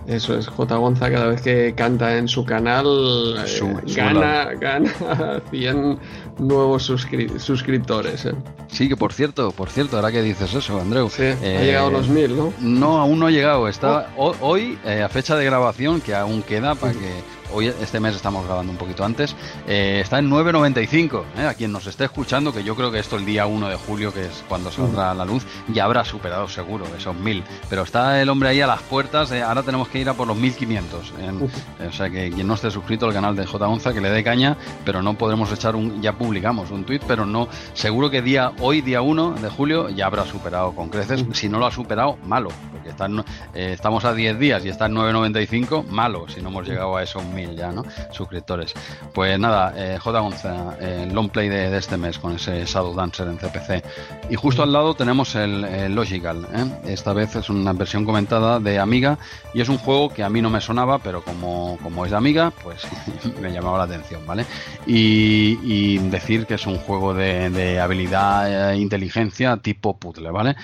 Eso 0.06 0.36
es, 0.36 0.48
J. 0.48 0.76
Gonza 0.76 1.10
cada 1.10 1.26
vez 1.26 1.40
que 1.40 1.74
canta 1.74 2.16
en 2.18 2.28
su 2.28 2.44
canal 2.44 2.86
eh, 3.38 3.74
gana, 3.96 4.52
gana 4.54 4.92
100 5.50 5.98
nuevos 6.38 6.84
suscriptores. 6.84 8.26
Eh. 8.26 8.34
Sí, 8.68 8.88
que 8.88 8.96
por 8.96 9.12
cierto, 9.12 9.52
por 9.52 9.70
cierto, 9.70 9.96
ahora 9.96 10.12
que 10.12 10.22
dices 10.22 10.52
eso, 10.54 10.80
Andreu. 10.80 11.08
Sí, 11.08 11.22
ha 11.22 11.62
llegado 11.62 11.88
a 11.88 11.90
los 11.90 12.08
mil, 12.08 12.36
¿no? 12.36 12.52
No, 12.60 12.98
aún 12.98 13.18
no 13.18 13.26
ha 13.26 13.30
llegado. 13.30 13.66
Está 13.68 14.10
oh. 14.16 14.34
hoy, 14.40 14.78
eh, 14.84 15.02
a 15.02 15.08
fecha 15.08 15.36
de 15.36 15.44
grabación, 15.44 16.00
que 16.00 16.14
aún 16.14 16.42
queda 16.42 16.74
para 16.74 16.92
que 16.92 17.10
hoy 17.54 17.68
este 17.68 18.00
mes 18.00 18.16
estamos 18.16 18.44
grabando 18.44 18.72
un 18.72 18.78
poquito 18.78 19.04
antes, 19.04 19.36
eh, 19.66 20.00
está 20.02 20.18
en 20.18 20.28
9.95. 20.28 21.22
Eh, 21.36 21.46
a 21.46 21.54
quien 21.54 21.70
nos 21.70 21.86
esté 21.86 22.04
escuchando, 22.04 22.52
que 22.52 22.64
yo 22.64 22.74
creo 22.74 22.90
que 22.90 22.98
esto 22.98 23.16
el 23.16 23.24
día 23.24 23.46
1 23.46 23.68
de 23.68 23.76
julio, 23.76 24.12
que 24.12 24.26
es 24.26 24.44
cuando 24.48 24.72
saldrá 24.72 25.12
a 25.12 25.14
la 25.14 25.24
luz, 25.24 25.46
ya 25.68 25.84
habrá 25.84 26.04
superado 26.04 26.48
seguro 26.48 26.84
esos 26.98 27.14
1000. 27.14 27.44
Pero 27.70 27.82
está 27.82 28.20
el 28.20 28.28
hombre 28.28 28.48
ahí 28.48 28.60
a 28.60 28.66
las 28.66 28.82
puertas, 28.82 29.30
eh, 29.30 29.42
ahora 29.42 29.62
tenemos 29.62 29.88
que 29.88 30.00
ir 30.00 30.08
a 30.08 30.14
por 30.14 30.26
los 30.26 30.36
1500. 30.36 31.12
o 31.88 31.92
sea 31.92 32.10
que 32.10 32.30
quien 32.30 32.46
no 32.46 32.54
esté 32.54 32.70
suscrito 32.70 33.06
al 33.06 33.12
canal 33.12 33.36
de 33.36 33.46
J. 33.46 33.68
Onza, 33.68 33.92
que 33.92 34.00
le 34.00 34.10
dé 34.10 34.24
caña, 34.24 34.56
pero 34.84 35.00
no 35.02 35.14
podremos 35.14 35.52
echar 35.52 35.76
un, 35.76 36.02
ya 36.02 36.12
publicamos 36.14 36.70
un 36.70 36.84
tweet, 36.84 37.00
pero 37.06 37.24
no, 37.24 37.48
seguro 37.72 38.10
que 38.10 38.20
día 38.20 38.52
hoy, 38.60 38.80
día 38.80 39.00
1 39.00 39.36
de 39.40 39.48
julio, 39.48 39.88
ya 39.90 40.06
habrá 40.06 40.26
superado 40.26 40.74
con 40.74 40.88
creces. 40.88 41.24
Si 41.32 41.48
no 41.48 41.58
lo 41.58 41.66
ha 41.66 41.70
superado, 41.70 42.18
malo, 42.24 42.48
porque 42.72 42.90
están, 42.90 43.24
estamos 43.54 44.04
a 44.04 44.12
10 44.12 44.38
días 44.38 44.64
y 44.64 44.68
está 44.68 44.86
en 44.86 44.94
9.95, 44.94 45.86
malo 45.86 46.26
si 46.28 46.40
no 46.40 46.48
hemos 46.48 46.66
llegado 46.66 46.96
a 46.96 47.02
esos 47.02 47.24
1000 47.24 47.43
ya, 47.54 47.72
¿no? 47.72 47.84
Suscriptores. 48.10 48.72
Pues 49.12 49.38
nada, 49.38 49.74
eh, 49.76 49.98
J. 49.98 50.20
Gonza, 50.20 50.76
el 50.80 51.12
long 51.12 51.28
play 51.28 51.48
de, 51.48 51.76
este 51.76 51.96
mes 51.96 52.18
con 52.18 52.36
ese 52.36 52.64
Shadow 52.64 52.94
Dancer 52.94 53.28
en 53.28 53.38
CPC. 53.38 53.84
Y 54.30 54.36
justo 54.36 54.62
al 54.62 54.72
lado 54.72 54.94
tenemos 54.94 55.34
el, 55.34 55.94
Logical. 55.94 56.46
¿eh? 56.52 56.92
Esta 56.92 57.12
vez 57.12 57.36
es 57.36 57.50
una 57.50 57.72
versión 57.72 58.04
comentada 58.04 58.58
de 58.58 58.78
Amiga 58.78 59.18
y 59.52 59.60
es 59.60 59.68
un 59.68 59.78
juego 59.78 60.08
que 60.08 60.22
a 60.22 60.30
mí 60.30 60.40
no 60.40 60.50
me 60.50 60.60
sonaba, 60.60 60.98
pero 60.98 61.22
como, 61.22 61.78
como 61.82 62.06
es 62.06 62.12
Amiga, 62.12 62.52
pues 62.62 62.82
me 63.40 63.52
llamaba 63.52 63.78
la 63.78 63.84
atención, 63.84 64.26
¿vale? 64.26 64.46
Y, 64.86 65.98
decir 66.14 66.46
que 66.46 66.54
es 66.54 66.66
un 66.66 66.78
juego 66.78 67.12
de, 67.14 67.80
habilidad 67.80 68.72
e 68.72 68.76
inteligencia 68.78 69.56
tipo 69.56 69.96
puzzle, 69.96 70.30
¿vale? 70.30 70.54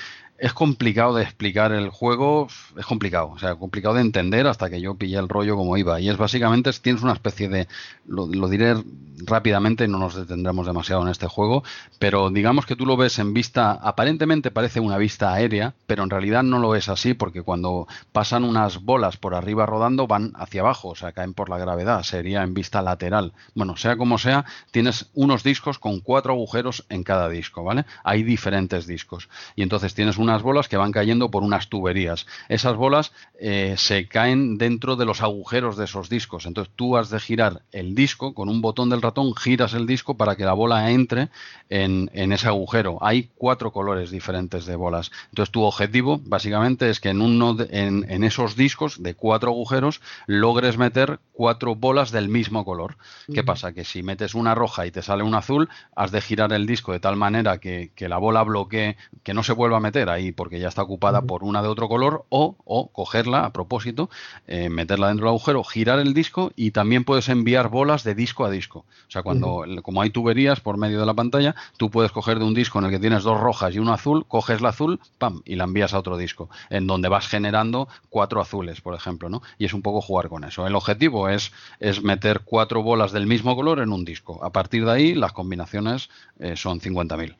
Es 0.41 0.55
complicado 0.55 1.15
de 1.15 1.23
explicar 1.23 1.71
el 1.73 1.91
juego, 1.91 2.49
es 2.79 2.87
complicado, 2.87 3.29
o 3.29 3.39
sea, 3.39 3.57
complicado 3.57 3.95
de 3.97 4.01
entender 4.01 4.47
hasta 4.47 4.71
que 4.71 4.81
yo 4.81 4.95
pillé 4.95 5.19
el 5.19 5.29
rollo 5.29 5.55
como 5.55 5.77
iba. 5.77 6.01
Y 6.01 6.09
es 6.09 6.17
básicamente, 6.17 6.71
tienes 6.81 7.03
una 7.03 7.13
especie 7.13 7.51
de, 7.51 7.69
lo, 8.11 8.49
diré 8.49 8.75
rápidamente, 9.23 9.87
no 9.87 9.99
nos 9.99 10.15
detendremos 10.15 10.67
demasiado 10.67 11.03
en 11.03 11.09
este 11.09 11.27
juego, 11.27 11.63
pero 11.99 12.31
digamos 12.31 12.65
que 12.65 12.75
tú 12.75 12.87
lo 12.87 12.97
ves 12.97 13.19
en 13.19 13.35
vista, 13.35 13.73
aparentemente 13.73 14.51
parece 14.51 14.81
una 14.81 14.97
vista 14.97 15.35
aérea, 15.35 15.75
pero 15.87 16.05
en 16.05 16.11
realidad 16.11 16.43
no 16.43 16.59
lo 16.59 16.75
es 16.75 16.89
así 16.89 17.13
porque 17.13 17.43
cuando 17.43 17.87
pasan 18.13 18.45
unas 18.45 18.83
bolas 18.83 19.19
por 19.19 19.35
arriba 19.35 19.67
rodando 19.67 20.07
van 20.07 20.33
hacia 20.37 20.63
abajo, 20.63 20.89
o 20.89 20.95
sea, 20.95 21.13
caen 21.13 21.35
por 21.35 21.51
la 21.51 21.59
gravedad, 21.59 22.03
sería 22.03 22.43
en 22.43 22.55
vista 22.55 22.81
lateral. 22.81 23.35
Bueno, 23.55 23.77
sea 23.77 23.99
como 23.99 24.17
sea, 24.17 24.47
tienes 24.71 25.11
unos 25.13 25.43
discos 25.43 25.79
con 25.79 26.01
cuatro 26.01 26.33
agujeros 26.33 26.87
en 26.89 27.03
cada 27.03 27.29
disco, 27.29 27.63
¿vale? 27.63 27.85
Hay 28.05 28.23
diferentes 28.23 28.87
discos. 28.87 29.29
Y 29.55 29.63
entonces 29.63 29.95
tienes 29.95 30.17
una 30.17 30.31
unas 30.31 30.43
bolas 30.43 30.69
que 30.69 30.77
van 30.77 30.93
cayendo 30.93 31.31
por 31.31 31.43
unas 31.43 31.69
tuberías. 31.69 32.27
Esas 32.49 32.77
bolas 32.77 33.13
eh, 33.41 33.75
se 33.77 34.07
caen 34.07 34.59
dentro 34.59 34.95
de 34.95 35.05
los 35.05 35.23
agujeros 35.23 35.77
de 35.77 35.87
esos 35.87 36.09
discos. 36.09 36.47
Entonces 36.47 36.73
tú 36.77 36.97
has 36.97 37.11
de 37.11 37.19
girar 37.19 37.63
el 37.73 37.97
disco 38.01 38.33
con 38.33 38.49
un 38.49 38.63
botón 38.63 38.89
del 38.89 39.03
ratón, 39.03 39.35
giras 39.35 39.75
el 39.75 39.87
disco 39.87 40.17
para 40.17 40.35
que 40.35 40.47
la 40.47 40.55
bola 40.55 40.91
entre 40.91 41.29
en, 41.69 42.09
ese 42.15 42.49
agujero. 42.49 42.97
Hay 43.03 43.29
cuatro 43.37 43.73
colores 43.73 44.11
diferentes 44.11 44.65
de 44.65 44.75
bolas. 44.75 45.11
Entonces 45.29 45.53
tu 45.53 45.63
objetivo 45.65 46.19
básicamente 46.25 46.89
es 46.89 46.99
que 46.99 47.11
en, 47.11 47.21
uno 47.21 47.59
en, 47.59 48.25
esos 48.25 48.57
discos 48.57 49.03
de 49.03 49.15
cuatro 49.15 49.51
agujeros 49.51 50.01
logres 50.27 50.79
meter 50.79 51.21
cuatro 51.35 51.75
bolas 51.75 52.11
del 52.11 52.31
mismo 52.31 52.65
color. 52.65 52.97
¿Qué 53.35 53.45
pasa? 53.45 53.73
Que 53.73 53.85
si 53.85 54.03
metes 54.03 54.35
una 54.35 54.55
roja 54.55 54.87
y 54.87 54.91
te 54.91 55.03
sale 55.03 55.23
un 55.23 55.35
azul, 55.35 55.69
has 55.95 56.11
de 56.11 56.23
girar 56.23 56.55
el 56.55 56.67
disco 56.67 56.93
de 56.93 57.01
tal 57.01 57.17
manera 57.17 57.59
que, 57.59 57.91
que 57.95 58.09
la 58.09 58.17
bola 58.17 58.43
bloquee, 58.45 58.97
que 59.23 59.35
no 59.35 59.43
se 59.43 59.53
vuelva 59.53 59.77
a 59.77 59.81
meter 59.81 60.09
ahí 60.09 60.33
porque 60.33 60.59
ya 60.59 60.69
está 60.69 60.83
ocupada 60.83 61.21
por 61.21 61.45
una 61.45 61.61
de 61.61 61.69
otro 61.69 61.87
color 61.89 62.25
o, 62.31 62.57
o 62.65 62.89
cogerla 62.89 63.45
a 63.45 63.53
propósito, 63.53 64.09
eh, 64.47 64.71
meterla 64.71 65.09
dentro 65.09 65.27
del 65.27 65.35
agujero, 65.35 65.65
girar 65.65 65.99
el 65.99 66.15
disco 66.15 66.53
y 66.57 66.71
también 66.71 67.05
puedes 67.05 67.29
enviar 67.29 67.69
bolas 67.69 67.90
de 67.99 68.15
disco 68.15 68.45
a 68.45 68.51
disco. 68.51 68.81
O 68.81 69.11
sea, 69.11 69.23
cuando 69.23 69.65
como 69.83 70.03
hay 70.03 70.11
tuberías 70.11 70.61
por 70.61 70.77
medio 70.77 71.01
de 71.01 71.07
la 71.07 71.15
pantalla, 71.15 71.55
tú 71.77 71.91
puedes 71.91 72.13
coger 72.13 72.39
de 72.39 72.45
un 72.45 72.55
disco 72.55 72.79
en 72.79 72.87
el 72.87 72.91
que 72.91 72.99
tienes 72.99 73.25
dos 73.25 73.41
rojas 73.41 73.75
y 73.75 73.79
uno 73.79 73.93
azul, 73.93 74.25
coges 74.27 74.61
la 74.61 74.71
azul, 74.71 75.01
pam, 75.19 75.43
y 75.45 75.57
la 75.57 75.65
envías 75.65 75.93
a 75.93 75.99
otro 75.99 76.17
disco, 76.17 76.49
en 76.71 76.87
donde 76.87 77.09
vas 77.09 77.27
generando 77.27 77.89
cuatro 78.09 78.41
azules, 78.41 78.81
por 78.81 78.95
ejemplo, 78.95 79.29
¿no? 79.29 79.43
Y 79.59 79.65
es 79.65 79.75
un 79.75 79.83
poco 79.83 80.01
jugar 80.01 80.29
con 80.29 80.45
eso. 80.45 80.67
El 80.67 80.75
objetivo 80.75 81.29
es, 81.29 81.53
es 81.81 82.03
meter 82.03 82.43
cuatro 82.45 82.83
bolas 82.83 83.13
del 83.13 83.27
mismo 83.27 83.57
color 83.57 83.81
en 83.81 83.93
un 83.93 84.05
disco. 84.05 84.43
A 84.45 84.51
partir 84.51 84.85
de 84.85 84.93
ahí, 84.93 85.15
las 85.15 85.33
combinaciones 85.33 86.11
eh, 86.39 86.57
son 86.57 86.81
50.000. 86.81 87.37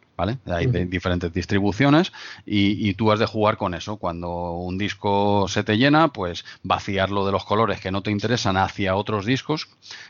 Hay 0.47 0.67
diferentes 0.67 1.33
distribuciones 1.33 2.13
y, 2.47 2.95
tú 2.95 3.13
has 3.13 3.19
de 3.19 3.27
jugar 3.27 3.57
con 3.57 3.75
eso. 3.75 3.97
Cuando 3.97 4.53
un 4.53 4.79
disco 4.79 5.47
se 5.49 5.65
te 5.65 5.79
llena, 5.79 6.09
pues 6.09 6.45
vaciarlo 6.63 7.25
de 7.25 7.33
los 7.33 7.45
colores 7.45 7.81
que 7.81 7.91
no 7.91 8.03
te 8.03 8.11
interesan 8.11 8.57
hacia 8.57 8.97
otros 8.97 9.25
discos 9.25 9.69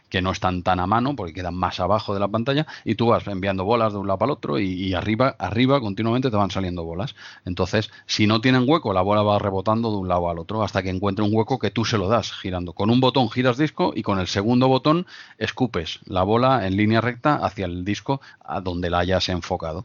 que 0.08 0.22
no 0.22 0.32
están 0.32 0.62
tan 0.62 0.80
a 0.80 0.86
mano 0.86 1.14
porque 1.14 1.32
quedan 1.32 1.54
más 1.54 1.78
abajo 1.78 2.14
de 2.14 2.20
la 2.20 2.28
pantalla 2.28 2.66
y 2.84 2.96
tú 2.96 3.06
vas 3.06 3.26
enviando 3.26 3.64
bolas 3.64 3.92
de 3.92 3.98
un 4.00 4.08
lado 4.08 4.18
para 4.18 4.32
el 4.32 4.32
otro 4.32 4.58
y, 4.58 4.92
arriba, 4.94 5.36
arriba 5.38 5.80
continuamente 5.80 6.30
te 6.30 6.36
van 6.36 6.50
saliendo 6.50 6.84
bolas. 6.84 7.14
Entonces, 7.44 7.90
si 8.06 8.26
no 8.26 8.40
tienen 8.40 8.64
hueco, 8.66 8.92
la 8.92 9.02
bola 9.02 9.22
va 9.22 9.38
rebotando 9.38 9.90
de 9.90 9.98
un 9.98 10.08
lado 10.08 10.28
al 10.28 10.38
otro 10.38 10.62
hasta 10.62 10.82
que 10.82 10.90
encuentre 10.90 11.24
un 11.24 11.30
hueco 11.32 11.58
que 11.58 11.70
tú 11.70 11.84
se 11.84 11.98
lo 11.98 12.08
das 12.08 12.32
girando. 12.32 12.72
Con 12.72 12.90
un 12.90 13.00
botón 13.00 13.30
giras 13.30 13.56
disco 13.56 13.92
y 13.94 14.02
con 14.02 14.18
el 14.18 14.26
segundo 14.26 14.68
botón 14.68 15.06
escupes 15.38 16.00
la 16.06 16.22
bola 16.22 16.66
en 16.66 16.76
línea 16.76 17.00
recta 17.00 17.36
hacia 17.36 17.66
el 17.66 17.84
disco 17.84 18.20
a 18.44 18.60
donde 18.60 18.90
la 18.90 18.98
hayas 18.98 19.28
enfocado 19.28 19.84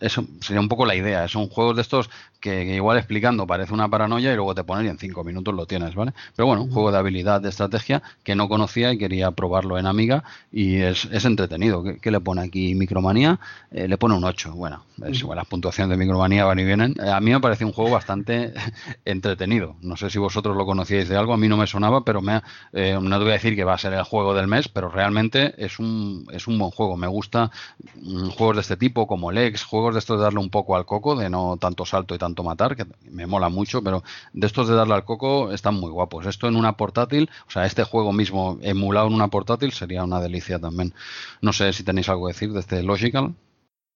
eso 0.00 0.24
sería 0.40 0.60
un 0.60 0.68
poco 0.68 0.86
la 0.86 0.94
idea. 0.94 1.26
Son 1.28 1.48
juegos 1.48 1.76
de 1.76 1.82
estos 1.82 2.10
que, 2.40 2.74
igual 2.74 2.98
explicando 2.98 3.46
parece 3.46 3.72
una 3.72 3.88
paranoia 3.88 4.32
y 4.32 4.36
luego 4.36 4.54
te 4.54 4.64
ponen 4.64 4.86
y 4.86 4.88
en 4.88 4.98
cinco 4.98 5.24
minutos 5.24 5.54
lo 5.54 5.66
tienes, 5.66 5.94
¿vale? 5.94 6.12
Pero 6.34 6.46
bueno, 6.46 6.62
un 6.62 6.70
juego 6.70 6.92
de 6.92 6.98
habilidad, 6.98 7.40
de 7.40 7.48
estrategia 7.48 8.02
que 8.22 8.34
no 8.34 8.48
conocía 8.48 8.92
y 8.92 8.98
quería 8.98 9.30
probarlo 9.30 9.78
en 9.78 9.86
Amiga 9.86 10.24
y 10.52 10.76
es, 10.76 11.06
entretenido. 11.24 11.82
¿Qué, 12.00 12.10
le 12.10 12.20
pone 12.20 12.42
aquí 12.42 12.74
Micromanía? 12.74 13.40
Eh, 13.70 13.88
le 13.88 13.98
pone 13.98 14.14
un 14.14 14.24
8. 14.24 14.52
Bueno, 14.52 14.84
es, 15.04 15.20
igual 15.20 15.36
las 15.36 15.46
puntuaciones 15.46 15.90
de 15.90 15.96
Micromanía 15.96 16.44
van 16.44 16.58
y 16.58 16.64
vienen. 16.64 16.94
Eh, 17.02 17.10
a 17.10 17.20
mí 17.20 17.32
me 17.32 17.40
parece 17.40 17.64
un 17.64 17.72
juego 17.72 17.90
bastante 17.90 18.52
entretenido. 19.04 19.76
No 19.80 19.96
sé 19.96 20.10
si 20.10 20.18
vosotros 20.18 20.56
lo 20.56 20.66
conocíais 20.66 21.08
de 21.08 21.16
algo, 21.16 21.32
a 21.32 21.36
mí 21.36 21.48
no 21.48 21.56
me 21.56 21.66
sonaba, 21.66 22.04
pero 22.04 22.20
me, 22.20 22.42
eh, 22.72 22.98
no 23.00 23.18
te 23.18 23.24
voy 23.24 23.30
a 23.30 23.34
decir 23.34 23.56
que 23.56 23.64
va 23.64 23.74
a 23.74 23.78
ser 23.78 23.92
el 23.94 24.04
juego 24.04 24.34
del 24.34 24.46
mes, 24.46 24.68
pero 24.68 24.88
realmente 24.88 25.54
es 25.58 25.78
un, 25.78 26.26
es 26.32 26.46
un 26.46 26.58
buen 26.58 26.70
juego. 26.70 26.96
Me 26.96 27.06
gusta 27.06 27.50
mm, 27.96 28.28
juegos 28.28 28.56
de 28.56 28.62
este 28.62 28.76
tipo 28.76 29.06
como 29.06 29.32
Lex, 29.32 29.64
juegos 29.64 29.85
de 29.92 30.00
estos 30.00 30.18
de 30.18 30.24
darle 30.24 30.40
un 30.40 30.50
poco 30.50 30.76
al 30.76 30.86
coco, 30.86 31.16
de 31.16 31.30
no 31.30 31.56
tanto 31.56 31.84
salto 31.84 32.14
y 32.14 32.18
tanto 32.18 32.42
matar, 32.42 32.76
que 32.76 32.86
me 33.10 33.26
mola 33.26 33.48
mucho, 33.48 33.82
pero 33.82 34.02
de 34.32 34.46
estos 34.46 34.68
de 34.68 34.74
darle 34.74 34.94
al 34.94 35.04
coco 35.04 35.52
están 35.52 35.74
muy 35.74 35.90
guapos. 35.90 36.26
Esto 36.26 36.48
en 36.48 36.56
una 36.56 36.76
portátil, 36.76 37.30
o 37.46 37.50
sea, 37.50 37.66
este 37.66 37.84
juego 37.84 38.12
mismo 38.12 38.58
emulado 38.62 39.08
en 39.08 39.14
una 39.14 39.28
portátil 39.28 39.72
sería 39.72 40.04
una 40.04 40.20
delicia 40.20 40.58
también. 40.58 40.94
No 41.40 41.52
sé 41.52 41.72
si 41.72 41.84
tenéis 41.84 42.08
algo 42.08 42.26
que 42.26 42.32
decir 42.32 42.52
de 42.52 42.60
este 42.60 42.82
Logical. 42.82 43.34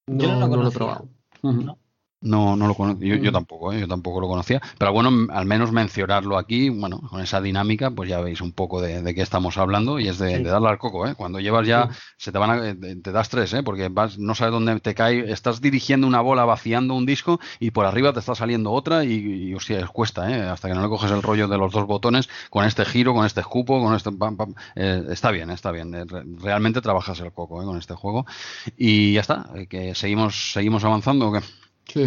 Yo 0.07 0.35
no, 0.35 0.47
lo, 0.49 0.69
he 0.69 0.73
probado. 0.73 1.09
No, 1.43 1.79
no 2.57 2.57
lo 2.57 2.75
conozco. 2.75 3.03
Yo, 3.03 3.17
yo, 3.17 3.31
mm. 3.31 3.35
tampoco, 3.35 3.73
¿eh? 3.73 3.81
yo 3.81 3.89
tampoco 3.89 4.21
lo 4.21 4.29
conocía. 4.29 4.61
Pero 4.79 4.93
bueno, 4.93 5.11
al 5.33 5.47
menos 5.47 5.73
mencionarlo 5.73 6.39
aquí, 6.39 6.69
bueno, 6.69 7.01
con 7.01 7.21
esa 7.21 7.41
dinámica, 7.41 7.91
pues 7.91 8.09
ya 8.09 8.21
veis 8.21 8.41
un 8.41 8.53
poco 8.53 8.81
de, 8.81 9.15
qué 9.15 9.23
estamos 9.23 9.57
hablando 9.59 9.99
y 9.99 10.09
es 10.09 10.19
de, 10.19 10.43
darle 10.43 10.69
al 10.69 10.79
coco, 10.79 11.07
¿eh? 11.07 11.15
Cuando 11.15 11.41
llevas 11.41 11.67
ya, 11.67 11.89
se 12.17 12.33
te 12.33 12.39
van 12.39 12.51
a, 12.51 12.75
te 13.03 13.13
das 13.13 13.29
tres, 13.29 13.53
¿eh? 13.55 13.63
Porque 13.63 13.89
vas, 13.89 14.19
no 14.19 14.35
sabes 14.35 14.53
dónde 14.53 14.79
te 14.81 14.95
cae, 14.95 15.31
estás 15.33 15.61
dirigiendo 15.61 16.07
una 16.07 16.21
bola 16.21 16.45
vaciando 16.45 16.95
un 16.95 17.07
disco 17.07 17.41
y 17.59 17.71
por 17.71 17.87
arriba 17.87 18.13
te 18.13 18.21
está 18.21 18.35
saliendo 18.35 18.73
otra 18.73 19.05
y, 19.05 19.49
y 19.49 19.55
hostia, 19.55 19.87
cuesta, 19.87 20.31
¿eh? 20.31 20.43
Hasta 20.43 20.69
que 20.69 20.75
no 20.75 20.83
le 20.83 20.89
coges 20.89 21.11
el 21.11 21.23
rollo 21.23 21.49
de 21.49 21.59
los 21.59 21.73
dos 21.73 21.87
botones 21.87 22.29
con 22.51 22.65
este 22.65 22.85
giro, 22.85 23.15
con 23.15 23.25
este 23.25 23.41
escupo, 23.41 23.81
con 23.83 23.95
este, 23.95 24.11
eh, 24.77 25.05
está 25.11 25.31
bien, 25.31 25.51
está 25.51 25.71
bien. 25.71 25.95
Eh, 25.95 26.05
realmente 26.41 26.81
trabajas 26.81 27.21
el 27.21 27.33
coco, 27.33 27.63
¿eh? 27.63 27.65
Con 27.65 27.79
este 27.79 27.95
juego 27.95 28.27
y 28.77 29.15
ya 29.15 29.21
está. 29.21 29.51
Que 29.69 29.95
seguimos, 29.95 30.53
seguimos 30.53 30.85
avanzando, 30.85 31.29
¿o 31.29 31.33
qué? 31.33 31.41
Sí. 31.93 32.05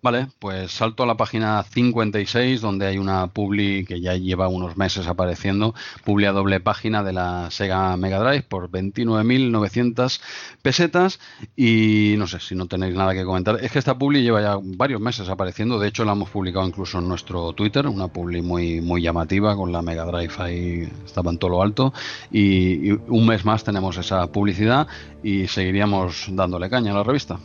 Vale, 0.00 0.28
pues 0.38 0.72
salto 0.72 1.02
a 1.02 1.06
la 1.06 1.18
página 1.18 1.62
56 1.62 2.62
donde 2.62 2.86
hay 2.86 2.96
una 2.96 3.26
publi 3.26 3.84
que 3.84 4.00
ya 4.00 4.14
lleva 4.14 4.48
unos 4.48 4.78
meses 4.78 5.06
apareciendo, 5.06 5.74
publi 6.04 6.24
a 6.24 6.32
doble 6.32 6.58
página 6.60 7.02
de 7.02 7.12
la 7.12 7.50
Sega 7.50 7.94
Mega 7.98 8.18
Drive 8.18 8.44
por 8.44 8.70
29.900 8.70 10.20
pesetas 10.62 11.20
y 11.54 12.14
no 12.16 12.26
sé 12.26 12.40
si 12.40 12.54
no 12.54 12.66
tenéis 12.66 12.94
nada 12.94 13.12
que 13.12 13.24
comentar. 13.24 13.58
Es 13.62 13.70
que 13.70 13.78
esta 13.78 13.98
publi 13.98 14.22
lleva 14.22 14.40
ya 14.40 14.58
varios 14.62 15.02
meses 15.02 15.28
apareciendo, 15.28 15.78
de 15.78 15.88
hecho 15.88 16.06
la 16.06 16.12
hemos 16.12 16.30
publicado 16.30 16.66
incluso 16.66 16.98
en 16.98 17.08
nuestro 17.08 17.52
Twitter, 17.52 17.86
una 17.86 18.08
publi 18.08 18.40
muy, 18.40 18.80
muy 18.80 19.02
llamativa 19.02 19.54
con 19.54 19.70
la 19.70 19.82
Mega 19.82 20.06
Drive 20.06 20.32
ahí 20.38 20.88
estaba 21.04 21.30
en 21.30 21.38
todo 21.38 21.50
lo 21.50 21.62
alto 21.62 21.92
y, 22.32 22.90
un 22.90 23.26
mes 23.26 23.44
más 23.44 23.64
tenemos 23.64 23.98
esa 23.98 24.26
publicidad 24.32 24.86
y 25.22 25.46
seguiríamos 25.46 26.26
dándole 26.30 26.70
caña 26.70 26.92
a 26.92 26.96
la 26.96 27.02
revista. 27.02 27.38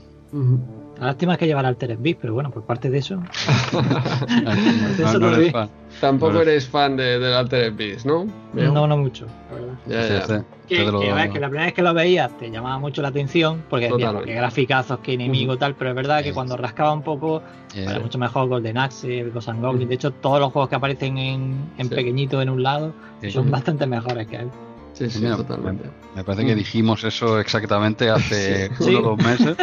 La 1.00 1.08
lástima 1.08 1.34
es 1.34 1.40
que 1.40 1.48
llevar 1.48 1.66
Altered 1.66 1.98
Beast, 2.00 2.20
pero 2.22 2.34
bueno, 2.34 2.52
por 2.52 2.64
parte 2.64 2.90
de 2.90 3.00
eso. 3.00 3.22
Tampoco 6.00 6.42
eres 6.42 6.68
fan 6.68 6.98
de, 6.98 7.20
del 7.20 7.72
Beast, 7.72 8.06
¿no? 8.06 8.28
No, 8.54 8.88
no 8.88 8.98
mucho, 8.98 9.26
la 9.88 9.96
verdad. 9.96 10.46
Que, 10.68 10.84
la 10.86 11.50
primera 11.50 11.66
vez 11.66 11.74
que 11.74 11.82
lo 11.82 11.94
veías 11.94 12.36
te 12.38 12.50
llamaba 12.50 12.80
mucho 12.80 13.02
la 13.02 13.10
atención, 13.10 13.64
porque 13.70 13.90
decías 13.90 14.16
que 14.24 14.34
graficazos, 14.34 15.00
que 15.00 15.14
enemigo, 15.14 15.58
tal, 15.58 15.76
pero 15.76 15.92
es 15.92 15.96
verdad 15.96 16.24
que 16.24 16.34
cuando 16.34 16.58
rascaba 16.58 16.94
un 16.94 17.04
poco, 17.04 17.42
era 17.76 18.00
mucho 18.00 18.18
mejor 18.18 18.48
Golden 18.48 18.78
Axe, 18.78 19.24
Ghost 19.34 19.50
Goblin. 19.60 19.88
De 19.88 19.96
hecho, 19.96 20.12
todos 20.12 20.40
los 20.40 20.52
juegos 20.52 20.70
que 20.70 20.76
aparecen 20.76 21.18
en, 21.18 21.72
en 21.78 21.90
pequeñito 21.90 22.42
en 22.42 22.50
un 22.50 22.64
lado 22.64 22.94
son 23.30 23.50
bastante 23.52 23.86
mejores 23.86 24.28
que 24.28 24.38
él. 24.38 24.50
Sí, 24.94 25.10
sí, 25.10 25.22
totalmente. 25.22 25.90
Me, 26.16 26.24
parece 26.24 26.46
que 26.46 26.56
dijimos 26.56 27.04
eso 27.04 27.40
exactamente 27.40 28.12
hace 28.12 28.70
uno 28.80 29.00
o 29.00 29.02
dos 29.02 29.18
meses. 29.18 29.58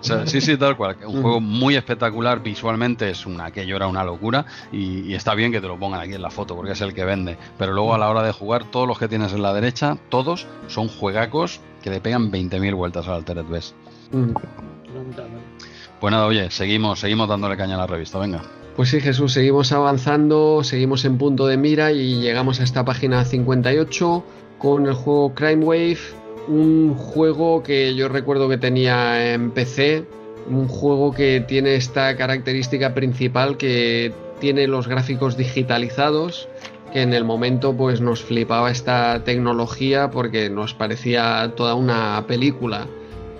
sí, 0.26 0.40
sí, 0.40 0.56
tal 0.56 0.76
cual. 0.76 0.96
Un 1.04 1.20
juego 1.20 1.40
muy 1.40 1.74
espectacular 1.74 2.40
visualmente, 2.40 3.10
es 3.10 3.26
una, 3.26 3.46
aquello 3.46 3.74
era 3.74 3.88
una 3.88 4.04
locura 4.04 4.46
y, 4.70 5.12
está 5.14 5.34
bien 5.34 5.50
que 5.50 5.60
te 5.60 5.66
lo 5.66 5.78
pongan 5.78 6.00
aquí 6.00 6.14
en 6.14 6.22
la 6.22 6.30
foto 6.30 6.54
porque 6.54 6.72
es 6.72 6.80
el 6.80 6.94
que 6.94 7.04
vende. 7.04 7.36
Pero 7.58 7.72
luego 7.72 7.92
a 7.92 7.98
la 7.98 8.08
hora 8.08 8.22
de 8.22 8.32
jugar, 8.32 8.70
todos 8.70 8.86
los 8.86 8.98
que 8.98 9.08
tienes 9.08 9.32
en 9.32 9.42
la 9.42 9.52
derecha, 9.52 9.98
todos 10.10 10.46
son 10.68 10.86
juegacos 10.86 11.60
que 11.82 11.90
le 11.90 12.00
pegan 12.00 12.30
20.000 12.30 12.74
vueltas 12.76 13.08
al 13.08 13.14
Altered 13.14 13.46
Beast. 13.46 13.74
Pues 16.00 16.12
nada, 16.12 16.26
oye, 16.26 16.52
seguimos, 16.52 17.00
seguimos 17.00 17.28
dándole 17.28 17.56
caña 17.56 17.74
a 17.74 17.78
la 17.78 17.86
revista, 17.88 18.18
venga. 18.20 18.42
Pues 18.76 18.90
sí, 18.90 19.00
Jesús, 19.00 19.32
seguimos 19.32 19.72
avanzando, 19.72 20.62
seguimos 20.62 21.04
en 21.04 21.18
punto 21.18 21.48
de 21.48 21.56
mira 21.56 21.90
y 21.90 22.20
llegamos 22.20 22.60
a 22.60 22.62
esta 22.62 22.84
página 22.84 23.24
58 23.24 24.24
con 24.58 24.86
el 24.86 24.94
juego 24.94 25.34
Crime 25.34 25.64
Wave, 25.64 25.98
un 26.48 26.94
juego 26.94 27.62
que 27.62 27.94
yo 27.94 28.08
recuerdo 28.08 28.48
que 28.48 28.58
tenía 28.58 29.32
en 29.32 29.50
PC, 29.50 30.04
un 30.48 30.68
juego 30.68 31.12
que 31.12 31.44
tiene 31.46 31.74
esta 31.74 32.16
característica 32.16 32.94
principal 32.94 33.56
que 33.56 34.12
tiene 34.40 34.66
los 34.66 34.88
gráficos 34.88 35.36
digitalizados, 35.36 36.48
que 36.92 37.02
en 37.02 37.12
el 37.12 37.24
momento 37.24 37.76
pues 37.76 38.00
nos 38.00 38.22
flipaba 38.22 38.70
esta 38.70 39.22
tecnología 39.24 40.10
porque 40.10 40.48
nos 40.48 40.74
parecía 40.74 41.52
toda 41.56 41.74
una 41.74 42.24
película. 42.26 42.86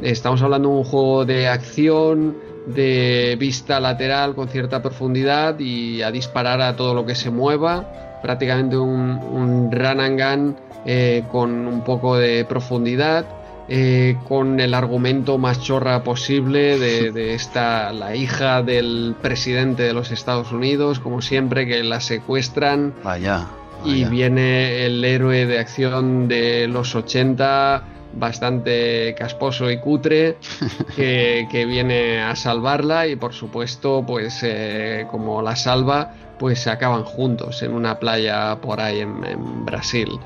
Estamos 0.02 0.42
hablando 0.42 0.68
de 0.68 0.74
un 0.76 0.84
juego 0.84 1.24
de 1.24 1.48
acción, 1.48 2.36
de 2.66 3.36
vista 3.38 3.80
lateral 3.80 4.34
con 4.34 4.48
cierta 4.48 4.82
profundidad 4.82 5.58
y 5.58 6.02
a 6.02 6.10
disparar 6.10 6.60
a 6.60 6.76
todo 6.76 6.94
lo 6.94 7.06
que 7.06 7.14
se 7.14 7.30
mueva, 7.30 8.07
prácticamente 8.22 8.76
un, 8.76 9.18
un 9.32 9.70
run 9.70 10.00
and 10.00 10.20
gun 10.20 10.56
eh, 10.86 11.24
con 11.30 11.66
un 11.66 11.82
poco 11.82 12.16
de 12.16 12.44
profundidad, 12.44 13.26
eh, 13.68 14.16
con 14.26 14.60
el 14.60 14.72
argumento 14.72 15.36
más 15.36 15.60
chorra 15.60 16.02
posible 16.02 16.78
de, 16.78 17.34
esta, 17.34 17.92
la 17.92 18.16
hija 18.16 18.62
del 18.62 19.14
presidente 19.20 19.82
de 19.82 19.92
los 19.92 20.10
Estados 20.10 20.52
Unidos, 20.52 21.00
como 21.00 21.20
siempre, 21.20 21.66
que 21.66 21.82
la 21.82 22.00
secuestran. 22.00 22.94
Vaya. 23.04 23.46
Y 23.84 24.04
viene 24.04 24.86
el 24.86 25.04
héroe 25.04 25.44
de 25.46 25.58
acción 25.58 26.26
de 26.26 26.66
los 26.68 26.94
80, 26.94 27.82
bastante 28.14 29.14
casposo 29.18 29.70
y 29.70 29.78
cutre, 29.78 30.38
que, 30.96 31.64
viene 31.68 32.22
a 32.22 32.34
salvarla 32.34 33.06
y 33.06 33.16
por 33.16 33.34
supuesto, 33.34 34.04
pues 34.06 34.40
eh, 34.42 35.06
como 35.10 35.42
la 35.42 35.54
salva, 35.54 36.14
pues 36.38 36.60
se 36.60 36.70
acaban 36.70 37.04
juntos 37.04 37.62
en 37.62 37.72
una 37.72 37.98
playa 37.98 38.58
por 38.60 38.80
ahí 38.80 39.00
en 39.00 39.64
Brasil. 39.64 40.18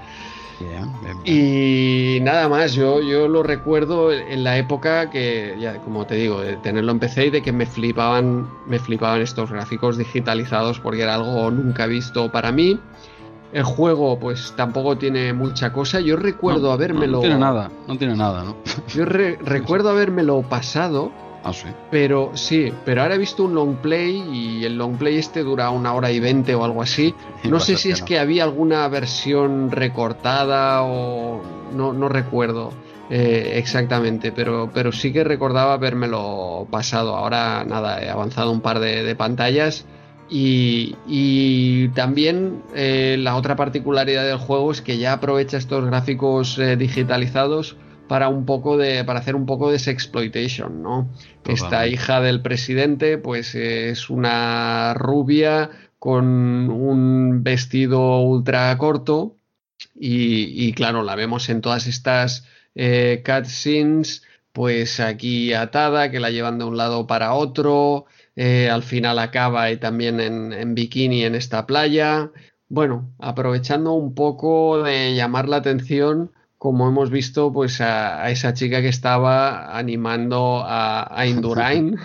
Y 1.25 2.19
nada 2.23 2.49
más, 2.49 2.73
yo, 2.73 3.01
yo 3.01 3.29
lo 3.29 3.43
recuerdo 3.43 4.13
en 4.13 4.45
la 4.45 4.57
época 4.59 5.11
que, 5.11 5.57
ya, 5.61 5.79
como 5.79 6.07
te 6.07 6.17
digo, 6.17 6.41
de 6.41 6.57
tenerlo 6.57 6.93
en 6.93 6.99
PC 6.99 7.27
y 7.27 7.31
de 7.31 7.43
que 7.43 7.53
me 7.53 7.67
flipaban, 7.67 8.49
me 8.67 8.79
flipaban 8.79 9.21
estos 9.21 9.51
gráficos 9.51 9.97
digitalizados 9.97 10.81
porque 10.81 11.03
era 11.03 11.15
algo 11.15 11.51
nunca 11.51 11.87
visto 11.87 12.31
para 12.31 12.53
mí. 12.53 12.79
El 13.53 13.65
juego, 13.65 14.19
pues 14.19 14.55
tampoco 14.57 14.97
tiene 14.97 15.33
mucha 15.33 15.73
cosa. 15.73 16.01
Yo 16.01 16.17
recuerdo 16.17 16.73
habérmelo. 16.73 17.19
No, 17.19 17.21
tiene 17.21 17.39
nada, 17.39 17.71
no 17.87 17.99
tiene 17.99 18.17
nada, 18.17 18.45
¿no? 18.45 18.57
Yo 18.89 19.05
recuerdo 19.05 19.91
habérmelo 19.91 20.43
pasado 20.43 21.13
Ah, 21.45 21.53
sí. 21.53 21.67
Pero 21.91 22.31
sí, 22.35 22.73
pero 22.85 23.03
ahora 23.03 23.17
he 23.17 23.19
visto 23.19 23.45
un 23.45 23.55
long 23.55 23.77
play 23.77 24.23
y 24.33 24.65
el 24.65 24.79
long 24.79 24.97
play 24.97 25.19
este 25.19 25.43
dura 25.43 25.71
una 25.71 25.93
hora 25.95 26.11
y 26.11 26.21
veinte 26.21 26.55
o 26.55 26.65
algo 26.65 26.83
así. 26.83 27.15
No 27.45 27.59
sé 27.59 27.77
si 27.77 27.91
es 27.91 28.03
que 28.03 28.19
había 28.19 28.45
alguna 28.45 28.87
versión 28.89 29.71
recortada 29.71 30.83
o 30.83 31.43
no, 31.75 31.93
no 31.93 32.09
recuerdo 32.09 32.73
eh, 33.15 33.59
exactamente, 33.59 34.33
pero, 34.33 34.71
pero 34.73 34.91
sí 34.91 35.13
que 35.13 35.23
recordaba 35.23 35.75
habérmelo 35.75 36.67
pasado. 36.71 37.15
Ahora 37.15 37.63
nada, 37.63 38.03
he 38.03 38.09
avanzado 38.09 38.51
un 38.51 38.63
par 38.63 38.81
de, 38.81 39.15
pantallas. 39.17 39.85
Y, 40.31 41.89
también 41.89 42.63
eh, 42.75 43.17
la 43.19 43.37
otra 43.37 43.55
particularidad 43.55 44.25
del 44.25 44.39
juego 44.39 44.73
es 44.73 44.81
que 44.81 44.97
ya 44.97 45.13
aprovecha 45.13 45.59
estos 45.59 45.85
gráficos 45.85 46.59
eh, 46.59 46.77
digitalizados 46.77 47.77
para 48.13 48.29
un 48.29 48.45
poco 48.45 48.77
de 48.77 49.05
para 49.05 49.21
hacer 49.21 49.35
un 49.35 49.47
poco 49.47 49.71
de 49.71 49.79
sexploitation, 49.79 50.83
¿no? 50.83 51.09
Esta 51.47 51.87
hija 51.87 52.21
del 52.21 52.43
presidente 52.43 53.17
pues 53.17 53.55
es 53.55 54.11
una 54.11 54.93
rubia 54.93 55.71
con 55.99 56.69
un 56.69 57.43
vestido 57.43 58.21
ultra 58.21 58.77
corto 58.77 59.37
y, 59.95 60.75
claro, 60.75 61.03
la 61.05 61.15
vemos 61.17 61.49
en 61.49 61.63
todas 61.63 61.87
estas 61.87 62.47
eh, 62.75 63.23
cutscenes 63.25 64.25
pues 64.53 65.01
aquí 65.01 65.55
atada, 65.55 66.11
que 66.11 66.21
la 66.21 66.29
llevan 66.29 66.59
de 66.59 66.67
un 66.67 66.77
lado 66.77 67.07
para 67.07 67.33
otro, 67.33 68.05
eh, 68.37 68.69
al 68.69 68.83
final 68.83 69.21
acaba 69.21 69.71
y 69.71 69.79
también 69.79 70.21
en, 70.21 70.53
en, 70.53 70.75
bikini 70.75 71.25
en 71.25 71.35
esta 71.35 71.65
playa. 71.65 72.31
Bueno, 72.69 73.11
aprovechando 73.19 73.95
un 73.95 74.15
poco 74.15 74.83
de 74.83 75.15
llamar 75.15 75.49
la 75.49 75.57
atención 75.57 76.31
como 76.63 76.87
hemos 76.87 77.11
visto 77.11 77.53
pues 77.53 77.81
a, 77.81 78.31
esa 78.31 78.55
chica 78.55 78.81
que 78.81 78.89
estaba 78.89 79.77
animando 79.77 80.63
a, 80.65 81.27
Indurain. 81.27 81.99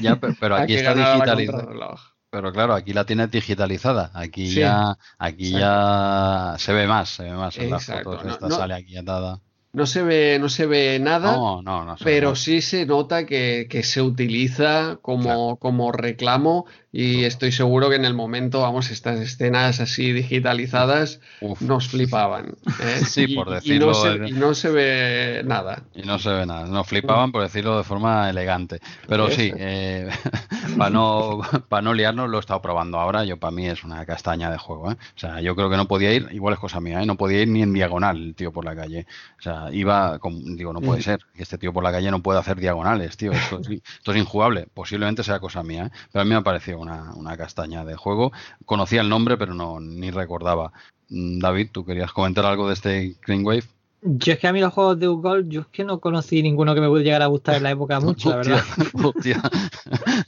ya, 0.00 0.20
pero 0.38 0.54
aquí 0.54 0.74
está 0.74 0.94
digitalizada. 0.94 1.96
Pero 2.30 2.52
claro, 2.52 2.74
aquí 2.74 2.92
la 2.92 3.06
tiene 3.06 3.26
digitalizada. 3.26 4.12
Aquí 4.14 4.54
ya, 4.54 4.96
aquí 5.18 5.50
ya 5.50 6.54
se 6.58 6.72
ve 6.72 6.86
más, 6.86 7.08
se 7.08 7.24
ve 7.24 7.32
más 7.32 7.58
en 7.58 7.70
las 7.70 7.86
fotos. 7.86 8.24
Esta 8.24 8.50
sale 8.50 8.74
aquí 8.74 8.96
atada. 8.96 9.40
No 9.74 9.86
se 9.86 10.02
ve, 10.02 10.38
no 10.40 10.48
se 10.48 10.66
ve 10.66 10.98
nada, 11.00 11.36
no, 11.36 11.60
no, 11.60 11.84
no 11.84 11.96
pero 12.02 12.36
sí 12.36 12.62
se 12.62 12.86
nota 12.86 13.26
que, 13.26 13.80
se 13.82 14.00
utiliza 14.00 14.98
como, 15.02 15.56
como 15.56 15.92
reclamo 15.92 16.64
y 16.96 17.24
estoy 17.24 17.50
seguro 17.50 17.90
que 17.90 17.96
en 17.96 18.04
el 18.04 18.14
momento, 18.14 18.60
vamos, 18.60 18.92
estas 18.92 19.18
escenas 19.18 19.80
así 19.80 20.12
digitalizadas 20.12 21.20
nos 21.58 21.88
flipaban. 21.88 22.54
¿eh? 22.80 23.00
Sí, 23.04 23.34
por 23.34 23.50
decirlo. 23.50 23.90
Y 24.28 24.30
no, 24.30 24.54
se, 24.54 24.70
ve 24.70 25.42
nada. 25.44 25.82
Y 25.92 26.02
no 26.02 26.20
se 26.20 26.30
ve 26.30 26.46
nada. 26.46 26.68
Nos 26.68 26.86
flipaban 26.86 27.32
por 27.32 27.42
decirlo 27.42 27.76
de 27.78 27.82
forma 27.82 28.30
elegante. 28.30 28.78
Pero 29.08 29.28
sí, 29.28 29.52
eh, 29.56 30.08
para 30.78 30.90
no, 30.90 31.40
para 31.68 31.82
no 31.82 31.94
liarnos, 31.94 32.30
lo 32.30 32.36
he 32.36 32.40
estado 32.40 32.62
probando 32.62 33.00
ahora. 33.00 33.24
Yo, 33.24 33.38
para 33.38 33.50
mí, 33.50 33.66
es 33.66 33.82
una 33.82 34.06
castaña 34.06 34.48
de 34.52 34.58
juego. 34.58 34.92
¿eh? 34.92 34.96
O 35.16 35.18
sea, 35.18 35.40
yo 35.40 35.56
creo 35.56 35.68
que 35.68 35.76
no 35.76 35.88
podía 35.88 36.12
ir, 36.12 36.28
igual 36.30 36.54
es 36.54 36.60
cosa 36.60 36.78
mía, 36.80 37.02
¿eh? 37.02 37.06
no 37.06 37.16
podía 37.16 37.42
ir 37.42 37.48
ni 37.48 37.62
en 37.62 37.72
diagonal 37.72 38.18
el 38.18 38.34
tío 38.36 38.52
por 38.52 38.64
la 38.64 38.76
calle. 38.76 39.04
O 39.40 39.42
sea, 39.42 39.63
iba, 39.72 40.18
digo, 40.56 40.72
no 40.72 40.80
puede 40.80 41.02
ser. 41.02 41.20
Que 41.34 41.42
este 41.42 41.58
tío 41.58 41.72
por 41.72 41.82
la 41.82 41.92
calle 41.92 42.10
no 42.10 42.22
puede 42.22 42.38
hacer 42.38 42.58
diagonales, 42.58 43.16
tío. 43.16 43.32
Esto, 43.32 43.60
esto 43.70 44.12
es 44.12 44.16
injugable. 44.16 44.66
Posiblemente 44.72 45.22
sea 45.22 45.40
cosa 45.40 45.62
mía, 45.62 45.90
pero 46.12 46.22
a 46.22 46.24
mí 46.24 46.30
me 46.30 46.36
ha 46.36 46.42
parecido 46.42 46.78
una, 46.78 47.36
castaña 47.36 47.84
de 47.84 47.96
juego. 47.96 48.32
Conocía 48.64 49.00
el 49.00 49.08
nombre, 49.08 49.36
pero 49.36 49.54
no 49.54 49.80
ni 49.80 50.10
recordaba. 50.10 50.72
Mm, 51.08 51.40
David, 51.40 51.68
¿tú 51.72 51.84
querías 51.84 52.12
comentar 52.12 52.46
algo 52.46 52.68
de 52.68 52.74
este 52.74 53.16
Green 53.26 53.44
Wave? 53.44 53.64
Yo 54.06 54.34
es 54.34 54.38
que 54.38 54.46
a 54.46 54.52
mí 54.52 54.60
los 54.60 54.72
juegos 54.72 54.98
de 54.98 55.06
Google, 55.06 55.44
yo 55.48 55.62
es 55.62 55.66
que 55.68 55.82
no 55.82 55.98
conocí 55.98 56.42
ninguno 56.42 56.74
que 56.74 56.82
me 56.82 56.88
pudiera 56.88 57.04
llegar 57.04 57.22
a 57.22 57.26
gustar 57.26 57.56
en 57.56 57.62
la 57.62 57.70
época 57.70 58.00
mucho, 58.00 58.30
la 58.30 58.36
verdad. 58.36 58.62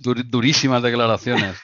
durísimas 0.31 0.83
declaraciones. 0.83 1.57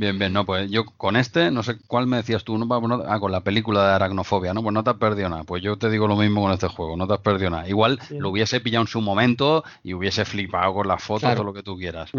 Bien, 0.00 0.18
bien, 0.18 0.32
no, 0.32 0.46
pues 0.46 0.70
yo 0.70 0.86
con 0.86 1.14
este, 1.14 1.50
no 1.50 1.62
sé 1.62 1.76
cuál 1.86 2.06
me 2.06 2.16
decías 2.16 2.42
tú, 2.42 2.56
no, 2.56 2.66
ah, 3.06 3.20
con 3.20 3.30
la 3.30 3.42
película 3.42 3.86
de 3.86 3.94
aracnofobia, 3.96 4.54
¿no? 4.54 4.62
Pues 4.62 4.72
no 4.72 4.82
te 4.82 4.88
has 4.88 4.96
perdido 4.96 5.28
nada. 5.28 5.44
Pues 5.44 5.62
yo 5.62 5.76
te 5.76 5.90
digo 5.90 6.08
lo 6.08 6.16
mismo 6.16 6.40
con 6.40 6.52
este 6.52 6.68
juego, 6.68 6.96
no 6.96 7.06
te 7.06 7.12
has 7.12 7.20
perdido 7.20 7.50
nada. 7.50 7.68
Igual 7.68 8.00
lo 8.08 8.30
hubiese 8.30 8.60
pillado 8.60 8.84
en 8.84 8.88
su 8.88 9.02
momento 9.02 9.62
y 9.82 9.92
hubiese 9.92 10.24
flipado 10.24 10.72
con 10.72 10.88
las 10.88 11.02
fotos, 11.02 11.38
o 11.38 11.44
lo 11.44 11.52
que 11.52 11.62
tú 11.62 11.76
quieras. 11.76 12.10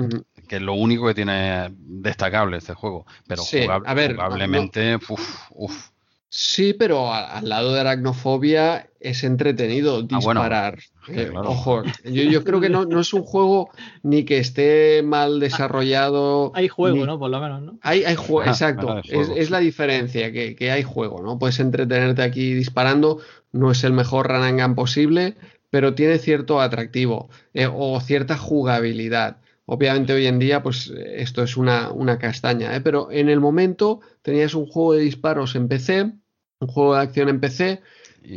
Que 0.48 0.58
es 0.58 0.62
lo 0.62 0.74
único 0.74 1.08
que 1.08 1.16
tiene 1.16 1.74
destacable 1.76 2.58
este 2.58 2.76
juego. 2.76 3.08
Pero 3.26 3.42
jugablemente, 3.42 4.98
uff, 4.98 5.50
uff. 5.50 5.90
Sí, 6.34 6.72
pero 6.72 7.14
al 7.14 7.50
lado 7.50 7.74
de 7.74 7.82
aracnofobia 7.82 8.90
es 9.02 9.26
entretenido 9.26 9.98
ah, 9.98 10.16
disparar. 10.16 10.80
Eh, 11.10 11.30
ojo, 11.36 11.84
yo, 12.06 12.46
creo 12.46 12.62
que 12.62 12.70
no, 12.70 13.02
es 13.02 13.14
un 13.14 13.24
juego 13.24 13.70
ni 14.02 14.24
que 14.24 14.38
esté 14.38 15.04
mal 15.04 15.42
desarrollado. 15.42 16.54
Hay 16.56 16.70
juego, 16.70 17.06
¿no? 17.06 17.20
Por 17.20 17.32
lo 17.32 17.42
menos, 17.42 17.62
¿no? 17.62 17.80
Hay, 17.82 18.06
hay 18.06 18.16
juego, 18.16 18.50
exacto. 18.50 19.02
es, 19.04 19.50
la 19.50 19.60
diferencia, 19.60 20.32
que, 20.32 20.72
hay 20.72 20.84
juego, 20.84 21.22
¿no? 21.22 21.38
Puedes 21.38 21.60
entretenerte 21.60 22.22
aquí 22.22 22.54
disparando. 22.54 23.20
No 23.52 23.70
es 23.70 23.84
el 23.84 23.92
mejor 23.92 24.30
run 24.30 24.44
and 24.44 24.62
gun 24.62 24.74
posible, 24.74 25.36
pero 25.70 25.96
tiene 25.96 26.18
cierto 26.18 26.62
atractivo 26.62 27.30
eh, 27.54 27.68
o 27.70 28.00
cierta 28.00 28.38
jugabilidad. 28.38 29.42
Obviamente 29.66 30.14
hoy 30.14 30.28
en 30.28 30.40
día, 30.40 30.64
pues 30.64 30.94
esto 31.14 31.44
es 31.44 31.58
una, 31.58 31.92
una 31.92 32.18
castaña, 32.18 32.74
¿eh? 32.74 32.80
pero 32.80 33.12
en 33.12 33.28
el 33.28 33.42
momento 33.42 34.00
tenías 34.22 34.54
un 34.54 34.66
juego 34.66 34.94
de 34.94 35.02
disparos 35.02 35.56
en 35.56 35.68
PC 35.68 36.21
un 36.62 36.68
juego 36.68 36.96
de 36.96 37.02
acción 37.02 37.30
en 37.30 37.40
PC 37.40 37.82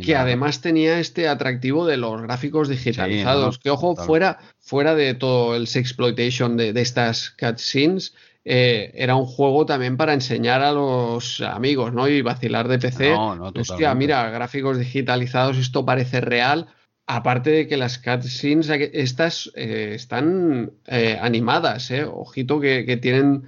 que 0.03 0.15
además 0.15 0.61
tenía 0.61 0.99
este 0.99 1.27
atractivo 1.27 1.85
de 1.85 1.97
los 1.97 2.21
gráficos 2.21 2.67
digitalizados. 2.69 3.59
que 3.59 3.69
ojo, 3.69 3.95
fuera, 3.95 4.39
fuera 4.59 4.95
de 4.95 5.13
todo 5.13 5.55
el 5.55 5.67
sexploitation 5.67 6.57
de, 6.57 6.73
de 6.73 6.81
estas 6.81 7.29
cutscenes, 7.29 8.15
eh, 8.43 8.91
era 8.95 9.15
un 9.15 9.25
juego 9.25 9.65
también 9.65 9.97
para 9.97 10.13
enseñar 10.13 10.61
a 10.61 10.71
los 10.71 11.41
amigos, 11.41 11.93
¿no? 11.93 12.07
Y 12.07 12.21
vacilar 12.21 12.67
de 12.67 12.79
PC. 12.79 13.11
No, 13.11 13.35
no, 13.35 13.53
Hostia, 13.55 13.93
mira, 13.95 14.29
gráficos 14.29 14.77
digitalizados, 14.77 15.57
esto 15.57 15.85
parece 15.85 16.21
real. 16.21 16.67
Aparte 17.07 17.51
de 17.51 17.67
que 17.67 17.77
las 17.77 17.99
cutscenes 17.99 18.69
estas 18.69 19.51
eh, 19.55 19.91
están 19.93 20.73
eh, 20.87 21.19
animadas, 21.21 21.91
¿eh? 21.91 22.03
Ojito 22.03 22.59
que, 22.59 22.85
que 22.85 22.97
tienen 22.97 23.43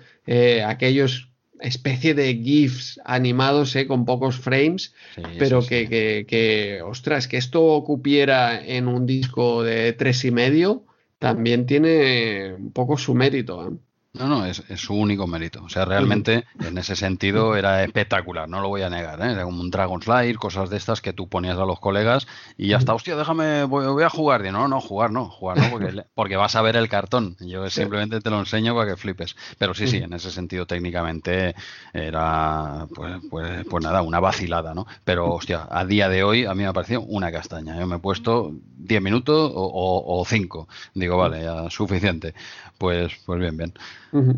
aquellos 0.66 1.30
especie 1.60 2.14
de 2.14 2.36
GIFs 2.36 3.00
animados 3.06 3.76
eh, 3.76 3.88
con 3.88 4.06
pocos 4.06 4.38
frames, 4.38 4.94
pero 5.40 5.66
que, 5.66 5.88
que, 5.90 6.26
que, 6.28 6.82
ostras, 6.82 7.28
que 7.28 7.38
esto 7.38 7.64
ocupiera 7.64 8.64
en 8.64 8.88
un 8.88 9.06
disco 9.06 9.64
de 9.64 9.94
tres 9.94 10.24
y 10.26 10.32
medio, 10.32 10.86
también 11.20 11.66
tiene 11.66 12.54
un 12.54 12.72
poco 12.72 12.98
su 12.98 13.14
mérito. 13.16 13.68
¿eh? 13.68 13.72
No, 14.20 14.28
no, 14.28 14.46
es, 14.46 14.64
su 14.76 14.96
único 14.96 15.28
mérito. 15.28 15.64
O 15.64 15.70
sea, 15.70 15.86
realmente 15.86 16.46
en 16.64 16.78
ese 16.78 16.96
sentido 16.96 17.56
era 17.56 17.84
espectacular, 17.84 18.50
no 18.50 18.62
lo 18.62 18.70
voy 18.70 18.82
a 18.82 18.90
negar. 18.90 19.22
¿eh? 19.22 19.32
Era 19.32 19.44
como 19.44 19.62
un 19.62 19.70
Dragon 19.70 20.02
Slayer, 20.02 20.38
cosas 20.38 20.70
de 20.70 20.78
estas 20.78 21.02
que 21.02 21.14
tú 21.14 21.28
ponías 21.28 21.58
a 21.58 21.66
los 21.66 21.80
colegas 21.80 22.28
y 22.58 22.70
ya 22.70 22.78
está, 22.78 22.94
hostia, 22.94 23.16
déjame, 23.16 23.64
voy, 23.66 24.04
a 24.04 24.10
jugar. 24.10 24.46
Y 24.46 24.52
no, 24.52 24.68
no, 24.68 24.82
jugar 24.82 25.12
no, 25.12 25.26
jugar 25.30 25.58
no, 25.58 25.70
porque, 25.70 26.04
porque 26.16 26.36
vas 26.36 26.56
a 26.56 26.62
ver 26.62 26.76
el 26.76 26.90
cartón. 26.90 27.36
Yo 27.40 27.70
simplemente 27.70 28.20
te 28.22 28.30
lo 28.30 28.40
enseño 28.40 28.76
para 28.76 28.92
que 28.92 28.98
flipes. 28.98 29.36
Pero 29.58 29.74
sí, 29.74 29.88
sí, 29.88 29.98
en 29.98 30.14
ese 30.14 30.32
sentido 30.32 30.66
técnicamente 30.66 31.56
era, 31.94 32.88
pues, 32.94 33.22
pues, 33.30 33.66
pues 33.70 33.84
nada, 33.84 34.02
una 34.02 34.20
vacilada, 34.20 34.74
¿no? 34.74 34.88
Pero, 35.04 35.34
hostia, 35.34 35.68
a 35.70 35.86
día 35.86 36.10
de 36.10 36.24
hoy 36.24 36.46
a 36.46 36.54
mí 36.54 36.64
me 36.64 36.68
ha 36.68 36.74
parecido 36.74 37.02
una 37.02 37.32
castaña. 37.32 37.78
Yo 37.80 37.86
me 37.86 37.98
he 37.98 38.00
puesto 38.00 38.54
10 38.78 39.02
minutos 39.02 39.52
o 39.54 40.24
5. 40.26 40.68
Digo, 40.94 41.18
vale, 41.18 41.44
ya 41.44 41.70
suficiente. 41.70 42.34
Pues, 42.78 43.14
pues 43.26 43.40
bien, 43.40 43.58
bien. 43.58 43.74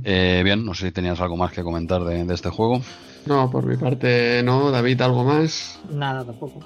Eh, 0.04 0.42
bien, 0.44 0.66
no 0.66 0.74
sé 0.74 0.88
si 0.88 0.92
tenías 0.92 1.20
algo 1.20 1.36
más 1.36 1.52
que 1.52 1.64
comentar 1.64 2.04
de, 2.04 2.34
este 2.34 2.50
juego. 2.50 2.82
No, 3.26 3.52
por 3.52 3.66
mi 3.66 3.76
parte 3.76 4.42
no. 4.44 4.72
David, 4.72 5.02
¿algo 5.02 5.24
más? 5.24 5.80
Nada, 5.92 6.26
tampoco. 6.26 6.62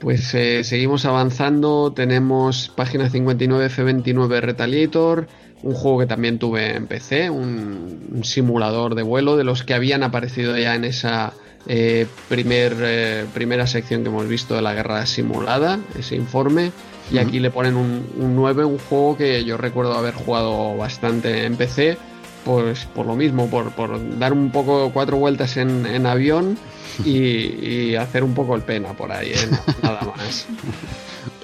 Pues 0.00 0.34
eh, 0.34 0.62
seguimos 0.62 1.06
avanzando. 1.06 1.92
Tenemos 1.92 2.70
página 2.74 3.08
59 3.08 3.68
F29 3.68 4.40
Retaliator, 4.40 5.26
un 5.62 5.74
juego 5.74 6.00
que 6.00 6.06
también 6.06 6.38
tuve 6.38 6.76
en 6.76 6.86
PC, 6.86 7.30
un, 7.30 8.20
simulador 8.22 8.94
de 8.94 9.02
vuelo 9.02 9.36
de 9.36 9.44
los 9.44 9.62
que 9.62 9.72
habían 9.72 10.02
aparecido 10.02 10.56
ya 10.58 10.74
en 10.74 10.84
esa 10.84 11.32
eh, 11.66 12.06
primer, 12.28 13.26
primera 13.32 13.66
sección 13.66 14.02
que 14.02 14.10
hemos 14.10 14.28
visto 14.28 14.54
de 14.54 14.62
la 14.62 14.74
guerra 14.74 15.06
simulada, 15.06 15.80
ese 15.98 16.14
informe. 16.14 16.72
Y 17.10 17.18
aquí 17.18 17.38
le 17.38 17.50
ponen 17.50 17.76
un, 17.76 18.06
un 18.16 18.34
9, 18.34 18.64
un 18.64 18.78
juego 18.78 19.16
que 19.16 19.44
yo 19.44 19.56
recuerdo 19.56 19.94
haber 19.94 20.14
jugado 20.14 20.76
bastante 20.76 21.44
en 21.44 21.56
PC, 21.56 21.98
pues 22.46 22.86
por 22.86 23.06
lo 23.06 23.16
mismo, 23.16 23.50
por, 23.50 23.72
dar 24.18 24.32
un 24.32 24.50
poco 24.50 24.92
cuatro 24.92 25.16
vueltas 25.16 25.56
en, 25.56 26.06
avión 26.06 26.56
y, 27.04 27.96
hacer 27.96 28.22
un 28.22 28.34
poco 28.34 28.54
el 28.54 28.62
pena 28.62 28.92
por 28.92 29.10
ahí, 29.10 29.32
¿eh? 29.32 29.50
nada 29.82 30.02
más. 30.16 30.46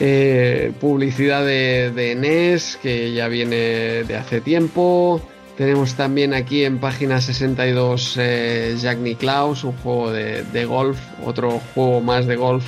Eh, 0.05 0.73
publicidad 0.81 1.44
de, 1.44 2.16
NES 2.18 2.76
que 2.82 3.12
ya 3.12 3.28
viene 3.28 4.02
de 4.02 4.16
hace 4.16 4.41
tiempo. 4.41 5.23
Tenemos 5.57 5.94
también 5.94 6.34
aquí 6.34 6.65
en 6.65 6.78
página 6.78 7.20
62 7.20 8.16
eh, 8.18 8.76
Jack 8.81 8.99
Nicklaus, 8.99 9.62
un 9.62 9.76
juego 9.78 10.10
de, 10.10 10.42
de 10.42 10.65
golf, 10.65 10.99
otro 11.24 11.60
juego 11.74 12.00
más 12.00 12.26
de 12.26 12.34
golf 12.34 12.65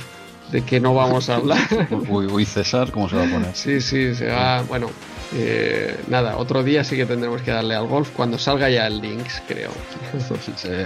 de 0.51 0.63
que 0.63 0.79
no 0.79 0.93
vamos 0.93 1.29
a 1.29 1.35
hablar. 1.35 1.67
Uy, 2.09 2.27
uy, 2.27 2.45
César, 2.45 2.91
¿cómo 2.91 3.09
se 3.09 3.15
va 3.15 3.23
a 3.23 3.29
poner? 3.29 3.55
Sí, 3.55 3.81
sí, 3.81 4.13
se 4.15 4.27
va. 4.27 4.61
Bueno, 4.63 4.89
eh, 5.33 5.99
nada, 6.07 6.37
otro 6.37 6.63
día 6.63 6.83
sí 6.83 6.95
que 6.95 7.05
tendremos 7.05 7.41
que 7.41 7.51
darle 7.51 7.75
al 7.75 7.87
golf 7.87 8.11
cuando 8.11 8.37
salga 8.37 8.69
ya 8.69 8.87
el 8.87 9.01
Links, 9.01 9.41
creo. 9.47 9.71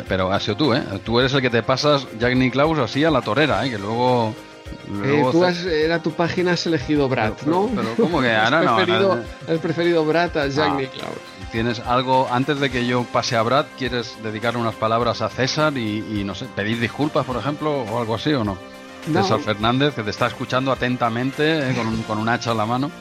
pero 0.08 0.32
ha 0.32 0.40
sido 0.40 0.58
tú, 0.58 0.74
¿eh? 0.74 0.84
Tú 1.04 1.20
eres 1.20 1.34
el 1.34 1.42
que 1.42 1.50
te 1.50 1.64
pasas 1.64 2.08
Jack 2.18 2.36
Nicklaus 2.36 2.80
así 2.80 3.04
a 3.04 3.12
la 3.12 3.22
torera, 3.22 3.66
¿eh? 3.66 3.72
Que 3.72 3.78
luego. 3.78 4.34
Eh, 5.04 5.26
tú 5.32 5.44
has, 5.44 5.66
era 5.66 6.00
tu 6.00 6.12
página, 6.12 6.52
has 6.54 6.66
elegido 6.68 7.10
Brat, 7.10 7.42
¿no? 7.44 7.70
Pero, 7.76 7.96
¿cómo 7.96 8.22
que 8.22 8.32
ahora 8.36 8.62
no? 8.62 8.76
Preferido, 8.76 9.24
has 9.48 9.58
preferido 9.60 10.06
Brat 10.06 10.38
a 10.38 10.48
Jack 10.48 10.76
Nicklaus. 10.76 11.16
¿Tienes 11.52 11.80
algo, 11.80 12.28
antes 12.32 12.60
de 12.60 12.70
que 12.70 12.86
yo 12.86 13.04
pase 13.12 13.36
a 13.36 13.42
Brad, 13.42 13.66
quieres 13.78 14.16
dedicarle 14.22 14.60
unas 14.60 14.76
palabras 14.76 15.24
a 15.24 15.30
César 15.30 15.76
y, 15.76 16.20
y 16.20 16.24
no 16.24 16.36
sé, 16.36 16.46
pedir 16.56 16.80
disculpas, 16.80 17.26
por 17.26 17.38
ejemplo, 17.38 17.82
o 17.84 18.00
algo 18.00 18.14
así 18.16 18.32
o 18.34 18.44
no? 18.44 18.58
César 19.06 19.40
Fernández, 19.40 19.96
que 19.96 20.04
te 20.04 20.10
está 20.10 20.28
escuchando 20.28 20.72
atentamente 20.72 21.70
eh, 21.70 21.76
con, 21.76 21.88
un, 21.88 22.04
con, 22.04 22.28
hacha 22.30 22.52
en 22.52 22.58
la 22.58 22.66
mano. 22.66 22.92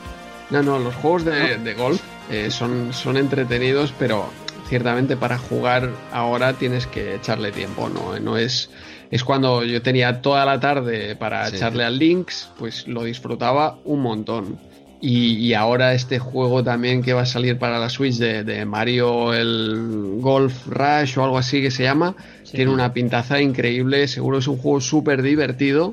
No, 0.49 0.63
no, 0.63 0.79
los 0.79 0.95
juegos 0.95 1.25
de, 1.25 1.75
golf 1.77 2.01
eh, 2.29 2.49
son, 2.49 2.91
son 2.93 3.17
entretenidos, 3.17 3.93
pero 3.97 4.29
ciertamente 4.67 5.17
para 5.17 5.37
jugar 5.37 5.91
ahora 6.11 6.53
tienes 6.53 6.87
que 6.87 7.15
echarle 7.15 7.51
tiempo, 7.51 7.89
¿no? 7.89 8.19
No 8.19 8.37
es. 8.37 8.69
Es 9.11 9.23
cuando 9.23 9.63
yo 9.63 9.81
tenía 9.81 10.21
toda 10.21 10.45
la 10.45 10.59
tarde 10.59 11.15
para 11.15 11.47
echarle 11.47 11.83
al 11.83 11.97
Links, 11.97 12.51
pues 12.59 12.87
lo 12.87 13.03
disfrutaba 13.03 13.79
un 13.83 14.01
montón. 14.01 14.59
Y, 15.01 15.53
ahora 15.53 15.93
este 15.93 16.19
juego 16.19 16.63
también 16.63 17.01
que 17.01 17.13
va 17.13 17.21
a 17.21 17.25
salir 17.25 17.57
para 17.57 17.79
la 17.79 17.89
Switch 17.89 18.17
de, 18.17 18.65
Mario, 18.65 19.33
el 19.33 20.17
Golf 20.19 20.67
Rush 20.67 21.17
o 21.17 21.23
algo 21.23 21.37
así 21.37 21.61
que 21.61 21.71
se 21.71 21.83
llama, 21.83 22.15
tiene 22.51 22.71
una 22.71 22.91
pintaza 22.91 23.39
increíble, 23.39 24.09
seguro 24.09 24.39
es 24.39 24.47
un 24.47 24.57
juego 24.57 24.81
súper 24.81 25.21
divertido, 25.21 25.91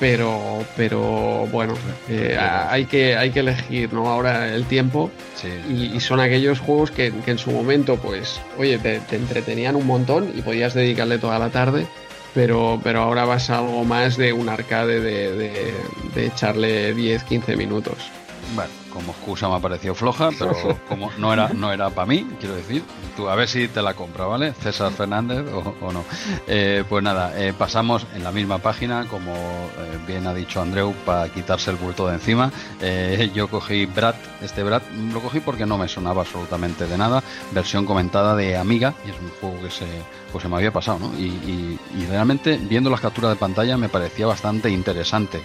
pero, 0.00 0.64
pero 0.76 1.46
bueno, 1.52 1.74
eh, 2.08 2.36
hay, 2.40 2.86
que, 2.86 3.16
hay 3.16 3.30
que 3.30 3.40
elegir 3.40 3.92
¿no? 3.92 4.08
ahora 4.08 4.52
el 4.52 4.64
tiempo 4.64 5.12
y, 5.70 6.00
son 6.00 6.18
aquellos 6.18 6.58
juegos 6.58 6.90
que, 6.90 7.12
en 7.24 7.38
su 7.38 7.52
momento, 7.52 7.98
pues, 7.98 8.40
oye, 8.58 8.78
te, 8.78 9.00
entretenían 9.12 9.76
un 9.76 9.86
montón 9.86 10.32
y 10.36 10.42
podías 10.42 10.74
dedicarle 10.74 11.18
toda 11.18 11.38
la 11.38 11.50
tarde. 11.50 11.86
Pero, 12.32 12.80
pero 12.84 13.00
ahora 13.00 13.24
vas 13.24 13.50
a 13.50 13.58
algo 13.58 13.82
más 13.82 14.16
de 14.16 14.32
un 14.32 14.48
arcade 14.48 15.00
de, 15.00 15.32
de, 15.32 15.74
de 16.14 16.26
echarle 16.26 16.94
10-15 16.94 17.56
minutos. 17.56 18.08
Bueno, 18.52 18.79
como 18.92 19.12
excusa 19.12 19.48
me 19.48 19.56
ha 19.56 19.60
parecido 19.60 19.94
floja, 19.94 20.30
pero 20.38 20.54
como 20.88 21.10
no 21.18 21.32
era, 21.32 21.48
no 21.48 21.72
era 21.72 21.90
para 21.90 22.06
mí, 22.06 22.26
quiero 22.38 22.54
decir, 22.54 22.82
tú 23.16 23.28
a 23.28 23.34
ver 23.34 23.48
si 23.48 23.68
te 23.68 23.82
la 23.82 23.94
compra, 23.94 24.26
¿vale? 24.26 24.52
César 24.54 24.92
Fernández 24.92 25.44
o, 25.52 25.92
no. 25.92 26.04
Eh, 26.46 26.84
pues 26.88 27.02
nada, 27.02 27.32
eh, 27.40 27.52
pasamos 27.56 28.06
en 28.14 28.22
la 28.24 28.32
misma 28.32 28.58
página, 28.58 29.06
como 29.06 29.32
eh, 29.32 29.98
bien 30.06 30.26
ha 30.26 30.34
dicho 30.34 30.60
Andreu, 30.60 30.92
para 31.04 31.28
quitarse 31.28 31.70
el 31.70 31.76
bulto 31.76 32.06
de 32.06 32.14
encima. 32.14 32.50
yo 33.34 33.48
cogí 33.48 33.86
Brad, 33.86 34.14
este 34.42 34.62
Brad, 34.62 34.82
lo 35.12 35.20
cogí 35.20 35.40
porque 35.40 35.66
no 35.66 35.78
me 35.78 35.88
sonaba 35.88 36.22
absolutamente 36.22 36.86
de 36.86 36.98
nada, 36.98 37.22
versión 37.52 37.86
comentada 37.86 38.34
de 38.36 38.56
Amiga, 38.56 38.94
y 39.06 39.10
es 39.10 39.16
un 39.20 39.30
juego 39.40 39.62
que 39.62 39.70
se 39.70 39.86
pues 40.30 40.42
se 40.42 40.48
me 40.48 40.56
había 40.56 40.72
pasado, 40.72 41.00
¿no? 41.00 41.12
Y, 41.18 41.78
realmente 42.08 42.56
viendo 42.56 42.88
las 42.90 43.00
capturas 43.00 43.30
de 43.30 43.36
pantalla 43.36 43.76
me 43.76 43.88
parecía 43.88 44.26
bastante 44.26 44.70
interesante. 44.70 45.40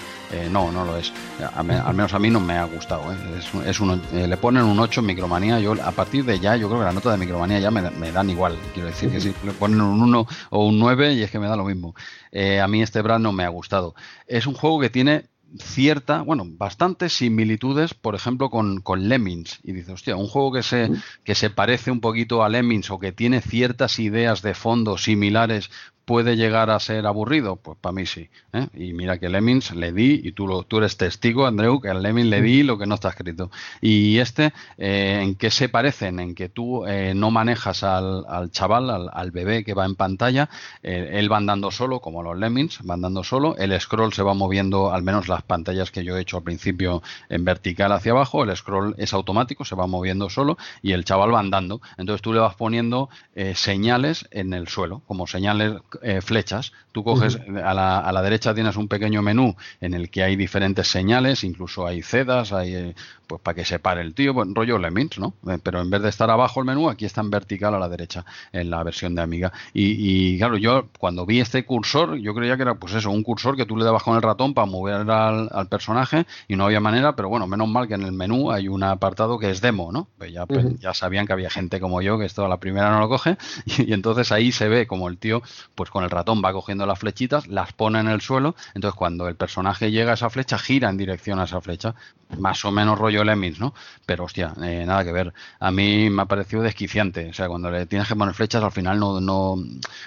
No, 0.49 0.72
no 0.72 0.85
lo 0.85 0.98
es. 0.98 1.11
al 1.56 1.95
menos 1.95 2.14
a 2.14 2.19
mí 2.19 2.30
no 2.30 2.40
me 2.40 2.57
ha 2.57 2.65
gustado. 2.65 3.11
¿eh? 3.11 3.17
Es, 3.65 3.80
eh, 4.14 4.27
le 4.27 4.38
ponen 4.38 4.64
un 4.64 4.80
8 4.80 5.01
en 5.01 5.06
Micromanía. 5.06 5.59
Yo 5.59 5.74
a 5.74 5.91
partir 5.91 6.25
de 6.25 6.40
ya, 6.40 6.56
yo 6.56 6.67
creo 6.67 6.80
que 6.80 6.85
la 6.85 6.93
nota 6.93 7.11
de 7.11 7.17
Micromanía 7.17 7.59
ya 7.59 7.72
me, 7.72 8.11
dan 8.11 8.30
igual. 8.30 8.57
Quiero 8.74 8.88
decir 8.88 9.09
que 9.11 9.22
si 9.22 9.33
le 9.43 9.51
ponen 9.53 9.82
un 9.82 10.01
1 10.01 10.27
o 10.49 10.65
un 10.65 10.80
9 10.80 11.14
y 11.14 11.24
es 11.24 11.32
que 11.32 11.40
me 11.40 11.48
da 11.48 11.56
lo 11.56 11.65
mismo. 11.65 11.95
a 12.33 12.67
mí 12.67 12.82
este 12.82 13.01
brand 13.01 13.24
no 13.24 13.32
me 13.32 13.43
ha 13.43 13.49
gustado. 13.49 13.95
Es 14.27 14.48
un 14.48 14.53
juego 14.53 14.80
que 14.80 14.90
tiene 14.90 15.30
cierta, 15.61 16.22
bueno, 16.22 16.43
bastantes 16.45 17.14
similitudes, 17.14 17.93
por 17.93 18.15
ejemplo, 18.15 18.49
con, 18.49 18.82
con 18.82 19.07
Lemmings. 19.07 19.59
Y 19.64 19.74
dice, 19.74 19.93
hostia, 19.93 20.15
un 20.15 20.27
juego 20.27 20.51
que 20.51 20.64
se, 20.64 20.91
que 21.24 21.35
se 21.35 21.49
parece 21.49 21.91
un 21.91 22.01
poquito 22.01 22.43
a 22.43 22.49
Lemmings 22.49 22.91
o 22.91 22.99
que 22.99 23.11
tiene 23.11 23.41
ciertas 23.41 23.99
ideas 23.99 24.41
de 24.41 24.53
fondo 24.53 24.98
similares 24.98 25.69
puede 26.06 26.38
llegar 26.38 26.69
a 26.69 26.80
ser 26.80 27.06
aburrido? 27.08 27.56
Pues 27.58 27.77
para 27.82 27.93
mí 27.93 28.06
sí. 28.06 28.30
¿eh? 28.53 28.67
Y 28.74 28.93
mira 28.93 29.17
que 29.17 29.27
Lemmings 29.27 29.75
le 29.75 29.92
di, 29.92 30.22
y 30.24 30.32
tú, 30.32 30.48
lo, 30.48 30.64
tú 30.64 30.77
eres 30.77 30.98
testigo, 30.98 31.45
Andreu, 31.45 31.82
que 31.82 31.90
al 31.90 32.01
Lemmings 32.01 32.30
le 32.30 32.42
di 32.42 32.64
lo 32.64 32.77
que 32.77 32.85
no 32.85 32.95
está 32.95 33.09
escrito. 33.09 33.51
Y 33.82 34.19
este, 34.19 34.53
eh, 34.77 35.19
¿en 35.22 35.35
qué 35.35 35.50
se 35.50 35.67
parecen? 35.67 36.19
En 36.19 36.35
que 36.35 36.48
tú 36.48 36.85
eh, 36.85 37.14
no 37.16 37.32
manejas 37.32 37.84
al, 37.84 38.24
al 38.27 38.51
chaval, 38.51 39.09
al, 39.11 39.32
bebé 39.32 39.64
que 39.64 39.74
va 39.74 39.85
en 39.85 39.95
pantalla, 39.95 40.50
él 40.84 41.32
va 41.32 41.38
andando 41.38 41.72
solo, 41.72 42.00
como 42.00 42.24
los 42.24 42.38
Lemmings, 42.38 42.80
va 42.88 42.93
andando 42.93 43.24
solo, 43.24 43.58
el 43.58 43.77
scroll 43.82 44.14
se 44.14 44.22
va 44.22 44.34
moviendo, 44.34 44.93
al 44.93 45.01
menos 45.01 45.27
las 45.27 45.42
pantallas 45.42 45.92
que 45.92 46.03
yo 46.03 46.16
he 46.16 46.22
hecho 46.22 46.38
al 46.38 46.43
principio 46.43 47.01
en 47.27 47.43
vertical 47.43 47.92
hacia 47.92 48.11
abajo, 48.11 48.43
el 48.43 48.56
scroll 48.56 48.95
es 48.98 49.14
automático, 49.14 49.66
se 49.66 49.75
va 49.75 49.88
moviendo 49.88 50.30
solo, 50.30 50.58
y 50.82 50.93
el 50.93 51.03
chaval 51.03 51.34
va 51.34 51.40
andando. 51.40 51.82
Entonces 51.98 52.22
tú 52.22 52.32
le 52.32 52.40
vas 52.40 52.56
poniendo 52.56 53.09
señales 53.56 54.27
en 54.32 54.53
el 54.53 54.67
suelo, 54.67 55.01
como 55.08 55.27
señales 55.27 55.74
eh, 56.01 56.22
flechas. 56.22 56.74
Tú 56.91 57.03
coges, 57.03 57.38
a, 57.64 57.74
la, 57.74 57.99
a, 57.99 58.11
la, 58.11 58.22
derecha 58.22 58.53
tienes 58.53 58.77
un 58.77 58.88
pequeño 58.88 59.22
menú 59.22 59.56
en 59.82 59.93
el 59.93 60.09
que 60.09 60.24
hay 60.24 60.35
diferentes 60.35 60.88
señales, 60.88 61.43
incluso 61.43 61.85
hay 61.85 62.01
cedas, 62.01 62.53
hay 62.53 62.75
eh, 62.75 62.95
pues 63.25 63.41
para 63.41 63.56
que 63.56 63.65
se 63.65 63.80
pare 63.80 64.01
el 64.01 64.14
tío, 64.14 64.33
pues, 64.33 64.48
rollo 64.53 64.77
Lemmings, 64.77 65.19
¿no? 65.19 65.33
Eh, 65.48 65.57
pero 65.61 65.82
en 65.82 65.90
vez 65.90 66.01
de 66.01 66.09
estar 66.09 66.30
abajo 66.30 66.59
el 66.59 66.65
menú, 66.65 66.90
aquí 66.90 67.06
está 67.06 67.22
en 67.22 67.30
vertical 67.30 67.74
a 67.75 67.80
la 67.80 67.90
derecha, 67.90 68.25
en 68.51 68.69
la 68.69 68.83
versión 68.83 69.15
de 69.15 69.22
Amiga. 69.22 69.51
Y, 69.74 70.38
claro, 70.38 70.57
yo 70.57 70.90
cuando 70.99 71.25
vi 71.25 71.40
este 71.40 71.65
cursor, 71.65 72.15
yo 72.17 72.33
creía 72.33 72.56
que 72.56 72.64
era 72.64 72.75
pues 72.75 72.93
eso, 72.93 73.11
un 73.11 73.24
cursor 73.24 73.56
que 73.56 73.65
tú 73.65 73.77
le 73.77 73.85
dabas 73.85 74.03
con 74.03 74.15
el 74.15 74.22
ratón 74.22 74.53
para 74.53 74.65
mover 74.65 75.09
al, 75.09 75.67
personaje 75.69 76.25
y 76.48 76.56
no 76.56 76.65
había 76.65 76.80
manera, 76.80 77.15
pero 77.15 77.27
bueno, 77.27 77.48
menos 77.48 77.67
mal 77.67 77.88
que 77.88 77.95
en 77.95 78.03
el 78.03 78.11
menú 78.11 78.51
hay 78.51 78.67
un 78.67 78.83
apartado 78.83 79.40
que 79.40 79.49
es 79.49 79.61
demo, 79.61 79.91
¿no? 79.91 80.07
Pues 80.17 80.32
ya, 80.32 80.45
pues, 80.45 80.80
ya 80.80 80.93
sabían 80.93 81.25
que 81.25 81.33
había 81.33 81.49
gente 81.49 81.80
como 81.80 82.01
yo 82.01 82.19
que 82.19 82.25
esto 82.25 82.45
a 82.45 82.48
la 82.48 82.59
primera 82.59 82.91
no 82.91 82.99
lo 82.99 83.09
coge 83.09 83.38
y, 83.65 83.90
y 83.90 83.93
entonces 83.93 84.32
ahí 84.32 84.51
se 84.51 84.67
ve 84.67 84.85
como 84.85 85.09
el 85.09 85.17
tío, 85.17 85.41
pues 85.74 85.84
con 85.89 86.03
el 86.03 86.09
ratón 86.09 86.41
va 86.43 86.53
cogiendo 86.53 86.85
las 86.85 86.99
flechitas, 86.99 87.47
las 87.47 87.73
pone 87.73 87.99
en 87.99 88.07
el 88.07 88.22
suelo, 88.22 88.55
entonces 88.73 88.97
cuando 88.97 89.27
el 89.27 89.35
personaje 89.35 89.91
llega 89.91 90.11
a 90.11 90.14
esa 90.15 90.30
flecha, 90.30 90.57
gira 90.57 90.89
en 90.89 90.97
dirección 90.97 91.39
a 91.39 91.43
esa 91.45 91.61
flecha, 91.61 91.95
más 92.37 92.65
o 92.65 92.71
menos 92.71 92.97
rollo 92.97 93.23
Lemmings, 93.23 93.59
¿no? 93.59 93.73
Pero 94.05 94.25
hostia, 94.25 94.53
eh, 94.61 94.83
nada 94.85 95.03
que 95.03 95.11
ver. 95.11 95.33
A 95.59 95.71
mí 95.71 96.09
me 96.09 96.23
ha 96.23 96.25
parecido 96.25 96.61
desquiciante, 96.61 97.29
o 97.29 97.33
sea, 97.33 97.47
cuando 97.47 97.71
le 97.71 97.85
tienes 97.85 98.07
que 98.07 98.15
poner 98.15 98.33
flechas, 98.33 98.63
al 98.63 98.71
final 98.71 98.99
no, 98.99 99.21
no, 99.21 99.55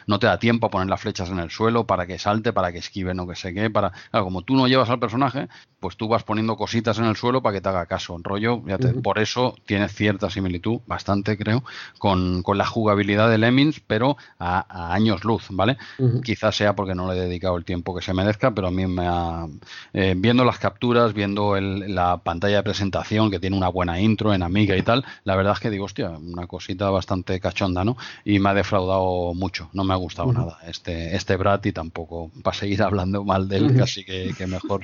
no 0.07 0.19
te 0.19 0.27
da 0.27 0.39
tiempo 0.39 0.67
a 0.67 0.71
poner 0.71 0.89
las 0.89 1.01
flechas 1.01 1.31
en 1.31 1.39
el 1.39 1.51
suelo 1.51 1.87
para 1.87 2.07
que 2.07 2.19
salte, 2.19 2.53
para 2.53 2.73
que 2.73 2.79
esquive, 2.79 3.15
no 3.15 3.27
que 3.27 3.37
sé 3.37 3.55
qué, 3.55 3.71
para... 3.71 3.93
Claro, 4.11 4.25
como 4.25 4.43
tú 4.43 4.57
no 4.57 4.67
llevas 4.67 4.91
al 4.91 4.99
personaje, 4.99 5.49
pues 5.81 5.97
tú 5.97 6.09
vas 6.09 6.25
poniendo 6.25 6.57
cositas 6.57 6.99
en 6.99 7.05
el 7.05 7.17
suelo 7.17 7.43
para 7.43 7.55
que 7.55 7.61
te 7.61 7.69
haga 7.69 7.87
caso. 7.87 8.19
Rollo, 8.23 8.63
por 9.03 9.19
eso 9.19 9.55
tiene 9.67 9.89
cierta 9.89 10.29
similitud, 10.31 10.81
bastante 10.87 11.37
creo, 11.37 11.63
con, 11.99 12.43
la 12.55 12.67
jugabilidad 12.67 13.31
de 13.31 13.39
Lemmings, 13.39 13.81
pero 13.81 14.17
a, 14.39 14.93
años 14.93 15.25
luz, 15.25 15.47
¿vale? 15.51 15.77
Quizás 16.25 16.57
sea 16.57 16.75
porque 16.75 16.95
no 16.95 17.13
le 17.13 17.19
he 17.19 17.23
dedicado 17.23 17.57
el 17.57 17.65
tiempo 17.65 17.95
que 17.95 18.03
se 18.03 18.13
merezca, 18.13 18.53
pero 18.53 18.69
a 18.69 18.71
mí 18.71 18.87
me 18.87 19.07
ha... 19.07 19.47
Eh, 19.93 20.15
viendo 20.17 20.45
las 20.45 20.59
capturas, 20.59 21.13
viendo 21.13 21.59
la 21.61 22.08
pantalla 22.17 22.57
de 22.57 22.63
presentación 22.63 23.31
que 23.31 23.39
tiene 23.39 23.57
una 23.57 23.69
buena 23.69 24.01
intro 24.01 24.35
en 24.35 24.43
Amiga 24.43 24.77
y 24.77 24.83
tal, 24.83 25.05
la 25.25 25.37
verdad 25.37 25.53
es 25.53 25.61
que 25.61 25.71
digo, 25.71 25.85
hostia, 25.85 26.09
una 26.11 26.47
cosita 26.47 26.91
bastante 26.91 27.39
cachonda, 27.39 27.85
¿no? 27.85 27.97
Y 28.25 28.39
me 28.39 28.49
ha 28.49 28.55
defraudado 28.55 29.35
mucho, 29.35 29.69
no 29.75 29.85
me 29.85 29.93
ha 29.93 29.97
gustado 29.97 30.33
nada 30.33 30.59
este, 30.67 31.15
este 31.15 31.37
Brat 31.37 31.67
y 31.67 31.73
tampoco 31.73 32.31
para 32.43 32.57
seguir 32.57 32.83
hablando 32.83 33.25
mal 33.25 33.49
de 33.49 33.59
él, 33.59 33.77
casi 33.77 34.05
que, 34.05 34.35
mejor 34.47 34.83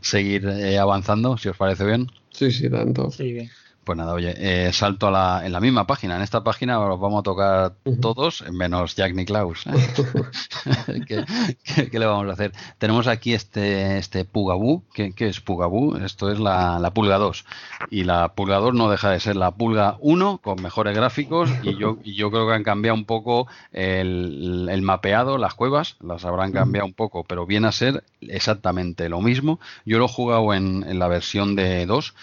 seguir 0.00 0.46
eh, 0.46 0.78
avanzando, 0.78 1.36
si 1.36 1.48
os 1.48 1.56
parece 1.56 1.84
bien. 1.84 2.08
Sí, 2.30 2.50
sí, 2.50 2.70
tanto. 2.70 3.10
Sí, 3.10 3.32
bien. 3.32 3.50
Pues 3.84 3.98
nada, 3.98 4.12
oye, 4.12 4.34
eh, 4.36 4.72
salto 4.72 5.08
a 5.08 5.10
la, 5.10 5.42
en 5.44 5.50
la 5.50 5.58
misma 5.58 5.88
página. 5.88 6.14
En 6.14 6.22
esta 6.22 6.44
página 6.44 6.78
los 6.78 7.00
vamos 7.00 7.20
a 7.20 7.22
tocar 7.24 7.72
todos, 8.00 8.44
menos 8.52 8.94
Jack 8.94 9.12
Nicklaus. 9.12 9.64
¿Qué, 11.06 11.98
le 11.98 12.06
vamos 12.06 12.28
a 12.28 12.32
hacer? 12.32 12.52
Tenemos 12.78 13.08
aquí 13.08 13.34
este, 13.34 13.98
este 13.98 14.24
Pugaboo. 14.24 14.84
¿Qué, 14.94 15.12
es 15.18 15.40
Pugaboo? 15.40 15.96
Esto 15.96 16.30
es 16.30 16.38
la, 16.38 16.78
la, 16.78 16.92
Pulga 16.92 17.18
2. 17.18 17.44
Y 17.90 18.04
la 18.04 18.34
Pulga 18.34 18.58
2 18.58 18.74
no 18.74 18.88
deja 18.88 19.10
de 19.10 19.18
ser 19.18 19.34
la 19.34 19.50
Pulga 19.50 19.96
1 19.98 20.38
con 20.38 20.62
mejores 20.62 20.96
gráficos. 20.96 21.50
Y 21.64 21.76
yo, 21.76 21.98
y 22.04 22.14
yo 22.14 22.30
creo 22.30 22.46
que 22.46 22.54
han 22.54 22.62
cambiado 22.62 22.96
un 22.96 23.04
poco 23.04 23.48
el, 23.72 24.68
el 24.70 24.82
mapeado, 24.82 25.38
las 25.38 25.54
cuevas, 25.54 25.96
las 26.00 26.24
habrán 26.24 26.52
cambiado 26.52 26.86
un 26.86 26.94
poco, 26.94 27.24
pero 27.24 27.46
viene 27.46 27.66
a 27.66 27.72
ser 27.72 28.04
exactamente 28.20 29.08
lo 29.08 29.20
mismo. 29.20 29.58
Yo 29.84 29.98
lo 29.98 30.04
he 30.04 30.08
jugado 30.08 30.54
en, 30.54 30.84
en 30.84 31.00
la 31.00 31.08
versión 31.08 31.56
de 31.56 31.84
2 31.86 32.14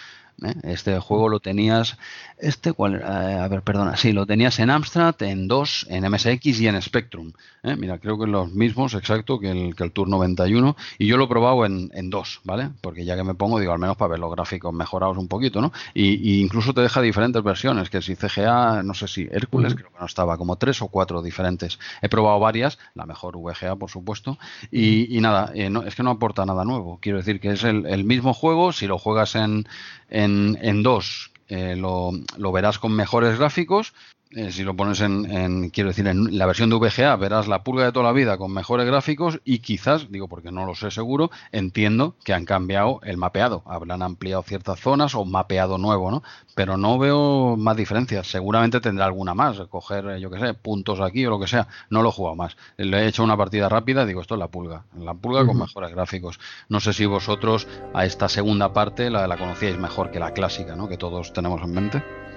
¿eh? 0.44 0.54
Este 0.62 0.98
juego 0.98 1.28
lo 1.28 1.40
tenías, 1.40 1.98
este 2.38 2.72
cuál, 2.72 2.96
eh, 2.96 3.04
a 3.04 3.48
ver, 3.48 3.62
perdona, 3.62 3.96
sí, 3.96 4.12
lo 4.12 4.26
tenías 4.26 4.58
en 4.58 4.70
Amstrad, 4.70 5.20
en 5.22 5.48
2, 5.48 5.86
en 5.90 6.10
MSX 6.10 6.60
y 6.60 6.68
en 6.68 6.80
Spectrum. 6.80 7.32
¿eh? 7.62 7.76
Mira, 7.76 7.98
creo 7.98 8.18
que 8.18 8.26
los 8.26 8.52
mismos, 8.52 8.94
exacto, 8.94 9.38
que 9.38 9.50
el, 9.50 9.74
que 9.74 9.84
el 9.84 9.92
Tour 9.92 10.08
91. 10.08 10.76
Y 10.98 11.06
yo 11.06 11.16
lo 11.16 11.24
he 11.24 11.28
probado 11.28 11.64
en, 11.66 11.90
en 11.94 12.10
2, 12.10 12.40
¿vale? 12.44 12.70
Porque 12.80 13.04
ya 13.04 13.16
que 13.16 13.24
me 13.24 13.34
pongo, 13.34 13.58
digo, 13.58 13.72
al 13.72 13.78
menos 13.78 13.96
para 13.96 14.12
ver 14.12 14.18
los 14.18 14.30
gráficos 14.32 14.72
mejorados 14.72 15.18
un 15.18 15.28
poquito, 15.28 15.60
¿no? 15.60 15.72
Y, 15.94 16.40
incluso 16.40 16.72
te 16.74 16.80
deja 16.80 17.00
diferentes 17.00 17.42
versiones, 17.42 17.90
que 17.90 18.02
si 18.02 18.16
CGA, 18.16 18.82
no 18.82 18.94
sé 18.94 19.08
si 19.08 19.28
Hércules, 19.30 19.74
creo 19.74 19.90
que 19.90 20.00
no 20.00 20.06
estaba, 20.06 20.36
como 20.36 20.56
tres 20.56 20.82
o 20.82 20.88
cuatro 20.88 21.22
diferentes. 21.22 21.78
He 22.02 22.08
probado 22.08 22.38
varias, 22.38 22.78
la 22.94 23.06
mejor 23.06 23.36
VGA, 23.36 23.76
por 23.76 23.90
supuesto, 23.90 24.38
y, 24.70 25.18
nada, 25.20 25.52
es 25.54 25.94
que 25.94 26.02
no 26.02 26.10
aporta 26.10 26.44
nada 26.46 26.64
nuevo. 26.64 26.98
Quiero 27.00 27.18
decir 27.18 27.40
que 27.40 27.52
es 27.52 27.64
el, 27.64 27.86
el 27.86 28.04
mismo 28.04 28.32
juego, 28.32 28.72
si 28.72 28.86
lo 28.86 28.98
juegas 28.98 29.34
en, 29.34 29.66
en, 30.10 30.29
en 30.60 30.82
dos. 30.82 31.32
Eh, 31.48 31.74
lo, 31.76 32.12
lo, 32.36 32.52
verás 32.52 32.78
con 32.78 32.92
mejores 32.94 33.38
gráficos 33.38 33.92
eh, 34.32 34.52
si 34.52 34.62
lo 34.62 34.76
pones 34.76 35.00
en, 35.00 35.70
quiero 35.70 35.90
decir, 35.90 36.06
en 36.06 36.38
la 36.38 36.46
versión 36.46 36.70
de 36.70 36.76
VGA, 36.76 37.16
verás 37.16 37.48
la 37.48 37.64
pulga 37.64 37.84
de 37.84 37.90
toda 37.90 38.04
la 38.04 38.12
vida 38.12 38.38
con 38.38 38.52
mejores 38.52 38.86
gráficos 38.86 39.40
y 39.44 39.58
quizás, 39.58 40.08
digo 40.12 40.28
porque 40.28 40.52
no 40.52 40.66
lo 40.66 40.76
sé 40.76 40.92
seguro, 40.92 41.32
entiendo 41.50 42.14
que 42.24 42.32
han 42.32 42.44
cambiado 42.44 43.00
el 43.02 43.16
mapeado. 43.16 43.64
Habrán 43.66 44.02
ampliado 44.02 44.42
ciertas 44.44 44.78
zonas 44.78 45.16
o 45.16 45.24
mapeado 45.24 45.78
nuevo, 45.78 46.12
¿no? 46.12 46.22
Pero 46.54 46.76
no 46.76 46.96
veo 46.96 47.56
más 47.56 47.76
diferencias. 47.76 48.30
Seguramente 48.30 48.80
tendrá 48.80 49.06
alguna 49.06 49.34
más, 49.34 49.58
coger, 49.68 50.06
eh, 50.06 50.20
yo 50.20 50.30
qué 50.30 50.38
sé, 50.38 50.54
puntos 50.54 51.00
aquí 51.00 51.26
o 51.26 51.30
lo 51.30 51.40
que 51.40 51.48
sea. 51.48 51.66
No 51.88 52.00
lo 52.02 52.10
he 52.10 52.12
jugado 52.12 52.36
más. 52.36 52.56
Le 52.76 52.98
he 53.00 53.08
hecho 53.08 53.24
una 53.24 53.36
partida 53.36 53.68
rápida, 53.68 54.06
digo, 54.06 54.20
esto 54.20 54.36
es 54.36 54.38
la 54.38 54.48
pulga. 54.48 54.84
La 54.96 55.14
pulga 55.14 55.44
con 55.44 55.58
mejores 55.58 55.90
gráficos. 55.90 56.38
No 56.68 56.78
sé 56.78 56.92
si 56.92 57.04
vosotros 57.04 57.66
a 57.92 58.04
esta 58.04 58.28
segunda 58.28 58.72
parte 58.72 59.10
la, 59.10 59.26
la 59.26 59.36
conocíais 59.36 59.76
mejor 59.76 60.12
que 60.12 60.20
la 60.20 60.32
clásica, 60.32 60.76
¿no? 60.76 60.88
Que 60.88 60.98
todos 60.98 61.32
tenemos 61.32 61.60
en 61.62 61.72
mente. 61.72 62.29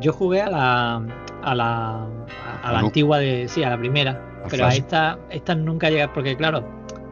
Yo 0.00 0.12
jugué 0.12 0.42
a 0.42 0.50
la, 0.50 1.02
a 1.42 1.54
la, 1.54 2.06
a 2.62 2.72
la 2.72 2.78
antigua 2.78 3.18
de, 3.18 3.48
sí, 3.48 3.62
a 3.62 3.70
la 3.70 3.78
primera, 3.78 4.20
pero 4.50 4.66
a 4.66 4.74
esta, 4.74 5.18
esta 5.30 5.54
nunca 5.54 5.90
llega, 5.90 6.12
porque 6.12 6.36
claro, 6.36 6.64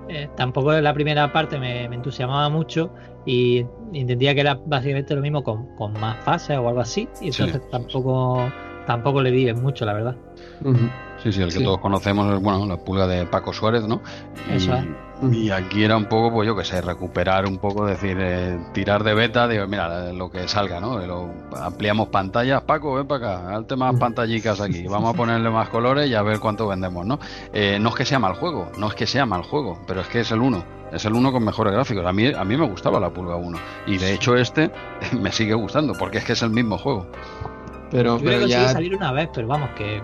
eh, 0.09 0.29
tampoco 0.37 0.73
la 0.73 0.93
primera 0.95 1.33
parte 1.33 1.59
me, 1.59 1.85
entusiasmaba 1.85 2.49
mucho 2.49 2.91
y 3.25 3.65
entendía 3.93 4.35
que 4.35 4.41
era 4.41 4.59
básicamente 4.67 5.15
lo 5.15 5.23
mismo 5.23 5.43
con, 5.45 5.75
con 5.77 5.93
más 5.95 6.17
fases 6.25 6.59
o 6.59 6.69
algo 6.69 6.81
así, 6.81 7.09
y 7.21 7.29
entonces 7.29 7.61
tampoco, 7.71 8.51
tampoco 8.87 9.23
le 9.23 9.31
di 9.31 9.53
mucho, 9.55 9.85
la 9.85 9.93
verdad. 9.93 10.17
Sí, 11.23 11.33
sí, 11.33 11.41
el 11.41 11.53
que 11.53 11.63
todos 11.63 11.79
conocemos 11.79 12.35
es, 12.35 12.41
bueno, 12.41 12.67
la 12.67 12.77
pulga 12.77 13.07
de 13.07 13.27
Paco 13.27 13.53
Suárez, 13.53 13.87
¿no? 13.87 14.03
Eso 14.51 14.75
es. 14.75 14.85
Y 15.31 15.51
aquí 15.51 15.85
era 15.85 15.97
un 15.97 16.07
poco, 16.07 16.33
pues 16.33 16.47
yo 16.47 16.57
que 16.57 16.65
sé, 16.65 16.81
recuperar 16.81 17.47
un 17.47 17.59
poco, 17.59 17.87
decir, 17.87 18.17
eh, 18.21 18.59
tirar 18.73 19.05
de 19.05 19.15
beta, 19.15 19.47
digo, 19.47 19.67
mira, 19.69 20.13
lo 20.13 20.31
que 20.31 20.49
salga, 20.49 20.81
¿no? 20.81 20.99
Lo, 20.99 21.31
ampliamos 21.57 22.09
pantallas, 22.09 22.63
Paco, 22.63 22.95
ven 22.95 23.07
para 23.07 23.39
acá, 23.39 23.57
hazte 23.57 23.77
más 23.77 23.95
pantallicas 23.97 24.61
aquí, 24.61 24.87
vamos 24.89 25.15
a 25.15 25.17
ponerle 25.17 25.49
más 25.51 25.69
colores 25.69 26.11
y 26.11 26.15
a 26.15 26.23
ver 26.23 26.41
cuánto 26.41 26.67
vendemos, 26.67 27.07
¿no? 27.07 27.21
Eh, 27.53 27.79
no 27.81 27.91
es 27.91 27.95
que 27.95 28.05
sea 28.05 28.19
mal 28.19 28.35
juego, 28.35 28.73
no 28.79 28.89
es 28.89 28.95
que 28.95 29.07
sea 29.07 29.25
mal 29.25 29.43
juego, 29.43 29.79
pero 29.87 30.01
es 30.01 30.09
que 30.09 30.21
es 30.21 30.33
el 30.33 30.41
uno, 30.41 30.65
es 30.93 31.05
el 31.05 31.13
uno 31.13 31.31
con 31.31 31.45
mejores 31.45 31.73
gráficos. 31.73 32.05
A 32.05 32.13
mí, 32.13 32.27
a 32.27 32.45
mí 32.45 32.57
me 32.57 32.67
gustaba 32.67 32.99
la 32.99 33.11
pulga 33.11 33.37
1 33.37 33.59
y 33.87 33.99
de 33.99 34.15
hecho 34.15 34.35
este 34.35 34.73
me 35.13 35.31
sigue 35.31 35.55
gustando 35.55 35.93
porque 35.93 36.19
es 36.19 36.25
que 36.25 36.33
es 36.33 36.43
el 36.43 36.51
mismo 36.51 36.79
juego. 36.79 37.07
Pero, 37.93 38.19
yo 38.19 38.25
pero 38.25 38.47
ya... 38.47 38.69
salir 38.69 38.97
una 38.97 39.13
vez, 39.13 39.29
pero 39.33 39.47
vamos, 39.47 39.71
que 39.77 40.03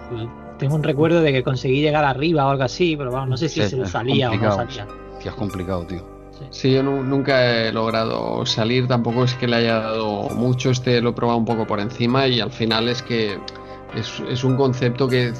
tengo 0.58 0.74
un 0.74 0.82
recuerdo 0.82 1.22
de 1.22 1.32
que 1.32 1.42
conseguí 1.42 1.80
llegar 1.80 2.04
arriba 2.04 2.46
o 2.46 2.50
algo 2.50 2.64
así, 2.64 2.96
pero 2.96 3.10
vamos, 3.10 3.30
no 3.30 3.36
sé 3.36 3.48
si 3.48 3.62
se 3.62 3.86
salía 3.86 4.30
o 4.30 4.36
no 4.36 4.52
salía. 4.52 4.86
Que 5.20 5.28
es 5.28 5.34
complicado, 5.34 5.84
tío. 5.84 6.18
Sí, 6.50 6.72
yo 6.72 6.82
nunca 6.82 7.44
he 7.44 7.72
logrado 7.72 8.46
salir, 8.46 8.86
tampoco 8.86 9.24
es 9.24 9.34
que 9.34 9.48
le 9.48 9.56
haya 9.56 9.80
dado 9.80 10.28
mucho, 10.30 10.70
este 10.70 11.00
lo 11.00 11.10
he 11.10 11.12
probado 11.12 11.38
un 11.38 11.44
poco 11.44 11.66
por 11.66 11.80
encima 11.80 12.26
y 12.26 12.40
al 12.40 12.52
final 12.52 12.88
es 12.88 13.02
que 13.02 13.38
es, 13.94 14.44
un 14.44 14.56
concepto 14.56 15.08
que 15.08 15.32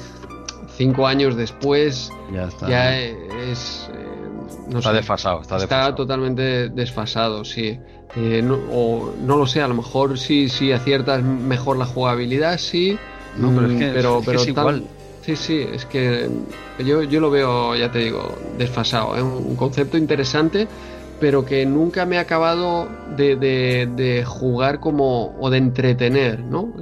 cinco 0.75 1.07
años 1.07 1.35
después 1.35 2.11
ya, 2.33 2.45
está, 2.45 2.97
es... 2.99 3.89
Eh, 3.93 4.77
está 4.77 4.93
desfasado, 4.93 5.41
está, 5.41 5.57
está 5.57 5.95
totalmente 5.95 6.69
desfasado, 6.69 7.45
sí. 7.45 7.79
Eh, 8.15 8.41
no, 8.43 8.55
o 8.71 9.13
no 9.21 9.37
lo 9.37 9.45
sé, 9.45 9.61
a 9.61 9.67
lo 9.67 9.75
mejor 9.75 10.17
sí, 10.17 10.49
sí 10.49 10.71
aciertas 10.71 11.23
mejor 11.23 11.77
la 11.77 11.85
jugabilidad, 11.85 12.57
sí. 12.57 12.97
No, 13.37 13.51
pero 13.53 13.67
es 13.71 13.79
que, 13.79 13.91
pero, 13.93 14.21
pero 14.25 14.41
es 14.41 14.47
igual. 14.47 14.83
Sí, 15.29 15.35
sí, 15.35 15.67
es 15.71 15.85
que 15.85 16.27
yo, 16.79 17.03
yo 17.03 17.19
lo 17.19 17.29
veo, 17.29 17.75
ya 17.75 17.91
te 17.91 17.99
digo, 17.99 18.35
desfasado. 18.57 19.15
Es 19.15 19.21
un 19.21 19.55
concepto 19.55 19.95
interesante, 19.95 20.67
pero 21.19 21.45
que 21.45 21.67
nunca 21.67 22.07
me 22.07 22.17
ha 22.17 22.21
acabado 22.21 22.87
de, 23.15 24.23
jugar 24.25 24.79
como 24.79 25.35
o 25.39 25.51
de 25.51 25.59
entretener, 25.59 26.39
¿no? 26.39 26.73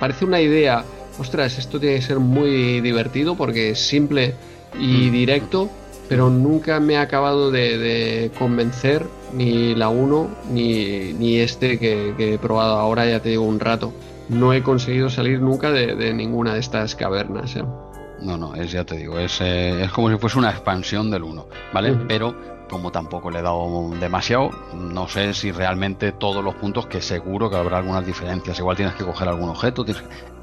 parece 0.00 0.24
una 0.24 0.40
idea, 0.40 0.84
ostras, 1.18 1.58
esto 1.58 1.78
tiene 1.78 1.96
que 1.96 2.02
ser 2.02 2.18
muy 2.18 2.80
divertido 2.80 3.36
porque 3.36 3.70
es 3.70 3.80
simple 3.80 4.32
y 4.80 5.08
mm. 5.08 5.12
directo, 5.12 5.68
pero 6.08 6.30
nunca 6.30 6.80
me 6.80 6.96
ha 6.96 7.02
acabado 7.02 7.50
de, 7.50 8.30
convencer 8.38 9.04
ni 9.34 9.74
la 9.74 9.90
1 9.90 10.30
ni, 10.50 11.36
este 11.40 11.78
que, 11.78 12.14
he 12.16 12.38
probado 12.38 12.78
ahora, 12.78 13.04
ya 13.04 13.20
te 13.20 13.28
digo, 13.28 13.44
un 13.44 13.60
rato. 13.60 13.92
No 14.32 14.52
he 14.52 14.62
conseguido 14.62 15.10
salir 15.10 15.40
nunca 15.40 15.70
de, 15.70 16.14
ninguna 16.14 16.54
de 16.54 16.60
estas 16.60 16.94
cavernas. 16.94 17.54
¿eh? 17.56 17.64
No, 18.22 18.38
no, 18.38 18.54
es 18.54 18.72
ya 18.72 18.84
te 18.84 18.96
digo, 18.96 19.18
es, 19.18 19.40
eh, 19.40 19.84
es 19.84 19.92
como 19.92 20.10
si 20.10 20.16
fuese 20.16 20.38
una 20.38 20.50
expansión 20.50 21.10
del 21.10 21.22
1, 21.22 21.46
¿vale? 21.72 21.92
Pero 22.08 22.34
como 22.70 22.90
tampoco 22.90 23.30
le 23.30 23.40
he 23.40 23.42
dado 23.42 23.90
demasiado, 24.00 24.50
no 24.74 25.06
sé 25.06 25.34
si 25.34 25.52
realmente 25.52 26.12
todos 26.12 26.42
los 26.42 26.54
puntos, 26.54 26.86
que 26.86 27.02
seguro 27.02 27.50
que 27.50 27.56
habrá 27.56 27.78
algunas 27.78 28.06
diferencias. 28.06 28.58
Igual 28.58 28.76
tienes 28.76 28.94
que 28.94 29.04
coger 29.04 29.28
algún 29.28 29.50
objeto, 29.50 29.84
tienes 29.84 30.02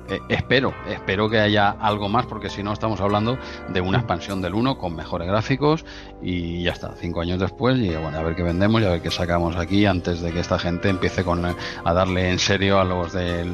eh, 0.09 0.21
espero, 0.29 0.73
espero 0.88 1.29
que 1.29 1.39
haya 1.39 1.69
algo 1.69 2.09
más, 2.09 2.25
porque 2.25 2.49
si 2.49 2.63
no 2.63 2.73
estamos 2.73 2.99
hablando 3.01 3.38
de 3.69 3.81
una 3.81 3.99
expansión 3.99 4.41
del 4.41 4.55
1 4.55 4.77
con 4.77 4.95
mejores 4.95 5.27
gráficos 5.27 5.85
y 6.21 6.63
ya 6.63 6.71
está, 6.71 6.93
cinco 6.99 7.21
años 7.21 7.39
después, 7.39 7.77
y 7.77 7.89
bueno, 7.89 8.17
a 8.17 8.23
ver 8.23 8.35
qué 8.35 8.43
vendemos 8.43 8.81
y 8.81 8.85
a 8.85 8.89
ver 8.89 9.01
qué 9.01 9.11
sacamos 9.11 9.55
aquí 9.55 9.85
antes 9.85 10.21
de 10.21 10.31
que 10.31 10.39
esta 10.39 10.59
gente 10.59 10.89
empiece 10.89 11.23
con, 11.23 11.45
eh, 11.45 11.55
a 11.83 11.93
darle 11.93 12.29
en 12.29 12.39
serio 12.39 12.79
a 12.79 12.83
los 12.83 13.13
de 13.13 13.45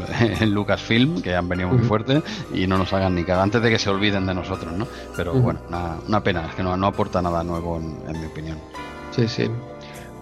Lucasfilm, 0.45 1.21
que 1.21 1.35
han 1.35 1.49
venido 1.49 1.69
muy 1.69 1.79
fuerte, 1.79 2.21
y 2.53 2.67
no 2.67 2.77
nos 2.77 2.91
hagan 2.93 3.15
ni 3.15 3.23
cada 3.23 3.43
antes 3.43 3.61
de 3.61 3.69
que 3.69 3.79
se 3.79 3.89
olviden 3.89 4.25
de 4.25 4.33
nosotros, 4.33 4.73
¿no? 4.73 4.87
Pero 5.15 5.33
bueno, 5.33 5.59
una, 6.07 6.23
pena, 6.23 6.47
es 6.47 6.55
que 6.55 6.63
no, 6.63 6.75
no 6.77 6.87
aporta 6.87 7.21
nada 7.21 7.43
nuevo 7.43 7.77
en, 7.77 8.19
mi 8.19 8.25
opinión. 8.25 8.57
Sí, 9.11 9.27
sí. 9.27 9.49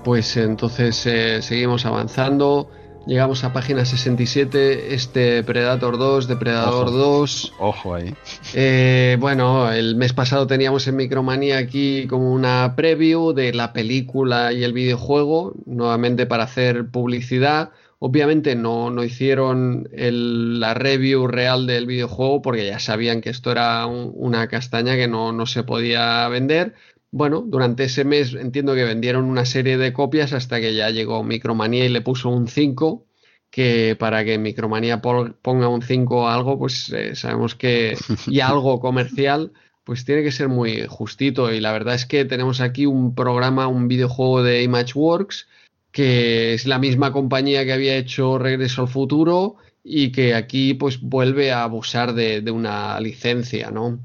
Pues 0.04 0.36
entonces 0.38 1.06
eh, 1.06 1.42
seguimos 1.42 1.86
avanzando. 1.86 2.70
Llegamos 3.06 3.44
a 3.44 3.52
página 3.52 3.84
67, 3.84 4.94
este 4.94 5.44
Predator 5.44 5.98
2, 5.98 6.26
Depredador 6.30 6.90
2. 6.90 7.54
Ojo 7.60 7.96
ahí. 7.96 8.16
Eh, 8.54 9.18
bueno, 9.20 9.70
el 9.74 9.98
mes 9.98 10.14
pasado 10.14 10.48
teníamos 10.48 10.88
en 10.88 10.96
Micromanía 10.96 11.58
aquí 11.58 12.08
como 12.08 12.32
una 12.32 12.76
preview 12.78 13.34
de 13.34 13.52
la 13.52 13.74
película 13.74 14.54
y 14.54 14.64
el 14.64 14.72
videojuego, 14.72 15.54
nuevamente 15.66 16.26
para 16.26 16.46
hacer 16.46 16.88
publicidad. 16.92 17.72
Obviamente 18.00 18.56
no, 18.56 18.90
no 18.90 19.04
hicieron 19.04 19.90
la 19.92 20.74
review 20.74 21.28
real 21.28 21.68
del 21.68 21.86
videojuego 21.86 22.42
porque 22.42 22.66
ya 22.66 22.80
sabían 22.80 23.20
que 23.20 23.30
esto 23.30 23.52
era 23.52 23.86
una 23.86 24.48
castaña 24.48 24.96
que 24.96 25.10
no, 25.10 25.34
no 25.34 25.46
se 25.46 25.64
podía 25.64 26.28
vender, 26.30 26.74
bueno, 27.14 27.44
durante 27.46 27.84
ese 27.84 28.06
mes 28.06 28.34
entiendo 28.34 28.74
que 28.74 28.84
vendieron 28.84 29.26
una 29.26 29.46
serie 29.46 29.78
de 29.78 29.94
copias 29.94 30.34
hasta 30.34 30.60
que 30.60 30.74
ya 30.74 30.90
llegó 30.90 31.24
Micromanía 31.24 31.86
y 31.86 31.90
le 31.90 32.02
puso 32.02 32.30
un 32.32 32.48
5, 32.48 33.06
que 33.52 33.96
para 34.00 34.26
que 34.26 34.40
Micromanía 34.40 35.00
ponga 35.00 35.68
un 35.70 35.84
5 35.84 36.28
a 36.28 36.34
algo, 36.34 36.58
pues 36.58 36.92
eh, 36.92 37.14
sabemos 37.14 37.54
que 37.54 37.96
y 38.26 38.40
algo 38.40 38.80
comercial, 38.80 39.54
pues 39.84 40.06
tiene 40.06 40.24
que 40.24 40.32
ser 40.32 40.50
muy 40.50 40.88
justito 40.88 41.54
y 41.54 41.60
la 41.60 41.72
verdad 41.72 41.94
es 41.94 42.08
que 42.08 42.26
tenemos 42.26 42.62
aquí 42.62 42.88
un 42.88 43.14
programa, 43.14 43.68
un 43.68 43.88
videojuego 43.88 44.42
de 44.42 44.64
Imageworks 44.64 45.48
que 45.92 46.56
es 46.56 46.66
la 46.66 46.80
misma 46.80 47.12
compañía 47.14 47.64
que 47.64 47.74
había 47.74 47.96
hecho 47.96 48.40
Regreso 48.40 48.82
al 48.82 48.88
Futuro 48.88 49.58
y 49.84 50.12
que 50.12 50.34
aquí 50.34 50.74
pues 50.74 51.00
vuelve 51.00 51.52
a 51.52 51.62
abusar 51.62 52.16
de, 52.16 52.42
de 52.42 52.50
una 52.50 53.00
licencia, 53.00 53.70
¿no? 53.70 54.00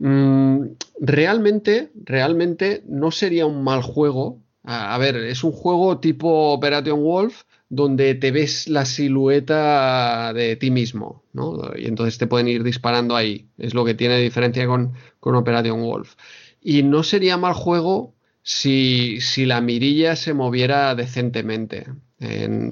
Mm, 0.00 0.76
realmente, 0.98 1.90
realmente 1.94 2.82
no 2.88 3.10
sería 3.10 3.46
un 3.46 3.62
mal 3.62 3.82
juego. 3.82 4.42
A, 4.64 4.96
ver, 4.98 5.16
es 5.16 5.44
un 5.44 5.52
juego 5.52 6.00
tipo 6.00 6.52
Operation 6.52 7.02
Wolf 7.02 7.44
donde 7.68 8.14
te 8.14 8.30
ves 8.30 8.68
la 8.68 8.84
silueta 8.84 10.32
de 10.34 10.56
ti 10.56 10.70
mismo, 10.70 11.24
¿no? 11.32 11.54
Y 11.76 11.86
entonces 11.86 12.18
te 12.18 12.26
pueden 12.26 12.48
ir 12.48 12.62
disparando 12.64 13.14
ahí. 13.16 13.48
Es 13.58 13.74
lo 13.74 13.84
que 13.84 13.94
tiene 13.94 14.18
diferencia 14.18 14.66
con, 14.66 14.94
con 15.20 15.34
Operation 15.36 15.82
Wolf. 15.82 16.14
Y 16.62 16.82
no 16.82 17.02
sería 17.02 17.36
mal 17.36 17.54
juego 17.54 18.14
si, 18.42 19.20
si 19.20 19.46
la 19.46 19.60
mirilla 19.60 20.16
se 20.16 20.34
moviera 20.34 20.94
decentemente. 20.94 21.86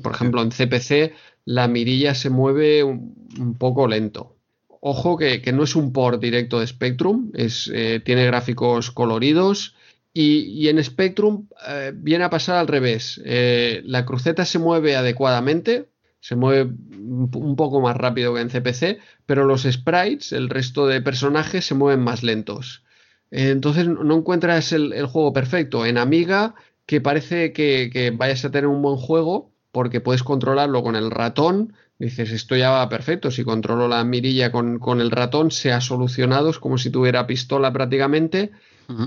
por 0.02 0.14
ejemplo, 0.14 0.42
en 0.42 0.50
CPC 0.50 1.14
la 1.44 1.68
mirilla 1.68 2.14
se 2.14 2.30
mueve 2.30 2.84
un 2.84 3.56
poco 3.58 3.86
lento 3.86 4.37
ojo 4.80 5.16
que, 5.16 5.42
no 5.52 5.64
es 5.64 5.76
un 5.76 5.92
port 5.92 6.20
directo 6.20 6.60
de 6.60 6.66
Spectrum, 6.66 7.30
eh, 7.34 8.00
tiene 8.04 8.26
gráficos 8.26 8.90
coloridos 8.90 9.74
y, 10.12 10.68
en 10.68 10.82
Spectrum 10.82 11.48
eh, 11.68 11.92
viene 11.94 12.24
a 12.24 12.30
pasar 12.30 12.56
al 12.56 12.66
revés. 12.66 13.20
Eh, 13.24 13.82
la 13.84 14.04
cruceta 14.04 14.44
se 14.44 14.58
mueve 14.58 14.96
adecuadamente, 14.96 15.88
se 16.20 16.34
mueve 16.34 16.62
un 16.62 17.54
poco 17.56 17.80
más 17.80 17.96
rápido 17.96 18.34
que 18.34 18.40
en 18.40 18.50
CPC, 18.50 18.98
pero 19.26 19.44
los 19.44 19.62
sprites, 19.62 20.32
el 20.32 20.48
resto 20.48 20.86
de 20.86 21.00
personajes, 21.00 21.64
se 21.64 21.74
mueven 21.74 22.02
más 22.02 22.22
lentos. 22.22 22.82
entonces 23.30 23.86
no 23.86 24.16
encuentras 24.16 24.72
el, 24.72 25.06
juego 25.06 25.32
perfecto. 25.32 25.86
En 25.86 25.98
Amiga, 25.98 26.54
que 26.86 27.00
parece 27.00 27.52
que 27.52 28.12
vayas 28.16 28.44
a 28.44 28.50
tener 28.50 28.66
un 28.66 28.82
buen 28.82 28.96
juego, 28.96 29.52
porque 29.70 30.00
puedes 30.00 30.22
controlarlo 30.22 30.82
con 30.82 30.96
el 30.96 31.10
ratón, 31.10 31.74
Dices, 31.98 32.30
esto 32.30 32.54
ya 32.54 32.70
va 32.70 32.88
perfecto, 32.88 33.30
si 33.32 33.42
controlo 33.42 33.88
la 33.88 34.04
mirilla 34.04 34.52
con, 34.52 35.00
el 35.00 35.10
ratón 35.10 35.50
se 35.50 35.72
ha 35.72 35.80
solucionado, 35.80 36.50
es 36.50 36.60
como 36.60 36.78
si 36.78 36.90
tuviera 36.90 37.26
pistola 37.26 37.72
prácticamente, 37.72 38.52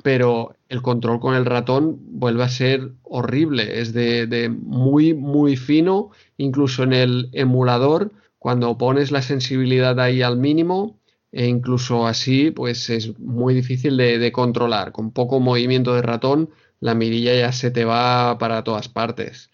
pero 0.03 0.55
el 0.67 0.81
control 0.81 1.19
con 1.21 1.33
el 1.33 1.45
ratón 1.45 1.97
vuelve 2.19 2.43
a 2.43 2.49
ser 2.49 2.91
horrible, 3.03 3.79
es 3.79 3.93
de, 3.93 4.49
muy, 4.53 5.13
muy 5.13 5.55
fino, 5.55 6.11
incluso 6.37 6.83
en 6.83 6.91
el 6.91 7.29
emulador, 7.31 8.11
cuando 8.37 8.77
pones 8.77 9.11
la 9.11 9.21
sensibilidad 9.21 9.97
ahí 9.99 10.21
al 10.21 10.37
mínimo, 10.37 10.99
e 11.31 11.47
incluso 11.47 12.05
así, 12.05 12.51
pues 12.51 12.89
es 12.89 13.17
muy 13.19 13.53
difícil 13.53 13.95
de, 13.95 14.31
controlar. 14.33 14.91
Con 14.91 15.11
poco 15.11 15.39
movimiento 15.39 15.95
de 15.95 16.01
ratón, 16.01 16.49
la 16.81 16.93
mirilla 16.93 17.33
ya 17.33 17.53
se 17.53 17.71
te 17.71 17.85
va 17.85 18.37
para 18.37 18.65
todas 18.65 18.89
partes. 18.89 19.49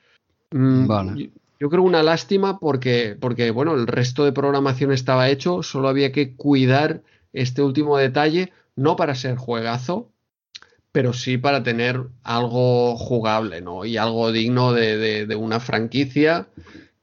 Mm, 0.50 0.88
vale. 0.88 1.32
Yo 1.60 1.70
creo 1.70 1.84
una 1.84 2.04
lástima 2.04 2.60
porque, 2.60 3.18
porque, 3.20 3.52
bueno, 3.52 3.74
el 3.74 3.88
resto 3.88 4.26
de 4.26 4.32
programación 4.32 4.92
estaba 4.92 5.30
hecho, 5.30 5.64
solo 5.64 5.90
había 5.90 6.12
que 6.12 6.36
cuidar 6.36 7.02
este 7.34 7.62
último 7.62 7.98
detalle, 7.98 8.54
no 8.76 8.96
para 8.96 9.16
ser 9.16 9.38
juegazo, 9.38 10.12
pero 10.92 11.14
sí 11.14 11.38
para 11.38 11.64
tener 11.64 12.02
algo 12.24 12.96
jugable, 12.98 13.62
¿no? 13.62 13.86
Y 13.86 13.98
algo 13.98 14.32
digno 14.32 14.74
de, 14.74 15.28
una 15.40 15.60
franquicia 15.60 16.48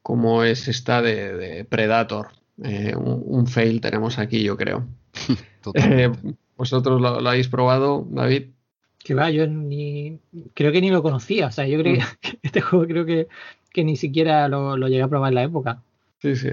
como 0.02 0.44
es 0.44 0.68
esta 0.68 1.00
de, 1.00 1.64
Predator. 1.68 2.28
Eh, 2.62 2.94
un, 2.96 3.46
fail 3.46 3.80
tenemos 3.80 4.18
aquí, 4.18 4.42
yo 4.42 4.56
creo. 4.56 4.86
Eh, 5.72 6.12
¿Vosotros 6.58 7.00
lo, 7.00 7.26
habéis 7.26 7.48
probado, 7.48 8.06
David? 8.10 8.48
Que 8.98 9.14
va, 9.14 9.30
yo 9.30 9.46
ni 9.46 10.20
creo 10.54 10.72
que 10.72 10.80
ni 10.82 10.90
lo 10.90 11.02
conocía. 11.02 11.46
O 11.46 11.50
sea, 11.50 11.66
yo 11.66 11.78
creo 11.78 11.94
mm. 11.94 11.98
que 12.20 12.38
este 12.42 12.60
juego 12.60 12.86
creo 12.86 13.06
que 13.06 13.28
que 13.74 13.84
ni 13.84 13.96
siquiera 13.96 14.48
lo, 14.48 14.78
lo 14.78 14.88
llegué 14.88 15.02
a 15.02 15.08
probar 15.08 15.30
en 15.30 15.34
la 15.34 15.42
época. 15.42 15.82
Sí, 16.20 16.34
sí. 16.36 16.50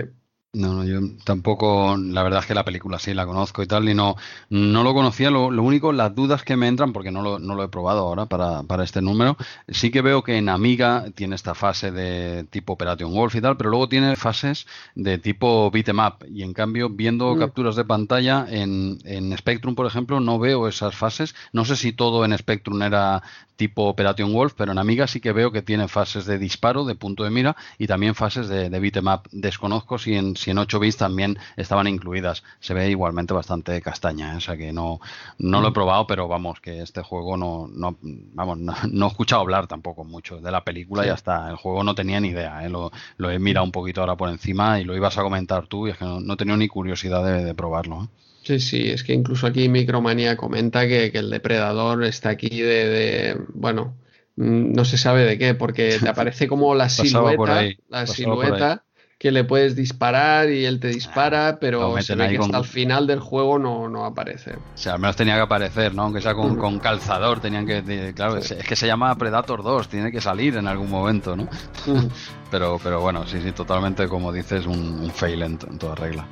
No, 0.54 0.74
no, 0.74 0.84
yo 0.84 1.00
tampoco, 1.24 1.96
la 1.96 2.24
verdad 2.24 2.42
es 2.42 2.46
que 2.46 2.54
la 2.54 2.66
película 2.66 3.00
sí 3.00 3.14
la 3.14 3.26
conozco 3.26 3.64
y 3.64 3.68
tal, 3.68 3.88
y 3.88 3.94
no, 3.94 4.18
no 4.50 4.84
lo 4.84 4.94
conocía. 4.94 5.32
Lo, 5.32 5.48
único, 5.48 5.94
las 5.94 6.14
dudas 6.14 6.44
que 6.44 6.58
me 6.58 6.68
entran, 6.68 6.92
porque 6.92 7.10
no 7.10 7.22
lo, 7.22 7.40
no 7.40 7.56
lo 7.56 7.64
he 7.64 7.70
probado 7.70 8.02
ahora 8.02 8.26
para, 8.26 8.62
para, 8.64 8.84
este 8.84 9.02
número, 9.02 9.38
sí 9.70 9.92
que 9.92 10.02
veo 10.02 10.24
que 10.24 10.36
en 10.36 10.50
Amiga 10.50 11.06
tiene 11.16 11.36
esta 11.36 11.56
fase 11.56 11.92
de 11.92 12.44
tipo 12.50 12.74
Operation 12.74 13.14
Wolf 13.14 13.34
y 13.36 13.40
tal, 13.40 13.56
pero 13.56 13.70
luego 13.70 13.88
tiene 13.88 14.18
fases 14.18 14.68
de 14.94 15.18
tipo 15.20 15.72
beat'em 15.72 16.00
y 16.30 16.44
en 16.44 16.52
cambio, 16.52 16.90
viendo 16.90 17.34
mm. 17.34 17.40
capturas 17.40 17.78
de 17.78 17.86
pantalla 17.86 18.46
en, 18.50 19.00
en 19.06 19.38
Spectrum, 19.38 19.74
por 19.74 19.86
ejemplo, 19.86 20.20
no 20.20 20.38
veo 20.38 20.68
esas 20.68 20.98
fases. 20.98 21.34
No 21.54 21.64
sé 21.64 21.78
si 21.78 21.94
todo 21.94 22.26
en 22.26 22.38
Spectrum 22.38 22.82
era 22.82 23.24
tipo 23.56 23.84
Operation 23.84 24.34
Wolf, 24.34 24.54
pero 24.58 24.72
en 24.72 24.80
Amiga 24.80 25.06
sí 25.06 25.22
que 25.22 25.32
veo 25.32 25.52
que 25.52 25.62
tiene 25.62 25.88
fases 25.88 26.26
de 26.26 26.40
disparo, 26.40 26.84
de 26.84 26.96
punto 26.96 27.24
de 27.24 27.30
mira, 27.30 27.56
y 27.78 27.86
también 27.86 28.16
fases 28.16 28.50
de, 28.50 28.70
de 28.70 28.80
beat'em 28.80 29.06
Desconozco 29.32 30.00
si 30.00 30.16
en 30.16 30.36
si 30.42 30.52
en 30.52 30.58
8 30.58 30.80
bits 30.80 30.98
también 30.98 31.38
estaban 31.56 31.88
incluidas. 31.88 32.44
Se 32.60 32.74
ve 32.74 32.90
igualmente 32.90 33.34
bastante 33.34 33.82
castaña, 33.82 34.34
¿eh? 34.34 34.38
o 34.38 34.42
sea 34.42 34.58
que 34.58 34.74
no, 34.74 35.00
no 35.38 35.62
lo 35.62 35.70
he 35.70 35.72
probado, 35.72 36.08
pero 36.08 36.28
vamos, 36.28 36.60
que 36.60 36.82
este 36.82 37.02
juego 37.02 37.38
no, 37.38 37.70
no 37.72 37.98
vamos, 38.02 38.58
no, 38.58 39.06
he 39.06 39.10
escuchado 39.10 39.42
hablar 39.42 39.68
tampoco 39.68 40.04
mucho 40.04 40.42
de 40.42 40.52
la 40.52 40.64
película 40.64 41.06
y 41.06 41.10
hasta 41.10 41.50
el 41.50 41.56
juego 41.56 41.84
no 41.84 41.96
tenía 41.96 42.20
ni 42.20 42.30
idea, 42.30 42.66
¿eh? 42.66 42.70
lo, 42.70 42.92
he 43.30 43.40
mirado 43.40 43.66
un 43.66 43.72
poquito 43.72 44.02
ahora 44.02 44.16
por 44.16 44.30
encima 44.30 44.80
y 44.80 44.84
lo 44.84 44.96
ibas 44.96 45.18
a 45.18 45.22
comentar 45.22 45.68
tú 45.68 45.88
y 45.88 45.92
es 45.92 45.98
que 45.98 46.06
no, 46.06 46.20
no 46.20 46.34
he 46.34 46.38
tenido 46.38 46.58
ni 46.58 46.68
curiosidad 46.68 47.24
de, 47.24 47.54
probarlo. 47.54 48.04
¿eh? 48.04 48.08
Sí, 48.44 48.60
sí, 48.60 48.90
es 48.90 49.04
que 49.04 49.14
incluso 49.14 49.46
aquí 49.46 49.70
Micromanía 49.70 50.36
comenta 50.36 50.88
que, 50.88 51.12
el 51.14 51.30
depredador 51.30 52.04
está 52.04 52.30
aquí 52.30 52.62
de, 52.62 53.38
bueno, 53.54 53.94
mm, 54.36 54.74
no 54.74 54.86
se 54.86 54.98
sabe 54.98 55.26
de 55.26 55.38
qué, 55.38 55.54
porque 55.54 55.98
te 56.02 56.10
aparece 56.10 56.48
como 56.48 56.74
la 56.74 56.90
silueta, 56.90 57.64
la 57.90 58.08
silueta 58.08 58.84
que 59.22 59.32
le 59.32 59.44
puedes 59.44 59.76
disparar 59.76 60.50
y 60.50 60.66
él 60.66 60.80
te 60.80 60.88
dispara, 60.88 61.60
pero 61.62 62.02
se 62.02 62.16
ve 62.16 62.30
que 62.30 62.38
hasta 62.40 62.58
el 62.58 62.66
final 62.66 63.06
del 63.06 63.20
juego 63.20 63.60
no, 63.60 63.88
no, 63.88 64.04
aparece. 64.04 64.56
O 64.56 64.60
sea, 64.74 64.94
al 64.94 65.00
menos 65.00 65.16
tenía 65.16 65.36
que 65.36 65.42
aparecer, 65.42 65.94
¿no? 65.94 66.02
Aunque 66.02 66.22
sea 66.22 66.34
con, 66.34 66.80
calzador, 66.80 67.40
tenían 67.40 67.68
que. 67.68 68.14
Claro, 68.16 68.38
es, 68.38 68.52
que 68.52 68.76
se 68.76 68.88
llama 68.88 69.16
Predator 69.20 69.62
2, 69.62 69.90
tiene 69.90 70.12
que 70.12 70.22
salir 70.22 70.58
en 70.58 70.68
algún 70.68 70.90
momento, 70.90 71.36
¿no? 71.36 71.48
pero, 72.50 72.80
pero 72.82 73.00
bueno, 73.00 73.28
sí, 73.28 73.40
sí, 73.44 73.52
totalmente, 73.52 74.08
como 74.08 74.34
dices, 74.34 74.66
un, 74.66 75.12
fail 75.14 75.44
en, 75.44 75.60
toda 75.60 75.94
regla. 75.94 76.28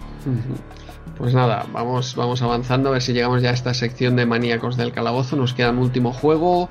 Pues 1.16 1.36
nada, 1.36 1.68
vamos, 1.72 2.16
vamos 2.16 2.42
avanzando 2.42 2.90
a 2.90 2.94
ver 2.94 3.04
si 3.04 3.14
llegamos 3.14 3.44
ya 3.44 3.52
a 3.52 3.54
esta 3.54 3.76
sección 3.76 4.16
de 4.16 4.26
maníacos 4.26 4.78
del 4.78 4.94
calabozo. 4.94 5.36
Nos 5.36 5.54
queda 5.54 5.70
un 5.70 5.78
último 5.78 6.12
juego. 6.12 6.70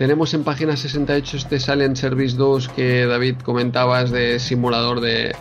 Tenemos 0.00 0.32
en 0.32 0.44
página 0.44 0.78
68 0.78 1.36
este 1.36 1.60
Silent 1.60 1.94
Service 1.94 2.34
2 2.34 2.70
que 2.70 3.04
David 3.04 3.34
comentabas 3.44 4.10
de 4.10 4.38
simulador 4.38 5.02
de, 5.02 5.34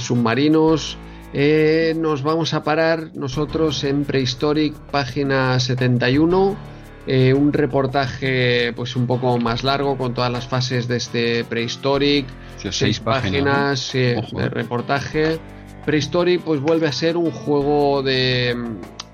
submarinos. 0.00 0.98
Eh, 1.32 1.94
nos 1.96 2.24
vamos 2.24 2.52
a 2.52 2.64
parar 2.64 3.12
nosotros 3.14 3.84
en 3.84 4.04
Prehistoric, 4.04 4.74
página 4.90 5.60
71. 5.60 6.56
Eh, 7.06 7.32
un 7.34 7.52
reportaje 7.52 8.72
pues 8.74 8.96
un 8.96 9.06
poco 9.06 9.38
más 9.38 9.62
largo 9.62 9.96
con 9.96 10.12
todas 10.12 10.32
las 10.32 10.48
fases 10.48 10.88
de 10.88 10.96
este 10.96 11.44
Prehistoric. 11.44 12.26
seis 12.56 12.98
páginas, 12.98 13.92
de 13.92 14.48
reportaje. 14.50 15.38
Prehistoric 15.86 16.42
pues 16.42 16.60
vuelve 16.60 16.88
a 16.88 16.92
ser 16.92 17.16
un 17.16 17.30
juego 17.30 18.02
de 18.02 18.56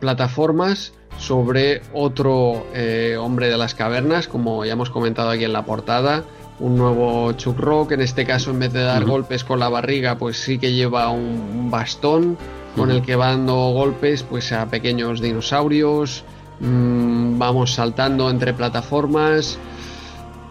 plataformas 0.00 0.92
sobre 1.18 1.82
otro 1.92 2.66
eh, 2.74 3.16
hombre 3.18 3.48
de 3.48 3.56
las 3.56 3.74
cavernas, 3.74 4.28
como 4.28 4.64
ya 4.64 4.72
hemos 4.72 4.90
comentado 4.90 5.30
aquí 5.30 5.44
en 5.44 5.52
la 5.52 5.64
portada, 5.64 6.24
un 6.58 6.76
nuevo 6.76 7.32
Chuck 7.32 7.58
Rock, 7.58 7.92
en 7.92 8.00
este 8.00 8.24
caso 8.24 8.50
en 8.50 8.58
vez 8.58 8.72
de 8.72 8.82
dar 8.82 9.04
golpes 9.04 9.44
con 9.44 9.58
la 9.58 9.68
barriga, 9.68 10.18
pues 10.18 10.38
sí 10.38 10.58
que 10.58 10.72
lleva 10.72 11.10
un, 11.10 11.70
bastón 11.70 12.36
con 12.76 12.90
el 12.90 13.02
que 13.02 13.16
va 13.16 13.28
dando 13.28 13.54
golpes 13.72 14.22
pues 14.22 14.52
a 14.52 14.66
pequeños 14.66 15.20
dinosaurios, 15.20 16.24
mm, 16.60 17.38
vamos 17.38 17.74
saltando 17.74 18.28
entre 18.30 18.52
plataformas, 18.52 19.58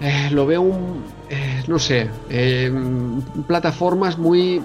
eh, 0.01 0.30
lo 0.32 0.45
veo 0.45 0.61
un, 0.61 1.03
eh, 1.30 1.64
no 1.67 1.80
sé, 1.80 2.09
plataformas 3.48 4.17
muy 4.17 4.61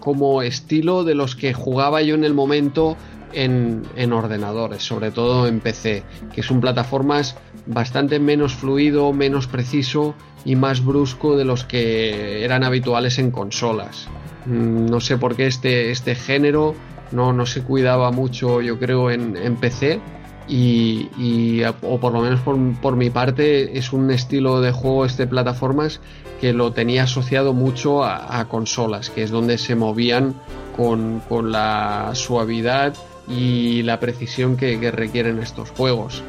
como 0.00 0.42
estilo 0.42 1.04
de 1.04 1.14
los 1.14 1.36
que 1.36 1.52
jugaba 1.52 2.02
yo 2.02 2.14
en 2.14 2.24
el 2.24 2.34
momento 2.34 2.96
en, 3.32 4.12
ordenadores, 4.12 4.82
sobre 4.82 5.10
todo 5.10 5.46
en 5.46 5.60
PC, 5.60 6.02
que 6.34 6.42
son 6.42 6.60
plataformas 6.60 7.36
bastante 7.66 8.18
menos 8.18 8.54
fluido, 8.54 9.12
menos 9.12 9.46
preciso 9.46 10.14
y 10.44 10.56
más 10.56 10.84
brusco 10.84 11.36
de 11.36 11.44
los 11.44 11.64
que 11.64 12.44
eran 12.44 12.64
habituales 12.64 13.18
en 13.18 13.30
consolas. 13.30 14.08
Mm, 14.46 14.86
no 14.86 15.00
sé 15.00 15.18
por 15.18 15.36
qué 15.36 15.46
este, 15.46 15.90
este 15.90 16.14
género 16.14 16.74
no, 17.12 17.32
no 17.32 17.46
se 17.46 17.62
cuidaba 17.62 18.10
mucho, 18.10 18.60
yo 18.60 18.78
creo, 18.78 19.10
en, 19.10 19.56
PC. 19.56 20.00
Y, 20.48 21.62
o 21.82 22.00
por 22.00 22.12
lo 22.12 22.22
menos 22.22 22.40
por, 22.40 22.96
mi 22.96 23.10
parte 23.10 23.78
es 23.78 23.92
un 23.92 24.10
estilo 24.10 24.60
de 24.60 24.72
juego 24.72 25.04
este 25.04 25.28
plataformas 25.28 26.00
que 26.40 26.52
lo 26.52 26.72
tenía 26.72 27.04
asociado 27.04 27.52
mucho 27.52 28.02
a, 28.02 28.44
consolas 28.48 29.10
que 29.10 29.22
es 29.22 29.30
donde 29.30 29.58
se 29.58 29.76
movían 29.76 30.34
con, 30.76 31.22
con 31.28 31.52
la 31.52 32.10
suavidad 32.14 32.94
y 33.30 33.82
la 33.82 34.00
precisión 34.00 34.56
que, 34.56 34.90
requieren 34.90 35.38
estos 35.38 35.70
juegos. 35.70 36.22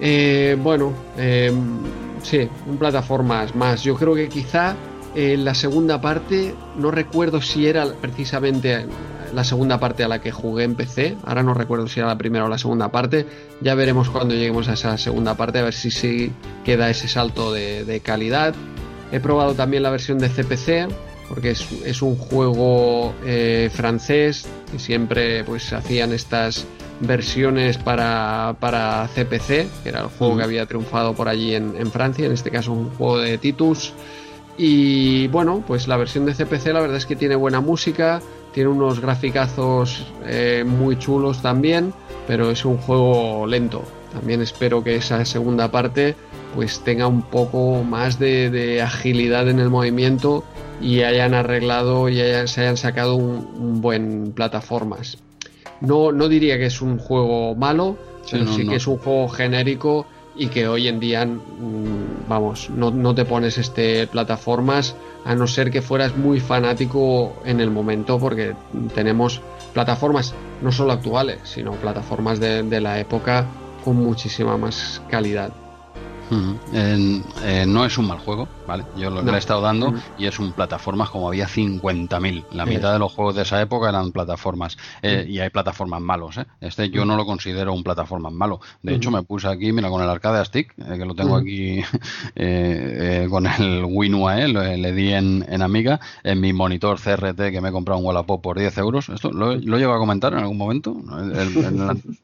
Eh, 0.00 0.56
bueno, 0.62 0.92
eh, 1.16 1.52
sí, 2.22 2.48
un 2.66 2.76
plataformas 2.76 3.54
más. 3.54 3.82
Yo 3.82 3.96
creo 3.96 4.14
que 4.14 4.28
quizá 4.28 4.76
en 5.14 5.44
la 5.44 5.54
segunda 5.54 6.00
parte, 6.00 6.54
no 6.76 6.90
recuerdo 6.90 7.40
si 7.40 7.66
era 7.66 7.86
precisamente 8.00 8.86
la 9.34 9.44
segunda 9.44 9.78
parte 9.78 10.04
a 10.04 10.08
la 10.08 10.20
que 10.20 10.30
jugué 10.30 10.64
en 10.64 10.74
PC, 10.74 11.16
ahora 11.24 11.42
no 11.42 11.54
recuerdo 11.54 11.88
si 11.88 12.00
era 12.00 12.08
la 12.08 12.18
primera 12.18 12.44
o 12.44 12.48
la 12.48 12.58
segunda 12.58 12.90
parte, 12.90 13.26
ya 13.60 13.74
veremos 13.74 14.10
cuando 14.10 14.34
lleguemos 14.34 14.68
a 14.68 14.74
esa 14.74 14.96
segunda 14.98 15.36
parte, 15.36 15.60
a 15.60 15.62
ver 15.62 15.74
si, 15.74 15.90
si 15.90 16.32
queda 16.64 16.90
ese 16.90 17.08
salto 17.08 17.52
de 17.52 18.00
calidad. 18.04 18.54
He 19.12 19.18
probado 19.18 19.54
también 19.54 19.82
la 19.82 19.90
versión 19.90 20.18
de 20.18 20.28
CPC, 20.28 20.88
porque 21.30 21.52
es, 21.52 22.02
un 22.02 22.16
juego 22.16 23.14
eh, 23.24 23.70
francés 23.72 24.48
que 24.70 24.80
siempre 24.80 25.44
pues 25.44 25.72
hacían 25.72 26.12
estas 26.12 26.66
versiones 26.98 27.78
para, 27.78 28.56
para 28.58 29.08
CPC, 29.14 29.68
que 29.84 29.88
era 29.88 30.00
el 30.00 30.06
juego 30.08 30.38
que 30.38 30.42
había 30.42 30.66
triunfado 30.66 31.14
por 31.14 31.28
allí 31.28 31.54
en, 31.54 31.90
Francia, 31.92 32.26
en 32.26 32.32
este 32.32 32.50
caso 32.50 32.72
un 32.72 32.90
juego 32.90 33.18
de 33.18 33.38
Titus. 33.38 33.92
Y 34.58 35.28
bueno, 35.28 35.62
pues 35.64 35.86
la 35.86 35.96
versión 35.96 36.26
de 36.26 36.34
CPC 36.34 36.66
la 36.72 36.80
verdad 36.80 36.96
es 36.96 37.06
que 37.06 37.14
tiene 37.14 37.36
buena 37.36 37.60
música, 37.60 38.20
tiene 38.52 38.68
unos 38.68 38.98
graficazos 39.00 40.08
eh, 40.26 40.64
muy 40.66 40.98
chulos 40.98 41.40
también, 41.42 41.94
pero 42.26 42.50
es 42.50 42.64
un 42.64 42.76
juego 42.76 43.46
lento. 43.46 43.84
También 44.12 44.42
espero 44.42 44.82
que 44.82 44.96
esa 44.96 45.24
segunda 45.24 45.70
parte 45.70 46.16
pues 46.56 46.80
tenga 46.80 47.06
un 47.06 47.22
poco 47.22 47.84
más 47.84 48.18
de 48.18 48.82
agilidad 48.82 49.48
en 49.48 49.60
el 49.60 49.70
movimiento 49.70 50.42
y 50.80 51.02
hayan 51.02 51.34
arreglado 51.34 52.08
y 52.08 52.16
se 52.16 52.60
hayan 52.60 52.76
sacado 52.76 53.14
un, 53.16 53.80
buen 53.80 54.32
plataformas. 54.32 55.18
No, 55.80 56.12
no 56.12 56.28
diría 56.28 56.58
que 56.58 56.66
es 56.66 56.82
un 56.82 56.98
juego 56.98 57.54
malo, 57.54 57.96
pero 58.30 58.46
sí, 58.52 58.66
que 58.66 58.76
es 58.76 58.86
un 58.86 58.98
juego 58.98 59.28
genérico 59.28 60.06
y 60.36 60.48
que 60.48 60.68
hoy 60.68 60.88
en 60.88 61.00
día, 61.00 61.24
mm, 61.24 62.28
vamos, 62.28 62.70
no, 62.70 62.90
no, 62.90 63.14
te 63.14 63.24
pones 63.24 63.58
este 63.58 64.06
plataformas 64.06 64.94
a 65.24 65.34
no 65.34 65.46
ser 65.46 65.70
que 65.70 65.82
fueras 65.82 66.16
muy 66.16 66.40
fanático 66.40 67.34
en 67.44 67.60
el 67.60 67.70
momento 67.70 68.18
porque 68.18 68.54
tenemos 68.94 69.40
plataformas 69.74 70.34
no 70.62 70.72
solo 70.72 70.92
actuales, 70.92 71.40
sino 71.44 71.72
plataformas 71.72 72.40
de, 72.40 72.62
de 72.62 72.80
la 72.80 73.00
época 73.00 73.46
con 73.84 73.96
muchísima 73.96 74.56
más 74.56 75.02
calidad. 75.08 75.52
Eh, 76.72 77.64
no 77.66 77.84
es 77.84 77.98
un 77.98 78.06
mal 78.06 78.18
juego, 78.18 78.48
¿vale? 78.66 78.84
Yo 78.96 79.10
lo 79.10 79.24
que 79.24 79.30
le 79.30 79.36
he 79.36 79.38
estado 79.38 79.60
dando 79.60 79.94
y 80.18 80.26
es 80.26 80.38
un 80.38 80.52
plataformas 80.52 81.10
como 81.10 81.28
había 81.28 81.46
50.000. 81.46 82.44
La 82.52 82.66
mitad 82.66 82.92
de 82.92 82.98
los 82.98 83.12
juegos 83.12 83.34
de 83.36 83.42
esa 83.42 83.60
época 83.60 83.88
eran 83.88 84.12
plataformas 84.12 84.76
eh, 85.02 85.26
y 85.28 85.40
hay 85.40 85.50
plataformas 85.50 86.00
malos, 86.00 86.38
¿eh? 86.38 86.46
Este 86.60 86.90
yo 86.90 87.04
no 87.04 87.16
lo 87.16 87.26
considero 87.26 87.72
un 87.72 87.82
plataformas 87.82 88.32
malo. 88.32 88.60
De 88.82 88.94
hecho, 88.94 89.10
me 89.10 89.22
puse 89.22 89.48
aquí, 89.48 89.72
mira, 89.72 89.88
con 89.88 90.02
el 90.02 90.08
arcade 90.08 90.44
stick, 90.44 90.74
que 90.74 91.04
lo 91.04 91.14
tengo 91.14 91.36
aquí 91.36 91.82
con 93.30 93.46
el 93.46 93.84
WinUAE, 93.84 94.48
le 94.48 94.92
di 94.92 95.12
en, 95.12 95.62
Amiga, 95.62 96.00
en 96.24 96.40
mi 96.40 96.52
monitor 96.52 96.98
CRT 96.98 97.50
que 97.50 97.60
me 97.60 97.68
he 97.68 97.72
comprado 97.72 98.00
un 98.00 98.06
Wallapop 98.06 98.40
por 98.40 98.58
10 98.58 98.78
euros. 98.78 99.08
¿Esto 99.08 99.30
lo, 99.30 99.56
lo 99.56 99.78
llevo 99.78 99.94
a 99.94 99.98
comentar 99.98 100.32
en 100.32 100.40
algún 100.40 100.56
momento? 100.56 100.96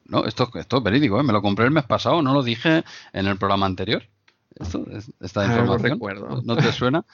No, 0.07 0.25
esto, 0.25 0.49
esto 0.55 0.77
es 0.77 0.83
verídico, 0.83 1.21
Me 1.23 1.33
lo 1.33 1.41
compré 1.41 1.65
el 1.65 1.71
mes 1.71 1.85
pasado, 1.85 2.21
no 2.21 2.33
lo 2.33 2.43
dije 2.43 2.83
en 3.13 3.27
el 3.27 3.37
programa 3.37 3.65
anterior 3.65 4.03
esto, 4.59 4.85
esta 5.21 5.41
ah, 5.41 5.45
información. 5.45 5.99
No, 5.99 6.41
¿No 6.41 6.57
te 6.57 6.71
suena? 6.71 7.05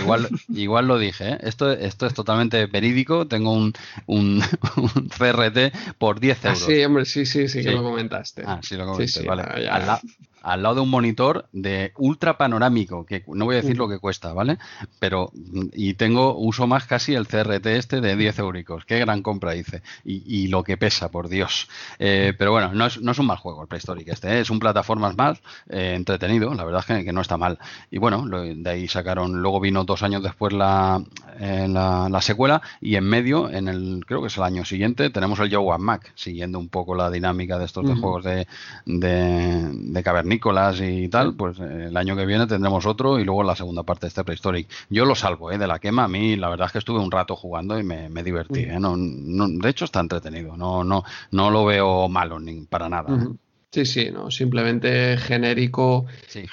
igual, 0.00 0.28
igual 0.48 0.86
lo 0.86 0.98
dije. 0.98 1.32
¿eh? 1.32 1.38
Esto, 1.42 1.70
esto 1.72 2.06
es 2.06 2.14
totalmente 2.14 2.66
verídico. 2.66 3.26
Tengo 3.26 3.52
un, 3.52 3.72
un, 4.06 4.40
CRT 5.18 5.96
por 5.98 6.20
10 6.20 6.44
ah, 6.44 6.48
euros. 6.48 6.64
sí, 6.64 6.84
hombre, 6.84 7.04
sí, 7.04 7.26
sí, 7.26 7.48
sí, 7.48 7.62
que 7.62 7.72
lo 7.72 7.82
comentaste. 7.82 8.44
Ah, 8.46 8.60
sí, 8.62 8.76
lo 8.76 8.86
comentaste. 8.86 9.26
vale. 9.26 9.68
Al, 9.68 10.00
al 10.46 10.62
lado 10.62 10.76
de 10.76 10.80
un 10.82 10.90
monitor 10.90 11.48
de 11.52 11.92
ultra 11.96 12.38
panorámico, 12.38 13.04
que 13.04 13.24
no 13.26 13.46
voy 13.46 13.56
a 13.56 13.62
decir 13.62 13.76
lo 13.76 13.88
que 13.88 13.98
cuesta, 13.98 14.32
¿vale? 14.32 14.58
Pero, 15.00 15.32
y 15.72 15.94
tengo, 15.94 16.36
uso 16.38 16.68
más 16.68 16.86
casi 16.86 17.14
el 17.14 17.26
CRT 17.26 17.66
este 17.66 18.00
de 18.00 18.14
10 18.14 18.38
euricos. 18.38 18.84
Qué 18.84 19.00
gran 19.00 19.22
compra 19.22 19.56
hice. 19.56 19.82
Y, 20.04 20.46
lo 20.46 20.62
que 20.62 20.76
pesa, 20.76 21.10
por 21.10 21.28
Dios. 21.28 21.68
Eh, 21.98 22.32
pero 22.38 22.52
bueno, 22.52 22.72
no 22.72 22.86
es, 22.86 23.00
no 23.00 23.10
es 23.10 23.18
un 23.18 23.26
mal 23.26 23.38
juego 23.38 23.62
el 23.62 23.66
Prehistoric 23.66 24.06
este, 24.06 24.28
¿eh? 24.28 24.40
es 24.40 24.50
un 24.50 24.60
plataformas 24.60 25.16
más 25.16 25.40
eh, 25.68 25.94
entretenido, 25.96 26.54
la 26.54 26.62
verdad 26.62 26.84
es 26.88 27.04
que, 27.04 27.12
no 27.12 27.20
está 27.20 27.36
mal. 27.36 27.58
Y 27.90 27.98
bueno, 27.98 28.24
de 28.28 28.70
ahí 28.70 28.86
sacaron, 28.86 29.42
luego 29.42 29.58
vino 29.58 29.82
dos 29.82 30.04
años 30.04 30.22
después 30.22 30.52
la, 30.52 31.02
la, 31.40 32.20
secuela 32.20 32.62
y 32.80 32.94
en 32.94 33.04
medio, 33.04 33.50
en 33.50 33.66
el, 33.66 34.04
creo 34.06 34.20
que 34.20 34.28
es 34.28 34.36
el 34.36 34.44
año 34.44 34.64
siguiente, 34.64 35.10
tenemos 35.10 35.40
el 35.40 35.52
Joe 35.52 35.76
Mac, 35.78 36.12
siguiendo 36.14 36.60
un 36.60 36.68
poco 36.68 36.94
la 36.94 37.10
dinámica 37.10 37.58
de 37.58 37.64
estos 37.64 37.84
juegos 37.98 38.22
de, 38.22 38.46
de, 38.84 39.70
de 39.72 40.02
Nicolás 40.36 40.80
y 40.82 41.08
tal, 41.08 41.34
pues 41.34 41.58
eh, 41.58 41.86
el 41.88 41.96
año 41.96 42.14
que 42.14 42.26
viene 42.26 42.46
tendremos 42.46 42.84
otro 42.84 43.18
y 43.18 43.24
luego 43.24 43.42
la 43.42 43.56
segunda 43.56 43.82
parte 43.82 44.06
de 44.06 44.08
este 44.08 44.22
Prehistoric. 44.22 44.68
Yo 44.90 45.04
lo 45.06 45.14
salvo 45.14 45.50
¿eh? 45.50 45.58
de 45.58 45.66
la 45.66 45.78
quema, 45.78 46.04
a 46.04 46.08
mí 46.08 46.36
la 46.36 46.50
verdad 46.50 46.66
es 46.66 46.72
que 46.72 46.78
estuve 46.78 47.00
un 47.00 47.10
rato 47.10 47.36
jugando 47.36 47.78
y 47.78 47.82
me, 47.82 48.22
divertí. 48.22 48.60
¿eh? 48.60 48.78
No, 48.78 48.96
de 48.96 49.68
hecho 49.68 49.86
está 49.86 50.00
entretenido, 50.00 50.56
no, 50.56 50.84
no, 50.84 51.04
no 51.30 51.50
lo 51.50 51.64
veo 51.64 52.08
malo 52.08 52.38
ni 52.38 52.62
para 52.66 52.88
nada. 52.88 53.14
¿eh? 53.14 53.28
Sí, 53.72 53.86
sí, 53.86 54.10
no, 54.12 54.30
simplemente 54.30 55.16
genérico, 55.16 56.06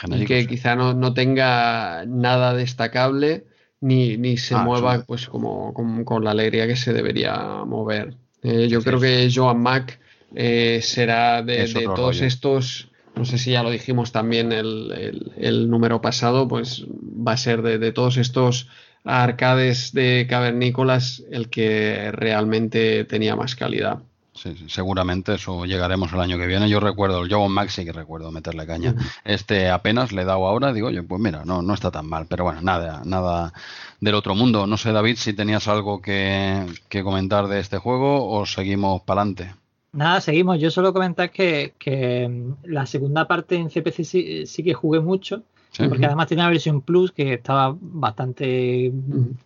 y 0.08 0.26
que 0.26 0.48
quizá 0.48 0.76
no, 0.76 1.14
tenga 1.14 2.06
nada 2.06 2.54
destacable 2.54 3.46
ni, 3.82 4.18
ni 4.18 4.38
se 4.38 4.56
ah, 4.56 4.64
mueva 4.64 5.04
pues 5.06 5.28
como, 5.28 5.74
con 5.74 6.24
la 6.24 6.32
alegría 6.32 6.68
que 6.68 6.78
se 6.78 6.94
debería 6.94 7.64
mover. 7.66 8.16
yo 8.42 8.82
creo 8.82 9.00
que 9.00 9.30
Joan 9.34 9.62
Mac 9.62 10.00
será 10.34 11.42
de, 11.42 11.68
todos 11.96 12.22
estos 12.22 12.93
no 13.16 13.26
sé 13.26 13.38
si 13.38 13.52
ya 13.52 13.64
lo 13.64 13.70
dijimos 13.70 14.12
también 14.12 14.52
el, 14.52 15.32
el, 15.38 15.70
número 15.70 16.02
pasado, 16.02 16.48
pues 16.48 16.86
va 16.88 17.34
a 17.34 17.38
ser 17.38 17.62
de, 17.62 17.92
todos 17.92 18.18
estos 18.18 18.68
arcades 19.04 19.94
de 19.94 20.26
cavernícolas 20.30 21.24
el 21.32 21.50
que 21.50 22.12
realmente 22.12 23.06
tenía 23.06 23.36
más 23.36 23.56
calidad. 23.56 24.00
Sí, 24.34 24.56
seguramente 24.68 25.36
eso 25.36 25.66
llegaremos 25.66 26.12
el 26.12 26.20
año 26.20 26.40
que 26.40 26.48
viene. 26.48 26.68
Yo 26.68 26.80
recuerdo 26.80 27.22
el 27.22 27.32
Joe 27.32 27.48
Maxi 27.50 27.86
que 27.86 27.92
recuerdo 27.92 28.32
meterle 28.32 28.66
caña. 28.66 28.96
Este 29.24 29.70
apenas 29.70 30.12
le 30.12 30.24
he 30.24 30.26
dado 30.26 30.48
ahora, 30.48 30.74
digo, 30.74 30.88
oye, 30.88 31.04
pues 31.04 31.22
mira, 31.22 31.46
no, 31.46 31.62
no 31.62 31.74
está 31.76 31.92
tan 31.92 32.08
mal, 32.08 32.26
pero 32.28 32.44
bueno, 32.44 32.62
nada, 32.62 33.04
nada 33.06 33.54
del 34.00 34.16
otro 34.16 34.34
mundo. 34.34 34.66
No 34.66 34.78
sé, 34.78 34.92
David, 34.92 35.18
si 35.18 35.34
tenías 35.34 35.68
algo 35.68 36.02
que, 36.02 36.66
comentar 37.04 37.48
de 37.48 37.60
este 37.60 37.78
juego 37.78 38.28
o 38.28 38.46
seguimos 38.48 39.04
para 39.04 39.22
adelante. 39.22 39.63
Nada, 39.94 40.22
seguimos. 40.22 40.60
Yo 40.60 40.72
solo 40.72 40.92
comentar 40.92 41.32
que, 41.32 41.74
que 41.78 42.28
mm, 42.28 42.66
la 42.66 42.86
segunda 42.86 43.28
parte 43.28 43.56
en 43.56 43.70
CPC 43.70 44.46
sí, 44.46 44.64
que 44.64 44.74
jugué 44.74 45.00
mucho. 45.00 45.44
Porque 45.76 46.06
además 46.06 46.28
tiene 46.28 46.44
una 46.44 46.52
versión 46.52 46.82
Plus 46.82 47.12
que 47.12 47.34
estaba 47.34 47.76
bastante, 47.80 48.92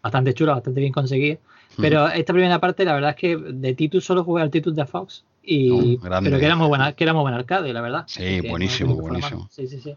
bastante 0.02 0.34
chula, 0.34 0.56
bastante 0.56 0.82
bien 0.82 0.92
conseguida. 0.92 1.38
Pero 1.78 2.10
esta 2.10 2.34
primera 2.34 2.60
parte, 2.60 2.84
la 2.84 2.94
verdad 2.94 3.12
es 3.12 3.16
que 3.16 3.38
de 3.38 3.74
Titus 3.76 4.04
solo 4.04 4.26
jugué 4.26 4.42
al 4.42 4.52
Titus 4.52 4.76
de 4.76 4.86
Fox. 4.86 5.24
Y, 5.44 5.98
pero 5.98 6.20
que 6.22 6.46
era 6.46 6.58
muy 6.58 6.68
buena, 6.68 6.92
que 6.92 7.04
era 7.06 7.14
muy 7.14 7.22
buen 7.22 7.34
arcade, 7.34 7.72
la 7.72 7.80
verdad. 7.80 8.04
Sí, 8.08 8.42
buenísimo, 8.42 8.96
buenísimo. 8.96 9.48
Sí, 9.50 9.68
sí, 9.68 9.80
sí. 9.80 9.96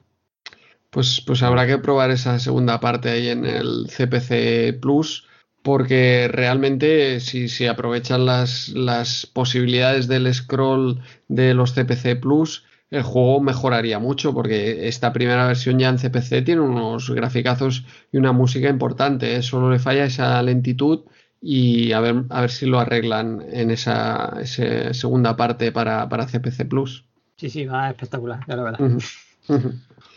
Pues, 0.91 1.21
pues 1.27 1.43
habrá 1.43 1.67
que 1.67 1.79
probar 1.79 2.11
esa 2.11 2.39
segunda 2.39 2.79
parte 2.79 3.11
ahí 3.11 3.29
en 3.29 3.45
el 3.45 3.87
CPC 3.89 4.81
Plus, 4.81 5.27
porque 5.63 6.29
realmente 6.29 7.21
si, 7.21 7.49
si 7.49 7.67
aprovechan 7.67 8.27
las, 8.27 8.69
las 8.71 9.27
posibilidades 9.27 10.09
del 10.09 10.33
scroll 10.33 11.01
de 11.29 11.55
los 11.55 11.73
CPC 11.75 12.21
Plus, 12.21 12.65
el 12.91 13.03
juego 13.03 13.41
mejoraría 13.41 13.99
mucho 13.99 14.35
porque 14.35 14.89
esta 14.89 15.13
primera 15.13 15.47
versión 15.47 15.79
ya 15.79 15.89
en 15.89 15.99
CPC 15.99 16.45
tiene 16.45 16.61
unos 16.61 17.11
graficazos 17.11 17.85
y 18.11 18.17
una 18.17 18.33
música 18.33 18.69
importante. 18.69 19.37
¿eh? 19.37 19.43
Solo 19.43 19.71
le 19.71 19.79
falla 19.79 20.05
esa 20.05 20.43
lentitud 20.43 21.05
y 21.41 21.93
a 21.93 22.01
ver, 22.01 22.25
a 22.31 22.41
ver 22.43 22.51
si 22.51 22.67
lo 22.67 22.81
arreglan 22.81 23.45
en 23.51 23.71
esa, 23.71 24.45
segunda 24.45 25.37
parte 25.37 25.73
para, 25.73 26.09
para, 26.09 26.27
CPC 26.27 26.69
Plus. 26.69 27.05
Sí, 27.37 27.49
sí, 27.49 27.65
va 27.65 27.91
espectacular, 27.91 28.41
ya 28.47 28.57
lo 28.57 28.65
verás. 28.65 28.81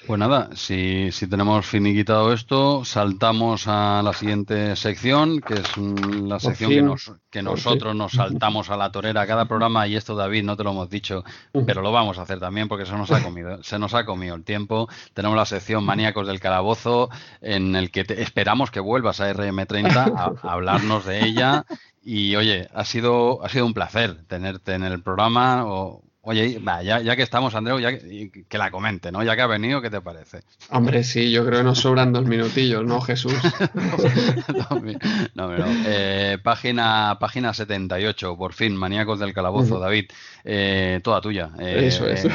Pues 0.06 0.20
nada, 0.20 0.50
si, 0.54 1.14
si 1.14 1.28
tenemos 1.28 1.66
finiquitado 1.66 2.34
esto, 2.34 2.84
saltamos 2.84 3.68
a 3.68 4.02
la 4.04 4.12
siguiente 4.12 4.76
sección, 4.76 5.40
que 5.40 5.54
es 5.54 5.78
la 5.78 6.42
sección 6.42 6.72
que, 6.72 6.82
nos, 6.82 7.12
que 7.30 7.42
nosotros 7.42 7.96
nos 7.96 8.12
saltamos 8.12 8.70
a 8.70 8.76
la 8.76 8.92
torera 8.92 9.26
cada 9.26 9.46
programa, 9.46 9.88
y 9.88 9.96
esto 9.96 10.16
David 10.16 10.44
no 10.44 10.58
te 10.58 10.66
lo 10.66 10.72
hemos 10.72 10.90
dicho, 10.90 11.24
pero 11.66 11.82
lo 11.82 11.94
vamos 11.94 12.18
a 12.20 12.24
hacer 12.24 12.42
también 12.42 12.68
porque 12.68 12.86
se 12.86 12.98
nos 12.98 13.12
ha 13.12 13.24
comido, 13.24 13.64
se 13.64 13.80
nos 13.80 13.94
ha 13.94 14.06
comido 14.06 14.36
el 14.36 14.44
tiempo. 14.44 14.90
Tenemos 15.14 15.38
la 15.38 15.46
sección 15.46 15.86
Maníacos 15.86 16.28
del 16.28 16.42
Calabozo, 16.42 17.10
en 17.40 17.78
el 17.78 17.90
que 17.90 18.06
esperamos 18.10 18.72
que 18.72 18.82
vuelvas 18.82 19.22
a 19.22 19.34
RM30 19.34 19.96
a, 19.96 20.34
a 20.48 20.52
hablarnos 20.52 21.06
de 21.06 21.24
ella. 21.24 21.66
Y 22.04 22.36
oye, 22.36 22.68
ha 22.74 22.84
sido, 22.84 23.42
ha 23.46 23.48
sido 23.48 23.66
un 23.66 23.74
placer 23.74 24.26
tenerte 24.28 24.74
en 24.74 24.84
el 24.84 25.02
programa. 25.02 25.66
O, 25.66 26.04
Oye, 26.26 26.58
ya, 26.86 27.16
que 27.18 27.22
estamos, 27.22 27.54
Andreu, 27.54 27.80
ya 27.80 28.00
que, 28.00 28.58
la 28.58 28.72
comente, 28.72 29.12
¿no? 29.12 29.24
Ya 29.24 29.36
que 29.36 29.42
ha 29.42 29.48
venido, 29.48 29.82
¿qué 29.82 29.90
te 29.90 30.00
parece? 30.00 30.40
Hombre, 30.70 31.04
sí, 31.04 31.30
yo 31.30 31.46
creo 31.46 31.60
que 31.60 31.64
nos 31.66 31.80
sobran 31.80 32.14
dos 32.14 32.24
minutillos, 32.24 32.86
¿no, 32.86 33.02
Jesús? 33.02 33.34
no, 35.36 35.50
no, 35.50 35.66
eh, 35.86 36.38
página, 36.42 37.18
página 37.20 37.54
78, 37.54 38.38
por 38.38 38.54
fin, 38.54 38.74
Maníacos 38.74 39.20
del 39.20 39.34
Calabozo, 39.34 39.80
David, 39.80 40.06
eh, 40.46 41.02
toda 41.04 41.20
tuya. 41.20 41.50
Eh, 41.60 41.88
Eso 41.88 42.08
es. 42.08 42.26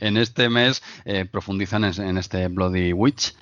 En, 0.00 0.16
este 0.16 0.48
mes 0.48 0.82
profundizan 1.30 1.84
en 1.84 2.16
este 2.16 2.48
Bloody 2.48 2.94
Witch 2.94 3.34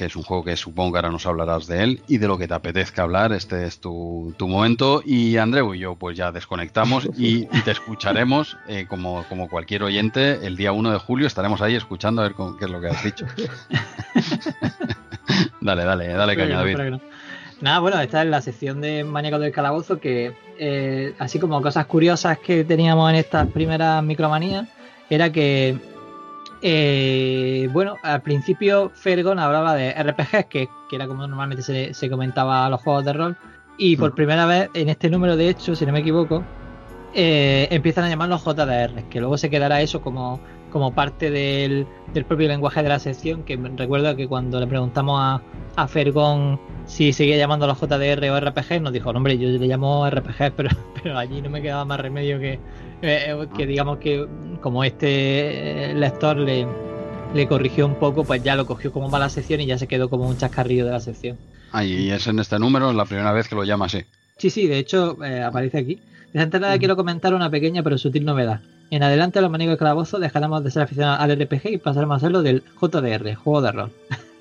que 0.00 0.06
es 0.06 0.16
un 0.16 0.22
juego 0.22 0.42
que 0.42 0.56
supongo 0.56 0.92
que 0.92 0.98
ahora 0.98 1.10
nos 1.10 1.26
hablarás 1.26 1.66
de 1.66 1.82
él 1.82 2.00
y 2.08 2.16
de 2.16 2.26
lo 2.26 2.38
que 2.38 2.48
te 2.48 2.54
apetezca 2.54 3.02
hablar. 3.02 3.34
Este 3.34 3.66
es 3.66 3.80
tu, 3.80 4.34
momento. 4.40 5.02
Y 5.04 5.36
Andreu 5.36 5.74
y 5.74 5.80
yo, 5.80 5.94
pues 5.94 6.16
ya 6.16 6.32
desconectamos 6.32 7.06
y, 7.18 7.44
te 7.44 7.72
escucharemos 7.72 8.56
eh, 8.66 8.86
como, 8.88 9.26
como 9.28 9.50
cualquier 9.50 9.82
oyente. 9.82 10.46
El 10.46 10.56
día 10.56 10.72
1 10.72 10.92
de 10.92 10.98
julio 10.98 11.26
estaremos 11.26 11.60
ahí 11.60 11.74
escuchando 11.74 12.22
a 12.22 12.28
ver 12.28 12.34
qué 12.58 12.64
es 12.64 12.70
lo 12.70 12.80
que 12.80 12.86
has 12.86 13.04
dicho. 13.04 13.26
dale, 15.60 15.84
dale, 15.84 16.08
dale 16.08 16.34
caña, 16.34 16.56
David. 16.56 16.78
Nada, 17.60 17.80
bueno, 17.80 18.00
esta 18.00 18.22
es 18.22 18.28
la 18.30 18.40
sección 18.40 18.80
de 18.80 19.04
Maníaco 19.04 19.38
del 19.38 19.52
Calabozo 19.52 20.00
que, 20.00 20.32
eh, 20.58 21.12
así 21.18 21.38
como 21.38 21.60
cosas 21.60 21.84
curiosas 21.84 22.38
que 22.38 22.64
teníamos 22.64 23.10
en 23.10 23.16
estas 23.16 23.48
primeras 23.48 24.02
micromanías, 24.02 24.66
era 25.10 25.30
que 25.30 25.76
eh, 26.62 27.68
bueno, 27.72 27.96
al 28.02 28.22
principio 28.22 28.90
Fergon 28.94 29.38
hablaba 29.38 29.74
de 29.74 29.92
RPGs, 29.92 30.46
que, 30.46 30.68
era 30.92 31.06
como 31.06 31.26
normalmente 31.26 31.92
se, 31.94 32.10
comentaba 32.10 32.66
a 32.66 32.70
los 32.70 32.80
juegos 32.80 33.04
de 33.04 33.12
rol. 33.12 33.36
Y 33.78 33.96
por 33.96 34.12
mm. 34.12 34.14
primera 34.14 34.46
vez 34.46 34.70
en 34.74 34.88
este 34.88 35.08
número, 35.08 35.36
de 35.36 35.48
hecho, 35.48 35.74
si 35.74 35.86
no 35.86 35.92
me 35.92 36.00
equivoco, 36.00 36.44
eh, 37.14 37.68
empiezan 37.70 38.04
a 38.04 38.08
llamarlos 38.08 38.44
JDR, 38.44 39.08
que 39.08 39.20
luego 39.20 39.38
se 39.38 39.50
quedará 39.50 39.80
eso 39.80 40.02
como, 40.02 40.40
como 40.70 40.94
parte 40.94 41.30
del, 41.30 41.86
propio 42.26 42.48
lenguaje 42.48 42.82
de 42.82 42.88
la 42.88 42.98
sección. 42.98 43.42
Que 43.42 43.56
recuerdo 43.76 44.16
que 44.16 44.26
cuando 44.28 44.58
le 44.60 44.66
preguntamos 44.66 45.20
a, 45.20 45.42
a 45.76 45.88
Fergon 45.88 46.58
si 46.86 47.12
seguía 47.12 47.36
llamando 47.36 47.66
a 47.66 47.68
los 47.68 47.80
JDR 47.80 48.30
o 48.30 48.40
RPG, 48.40 48.80
nos 48.80 48.92
dijo: 48.92 49.10
hombre, 49.10 49.38
yo 49.38 49.48
le 49.48 49.66
llamo 49.66 50.08
RPG, 50.08 50.52
pero, 50.56 50.70
pero 51.02 51.18
allí 51.18 51.42
no 51.42 51.50
me 51.50 51.62
quedaba 51.62 51.84
más 51.84 52.00
remedio 52.00 52.38
que, 52.38 52.54
eh, 52.54 52.60
eh, 53.02 53.48
que 53.56 53.66
digamos 53.66 53.98
que 53.98 54.26
como 54.60 54.84
este 54.84 55.92
lector 55.94 56.36
le, 56.36 56.66
le 57.34 57.46
corrigió 57.46 57.86
un 57.86 57.96
poco, 57.96 58.24
pues 58.24 58.42
ya 58.42 58.56
lo 58.56 58.66
cogió 58.66 58.92
como 58.92 59.08
mala 59.08 59.28
sección 59.28 59.60
y 59.60 59.66
ya 59.66 59.78
se 59.78 59.86
quedó 59.86 60.08
como 60.08 60.28
un 60.28 60.36
chascarrillo 60.36 60.84
de 60.84 60.92
la 60.92 61.00
sección. 61.00 61.38
Ah, 61.72 61.84
y 61.84 62.10
es 62.10 62.26
en 62.26 62.38
este 62.38 62.58
número, 62.58 62.90
es 62.90 62.96
la 62.96 63.04
primera 63.04 63.32
vez 63.32 63.48
que 63.48 63.54
lo 63.54 63.64
llama 63.64 63.86
así. 63.86 64.04
Sí, 64.36 64.50
sí, 64.50 64.66
de 64.66 64.78
hecho 64.78 65.22
eh, 65.24 65.42
aparece 65.42 65.78
aquí. 65.78 66.00
De 66.32 66.42
entrada 66.42 66.78
quiero 66.78 66.96
comentar 66.96 67.34
una 67.34 67.50
pequeña 67.50 67.82
pero 67.82 67.98
sutil 67.98 68.24
novedad. 68.24 68.60
En 68.90 69.04
adelante 69.04 69.40
los 69.40 69.50
maníacos 69.50 69.74
de 69.74 69.78
calabozo 69.78 70.18
dejaremos 70.18 70.64
de 70.64 70.70
ser 70.70 70.82
aficionados 70.82 71.20
al 71.20 71.38
RPG 71.38 71.74
y 71.74 71.78
pasaremos 71.78 72.14
a 72.14 72.16
hacerlo 72.16 72.42
del 72.42 72.64
JDR, 72.80 73.34
juego 73.36 73.62
de 73.62 73.72
rol. 73.72 73.92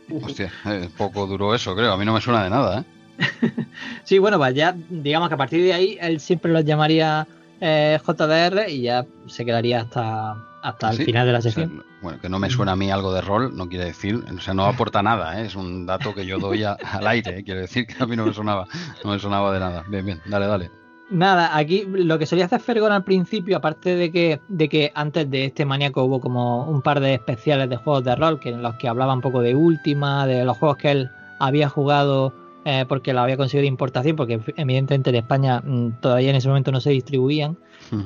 Hostia, 0.24 0.52
poco 0.98 1.28
duro 1.28 1.54
eso, 1.54 1.76
creo. 1.76 1.94
A 1.94 1.98
mí 1.98 2.04
no 2.04 2.14
me 2.14 2.22
suena 2.22 2.44
de 2.44 2.50
nada, 2.50 2.80
¿eh? 2.80 2.84
sí, 4.04 4.18
bueno, 4.18 4.38
pues 4.38 4.56
ya 4.56 4.76
digamos 4.90 5.28
que 5.28 5.36
a 5.36 5.38
partir 5.38 5.62
de 5.64 5.74
ahí 5.74 5.98
él 6.02 6.20
siempre 6.20 6.52
los 6.52 6.66
llamaría 6.66 7.28
eh, 7.62 8.00
JDR 8.04 8.70
y 8.70 8.82
ya 8.84 9.06
se 9.28 9.46
quedaría 9.46 9.82
hasta, 9.82 10.36
hasta 10.64 10.90
el 10.92 11.06
final 11.06 11.28
de 11.28 11.34
la 11.34 11.42
sesión. 11.42 11.84
bueno, 12.02 12.20
que 12.20 12.30
no 12.30 12.40
me 12.40 12.50
suena 12.50 12.72
a 12.72 12.76
mí 12.76 12.90
algo 12.90 13.14
de 13.14 13.22
rol, 13.22 13.56
no 13.56 13.68
quiere 13.68 13.86
decir, 13.86 14.16
o 14.16 14.42
sea, 14.42 14.54
no 14.54 14.66
aporta 14.66 15.04
nada, 15.04 15.40
¿eh? 15.40 15.46
es 15.46 15.56
un 15.56 15.86
dato 15.86 16.16
que 16.16 16.26
yo 16.26 16.40
doy 16.40 16.64
al 16.64 17.08
aire, 17.08 17.40
¿eh? 17.40 17.44
quiere 17.44 17.62
decir 17.62 17.86
que 17.86 18.02
a 18.02 18.08
mí 18.08 18.16
no 18.16 18.26
me 18.26 18.34
sonaba, 18.34 18.68
no 19.04 19.12
me 19.12 19.20
sonaba 19.20 19.54
de 19.54 19.60
nada. 19.60 19.84
Bien, 19.88 20.06
bien, 20.06 20.22
dale, 20.26 20.48
dale. 20.48 20.79
Nada, 21.10 21.58
aquí 21.58 21.86
lo 21.88 22.20
que 22.20 22.28
solía 22.28 22.46
hacer 22.46 22.60
Fergon 22.60 22.92
al 22.92 23.04
principio, 23.04 23.58
aparte 23.58 23.96
de 23.96 24.12
que, 24.12 24.40
de 24.48 24.70
que 24.70 24.92
antes 24.94 25.30
de 25.30 25.46
este 25.46 25.66
maníaco 25.66 26.04
hubo 26.04 26.20
como 26.20 26.66
un 26.66 26.84
par 26.84 27.00
de 27.00 27.16
especiales 27.16 27.68
de 27.70 27.78
juegos 27.78 28.04
de 28.04 28.16
rol, 28.16 28.40
que 28.40 28.50
en 28.50 28.62
los 28.62 28.76
que 28.76 28.88
hablaba 28.88 29.14
un 29.14 29.22
poco 29.22 29.42
de 29.42 29.56
última, 29.56 30.28
de 30.28 30.46
los 30.46 30.58
juegos 30.58 30.78
que 30.78 30.92
él 30.92 31.10
había 31.40 31.68
jugado 31.68 32.34
eh, 32.66 32.86
porque 32.88 33.14
lo 33.14 33.22
había 33.22 33.38
conseguido 33.38 33.64
de 33.64 33.68
importación, 33.70 34.16
porque 34.16 34.40
evidentemente 34.56 35.10
en 35.10 35.16
España 35.16 35.62
mm, 35.62 36.02
todavía 36.02 36.30
en 36.30 36.36
ese 36.36 36.48
momento 36.48 36.72
no 36.72 36.80
se 36.80 36.92
distribuían, 36.92 37.58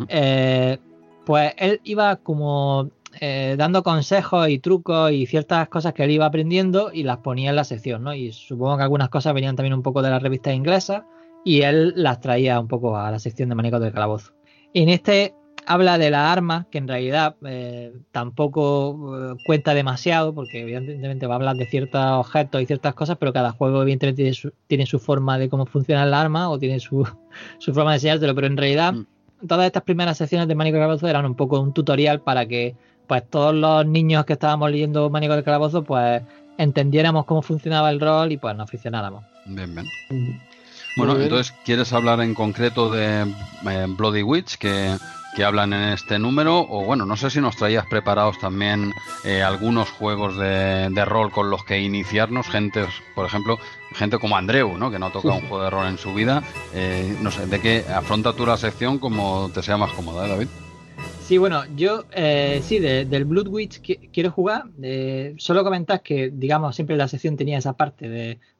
eh, 0.07 0.77
pues 1.25 1.53
él 1.57 1.81
iba 1.83 2.15
como 2.17 2.89
eh, 3.19 3.55
dando 3.57 3.83
consejos 3.83 4.47
y 4.47 4.59
trucos 4.59 5.11
y 5.11 5.25
ciertas 5.25 5.67
cosas 5.67 5.93
que 5.93 6.05
él 6.05 6.11
iba 6.11 6.25
aprendiendo 6.25 6.91
y 6.93 7.03
las 7.03 7.17
ponía 7.17 7.49
en 7.49 7.57
la 7.57 7.65
sección, 7.65 8.03
¿no? 8.03 8.13
Y 8.13 8.31
supongo 8.31 8.77
que 8.77 8.83
algunas 8.83 9.09
cosas 9.09 9.33
venían 9.33 9.57
también 9.57 9.73
un 9.73 9.81
poco 9.81 10.01
de 10.01 10.09
las 10.09 10.23
revistas 10.23 10.53
inglesas 10.53 11.03
y 11.43 11.61
él 11.61 11.93
las 11.95 12.19
traía 12.21 12.59
un 12.59 12.67
poco 12.67 12.97
a 12.97 13.11
la 13.11 13.19
sección 13.19 13.49
de 13.49 13.55
maníacos 13.55 13.81
del 13.81 13.93
calabozo. 13.93 14.33
En 14.73 14.89
este 14.89 15.33
habla 15.65 15.97
de 15.97 16.09
la 16.09 16.31
arma, 16.31 16.67
que 16.71 16.77
en 16.77 16.87
realidad 16.87 17.35
eh, 17.45 17.93
tampoco 18.11 19.17
eh, 19.17 19.35
cuenta 19.45 19.73
demasiado, 19.73 20.33
porque 20.33 20.61
evidentemente 20.61 21.27
va 21.27 21.35
a 21.35 21.37
hablar 21.37 21.55
de 21.55 21.65
ciertos 21.65 22.01
objetos 22.03 22.61
y 22.61 22.65
ciertas 22.65 22.93
cosas, 22.93 23.17
pero 23.17 23.33
cada 23.33 23.51
juego 23.51 23.81
evidentemente 23.81 24.23
tiene 24.23 24.33
su, 24.33 24.51
tiene 24.67 24.85
su 24.85 24.99
forma 24.99 25.37
de 25.37 25.49
cómo 25.49 25.65
funciona 25.65 26.03
el 26.03 26.13
arma 26.13 26.49
o 26.49 26.59
tiene 26.59 26.79
su, 26.79 27.07
su 27.59 27.73
forma 27.73 27.91
de 27.91 27.97
enseñártelo, 27.97 28.35
pero 28.35 28.47
en 28.47 28.57
realidad 28.57 28.93
mm. 28.93 29.47
todas 29.47 29.65
estas 29.65 29.83
primeras 29.83 30.17
secciones 30.17 30.47
de 30.47 30.55
Manico 30.55 30.75
del 30.75 30.83
Calabozo 30.83 31.07
eran 31.07 31.25
un 31.25 31.35
poco 31.35 31.59
un 31.59 31.73
tutorial 31.73 32.21
para 32.21 32.45
que 32.45 32.75
pues 33.07 33.29
todos 33.29 33.53
los 33.53 33.85
niños 33.85 34.25
que 34.25 34.33
estábamos 34.33 34.71
leyendo 34.71 35.09
Manico 35.09 35.35
del 35.35 35.43
Calabozo 35.43 35.83
pues 35.83 36.21
entendiéramos 36.57 37.25
cómo 37.25 37.41
funcionaba 37.41 37.89
el 37.89 37.99
rol 37.99 38.31
y 38.31 38.37
pues 38.37 38.55
nos 38.55 38.65
aficionáramos. 38.65 39.23
Bien, 39.45 39.73
bien. 39.73 40.52
Bueno, 40.95 41.19
entonces, 41.19 41.53
¿quieres 41.65 41.91
hablar 41.93 42.21
en 42.21 42.33
concreto 42.33 42.89
de 42.89 43.23
eh, 43.65 43.85
Bloody 43.89 44.21
Witch? 44.21 44.57
Que 44.57 44.95
que 45.33 45.43
hablan 45.43 45.73
en 45.73 45.89
este 45.89 46.19
número 46.19 46.59
o 46.59 46.85
bueno, 46.85 47.05
no 47.05 47.17
sé 47.17 47.29
si 47.29 47.41
nos 47.41 47.55
traías 47.55 47.85
preparados 47.87 48.39
también 48.39 48.93
eh, 49.23 49.41
algunos 49.41 49.89
juegos 49.89 50.37
de, 50.37 51.05
rol 51.05 51.31
con 51.31 51.49
los 51.49 51.63
que 51.65 51.81
iniciarnos, 51.81 52.47
gente, 52.47 52.85
por 53.15 53.25
ejemplo, 53.25 53.57
gente 53.93 54.19
como 54.19 54.37
Andreu, 54.37 54.77
¿no? 54.77 54.91
que 54.91 54.99
no 54.99 55.11
toca 55.11 55.33
un 55.33 55.41
juego 55.41 55.63
de 55.63 55.69
rol 55.69 55.87
en 55.87 55.97
su 55.97 56.13
vida, 56.13 56.43
eh, 56.73 57.17
no 57.21 57.31
sé, 57.31 57.47
de 57.47 57.59
qué 57.59 57.83
afronta 57.93 58.33
tú 58.33 58.45
la 58.45 58.57
sección 58.57 58.99
como 58.99 59.49
te 59.53 59.61
sea 59.63 59.77
más 59.77 59.91
cómoda, 59.93 60.25
¿eh, 60.25 60.29
David? 60.29 60.47
Sí, 61.23 61.37
bueno, 61.37 61.63
yo 61.75 62.05
eh, 62.11 62.61
sí, 62.63 62.79
del 62.79 63.25
Blood 63.25 63.47
Witch 63.47 63.81
quiero 64.11 64.31
jugar. 64.31 64.65
solo 65.37 65.63
comentar 65.63 66.01
que, 66.01 66.29
digamos, 66.31 66.75
siempre 66.75 66.97
la 66.97 67.07
sección 67.07 67.37
tenía 67.37 67.57
esa 67.57 67.73
parte 67.73 68.09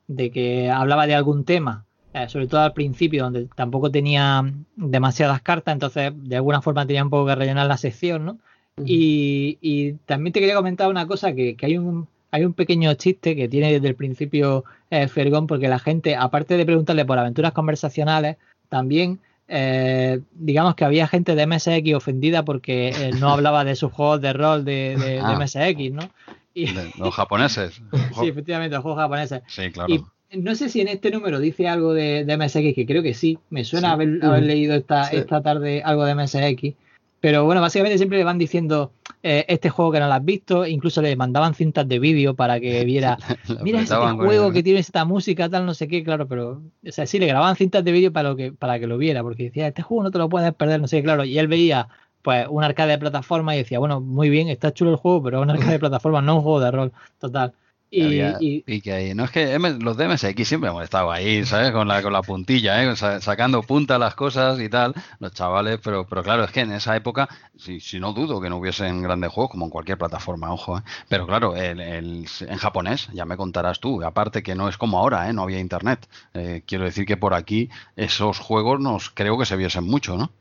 de, 0.07 0.31
que 0.31 0.71
hablaba 0.71 1.05
de 1.05 1.13
algún 1.13 1.43
tema, 1.43 1.85
eh, 2.13 2.29
sobre 2.29 2.47
todo 2.47 2.61
al 2.61 2.73
principio, 2.73 3.23
donde 3.23 3.47
tampoco 3.55 3.91
tenía 3.91 4.43
demasiadas 4.75 5.41
cartas, 5.41 5.73
entonces 5.73 6.11
de 6.15 6.35
alguna 6.35 6.61
forma 6.61 6.85
tenía 6.85 7.03
un 7.03 7.09
poco 7.09 7.27
que 7.27 7.35
rellenar 7.35 7.67
la 7.67 7.77
sección, 7.77 8.25
¿no? 8.25 8.37
y, 8.85 9.93
también 10.05 10.33
te 10.33 10.39
quería 10.39 10.55
comentar 10.55 10.89
una 10.89 11.05
cosa, 11.05 11.33
que, 11.33 11.55
hay 11.61 11.77
un 11.77 12.07
hay 12.31 12.45
un 12.45 12.53
pequeño 12.53 12.91
chiste 12.95 13.35
que 13.35 13.47
tiene 13.47 13.71
desde 13.71 13.89
el 13.89 13.95
principio 13.95 14.65
eh, 14.89 15.07
Fergón, 15.07 15.45
porque 15.45 15.67
la 15.67 15.77
gente, 15.77 16.15
aparte 16.15 16.57
de 16.57 16.65
preguntarle 16.65 17.05
por 17.05 17.19
aventuras 17.19 17.51
conversacionales, 17.51 18.37
también 18.69 19.19
eh, 19.47 20.19
digamos 20.33 20.73
que 20.73 20.83
había 20.83 21.07
gente 21.07 21.35
de 21.35 21.45
MSX 21.45 21.93
ofendida 21.93 22.43
porque 22.43 22.89
eh, 22.89 23.11
no 23.19 23.29
hablaba 23.33 23.63
de 23.63 23.75
sus 23.75 23.91
juegos 23.91 24.19
de 24.19 24.33
rol 24.33 24.65
de, 24.65 25.19
ah. 25.21 25.37
MSX, 25.39 25.91
¿no? 25.91 26.09
Y, 26.55 26.73
los 26.97 27.13
japoneses. 27.13 27.79
sí, 28.19 28.27
efectivamente, 28.27 28.75
los 28.75 28.81
juegos 28.81 29.01
japoneses. 29.01 29.43
Sí, 29.45 29.71
claro. 29.71 29.93
Y 29.93 30.03
no 30.37 30.55
sé 30.55 30.69
si 30.69 30.81
en 30.81 30.87
este 30.87 31.11
número 31.11 31.39
dice 31.39 31.67
algo 31.67 31.93
de, 31.93 32.25
MSX, 32.25 32.75
que 32.75 32.85
creo 32.85 33.03
que 33.03 33.13
sí. 33.13 33.37
Me 33.49 33.63
suena 33.63 33.93
haber, 33.93 34.43
leído 34.43 34.75
esta, 34.75 35.07
esta 35.09 35.41
tarde 35.41 35.81
algo 35.83 36.05
de 36.05 36.15
MSX. 36.15 36.75
Pero 37.23 37.45
bueno, 37.45 37.61
básicamente 37.61 37.97
siempre 37.97 38.17
le 38.17 38.25
van 38.25 38.37
diciendo 38.37 38.91
eh, 39.21 39.45
este 39.47 39.69
juego 39.69 39.93
que 39.93 40.01
no 40.01 40.07
lo 40.07 40.13
has 40.13 40.25
visto, 40.25 40.67
incluso 40.67 41.01
le 41.01 41.15
mandaban 41.15 41.53
cintas 41.53 41.87
de 41.87 41.97
vídeo 41.97 42.35
para 42.35 42.59
que 42.59 42.83
viera, 42.85 43.17
mira 43.61 43.79
este 43.79 43.95
juego 43.95 44.51
que 44.51 44.61
tiene 44.61 44.79
esta 44.79 45.05
música, 45.05 45.47
tal, 45.47 45.65
no 45.65 45.73
sé 45.73 45.87
qué, 45.87 46.03
claro, 46.03 46.27
pero, 46.27 46.61
o 46.85 46.91
sea, 46.91 47.05
sí, 47.05 47.19
le 47.19 47.27
grababan 47.27 47.55
cintas 47.55 47.81
de 47.85 47.93
vídeo 47.93 48.11
para, 48.11 48.35
que, 48.35 48.51
para 48.51 48.77
que 48.77 48.87
lo 48.87 48.97
viera, 48.97 49.23
porque 49.23 49.43
decía, 49.43 49.69
este 49.69 49.83
juego 49.83 50.03
no 50.03 50.11
te 50.11 50.17
lo 50.17 50.27
puedes 50.27 50.53
perder, 50.53 50.81
no 50.81 50.87
sé 50.89 50.97
qué, 50.97 51.03
claro, 51.03 51.23
y 51.23 51.39
él 51.39 51.47
veía 51.47 51.87
pues 52.23 52.45
un 52.49 52.61
arcade 52.61 52.91
de 52.91 52.97
plataforma 52.97 53.55
y 53.55 53.59
decía, 53.59 53.79
bueno, 53.79 54.01
muy 54.01 54.29
bien, 54.29 54.49
está 54.49 54.73
chulo 54.73 54.91
el 54.91 54.97
juego, 54.97 55.23
pero 55.23 55.41
un 55.41 55.49
arcade 55.49 55.71
de 55.71 55.79
plataforma, 55.79 56.21
no 56.21 56.35
un 56.35 56.41
juego 56.41 56.59
de 56.59 56.71
rol, 56.71 56.91
total. 57.19 57.53
Y, 57.93 58.81
que 58.81 58.91
ahí. 58.91 59.13
No 59.13 59.23
es 59.25 59.31
que 59.31 59.57
los 59.59 59.97
de 59.97 60.07
MSX 60.07 60.47
siempre 60.47 60.69
hemos 60.69 60.83
estado 60.83 61.11
ahí, 61.11 61.45
¿sabes? 61.45 61.71
Con 61.71 61.87
la, 61.87 62.01
con 62.01 62.11
la 62.11 62.21
puntilla, 62.21 62.83
¿eh? 62.83 62.95
sacando 62.95 63.61
punta 63.61 63.99
las 63.99 64.15
cosas 64.15 64.59
y 64.59 64.69
tal, 64.69 64.93
los 65.19 65.31
chavales, 65.33 65.79
pero, 65.83 66.05
pero 66.07 66.23
claro, 66.23 66.43
es 66.43 66.51
que 66.51 66.61
en 66.61 66.71
esa 66.71 66.95
época, 66.95 67.29
si, 67.55 67.79
si 67.79 67.99
no 67.99 68.13
dudo 68.13 68.41
que 68.41 68.49
no 68.49 68.57
hubiesen 68.57 69.01
grandes 69.01 69.31
juegos, 69.31 69.51
como 69.51 69.65
en 69.65 69.71
cualquier 69.71 69.97
plataforma, 69.97 70.51
ojo, 70.51 70.79
¿eh? 70.79 70.81
pero 71.07 71.27
claro, 71.27 71.55
el, 71.55 71.79
el, 71.79 72.25
en 72.41 72.57
japonés, 72.57 73.09
ya 73.13 73.25
me 73.25 73.37
contarás 73.37 73.79
tú, 73.79 74.03
aparte 74.03 74.43
que 74.43 74.55
no 74.55 74.69
es 74.69 74.77
como 74.77 74.97
ahora, 74.99 75.29
¿eh? 75.29 75.33
No 75.33 75.43
había 75.43 75.59
internet. 75.59 76.07
Eh, 76.33 76.63
quiero 76.65 76.85
decir 76.85 77.05
que 77.05 77.17
por 77.17 77.33
aquí 77.33 77.69
esos 77.95 78.39
juegos 78.39 78.79
nos 78.79 79.09
creo 79.09 79.37
que 79.37 79.45
se 79.45 79.55
viesen 79.55 79.83
mucho, 79.85 80.17
¿no? 80.17 80.31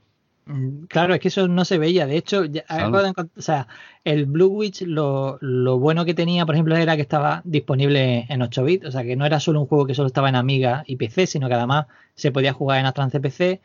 Mm, 0.46 0.84
claro, 0.84 1.14
es 1.14 1.20
que 1.20 1.28
eso 1.28 1.48
no 1.48 1.64
se 1.64 1.78
veía. 1.78 2.06
De 2.06 2.16
hecho, 2.16 2.42
o 2.42 3.42
sea, 3.42 3.68
el 4.04 4.26
Blue 4.26 4.48
Witch 4.48 4.82
lo, 4.82 5.38
bueno 5.78 6.04
que 6.04 6.14
tenía, 6.14 6.44
por 6.46 6.54
ejemplo, 6.54 6.76
era 6.76 6.96
que 6.96 7.02
estaba 7.02 7.42
disponible 7.44 8.26
en 8.28 8.42
8 8.42 8.64
bits. 8.64 8.86
O 8.86 8.90
sea, 8.90 9.04
que 9.04 9.16
no 9.16 9.24
era 9.24 9.40
solo 9.40 9.60
un 9.60 9.66
juego 9.66 9.86
que 9.86 9.94
solo 9.94 10.08
estaba 10.08 10.28
en 10.28 10.36
Amiga 10.36 10.84
y 10.86 10.96
PC, 10.96 11.26
sino 11.26 11.48
que 11.48 11.54
además 11.54 11.86
se 12.14 12.32
podía 12.32 12.52
jugar 12.52 12.80
en 12.80 12.86
Astran 12.86 13.10
CPC. 13.10 13.60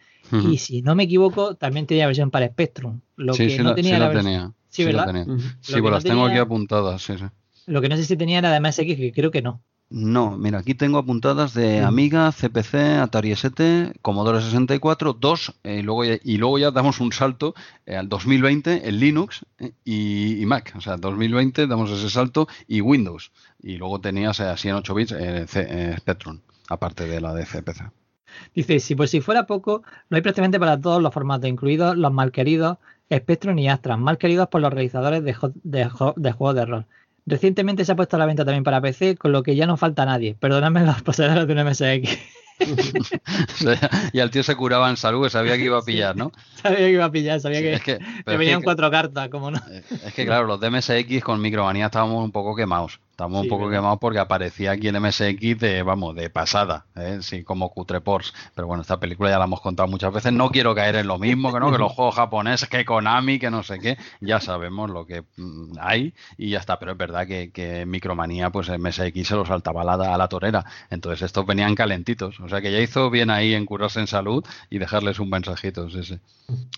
Y 0.50 0.58
si 0.58 0.82
no 0.82 0.94
me 0.94 1.04
equivoco, 1.04 1.56
también 1.56 1.88
tenía 1.88 2.06
versión 2.06 2.32
para 2.32 2.48
Spectrum. 2.48 3.00
Lo 3.16 3.34
que 3.34 3.58
no 3.60 3.74
tenía 3.76 3.98
la 3.98 4.12
tenía. 4.12 4.52
Sí, 4.70 4.84
¿verdad? 4.84 5.26
Sí, 5.62 5.80
pues 5.80 5.92
las 5.92 6.04
tengo 6.04 6.26
aquí 6.26 6.38
apuntadas. 6.38 7.02
Sí, 7.02 7.18
sí. 7.18 7.26
Lo 7.66 7.82
que 7.82 7.90
no 7.90 7.98
sé 7.98 8.04
si 8.04 8.18
tenía 8.18 8.40
era 8.40 8.52
de 8.52 8.60
MSX, 8.60 8.96
que 8.96 9.12
creo 9.14 9.32
que 9.32 9.42
no. 9.42 9.62
No, 9.90 10.38
mira, 10.38 10.60
aquí 10.60 10.76
tengo 10.76 10.98
apuntadas 10.98 11.54
de 11.54 11.80
Amiga, 11.80 12.34
CPC, 12.34 13.00
Atari 13.00 13.32
ST, 13.32 13.94
Commodore 14.02 14.42
64, 14.42 15.14
2, 15.14 15.54
y, 15.64 15.82
luego 15.82 16.04
ya, 16.04 16.18
y 16.22 16.38
luego 16.38 16.60
ya 16.60 16.72
damos 16.72 17.00
un 17.00 17.14
salto 17.14 17.56
eh, 17.86 17.96
al 17.96 18.10
2020 18.10 18.90
en 18.90 19.00
Linux 19.00 19.46
eh, 19.60 19.72
y, 19.86 20.46
Mac. 20.46 20.74
O 20.76 20.82
sea, 20.82 20.98
2020 20.98 21.68
damos 21.68 21.90
ese 21.90 22.10
salto 22.10 22.50
y 22.68 22.82
Windows. 22.82 23.32
Y 23.62 23.78
luego 23.78 24.02
tenías 24.02 24.42
así 24.42 24.68
en 24.68 24.76
8 24.76 24.94
bits 24.94 25.16
eh, 25.18 25.96
Spectrum, 26.00 26.42
aparte 26.68 27.08
de 27.08 27.22
la 27.22 27.34
de 27.34 27.46
CPC. 27.46 27.90
Dice, 28.54 28.82
si 28.82 28.94
pues 28.94 29.10
si 29.10 29.22
fuera 29.22 29.46
poco, 29.46 29.84
lo 30.10 30.18
hay 30.18 30.22
prácticamente 30.22 30.60
para 30.60 30.82
todos 30.82 31.02
los 31.02 31.14
formatos, 31.14 31.50
incluidos 31.50 31.96
los 31.96 32.12
malqueridos 32.12 32.78
Spectrum 33.10 33.58
y 33.58 33.70
Astra, 33.70 33.96
mal 33.96 34.18
queridos 34.18 34.50
por 34.50 34.60
los 34.60 34.74
realizadores 34.74 35.24
de, 35.24 35.34
de 35.64 36.32
juegos 36.34 36.56
de 36.56 36.66
rol. 36.66 36.86
Recientemente 37.28 37.84
se 37.84 37.92
ha 37.92 37.96
puesto 37.98 38.16
a 38.16 38.20
la 38.20 38.26
venta 38.26 38.46
también 38.46 38.64
para 38.64 38.80
PC, 38.80 39.18
con 39.18 39.34
lo 39.34 39.44
que 39.44 39.56
ya 39.58 39.68
no 39.68 39.76
falta 39.76 40.06
nadie. 40.06 40.36
Perdóname 40.40 40.86
los 40.86 41.02
poseedores 41.04 41.46
de 41.46 41.54
un 41.54 41.68
MSX. 41.68 42.18
y 44.14 44.20
al 44.20 44.32
tío 44.32 44.44
se 44.44 44.56
curaba 44.56 44.90
en 44.90 44.96
salud, 44.96 45.28
sabía 45.30 45.58
que 45.58 45.66
iba 45.66 45.78
a 45.78 45.84
pillar, 45.84 46.16
¿no? 46.16 46.32
sabía 46.64 46.78
que 46.78 46.92
iba 46.92 47.06
a 47.06 47.12
pillar, 47.12 47.40
sabía 47.42 47.62
que, 47.62 48.00
que 48.26 48.38
venían 48.38 48.62
cuatro 48.64 48.90
cartas, 48.90 49.28
como 49.28 49.52
no. 49.52 49.62
Es 50.06 50.14
que 50.14 50.26
claro, 50.26 50.48
los 50.48 50.60
de 50.60 50.72
MSX 50.72 51.22
con 51.22 51.42
Micromanía 51.42 51.88
estábamos 51.88 52.24
un 52.24 52.32
poco 52.32 52.56
quemados. 52.56 53.00
Estamos 53.18 53.42
un 53.42 53.50
poco 53.50 53.68
quemados 53.68 53.98
porque 54.00 54.20
aparecía 54.20 54.70
aquí 54.74 54.90
en 54.90 55.02
MSX 55.02 55.58
de, 55.58 55.82
vamos, 55.82 56.14
de 56.14 56.30
pasada, 56.30 56.86
¿eh? 56.96 57.18
sí, 57.22 57.44
como 57.44 57.72
cutre 57.72 58.00
Pors. 58.00 58.32
Pero 58.54 58.68
bueno, 58.68 58.82
esta 58.82 59.00
película 59.00 59.32
ya 59.32 59.40
la 59.40 59.46
hemos 59.46 59.60
contado 59.60 59.90
muchas 59.90 60.14
veces. 60.14 60.34
No 60.34 60.52
quiero 60.52 60.76
caer 60.76 60.98
en 60.98 61.08
lo 61.08 61.18
mismo, 61.18 61.52
que 61.52 61.60
no, 61.60 61.72
que 61.72 61.80
los 61.80 61.92
juegos 61.94 62.14
japoneses, 62.14 62.70
que 62.70 62.86
Konami, 62.86 63.40
que 63.40 63.50
no 63.50 63.64
sé 63.64 63.80
qué. 63.80 63.98
Ya 64.22 64.40
sabemos 64.40 64.92
lo 64.92 65.08
que 65.08 65.24
mm, 65.36 65.80
hay 65.80 66.14
y 66.38 66.52
ya 66.52 66.60
está. 66.60 66.78
Pero 66.78 66.92
es 66.92 66.98
verdad 67.00 67.26
que, 67.26 67.50
que 67.50 67.88
Micromanía, 67.88 68.52
pues 68.52 68.70
MSX 68.70 69.28
se 69.28 69.36
lo 69.36 69.48
saltaba 69.48 69.82
a 69.82 69.98
la, 69.98 70.14
a 70.14 70.18
la 70.20 70.28
torera. 70.28 70.64
Entonces 70.92 71.24
estos 71.24 71.44
venían 71.44 71.74
calentitos. 71.74 72.40
O 72.40 72.48
sea 72.48 72.62
que 72.62 72.72
ya 72.72 72.80
hizo 72.80 73.10
bien 73.10 73.32
ahí 73.32 73.56
en 73.56 73.66
curarse 73.66 74.00
en 74.00 74.06
salud 74.06 74.46
y 74.70 74.78
dejarles 74.78 75.18
un 75.18 75.32
mensajito. 75.32 75.90
Sí, 75.90 76.04
sí. 76.04 76.20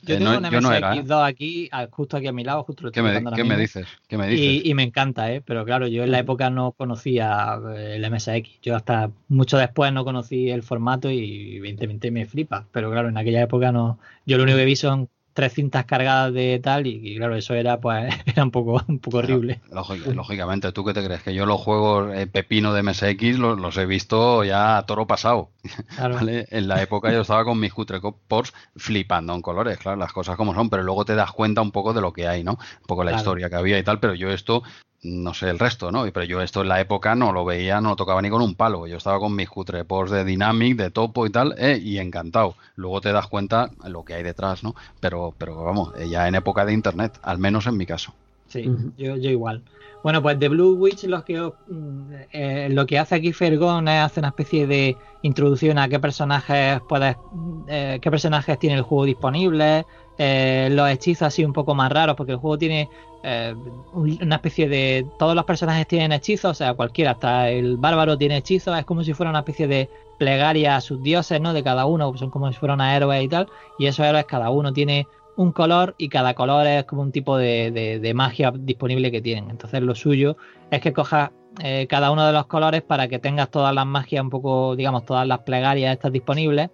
Yo 0.04 0.16
eh, 0.16 0.18
tengo 0.18 0.32
un 0.32 0.44
MSX2 0.44 1.10
¿eh? 1.10 1.28
aquí, 1.28 1.70
justo 1.92 2.16
aquí 2.18 2.28
a 2.28 2.32
mi 2.32 2.44
lado, 2.44 2.64
justo 2.64 2.92
¿Qué, 2.92 3.02
me, 3.02 3.22
¿qué 3.36 3.44
me, 3.44 3.58
dices? 3.58 3.88
¿Qué 4.08 4.18
me 4.18 4.28
dices? 4.28 4.66
Y, 4.66 4.70
y, 4.70 4.74
me 4.74 4.84
encanta, 4.84 5.32
¿eh? 5.32 5.42
Pero 5.42 5.66
claro, 5.66 5.88
yo 5.88 6.04
en 6.04 6.12
la 6.12 6.20
época 6.30 6.52
no 6.52 6.74
conocía 6.74 7.60
eh, 7.76 7.96
el 7.96 8.12
MSX. 8.12 8.62
Yo 8.62 8.76
hasta 8.76 9.10
mucho 9.30 9.58
después 9.58 9.92
no 9.92 10.06
conocí 10.06 10.50
el 10.52 10.62
formato 10.62 11.10
y 11.10 11.58
evidentemente 11.58 12.12
me 12.12 12.28
flipa. 12.28 12.68
Pero 12.72 12.92
claro, 12.92 13.10
en 13.10 13.18
aquella 13.18 13.42
época 13.42 13.72
no. 13.72 13.98
Yo 14.28 14.38
lo 14.38 14.44
único 14.44 14.60
que 14.60 14.66
vi 14.66 14.76
son 14.76 15.10
tres 15.34 15.54
cintas 15.54 15.86
cargadas 15.86 16.34
de 16.34 16.60
tal 16.62 16.86
y, 16.86 17.16
claro, 17.16 17.36
eso 17.36 17.54
era 17.54 17.80
pues 17.80 18.14
era 18.26 18.44
un 18.44 18.52
poco 18.52 18.84
un 18.88 19.00
poco 19.00 19.18
horrible. 19.20 19.62
lógicamente, 20.14 20.72
¿tú 20.72 20.84
qué 20.86 20.94
te 20.94 21.04
crees? 21.04 21.24
Que 21.24 21.34
yo 21.34 21.46
los 21.46 21.62
juegos 21.62 22.14
eh, 22.14 22.28
pepino 22.28 22.74
de 22.74 22.84
MSX 22.84 23.40
los, 23.40 23.78
he 23.78 23.86
visto 23.86 24.44
ya 24.44 24.78
a 24.78 24.86
toro 24.86 25.08
pasado. 25.08 25.50
En 26.52 26.68
la 26.68 26.82
época 26.82 27.12
yo 27.12 27.22
estaba 27.22 27.46
con 27.46 27.60
mis 27.60 27.74
Porsche 28.28 28.54
flipando 28.76 29.34
en 29.34 29.42
colores, 29.42 29.78
claro, 29.78 29.98
las 29.98 30.14
cosas 30.14 30.36
como 30.36 30.54
son, 30.54 30.70
pero 30.70 30.84
luego 30.84 31.06
te 31.06 31.16
das 31.16 31.32
cuenta 31.32 31.62
un 31.62 31.72
poco 31.72 31.94
de 31.94 32.02
lo 32.02 32.12
que 32.14 32.28
hay, 32.28 32.44
¿no? 32.44 32.54
Un 32.54 32.88
poco 32.88 33.04
la 33.04 33.14
historia 33.14 33.50
que 33.50 33.56
había 33.56 33.80
y 33.80 33.84
tal, 33.84 34.00
pero 34.00 34.14
yo 34.14 34.30
esto 34.30 34.62
no 35.04 35.34
sé 35.34 35.50
el 35.50 35.60
resto, 35.60 35.92
¿no? 35.92 36.04
Pero 36.12 36.24
yo 36.26 36.42
esto 36.42 36.62
en 36.62 36.70
la 36.70 36.82
época 36.82 37.16
no 37.16 37.32
lo 37.32 37.46
veía, 37.46 37.80
no 37.82 37.90
lo 37.90 37.96
tocaba 37.96 38.22
ni 38.22 38.30
con 38.30 38.42
un 38.42 38.56
palo. 38.56 38.88
Yo 38.88 38.98
estaba 38.98 39.20
con 39.20 39.36
mis 39.36 39.50
cutrepos 39.50 40.12
de 40.12 40.26
Dynamic, 40.26 40.78
de 40.78 40.92
Topo 40.92 41.26
y 41.26 41.30
tal, 41.30 41.56
eh, 41.58 41.80
y 41.82 41.98
encantado. 42.00 42.56
Luego 42.76 43.02
te 43.02 43.12
das 43.12 43.28
cuenta 43.28 43.72
lo 43.86 44.04
que 44.04 44.16
hay 44.16 44.24
detrás, 44.24 44.64
¿no? 44.64 44.76
Pero, 45.00 45.34
pero 45.38 45.64
vamos, 45.64 45.94
ya 46.10 46.28
en 46.28 46.36
época 46.36 46.66
de 46.66 46.74
internet, 46.74 47.18
al 47.22 47.38
menos 47.38 47.68
en 47.68 47.78
mi 47.78 47.86
caso. 47.86 48.14
Sí, 48.48 48.70
yo, 48.98 49.16
yo 49.16 49.30
igual. 49.30 49.62
Bueno, 50.04 50.22
pues 50.22 50.40
de 50.40 50.48
Blue 50.48 50.76
Witch 50.76 51.04
lo 51.04 51.24
que, 51.26 51.40
mm, 51.40 52.14
eh, 52.32 52.70
lo 52.72 52.86
que 52.86 52.98
hace 52.98 53.16
aquí 53.16 53.34
Fergon 53.34 53.88
es 53.88 54.02
hacer 54.02 54.22
una 54.22 54.30
especie 54.30 54.66
de 54.66 54.98
introducción 55.22 55.78
a 55.78 55.90
qué 55.90 56.00
personajes 56.00 56.80
puedes, 56.88 57.18
eh, 57.68 58.00
qué 58.02 58.10
personajes 58.10 58.58
tiene 58.60 58.78
el 58.78 58.82
juego 58.84 59.06
disponible, 59.06 59.86
eh, 60.20 60.68
los 60.72 60.90
hechizos 60.90 61.24
así 61.24 61.44
un 61.44 61.54
poco 61.54 61.74
más 61.74 61.92
raros, 61.92 62.16
porque 62.16 62.34
el 62.34 62.38
juego 62.38 62.58
tiene 62.58 62.90
una 63.94 64.36
especie 64.36 64.70
de. 64.70 65.06
Todos 65.18 65.36
los 65.36 65.46
personajes 65.46 65.88
tienen 65.88 66.12
hechizos, 66.12 66.52
o 66.52 66.54
sea, 66.54 66.74
cualquiera, 66.74 67.12
hasta 67.12 67.50
el 67.50 67.78
bárbaro 67.78 68.18
tiene 68.18 68.38
hechizos, 68.38 68.78
es 68.78 68.86
como 68.86 69.04
si 69.04 69.14
fuera 69.14 69.30
una 69.30 69.40
especie 69.40 69.68
de 69.68 69.90
plegaria 70.18 70.76
a 70.76 70.82
sus 70.82 71.02
dioses, 71.02 71.42
¿no? 71.42 71.54
De 71.54 71.64
cada 71.64 71.86
uno, 71.86 72.16
son 72.18 72.30
como 72.30 72.52
si 72.52 72.60
fueran 72.60 72.82
héroes 72.82 73.24
y 73.24 73.28
tal, 73.28 73.48
y 73.80 73.88
esos 73.88 74.06
héroes 74.06 74.26
cada 74.26 74.52
uno 74.52 74.72
tiene 74.72 75.08
un 75.40 75.54
color 75.54 75.96
y 75.98 76.10
cada 76.10 76.34
color 76.34 76.68
es 76.68 76.84
como 76.84 77.02
un 77.02 77.14
tipo 77.14 77.38
de, 77.38 78.12
magia 78.14 78.52
disponible 78.54 79.10
que 79.10 79.22
tienen. 79.22 79.50
Entonces 79.50 79.82
lo 79.82 79.96
suyo 79.96 80.36
es 80.70 80.82
que 80.82 80.92
cojas 80.92 81.32
eh, 81.64 81.88
cada 81.90 82.12
uno 82.12 82.28
de 82.28 82.34
los 82.34 82.46
colores 82.48 82.82
para 82.82 83.08
que 83.08 83.20
tengas 83.20 83.50
todas 83.50 83.74
las 83.74 83.86
magias, 83.86 84.22
un 84.22 84.30
poco, 84.30 84.76
digamos, 84.76 85.06
todas 85.06 85.26
las 85.26 85.40
plegarias 85.40 85.94
estas 85.94 86.12
disponibles. 86.12 86.70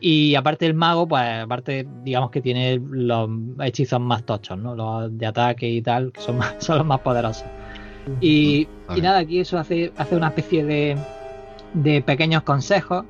Y 0.00 0.34
aparte 0.34 0.66
el 0.66 0.74
mago, 0.74 1.08
pues 1.08 1.22
aparte, 1.42 1.86
digamos 2.04 2.30
que 2.30 2.40
tiene 2.40 2.80
los 2.90 3.28
hechizos 3.60 4.00
más 4.00 4.24
tochos, 4.24 4.58
¿no? 4.58 4.74
Los 4.74 5.16
de 5.16 5.26
ataque 5.26 5.68
y 5.68 5.82
tal, 5.82 6.12
que 6.12 6.20
son, 6.20 6.38
son 6.58 6.78
los 6.78 6.86
más 6.86 7.00
poderosos. 7.00 7.46
Y, 8.20 8.68
nada, 9.00 9.18
aquí 9.18 9.40
eso 9.40 9.58
hace, 9.58 9.92
hace 9.96 10.16
una 10.16 10.28
especie 10.28 10.64
de, 10.64 10.96
de 11.74 12.02
pequeños 12.02 12.42
consejos 12.42 13.04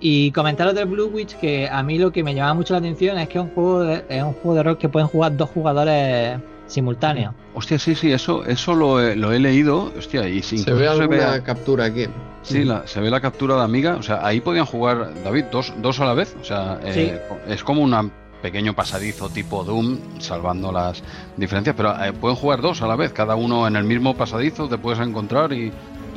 y 0.00 0.30
comentaros 0.32 0.74
del 0.74 0.86
Blue 0.86 1.10
Witch 1.12 1.34
que 1.36 1.68
a 1.68 1.82
mí 1.82 1.98
lo 1.98 2.12
que 2.12 2.22
me 2.22 2.34
llama 2.34 2.54
mucho 2.54 2.74
la 2.74 2.78
atención 2.78 3.18
es 3.18 3.28
que 3.28 3.38
es 3.38 3.44
un 3.44 3.50
juego 3.50 3.80
de, 3.80 4.04
es 4.08 4.22
un 4.22 4.32
juego 4.34 4.54
de 4.54 4.62
rol 4.62 4.78
que 4.78 4.88
pueden 4.88 5.08
jugar 5.08 5.36
dos 5.36 5.50
jugadores 5.50 6.38
simultáneos. 6.68 7.34
Hostia, 7.54 7.78
sí, 7.78 7.94
sí, 7.96 8.12
eso, 8.12 8.44
eso 8.44 8.74
lo, 8.74 9.00
he, 9.00 9.16
lo 9.16 9.32
he 9.32 9.40
leído. 9.40 9.92
Hostia, 9.98 10.28
y 10.28 10.42
se 10.42 10.72
ve 10.72 10.86
alguna 10.86 11.42
captura 11.42 11.86
aquí. 11.86 12.06
Sí, 12.42 12.64
la, 12.64 12.86
se 12.86 13.00
ve 13.00 13.10
la 13.10 13.20
captura 13.20 13.56
de 13.56 13.62
amiga. 13.62 13.96
O 13.96 14.02
sea, 14.02 14.24
ahí 14.24 14.40
podían 14.40 14.66
jugar, 14.66 15.12
David, 15.24 15.46
dos, 15.50 15.72
dos 15.78 15.98
a 16.00 16.04
la 16.04 16.14
vez. 16.14 16.36
O 16.40 16.44
sea, 16.44 16.78
eh, 16.84 17.20
es 17.48 17.64
como 17.64 17.82
una 17.82 18.08
pequeño 18.42 18.74
pasadizo 18.74 19.28
tipo 19.28 19.64
Doom, 19.64 19.98
salvando 20.18 20.70
las 20.70 21.02
diferencias, 21.36 21.74
pero 21.76 21.92
eh, 22.02 22.12
pueden 22.12 22.36
jugar 22.36 22.60
dos 22.60 22.82
a 22.82 22.86
la 22.86 22.96
vez, 22.96 23.12
cada 23.12 23.34
uno 23.34 23.66
en 23.66 23.76
el 23.76 23.84
mismo 23.84 24.14
pasadizo, 24.16 24.68
te 24.68 24.78
puedes 24.78 25.00
encontrar 25.00 25.52
y 25.52 25.72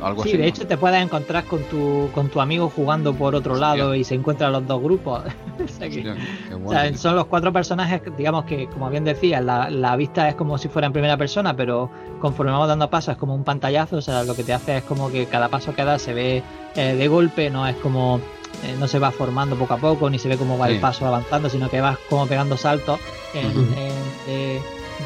algo 0.06 0.22
sí, 0.22 0.30
así. 0.30 0.38
de 0.38 0.46
hecho 0.46 0.66
te 0.66 0.76
puedes 0.76 1.02
encontrar 1.02 1.44
con 1.44 1.62
tu, 1.64 2.08
con 2.14 2.28
tu 2.28 2.40
amigo 2.40 2.70
jugando 2.70 3.14
por 3.14 3.34
otro 3.34 3.56
lado 3.56 3.94
y 3.94 4.04
se 4.04 4.14
encuentran 4.14 4.52
los 4.52 4.66
dos 4.66 4.82
grupos. 4.82 5.22
o 6.64 6.70
sea, 6.70 6.94
son 6.96 7.16
los 7.16 7.26
cuatro 7.26 7.52
personajes, 7.52 8.02
digamos 8.16 8.44
que, 8.44 8.66
como 8.68 8.90
bien 8.90 9.04
decía, 9.04 9.40
la, 9.40 9.70
la, 9.70 9.96
vista 9.96 10.28
es 10.28 10.34
como 10.34 10.58
si 10.58 10.68
fuera 10.68 10.86
en 10.86 10.92
primera 10.92 11.16
persona, 11.16 11.54
pero 11.54 11.90
conforme 12.20 12.52
vamos 12.52 12.68
dando 12.68 12.88
pasos 12.90 13.12
es 13.12 13.18
como 13.18 13.34
un 13.34 13.44
pantallazo, 13.44 13.96
o 13.96 14.02
sea, 14.02 14.24
lo 14.24 14.34
que 14.34 14.44
te 14.44 14.52
hace 14.52 14.78
es 14.78 14.84
como 14.84 15.10
que 15.10 15.26
cada 15.26 15.48
paso 15.48 15.74
que 15.74 15.84
das 15.84 16.02
se 16.02 16.14
ve 16.14 16.42
eh, 16.74 16.94
de 16.94 17.08
golpe, 17.08 17.50
no 17.50 17.66
es 17.66 17.76
como 17.76 18.20
eh, 18.64 18.76
no 18.78 18.86
se 18.86 18.98
va 18.98 19.10
formando 19.10 19.56
poco 19.56 19.74
a 19.74 19.78
poco, 19.78 20.08
ni 20.08 20.18
se 20.18 20.28
ve 20.28 20.36
cómo 20.36 20.56
va 20.58 20.68
el 20.68 20.78
paso 20.80 21.06
avanzando, 21.06 21.48
sino 21.48 21.68
que 21.68 21.80
vas 21.80 21.98
como 22.08 22.26
pegando 22.26 22.56
saltos 22.56 23.00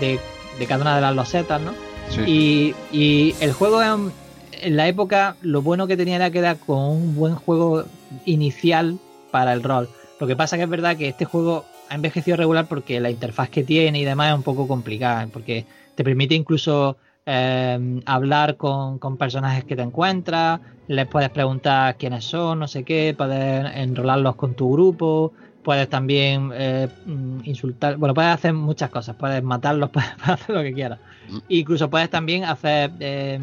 de, 0.01 0.19
cada 0.67 0.83
una 0.83 0.97
de 0.97 1.01
las 1.01 1.15
losetas, 1.15 1.61
¿no? 1.61 1.73
Y, 2.27 2.75
el 3.41 3.53
juego 3.53 3.81
en, 4.61 4.77
la 4.77 4.89
época, 4.89 5.37
lo 5.43 5.63
bueno 5.63 5.87
que 5.87 5.97
tenía 5.97 6.17
era 6.17 6.31
que 6.31 6.39
era 6.39 6.55
con 6.57 6.79
un 6.79 7.15
buen 7.15 7.35
juego 7.35 7.85
inicial 8.25 8.99
para 9.31 9.53
el 9.53 9.63
rol. 9.63 9.89
Lo 10.21 10.27
que 10.27 10.37
pasa 10.37 10.57
que 10.57 10.65
es 10.65 10.69
verdad 10.69 10.97
que 10.97 11.09
este 11.09 11.25
juego 11.25 11.65
ha 11.89 11.95
envejecido 11.95 12.37
regular 12.37 12.67
porque 12.67 13.01
la 13.01 13.11
interfaz 13.11 13.49
que 13.49 13.65
tiene 13.65 14.01
y 14.01 14.05
demás 14.05 14.31
es 14.31 14.37
un 14.37 14.43
poco 14.43 14.67
complicada, 14.67 15.27
porque 15.33 15.67
te 15.95 16.05
permite 16.05 16.35
incluso 16.35 16.97
eh, 17.25 18.01
hablar 18.07 18.57
con, 18.57 18.99
personajes 19.19 19.65
que 19.65 19.77
te 19.77 19.83
encuentras, 19.83 20.61
les 20.89 21.07
puedes 21.07 21.31
preguntar 21.31 21.97
quiénes 21.97 22.25
son, 22.25 22.59
no 22.61 22.69
sé 22.69 22.85
qué, 22.85 23.15
puedes 23.17 23.75
enrolarlos 23.77 24.37
con 24.37 24.55
tu 24.55 24.73
grupo, 24.73 25.33
puedes 25.67 25.89
también 25.89 26.53
eh, 26.55 26.87
mm, 27.07 27.41
insultar, 27.43 27.97
bueno, 27.97 28.15
puedes 28.15 28.31
hacer 28.31 28.53
muchas 28.53 28.89
cosas, 28.89 29.17
puedes 29.17 29.43
matarlos, 29.43 29.91
puedes, 29.93 30.09
hacer 30.23 30.55
lo 30.55 30.63
que 30.63 30.73
quieras. 30.73 31.01
Mm. 31.29 31.39
Incluso 31.49 31.91
puedes 31.91 32.09
también 32.09 32.45
hacer 32.45 32.93
eh, 33.01 33.37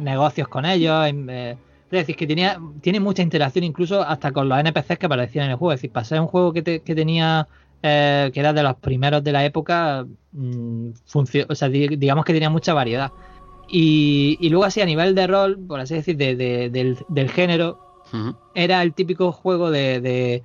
negocios 0.00 0.46
con 0.46 0.66
ellos. 0.66 1.04
es 1.08 1.56
decir, 1.90 2.14
que 2.14 2.28
tenía, 2.28 2.60
tiene 2.80 3.00
mucha 3.00 3.22
interacción 3.22 3.64
incluso 3.64 4.02
hasta 4.02 4.30
con 4.30 4.48
los 4.48 4.56
NPCs 4.56 4.98
que 4.98 5.06
aparecían 5.06 5.46
en 5.46 5.50
el 5.50 5.56
juego. 5.56 5.72
Es 5.72 5.78
decir, 5.78 5.90
para 5.90 6.04
ser 6.04 6.20
un 6.20 6.28
juego 6.28 6.52
que, 6.52 6.62
que 6.62 6.94
tenía 6.94 7.48
que 7.82 8.32
era 8.34 8.54
de 8.54 8.62
los 8.62 8.76
primeros 8.76 9.22
de 9.22 9.32
la 9.32 9.44
época, 9.44 10.06
mm, 10.32 10.90
o 11.48 11.54
sea, 11.54 11.68
digamos 11.68 12.24
que 12.24 12.32
tenía 12.32 12.50
mucha 12.50 12.72
variedad. 12.72 13.10
Y, 13.68 14.48
luego 14.48 14.64
así 14.64 14.80
a 14.80 14.86
nivel 14.86 15.16
de 15.16 15.26
rol, 15.26 15.58
por 15.66 15.80
así 15.80 15.94
decir, 15.94 16.16
del, 16.16 17.28
género, 17.30 17.80
era 18.54 18.80
el 18.80 18.94
típico 18.94 19.32
juego 19.32 19.72
de, 19.72 20.44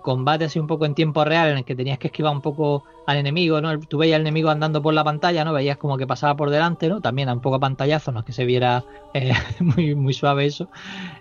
combate 0.00 0.44
así 0.44 0.58
un 0.58 0.66
poco 0.66 0.86
en 0.86 0.94
tiempo 0.94 1.24
real 1.24 1.50
en 1.50 1.58
el 1.58 1.64
que 1.64 1.74
tenías 1.74 1.98
que 1.98 2.08
esquivar 2.08 2.32
un 2.32 2.40
poco 2.40 2.84
al 3.06 3.16
enemigo, 3.16 3.60
¿no? 3.60 3.78
Tú 3.80 3.98
veías 3.98 4.16
al 4.16 4.22
enemigo 4.22 4.50
andando 4.50 4.82
por 4.82 4.94
la 4.94 5.04
pantalla, 5.04 5.44
¿no? 5.44 5.52
Veías 5.52 5.76
como 5.76 5.98
que 5.98 6.06
pasaba 6.06 6.36
por 6.36 6.50
delante, 6.50 6.88
¿no? 6.88 7.00
También 7.00 7.28
un 7.28 7.40
poco 7.40 7.56
a 7.56 7.60
pantallazo, 7.60 8.12
no 8.12 8.20
es 8.20 8.24
que 8.24 8.32
se 8.32 8.44
viera 8.44 8.84
eh, 9.12 9.32
muy, 9.60 9.94
muy 9.94 10.12
suave 10.12 10.46
eso. 10.46 10.68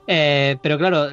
Eh, 0.07 0.57
pero 0.61 0.77
claro, 0.77 1.07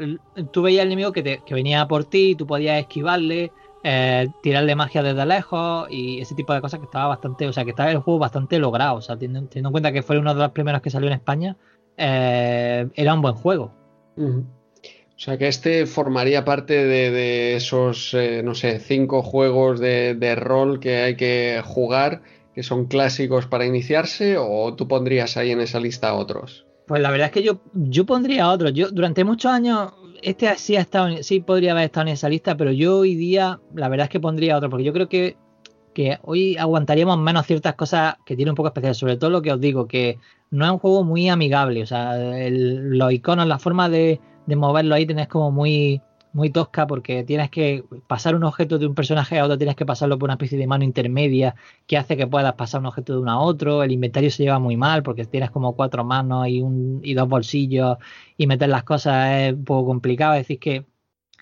tú 0.52 0.62
veías 0.62 0.82
al 0.82 0.88
enemigo 0.88 1.12
que, 1.12 1.40
que 1.44 1.54
venía 1.54 1.86
por 1.88 2.04
ti, 2.04 2.34
tú 2.36 2.46
podías 2.46 2.78
esquivarle, 2.78 3.52
eh, 3.82 4.28
tirarle 4.42 4.74
magia 4.74 5.02
desde 5.02 5.26
lejos 5.26 5.88
y 5.90 6.20
ese 6.20 6.34
tipo 6.34 6.52
de 6.52 6.60
cosas 6.60 6.80
que 6.80 6.86
estaba 6.86 7.08
bastante, 7.08 7.48
o 7.48 7.52
sea, 7.52 7.64
que 7.64 7.70
estaba 7.70 7.90
el 7.90 7.98
juego 7.98 8.18
bastante 8.18 8.58
logrado, 8.58 8.96
o 8.96 9.02
sea, 9.02 9.16
teniendo, 9.16 9.48
en 9.52 9.70
cuenta 9.70 9.92
que 9.92 10.02
fue 10.02 10.18
uno 10.18 10.34
de 10.34 10.40
los 10.40 10.52
primeros 10.52 10.82
que 10.82 10.90
salió 10.90 11.08
en 11.08 11.14
España, 11.14 11.56
era 11.96 13.14
un 13.14 13.20
buen 13.20 13.34
juego. 13.34 13.72
O 15.20 15.22
sea, 15.22 15.36
que 15.36 15.48
este 15.48 15.84
formaría 15.84 16.46
parte 16.46 16.86
de, 16.86 17.54
esos, 17.54 18.14
eh, 18.14 18.40
no 18.42 18.54
sé, 18.54 18.80
cinco 18.80 19.22
juegos 19.22 19.78
de, 19.78 20.14
de, 20.14 20.34
rol 20.34 20.80
que 20.80 20.96
hay 20.96 21.14
que 21.14 21.60
jugar, 21.62 22.22
que 22.54 22.62
son 22.62 22.86
clásicos 22.86 23.44
para 23.44 23.66
iniciarse, 23.66 24.38
o 24.38 24.74
tú 24.74 24.88
pondrías 24.88 25.36
ahí 25.36 25.50
en 25.50 25.60
esa 25.60 25.78
lista 25.78 26.14
otros? 26.14 26.64
Pues 26.86 27.02
la 27.02 27.10
verdad 27.10 27.26
es 27.26 27.32
que 27.32 27.42
yo, 27.42 27.60
yo 27.74 28.06
pondría 28.06 28.48
otros. 28.48 28.72
Yo 28.72 28.90
durante 28.90 29.24
muchos 29.24 29.52
años 29.52 29.92
este 30.22 30.56
sí 30.56 30.76
ha 30.76 30.80
estado, 30.80 31.22
sí 31.22 31.40
podría 31.40 31.72
haber 31.72 31.84
estado 31.84 32.06
en 32.06 32.14
esa 32.14 32.30
lista, 32.30 32.56
pero 32.56 32.72
yo 32.72 33.00
hoy 33.00 33.14
día 33.14 33.60
la 33.74 33.90
verdad 33.90 34.04
es 34.04 34.10
que 34.10 34.20
pondría 34.20 34.56
otro, 34.56 34.70
porque 34.70 34.84
yo 34.84 34.94
creo 34.94 35.10
que, 35.10 35.36
que 35.92 36.18
hoy 36.22 36.56
aguantaríamos 36.56 37.18
menos 37.18 37.46
ciertas 37.46 37.74
cosas 37.74 38.14
que 38.24 38.36
tiene 38.36 38.52
un 38.52 38.56
poco 38.56 38.68
especial, 38.68 38.94
sobre 38.94 39.18
todo 39.18 39.28
lo 39.28 39.42
que 39.42 39.52
os 39.52 39.60
digo, 39.60 39.86
que 39.86 40.16
no 40.50 40.64
es 40.64 40.70
un 40.70 40.78
juego 40.78 41.04
muy 41.04 41.28
amigable, 41.28 41.82
o 41.82 41.86
sea, 41.86 42.16
los 42.16 43.12
iconos, 43.12 43.46
la 43.46 43.58
forma 43.58 43.90
de, 43.90 44.18
de 44.50 44.56
moverlo 44.56 44.94
ahí 44.94 45.06
tenés 45.06 45.28
como 45.28 45.50
muy, 45.50 46.02
muy 46.32 46.50
tosca 46.50 46.86
porque 46.86 47.24
tienes 47.24 47.50
que 47.50 47.84
pasar 48.06 48.34
un 48.34 48.44
objeto 48.44 48.78
de 48.78 48.86
un 48.86 48.94
personaje 48.94 49.38
a 49.38 49.44
otro, 49.44 49.56
tienes 49.56 49.76
que 49.76 49.86
pasarlo 49.86 50.18
por 50.18 50.26
una 50.26 50.34
especie 50.34 50.58
de 50.58 50.66
mano 50.66 50.84
intermedia 50.84 51.54
que 51.86 51.96
hace 51.96 52.16
que 52.16 52.26
puedas 52.26 52.52
pasar 52.54 52.80
un 52.80 52.86
objeto 52.86 53.14
de 53.14 53.20
uno 53.20 53.30
a 53.32 53.40
otro. 53.40 53.82
El 53.82 53.92
inventario 53.92 54.30
se 54.30 54.42
lleva 54.42 54.58
muy 54.58 54.76
mal 54.76 55.02
porque 55.02 55.24
tienes 55.24 55.50
como 55.50 55.74
cuatro 55.74 56.04
manos 56.04 56.48
y, 56.48 56.60
un, 56.60 57.00
y 57.02 57.14
dos 57.14 57.28
bolsillos 57.28 57.98
y 58.36 58.46
meter 58.46 58.68
las 58.68 58.84
cosas 58.84 59.30
es 59.40 59.54
un 59.54 59.64
poco 59.64 59.86
complicado. 59.86 60.34
Es 60.34 60.40
decir, 60.40 60.58
que 60.58 60.86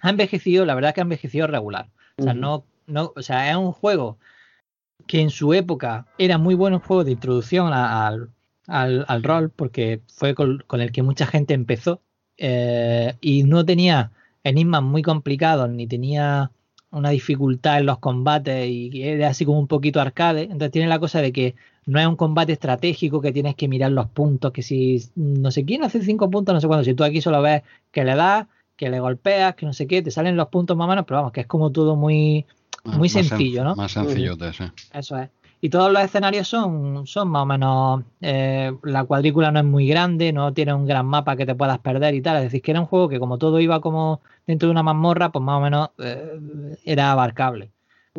ha 0.03 0.11
envejecido, 0.11 0.65
la 0.65 0.75
verdad 0.75 0.91
es 0.91 0.95
que 0.95 1.01
ha 1.01 1.03
envejecido 1.03 1.47
regular. 1.47 1.91
O 2.19 2.23
sea, 2.23 2.35
no, 2.35 2.65
no, 2.87 3.13
o 3.17 3.23
sea, 3.23 3.51
es 3.51 3.57
un 3.57 3.73
juego 3.73 4.19
que 5.07 5.21
en 5.21 5.31
su 5.31 5.55
época 5.55 6.07
era 6.19 6.39
muy 6.39 6.55
bueno 6.55 6.81
juego 6.81 7.05
de 7.05 7.13
introducción 7.13 7.73
al, 7.73 8.31
al, 8.69 9.23
rol 9.23 9.51
porque 9.51 10.03
fue 10.09 10.35
con, 10.35 10.63
el 10.71 10.93
que 10.93 11.03
mucha 11.03 11.27
gente 11.27 11.55
empezó 11.55 12.03
eh, 12.39 13.15
y 13.21 13.43
no 13.43 13.65
tenía 13.65 14.13
enigmas 14.45 14.83
muy 14.83 15.03
complicados, 15.03 15.69
ni 15.69 15.87
tenía 15.87 16.51
una 16.91 17.11
dificultad 17.11 17.79
en 17.81 17.87
los 17.87 17.99
combates 17.99 18.67
y 18.69 19.03
era 19.03 19.29
así 19.29 19.45
como 19.45 19.59
un 19.59 19.67
poquito 19.67 20.01
arcade. 20.01 20.43
Entonces 20.43 20.71
tiene 20.71 20.89
la 20.89 20.99
cosa 20.99 21.21
de 21.21 21.33
que 21.33 21.55
no 21.87 21.99
es 21.99 22.07
un 22.07 22.17
combate 22.17 22.53
estratégico 22.53 23.21
que 23.21 23.33
tienes 23.33 23.55
que 23.55 23.69
mirar 23.69 23.91
los 23.93 24.07
puntos, 24.09 24.53
que 24.53 24.63
si 24.63 25.03
no 25.17 25.51
sé 25.51 25.65
quién 25.65 25.83
hace 25.83 26.03
cinco 26.03 26.31
puntos, 26.31 26.55
no 26.55 26.61
sé 26.61 26.67
cuándo. 26.67 26.85
Si 26.85 26.95
tú 26.95 27.05
aquí 27.05 27.21
solo 27.21 27.43
ves 27.43 27.63
que 27.91 28.05
le 28.05 28.15
das, 28.15 28.47
que 28.77 28.91
le 28.91 29.01
golpeas, 29.01 29.55
que 29.55 29.67
no 29.67 29.73
sé 29.73 29.87
qué, 29.87 30.03
te 30.03 30.11
salen 30.11 30.37
los 30.37 30.49
puntos 30.49 30.77
más 30.77 30.87
o 30.87 30.89
menos, 30.89 31.05
pero 31.07 31.19
vamos, 31.19 31.33
que 31.33 31.41
es 31.41 31.47
como 31.47 31.73
todo 31.73 31.97
muy, 31.97 32.47
ah, 32.85 32.97
muy 32.97 33.09
sencillo, 33.09 33.65
¿no? 33.65 33.75
Más 33.75 33.93
sencillo, 33.93 34.37
sí. 34.53 34.65
Eso 34.93 35.19
es. 35.19 35.31
Y 35.61 35.71
todos 35.71 35.93
los 35.93 36.03
escenarios 36.03 36.47
son, 36.47 37.07
son 37.07 37.29
más 37.29 37.43
o 37.43 37.47
menos. 37.47 38.05
Eh, 38.21 38.73
la 38.85 39.05
cuadrícula 39.05 39.51
no 39.51 39.59
es 39.59 39.65
muy 39.65 39.89
grande, 39.89 40.33
no 40.33 40.53
tiene 40.53 40.73
un 40.73 40.87
gran 40.87 41.07
mapa 41.07 41.37
que 41.37 41.47
te 41.47 41.55
puedas 41.55 41.79
perder 41.81 42.15
y 42.15 42.23
tal. 42.23 42.37
Es 42.37 42.45
decir, 42.45 42.63
que 42.63 42.71
era 42.71 42.81
un 42.81 42.87
juego 42.87 43.09
que, 43.09 43.19
como 43.19 43.39
todo 43.39 43.59
iba 43.59 43.81
como 43.81 44.21
dentro 44.47 44.69
de 44.69 44.73
una 44.73 44.85
mazmorra, 44.85 45.33
pues 45.33 45.45
más 45.45 45.59
o 45.59 45.61
menos 45.61 45.91
eh, 45.99 46.77
era 46.85 47.11
abarcable. 47.11 47.71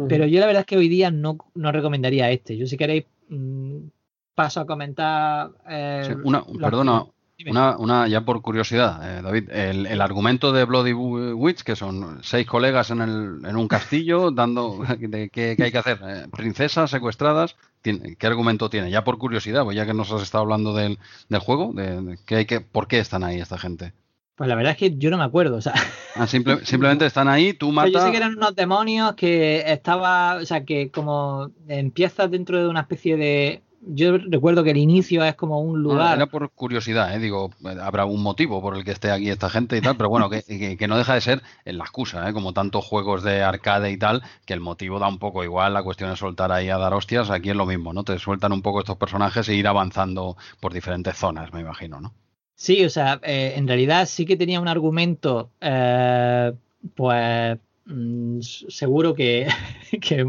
Pero 0.07 0.25
yo 0.25 0.39
la 0.39 0.45
verdad 0.45 0.61
es 0.61 0.65
que 0.65 0.77
hoy 0.77 0.87
día 0.87 1.11
no, 1.11 1.37
no 1.55 1.71
recomendaría 1.71 2.31
este. 2.31 2.55
Yo, 2.57 2.67
si 2.67 2.77
queréis, 2.77 3.05
mm, 3.29 3.77
paso 4.33 4.61
a 4.61 4.65
comentar. 4.65 5.51
Eh, 5.67 6.15
una, 6.23 6.43
perdona, 6.45 7.05
una, 7.47 7.77
una, 7.77 8.07
ya 8.07 8.21
por 8.21 8.41
curiosidad, 8.41 9.19
eh, 9.19 9.21
David, 9.21 9.49
el, 9.49 10.01
argumento 10.01 10.51
de 10.51 10.65
Bloody 10.65 10.93
Witch, 10.93 11.63
que 11.63 11.75
son 11.75 12.19
seis 12.21 12.45
colegas 12.45 12.91
en, 12.91 13.01
el, 13.01 13.45
en 13.45 13.55
un 13.55 13.67
castillo 13.67 14.31
dando 14.31 14.79
de, 14.99 15.29
¿qué, 15.29 15.55
hay 15.59 15.71
que 15.71 15.77
hacer, 15.77 15.99
eh, 16.03 16.25
princesas 16.35 16.91
secuestradas, 16.91 17.55
¿qué 17.81 18.27
argumento 18.27 18.69
tiene? 18.69 18.91
Ya 18.91 19.03
por 19.03 19.17
curiosidad, 19.17 19.63
pues 19.63 19.77
ya 19.77 19.85
que 19.85 19.93
nos 19.93 20.11
has 20.11 20.21
estado 20.21 20.43
hablando 20.43 20.73
del, 20.73 20.99
del 21.29 21.39
juego, 21.39 21.71
de, 21.73 22.17
hay 22.29 22.45
que, 22.45 22.61
¿por 22.61 22.87
qué 22.87 22.99
están 22.99 23.23
ahí 23.23 23.39
esta 23.39 23.57
gente? 23.57 23.93
Pues 24.35 24.47
la 24.47 24.55
verdad 24.55 24.71
es 24.71 24.77
que 24.77 24.97
yo 24.97 25.09
no 25.09 25.17
me 25.17 25.25
acuerdo, 25.25 25.57
o 25.57 25.61
sea. 25.61 25.73
Ah, 26.15 26.25
simplemente 26.63 27.05
están 27.05 27.27
ahí, 27.27 27.53
tú 27.53 27.73
matas. 27.73 27.91
Yo 27.91 28.05
sé 28.05 28.11
que 28.11 28.17
eran 28.17 28.37
unos 28.37 28.55
demonios 28.55 29.13
que 29.15 29.63
estaba, 29.65 30.35
o 30.35 30.45
sea, 30.45 30.63
que 30.63 30.91
como 30.91 31.51
empiezas 31.67 32.31
dentro 32.31 32.57
de 32.61 32.69
una 32.69 32.79
especie 32.79 33.17
de 33.17 33.61
yo 33.82 34.17
recuerdo 34.17 34.64
que 34.64 34.72
el 34.72 34.77
inicio 34.77 35.24
es 35.24 35.35
como 35.35 35.61
un 35.61 35.82
lugar. 35.82 36.17
era 36.17 36.27
por 36.27 36.49
curiosidad, 36.51 37.16
¿eh? 37.16 37.19
digo, 37.19 37.51
habrá 37.82 38.06
un 38.06 38.22
motivo 38.22 38.61
por 38.61 38.75
el 38.75 38.83
que 38.83 38.91
esté 38.91 39.11
aquí 39.11 39.30
esta 39.30 39.49
gente 39.49 39.77
y 39.77 39.82
tal, 39.82 39.95
pero 39.98 40.09
bueno, 40.09 40.30
que, 40.30 40.43
que, 40.77 40.88
no 40.88 40.98
deja 40.98 41.14
de 41.14 41.22
ser 41.22 41.41
la 41.66 41.83
excusa, 41.83 42.30
¿eh? 42.30 42.33
como 42.33 42.53
tantos 42.53 42.85
juegos 42.85 43.24
de 43.24 43.41
arcade 43.41 43.91
y 43.91 43.98
tal, 43.98 44.24
que 44.45 44.53
el 44.53 44.59
motivo 44.59 44.99
da 44.99 45.08
un 45.08 45.19
poco 45.19 45.43
igual, 45.43 45.74
la 45.74 45.83
cuestión 45.83 46.11
es 46.11 46.19
soltar 46.19 46.51
ahí 46.51 46.69
a 46.69 46.77
dar 46.77 46.93
hostias, 46.93 47.30
aquí 47.30 47.49
es 47.49 47.56
lo 47.56 47.66
mismo, 47.66 47.93
¿no? 47.93 48.03
Te 48.03 48.19
sueltan 48.19 48.51
un 48.51 48.61
poco 48.61 48.80
estos 48.80 48.98
personajes 48.98 49.48
e 49.49 49.56
ir 49.56 49.67
avanzando 49.67 50.38
por 50.59 50.74
diferentes 50.74 51.16
zonas, 51.17 51.53
me 51.53 51.61
imagino, 51.61 52.01
¿no? 52.01 52.14
Sí, 52.56 52.83
o 52.83 52.90
sea, 52.90 53.22
eh, 53.24 53.53
en 53.56 53.67
realidad 53.67 54.06
sí 54.06 54.25
que 54.25 54.35
tenía 54.35 54.59
un 54.59 54.67
argumento, 54.67 55.49
eh, 55.61 56.51
pues 56.93 57.58
Mm, 57.91 58.41
seguro 58.41 59.15
que, 59.15 59.47
que, 60.01 60.23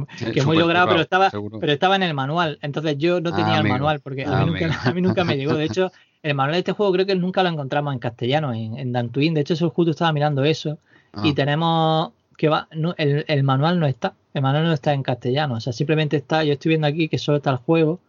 muy 0.47 0.56
logrado, 0.56 0.89
pero 0.89 1.02
estaba, 1.02 1.30
pero 1.60 1.72
estaba 1.72 1.97
en 1.97 2.02
el 2.02 2.14
manual. 2.14 2.58
Entonces 2.62 2.97
yo 2.97 3.20
no 3.20 3.34
tenía 3.34 3.56
ah, 3.56 3.60
el 3.60 3.68
manual 3.68 4.00
porque 4.00 4.24
a, 4.24 4.44
mí 4.44 4.47
nunca, 4.47 4.80
a, 4.82 4.92
mí 4.94 5.02
nunca, 5.02 5.24
me 5.24 5.36
llegó. 5.36 5.55
De 5.55 5.64
hecho, 5.66 5.92
el 6.22 6.34
manual 6.34 6.55
de 6.55 6.60
este 6.60 6.72
juego 6.72 6.92
creo 6.92 7.05
que 7.05 7.14
nunca 7.16 7.42
lo 7.42 7.50
encontramos 7.50 7.92
en 7.92 7.98
castellano, 7.98 8.55
en, 8.55 8.78
en 8.78 8.92
Dantuin. 8.92 9.34
De 9.34 9.42
hecho, 9.42 9.55
eso 9.55 9.68
justo 9.68 9.90
estaba 9.90 10.10
mirando 10.12 10.42
eso. 10.42 10.78
Y 11.22 11.30
ah. 11.30 11.34
tenemos 11.34 12.12
que 12.39 12.48
va, 12.48 12.66
el, 12.97 13.26
el, 13.28 13.42
manual 13.42 13.78
no 13.78 13.86
está. 13.86 14.14
El 14.32 14.40
manual 14.40 14.64
no 14.64 14.72
está 14.72 14.94
en 14.94 15.02
castellano. 15.02 15.56
O 15.56 15.60
sea, 15.60 15.74
simplemente 15.74 16.16
está, 16.16 16.42
yo 16.44 16.55
estoy 16.55 16.70
viendo 16.70 16.86
aquí 16.86 17.08
que 17.10 17.18
solo 17.18 17.36
está 17.36 17.50
el 17.50 17.58
juego 17.58 18.00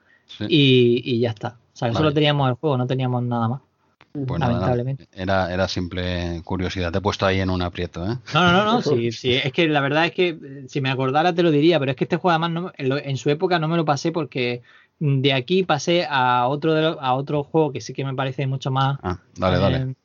y, 0.47 1.01
y, 1.03 1.19
ya 1.19 1.31
está. 1.31 1.57
O 1.73 1.77
sea, 1.77 1.91
solo 1.91 2.13
teníamos 2.13 2.47
el 2.47 2.55
juego, 2.55 2.77
no 2.77 2.87
teníamos 2.87 3.21
nada 3.23 3.49
más. 3.49 3.61
Pues 4.13 4.39
lamentablemente. 4.39 5.07
era, 5.13 5.53
era 5.53 5.67
simple 5.67 6.41
curiosidad. 6.43 6.91
Te 6.91 6.97
he 6.97 7.01
puesto 7.01 7.25
ahí 7.25 7.39
en 7.39 7.49
un 7.49 7.61
aprieto, 7.61 8.03
¿eh? 8.05 8.17
No, 8.33 8.51
no, 8.51 8.65
no, 8.65 8.81
sí, 8.81 9.11
sí. 9.11 9.33
Es 9.33 9.53
que 9.53 9.67
la 9.67 9.79
verdad 9.81 10.05
es 10.05 10.11
que 10.11 10.65
si 10.67 10.81
me 10.81 10.89
acordara 10.89 11.33
te 11.33 11.43
lo 11.43 11.51
diría, 11.51 11.79
pero 11.79 11.91
es 11.91 11.97
que 11.97 12.03
este 12.03 12.17
juego 12.17 12.31
además 12.31 12.73
en, 12.77 13.17
su 13.17 13.29
época 13.29 13.59
no 13.59 13.67
me 13.67 13.77
lo 13.77 13.85
pasé 13.85 14.11
porque 14.11 14.61
de 14.99 15.33
aquí 15.33 15.63
pasé 15.63 16.05
a 16.09 16.47
otro 16.47 16.73
a 17.01 17.13
otro 17.13 17.43
juego 17.43 17.71
que 17.71 17.81
sí 17.81 17.93
que 17.93 18.03
me 18.03 18.13
parece 18.13 18.47
mucho 18.47 18.69
más. 18.69 18.99
Ah, 19.01 19.19
dale, 19.35 19.57
dale. 19.59 19.77
Eh, 19.77 19.95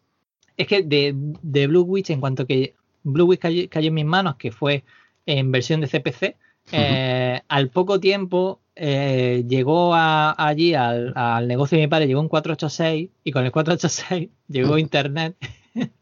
es 0.56 0.66
que 0.66 0.82
de, 0.82 1.12
de, 1.42 1.66
Blue 1.66 1.82
Witch, 1.82 2.10
en 2.10 2.20
cuanto 2.20 2.46
que 2.46 2.74
Blue 3.02 3.26
Witch 3.26 3.40
cayó, 3.40 3.88
en 3.88 3.94
mis 3.94 4.04
manos, 4.04 4.36
que 4.36 4.52
fue 4.52 4.84
en 5.26 5.52
versión 5.52 5.80
de 5.80 5.88
CPC, 5.88 6.36
eh, 6.72 7.40
al 7.48 7.68
poco 7.68 8.00
tiempo 8.00 8.60
eh, 8.76 9.44
llegó 9.48 9.94
allí 9.94 10.74
al, 10.74 11.48
negocio 11.48 11.76
de 11.76 11.84
mi 11.84 11.88
padre, 11.88 12.06
llegó 12.06 12.20
un 12.20 12.28
486 12.28 13.10
y 13.24 13.32
con 13.32 13.44
el 13.44 13.50
486 13.50 14.28
llegó 14.48 14.78
internet. 14.78 15.34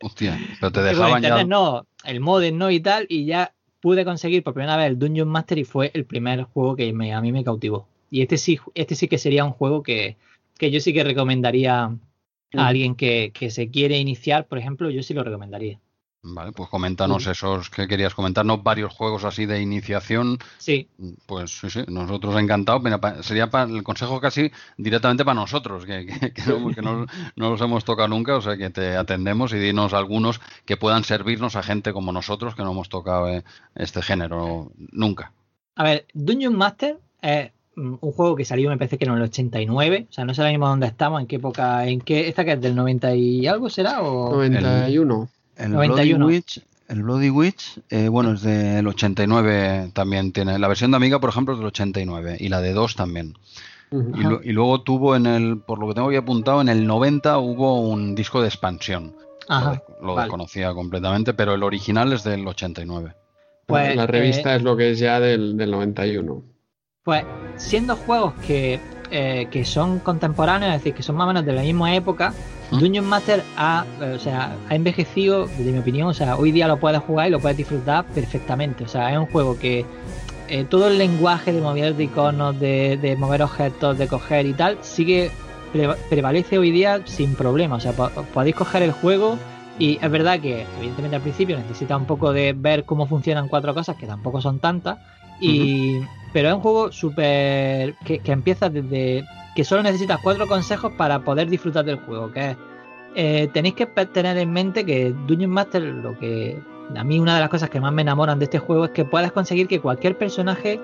Hostia, 0.02 0.38
pero 0.60 0.72
te 0.72 0.82
dejaban 0.82 1.22
internet, 1.22 1.46
no, 1.46 1.86
el 2.04 2.20
modem 2.20 2.58
no 2.58 2.70
y 2.70 2.80
tal, 2.80 3.06
y 3.08 3.26
ya 3.26 3.54
pude 3.80 4.04
conseguir 4.04 4.42
por 4.42 4.54
primera 4.54 4.76
vez 4.76 4.88
el 4.88 4.98
Dungeon 4.98 5.28
Master 5.28 5.58
y 5.58 5.64
fue 5.64 5.92
el 5.94 6.04
primer 6.04 6.42
juego 6.44 6.74
que 6.74 6.88
a 6.88 7.20
mí 7.20 7.32
me 7.32 7.44
cautivó. 7.44 7.86
Y 8.10 8.22
este 8.22 8.38
sí, 8.38 8.58
este 8.74 8.94
sí 8.94 9.08
que 9.08 9.18
sería 9.18 9.44
un 9.44 9.52
juego 9.52 9.82
que, 9.82 10.16
que 10.58 10.70
yo 10.70 10.80
sí 10.80 10.92
que 10.92 11.04
recomendaría 11.04 11.84
a 11.84 12.66
alguien 12.66 12.94
que, 12.94 13.32
que 13.34 13.50
se 13.50 13.70
quiere 13.70 13.98
iniciar, 13.98 14.46
por 14.46 14.58
ejemplo, 14.58 14.90
yo 14.90 15.02
sí 15.02 15.14
lo 15.14 15.22
recomendaría. 15.22 15.78
Vale, 16.26 16.52
pues 16.52 16.70
coméntanos 16.70 17.26
esos 17.26 17.68
que 17.68 17.86
querías 17.86 18.14
comentarnos, 18.14 18.62
varios 18.62 18.94
juegos 18.94 19.24
así 19.24 19.44
de 19.44 19.60
iniciación. 19.60 20.38
Sí. 20.56 20.88
Pues 21.26 21.58
sí, 21.58 21.68
sí, 21.68 21.84
nosotros 21.86 22.40
encantados. 22.40 22.82
Sería 23.20 23.50
para 23.50 23.70
el 23.70 23.82
consejo 23.82 24.22
casi 24.22 24.50
directamente 24.78 25.22
para 25.26 25.34
nosotros, 25.34 25.84
que, 25.84 26.06
no, 26.82 27.06
los 27.36 27.60
hemos 27.60 27.84
tocado 27.84 28.08
nunca, 28.08 28.36
o 28.36 28.40
sea 28.40 28.56
que 28.56 28.70
te 28.70 28.96
atendemos 28.96 29.52
y 29.52 29.58
dinos 29.58 29.92
algunos 29.92 30.40
que 30.64 30.78
puedan 30.78 31.04
servirnos 31.04 31.56
a 31.56 31.62
gente 31.62 31.92
como 31.92 32.10
nosotros 32.10 32.54
que 32.54 32.62
no 32.62 32.72
hemos 32.72 32.88
tocado 32.88 33.28
eh, 33.28 33.44
este 33.74 34.00
género 34.00 34.72
nunca. 34.92 35.32
A 35.76 35.84
ver, 35.84 36.06
Dungeon 36.14 36.56
Master 36.56 37.00
es 37.20 37.50
un 37.76 37.98
juego 37.98 38.34
que 38.34 38.46
salió, 38.46 38.70
me 38.70 38.78
parece 38.78 38.96
que 38.96 39.04
en 39.04 39.12
el 39.12 39.20
89, 39.20 40.06
o 40.08 40.12
sea, 40.12 40.24
no 40.24 40.32
sabemos 40.32 40.70
dónde 40.70 40.86
estamos, 40.86 41.20
en 41.20 41.26
qué 41.26 41.36
época, 41.36 41.86
en 41.86 42.00
qué, 42.00 42.28
esta 42.28 42.46
que 42.46 42.52
es 42.52 42.60
del 42.62 42.74
90 42.74 43.14
y 43.14 43.46
algo 43.46 43.68
será, 43.68 44.00
o... 44.00 44.30
91. 44.30 45.28
El 45.28 45.43
Bloody 45.56 46.14
Witch, 46.14 46.60
el 46.88 47.02
Bloody 47.02 47.30
Witch 47.30 47.80
eh, 47.90 48.08
bueno, 48.08 48.32
es 48.32 48.42
del 48.42 48.86
89 48.86 49.90
también 49.92 50.32
tiene. 50.32 50.58
La 50.58 50.68
versión 50.68 50.90
de 50.90 50.96
Amiga, 50.96 51.20
por 51.20 51.30
ejemplo, 51.30 51.54
es 51.54 51.60
del 51.60 51.68
89 51.68 52.36
y 52.40 52.48
la 52.48 52.60
de 52.60 52.72
2 52.72 52.96
también. 52.96 53.34
y, 53.90 54.52
luego 54.52 54.82
tuvo 54.82 55.14
en 55.14 55.26
el, 55.26 55.58
por 55.58 55.78
lo 55.78 55.88
que 55.88 55.94
tengo 55.94 56.08
aquí 56.08 56.16
apuntado, 56.16 56.60
en 56.60 56.68
el 56.68 56.86
90 56.86 57.38
hubo 57.38 57.80
un 57.80 58.14
disco 58.14 58.42
de 58.42 58.48
expansión. 58.48 59.16
lo, 60.02 60.16
desconocía 60.16 60.72
completamente, 60.74 61.34
pero 61.34 61.54
el 61.54 61.62
original 61.62 62.12
es 62.12 62.24
del 62.24 62.46
89. 62.46 63.14
Pues, 63.66 63.96
la 63.96 64.06
revista 64.06 64.52
eh, 64.52 64.56
es 64.56 64.62
lo 64.62 64.76
que 64.76 64.90
es 64.90 64.98
ya 64.98 65.20
del, 65.20 65.56
del 65.56 65.70
91. 65.70 66.42
Pues 67.02 67.24
siendo 67.56 67.96
juegos 67.96 68.34
que 68.46 68.80
eh, 69.10 69.46
que 69.50 69.64
son 69.64 70.00
contemporáneos, 70.00 70.74
es 70.74 70.80
decir, 70.80 70.94
que 70.94 71.02
son 71.02 71.16
más 71.16 71.26
o 71.26 71.28
menos 71.28 71.44
de 71.44 71.52
la 71.52 71.62
misma 71.62 71.94
época, 71.94 72.34
Dungeon 72.78 73.06
Master 73.06 73.42
ha, 73.56 73.84
o 74.14 74.18
sea, 74.18 74.56
ha 74.68 74.74
envejecido, 74.74 75.46
desde 75.46 75.72
mi 75.72 75.78
opinión, 75.78 76.08
o 76.08 76.14
sea, 76.14 76.36
hoy 76.36 76.52
día 76.52 76.68
lo 76.68 76.78
puedes 76.78 77.00
jugar 77.00 77.28
y 77.28 77.30
lo 77.30 77.40
puedes 77.40 77.56
disfrutar 77.56 78.04
perfectamente. 78.06 78.84
O 78.84 78.88
sea, 78.88 79.12
es 79.12 79.18
un 79.18 79.26
juego 79.26 79.58
que 79.58 79.84
eh, 80.48 80.64
todo 80.64 80.88
el 80.88 80.98
lenguaje 80.98 81.52
de 81.52 81.60
mover 81.60 81.94
de 81.94 82.04
iconos, 82.04 82.58
de, 82.58 83.16
mover 83.18 83.42
objetos, 83.42 83.96
de 83.98 84.08
coger 84.08 84.46
y 84.46 84.52
tal, 84.52 84.78
sigue 84.82 85.30
prevalece 86.08 86.58
hoy 86.58 86.70
día 86.70 87.00
sin 87.04 87.34
problema. 87.34 87.76
O 87.76 87.80
sea, 87.80 87.92
podéis 87.92 88.54
coger 88.54 88.82
el 88.82 88.92
juego 88.92 89.38
y 89.78 89.98
es 90.00 90.10
verdad 90.10 90.40
que, 90.40 90.66
evidentemente, 90.78 91.16
al 91.16 91.22
principio 91.22 91.56
necesita 91.56 91.96
un 91.96 92.04
poco 92.04 92.32
de 92.32 92.52
ver 92.52 92.84
cómo 92.84 93.06
funcionan 93.06 93.48
cuatro 93.48 93.74
cosas, 93.74 93.96
que 93.96 94.06
tampoco 94.06 94.40
son 94.40 94.60
tantas. 94.60 94.98
Y, 95.40 95.98
pero 96.32 96.48
es 96.48 96.54
un 96.54 96.60
juego 96.60 96.92
súper. 96.92 97.94
Que, 98.04 98.20
empieza 98.26 98.68
desde. 98.68 99.24
Que 99.54 99.64
solo 99.64 99.82
necesitas 99.82 100.20
cuatro 100.22 100.46
consejos 100.46 100.92
para 100.96 101.20
poder 101.20 101.48
disfrutar 101.48 101.84
del 101.84 101.96
juego. 101.96 102.32
Que 102.32 102.50
es. 102.50 102.56
Eh, 103.16 103.48
tenéis 103.52 103.74
que 103.74 103.86
tener 103.86 104.36
en 104.38 104.52
mente 104.52 104.84
que 104.84 105.14
Dungeon 105.26 105.50
Master, 105.50 105.82
lo 105.82 106.18
que. 106.18 106.60
A 106.94 107.04
mí, 107.04 107.18
una 107.18 107.34
de 107.34 107.40
las 107.40 107.48
cosas 107.48 107.70
que 107.70 107.80
más 107.80 107.92
me 107.92 108.02
enamoran 108.02 108.38
de 108.38 108.44
este 108.44 108.58
juego 108.58 108.86
es 108.86 108.90
que 108.90 109.04
puedas 109.04 109.32
conseguir 109.32 109.68
que 109.68 109.80
cualquier 109.80 110.18
personaje 110.18 110.78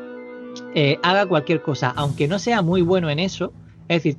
eh, 0.74 0.98
haga 1.02 1.26
cualquier 1.26 1.60
cosa, 1.60 1.92
aunque 1.94 2.26
no 2.26 2.38
sea 2.38 2.62
muy 2.62 2.80
bueno 2.82 3.10
en 3.10 3.18
eso. 3.18 3.52
Es 3.88 4.02
decir, 4.02 4.16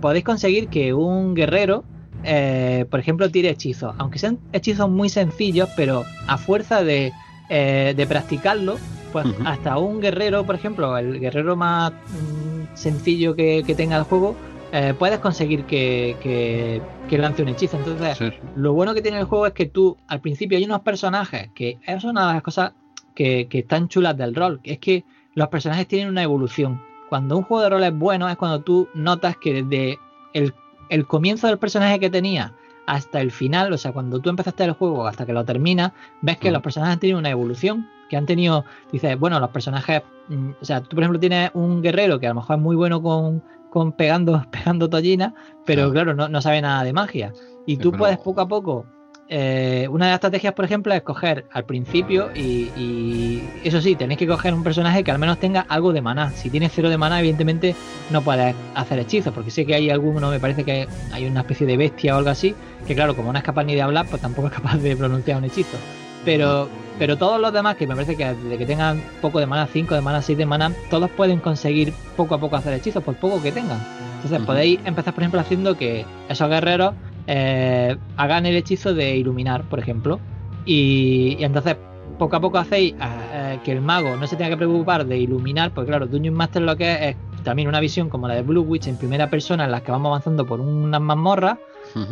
podéis 0.00 0.24
conseguir 0.24 0.68
que 0.68 0.94
un 0.94 1.34
guerrero, 1.34 1.82
eh, 2.22 2.84
por 2.90 3.00
ejemplo, 3.00 3.28
tire 3.30 3.48
hechizos, 3.50 3.94
aunque 3.98 4.18
sean 4.18 4.38
hechizos 4.52 4.88
muy 4.88 5.08
sencillos, 5.08 5.68
pero 5.76 6.04
a 6.28 6.38
fuerza 6.38 6.84
de, 6.84 7.12
de 7.48 8.06
practicarlo, 8.06 8.76
pues 9.14 9.26
hasta 9.46 9.78
un 9.78 10.00
guerrero, 10.00 10.44
por 10.44 10.56
ejemplo, 10.56 10.98
el 10.98 11.20
guerrero 11.20 11.54
más 11.54 11.92
mm, 11.92 12.74
sencillo 12.74 13.36
que, 13.36 13.62
tenga 13.76 13.96
el 13.96 14.02
juego, 14.02 14.34
eh, 14.72 14.92
puedes 14.98 15.20
conseguir 15.20 15.66
que, 15.66 16.82
lance 17.10 17.42
un 17.42 17.48
hechizo. 17.48 17.76
Entonces, 17.76 18.34
lo 18.56 18.72
bueno 18.72 18.92
que 18.92 19.02
tiene 19.02 19.20
el 19.20 19.26
juego 19.26 19.46
es 19.46 19.52
que 19.52 19.66
tú, 19.66 19.96
al 20.08 20.20
principio, 20.20 20.58
hay 20.58 20.64
unos 20.64 20.80
personajes 20.80 21.48
que 21.54 21.78
es 21.86 22.02
una 22.02 22.26
de 22.26 22.34
las 22.34 22.42
cosas 22.42 22.72
que, 23.14 23.46
están 23.52 23.86
chulas 23.86 24.16
del 24.16 24.34
rol, 24.34 24.60
es 24.64 24.80
que 24.80 25.04
los 25.34 25.46
personajes 25.46 25.86
tienen 25.86 26.08
una 26.08 26.24
evolución. 26.24 26.82
Cuando 27.08 27.36
un 27.36 27.44
juego 27.44 27.62
de 27.62 27.70
rol 27.70 27.84
es 27.84 27.96
bueno, 27.96 28.28
es 28.28 28.36
cuando 28.36 28.62
tú 28.62 28.88
notas 28.94 29.36
que 29.36 29.62
desde 29.62 30.00
el, 30.32 30.54
el 30.88 31.06
comienzo 31.06 31.46
del 31.46 31.58
personaje 31.58 32.00
que 32.00 32.10
tenía 32.10 32.52
hasta 32.86 33.20
el 33.20 33.30
final, 33.30 33.72
o 33.72 33.78
sea, 33.78 33.92
cuando 33.92 34.18
tú 34.18 34.28
empezaste 34.28 34.64
el 34.64 34.72
juego 34.72 35.06
hasta 35.06 35.24
que 35.24 35.32
lo 35.32 35.44
terminas, 35.44 35.92
ves 36.20 36.36
que 36.36 36.50
los 36.50 36.62
personajes 36.62 36.98
tienen 36.98 37.18
una 37.18 37.30
evolución 37.30 37.88
que 38.14 38.18
han 38.18 38.26
tenido, 38.26 38.64
dices, 38.92 39.18
bueno, 39.18 39.40
los 39.40 39.50
personajes, 39.50 40.02
mm, 40.28 40.50
o 40.60 40.64
sea, 40.64 40.80
tú 40.80 40.90
por 40.90 41.00
ejemplo 41.00 41.18
tienes 41.18 41.50
un 41.54 41.82
guerrero 41.82 42.20
que 42.20 42.26
a 42.26 42.28
lo 42.28 42.36
mejor 42.36 42.56
es 42.56 42.62
muy 42.62 42.76
bueno 42.76 43.02
con, 43.02 43.42
con 43.70 43.90
pegando, 43.90 44.40
pegando 44.52 44.88
tollinas, 44.88 45.32
pero 45.66 45.90
claro, 45.90 46.14
no, 46.14 46.40
sabe 46.40 46.62
nada 46.62 46.84
de 46.84 46.92
magia. 46.92 47.32
Y 47.66 47.78
tú 47.78 47.90
puedes 47.90 48.18
poco 48.18 48.42
a 48.42 48.46
poco, 48.46 48.86
eh, 49.28 49.88
una 49.90 50.04
de 50.04 50.10
las 50.10 50.18
estrategias, 50.18 50.52
por 50.52 50.64
ejemplo, 50.64 50.94
es 50.94 51.02
coger 51.02 51.46
al 51.50 51.64
principio 51.64 52.30
y, 52.36 53.42
eso 53.64 53.80
sí, 53.80 53.96
tenéis 53.96 54.18
que 54.18 54.28
coger 54.28 54.54
un 54.54 54.62
personaje 54.62 55.02
que 55.02 55.10
al 55.10 55.18
menos 55.18 55.38
tenga 55.38 55.62
algo 55.68 55.92
de 55.92 56.02
maná. 56.02 56.30
Si 56.30 56.50
tienes 56.50 56.70
cero 56.72 56.90
de 56.90 56.98
maná, 56.98 57.18
evidentemente 57.18 57.74
no 58.10 58.22
puedes 58.22 58.54
hacer 58.76 59.00
hechizos, 59.00 59.34
porque 59.34 59.50
sé 59.50 59.66
que 59.66 59.74
hay 59.74 59.90
alguno, 59.90 60.30
me 60.30 60.38
parece 60.38 60.62
que 60.62 60.86
hay 61.10 61.26
una 61.26 61.40
especie 61.40 61.66
de 61.66 61.76
bestia 61.76 62.14
o 62.14 62.18
algo 62.18 62.30
así, 62.30 62.54
que 62.86 62.94
claro, 62.94 63.16
como 63.16 63.32
no 63.32 63.38
es 63.38 63.44
capaz 63.44 63.64
ni 63.64 63.74
de 63.74 63.82
hablar, 63.82 64.06
pues 64.08 64.22
tampoco 64.22 64.48
es 64.48 64.54
capaz 64.54 64.76
de 64.76 64.94
pronunciar 64.94 65.38
un 65.38 65.44
hechizo. 65.44 65.78
Pero 66.24 66.68
pero 66.98 67.16
todos 67.16 67.40
los 67.40 67.52
demás, 67.52 67.76
que 67.76 67.86
me 67.86 67.94
parece 67.94 68.16
que 68.16 68.24
desde 68.24 68.58
que 68.58 68.66
tengan 68.66 69.02
poco 69.20 69.40
de 69.40 69.46
mana, 69.46 69.66
5 69.66 69.94
de 69.94 70.00
mana, 70.00 70.22
6 70.22 70.38
de 70.38 70.46
mana, 70.46 70.72
todos 70.90 71.10
pueden 71.10 71.40
conseguir 71.40 71.92
poco 72.16 72.34
a 72.36 72.38
poco 72.40 72.56
hacer 72.56 72.72
hechizos, 72.74 73.02
por 73.02 73.16
poco 73.16 73.42
que 73.42 73.50
tengan. 73.50 73.80
Entonces 74.16 74.40
podéis 74.46 74.80
empezar, 74.84 75.12
por 75.12 75.22
ejemplo, 75.22 75.40
haciendo 75.40 75.76
que 75.76 76.06
esos 76.28 76.48
guerreros 76.48 76.94
eh, 77.26 77.96
hagan 78.16 78.46
el 78.46 78.56
hechizo 78.56 78.94
de 78.94 79.16
iluminar, 79.16 79.64
por 79.64 79.78
ejemplo. 79.78 80.20
Y, 80.64 81.36
entonces 81.40 81.76
poco 82.18 82.36
a 82.36 82.40
poco 82.40 82.58
hacéis 82.58 82.94
eh, 83.00 83.58
que 83.64 83.72
el 83.72 83.80
mago 83.80 84.16
no 84.16 84.26
se 84.26 84.36
tenga 84.36 84.50
que 84.50 84.56
preocupar 84.56 85.04
de 85.04 85.18
iluminar, 85.18 85.72
porque 85.72 85.88
claro, 85.88 86.06
Dungeon 86.06 86.34
Master 86.34 86.62
lo 86.62 86.76
que 86.76 86.92
es, 86.92 87.00
es 87.00 87.16
también 87.42 87.68
una 87.68 87.80
visión 87.80 88.08
como 88.08 88.28
la 88.28 88.34
de 88.34 88.42
Blue 88.42 88.62
Witch 88.62 88.86
en 88.86 88.96
primera 88.96 89.28
persona, 89.28 89.64
en 89.64 89.72
las 89.72 89.82
que 89.82 89.90
vamos 89.90 90.08
avanzando 90.08 90.46
por 90.46 90.60
unas 90.60 91.00
mazmorras. 91.00 91.58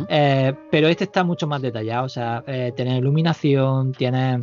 Eh, 0.07 0.53
pero 0.69 0.87
este 0.87 1.05
está 1.05 1.23
mucho 1.23 1.47
más 1.47 1.61
detallado, 1.61 2.05
o 2.05 2.09
sea, 2.09 2.43
tiene 2.75 2.97
iluminación, 2.99 3.91
tiene 3.93 4.39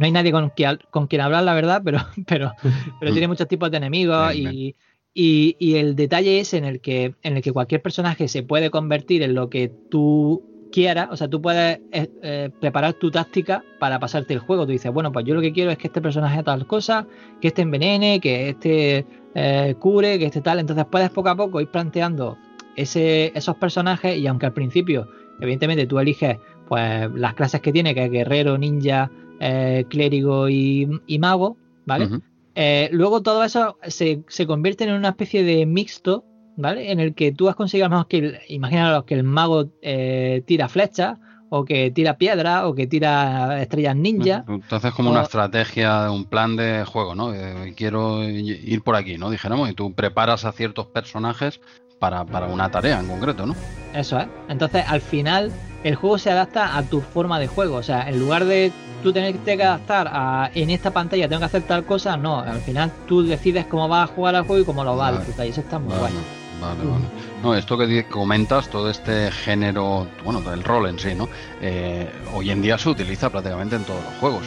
no 0.00 0.06
hay 0.06 0.12
nadie 0.12 0.32
con, 0.32 0.48
quien, 0.48 0.78
con 0.90 1.08
quien 1.08 1.20
hablar, 1.20 1.44
la 1.44 1.52
verdad, 1.52 1.82
pero, 1.84 1.98
pero, 2.26 2.54
pero 2.98 3.12
tiene 3.12 3.28
muchos 3.28 3.46
tipos 3.46 3.70
de 3.70 3.76
enemigos 3.76 4.34
y, 4.34 4.74
y, 5.12 5.74
el 5.74 5.94
detalle 5.94 6.40
es 6.40 6.54
en 6.54 6.64
el, 6.64 6.80
que, 6.80 7.14
en 7.22 7.36
el 7.36 7.42
que 7.42 7.52
cualquier 7.52 7.82
personaje 7.82 8.26
se 8.26 8.42
puede 8.42 8.70
convertir 8.70 9.22
en 9.22 9.34
lo 9.34 9.50
que 9.50 9.70
tú 9.90 10.42
quieras, 10.72 11.08
o 11.10 11.18
sea, 11.18 11.28
tú 11.28 11.42
puedes 11.42 11.80
eh, 11.92 12.08
eh, 12.22 12.48
preparar 12.60 12.94
tu 12.94 13.10
táctica 13.10 13.62
para 13.78 13.98
pasarte 13.98 14.32
el 14.32 14.40
juego. 14.40 14.64
Tú 14.64 14.72
dices, 14.72 14.90
bueno, 14.90 15.12
pues 15.12 15.26
yo 15.26 15.34
lo 15.34 15.42
que 15.42 15.52
quiero 15.52 15.70
es 15.70 15.76
que 15.76 15.88
este 15.88 16.00
personaje 16.00 16.34
haga 16.34 16.44
tal 16.44 16.66
cosa, 16.66 17.06
que 17.42 17.48
este 17.48 17.60
envenene, 17.60 18.20
que 18.20 18.48
este 18.48 19.04
eh, 19.34 19.74
cure, 19.78 20.18
que 20.18 20.24
este 20.24 20.40
tal. 20.40 20.60
Entonces 20.60 20.86
puedes 20.90 21.10
poco 21.10 21.28
a 21.28 21.36
poco 21.36 21.60
ir 21.60 21.68
planteando 21.68 22.38
ese, 22.74 23.32
esos 23.34 23.56
personajes 23.56 24.16
y 24.16 24.26
aunque 24.26 24.46
al 24.46 24.54
principio, 24.54 25.08
evidentemente, 25.40 25.86
tú 25.86 25.98
eliges 25.98 26.38
pues 26.68 27.10
las 27.12 27.34
clases 27.34 27.60
que 27.60 27.72
tiene, 27.72 27.94
que 27.94 28.04
es 28.04 28.10
guerrero, 28.10 28.56
ninja, 28.56 29.10
eh, 29.42 29.86
clérigo 29.88 30.50
y, 30.50 30.86
mago, 31.18 31.56
¿vale? 31.86 32.08
Eh, 32.54 32.90
luego 32.92 33.22
todo 33.22 33.42
eso 33.42 33.78
se, 33.86 34.22
convierte 34.46 34.84
en 34.84 34.92
una 34.92 35.08
especie 35.08 35.42
de 35.42 35.64
mixto, 35.64 36.26
¿vale? 36.58 36.92
En 36.92 37.00
el 37.00 37.14
que 37.14 37.32
tú 37.32 37.48
has 37.48 37.56
conseguido, 37.56 37.86
a 37.86 38.06
que, 38.06 38.38
imagínalo, 38.48 39.06
que 39.06 39.14
el 39.14 39.24
mago 39.24 39.70
eh, 39.80 40.42
tira 40.46 40.68
flechas, 40.68 41.18
o 41.48 41.64
que 41.64 41.90
tira 41.90 42.18
piedra, 42.18 42.68
o 42.68 42.74
que 42.74 42.86
tira 42.86 43.62
estrellas 43.62 43.96
ninja. 43.96 44.44
Entonces, 44.46 44.92
como 44.92 45.10
una 45.10 45.22
estrategia, 45.22 46.10
un 46.10 46.26
plan 46.26 46.54
de 46.54 46.84
juego, 46.84 47.14
¿no? 47.14 47.32
quiero 47.74 48.22
ir 48.22 48.82
por 48.82 48.94
aquí, 48.94 49.16
¿no? 49.16 49.30
Dijéramos, 49.30 49.70
y 49.70 49.72
tú 49.72 49.94
preparas 49.94 50.44
a 50.44 50.52
ciertos 50.52 50.86
personajes 50.86 51.60
para, 51.98 52.26
para 52.26 52.46
una 52.46 52.70
tarea 52.70 53.00
en 53.00 53.08
concreto, 53.08 53.46
¿no? 53.46 53.56
Eso 53.94 54.20
es. 54.20 54.26
Entonces, 54.48 54.84
al 54.86 55.00
final, 55.00 55.50
el 55.82 55.94
juego 55.94 56.18
se 56.18 56.30
adapta 56.30 56.76
a 56.76 56.82
tu 56.82 57.00
forma 57.00 57.40
de 57.40 57.46
juego. 57.46 57.76
O 57.76 57.82
sea, 57.82 58.08
en 58.08 58.20
lugar 58.20 58.44
de 58.44 58.70
tú 59.02 59.12
tener 59.12 59.36
que 59.36 59.62
adaptar 59.62 60.08
a 60.12 60.50
en 60.54 60.70
esta 60.70 60.90
pantalla 60.90 61.28
tengo 61.28 61.40
que 61.40 61.46
hacer 61.46 61.62
tal 61.62 61.84
cosa, 61.84 62.16
no. 62.16 62.40
Al 62.40 62.60
final 62.60 62.92
tú 63.06 63.22
decides 63.22 63.66
cómo 63.66 63.88
vas 63.88 64.10
a 64.10 64.12
jugar 64.12 64.34
al 64.36 64.44
juego 64.44 64.62
y 64.62 64.64
cómo 64.64 64.84
lo 64.84 64.96
vas 64.96 65.14
a 65.14 65.16
disfrutar. 65.18 65.46
Y 65.46 65.50
eso 65.50 65.60
está 65.60 65.78
muy 65.78 65.96
bueno. 65.96 66.16
Vale, 66.60 66.84
vale. 66.84 67.04
No, 67.42 67.54
esto 67.54 67.78
que 67.78 68.04
comentas, 68.04 68.68
todo 68.68 68.90
este 68.90 69.30
género, 69.30 70.06
bueno, 70.24 70.42
del 70.42 70.62
rol 70.62 70.88
en 70.88 70.98
sí, 70.98 71.14
¿no? 71.14 71.28
Eh, 71.60 72.10
hoy 72.34 72.50
en 72.50 72.60
día 72.60 72.76
se 72.76 72.90
utiliza 72.90 73.30
prácticamente 73.30 73.76
en 73.76 73.84
todos 73.84 74.04
los 74.04 74.14
juegos. 74.20 74.42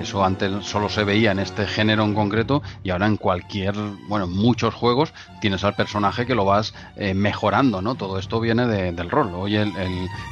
Eso 0.00 0.24
antes 0.24 0.64
solo 0.64 0.88
se 0.88 1.04
veía 1.04 1.32
en 1.32 1.38
este 1.38 1.66
género 1.66 2.04
en 2.04 2.14
concreto 2.14 2.62
y 2.82 2.90
ahora 2.90 3.06
en 3.06 3.16
cualquier, 3.16 3.74
bueno, 4.08 4.26
en 4.26 4.32
muchos 4.32 4.74
juegos 4.74 5.12
tienes 5.40 5.64
al 5.64 5.74
personaje 5.74 6.26
que 6.26 6.34
lo 6.34 6.44
vas 6.44 6.74
eh, 6.96 7.14
mejorando, 7.14 7.82
¿no? 7.82 7.94
Todo 7.94 8.18
esto 8.18 8.40
viene 8.40 8.66
del 8.66 9.10
rol. 9.10 9.32
Hoy 9.34 9.56
el, 9.56 9.72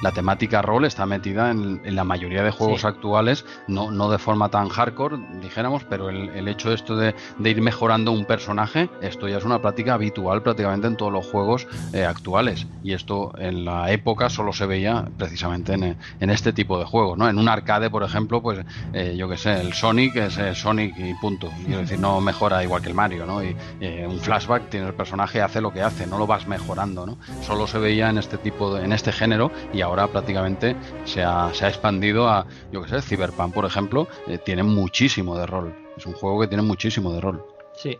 la 0.02 0.12
temática 0.12 0.62
rol 0.62 0.84
está 0.84 1.06
metida 1.06 1.50
en, 1.50 1.80
la 1.94 2.04
mayoría 2.04 2.42
de 2.42 2.50
juegos 2.50 2.84
actuales, 2.84 3.44
no, 3.68 3.90
no 3.90 4.10
de 4.10 4.18
forma 4.18 4.48
tan 4.48 4.68
hardcore, 4.68 5.18
dijéramos, 5.40 5.84
pero 5.84 6.08
el, 6.08 6.48
hecho 6.48 6.72
esto 6.72 6.96
de, 6.96 7.14
ir 7.44 7.60
mejorando 7.60 8.12
un 8.12 8.24
personaje, 8.24 8.90
esto 9.00 9.28
ya 9.28 9.38
es 9.38 9.44
una 9.44 9.60
práctica 9.60 9.94
habitual 9.94 10.42
prácticamente 10.42 10.86
en 10.86 10.96
todos 10.96 11.12
los 11.12 11.26
juegos 11.26 11.66
eh, 11.92 12.04
actuales. 12.04 12.66
Y 12.82 12.92
esto 12.92 13.32
en 13.38 13.64
la 13.64 13.90
época 13.92 14.28
solo 14.28 14.52
se 14.52 14.66
veía 14.66 15.04
precisamente 15.16 15.74
en, 15.74 15.96
en, 16.20 16.30
este 16.30 16.52
tipo 16.52 16.78
de 16.78 16.84
juegos, 16.84 17.16
¿no? 17.16 17.28
En 17.28 17.38
un 17.38 17.48
arcade, 17.48 17.90
por 17.90 18.02
ejemplo, 18.02 18.42
pues 18.42 18.64
eh, 18.92 19.14
yo 19.16 19.28
que 19.28 19.36
sé, 19.36 19.43
el 19.46 19.72
Sonic 19.72 20.16
es 20.16 20.38
el 20.38 20.54
Sonic 20.54 20.96
y 20.98 21.14
punto. 21.14 21.50
Quiero 21.64 21.80
decir, 21.80 21.98
no 21.98 22.20
mejora 22.20 22.62
igual 22.62 22.82
que 22.82 22.88
el 22.88 22.94
Mario, 22.94 23.26
¿no? 23.26 23.42
Y 23.42 23.56
eh, 23.80 24.06
un 24.06 24.18
flashback 24.18 24.68
tiene 24.70 24.86
el 24.86 24.94
personaje, 24.94 25.40
hace 25.40 25.60
lo 25.60 25.72
que 25.72 25.82
hace, 25.82 26.06
no 26.06 26.18
lo 26.18 26.26
vas 26.26 26.46
mejorando, 26.46 27.06
¿no? 27.06 27.18
Solo 27.42 27.66
se 27.66 27.78
veía 27.78 28.10
en 28.10 28.18
este 28.18 28.38
tipo, 28.38 28.74
de, 28.74 28.84
en 28.84 28.92
este 28.92 29.12
género 29.12 29.50
y 29.72 29.80
ahora 29.80 30.08
prácticamente 30.08 30.76
se 31.04 31.22
ha, 31.22 31.52
se 31.52 31.64
ha 31.64 31.68
expandido 31.68 32.28
a, 32.28 32.46
yo 32.72 32.82
que 32.82 32.88
sé, 32.88 33.02
Cyberpunk, 33.02 33.54
por 33.54 33.64
ejemplo, 33.64 34.08
eh, 34.26 34.38
tiene 34.38 34.62
muchísimo 34.62 35.38
de 35.38 35.46
rol. 35.46 35.74
Es 35.96 36.06
un 36.06 36.14
juego 36.14 36.40
que 36.40 36.48
tiene 36.48 36.62
muchísimo 36.62 37.12
de 37.12 37.20
rol. 37.20 37.44
Sí. 37.74 37.98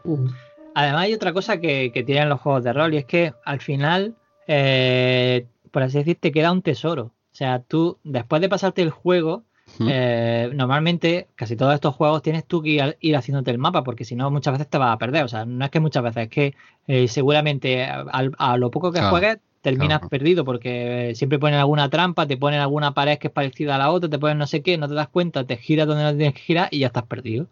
Además 0.75 1.03
hay 1.03 1.15
otra 1.15 1.33
cosa 1.33 1.61
que, 1.61 1.91
tienen 2.07 2.29
los 2.29 2.41
juegos 2.41 2.65
de 2.65 2.73
rol 2.73 2.95
y 2.95 2.99
es 2.99 3.05
que 3.05 3.33
al 3.45 3.61
final, 3.61 4.17
eh, 4.47 5.47
por 5.71 5.83
así 5.83 5.99
decir, 5.99 6.19
te 6.21 6.33
queda 6.33 6.53
un 6.53 6.63
tesoro. 6.63 7.05
O 7.05 7.37
sea, 7.37 7.61
tú, 7.61 7.99
después 8.05 8.41
de 8.41 8.49
pasarte 8.49 8.83
el 8.83 8.91
juego, 8.91 9.45
eh, 9.81 10.51
normalmente, 10.55 11.29
casi 11.35 11.57
todos 11.57 11.75
estos 11.75 11.95
juegos 11.95 12.23
tienes 12.23 12.45
tú 12.45 12.63
que 12.63 12.95
ir, 13.01 13.17
haciéndote 13.17 13.51
el 13.51 13.59
mapa, 13.59 13.85
porque 13.85 14.05
si 14.05 14.15
no, 14.17 14.31
muchas 14.31 14.53
veces 14.53 14.69
te 14.69 14.79
vas 14.79 14.95
a 14.95 14.99
perder. 14.99 15.25
O 15.25 15.29
sea, 15.29 15.45
no 15.45 15.65
es 15.65 15.71
que 15.71 15.81
muchas 15.81 16.03
veces, 16.03 16.25
es 16.25 16.29
que 16.29 16.55
eh, 16.87 17.09
seguramente 17.09 17.85
a, 17.85 18.57
lo 18.57 18.71
poco 18.71 18.93
que 18.93 19.03
juegues 19.03 19.39
terminas 19.63 20.01
perdido, 20.09 20.45
porque 20.45 21.13
siempre 21.15 21.39
ponen 21.39 21.59
alguna 21.59 21.89
trampa, 21.89 22.27
te 22.27 22.37
ponen 22.37 22.61
alguna 22.61 22.93
pared 22.93 23.19
que 23.19 23.29
es 23.29 23.33
parecida 23.33 23.77
a 23.77 23.79
la 23.79 23.91
otra, 23.91 24.11
te 24.11 24.19
ponen 24.19 24.37
no 24.37 24.47
sé 24.47 24.63
qué, 24.63 24.77
no 24.77 24.89
te 24.89 24.95
das 24.95 25.09
cuenta, 25.09 25.47
te 25.47 25.57
giras 25.57 25.87
donde 25.87 26.05
no 26.05 26.15
tienes 26.15 26.35
que 26.35 26.41
girar 26.41 26.69
y 26.71 26.81
ya 26.81 26.89
estás 26.89 27.05
perdido. 27.05 27.47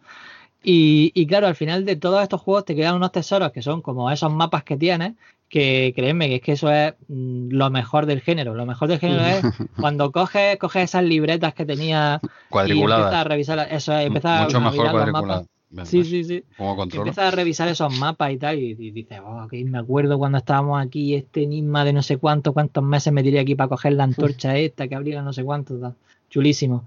Y, 0.63 1.11
y, 1.15 1.27
claro, 1.27 1.49
al 1.49 1.57
final 1.57 1.85
de 1.85 1.97
todos 1.97 2.23
estos 2.23 2.41
juegos 2.41 2.65
te 2.65 2.77
quedan 2.77 2.95
unos 2.95 3.11
tesoros 3.11 3.51
que 3.51 3.63
son 3.63 3.83
como 3.83 4.11
esos 4.11 4.33
mapas 4.33 4.63
que 4.63 4.77
tienes, 4.77 5.15
que 5.53 5.93
créeme 5.95 6.29
que 6.29 6.37
es 6.37 6.41
que 6.41 6.53
eso 6.53 6.73
es 6.73 6.95
mm, 7.09 7.51
lo 7.51 7.69
mejor 7.69 8.07
del 8.07 8.23
género. 8.23 8.55
Lo 8.55 8.65
mejor 8.65 8.89
del 8.89 8.99
género 8.99 9.23
es 9.23 9.43
cuando 9.79 10.11
coges, 10.11 10.57
coges 10.57 10.85
esas 10.85 11.05
libretas 11.05 11.53
que 11.53 11.67
tenía 11.67 12.23
cuadriculadas. 12.49 13.03
y 13.03 13.05
empiezas 13.05 13.21
a 13.21 13.29
revisar 13.29 13.69
eso, 13.71 13.99
empiezas 13.99 14.45
Mucho 14.45 14.57
a 14.57 14.61
mejor 14.61 14.95
los 14.95 15.13
mapas. 15.13 15.47
Sí, 15.85 16.05
sí, 16.05 16.25
sí. 16.25 16.45
Empiezas 16.59 17.19
a 17.19 17.31
revisar 17.31 17.69
esos 17.69 17.99
mapas 17.99 18.33
y 18.33 18.39
tal, 18.39 18.59
y, 18.59 18.75
dices, 18.75 19.21
oh, 19.25 19.47
me 19.51 19.79
acuerdo 19.79 20.19
cuando 20.19 20.39
estábamos 20.39 20.83
aquí, 20.85 21.15
este 21.15 21.43
enigma 21.43 21.85
de 21.85 21.93
no 21.93 22.03
sé 22.03 22.17
cuánto, 22.17 22.55
cuántos 22.55 22.83
meses 22.83 23.13
me 23.13 23.23
tiré 23.23 23.39
aquí 23.39 23.55
para 23.55 23.69
coger 23.69 23.93
la 23.93 24.05
antorcha 24.05 24.57
esta 24.57 24.89
que 24.89 24.95
abriera 24.95 25.21
no 25.21 25.35
sé 25.35 25.45
cuánto, 25.45 25.95
chulísimo. 26.31 26.87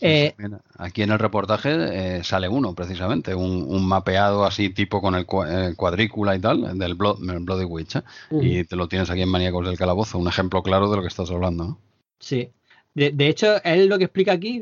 Eh, 0.00 0.34
aquí 0.76 1.02
en 1.02 1.10
el 1.10 1.18
reportaje 1.18 2.18
eh, 2.18 2.24
sale 2.24 2.48
uno, 2.48 2.74
precisamente, 2.74 3.34
un, 3.34 3.86
mapeado 3.86 4.44
así 4.44 4.70
tipo 4.70 5.00
con 5.00 5.14
el 5.14 5.26
eh, 5.48 5.74
cuadrícula 5.76 6.36
y 6.36 6.40
tal, 6.40 6.78
del 6.78 6.94
Bloody 6.94 7.64
Witch, 7.64 7.96
y 8.30 8.64
te 8.64 8.76
lo 8.76 8.88
tienes 8.88 9.10
aquí 9.10 9.22
en 9.22 9.28
Maníacos 9.28 9.66
del 9.66 9.78
Calabozo, 9.78 10.18
un 10.18 10.28
ejemplo 10.28 10.62
claro 10.62 10.90
de 10.90 10.96
lo 10.96 11.02
que 11.02 11.08
estás 11.08 11.30
hablando. 11.30 11.64
¿no? 11.64 11.78
Sí. 12.18 12.50
De, 12.94 13.28
hecho, 13.28 13.62
él 13.62 13.86
lo 13.86 13.96
que 13.96 14.04
explica 14.04 14.32
aquí 14.32 14.60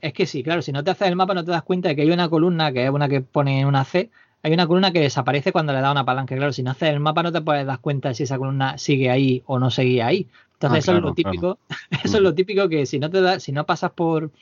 es 0.00 0.12
que 0.12 0.26
sí, 0.26 0.42
claro, 0.42 0.60
si 0.60 0.72
no 0.72 0.82
te 0.82 0.90
haces 0.90 1.06
el 1.06 1.14
mapa 1.14 1.34
no 1.34 1.44
te 1.44 1.52
das 1.52 1.62
cuenta 1.62 1.88
de 1.88 1.94
que 1.94 2.02
hay 2.02 2.10
una 2.10 2.28
columna, 2.28 2.72
que 2.72 2.84
es 2.84 2.90
una 2.90 3.08
que 3.08 3.20
pone 3.20 3.64
una 3.64 3.84
C, 3.84 4.10
hay 4.42 4.52
una 4.52 4.66
columna 4.66 4.92
que 4.92 5.00
desaparece 5.00 5.52
cuando 5.52 5.72
le 5.72 5.80
da 5.80 5.92
una 5.92 6.04
palanca. 6.04 6.36
Claro, 6.36 6.52
si 6.52 6.64
no 6.64 6.72
haces 6.72 6.88
el 6.90 6.98
mapa 6.98 7.22
no 7.22 7.30
te 7.30 7.42
puedes 7.42 7.64
dar 7.64 7.80
cuenta 7.80 8.08
de 8.08 8.14
si 8.14 8.24
esa 8.24 8.38
columna 8.38 8.76
sigue 8.78 9.08
ahí 9.08 9.42
o 9.46 9.60
no 9.60 9.70
sigue 9.70 10.02
ahí. 10.02 10.28
Entonces, 10.54 10.76
ah, 10.76 10.78
eso 10.78 10.96
es 10.96 11.02
lo 11.02 11.14
típico, 11.14 11.58
eso 12.04 12.16
es 12.16 12.22
lo 12.22 12.34
típico 12.34 12.68
que 12.68 12.86
si 12.86 12.98
no 12.98 13.10
te 13.10 13.20
da, 13.20 13.38
si 13.38 13.52
no 13.52 13.66
pasas 13.66 13.92
por, 13.92 14.32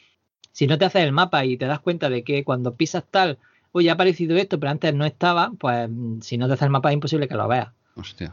si 0.55 0.69
no 0.69 0.79
te 0.79 0.85
haces 0.85 1.03
el 1.03 1.11
mapa 1.11 1.45
y 1.45 1.57
te 1.57 1.67
das 1.67 1.81
cuenta 1.81 2.09
de 2.09 2.23
que 2.23 2.45
cuando 2.45 2.77
pisas 2.77 3.03
tal, 3.11 3.39
oye, 3.73 3.91
ha 3.91 3.95
aparecido 3.95 4.37
esto, 4.37 4.61
pero 4.61 4.71
antes 4.71 4.95
no 4.95 5.05
estaba, 5.05 5.53
pues 5.59 5.91
mm, 5.91 6.21
si 6.21 6.39
no 6.39 6.47
te 6.47 6.53
haces 6.53 6.67
el 6.67 6.71
mapa 6.71 6.91
es 6.91 6.95
imposible 6.95 7.27
que 7.27 7.35
lo 7.35 7.49
veas. 7.49 7.71
Hostia, 7.97 8.33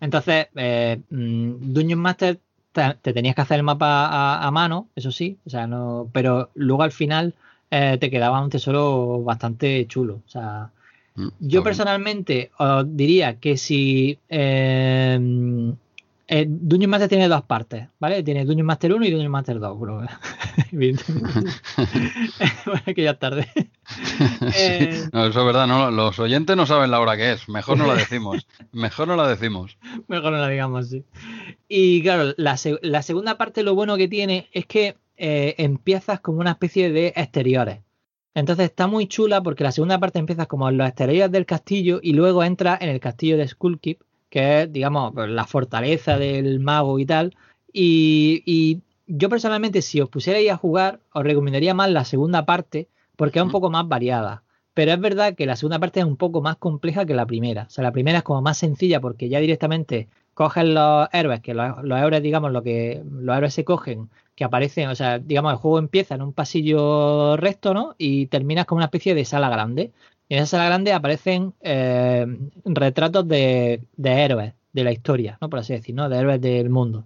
Entonces, 0.00 0.48
eh, 0.56 1.00
mm, 1.08 1.72
Dungeon 1.72 2.00
Master 2.00 2.40
te, 2.72 3.12
tenías 3.12 3.36
que 3.36 3.40
hacer 3.42 3.58
el 3.58 3.62
mapa 3.62 4.44
a, 4.44 4.50
mano, 4.50 4.88
eso 4.96 5.12
sí, 5.12 5.38
o 5.46 5.50
sea, 5.50 5.68
no, 5.68 6.10
pero 6.12 6.50
luego 6.54 6.82
al 6.82 6.92
final 6.92 7.34
eh, 7.70 7.96
te 8.00 8.10
quedaba 8.10 8.42
un 8.42 8.50
tesoro 8.50 9.22
bastante 9.22 9.86
chulo. 9.86 10.22
O 10.26 10.28
sea, 10.28 10.72
mm, 11.14 11.28
yo 11.38 11.62
personalmente 11.62 12.50
os 12.58 12.84
diría 12.96 13.38
que 13.38 13.56
si 13.56 14.18
eh, 14.28 15.16
eh, 16.30 16.44
Dungeon 16.46 16.90
Master 16.90 17.08
tiene 17.08 17.26
dos 17.26 17.42
partes, 17.44 17.88
¿vale? 17.98 18.22
Tiene 18.22 18.44
Dungeon 18.44 18.66
Master 18.66 18.92
1 18.92 19.06
y 19.06 19.10
Dungeon 19.10 19.32
Master 19.32 19.58
2, 19.58 19.80
bro. 19.80 20.02
bueno, 20.72 20.98
que 22.94 23.02
ya 23.02 23.12
es 23.12 23.18
tarde. 23.18 23.48
Eh, 24.54 25.08
no, 25.12 25.26
eso 25.26 25.40
es 25.40 25.46
verdad, 25.46 25.66
no, 25.66 25.90
los 25.90 26.18
oyentes 26.18 26.54
no 26.54 26.66
saben 26.66 26.90
la 26.90 27.00
hora 27.00 27.16
que 27.16 27.32
es, 27.32 27.48
mejor 27.48 27.78
no 27.78 27.86
la 27.86 27.94
decimos, 27.94 28.46
mejor 28.72 29.08
no 29.08 29.16
la 29.16 29.26
decimos. 29.26 29.78
Mejor 30.08 30.32
no 30.32 30.38
la 30.38 30.48
digamos, 30.48 30.90
sí. 30.90 31.04
Y 31.68 32.02
claro, 32.02 32.34
la, 32.36 32.58
segunda 32.58 33.38
parte 33.38 33.62
lo 33.62 33.74
bueno 33.74 33.96
que 33.96 34.08
tiene 34.08 34.48
es 34.52 34.66
que 34.66 34.98
eh, 35.16 35.54
empiezas 35.56 36.20
como 36.20 36.40
una 36.40 36.50
especie 36.50 36.90
de 36.90 37.14
exteriores. 37.16 37.80
Entonces 38.34 38.66
está 38.66 38.86
muy 38.86 39.06
chula 39.06 39.42
porque 39.42 39.64
la 39.64 39.72
segunda 39.72 39.98
parte 39.98 40.18
empiezas 40.18 40.46
como 40.46 40.68
en 40.68 40.76
los 40.76 40.86
exteriores 40.86 41.32
del 41.32 41.46
castillo 41.46 42.00
y 42.02 42.12
luego 42.12 42.44
entras 42.44 42.82
en 42.82 42.90
el 42.90 43.00
castillo 43.00 43.38
de 43.38 43.48
Skullkeep 43.48 44.00
que 44.30 44.62
es, 44.62 44.72
digamos, 44.72 45.12
pues, 45.14 45.28
la 45.28 45.44
fortaleza 45.44 46.18
del 46.18 46.60
mago 46.60 46.98
y 46.98 47.06
tal. 47.06 47.36
Y, 47.72 48.82
yo 49.06 49.28
personalmente, 49.30 49.82
si 49.82 50.00
os 50.00 50.10
pusierais 50.10 50.50
a 50.50 50.56
jugar, 50.56 51.00
os 51.12 51.24
recomendaría 51.24 51.74
más 51.74 51.90
la 51.90 52.04
segunda 52.04 52.44
parte, 52.44 52.88
porque 53.16 53.38
es 53.38 53.44
un 53.44 53.50
poco 53.50 53.70
más 53.70 53.88
variada. 53.88 54.42
Pero 54.74 54.92
es 54.92 55.00
verdad 55.00 55.34
que 55.34 55.46
la 55.46 55.56
segunda 55.56 55.78
parte 55.78 56.00
es 56.00 56.06
un 56.06 56.16
poco 56.16 56.40
más 56.42 56.56
compleja 56.56 57.06
que 57.06 57.14
la 57.14 57.26
primera. 57.26 57.64
O 57.64 57.70
sea, 57.70 57.82
la 57.84 57.92
primera 57.92 58.18
es 58.18 58.24
como 58.24 58.42
más 58.42 58.58
sencilla 58.58 59.00
porque 59.00 59.28
ya 59.28 59.40
directamente 59.40 60.08
cogen 60.34 60.74
los 60.74 61.08
héroes, 61.12 61.40
que 61.40 61.52
los, 61.54 61.78
héroes, 61.84 62.22
digamos, 62.22 62.52
lo 62.52 62.62
que 62.62 63.02
los 63.10 63.36
héroes 63.36 63.54
se 63.54 63.64
cogen, 63.64 64.08
que 64.36 64.44
aparecen, 64.44 64.88
o 64.88 64.94
sea, 64.94 65.18
digamos, 65.18 65.52
el 65.52 65.58
juego 65.58 65.80
empieza 65.80 66.14
en 66.14 66.22
un 66.22 66.32
pasillo 66.32 67.36
recto, 67.36 67.74
¿no? 67.74 67.96
Y 67.98 68.26
terminas 68.26 68.66
como 68.66 68.76
una 68.76 68.84
especie 68.84 69.16
de 69.16 69.24
sala 69.24 69.48
grande. 69.48 69.92
Y 70.28 70.34
en 70.34 70.42
esa 70.42 70.58
sala 70.58 70.66
grande 70.66 70.92
aparecen 70.92 71.54
eh, 71.60 72.26
retratos 72.64 73.26
de, 73.26 73.80
héroes 73.96 74.52
de 74.72 74.84
la 74.84 74.92
historia, 74.92 75.38
¿no? 75.40 75.48
Por 75.48 75.60
así 75.60 75.72
decir, 75.72 75.94
¿no? 75.94 76.08
De 76.08 76.18
héroes 76.18 76.40
del 76.40 76.70
mundo. 76.70 77.04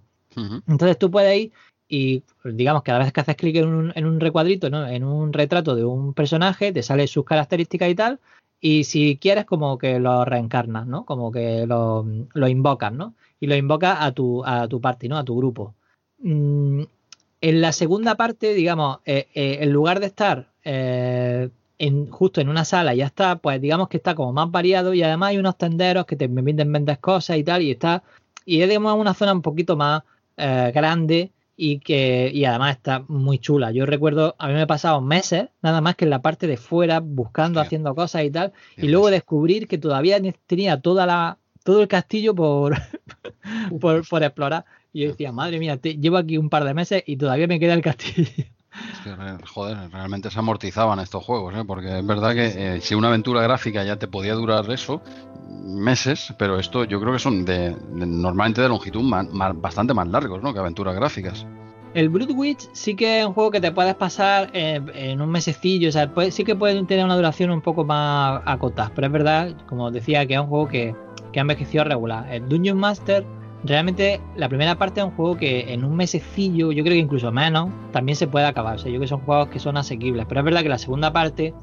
Entonces 0.67 0.97
tú 0.97 1.11
puedes 1.11 1.37
ir 1.37 1.51
y, 1.87 2.23
digamos, 2.43 2.81
cada 2.81 2.99
vez 2.99 3.13
que 3.13 3.21
haces 3.21 3.35
clic 3.35 3.55
en 3.57 3.67
un, 3.67 3.93
en 3.95 4.05
un 4.05 4.19
recuadrito, 4.19 4.69
¿no? 4.69 4.87
En 4.87 5.03
un 5.03 5.31
retrato 5.31 5.75
de 5.75 5.85
un 5.85 6.13
personaje, 6.13 6.71
te 6.71 6.81
salen 6.81 7.07
sus 7.07 7.23
características 7.23 7.89
y 7.89 7.95
tal. 7.95 8.19
Y 8.59 8.85
si 8.85 9.17
quieres, 9.17 9.45
como 9.45 9.77
que 9.77 9.99
lo 9.99 10.25
reencarnas, 10.25 10.87
¿no? 10.87 11.05
Como 11.05 11.31
que 11.31 11.67
lo, 11.67 12.05
lo 12.33 12.47
invocas, 12.47 12.93
¿no? 12.93 13.13
Y 13.39 13.47
lo 13.47 13.55
invocas 13.55 13.97
a 13.99 14.11
tu, 14.11 14.43
a 14.43 14.67
tu 14.67 14.81
party, 14.81 15.07
¿no? 15.07 15.17
A 15.17 15.23
tu 15.23 15.37
grupo. 15.37 15.75
Mm, 16.19 16.83
en 17.41 17.61
la 17.61 17.73
segunda 17.73 18.15
parte, 18.15 18.53
digamos, 18.53 18.99
eh, 19.05 19.27
eh, 19.33 19.57
en 19.61 19.71
lugar 19.71 19.99
de 19.99 20.05
estar 20.05 20.47
justo 22.09 22.41
en 22.41 22.49
una 22.49 22.65
sala 22.65 22.93
ya 22.93 23.05
está, 23.05 23.37
pues 23.37 23.59
digamos 23.61 23.89
que 23.89 23.97
está 23.97 24.15
como 24.15 24.33
más 24.33 24.51
variado 24.51 24.93
y 24.93 25.03
además 25.03 25.29
hay 25.29 25.37
unos 25.37 25.57
tenderos 25.57 26.05
que 26.05 26.15
te 26.15 26.29
permiten 26.29 26.71
vender 26.71 26.99
cosas 26.99 27.37
y 27.37 27.43
tal 27.43 27.61
y 27.61 27.71
está, 27.71 28.03
y 28.45 28.61
es 28.61 28.67
digamos 28.67 28.95
una 28.99 29.13
zona 29.13 29.33
un 29.33 29.41
poquito 29.41 29.75
más 29.75 30.03
eh, 30.37 30.71
grande 30.73 31.31
y 31.55 31.79
que 31.79 32.31
y 32.33 32.45
además 32.45 32.75
está 32.77 33.03
muy 33.07 33.39
chula. 33.39 33.71
Yo 33.71 33.85
recuerdo, 33.85 34.35
a 34.39 34.47
mí 34.47 34.53
me 34.53 34.63
he 34.63 34.67
pasado 34.67 35.01
meses 35.01 35.49
nada 35.61 35.81
más 35.81 35.95
que 35.95 36.05
en 36.05 36.11
la 36.11 36.21
parte 36.21 36.47
de 36.47 36.57
fuera 36.57 36.99
buscando, 36.99 37.59
haciendo 37.59 37.93
cosas 37.95 38.23
y 38.23 38.31
tal, 38.31 38.53
y 38.77 38.87
luego 38.87 39.09
descubrir 39.09 39.67
que 39.67 39.77
todavía 39.77 40.19
tenía 40.47 40.81
toda 40.81 41.05
la 41.05 41.37
todo 41.63 41.81
el 41.81 41.87
castillo 41.87 42.35
por, 42.35 42.75
por, 43.79 44.23
explorar. 44.23 44.65
Y 44.91 45.03
yo 45.03 45.09
decía, 45.09 45.31
madre 45.31 45.59
mía, 45.59 45.79
llevo 45.81 46.17
aquí 46.17 46.37
un 46.37 46.49
par 46.49 46.65
de 46.65 46.73
meses 46.73 47.03
y 47.05 47.17
todavía 47.17 47.47
me 47.47 47.59
queda 47.59 47.73
el 47.73 47.81
castillo. 47.81 48.27
Que, 49.03 49.47
joder, 49.47 49.89
realmente 49.91 50.29
se 50.29 50.39
amortizaban 50.39 50.99
estos 50.99 51.23
juegos, 51.23 51.53
¿eh? 51.55 51.63
porque 51.65 51.99
es 51.99 52.05
verdad 52.05 52.33
que 52.33 52.45
eh, 52.75 52.81
si 52.81 52.95
una 52.95 53.09
aventura 53.09 53.41
gráfica 53.41 53.83
ya 53.83 53.97
te 53.97 54.07
podía 54.07 54.33
durar 54.33 54.69
eso, 54.71 55.01
meses, 55.63 56.33
pero 56.37 56.59
esto 56.59 56.83
yo 56.85 56.99
creo 56.99 57.13
que 57.13 57.19
son 57.19 57.45
de, 57.45 57.75
normalmente 57.91 58.61
de 58.61 58.69
longitud 58.69 59.03
bastante 59.55 59.93
más 59.93 60.07
largos, 60.07 60.41
¿no? 60.41 60.53
Que 60.53 60.59
aventuras 60.59 60.95
gráficas. 60.95 61.45
El 61.93 62.09
Bloodwitch 62.09 62.69
sí 62.71 62.95
que 62.95 63.19
es 63.19 63.25
un 63.25 63.33
juego 63.33 63.51
que 63.51 63.61
te 63.61 63.71
puedes 63.71 63.93
pasar 63.93 64.49
en 64.53 65.21
un 65.21 65.29
mesecillo, 65.29 65.89
o 65.89 65.91
sea, 65.91 66.11
sí 66.31 66.43
que 66.43 66.55
puede 66.55 66.83
tener 66.85 67.05
una 67.05 67.15
duración 67.15 67.51
un 67.51 67.61
poco 67.61 67.85
más 67.85 68.41
acotada, 68.45 68.91
pero 68.95 69.07
es 69.07 69.13
verdad, 69.13 69.55
como 69.67 69.91
decía, 69.91 70.25
que 70.25 70.33
es 70.33 70.39
un 70.39 70.47
juego 70.47 70.67
que, 70.67 70.95
que 71.31 71.39
ha 71.39 71.41
envejecido 71.41 71.83
regular. 71.83 72.27
El 72.33 72.49
Dungeon 72.49 72.79
Master 72.79 73.23
realmente 73.63 74.21
la 74.35 74.49
primera 74.49 74.77
parte 74.77 74.99
es 74.99 75.05
un 75.05 75.11
juego 75.11 75.37
que 75.37 75.73
en 75.73 75.83
un 75.83 75.95
mesecillo, 75.95 76.71
yo 76.71 76.83
creo 76.83 76.93
que 76.93 76.99
incluso 76.99 77.31
menos, 77.31 77.69
también 77.91 78.15
se 78.15 78.27
puede 78.27 78.45
acabar. 78.45 78.75
O 78.75 78.77
sea, 78.77 78.87
yo 78.87 78.93
creo 78.93 79.01
que 79.01 79.07
son 79.07 79.21
juegos 79.21 79.47
que 79.49 79.59
son 79.59 79.77
asequibles. 79.77 80.25
Pero 80.27 80.41
es 80.41 80.45
verdad 80.45 80.61
que 80.61 80.69
la 80.69 80.77
segunda 80.77 81.11
parte 81.11 81.53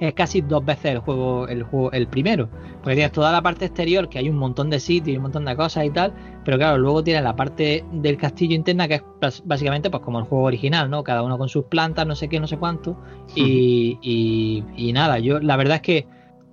es 0.00 0.12
casi 0.14 0.40
dos 0.40 0.64
veces 0.64 0.86
el 0.86 0.98
juego, 0.98 1.46
el 1.48 1.62
juego, 1.62 1.92
el 1.92 2.08
primero. 2.08 2.48
Porque 2.82 2.94
tienes 2.94 3.12
toda 3.12 3.30
la 3.32 3.42
parte 3.42 3.66
exterior, 3.66 4.08
que 4.08 4.18
hay 4.18 4.28
un 4.28 4.36
montón 4.36 4.70
de 4.70 4.80
sitios 4.80 5.14
y 5.14 5.16
un 5.16 5.22
montón 5.22 5.44
de 5.44 5.54
cosas 5.56 5.84
y 5.84 5.90
tal. 5.90 6.12
Pero 6.44 6.56
claro, 6.56 6.78
luego 6.78 7.04
tienes 7.04 7.22
la 7.22 7.36
parte 7.36 7.84
del 7.92 8.16
castillo 8.16 8.54
interna, 8.54 8.88
que 8.88 9.02
es 9.22 9.42
básicamente 9.44 9.90
pues 9.90 10.02
como 10.02 10.18
el 10.18 10.24
juego 10.24 10.44
original, 10.44 10.90
¿no? 10.90 11.04
Cada 11.04 11.22
uno 11.22 11.38
con 11.38 11.48
sus 11.48 11.64
plantas, 11.66 12.06
no 12.06 12.16
sé 12.16 12.28
qué, 12.28 12.40
no 12.40 12.46
sé 12.46 12.56
cuánto. 12.56 12.96
Y, 13.34 13.98
y, 14.02 14.64
y 14.76 14.92
nada, 14.92 15.18
yo 15.18 15.40
la 15.40 15.56
verdad 15.56 15.76
es 15.76 15.82
que 15.82 16.06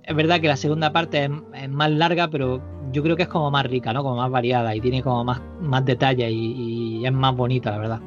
es 0.04 0.16
verdad 0.16 0.40
que 0.40 0.48
la 0.48 0.56
segunda 0.56 0.92
parte 0.92 1.30
es, 1.54 1.68
más 1.68 1.90
larga, 1.90 2.28
pero 2.28 2.60
yo 2.92 3.02
creo 3.02 3.16
que 3.16 3.24
es 3.24 3.28
como 3.28 3.50
más 3.50 3.66
rica, 3.66 3.92
¿no? 3.92 4.02
Como 4.02 4.16
más 4.16 4.30
variada 4.30 4.74
y 4.74 4.80
tiene 4.80 5.02
como 5.02 5.24
más, 5.24 5.40
más 5.60 5.84
detalle 5.84 6.30
y, 6.30 7.04
es 7.04 7.12
más 7.12 7.34
bonita, 7.34 7.70
la 7.70 7.78
verdad. 7.78 8.00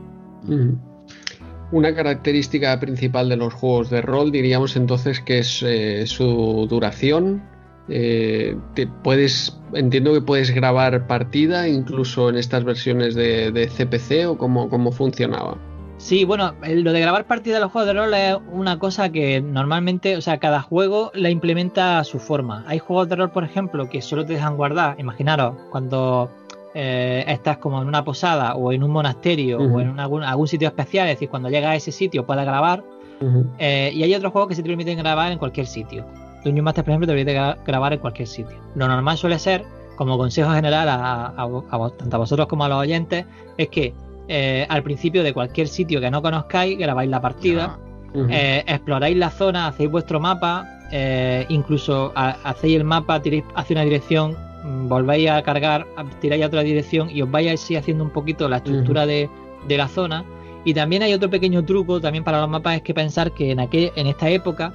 Una 1.72 1.94
característica 1.94 2.80
principal 2.80 3.30
de 3.30 3.38
los 3.38 3.54
juegos 3.54 3.90
de 3.90 4.02
rol 4.02 4.32
diríamos 4.32 4.76
entonces 4.76 5.20
que 5.20 5.40
es 5.40 5.64
eh, 5.64 6.06
su 6.06 6.68
duración. 6.70 7.44
Eh, 7.88 8.58
te 8.74 8.88
puedes, 8.88 9.60
entiendo 9.74 10.14
que 10.14 10.22
puedes 10.22 10.52
grabar 10.52 11.06
partida 11.08 11.68
incluso 11.68 12.30
en 12.30 12.38
estas 12.38 12.64
versiones 12.64 13.14
de, 13.14 13.52
de 13.52 13.68
CPC 13.68 14.28
o 14.28 14.38
cómo, 14.38 14.70
cómo 14.70 14.92
funcionaba. 14.92 15.58
Sí, 16.06 16.24
bueno, 16.24 16.54
lo 16.62 16.94
de 16.94 17.00
grabar 17.00 17.26
partidas 17.26 17.58
de 17.58 17.62
los 17.62 17.72
juegos 17.72 17.88
de 17.88 17.94
rol 18.00 18.14
es 18.14 18.38
una 18.52 18.78
cosa 18.78 19.12
que 19.12 19.42
normalmente, 19.42 20.16
o 20.16 20.22
sea, 20.22 20.38
cada 20.38 20.62
juego 20.62 21.10
la 21.16 21.32
implementa 21.32 21.98
a 21.98 22.04
su 22.04 22.20
forma. 22.20 22.64
Hay 22.68 22.78
juegos 22.78 23.10
de 23.10 23.16
rol, 23.16 23.32
por 23.32 23.44
ejemplo, 23.44 23.90
que 23.90 24.04
solo 24.04 24.24
te 24.24 24.34
dejan 24.34 24.56
guardar. 24.56 25.00
Imaginaros, 25.00 25.56
cuando 25.72 26.30
eh, 26.76 27.26
estás 27.28 27.58
como 27.58 27.82
en 27.82 27.88
una 27.88 28.04
posada 28.04 28.54
o 28.54 28.72
en 28.72 28.84
un 28.84 28.92
monasterio 28.92 29.58
o 29.58 29.82
en 29.82 30.00
algún, 30.00 30.48
sitio 30.48 30.68
especial, 30.68 31.08
es 31.08 31.16
decir, 31.16 31.28
cuando 31.28 31.50
llegas 31.50 31.72
a 31.72 31.76
ese 31.76 31.92
sitio 31.92 32.24
puedes 32.24 32.46
grabar. 32.46 32.84
Eh, 33.58 33.90
y 33.92 34.04
hay 34.04 34.14
otros 34.14 34.32
juegos 34.32 34.50
que 34.50 34.54
se 34.54 34.62
te 34.62 34.70
permiten 34.70 35.00
grabar 35.00 35.32
en 35.32 35.40
cualquier 35.40 35.66
sitio. 35.66 36.06
Dungeon 36.44 36.66
Master, 36.66 36.84
por 36.84 36.92
ejemplo, 36.92 37.08
te 37.08 37.14
permite 37.14 37.58
grabar 37.66 37.94
en 37.94 38.00
cualquier 38.00 38.28
sitio. 38.28 38.58
Lo 38.76 38.88
normal 38.88 39.18
suele 39.18 39.40
ser, 39.40 39.66
como 39.96 40.20
consejo 40.20 40.52
general 40.52 40.88
a, 40.88 41.34
tanto 41.98 42.16
a 42.16 42.20
vosotros 42.20 42.48
como 42.48 42.64
a 42.64 42.70
los 42.70 42.78
oyentes, 42.78 43.26
es 43.58 43.70
que 43.70 43.96
eh, 44.28 44.66
al 44.70 44.82
principio 44.82 45.24
de 45.24 45.34
cualquier 45.34 45.68
sitio 45.68 46.02
que 46.02 46.10
no 46.10 46.22
conozcáis, 46.22 46.78
grabáis 46.78 47.10
la 47.10 47.22
partida, 47.22 47.78
eh, 48.30 48.64
exploráis 48.66 49.16
la 49.18 49.30
zona, 49.30 49.68
hacéis 49.68 49.92
vuestro 49.92 50.20
mapa, 50.20 50.66
eh, 50.92 51.46
incluso 51.50 52.12
hacéis 52.16 52.78
el 52.78 52.84
mapa, 52.84 53.22
tiráis 53.22 53.44
hacia 53.56 53.76
una 53.76 53.84
dirección, 53.84 54.36
mm, 54.64 54.88
volvéis 54.88 55.30
a 55.30 55.44
cargar, 55.44 55.86
tiráis 56.22 56.44
a 56.44 56.48
otra 56.48 56.62
dirección 56.62 57.10
y 57.12 57.22
os 57.22 57.30
vais 57.30 57.52
así 57.52 57.76
haciendo 57.76 58.04
un 58.04 58.10
poquito 58.10 58.50
la 58.50 58.58
estructura 58.58 59.06
de, 59.06 59.30
la 59.68 59.88
zona. 59.88 60.24
Y 60.64 60.74
también 60.74 61.04
hay 61.04 61.14
otro 61.14 61.30
pequeño 61.30 61.64
truco 61.64 62.02
también 62.02 62.24
para 62.24 62.42
los 62.42 62.50
mapas, 62.50 62.78
es 62.78 62.82
que 62.82 62.96
pensar 62.96 63.32
que 63.32 63.52
en, 63.52 63.60
aquel, 63.60 63.92
en 63.96 64.08
esta 64.08 64.30
época 64.30 64.74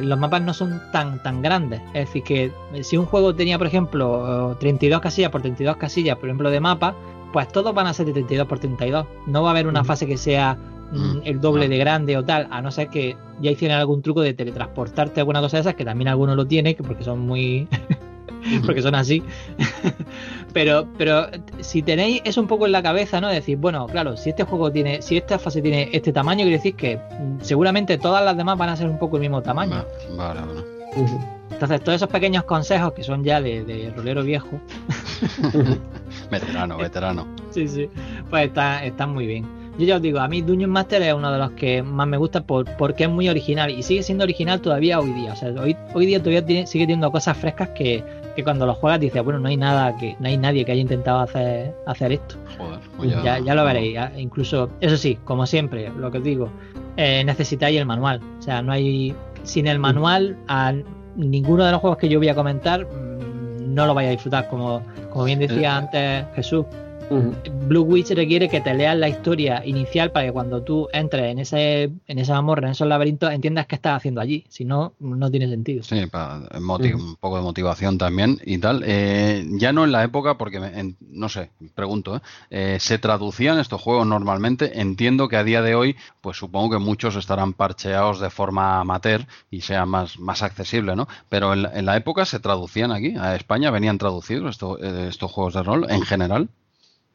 los 0.00 0.18
mapas 0.18 0.40
no 0.40 0.54
son 0.54 0.80
tan, 0.90 1.22
tan 1.22 1.42
grandes. 1.42 1.82
Es 1.88 2.06
decir, 2.06 2.22
que 2.22 2.52
si 2.82 2.96
un 2.96 3.04
juego 3.04 3.34
tenía, 3.34 3.58
por 3.58 3.66
ejemplo, 3.66 4.56
32 4.58 5.00
casillas 5.00 5.30
por 5.30 5.42
32 5.42 5.76
casillas, 5.76 6.16
por 6.16 6.28
ejemplo, 6.28 6.50
de 6.50 6.60
mapa, 6.60 6.94
pues 7.36 7.48
todos 7.48 7.74
van 7.74 7.86
a 7.86 7.92
ser 7.92 8.06
de 8.06 8.14
32 8.14 8.46
por 8.46 8.58
32. 8.58 9.06
No 9.26 9.42
va 9.42 9.48
a 9.48 9.50
haber 9.50 9.66
una 9.66 9.84
fase 9.84 10.06
que 10.06 10.16
sea 10.16 10.56
mm, 10.90 10.96
mm, 10.96 11.20
el 11.24 11.38
doble 11.38 11.68
de 11.68 11.76
grande 11.76 12.16
o 12.16 12.24
tal, 12.24 12.48
a 12.50 12.62
no 12.62 12.70
ser 12.70 12.88
que 12.88 13.14
ya 13.42 13.50
hicieran 13.50 13.78
algún 13.78 14.00
truco 14.00 14.22
de 14.22 14.32
teletransportarte 14.32 15.20
alguna 15.20 15.42
cosa 15.42 15.58
de 15.58 15.60
esas, 15.60 15.74
que 15.74 15.84
también 15.84 16.08
algunos 16.08 16.34
lo 16.34 16.46
tienen, 16.46 16.74
porque 16.76 17.04
son 17.04 17.20
muy... 17.20 17.68
porque 18.64 18.80
son 18.80 18.94
así. 18.94 19.22
pero, 20.54 20.88
pero 20.96 21.26
si 21.60 21.82
tenéis 21.82 22.22
eso 22.24 22.40
un 22.40 22.46
poco 22.46 22.64
en 22.64 22.72
la 22.72 22.82
cabeza, 22.82 23.20
¿no? 23.20 23.28
Decir, 23.28 23.58
bueno, 23.58 23.86
claro, 23.86 24.16
si 24.16 24.30
este 24.30 24.44
juego 24.44 24.72
tiene, 24.72 25.02
si 25.02 25.18
esta 25.18 25.38
fase 25.38 25.60
tiene 25.60 25.90
este 25.92 26.14
tamaño, 26.14 26.40
quiere 26.40 26.56
decir 26.56 26.74
que 26.74 26.96
mm, 26.96 27.42
seguramente 27.42 27.98
todas 27.98 28.24
las 28.24 28.34
demás 28.34 28.56
van 28.56 28.70
a 28.70 28.76
ser 28.76 28.88
un 28.88 28.98
poco 28.98 29.16
el 29.16 29.20
mismo 29.20 29.42
tamaño. 29.42 29.84
Vale, 30.16 30.40
vale. 30.40 30.62
Entonces, 31.50 31.82
todos 31.82 31.96
esos 31.96 32.08
pequeños 32.08 32.44
consejos 32.44 32.94
que 32.94 33.02
son 33.02 33.22
ya 33.22 33.42
de, 33.42 33.62
de 33.62 33.92
rolero 33.94 34.22
viejo, 34.22 34.58
veterano, 36.30 36.76
veterano. 36.78 37.26
Sí, 37.50 37.68
sí. 37.68 37.88
Pues 38.30 38.46
está, 38.46 38.84
está 38.84 39.06
muy 39.06 39.26
bien. 39.26 39.46
Yo 39.78 39.84
ya 39.84 39.96
os 39.96 40.02
digo, 40.02 40.20
a 40.20 40.28
mí 40.28 40.40
Dungeon 40.40 40.70
Master 40.70 41.02
es 41.02 41.12
uno 41.12 41.30
de 41.30 41.38
los 41.38 41.50
que 41.50 41.82
más 41.82 42.06
me 42.06 42.16
gusta 42.16 42.42
por, 42.42 42.64
porque 42.76 43.04
es 43.04 43.10
muy 43.10 43.28
original 43.28 43.70
y 43.70 43.82
sigue 43.82 44.02
siendo 44.02 44.24
original 44.24 44.60
todavía 44.62 44.98
hoy 44.98 45.12
día. 45.12 45.34
O 45.34 45.36
sea, 45.36 45.50
hoy, 45.50 45.76
hoy 45.92 46.06
día 46.06 46.18
todavía 46.18 46.66
sigue 46.66 46.84
teniendo 46.84 47.12
cosas 47.12 47.36
frescas 47.36 47.68
que, 47.70 48.02
cuando 48.42 48.64
lo 48.64 48.74
juegas 48.74 49.00
dices, 49.00 49.22
bueno, 49.22 49.38
no 49.38 49.48
hay 49.48 49.56
nada 49.58 49.94
que, 49.98 50.16
no 50.18 50.28
hay 50.28 50.38
nadie 50.38 50.64
que 50.64 50.72
haya 50.72 50.80
intentado 50.80 51.20
hacer, 51.20 51.74
hacer 51.86 52.12
esto. 52.12 52.36
Joder, 52.56 52.78
pues 52.96 53.10
ya, 53.22 53.38
ya, 53.38 53.54
lo 53.54 53.64
veréis. 53.64 53.98
Incluso, 54.16 54.70
eso 54.80 54.96
sí, 54.96 55.18
como 55.24 55.46
siempre, 55.46 55.90
lo 55.90 56.10
que 56.10 56.18
os 56.18 56.24
digo, 56.24 56.50
eh, 56.96 57.22
necesitáis 57.24 57.78
el 57.78 57.84
manual. 57.84 58.22
O 58.38 58.42
sea, 58.42 58.62
no 58.62 58.72
hay. 58.72 59.14
Sin 59.42 59.66
el 59.68 59.78
manual, 59.78 60.36
a 60.48 60.74
ninguno 61.16 61.64
de 61.64 61.72
los 61.72 61.80
juegos 61.80 61.98
que 61.98 62.08
yo 62.08 62.18
voy 62.18 62.28
a 62.28 62.34
comentar 62.34 62.86
no 63.66 63.86
lo 63.86 63.94
vaya 63.94 64.08
a 64.08 64.12
disfrutar, 64.12 64.48
como, 64.48 64.82
como 65.10 65.24
bien 65.24 65.38
decía 65.38 65.76
antes 65.76 66.24
Jesús. 66.34 66.66
Blue 67.08 67.82
Witch 67.82 68.10
requiere 68.10 68.48
que 68.48 68.60
te 68.60 68.74
leas 68.74 68.96
la 68.96 69.08
historia 69.08 69.64
inicial 69.64 70.12
para 70.12 70.26
que 70.26 70.32
cuando 70.32 70.62
tú 70.62 70.88
entres 70.92 71.24
en 71.24 71.38
ese 71.38 71.90
en 72.06 72.18
esa 72.18 72.34
mamorra, 72.34 72.66
en 72.66 72.72
esos 72.72 72.86
laberintos, 72.86 73.32
entiendas 73.32 73.66
qué 73.66 73.76
estás 73.76 73.96
haciendo 73.96 74.20
allí. 74.20 74.44
Si 74.48 74.64
no, 74.64 74.94
no 74.98 75.30
tiene 75.30 75.48
sentido. 75.48 75.82
Sí, 75.82 76.06
para 76.06 76.42
un 76.58 77.16
poco 77.16 77.36
de 77.36 77.42
motivación 77.42 77.98
también 77.98 78.40
y 78.44 78.58
tal. 78.58 78.82
Eh, 78.86 79.46
ya 79.52 79.72
no 79.72 79.84
en 79.84 79.92
la 79.92 80.04
época, 80.04 80.38
porque 80.38 80.94
no 81.00 81.28
sé, 81.28 81.50
pregunto, 81.74 82.16
¿eh? 82.16 82.20
¿eh? 82.50 82.76
¿se 82.80 82.98
traducían 82.98 83.58
estos 83.58 83.80
juegos 83.80 84.06
normalmente? 84.06 84.80
Entiendo 84.80 85.28
que 85.28 85.36
a 85.36 85.44
día 85.44 85.62
de 85.62 85.74
hoy, 85.74 85.96
pues 86.20 86.36
supongo 86.36 86.76
que 86.76 86.78
muchos 86.78 87.16
estarán 87.16 87.52
parcheados 87.52 88.20
de 88.20 88.30
forma 88.30 88.80
amateur 88.80 89.26
y 89.50 89.62
sea 89.62 89.86
más, 89.86 90.18
más 90.18 90.42
accesible, 90.42 90.96
¿no? 90.96 91.08
Pero 91.28 91.52
en, 91.52 91.86
la 91.86 91.96
época 91.96 92.24
se 92.24 92.40
traducían 92.40 92.92
aquí, 92.92 93.14
a 93.16 93.36
España 93.36 93.70
venían 93.70 93.98
traducidos 93.98 94.50
estos, 94.50 94.80
eh, 94.82 95.06
estos 95.08 95.30
juegos 95.30 95.54
de 95.54 95.62
rol 95.62 95.86
en 95.88 96.02
general. 96.02 96.48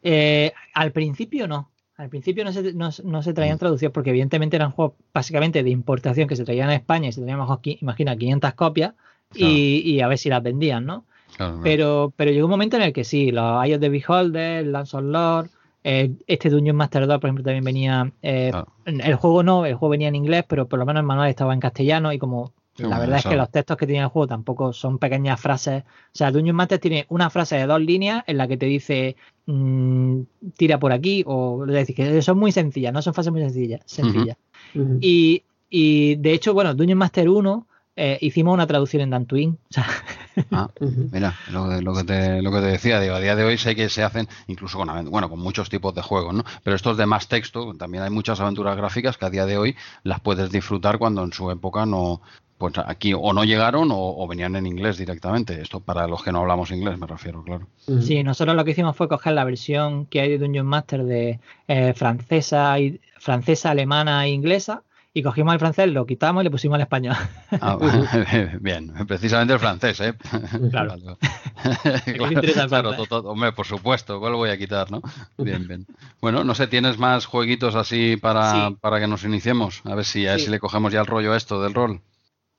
Eh, 0.04 0.52
al 0.74 0.92
principio 0.92 1.48
no. 1.48 1.70
Al 1.98 2.10
principio 2.10 2.44
no 2.44 2.52
se, 2.52 2.74
no, 2.74 3.22
se 3.22 3.34
traían 3.34 3.58
mm. 3.58 3.60
traducidos 3.60 3.94
porque 3.94 4.10
evidentemente 4.10 4.56
eran 4.56 4.72
juegos 4.72 4.96
básicamente 5.14 5.62
de 5.62 5.70
importación 5.70 6.28
que 6.28 6.36
se 6.36 6.44
traían 6.44 6.70
a 6.70 6.76
España 6.76 7.10
y 7.10 7.12
se 7.12 7.22
traían, 7.22 7.46
imagina, 7.80 8.16
500 8.16 8.54
copias 8.54 8.94
y, 9.36 10.00
a 10.00 10.08
ver 10.08 10.18
si 10.18 10.30
las 10.30 10.42
vendían, 10.42 10.86
¿no? 10.86 11.06
pero, 11.64 12.12
pero 12.16 12.32
llegó 12.32 12.46
un 12.46 12.52
momento 12.52 12.76
en 12.76 12.84
el 12.84 12.94
que 12.94 13.04
sí, 13.04 13.32
los 13.32 13.64
Eyes 13.64 13.80
de 13.80 13.90
Beholder, 13.90 14.66
Lance 14.66 14.98
of 14.98 15.04
Lord, 15.04 15.50
eh, 15.84 16.12
este 16.28 16.50
Dungeon 16.50 16.76
Master 16.76 17.08
2, 17.08 17.20
por 17.20 17.28
ejemplo, 17.28 17.44
también 17.44 17.64
venía. 17.64 18.12
Eh, 18.22 18.52
el 18.86 19.16
juego 19.16 19.44
no, 19.44 19.66
el 19.66 19.76
juego 19.76 19.92
venía 19.92 20.08
en 20.08 20.16
inglés, 20.16 20.44
pero 20.48 20.68
por 20.68 20.80
lo 20.80 20.86
menos 20.86 21.02
el 21.02 21.08
manual 21.08 21.30
estaba 21.30 21.54
en 21.54 21.60
castellano 21.60 22.14
y 22.14 22.20
como 22.20 22.52
la 22.82 23.00
verdad 23.00 23.19
es 23.19 23.26
que 23.26 23.35
los 23.35 23.51
textos 23.51 23.77
que 23.77 23.88
tiene 23.88 24.03
el 24.03 24.10
juego 24.10 24.27
tampoco 24.27 24.74
son 24.74 24.98
pequeñas 24.98 25.40
frases. 25.40 25.84
O 25.84 26.11
sea, 26.14 26.32
Dungeon 26.32 26.56
Master 26.56 26.80
tiene 26.80 27.06
una 27.10 27.30
frase 27.30 27.58
de 27.58 27.66
dos 27.66 27.82
líneas 27.82 28.24
en 28.27 28.38
la 28.38 28.48
que 28.48 28.58
te 28.58 28.66
dice 28.66 29.16
mm, 29.45 30.22
tira 30.58 30.80
por 30.80 30.92
aquí, 30.92 31.24
o 31.26 31.66
es 31.66 31.74
decir, 31.74 31.95
que 31.95 32.22
son 32.22 32.38
muy 32.38 32.51
sencillas, 32.51 32.93
no 32.93 33.01
son 33.01 33.14
frases 33.14 33.32
muy 33.32 33.42
sencillas. 33.42 33.82
sencillas. 33.85 34.38
y, 35.00 35.43
y, 35.69 36.16
de 36.16 36.34
hecho, 36.34 36.53
bueno, 36.53 36.74
Dungeon 36.74 36.98
Master 36.98 37.30
1 37.30 37.68
eh, 37.98 38.18
hicimos 38.22 38.53
una 38.53 38.66
traducción 38.66 39.03
en 39.03 39.10
Dantooine. 39.10 39.58
ah, 40.51 40.69
mira, 41.11 41.35
lo, 41.51 41.93
que 41.93 42.03
te, 42.06 42.42
lo 42.42 42.51
que 42.51 42.60
te 42.60 42.66
decía, 42.66 43.01
digo, 43.01 43.16
a 43.16 43.19
día 43.19 43.35
de 43.35 43.43
hoy 43.43 43.58
sé 43.58 43.76
que 43.76 43.90
se 43.90 44.01
hacen 44.01 44.27
incluso 44.48 44.77
con, 44.77 45.10
bueno, 45.10 45.30
con 45.30 45.40
muchos 45.40 45.69
tipos 45.69 45.93
de 45.93 46.01
juegos, 46.01 46.34
¿no? 46.34 46.45
Pero 46.64 46.76
estos 46.76 46.95
de 46.95 47.06
más 47.06 47.27
texto, 47.27 47.74
también 47.74 48.03
hay 48.03 48.10
muchas 48.10 48.40
aventuras 48.40 48.77
gráficas 48.77 49.18
que 49.18 49.26
a 49.26 49.30
día 49.30 49.45
de 49.45 49.58
hoy 49.58 49.76
las 50.03 50.22
puedes 50.22 50.50
disfrutar 50.51 51.00
cuando 51.00 51.24
en 51.24 51.34
su 51.34 51.51
época 51.51 51.85
no, 51.85 52.22
pues 52.61 52.75
aquí 52.85 53.11
o 53.15 53.33
no 53.33 53.43
llegaron 53.43 53.90
o, 53.91 54.27
venían 54.27 54.56
en 54.56 54.67
inglés 54.67 54.95
directamente. 54.99 55.59
Esto 55.59 55.80
para 55.80 56.06
los 56.06 56.22
que 56.22 56.31
no 56.31 56.41
hablamos 56.41 56.69
inglés, 56.69 56.95
me 56.99 57.07
refiero, 57.07 57.43
claro. 57.43 57.67
Sí, 58.01 58.23
nosotros 58.23 58.56
lo 58.56 58.64
que 58.64 58.72
hicimos 58.72 58.95
fue 58.95 59.09
coger 59.09 59.33
la 59.33 59.43
versión 59.43 60.06
que 60.06 60.22
hay 60.22 60.30
de 60.30 60.38
Dungeon 60.38 60.67
Master 60.67 61.03
de 61.03 61.40
eh, 61.67 61.93
francesa, 61.95 62.80
y, 62.80 63.01
francesa, 63.17 63.72
alemana 63.72 64.23
e 64.27 64.30
inglesa 64.30 64.83
y 65.11 65.23
cogimos 65.23 65.53
el 65.53 65.59
francés, 65.59 65.91
lo 65.91 66.06
quitamos 66.06 66.41
y 66.41 66.43
le 66.43 66.51
pusimos 66.51 66.75
el 66.75 66.83
español. 66.83 67.15
Ah, 67.59 67.80
bien, 68.61 68.93
precisamente 69.07 69.53
el 69.53 69.59
francés, 69.59 69.99
¿eh? 70.01 70.14
Claro. 70.69 71.17
claro, 72.69 72.91
hombre, 73.23 73.53
por 73.53 73.65
supuesto, 73.65 74.19
¿cuál 74.19 74.35
voy 74.35 74.51
a 74.51 74.57
quitar, 74.59 74.91
no? 74.91 75.01
Bien, 75.40 75.67
bien. 75.67 75.88
Bueno, 76.22 76.43
no 76.43 76.53
sé, 76.53 76.67
¿tienes 76.67 76.99
más 76.99 77.25
jueguitos 77.25 77.73
así 77.73 78.17
para, 78.17 78.72
para 78.80 78.99
que 78.99 79.07
nos 79.07 79.23
iniciemos? 79.23 79.81
A 79.85 79.95
ver 79.95 80.06
si, 80.06 80.27
a 80.27 80.33
ver 80.33 80.41
si 80.41 80.51
le 80.51 80.59
cogemos 80.59 80.93
ya 80.93 80.99
el 80.99 81.07
rollo 81.07 81.33
a 81.33 81.38
esto 81.38 81.59
del 81.59 81.73
rol 81.73 82.01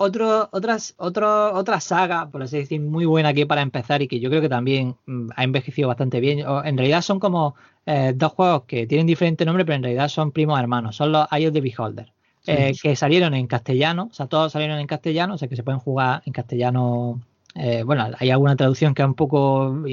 otro, 0.03 0.49
otras, 0.53 0.95
otro, 0.99 1.55
otra 1.55 1.81
saga, 1.81 2.29
por 2.29 2.43
así 2.43 2.59
decir, 2.59 2.81
muy 2.81 3.05
buena 3.05 3.31
aquí 3.31 3.45
para 3.45 3.63
empezar 3.63 4.03
y 4.03 4.09
que 4.09 4.21
yo 4.21 4.29
creo 4.29 4.43
que 4.43 4.49
también 4.49 4.97
mm, 5.07 5.29
ha 5.37 5.45
envejecido 5.45 5.89
bastante 5.89 6.21
bien. 6.21 6.41
en 6.41 6.77
realidad 6.77 7.03
son 7.03 7.21
como 7.21 7.55
eh, 7.87 8.13
dos 8.15 8.33
juegos 8.33 8.65
que 8.65 8.87
tienen 8.87 9.07
diferente 9.07 9.45
nombre, 9.45 9.65
pero 9.65 9.77
en 9.77 9.83
realidad 9.83 10.09
son 10.09 10.33
primos 10.33 10.59
hermanos. 10.59 10.97
Son 10.97 11.13
los 11.13 11.27
Eye 11.33 11.49
of 11.49 11.53
the 11.53 11.61
Beholder, 11.61 12.13
eh, 12.47 12.73
que 12.81 12.97
salieron 12.97 13.35
en 13.35 13.47
castellano, 13.47 14.09
o 14.11 14.15
sea, 14.15 14.27
todos 14.27 14.53
salieron 14.53 14.79
en 14.79 14.87
castellano, 14.87 15.35
o 15.35 15.39
sea, 15.39 15.49
que 15.49 15.57
se 15.57 15.63
pueden 15.63 15.81
jugar 15.81 16.23
en 16.27 16.33
castellano. 16.33 17.21
Eh, 17.55 17.83
bueno, 17.85 18.09
hay 18.19 18.31
alguna 18.31 18.57
traducción 18.57 18.95
que 18.95 19.03
es 19.03 19.09
un 19.09 19.15
poco, 19.15 19.85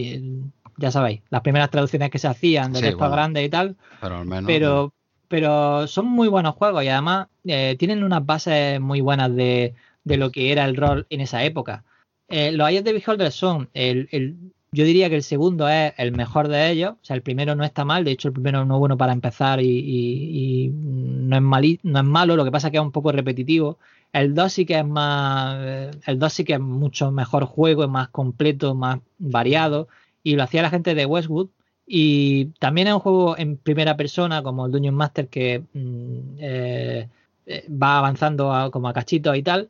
ya 0.77 0.91
sabéis, 0.91 1.21
las 1.29 1.41
primeras 1.41 1.69
traducciones 1.69 2.09
que 2.09 2.19
se 2.19 2.27
hacían 2.27 2.73
de 2.73 2.81
texto 2.81 3.09
grande 3.09 3.43
y 3.43 3.49
tal. 3.49 3.75
Pero 4.01 4.17
al 4.17 4.25
menos. 4.25 4.47
Pero, 4.47 4.93
pero 5.27 5.87
son 5.87 6.07
muy 6.07 6.27
buenos 6.27 6.55
juegos 6.55 6.83
y 6.83 6.87
además 6.87 7.27
tienen 7.43 8.03
unas 8.03 8.25
bases 8.25 8.79
muy 8.79 9.01
buenas 9.01 9.35
de 9.35 9.75
de 10.03 10.17
lo 10.17 10.31
que 10.31 10.51
era 10.51 10.65
el 10.65 10.75
rol 10.75 11.07
en 11.09 11.21
esa 11.21 11.43
época. 11.43 11.83
Eh, 12.27 12.51
los 12.51 12.69
Eyes 12.69 12.83
de 12.83 12.93
Beholder 12.93 13.31
son 13.31 13.69
el, 13.73 14.07
yo 14.71 14.83
diría 14.83 15.09
que 15.09 15.15
el 15.15 15.23
segundo 15.23 15.67
es 15.67 15.93
el 15.97 16.11
mejor 16.11 16.47
de 16.47 16.69
ellos. 16.69 16.93
O 16.93 17.05
sea, 17.05 17.15
el 17.15 17.23
primero 17.23 17.55
no 17.55 17.63
está 17.63 17.85
mal. 17.85 18.03
De 18.05 18.11
hecho, 18.11 18.27
el 18.27 18.33
primero 18.33 18.65
no 18.65 18.75
es 18.75 18.79
bueno 18.79 18.97
para 18.97 19.13
empezar 19.13 19.61
y, 19.61 20.71
no, 20.73 21.35
es 21.35 21.79
no 21.83 21.99
es 21.99 22.05
malo. 22.05 22.35
Lo 22.35 22.45
que 22.45 22.51
pasa 22.51 22.67
es 22.67 22.71
que 22.71 22.77
es 22.77 22.83
un 22.83 22.91
poco 22.91 23.11
repetitivo. 23.11 23.79
El 24.13 24.33
2 24.35 24.53
sí 24.53 24.65
que 24.65 24.77
es 24.79 24.85
más. 24.85 25.57
Eh, 25.59 25.91
el 26.05 26.19
2 26.19 26.33
sí 26.33 26.43
que 26.43 26.53
es 26.53 26.59
mucho 26.59 27.11
mejor 27.11 27.45
juego, 27.45 27.83
es 27.83 27.89
más 27.89 28.09
completo, 28.09 28.75
más 28.75 28.99
variado. 29.17 29.87
Y 30.23 30.35
lo 30.35 30.43
hacía 30.43 30.61
la 30.61 30.69
gente 30.69 30.95
de 30.95 31.05
Westwood. 31.05 31.49
Y 31.87 32.45
también 32.59 32.87
es 32.87 32.93
un 32.93 32.99
juego 32.99 33.37
en 33.37 33.57
primera 33.57 33.97
persona, 33.97 34.43
como 34.43 34.67
el 34.67 34.71
Dungeon 34.71 34.95
Master, 34.95 35.27
que 35.29 35.63
mm, 35.73 36.37
eh, 36.39 37.07
va 37.47 37.97
avanzando 37.97 38.69
como 38.71 38.87
a 38.87 38.93
cachitos 38.93 39.35
y 39.35 39.41
tal. 39.43 39.69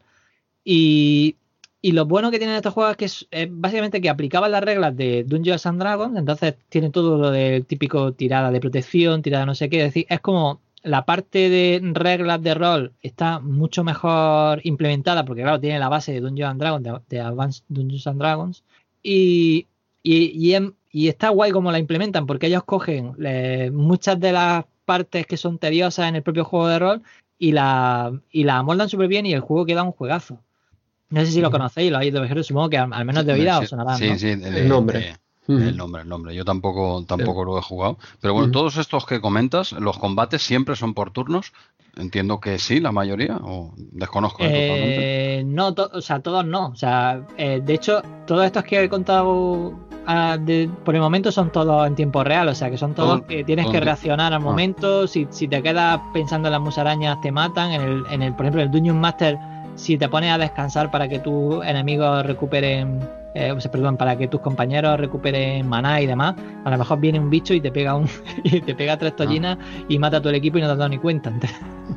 Y, 0.72 1.36
lo 1.82 2.06
bueno 2.06 2.30
que 2.30 2.38
tienen 2.38 2.56
estos 2.56 2.76
juegos 2.76 2.96
es 3.00 3.28
que 3.32 3.48
básicamente 3.52 4.02
que 4.02 4.10
aplicaban 4.10 4.52
las 4.52 4.64
reglas 4.64 4.96
de 4.96 5.24
Dungeons 5.24 5.66
and 5.66 5.80
Dragons, 5.80 6.16
entonces 6.16 6.56
tiene 6.70 6.92
todo 6.92 7.18
lo 7.18 7.32
del 7.32 7.66
típico 7.66 8.14
tirada 8.14 8.52
de 8.52 8.60
protección, 8.60 9.24
tirada 9.24 9.48
no 9.48 9.56
sé 9.56 9.68
qué, 9.70 9.80
es 9.80 9.86
decir, 9.86 10.06
es 10.10 10.20
como 10.20 10.62
la 10.84 11.06
parte 11.06 11.50
de 11.50 11.82
reglas 11.94 12.44
de 12.44 12.54
rol 12.54 12.94
está 13.02 13.40
mucho 13.40 13.84
mejor 13.84 14.62
implementada 14.64 15.26
porque 15.26 15.42
claro, 15.42 15.60
tiene 15.60 15.80
la 15.80 15.90
base 15.90 16.12
de 16.14 16.22
Dungeons 16.22 16.52
and 16.52 16.62
Dragons, 16.62 17.04
de, 17.10 17.20
Advanced 17.20 17.64
Dungeons 17.70 18.06
and 18.08 18.20
Dragons 18.20 18.64
y, 19.02 19.68
y, 20.04 20.56
y, 20.92 21.08
está 21.08 21.30
guay 21.30 21.52
como 21.52 21.72
la 21.72 21.80
implementan 21.80 22.28
porque 22.28 22.48
ellos 22.48 22.64
cogen 22.64 23.16
eh, 23.26 23.72
muchas 23.74 24.20
de 24.20 24.34
las 24.34 24.66
partes 24.86 25.26
que 25.26 25.38
son 25.38 25.58
tediosas 25.58 26.10
en 26.10 26.18
el 26.18 26.24
propio 26.24 26.46
juego 26.46 26.68
de 26.68 26.80
rol 26.80 27.02
y 27.40 27.54
la, 27.54 28.12
y 28.32 28.44
la 28.44 28.58
amoldan 28.58 28.90
súper 28.90 29.08
bien 29.08 29.26
y 29.26 29.34
el 29.34 29.42
juego 29.42 29.66
queda 29.66 29.84
un 29.84 29.94
juegazo. 29.94 30.40
No 31.10 31.22
sé 31.22 31.32
si 31.32 31.42
lo 31.42 31.50
conocéis, 31.50 31.92
lo 31.92 31.98
habéis 31.98 32.14
de 32.14 32.44
supongo 32.44 32.70
que 32.70 32.78
al, 32.78 33.06
menos 33.06 33.26
de 33.26 33.34
oída 33.34 33.60
os 33.60 33.70
sonará. 33.70 33.96
Sí, 33.96 34.18
sí, 34.20 34.30
el, 34.30 34.68
nombre. 34.70 35.16
el 35.48 35.76
nombre, 35.76 36.04
el 36.04 36.08
nombre. 36.08 36.36
Yo 36.36 36.46
tampoco, 36.46 37.04
tampoco 37.08 37.44
lo 37.44 37.58
he 37.58 37.62
jugado. 37.62 37.98
Pero 38.22 38.36
bueno, 38.36 38.52
todos 38.52 38.78
estos 38.78 39.06
que 39.08 39.20
comentas, 39.20 39.72
los 39.72 39.98
combates 39.98 40.44
siempre 40.44 40.76
son 40.76 40.94
por 40.94 41.12
turnos. 41.12 41.52
Entiendo 41.98 42.40
que 42.40 42.60
sí, 42.60 42.80
la 42.80 42.92
mayoría, 42.92 43.38
o 43.42 43.74
desconozco 43.76 44.38
eh, 44.42 45.44
No, 45.46 45.70
o 45.70 46.02
sea, 46.02 46.20
todos 46.20 46.46
no. 46.46 46.68
O 46.68 46.76
sea, 46.76 47.26
eh, 47.38 47.60
de 47.64 47.74
hecho, 47.74 48.04
todos 48.28 48.46
estos 48.46 48.64
que 48.64 48.84
he 48.84 48.88
contado 48.88 49.74
ah, 50.06 50.38
por 50.86 50.94
el 50.94 51.02
momento 51.02 51.32
son 51.32 51.52
todos 51.52 51.88
en 51.88 51.96
tiempo 51.96 52.24
real. 52.24 52.48
O 52.50 52.56
sea, 52.56 52.70
que 52.70 52.78
son 52.78 52.94
todos 52.94 53.24
que 53.24 53.44
tienes 53.44 53.68
que 53.68 53.80
reaccionar 53.80 54.32
al 54.32 54.42
ah. 54.42 54.46
momento. 54.46 55.08
Si, 55.08 55.28
si 55.32 55.48
te 55.48 55.64
quedas 55.64 56.00
pensando 56.14 56.50
en 56.50 56.52
las 56.52 56.62
musarañas, 56.62 57.20
te 57.22 57.32
matan. 57.32 57.72
En 57.72 57.82
el, 57.82 58.06
en 58.12 58.22
el 58.22 58.36
por 58.36 58.46
ejemplo, 58.46 58.62
el 58.62 58.70
Dungeon 58.70 59.02
Master 59.02 59.40
si 59.80 59.98
te 59.98 60.10
pones 60.10 60.32
a 60.32 60.38
descansar 60.38 60.92
para 60.92 61.08
que 61.08 61.20
tus 61.20 61.66
enemigos 61.66 62.26
recuperen, 62.26 63.00
eh, 63.34 63.56
perdón, 63.72 63.96
para 63.96 64.18
que 64.18 64.28
tus 64.28 64.42
compañeros 64.42 65.00
recuperen 65.00 65.68
maná 65.68 66.02
y 66.02 66.06
demás, 66.06 66.36
a 66.66 66.70
lo 66.70 66.78
mejor 66.78 67.00
viene 67.00 67.20
un 67.20 67.30
bicho 67.30 67.54
y 67.54 67.62
te 67.62 67.72
pega 67.72 67.96
un 67.96 68.08
y 68.44 68.60
te 68.62 68.76
pega 68.76 68.98
tres 68.98 69.16
tollinas 69.16 69.58
y 69.88 69.98
mata 69.98 70.18
a 70.18 70.20
todo 70.20 70.32
el 70.32 70.36
equipo 70.36 70.58
y 70.58 70.62
no 70.62 70.68
te 70.68 70.74
has 70.74 70.78
dado 70.78 70.90
ni 70.90 70.98
cuenta. 70.98 71.32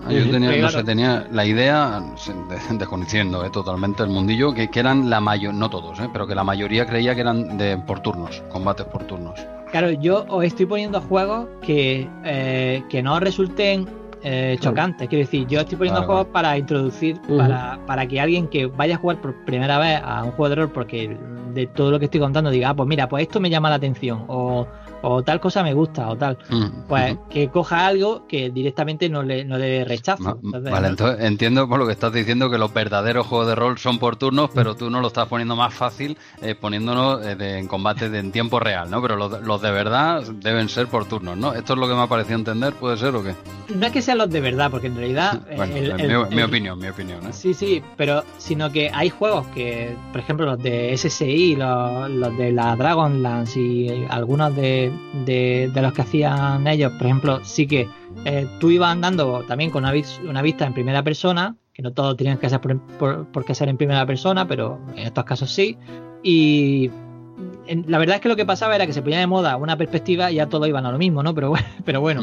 Ah, 0.06 0.10
yo 0.10 0.28
tenía, 0.30 0.56
no 0.56 0.70
sé, 0.70 0.82
tenía 0.82 1.28
la 1.30 1.44
idea, 1.44 2.02
desconociendo 2.72 3.44
eh, 3.44 3.50
totalmente 3.50 4.02
el 4.02 4.08
mundillo, 4.08 4.52
que, 4.54 4.68
eran 4.74 5.10
la 5.10 5.20
mayoría, 5.20 5.56
no 5.56 5.68
todos, 5.68 6.00
eh, 6.00 6.08
pero 6.10 6.26
que 6.26 6.34
la 6.34 6.42
mayoría 6.42 6.86
creía 6.86 7.14
que 7.14 7.20
eran 7.20 7.58
de 7.58 7.76
por 7.76 8.00
turnos, 8.00 8.42
combates 8.50 8.86
por 8.86 9.04
turnos. 9.04 9.38
Claro, 9.70 9.90
yo 9.90 10.24
os 10.28 10.44
estoy 10.44 10.64
poniendo 10.66 11.00
juegos 11.02 11.46
que, 11.60 12.08
eh, 12.24 12.82
que 12.88 13.02
no 13.02 13.20
resulten 13.20 13.86
eh, 14.24 14.56
chocante. 14.60 15.08
Quiero 15.08 15.24
decir, 15.24 15.46
yo 15.46 15.60
estoy 15.60 15.76
poniendo 15.76 16.02
juegos 16.04 16.26
para 16.26 16.56
introducir, 16.56 17.20
para, 17.36 17.78
para 17.86 18.06
que 18.06 18.20
alguien 18.20 18.48
que 18.48 18.66
vaya 18.66 18.96
a 18.96 18.98
jugar 18.98 19.20
por 19.20 19.34
primera 19.44 19.78
vez 19.78 20.00
a 20.04 20.24
un 20.24 20.32
juego 20.32 20.48
de 20.50 20.54
rol, 20.56 20.70
porque 20.70 21.16
de 21.54 21.66
todo 21.66 21.90
lo 21.90 21.98
que 21.98 22.06
estoy 22.06 22.20
contando 22.20 22.50
diga, 22.50 22.70
ah, 22.70 22.74
pues 22.74 22.88
mira, 22.88 23.08
pues 23.08 23.22
esto 23.22 23.40
me 23.40 23.50
llama 23.50 23.68
la 23.68 23.76
atención, 23.76 24.24
o, 24.28 24.66
o 25.02 25.22
tal 25.22 25.40
cosa 25.40 25.62
me 25.62 25.74
gusta, 25.74 26.08
o 26.08 26.16
tal, 26.16 26.38
mm, 26.48 26.88
pues 26.88 27.16
que 27.30 27.48
coja 27.48 27.86
algo 27.86 28.26
que 28.26 28.50
directamente 28.50 29.08
no 29.08 29.22
le, 29.22 29.44
no 29.44 29.58
le 29.58 29.84
rechazo. 29.84 30.38
vale, 30.42 30.88
entonces 30.88 31.24
entiendo 31.24 31.68
por 31.68 31.78
lo 31.78 31.86
que 31.86 31.92
estás 31.92 32.12
diciendo 32.12 32.50
que 32.50 32.58
los 32.58 32.72
verdaderos 32.72 33.26
juegos 33.26 33.48
de 33.48 33.54
rol 33.54 33.78
son 33.78 33.98
por 33.98 34.16
turnos, 34.16 34.50
pero 34.54 34.74
tú 34.74 34.90
no 34.90 35.00
lo 35.00 35.08
estás 35.08 35.28
poniendo 35.28 35.56
más 35.56 35.74
fácil 35.74 36.16
eh, 36.40 36.54
poniéndonos 36.54 37.24
eh, 37.24 37.58
en 37.58 37.66
combate 37.66 38.08
de, 38.08 38.18
en 38.18 38.32
tiempo 38.32 38.60
real, 38.60 38.90
¿no? 38.90 39.02
Pero 39.02 39.16
los, 39.16 39.42
los, 39.42 39.60
de 39.60 39.70
verdad 39.70 40.22
deben 40.22 40.68
ser 40.68 40.86
por 40.86 41.06
turnos, 41.06 41.36
¿no? 41.36 41.52
¿Esto 41.54 41.74
es 41.74 41.78
lo 41.78 41.88
que 41.88 41.94
me 41.94 42.02
ha 42.02 42.06
parecido 42.06 42.38
entender? 42.38 42.74
¿Puede 42.74 42.96
ser 42.96 43.14
o 43.14 43.22
qué? 43.22 43.34
No 43.74 43.86
es 43.86 43.92
que 43.92 44.02
sean 44.02 44.18
los 44.18 44.30
de 44.30 44.40
verdad, 44.40 44.70
porque 44.70 44.86
en 44.86 44.96
realidad... 44.96 45.40
mi, 46.30 46.42
opinión, 46.42 46.78
mi 46.78 46.88
opinión. 46.88 47.26
¿eh? 47.26 47.32
Sí, 47.32 47.54
sí, 47.54 47.82
pero 47.96 48.24
sino 48.38 48.70
que 48.70 48.90
hay 48.92 49.10
juegos 49.10 49.46
que, 49.48 49.96
por 50.12 50.20
ejemplo, 50.20 50.46
los 50.46 50.62
de 50.62 50.96
SSI, 50.96 51.56
los, 51.56 52.10
los 52.10 52.36
de 52.36 52.52
la 52.52 52.76
Dragonlance 52.76 53.60
y 53.60 54.06
algunos 54.08 54.54
de 54.54 54.91
de, 55.24 55.70
los 55.74 55.92
que 55.92 56.02
hacían 56.02 56.66
ellos, 56.66 56.92
por 56.92 57.06
ejemplo, 57.06 57.44
sí 57.44 57.66
que 57.66 57.88
eh, 58.24 58.46
tú 58.60 58.70
ibas 58.70 58.92
andando 58.92 59.44
también 59.44 59.70
con 59.70 59.84
una, 59.84 59.92
una, 60.28 60.42
vista 60.42 60.66
en 60.66 60.74
primera 60.74 61.02
persona, 61.02 61.56
que 61.72 61.82
no 61.82 61.92
todo 61.92 62.14
tenían 62.16 62.38
que 62.38 62.48
ser 62.48 62.60
por, 62.60 63.44
qué 63.44 63.54
ser 63.54 63.68
en 63.68 63.76
primera 63.76 64.06
persona, 64.06 64.46
pero 64.46 64.78
en 64.96 65.06
estos 65.06 65.24
casos 65.24 65.50
sí. 65.50 65.76
Y 66.22 66.90
la 67.86 67.98
verdad 67.98 68.16
es 68.16 68.22
que 68.22 68.28
lo 68.28 68.36
que 68.36 68.44
pasaba 68.44 68.74
era 68.74 68.86
que 68.86 68.92
se 68.92 69.02
ponía 69.02 69.18
de 69.18 69.26
moda 69.26 69.56
una 69.56 69.76
perspectiva 69.76 70.30
y 70.30 70.36
ya 70.36 70.46
todo 70.48 70.66
iban 70.66 70.86
a 70.86 70.92
lo 70.92 70.98
mismo, 70.98 71.22
¿no? 71.22 71.34
Pero, 71.34 71.52
pero 71.84 72.00
bueno. 72.00 72.22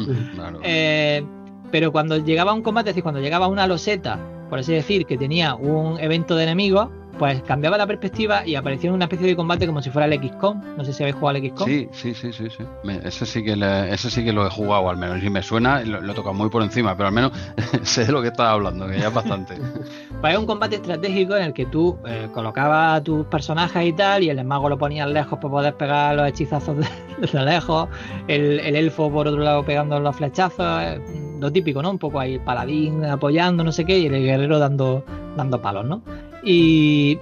Eh, 0.62 1.24
pero 1.70 1.92
cuando 1.92 2.18
llegaba 2.18 2.52
un 2.52 2.62
combate, 2.62 2.90
es 2.90 2.94
decir, 2.94 3.02
cuando 3.02 3.20
llegaba 3.20 3.48
una 3.48 3.66
loseta, 3.66 4.18
por 4.48 4.58
así 4.58 4.72
decir, 4.72 5.06
que 5.06 5.16
tenía 5.16 5.54
un 5.54 5.98
evento 6.00 6.36
de 6.36 6.44
enemigos, 6.44 6.88
pues 7.20 7.42
cambiaba 7.42 7.76
la 7.76 7.86
perspectiva 7.86 8.46
y 8.46 8.54
aparecía 8.54 8.90
una 8.90 9.04
especie 9.04 9.26
de 9.26 9.36
combate 9.36 9.66
como 9.66 9.82
si 9.82 9.90
fuera 9.90 10.06
el 10.06 10.18
XCOM. 10.18 10.78
No 10.78 10.84
sé 10.86 10.94
si 10.94 11.02
habéis 11.02 11.16
jugado 11.16 11.36
al 11.36 11.50
XCOM. 11.50 11.68
Sí, 11.68 11.86
sí, 11.92 12.14
sí, 12.14 12.32
sí. 12.32 12.48
sí. 12.48 12.64
ese, 13.04 13.26
sí 13.26 13.44
que 13.44 13.52
ese 13.92 14.08
sí 14.10 14.24
que 14.24 14.32
lo 14.32 14.46
he 14.46 14.50
jugado, 14.50 14.88
al 14.88 14.96
menos. 14.96 15.22
Y 15.22 15.28
me 15.28 15.42
suena, 15.42 15.82
lo, 15.82 16.00
lo 16.00 16.12
he 16.12 16.14
tocado 16.14 16.32
muy 16.32 16.48
por 16.48 16.62
encima, 16.62 16.96
pero 16.96 17.08
al 17.08 17.14
menos 17.14 17.32
sé 17.82 18.06
de 18.06 18.12
lo 18.12 18.22
que 18.22 18.28
estás 18.28 18.46
hablando, 18.46 18.88
que 18.88 18.98
ya 18.98 19.08
es 19.08 19.12
bastante. 19.12 19.54
pues 20.22 20.32
es 20.32 20.38
un 20.38 20.46
combate 20.46 20.76
estratégico 20.76 21.36
en 21.36 21.42
el 21.42 21.52
que 21.52 21.66
tú 21.66 21.98
eh, 22.06 22.30
colocabas 22.32 23.00
a 23.00 23.04
tus 23.04 23.26
personajes 23.26 23.84
y 23.84 23.92
tal, 23.92 24.22
y 24.22 24.30
el 24.30 24.42
mago 24.42 24.70
lo 24.70 24.78
ponías 24.78 25.10
lejos 25.10 25.38
para 25.40 25.50
poder 25.50 25.74
pegar 25.74 26.16
los 26.16 26.26
hechizazos 26.26 26.78
de, 26.78 27.44
lejos, 27.44 27.90
el, 28.28 28.60
elfo 28.60 29.12
por 29.12 29.28
otro 29.28 29.42
lado 29.42 29.62
pegando 29.62 30.00
los 30.00 30.16
flechazos, 30.16 30.82
eh, 30.82 30.98
lo 31.38 31.52
típico, 31.52 31.82
¿no? 31.82 31.90
Un 31.90 31.98
poco 31.98 32.18
ahí 32.18 32.36
el 32.36 32.40
paladín 32.40 33.04
apoyando, 33.04 33.62
no 33.62 33.72
sé 33.72 33.84
qué, 33.84 33.98
y 33.98 34.06
el 34.06 34.24
guerrero 34.24 34.58
dando, 34.58 35.04
dando 35.36 35.60
palos, 35.60 35.84
¿no? 35.84 36.02
Y 36.42 37.18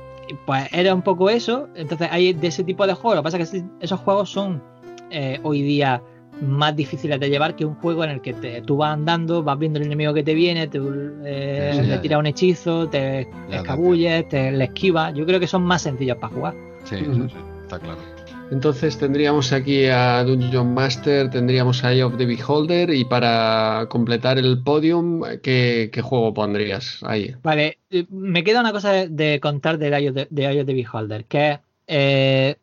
pues 0.46 0.68
era 0.72 0.94
un 0.94 1.02
poco 1.02 1.30
eso. 1.30 1.68
Entonces 1.74 2.08
hay 2.10 2.32
de 2.32 2.48
ese 2.48 2.64
tipo 2.64 2.86
de 2.86 2.94
juegos. 2.94 3.16
Lo 3.16 3.22
que 3.22 3.24
pasa 3.24 3.38
es 3.38 3.50
que 3.50 3.64
esos 3.80 4.00
juegos 4.00 4.30
son 4.30 4.62
eh, 5.10 5.40
hoy 5.42 5.62
día 5.62 6.02
más 6.40 6.76
difíciles 6.76 7.18
de 7.18 7.28
llevar 7.28 7.56
que 7.56 7.64
un 7.64 7.74
juego 7.74 8.04
en 8.04 8.10
el 8.10 8.20
que 8.20 8.32
te, 8.32 8.62
tú 8.62 8.76
vas 8.76 8.92
andando, 8.92 9.42
vas 9.42 9.58
viendo 9.58 9.80
el 9.80 9.86
enemigo 9.86 10.14
que 10.14 10.22
te 10.22 10.34
viene, 10.34 10.68
te, 10.68 10.78
eh, 11.24 11.82
le 11.84 11.98
tiras 11.98 12.20
un 12.20 12.26
hechizo, 12.26 12.88
te 12.88 13.28
escabulles, 13.50 14.28
te 14.28 14.52
le 14.52 14.64
esquivas. 14.64 15.14
Yo 15.14 15.26
creo 15.26 15.40
que 15.40 15.48
son 15.48 15.62
más 15.62 15.82
sencillos 15.82 16.16
para 16.18 16.34
jugar. 16.34 16.54
Sí, 16.84 16.96
sí, 16.96 17.04
sí, 17.04 17.36
está 17.62 17.78
claro. 17.78 18.17
Entonces 18.50 18.96
tendríamos 18.96 19.52
aquí 19.52 19.86
a 19.86 20.24
Dungeon 20.24 20.72
Master, 20.72 21.28
tendríamos 21.30 21.84
a 21.84 21.92
Eye 21.92 22.02
of 22.02 22.16
the 22.16 22.24
Beholder 22.24 22.90
y 22.94 23.04
para 23.04 23.86
completar 23.90 24.38
el 24.38 24.62
podium, 24.62 25.22
¿qué, 25.42 25.90
juego 26.02 26.32
pondrías 26.32 27.02
ahí? 27.02 27.34
Vale, 27.42 27.78
eh, 27.90 28.06
me 28.08 28.42
queda 28.44 28.60
una 28.60 28.72
cosa 28.72 29.06
de, 29.06 29.38
contar 29.40 29.76
del 29.76 29.92
Eye 29.92 30.08
of 30.08 30.14
the, 30.14 30.28
de 30.30 30.64
the 30.64 30.74
Beholder, 30.74 31.26
que 31.26 31.60
eh, 31.86 32.56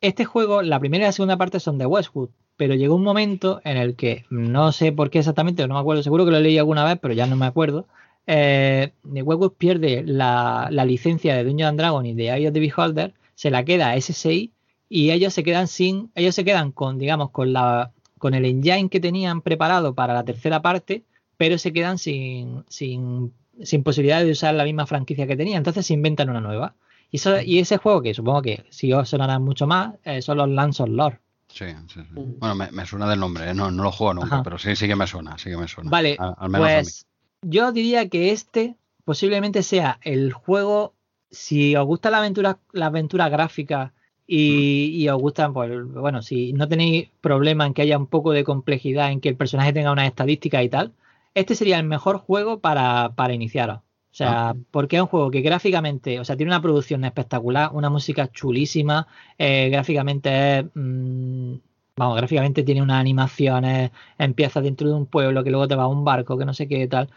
este 0.00 0.24
juego, 0.24 0.62
la 0.62 0.80
primera 0.80 1.04
y 1.04 1.06
la 1.06 1.12
segunda 1.12 1.36
parte 1.36 1.60
son 1.60 1.78
de 1.78 1.86
Westwood, 1.86 2.30
pero 2.56 2.74
llegó 2.74 2.96
un 2.96 3.04
momento 3.04 3.60
en 3.64 3.76
el 3.76 3.94
que 3.94 4.24
no 4.28 4.72
sé 4.72 4.90
por 4.90 5.08
qué 5.08 5.20
exactamente, 5.20 5.66
no 5.68 5.74
me 5.74 5.80
acuerdo, 5.80 6.02
seguro 6.02 6.24
que 6.24 6.32
lo 6.32 6.40
leí 6.40 6.58
alguna 6.58 6.84
vez, 6.84 6.98
pero 7.00 7.14
ya 7.14 7.26
no 7.26 7.36
me 7.36 7.46
acuerdo, 7.46 7.86
eh, 8.26 8.92
Westwood 9.04 9.52
pierde 9.52 10.02
la, 10.04 10.68
licencia 10.84 11.36
de 11.36 11.44
Dungeons 11.44 11.70
and 11.70 11.78
Dragons 11.78 12.08
y 12.08 12.14
de 12.14 12.24
Eye 12.30 12.48
of 12.48 12.54
the 12.54 12.60
Beholder, 12.60 13.14
se 13.36 13.52
la 13.52 13.64
queda 13.64 13.90
a 13.90 14.00
SSI 14.00 14.50
y 14.92 15.10
ellos 15.10 15.32
se 15.32 15.42
quedan 15.42 15.68
sin, 15.68 16.10
ellos 16.14 16.34
se 16.34 16.44
quedan 16.44 16.70
con, 16.70 16.98
digamos, 16.98 17.30
con 17.30 17.54
la 17.54 17.92
con 18.18 18.34
el 18.34 18.44
engine 18.44 18.90
que 18.90 19.00
tenían 19.00 19.40
preparado 19.40 19.94
para 19.94 20.12
la 20.12 20.22
tercera 20.22 20.60
parte, 20.60 21.02
pero 21.38 21.56
se 21.56 21.72
quedan 21.72 21.96
sin, 21.96 22.62
sin, 22.68 23.32
sin 23.62 23.82
posibilidad 23.82 24.22
de 24.22 24.30
usar 24.30 24.54
la 24.54 24.64
misma 24.64 24.86
franquicia 24.86 25.26
que 25.26 25.34
tenían, 25.34 25.56
entonces 25.56 25.86
se 25.86 25.94
inventan 25.94 26.28
una 26.28 26.42
nueva. 26.42 26.74
Y, 27.10 27.16
eso, 27.16 27.40
y 27.40 27.58
ese 27.58 27.78
juego, 27.78 28.02
que 28.02 28.12
supongo 28.12 28.42
que 28.42 28.64
si 28.68 28.92
os 28.92 29.08
sonará 29.08 29.38
mucho 29.38 29.66
más, 29.66 29.94
eh, 30.04 30.20
son 30.20 30.36
los 30.36 30.48
Lance 30.50 30.82
of 30.82 30.90
Lore. 30.90 31.18
Sí, 31.48 31.64
sí, 31.88 32.00
sí. 32.00 32.08
Bueno, 32.14 32.54
me, 32.54 32.86
suena 32.86 33.08
del 33.08 33.18
nombre, 33.18 33.50
¿eh? 33.50 33.54
no, 33.54 33.70
no 33.70 33.82
lo 33.82 33.92
juego 33.92 34.14
nunca, 34.14 34.42
pero 34.42 34.58
sí, 34.58 34.76
sí 34.76 34.86
que 34.86 34.94
me 34.94 35.06
suena, 35.06 35.38
sí 35.38 35.50
que 35.50 35.56
me 35.56 35.68
suena. 35.68 35.90
Vale, 35.90 36.16
al, 36.18 36.50
menos 36.50 36.68
pues 36.68 37.06
yo 37.40 37.72
diría 37.72 38.08
que 38.08 38.30
este 38.30 38.76
posiblemente 39.04 39.62
sea 39.62 39.98
el 40.02 40.32
juego, 40.32 40.94
si 41.30 41.74
os 41.76 41.86
gusta 41.86 42.10
la 42.10 42.18
aventura, 42.18 42.58
la 42.72 42.86
aventura 42.86 43.28
gráfica 43.30 43.94
y, 44.34 45.02
y, 45.04 45.08
os 45.10 45.20
gustan, 45.20 45.52
pues 45.52 45.70
bueno, 45.92 46.22
si 46.22 46.54
no 46.54 46.66
tenéis 46.66 47.10
problema 47.20 47.66
en 47.66 47.74
que 47.74 47.82
haya 47.82 47.98
un 47.98 48.06
poco 48.06 48.32
de 48.32 48.44
complejidad, 48.44 49.12
en 49.12 49.20
que 49.20 49.28
el 49.28 49.36
personaje 49.36 49.74
tenga 49.74 49.92
unas 49.92 50.06
estadísticas 50.06 50.64
y 50.64 50.70
tal, 50.70 50.92
este 51.34 51.54
sería 51.54 51.78
el 51.78 51.84
mejor 51.84 52.16
juego 52.16 52.58
para, 52.60 53.12
para 53.14 53.34
iniciaros. 53.34 53.78
O 53.78 54.14
sea, 54.14 54.50
ah. 54.50 54.54
porque 54.70 54.96
es 54.96 55.02
un 55.02 55.08
juego 55.08 55.30
que 55.30 55.42
gráficamente, 55.42 56.18
o 56.18 56.24
sea, 56.24 56.36
tiene 56.36 56.50
una 56.50 56.62
producción 56.62 57.04
espectacular, 57.04 57.70
una 57.74 57.90
música 57.90 58.30
chulísima, 58.32 59.06
eh, 59.36 59.68
gráficamente 59.70 60.60
es, 60.60 60.64
mm, 60.74 61.54
vamos, 61.96 62.16
gráficamente 62.16 62.62
tiene 62.62 62.80
unas 62.80 63.00
animaciones, 63.00 63.90
empieza 64.16 64.62
dentro 64.62 64.88
de 64.88 64.94
un 64.94 65.04
pueblo 65.06 65.44
que 65.44 65.50
luego 65.50 65.68
te 65.68 65.74
va 65.74 65.82
a 65.82 65.88
un 65.88 66.04
barco, 66.04 66.38
que 66.38 66.46
no 66.46 66.54
sé 66.54 66.68
qué 66.68 66.88
tal. 66.88 67.10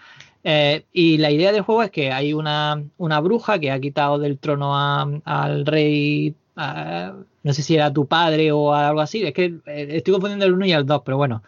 Eh, 0.44 0.85
y 0.92 1.18
la 1.18 1.32
idea 1.32 1.53
del 1.53 1.61
juego 1.64 1.84
es 1.84 1.92
que 1.92 2.11
hay 2.11 2.34
una, 2.34 2.84
una 2.98 3.19
bruja 3.22 3.58
que 3.58 3.72
ha 3.72 3.80
quitado 3.80 4.19
del 4.19 4.38
trono 4.38 4.76
al 4.77 5.66
rey, 5.66 6.35
no 6.56 7.53
sé 7.53 7.61
si 7.61 7.75
era 7.75 7.92
tu 7.92 8.08
padre 8.08 8.51
o 8.51 8.74
algo 8.74 9.01
así, 9.01 9.24
es 9.24 9.34
que 9.34 9.56
eh, 9.66 9.88
estoy 9.92 10.14
confundiendo 10.14 10.45
el 10.45 10.53
1 10.53 10.66
y 10.66 10.72
el 10.72 10.85
2, 10.85 11.01
pero 11.06 11.17
bueno, 11.17 11.43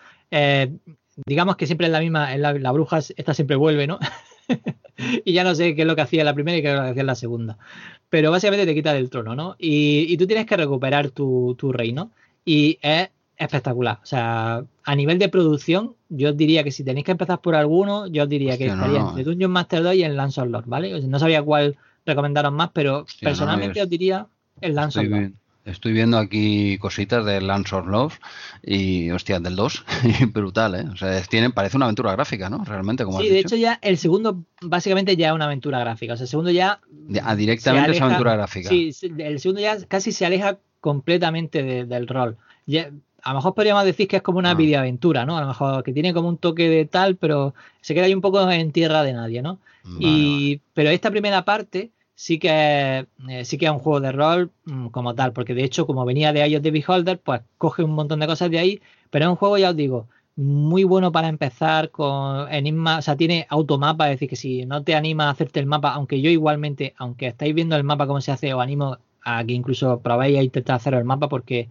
digamos 1.25 1.55
que 1.55 1.65
siempre 1.65 1.87
es 1.87 1.93
la 1.93 1.99
misma, 1.99 2.35
la, 2.37 2.53
la 2.53 2.71
bruja, 2.71 2.99
esta 2.99 3.33
siempre 3.33 3.55
vuelve, 3.55 3.87
¿no? 3.87 3.99
y 5.25 5.33
ya 5.33 5.43
no 5.43 5.55
sé 5.55 5.75
qué 5.75 5.81
es 5.81 5.87
lo 5.87 5.95
que 5.95 6.01
hacía 6.01 6.23
la 6.23 6.33
primera 6.33 6.57
y 6.57 6.61
qué 6.61 6.69
es 6.69 6.75
lo 6.75 6.83
que 6.83 6.89
hacía 6.89 7.03
la 7.03 7.15
segunda. 7.15 7.57
Pero 8.09 8.31
básicamente 8.31 8.65
te 8.65 8.73
quita 8.73 8.93
del 8.93 9.09
trono, 9.09 9.35
¿no? 9.35 9.55
Y, 9.59 10.15
tú 10.17 10.27
tienes 10.27 10.45
que 10.45 10.57
recuperar 10.57 11.09
tu, 11.11 11.55
reino. 11.73 12.11
Y 12.45 12.79
es 12.81 13.09
espectacular. 13.35 13.99
O 14.01 14.05
sea, 14.05 14.63
a 14.83 14.95
nivel 14.95 15.19
de 15.19 15.29
producción, 15.29 15.95
yo 16.09 16.29
os 16.29 16.37
diría 16.37 16.63
que 16.63 16.71
si 16.71 16.83
tenéis 16.83 17.05
que 17.05 17.11
empezar 17.11 17.41
por 17.41 17.55
alguno, 17.55 18.07
yo 18.07 18.23
os 18.23 18.29
diría 18.29 18.57
que 18.57 18.67
estaría 18.67 19.01
entre 19.01 19.23
Dungeon 19.23 19.51
Master 19.51 19.83
2 19.83 19.95
y 19.95 20.03
el 20.03 20.15
Lance 20.15 20.41
of 20.41 20.47
Lord, 20.47 20.65
¿vale? 20.65 20.99
no 21.01 21.19
sabía 21.19 21.43
cuál 21.43 21.77
recomendaros 22.05 22.53
más, 22.53 22.71
pero 22.73 23.05
personalmente 23.21 23.81
os 23.81 23.89
diría 23.89 24.27
el 24.61 24.75
Lance 24.75 24.99
of 24.99 25.05
Lord. 25.05 25.31
Estoy 25.67 25.91
viendo 25.91 26.17
aquí 26.17 26.77
cositas 26.77 27.25
de 27.25 27.41
Lance 27.41 27.75
of 27.75 27.87
Love 27.87 28.19
y, 28.63 29.11
hostia, 29.11 29.41
del 29.41 29.57
2. 29.57 29.83
brutal, 30.33 30.75
¿eh? 30.75 30.85
O 30.93 30.95
sea, 30.95 31.21
tiene, 31.23 31.49
parece 31.49 31.75
una 31.75 31.87
aventura 31.87 32.13
gráfica, 32.13 32.49
¿no? 32.49 32.63
Realmente, 32.63 33.03
como 33.03 33.19
Sí, 33.19 33.27
de 33.27 33.39
hecho 33.39 33.57
ya 33.57 33.77
el 33.81 33.97
segundo 33.97 34.45
básicamente 34.61 35.17
ya 35.17 35.27
es 35.27 35.33
una 35.33 35.43
aventura 35.43 35.79
gráfica. 35.79 36.13
O 36.13 36.15
sea, 36.15 36.23
el 36.23 36.29
segundo 36.29 36.51
ya... 36.51 36.79
Ah, 37.21 37.35
directamente 37.35 37.91
es 37.91 38.01
aventura 38.01 38.35
gráfica. 38.35 38.69
Sí, 38.69 38.91
el 39.17 39.41
segundo 39.41 39.59
ya 39.61 39.77
casi 39.87 40.13
se 40.13 40.25
aleja 40.25 40.57
completamente 40.79 41.85
del 41.85 42.07
rol. 42.07 42.37
a 43.23 43.29
lo 43.31 43.35
mejor 43.35 43.53
podríamos 43.53 43.83
decir 43.83 44.07
que 44.07 44.15
es 44.15 44.21
como 44.21 44.39
una 44.39 44.51
ah. 44.51 44.55
videoaventura, 44.55 45.25
¿no? 45.25 45.37
A 45.37 45.41
lo 45.41 45.47
mejor 45.47 45.83
que 45.83 45.91
tiene 45.91 46.13
como 46.13 46.29
un 46.29 46.37
toque 46.37 46.69
de 46.69 46.85
tal, 46.85 47.17
pero 47.17 47.53
se 47.81 47.93
queda 47.93 48.05
ahí 48.05 48.13
un 48.13 48.21
poco 48.21 48.49
en 48.49 48.71
tierra 48.71 49.03
de 49.03 49.11
nadie, 49.11 49.41
¿no? 49.41 49.59
y, 49.99 50.61
Pero 50.73 50.89
esta 50.91 51.11
primera 51.11 51.43
parte 51.43 51.91
sí 52.17 52.39
que, 52.39 53.07
eh, 53.29 53.45
sí 53.45 53.57
que 53.59 53.67
es 53.67 53.71
un 53.71 53.79
juego 53.79 54.01
de 54.01 54.11
rol 54.11 54.51
mm, 54.65 54.87
como 54.87 55.13
tal, 55.15 55.33
porque 55.33 55.53
de 55.53 55.63
hecho, 55.63 55.85
como 55.85 56.03
venía 56.05 56.33
de 56.33 56.45
iOS 56.47 56.63
de 56.63 56.71
Beholder, 56.71 57.19
pues 57.19 57.41
coge 57.59 57.83
un 57.83 57.91
montón 57.91 58.19
de 58.19 58.27
cosas 58.27 58.49
de 58.49 58.57
ahí, 58.59 58.81
pero 59.11 59.25
es 59.25 59.29
un 59.29 59.35
juego, 59.37 59.57
ya 59.59 59.69
os 59.69 59.75
digo, 59.75 60.07
muy 60.35 60.83
bueno 60.83 61.11
para 61.11 61.27
empezar 61.29 61.91
con 61.91 62.51
enigma, 62.51 62.97
o 62.99 63.01
sea, 63.03 63.15
tiene 63.17 63.45
automapa, 63.49 64.07
es 64.07 64.15
decir, 64.15 64.29
que 64.29 64.35
si 64.35 64.65
no 64.65 64.83
te 64.83 64.95
anima 64.95 65.27
a 65.27 65.31
hacerte 65.31 65.59
el 65.59 65.67
mapa, 65.67 65.93
aunque 65.93 66.21
yo 66.21 66.29
igualmente, 66.31 66.95
aunque 66.97 67.27
estáis 67.27 67.53
viendo 67.53 67.75
el 67.75 67.83
mapa 67.83 68.07
cómo 68.07 68.21
se 68.21 68.31
hace, 68.31 68.53
os 68.53 68.61
animo 68.61 68.97
a 69.23 69.43
que 69.45 69.53
incluso 69.53 69.99
probéis 70.01 70.39
a 70.39 70.43
intentar 70.43 70.77
hacer 70.77 70.95
el 70.95 71.05
mapa 71.05 71.29
porque 71.29 71.69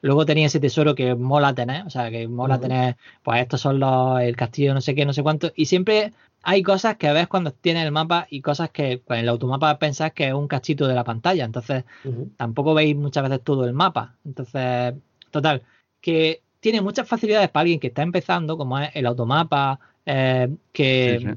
luego 0.00 0.26
tenía 0.26 0.46
ese 0.46 0.60
tesoro 0.60 0.94
que 0.94 1.14
mola 1.14 1.54
tener, 1.54 1.86
o 1.86 1.90
sea, 1.90 2.10
que 2.10 2.28
mola 2.28 2.60
tener, 2.60 2.96
pues 3.22 3.40
estos 3.40 3.60
son 3.60 3.80
los, 3.80 4.20
el 4.20 4.36
castillo 4.36 4.74
no 4.74 4.80
sé 4.80 4.94
qué, 4.94 5.04
no 5.04 5.12
sé 5.12 5.22
cuánto, 5.22 5.52
y 5.56 5.66
siempre 5.66 6.12
hay 6.42 6.62
cosas 6.62 6.96
que 6.96 7.12
ves 7.12 7.26
cuando 7.26 7.52
tienes 7.52 7.84
el 7.84 7.92
mapa 7.92 8.26
y 8.30 8.40
cosas 8.40 8.70
que 8.70 9.00
con 9.00 9.16
el 9.16 9.28
automapa 9.28 9.78
pensás 9.78 10.12
que 10.12 10.28
es 10.28 10.34
un 10.34 10.48
cachito 10.48 10.86
de 10.86 10.94
la 10.94 11.04
pantalla. 11.04 11.44
Entonces, 11.44 11.84
tampoco 12.36 12.74
veis 12.74 12.96
muchas 12.96 13.24
veces 13.24 13.42
todo 13.42 13.64
el 13.64 13.72
mapa. 13.72 14.14
Entonces, 14.24 14.94
total, 15.30 15.62
que 16.00 16.42
tiene 16.60 16.80
muchas 16.80 17.08
facilidades 17.08 17.50
para 17.50 17.62
alguien 17.62 17.80
que 17.80 17.88
está 17.88 18.02
empezando, 18.02 18.56
como 18.56 18.78
es 18.78 18.90
el 18.94 19.06
automapa, 19.06 19.80
eh, 20.06 20.48
que 20.72 21.36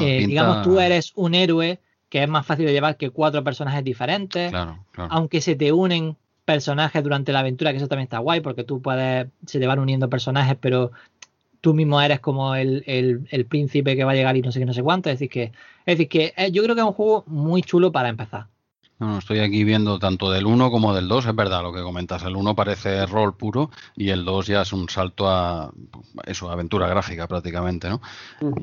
eh, 0.00 0.26
digamos 0.26 0.62
tú 0.62 0.80
eres 0.80 1.12
un 1.16 1.34
héroe 1.34 1.78
que 2.08 2.22
es 2.22 2.28
más 2.28 2.44
fácil 2.44 2.66
de 2.66 2.72
llevar 2.72 2.96
que 2.96 3.10
cuatro 3.10 3.44
personajes 3.44 3.84
diferentes, 3.84 4.52
aunque 4.96 5.40
se 5.40 5.54
te 5.54 5.72
unen 5.72 6.16
personajes 6.50 7.00
durante 7.04 7.32
la 7.32 7.40
aventura, 7.40 7.70
que 7.70 7.76
eso 7.76 7.86
también 7.86 8.06
está 8.06 8.18
guay, 8.18 8.40
porque 8.40 8.64
tú 8.64 8.82
puedes, 8.82 9.28
se 9.46 9.60
te 9.60 9.66
van 9.68 9.78
uniendo 9.78 10.10
personajes, 10.10 10.56
pero 10.60 10.90
tú 11.60 11.74
mismo 11.74 12.00
eres 12.00 12.18
como 12.18 12.56
el, 12.56 12.82
el, 12.86 13.46
príncipe 13.46 13.94
que 13.94 14.02
va 14.02 14.10
a 14.10 14.14
llegar 14.16 14.36
y 14.36 14.42
no 14.42 14.50
sé 14.50 14.58
qué, 14.58 14.66
no 14.66 14.72
sé 14.72 14.82
cuánto. 14.82 15.10
Es 15.10 15.14
decir, 15.14 15.30
que, 15.30 15.44
es 15.86 15.96
decir, 15.96 16.08
que 16.08 16.34
eh, 16.36 16.50
yo 16.50 16.64
creo 16.64 16.74
que 16.74 16.80
es 16.80 16.86
un 16.86 16.92
juego 16.92 17.22
muy 17.28 17.62
chulo 17.62 17.92
para 17.92 18.08
empezar. 18.08 18.46
No, 19.00 19.16
estoy 19.16 19.38
aquí 19.40 19.64
viendo 19.64 19.98
tanto 19.98 20.30
del 20.30 20.44
1 20.44 20.70
como 20.70 20.94
del 20.94 21.08
2, 21.08 21.24
es 21.24 21.34
verdad 21.34 21.62
lo 21.62 21.72
que 21.72 21.80
comentas. 21.80 22.22
El 22.22 22.36
1 22.36 22.54
parece 22.54 23.06
rol 23.06 23.34
puro 23.34 23.70
y 23.96 24.10
el 24.10 24.26
2 24.26 24.46
ya 24.46 24.60
es 24.60 24.74
un 24.74 24.90
salto 24.90 25.30
a 25.30 25.70
eso, 26.26 26.50
aventura 26.50 26.86
gráfica 26.86 27.26
prácticamente, 27.26 27.88
¿no? 27.88 28.02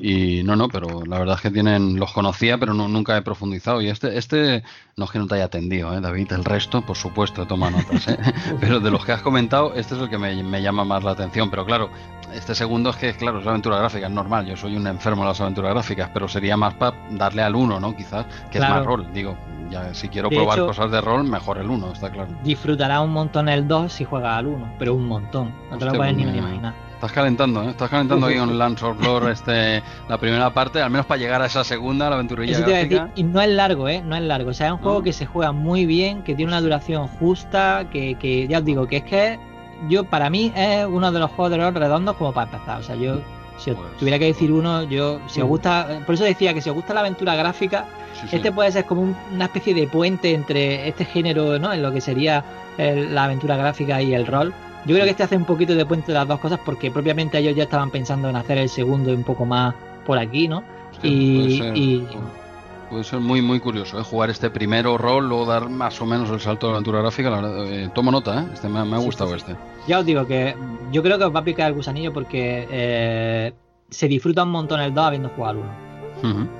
Y 0.00 0.44
no, 0.44 0.54
no, 0.54 0.68
pero 0.68 1.04
la 1.04 1.18
verdad 1.18 1.34
es 1.34 1.40
que 1.42 1.50
tienen, 1.50 1.98
los 1.98 2.12
conocía, 2.12 2.56
pero 2.56 2.72
no, 2.72 2.86
nunca 2.86 3.16
he 3.16 3.22
profundizado. 3.22 3.82
Y 3.82 3.88
este, 3.88 4.16
este, 4.16 4.62
no 4.96 5.06
es 5.06 5.10
que 5.10 5.18
no 5.18 5.26
te 5.26 5.34
haya 5.34 5.46
atendido, 5.46 5.92
¿eh, 5.92 6.00
David? 6.00 6.30
El 6.30 6.44
resto, 6.44 6.82
por 6.82 6.96
supuesto, 6.96 7.44
toma 7.44 7.70
notas, 7.70 8.06
¿eh? 8.06 8.16
pero 8.60 8.78
de 8.78 8.92
los 8.92 9.04
que 9.04 9.10
has 9.10 9.22
comentado, 9.22 9.74
este 9.74 9.96
es 9.96 10.02
el 10.02 10.08
que 10.08 10.18
me, 10.18 10.40
me 10.44 10.62
llama 10.62 10.84
más 10.84 11.02
la 11.02 11.10
atención. 11.10 11.50
Pero 11.50 11.66
claro, 11.66 11.90
este 12.32 12.54
segundo 12.54 12.90
es 12.90 12.96
que, 12.96 13.12
claro, 13.14 13.40
es 13.40 13.46
aventura 13.46 13.78
gráfica, 13.78 14.06
es 14.06 14.12
normal. 14.12 14.46
Yo 14.46 14.56
soy 14.56 14.76
un 14.76 14.86
enfermo 14.86 15.22
de 15.22 15.28
las 15.30 15.40
aventuras 15.40 15.72
gráficas, 15.72 16.10
pero 16.14 16.28
sería 16.28 16.56
más 16.56 16.74
para 16.74 16.96
darle 17.10 17.42
al 17.42 17.56
1, 17.56 17.80
¿no? 17.80 17.96
Quizás, 17.96 18.26
que 18.52 18.58
es 18.58 18.68
más 18.68 18.84
rol. 18.84 19.12
Digo, 19.12 19.36
ya 19.70 19.94
si 19.94 20.08
quiero 20.08 20.27
probar 20.28 20.58
cosas 20.60 20.90
de 20.90 21.00
rol, 21.00 21.24
mejor 21.24 21.58
el 21.58 21.68
1, 21.68 21.92
está 21.92 22.10
claro. 22.10 22.30
Disfrutará 22.42 23.00
un 23.00 23.12
montón 23.12 23.48
el 23.48 23.66
2 23.66 23.92
si 23.92 24.04
juega 24.04 24.36
al 24.36 24.46
1, 24.46 24.74
pero 24.78 24.94
un 24.94 25.06
montón. 25.06 25.54
No 25.70 25.78
te 25.78 25.84
lo 25.84 25.92
puedes 25.92 26.16
ni 26.16 26.22
imaginar. 26.22 26.74
Estás 26.94 27.12
calentando, 27.12 27.62
¿eh? 27.62 27.70
Estás 27.70 27.90
calentando 27.90 28.26
ahí 28.26 28.36
con 28.36 28.58
Lance 28.58 28.84
of 28.84 29.00
Lore, 29.00 29.30
este, 29.30 29.84
la 30.08 30.18
primera 30.18 30.52
parte, 30.52 30.82
al 30.82 30.90
menos 30.90 31.06
para 31.06 31.20
llegar 31.20 31.40
a 31.40 31.46
esa 31.46 31.62
segunda, 31.62 32.10
la 32.10 32.16
aventurilla 32.16 32.58
gráfica. 32.58 33.10
y 33.14 33.22
no 33.22 33.40
es 33.40 33.48
largo, 33.50 33.88
¿eh? 33.88 34.02
No 34.04 34.16
es 34.16 34.22
largo. 34.22 34.50
O 34.50 34.52
sea, 34.52 34.66
es 34.66 34.72
un 34.72 34.78
juego 34.78 35.02
que 35.04 35.12
se 35.12 35.24
juega 35.24 35.52
muy 35.52 35.86
bien, 35.86 36.24
que 36.24 36.34
tiene 36.34 36.50
una 36.50 36.60
duración 36.60 37.06
justa, 37.06 37.86
que, 37.92 38.16
que 38.16 38.48
ya 38.48 38.58
os 38.58 38.64
digo, 38.64 38.88
que 38.88 38.96
es 38.96 39.04
que 39.04 39.38
yo 39.88 40.02
para 40.04 40.28
mí 40.28 40.52
es 40.56 40.86
uno 40.86 41.12
de 41.12 41.20
los 41.20 41.30
juegos 41.30 41.52
de 41.52 41.58
rol 41.58 41.74
redondos 41.74 42.16
como 42.16 42.32
para 42.32 42.50
empezar. 42.50 42.80
O 42.80 42.82
sea, 42.82 42.96
yo 42.96 43.20
si 43.58 43.72
pues, 43.72 43.96
tuviera 43.98 44.18
que 44.18 44.26
decir 44.26 44.52
uno, 44.52 44.84
yo 44.84 45.20
si 45.26 45.40
os 45.40 45.46
mm. 45.46 45.50
gusta, 45.50 46.00
por 46.06 46.14
eso 46.14 46.24
decía 46.24 46.54
que 46.54 46.62
si 46.62 46.70
os 46.70 46.74
gusta 46.74 46.94
la 46.94 47.00
aventura 47.00 47.34
gráfica, 47.34 47.86
este 48.32 48.50
puede 48.50 48.72
ser 48.72 48.84
como 48.84 49.14
una 49.32 49.44
especie 49.44 49.74
de 49.74 49.86
puente 49.86 50.34
entre 50.34 50.88
este 50.88 51.04
género, 51.04 51.58
¿no? 51.58 51.72
En 51.72 51.82
lo 51.82 51.92
que 51.92 52.00
sería 52.00 52.44
la 52.78 53.24
aventura 53.24 53.56
gráfica 53.56 54.00
y 54.02 54.14
el 54.14 54.26
rol. 54.26 54.52
Yo 54.86 54.94
creo 54.94 55.04
que 55.04 55.10
este 55.10 55.22
hace 55.22 55.36
un 55.36 55.44
poquito 55.44 55.74
de 55.74 55.84
puente 55.84 56.12
de 56.12 56.18
las 56.18 56.26
dos 56.26 56.40
cosas 56.40 56.60
porque 56.64 56.90
propiamente 56.90 57.38
ellos 57.38 57.54
ya 57.54 57.64
estaban 57.64 57.90
pensando 57.90 58.28
en 58.28 58.36
hacer 58.36 58.58
el 58.58 58.68
segundo 58.68 59.12
un 59.12 59.24
poco 59.24 59.44
más 59.44 59.74
por 60.06 60.18
aquí, 60.18 60.48
¿no? 60.48 60.62
y, 61.02 62.04
Puede 62.90 63.04
ser 63.04 63.20
muy, 63.20 63.42
muy 63.42 63.60
curioso, 63.60 64.00
¿eh? 64.00 64.02
jugar 64.02 64.30
este 64.30 64.48
primero 64.48 64.96
rol, 64.96 65.28
luego 65.28 65.44
dar 65.44 65.68
más 65.68 66.00
o 66.00 66.06
menos 66.06 66.30
el 66.30 66.40
salto 66.40 66.66
de 66.66 66.72
la 66.72 66.76
aventura 66.78 67.00
gráfica. 67.00 67.28
La 67.28 67.40
verdad, 67.40 67.66
eh, 67.66 67.90
tomo 67.94 68.10
nota, 68.10 68.40
¿eh? 68.40 68.46
Este 68.54 68.68
me, 68.68 68.78
ha 68.78 68.98
gustado 68.98 69.34
este. 69.34 69.56
Ya 69.86 69.98
os 69.98 70.06
digo 70.06 70.26
que 70.26 70.56
yo 70.90 71.02
creo 71.02 71.18
que 71.18 71.24
os 71.24 71.34
va 71.34 71.40
a 71.40 71.44
picar 71.44 71.68
el 71.68 71.74
gusanillo 71.74 72.12
porque 72.12 72.66
eh, 72.70 73.52
se 73.90 74.08
disfruta 74.08 74.44
un 74.44 74.50
montón 74.50 74.80
el 74.80 74.94
2 74.94 75.04
habiendo 75.04 75.28
jugado 75.30 75.60
el 75.60 75.64
1. 76.22 76.58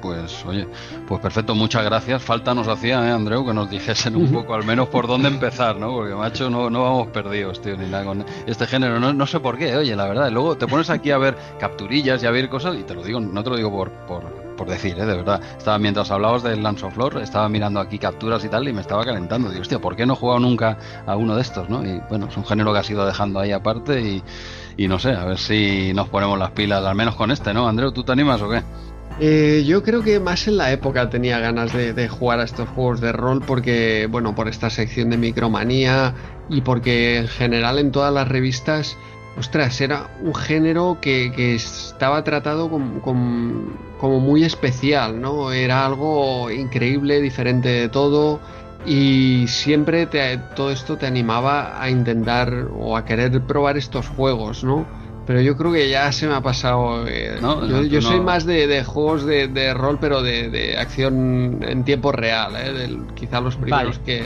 Pues 0.00 0.44
oye, 0.46 0.66
pues 1.06 1.20
perfecto, 1.20 1.54
muchas 1.54 1.84
gracias. 1.84 2.22
Falta 2.22 2.54
nos 2.54 2.68
hacía, 2.68 3.06
¿eh, 3.06 3.10
Andreu, 3.10 3.44
que 3.44 3.52
nos 3.52 3.68
dijesen 3.68 4.16
un 4.16 4.28
poco 4.32 4.54
al 4.54 4.64
menos 4.64 4.88
por 4.88 5.06
dónde 5.06 5.28
empezar, 5.28 5.76
¿no? 5.76 5.92
Porque 5.92 6.14
macho, 6.14 6.48
no, 6.48 6.70
no 6.70 6.82
vamos 6.82 7.08
perdidos, 7.08 7.60
tío, 7.60 7.76
ni 7.76 7.86
nada 7.86 8.04
con 8.04 8.24
este 8.46 8.66
género. 8.66 9.00
No, 9.00 9.12
no 9.12 9.26
sé 9.26 9.40
por 9.40 9.58
qué, 9.58 9.76
oye, 9.76 9.94
la 9.96 10.06
verdad. 10.06 10.30
Luego 10.30 10.56
te 10.56 10.66
pones 10.66 10.88
aquí 10.88 11.10
a 11.10 11.18
ver 11.18 11.36
capturillas 11.58 12.22
y 12.22 12.26
a 12.26 12.30
ver 12.30 12.48
cosas 12.48 12.76
y 12.76 12.84
te 12.84 12.94
lo 12.94 13.02
digo, 13.02 13.20
no 13.20 13.42
te 13.42 13.50
lo 13.50 13.56
digo 13.56 13.70
por, 13.70 13.90
por 13.90 14.45
por 14.56 14.68
decir, 14.68 14.98
¿eh? 14.98 15.06
de 15.06 15.16
verdad. 15.16 15.40
Estaba 15.56 15.78
mientras 15.78 16.10
hablabas 16.10 16.42
del 16.42 16.62
Lance 16.62 16.86
of 16.86 16.96
Lore, 16.96 17.22
estaba 17.22 17.48
mirando 17.48 17.80
aquí 17.80 17.98
capturas 17.98 18.44
y 18.44 18.48
tal 18.48 18.66
y 18.68 18.72
me 18.72 18.80
estaba 18.80 19.04
calentando. 19.04 19.50
Digo, 19.50 19.62
hostia, 19.62 19.78
¿por 19.78 19.96
qué 19.96 20.06
no 20.06 20.14
he 20.14 20.16
jugado 20.16 20.40
nunca 20.40 20.78
a 21.06 21.16
uno 21.16 21.36
de 21.36 21.42
estos, 21.42 21.68
no? 21.68 21.84
Y 21.84 22.00
bueno, 22.08 22.26
es 22.28 22.36
un 22.36 22.44
género 22.44 22.72
que 22.72 22.78
ha 22.78 22.84
sido 22.84 23.06
dejando 23.06 23.40
ahí 23.40 23.52
aparte 23.52 24.00
y, 24.00 24.22
y 24.76 24.88
no 24.88 24.98
sé, 24.98 25.10
a 25.12 25.24
ver 25.24 25.38
si 25.38 25.92
nos 25.94 26.08
ponemos 26.08 26.38
las 26.38 26.50
pilas, 26.50 26.84
al 26.84 26.94
menos 26.94 27.14
con 27.16 27.30
este, 27.30 27.54
¿no? 27.54 27.68
Andreu, 27.68 27.92
¿tú 27.92 28.02
te 28.04 28.12
animas 28.12 28.40
o 28.42 28.48
qué? 28.48 28.62
Eh, 29.18 29.64
yo 29.66 29.82
creo 29.82 30.02
que 30.02 30.20
más 30.20 30.46
en 30.46 30.58
la 30.58 30.72
época 30.72 31.08
tenía 31.08 31.38
ganas 31.38 31.72
de, 31.72 32.08
jugar 32.08 32.40
a 32.40 32.44
estos 32.44 32.68
juegos 32.68 33.00
de 33.00 33.12
rol 33.12 33.42
porque, 33.46 34.08
bueno, 34.10 34.34
por 34.34 34.46
esta 34.46 34.68
sección 34.68 35.08
de 35.08 35.16
Micromanía 35.16 36.14
y 36.50 36.60
porque 36.60 37.16
en 37.18 37.28
general 37.28 37.78
en 37.78 37.92
todas 37.92 38.12
las 38.12 38.28
revistas, 38.28 38.98
ostras, 39.38 39.80
era 39.80 40.08
un 40.22 40.34
género 40.34 40.98
que, 41.00 41.54
estaba 41.54 42.24
tratado 42.24 42.70
como 42.70 44.20
muy 44.20 44.44
especial, 44.44 45.20
¿no? 45.20 45.52
Era 45.52 45.86
algo 45.86 46.50
increíble, 46.50 47.20
diferente 47.20 47.68
de 47.68 47.88
todo 47.88 48.40
y 48.86 49.46
siempre 49.48 50.06
todo 50.54 50.70
esto 50.70 50.96
te 50.96 51.06
animaba 51.06 51.82
a 51.82 51.90
intentar 51.90 52.68
o 52.78 52.96
a 52.96 53.04
querer 53.04 53.40
probar 53.42 53.76
estos 53.76 54.08
juegos, 54.08 54.62
¿no? 54.62 54.86
Pero 55.26 55.40
yo 55.40 55.56
creo 55.56 55.72
que 55.72 55.88
ya 55.90 56.12
se 56.12 56.28
me 56.28 56.34
ha 56.34 56.40
pasado. 56.40 57.04
Eh, 57.08 57.40
yo, 57.90 58.00
soy 58.00 58.20
más 58.20 58.46
de, 58.46 58.84
juegos 58.84 59.26
de, 59.26 59.74
rol, 59.74 59.98
pero 60.00 60.22
de, 60.22 60.76
acción 60.78 61.58
en 61.66 61.82
tiempo 61.82 62.12
real. 62.12 62.52
¿eh? 62.56 62.96
quizá 63.16 63.40
los 63.40 63.56
primeros 63.56 63.98
que, 63.98 64.22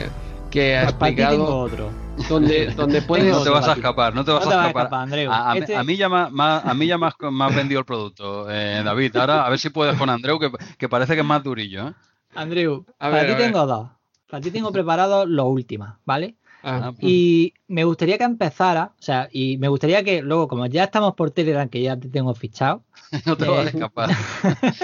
que 0.51 0.77
ha 0.77 0.81
pues 0.81 0.91
explicado. 0.91 1.57
otro. 1.57 1.89
Donde, 2.29 2.67
donde 2.67 3.01
puedes. 3.07 3.33
No 3.33 3.41
te 3.41 3.49
vas 3.49 3.67
a 3.67 3.73
escapar, 3.73 4.13
no 4.13 4.23
te 4.23 4.31
vas 4.31 4.45
a 4.45 4.67
escapar. 4.67 5.09
a, 5.29 5.57
este 5.57 5.75
a, 5.75 5.83
mí 5.83 5.97
ya, 5.97 6.09
más, 6.09 6.65
a 6.65 6.73
mí 6.75 6.85
ya 6.85 6.97
más, 6.99 7.15
más 7.19 7.55
vendido 7.55 7.79
el 7.79 7.85
producto, 7.85 8.51
eh, 8.51 8.81
David. 8.83 9.15
Ahora 9.15 9.45
a 9.45 9.49
ver 9.49 9.57
si 9.57 9.69
puedes 9.69 9.97
con 9.97 10.09
Andreu, 10.09 10.37
que, 10.37 10.51
que 10.77 10.89
parece 10.89 11.15
que 11.15 11.21
es 11.21 11.25
más 11.25 11.43
durillo. 11.43 11.87
¿eh? 11.87 11.93
Andreu, 12.35 12.85
a 12.99 13.09
para 13.09 13.27
ti 13.27 13.33
tengo 13.35 13.65
dos. 13.65 13.89
Para 14.29 14.41
ti 14.41 14.51
tengo 14.51 14.71
preparado 14.71 15.25
lo 15.25 15.45
última, 15.47 15.99
¿vale? 16.05 16.35
Ah, 16.63 16.79
ah, 16.83 16.93
y 16.99 17.55
me 17.67 17.85
gustaría 17.85 18.19
que 18.19 18.23
empezara, 18.23 18.93
o 18.99 19.01
sea, 19.01 19.29
y 19.31 19.57
me 19.57 19.67
gustaría 19.67 20.03
que 20.03 20.21
luego, 20.21 20.47
como 20.47 20.67
ya 20.67 20.83
estamos 20.83 21.15
por 21.15 21.31
Telegram, 21.31 21.67
que 21.67 21.81
ya 21.81 21.99
te 21.99 22.07
tengo 22.07 22.35
fichado. 22.35 22.83
no 23.25 23.35
te 23.35 23.47
vas 23.47 23.59
a 23.59 23.63
eh, 23.63 23.71
escapar. 23.73 24.09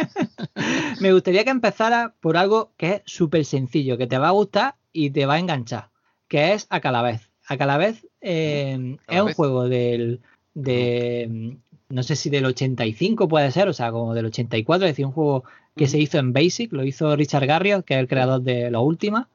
me 1.00 1.14
gustaría 1.14 1.44
que 1.44 1.52
empezara 1.52 2.16
por 2.20 2.36
algo 2.36 2.74
que 2.78 2.94
es 2.94 3.02
súper 3.06 3.46
sencillo, 3.46 3.98
que 3.98 4.08
te 4.08 4.18
va 4.18 4.30
a 4.30 4.32
gustar 4.32 4.76
y 4.92 5.12
te 5.12 5.26
va 5.26 5.36
a 5.36 5.40
enganchar, 5.40 5.90
que 6.28 6.54
es 6.54 6.68
a 6.70 6.80
Calavez. 6.80 7.30
A 7.48 7.58
Calavez 7.58 8.06
eh, 8.22 8.98
es 9.08 9.22
un 9.22 9.34
juego 9.34 9.70
del, 9.70 10.22
de, 10.54 11.58
no 11.90 12.04
sé 12.04 12.16
si 12.16 12.30
del 12.30 12.46
85 12.46 13.28
puede 13.28 13.52
ser, 13.52 13.68
o 13.70 13.74
sea, 13.74 13.92
como 13.92 14.14
del 14.14 14.26
84, 14.26 14.86
es 14.86 14.92
decir, 14.92 15.06
un 15.06 15.12
juego 15.12 15.44
que 15.76 15.88
se 15.88 16.00
hizo 16.00 16.18
en 16.18 16.34
Basic, 16.34 16.74
lo 16.74 16.84
hizo 16.84 17.16
Richard 17.16 17.46
Garriott, 17.46 17.86
que 17.86 17.94
es 17.94 18.00
el 18.00 18.08
creador 18.08 18.42
de 18.42 18.72
la 18.72 18.80
última. 18.80 19.30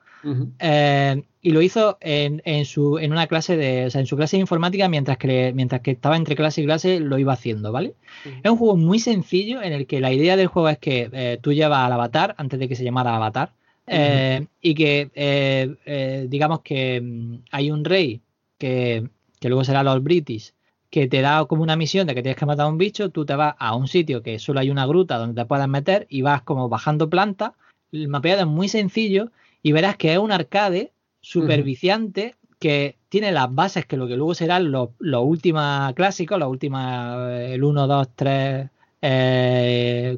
Eh, 0.61 1.23
y 1.41 1.51
lo 1.51 1.63
hizo 1.63 1.99
en, 2.01 2.43
en, 2.45 2.65
su, 2.65 2.99
en 2.99 3.11
una 3.11 3.27
clase 3.27 3.57
de, 3.57 3.87
o 3.87 3.91
sea, 3.91 4.01
en 4.01 4.07
su 4.07 4.17
clase 4.17 4.37
de 4.37 4.43
informática 4.43 4.89
mientras 4.89 5.19
que, 5.19 5.53
mientras 5.53 5.81
que 5.81 5.91
estaba 5.91 6.17
entre 6.17 6.37
clase 6.37 6.63
y 6.63 6.65
clase 6.65 7.01
lo 7.01 7.19
iba 7.19 7.33
haciendo, 7.33 7.73
¿vale? 7.73 7.95
Es 8.45 8.51
un 8.51 8.57
juego 8.57 8.77
muy 8.77 9.01
sencillo 9.01 9.61
en 9.63 9.73
el 9.73 9.89
que 9.89 10.01
la 10.01 10.13
idea 10.13 10.37
del 10.37 10.47
juego 10.47 10.69
es 10.69 10.79
que 10.79 11.11
eh, 11.13 11.39
tú 11.41 11.53
llevas 11.53 11.85
al 11.85 11.93
avatar 11.93 12.37
antes 12.39 12.61
de 12.61 12.69
que 12.69 12.77
se 12.77 12.85
llamara 12.85 13.17
avatar 13.17 13.51
eh, 13.87 14.47
y 14.61 14.75
que 14.75 16.27
digamos 16.29 16.61
que 16.61 17.01
mm, 17.01 17.35
hay 17.51 17.71
un 17.71 17.85
rey 17.85 18.21
que, 18.59 19.09
que 19.41 19.49
luego 19.49 19.65
será 19.65 19.83
los 19.83 20.03
British 20.03 20.53
que 20.93 21.09
te 21.09 21.23
da 21.23 21.47
como 21.47 21.63
una 21.63 21.75
misión 21.75 22.07
de 22.07 22.15
que 22.15 22.23
tienes 22.23 22.37
que 22.37 22.45
matar 22.45 22.67
a 22.67 22.69
un 22.69 22.77
bicho, 22.77 23.09
tú 23.09 23.25
te 23.25 23.35
vas 23.35 23.55
a 23.59 23.75
un 23.75 23.89
sitio 23.89 24.23
que 24.23 24.39
solo 24.39 24.61
hay 24.61 24.69
una 24.69 24.85
gruta 24.85 25.17
donde 25.17 25.41
te 25.41 25.49
puedas 25.49 25.67
meter 25.67 26.07
y 26.11 26.21
vas 26.21 26.43
como 26.43 26.69
bajando 26.69 27.09
plantas. 27.09 27.53
El 27.93 28.09
mapeado 28.09 28.43
es 28.43 28.47
muy 28.47 28.69
sencillo 28.69 29.31
y 29.63 29.73
verás 29.73 29.97
que 29.97 30.13
es 30.13 30.19
un 30.19 30.33
arcade 30.33 30.93
super 31.23 31.63
viciante 31.63 32.35
que 32.59 32.99
tiene 33.09 33.33
las 33.33 33.53
bases 33.55 33.87
que 33.87 33.97
lo 33.97 34.07
que 34.07 34.17
luego 34.17 34.35
serán 34.35 34.71
los, 34.71 34.91
últimos 35.01 35.95
clásicos, 35.95 36.39
los 36.39 36.51
últimos, 36.51 37.31
el 37.31 37.65
1, 37.65 37.87
2, 37.87 38.09
3, 38.15 38.71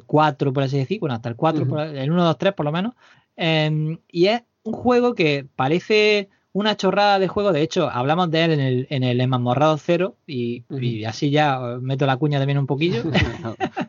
4, 0.05 0.53
por 0.53 0.63
así 0.63 0.77
decir, 0.77 0.99
bueno, 0.99 1.15
hasta 1.15 1.29
el 1.29 1.37
4, 1.37 1.83
el 1.83 2.11
1, 2.11 2.23
2, 2.25 2.37
3 2.37 2.53
por 2.53 2.65
lo 2.65 2.73
menos. 2.73 2.93
Em, 3.35 3.99
y 4.11 4.27
es 4.27 4.43
un 4.63 4.73
juego 4.73 5.15
que 5.15 5.45
parece 5.55 6.29
una 6.53 6.77
chorrada 6.77 7.19
de 7.19 7.27
juego, 7.27 7.51
de 7.51 7.61
hecho, 7.61 7.89
hablamos 7.89 8.31
de 8.31 8.45
él 8.45 8.51
en 8.53 8.59
el, 8.61 8.87
en 8.89 9.03
el 9.03 9.19
Enmamorrado 9.19 9.77
Cero 9.77 10.15
y, 10.25 10.63
así 11.03 11.29
ya 11.29 11.59
meto 11.81 12.05
la 12.05 12.15
cuña 12.15 12.39
también 12.39 12.57
un 12.57 12.67
poquillo. 12.67 13.03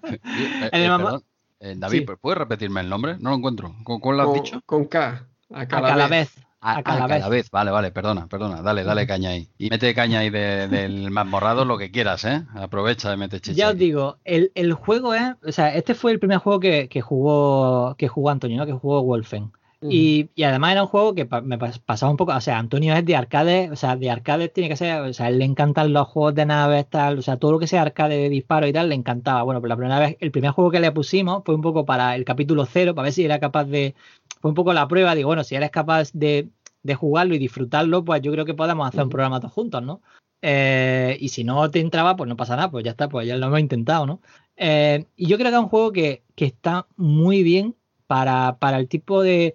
Eh, 0.07 0.70
eh, 0.73 1.18
eh, 1.60 1.75
David, 1.76 2.08
¿puedes 2.20 2.39
repetirme 2.39 2.81
el 2.81 2.89
nombre? 2.89 3.16
No 3.18 3.31
lo 3.31 3.36
encuentro. 3.36 3.75
¿Con 3.83 3.99
cuál 3.99 4.18
lo 4.18 4.23
has 4.25 4.34
dicho? 4.34 4.60
Con 4.66 4.84
K. 4.84 5.26
A 5.52 5.66
cada 5.66 6.07
vez. 6.07 6.45
A, 6.60 6.83
cada 6.83 7.28
vez. 7.28 7.51
Vale, 7.51 7.70
vale, 7.70 7.93
perdona, 7.93 8.26
perdona. 8.28 8.62
Dale, 8.62 8.83
dale 8.83 9.07
caña 9.07 9.31
ahí. 9.31 9.49
Y 9.59 9.70
mete 9.70 9.94
caña 9.94 10.20
ahí 10.20 10.31
del 10.31 11.10
más 11.10 11.26
morrado 11.26 11.65
lo 11.65 11.78
que 11.78 11.91
quieras, 11.91 12.25
¿eh? 12.25 12.44
Aprovecha 12.55 13.10
de 13.10 13.17
meter 13.17 13.41
chicha. 13.41 13.57
Ya 13.57 13.70
os 13.70 13.76
digo, 13.76 14.18
el, 14.25 14.73
juego 14.73 15.15
es. 15.15 15.35
O 15.47 15.52
sea, 15.52 15.75
este 15.75 15.94
fue 15.94 16.12
el 16.12 16.18
primer 16.18 16.39
juego 16.39 16.60
que, 16.60 16.89
jugó 17.01 17.94
que 17.97 18.09
jugó 18.09 18.31
Antonio, 18.31 18.57
¿no? 18.57 18.67
Que 18.67 18.73
jugó 18.73 19.02
Wolfen. 19.02 19.52
Y, 19.82 20.30
además 20.42 20.72
era 20.72 20.82
un 20.82 20.88
juego 20.88 21.14
que 21.14 21.28
me 21.42 21.58
pasaba 21.58 22.10
un 22.10 22.16
poco, 22.16 22.34
o 22.34 22.40
sea, 22.40 22.58
Antonio 22.58 22.94
es 22.94 23.05
de 23.05 23.14
arcade, 23.14 23.70
o 23.70 23.76
sea, 23.76 23.96
de 23.96 24.10
arcade 24.10 24.48
tiene 24.48 24.70
que 24.70 24.76
ser, 24.76 25.00
o 25.02 25.12
sea, 25.12 25.28
él 25.28 25.38
le 25.38 25.44
encantan 25.44 25.92
los 25.92 26.08
juegos 26.08 26.34
de 26.34 26.46
naves, 26.46 26.88
tal, 26.88 27.18
o 27.18 27.22
sea, 27.22 27.36
todo 27.36 27.52
lo 27.52 27.58
que 27.58 27.66
sea 27.66 27.82
arcade 27.82 28.16
de 28.16 28.28
disparo 28.30 28.66
y 28.66 28.72
tal, 28.72 28.88
le 28.88 28.94
encantaba. 28.94 29.42
Bueno, 29.42 29.60
pero 29.60 29.68
la 29.68 29.76
primera 29.76 29.98
vez, 29.98 30.16
el 30.20 30.30
primer 30.30 30.52
juego 30.52 30.70
que 30.70 30.80
le 30.80 30.92
pusimos 30.92 31.42
fue 31.44 31.55
un 31.55 31.60
poco 31.60 31.84
para 31.84 32.16
el 32.16 32.24
capítulo 32.24 32.64
cero, 32.64 32.94
para 32.94 33.05
ver 33.05 33.12
si 33.12 33.24
era 33.24 33.38
capaz 33.38 33.64
de, 33.64 33.94
fue 34.40 34.50
un 34.50 34.55
poco 34.55 34.72
la 34.72 34.88
prueba, 34.88 35.14
digo, 35.14 35.28
bueno, 35.28 35.44
si 35.44 35.55
eres 35.55 35.70
capaz 35.70 36.10
de, 36.12 36.48
jugarlo 36.96 37.34
y 37.34 37.38
disfrutarlo, 37.38 38.05
pues 38.05 38.22
yo 38.22 38.30
creo 38.32 38.44
que 38.44 38.55
podemos 38.55 38.86
hacer 38.88 39.02
un 39.02 39.10
programa 39.10 39.40
todos 39.40 39.52
juntos, 39.52 39.82
¿no? 39.82 40.02
Eh, 40.40 41.16
y 41.20 41.30
si 41.30 41.42
no 41.44 41.68
te 41.70 41.80
entraba, 41.80 42.14
pues 42.16 42.28
no 42.28 42.36
pasa 42.36 42.55
nada, 42.55 42.70
pues 42.70 42.84
ya 42.84 42.92
está, 42.92 43.08
pues 43.08 43.26
ya 43.26 43.36
lo 43.36 43.46
hemos 43.46 43.58
intentado, 43.58 44.06
¿no? 44.06 44.20
Eh, 44.56 45.06
y 45.16 45.26
yo 45.26 45.36
creo 45.36 45.50
que 45.50 45.56
es 45.56 45.62
un 45.62 45.68
juego 45.68 45.92
que, 45.92 46.22
está 46.36 46.86
muy 46.96 47.42
bien 47.42 47.74
para, 48.07 48.57
el 48.78 48.89
tipo 48.89 49.23
de, 49.23 49.55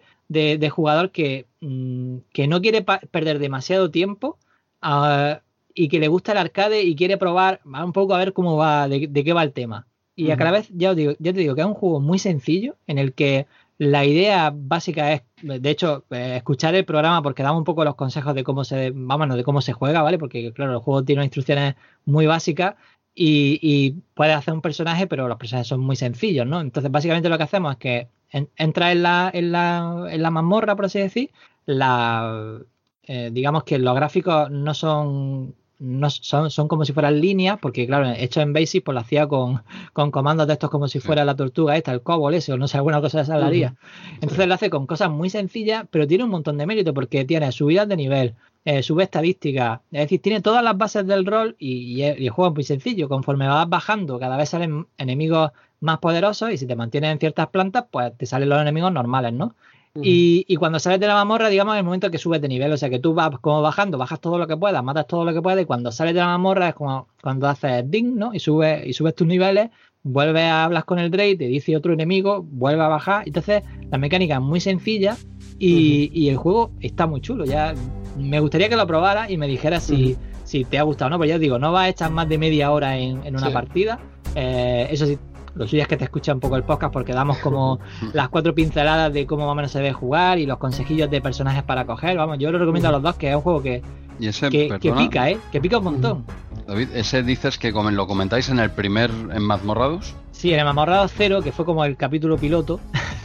jugador 0.70 1.12
que, 1.12 1.48
mm, 1.62 2.18
que, 2.34 2.48
no 2.48 2.62
quiere 2.62 2.84
perder 2.84 3.40
demasiado 3.40 3.92
tiempo 3.92 4.38
ah, 4.82 5.42
y 5.74 5.88
que 5.88 6.00
le 6.00 6.08
gusta 6.08 6.34
el 6.34 6.38
arcade 6.38 6.84
y 6.84 6.96
quiere 6.96 7.18
probar 7.18 7.62
un 7.66 7.94
poco 7.94 8.14
a 8.14 8.20
ver 8.20 8.34
cómo 8.34 8.58
va, 8.58 8.88
de, 8.88 9.12
qué 9.12 9.34
va 9.34 9.44
el 9.44 9.54
tema. 9.54 9.88
Y 10.16 10.30
a 10.30 10.38
cada 10.38 10.52
vez, 10.52 10.70
ya, 10.74 10.92
os 10.92 10.96
digo, 10.96 11.14
ya 11.20 11.34
te 11.34 11.40
digo 11.40 11.56
que 11.56 11.62
es 11.62 11.68
un 11.68 11.74
juego 11.74 12.00
muy 12.00 12.20
sencillo 12.20 12.76
en 12.86 13.00
el 13.00 13.14
que 13.14 13.48
la 13.78 14.06
idea 14.06 14.54
básica 14.54 15.14
es, 15.14 15.24
de 15.42 15.70
hecho, 15.70 16.06
eh, 16.12 16.36
escuchar 16.38 16.76
el 16.76 16.86
programa 16.86 17.24
porque 17.24 17.42
damos 17.42 17.58
un 17.58 17.64
poco 17.64 17.84
los 17.84 17.96
consejos 17.96 18.36
de 18.36 18.44
cómo 18.44 18.64
se, 18.64 18.92
vámonos, 18.94 19.38
de 19.38 19.44
cómo 19.44 19.62
se 19.62 19.74
juega, 19.74 20.04
¿vale? 20.04 20.20
Porque, 20.20 20.54
claro, 20.54 20.74
el 20.74 20.80
juego 20.80 21.04
tiene 21.04 21.24
instrucciones 21.24 21.76
muy 22.06 22.28
básicas 22.28 22.76
y, 23.16 23.58
y 23.62 23.96
puedes 24.14 24.36
hacer 24.36 24.54
un 24.54 24.62
personaje, 24.62 25.08
pero 25.08 25.28
los 25.28 25.38
personajes 25.38 25.68
son 25.68 25.80
muy 25.80 25.96
sencillos, 25.96 26.46
¿no? 26.46 26.62
Entonces, 26.62 26.92
básicamente 26.92 27.30
lo 27.30 27.38
que 27.38 27.44
hacemos 27.44 27.72
es 27.72 27.78
que 27.80 28.08
entra 28.32 28.92
en 28.92 29.04
la, 29.04 29.30
en 29.34 29.52
la, 29.52 30.08
en 30.10 30.22
la 30.22 30.32
mazmorra, 30.32 30.76
por 30.76 30.86
así 30.86 31.00
decir, 31.00 31.32
la, 31.66 32.60
eh, 33.04 33.30
digamos 33.32 33.64
que 33.64 33.78
los 33.78 33.96
gráficos 33.96 34.50
no 34.50 34.74
son 34.74 35.56
no 35.82 36.12
son, 36.12 36.52
son 36.52 36.68
como 36.68 36.86
si 36.86 36.94
fueran 36.94 37.20
líneas, 37.20 37.58
porque 37.60 37.88
claro, 37.88 38.08
hecho 38.16 38.40
en 38.40 38.54
Basic, 38.54 38.84
pues 38.84 38.94
lo 38.94 39.02
hacía 39.02 39.28
con, 39.28 39.64
con 39.94 40.12
comandos 40.12 40.46
de 40.46 40.54
estos 40.54 40.70
como 40.70 40.88
si 40.88 41.00
fuera 41.00 41.26
la 41.26 41.36
tortuga 41.36 41.76
esta, 41.76 41.92
el 41.92 42.04
cobol 42.04 42.36
ese, 42.36 42.54
o 42.54 42.58
no 42.58 42.68
sé, 42.68 42.78
alguna 42.78 43.02
cosa 43.02 43.18
de 43.18 43.24
esa 43.24 43.44
haría. 43.44 43.76
Entonces 44.22 44.48
lo 44.48 44.54
hace 44.54 44.70
con 44.70 44.86
cosas 44.86 45.10
muy 45.10 45.32
sencillas, 45.32 45.86
pero 45.90 46.06
tiene 46.06 46.24
un 46.24 46.30
montón 46.30 46.60
de 46.60 46.68
mérito, 46.68 46.94
porque 46.94 47.26
tiene 47.26 47.52
subidas 47.52 47.88
de 47.88 47.98
nivel, 47.98 48.36
eh, 48.64 48.84
sube 48.84 49.04
estadística, 49.04 49.82
es 49.92 50.02
decir, 50.02 50.22
tiene 50.22 50.42
todas 50.42 50.64
las 50.64 50.78
bases 50.78 51.08
del 51.08 51.26
rol 51.26 51.56
y, 51.58 52.04
el 52.04 52.30
juego 52.30 52.50
es 52.50 52.56
muy 52.56 52.64
sencillo. 52.64 53.10
Conforme 53.10 53.48
vas 53.48 53.68
bajando, 53.68 54.20
cada 54.20 54.38
vez 54.38 54.50
salen 54.50 54.86
enemigos 55.00 55.50
más 55.82 56.00
poderosos 56.00 56.52
y 56.52 56.58
si 56.58 56.66
te 56.66 56.76
mantienes 56.76 57.12
en 57.12 57.20
ciertas 57.20 57.48
plantas, 57.50 57.86
pues 57.92 58.16
te 58.18 58.26
salen 58.26 58.50
los 58.50 58.62
enemigos 58.62 58.92
normales, 58.92 59.34
¿no? 59.34 59.56
y, 59.96 60.56
cuando 60.56 60.80
sales 60.80 61.00
de 61.00 61.08
la 61.08 61.16
mamorra, 61.16 61.50
digamos, 61.50 61.76
es 61.76 61.80
el 61.80 61.86
momento 61.86 62.10
que 62.10 62.18
subes 62.18 62.42
de 62.42 62.48
nivel. 62.48 62.72
O 62.72 62.78
sea, 62.78 62.90
que 62.90 63.00
tú 63.00 63.14
vas 63.14 63.38
como 63.42 63.62
bajando, 63.62 63.98
bajas 63.98 64.22
todo 64.22 64.38
lo 64.38 64.48
que 64.48 64.56
puedas, 64.56 64.82
matas 64.84 65.08
todo 65.08 65.26
lo 65.26 65.34
que 65.34 65.42
puedas. 65.42 65.62
Y 65.62 65.66
cuando 65.66 65.92
sales 65.92 66.14
de 66.14 66.22
la 66.22 66.28
mamorra 66.28 66.70
es 66.70 66.76
como 66.76 67.08
cuando 67.22 67.48
haces 67.48 67.90
ding, 67.90 68.16
¿no? 68.16 68.34
Y 68.34 68.40
subes, 68.40 68.86
y 68.86 68.94
subes 68.94 69.16
tus 69.16 69.28
niveles, 69.28 69.70
vuelves 70.04 70.44
a 70.44 70.64
hablar 70.64 70.86
con 70.86 71.00
el 71.00 71.12
Drake, 71.12 71.36
te 71.38 71.46
dice 71.46 71.76
otro 71.76 71.94
enemigo, 71.94 72.46
vuelve 72.50 72.84
a 72.84 72.88
bajar. 72.88 73.24
Entonces, 73.26 73.64
la 73.90 73.98
mecánica 73.98 74.36
es 74.36 74.42
muy 74.42 74.62
sencilla 74.62 75.18
y, 75.60 76.30
el 76.30 76.38
juego 76.38 76.72
está 76.80 77.06
muy 77.06 77.20
chulo. 77.20 77.44
Ya 77.44 77.74
me 78.18 78.40
gustaría 78.40 78.70
que 78.70 78.78
lo 78.78 78.88
probaras 78.88 79.30
y 79.30 79.38
me 79.38 79.48
dijeras 79.48 79.84
si, 79.84 80.16
si 80.46 80.64
te 80.64 80.80
ha 80.80 80.84
gustado 80.84 81.08
o 81.08 81.10
no. 81.12 81.18
Pues 81.18 81.30
ya 81.30 81.38
digo, 81.38 81.60
no 81.60 81.74
vas 81.74 81.88
a 81.88 81.90
echar 81.90 82.12
más 82.12 82.30
de 82.30 82.38
media 82.38 82.72
hora 82.72 82.98
en, 82.98 83.36
una 83.36 83.52
partida. 83.52 84.00
Eh, 84.36 84.88
eso 84.90 85.06
sí, 85.06 85.18
lo 85.56 85.68
suyo 85.68 85.82
es 85.82 85.88
que 85.88 85.98
te 85.98 86.06
escucha 86.06 86.34
un 86.34 86.40
poco 86.40 86.56
el 86.56 86.64
podcast 86.64 86.94
porque 86.94 87.14
damos 87.14 87.38
como 87.40 87.80
las 88.14 88.30
cuatro 88.30 88.56
pinceladas 88.56 89.14
de 89.14 89.26
cómo 89.26 89.46
más 89.46 89.52
o 89.52 89.56
menos 89.56 89.72
se 89.72 89.80
debe 89.80 89.94
jugar 89.94 90.40
y 90.40 90.46
los 90.46 90.58
consejillos 90.58 91.10
de 91.10 91.22
personajes 91.22 91.64
para 91.64 91.86
coger. 91.86 92.18
Vamos, 92.18 92.38
yo 92.40 92.52
lo 92.52 92.60
recomiendo 92.60 92.90
a 92.90 92.92
los 92.92 93.02
dos, 93.02 93.16
que 93.16 93.30
es 93.30 93.36
un 93.36 93.42
juego 93.42 93.62
que, 93.62 93.82
que, 94.20 94.94
pica, 94.98 95.30
¿eh? 95.30 95.38
Que 95.52 95.62
pica 95.62 95.78
un 95.78 95.84
montón. 95.84 96.26
David, 96.68 96.90
ese 96.94 97.24
dices 97.24 97.58
que 97.58 97.72
lo 97.72 98.08
comentáis 98.08 98.50
en 98.50 98.60
el 98.60 98.72
primer 98.72 99.10
en 99.10 99.44
Mazmorrados. 99.44 100.16
Sí, 100.32 100.54
el 100.54 100.64
Mamorrado 100.64 101.08
Cero, 101.08 101.42
que 101.42 101.52
fue 101.52 101.66
como 101.66 101.84
el 101.86 101.98
capítulo 101.98 102.38
piloto. 102.38 102.80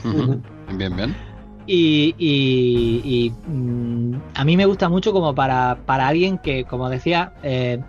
bien, 0.74 0.96
bien. 0.96 1.14
Y, 1.66 3.32
mm, 3.46 4.14
a 4.34 4.44
mí 4.44 4.56
me 4.56 4.66
gusta 4.66 4.88
mucho 4.88 5.12
como 5.12 5.34
para, 5.34 5.78
para 5.84 6.08
alguien 6.08 6.38
que, 6.38 6.64
como 6.64 6.88
decía, 6.88 7.32
eh, 7.42 7.80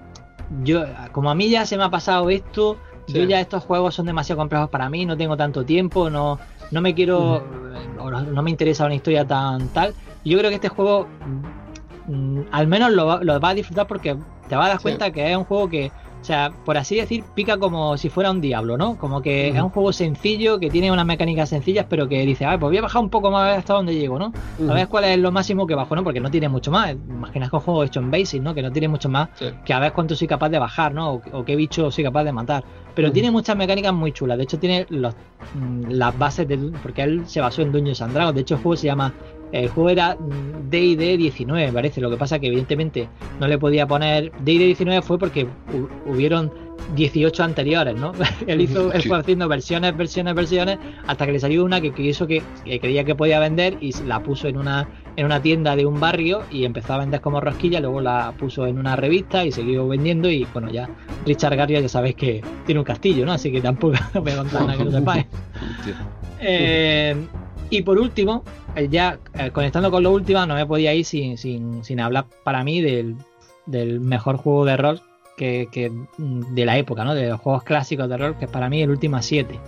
yo, 0.63 0.83
como 1.11 1.29
a 1.29 1.35
mí 1.35 1.49
ya 1.49 1.65
se 1.65 1.77
me 1.77 1.83
ha 1.83 1.89
pasado 1.89 2.29
esto, 2.29 2.77
yo 3.07 3.23
ya 3.23 3.39
estos 3.39 3.63
juegos 3.63 3.95
son 3.95 4.05
demasiado 4.05 4.39
complejos 4.39 4.69
para 4.69 4.89
mí, 4.89 5.05
no 5.05 5.17
tengo 5.17 5.37
tanto 5.37 5.63
tiempo, 5.63 6.09
no, 6.09 6.39
no 6.71 6.81
me 6.81 6.93
quiero, 6.93 7.43
no, 7.95 8.41
me 8.43 8.51
interesa 8.51 8.85
una 8.85 8.95
historia 8.95 9.25
tan 9.25 9.69
tal. 9.69 9.93
Yo 10.25 10.37
creo 10.37 10.49
que 10.49 10.55
este 10.55 10.69
juego, 10.69 11.07
mm, 12.07 12.41
al 12.51 12.67
menos 12.67 12.91
lo, 12.91 13.23
lo 13.23 13.39
vas 13.39 13.51
a 13.51 13.55
disfrutar 13.55 13.87
porque 13.87 14.17
te 14.47 14.55
vas 14.55 14.65
a 14.65 14.69
dar 14.69 14.81
cuenta 14.81 15.11
que 15.11 15.31
es 15.31 15.37
un 15.37 15.45
juego 15.45 15.69
que 15.69 15.87
o 15.87 16.06
sea, 16.27 16.51
por 16.65 16.77
así 16.77 16.97
decir, 16.97 17.23
pica 17.33 17.57
como 17.57 17.97
si 17.97 18.09
fuera 18.09 18.31
un 18.31 18.41
diablo, 18.41 18.77
¿no? 18.77 18.97
Como 18.97 19.21
que 19.21 19.47
es 19.47 19.61
un 19.61 19.69
juego 19.69 19.93
sencillo, 19.93 20.59
que 20.59 20.69
tiene 20.69 20.91
unas 20.91 21.05
mecánicas 21.05 21.49
sencillas, 21.49 21.85
pero 21.89 22.07
que 22.07 22.25
dice, 22.25 22.45
a 22.45 22.51
ver, 22.51 22.59
pues 22.59 22.69
voy 22.69 22.77
a 22.77 22.81
bajar 22.81 23.01
un 23.01 23.09
poco 23.09 23.31
más 23.31 23.57
hasta 23.57 23.73
donde 23.73 23.95
llego, 23.95 24.19
¿no? 24.19 24.33
A 24.69 24.73
ver 24.73 24.87
cuál 24.87 25.05
es 25.05 25.17
lo 25.17 25.31
máximo 25.31 25.65
que 25.65 25.73
bajo, 25.73 25.95
¿no? 25.95 26.03
Porque 26.03 26.19
no 26.19 26.29
tiene 26.29 26.49
mucho 26.49 26.69
más. 26.69 26.91
Imaginas 26.91 27.49
que 27.49 27.55
un 27.55 27.61
juego 27.61 27.83
hecho 27.83 27.99
en 27.99 28.11
Basic, 28.11 28.41
¿no? 28.41 28.53
Que 28.53 28.61
no 28.61 28.71
tiene 28.71 28.87
mucho 28.87 29.09
más, 29.09 29.29
que 29.65 29.73
a 29.73 29.79
ver 29.79 29.93
cuánto 29.93 30.15
soy 30.15 30.27
capaz 30.27 30.49
de 30.49 30.59
bajar, 30.59 30.93
¿no? 30.93 31.21
O, 31.31 31.45
qué 31.45 31.55
bicho 31.55 31.89
soy 31.89 32.03
capaz 32.03 32.23
de 32.25 32.31
matar. 32.33 32.63
Pero 32.93 33.11
tiene 33.11 33.31
muchas 33.31 33.55
mecánicas 33.55 33.93
muy 33.93 34.11
chulas. 34.11 34.37
De 34.37 34.43
hecho, 34.43 34.59
tiene 34.59 34.85
los, 34.89 35.15
mm, 35.53 35.89
las 35.89 36.17
bases 36.17 36.47
de. 36.47 36.57
Porque 36.81 37.03
él 37.03 37.23
se 37.27 37.39
basó 37.39 37.61
en 37.61 37.71
Dungeons 37.71 38.01
and 38.01 38.13
Dragons. 38.13 38.35
De 38.35 38.41
hecho, 38.41 38.55
el 38.55 38.61
juego 38.61 38.75
se 38.75 38.87
llama 38.87 39.13
el 39.51 39.69
juego 39.69 39.89
era 39.89 40.17
DD 40.69 41.17
19, 41.17 41.71
parece. 41.71 42.01
Lo 42.01 42.09
que 42.09 42.17
pasa 42.17 42.39
que 42.39 42.47
evidentemente 42.47 43.07
no 43.39 43.47
le 43.47 43.57
podía 43.57 43.87
poner 43.87 44.31
DD 44.39 44.75
19 44.75 45.01
fue 45.01 45.17
porque 45.17 45.47
hubieron 46.05 46.51
18 46.95 47.43
anteriores, 47.43 47.95
¿no? 47.95 48.13
él 48.47 48.61
hizo, 48.61 48.91
él 48.91 49.03
fue 49.03 49.17
haciendo 49.17 49.47
versiones, 49.47 49.95
versiones, 49.95 50.35
versiones, 50.35 50.77
hasta 51.05 51.25
que 51.25 51.31
le 51.33 51.39
salió 51.39 51.65
una 51.65 51.81
que 51.81 51.93
quiso 51.93 52.27
que, 52.27 52.41
creía 52.63 53.03
que 53.03 53.15
podía 53.15 53.39
vender 53.39 53.77
y 53.81 53.91
la 54.03 54.21
puso 54.21 54.47
en 54.47 54.57
una, 54.57 54.87
en 55.15 55.25
una 55.25 55.41
tienda 55.41 55.75
de 55.75 55.85
un 55.85 55.99
barrio 55.99 56.43
y 56.51 56.65
empezó 56.65 56.93
a 56.93 56.99
vender 56.99 57.21
como 57.21 57.41
rosquilla, 57.41 57.79
luego 57.79 58.01
la 58.01 58.33
puso 58.37 58.67
en 58.67 58.77
una 58.77 58.95
revista 58.95 59.43
y 59.45 59.51
siguió 59.51 59.87
vendiendo 59.87 60.29
y 60.29 60.45
bueno 60.53 60.69
ya 60.69 60.89
Richard 61.25 61.55
Garriott 61.55 61.81
ya 61.81 61.89
sabéis 61.89 62.15
que 62.15 62.41
tiene 62.65 62.79
un 62.79 62.85
castillo, 62.85 63.25
¿no? 63.25 63.33
Así 63.33 63.51
que 63.51 63.61
tampoco 63.61 63.97
voy 64.13 64.31
a 64.31 64.37
contar 64.37 64.61
nada 64.61 64.77
que 64.77 64.85
no 64.85 64.91
sepáis. 64.99 65.25
Eh, 66.39 67.15
y 67.69 67.81
por 67.81 67.97
último, 67.99 68.43
ya 68.85 69.19
eh, 69.33 69.51
conectando 69.51 69.91
con 69.91 70.03
lo 70.03 70.11
último, 70.11 70.45
no 70.45 70.55
me 70.55 70.65
podía 70.65 70.93
ir 70.93 71.05
sin, 71.05 71.37
sin, 71.37 71.83
sin 71.83 71.99
hablar 71.99 72.25
para 72.43 72.63
mí 72.63 72.81
del, 72.81 73.15
del, 73.65 73.99
mejor 73.99 74.37
juego 74.37 74.65
de 74.65 74.77
rol 74.77 75.01
que, 75.35 75.67
que, 75.71 75.89
mm, 75.89 76.53
de 76.53 76.65
la 76.65 76.77
época, 76.77 77.03
¿no? 77.03 77.15
De 77.15 77.29
los 77.29 77.39
juegos 77.39 77.63
clásicos 77.63 78.07
de 78.09 78.17
rol, 78.17 78.37
que 78.37 78.45
es 78.45 78.51
para 78.51 78.69
mí 78.69 78.81
el 78.81 78.89
Ultima 78.89 79.21
7. 79.21 79.59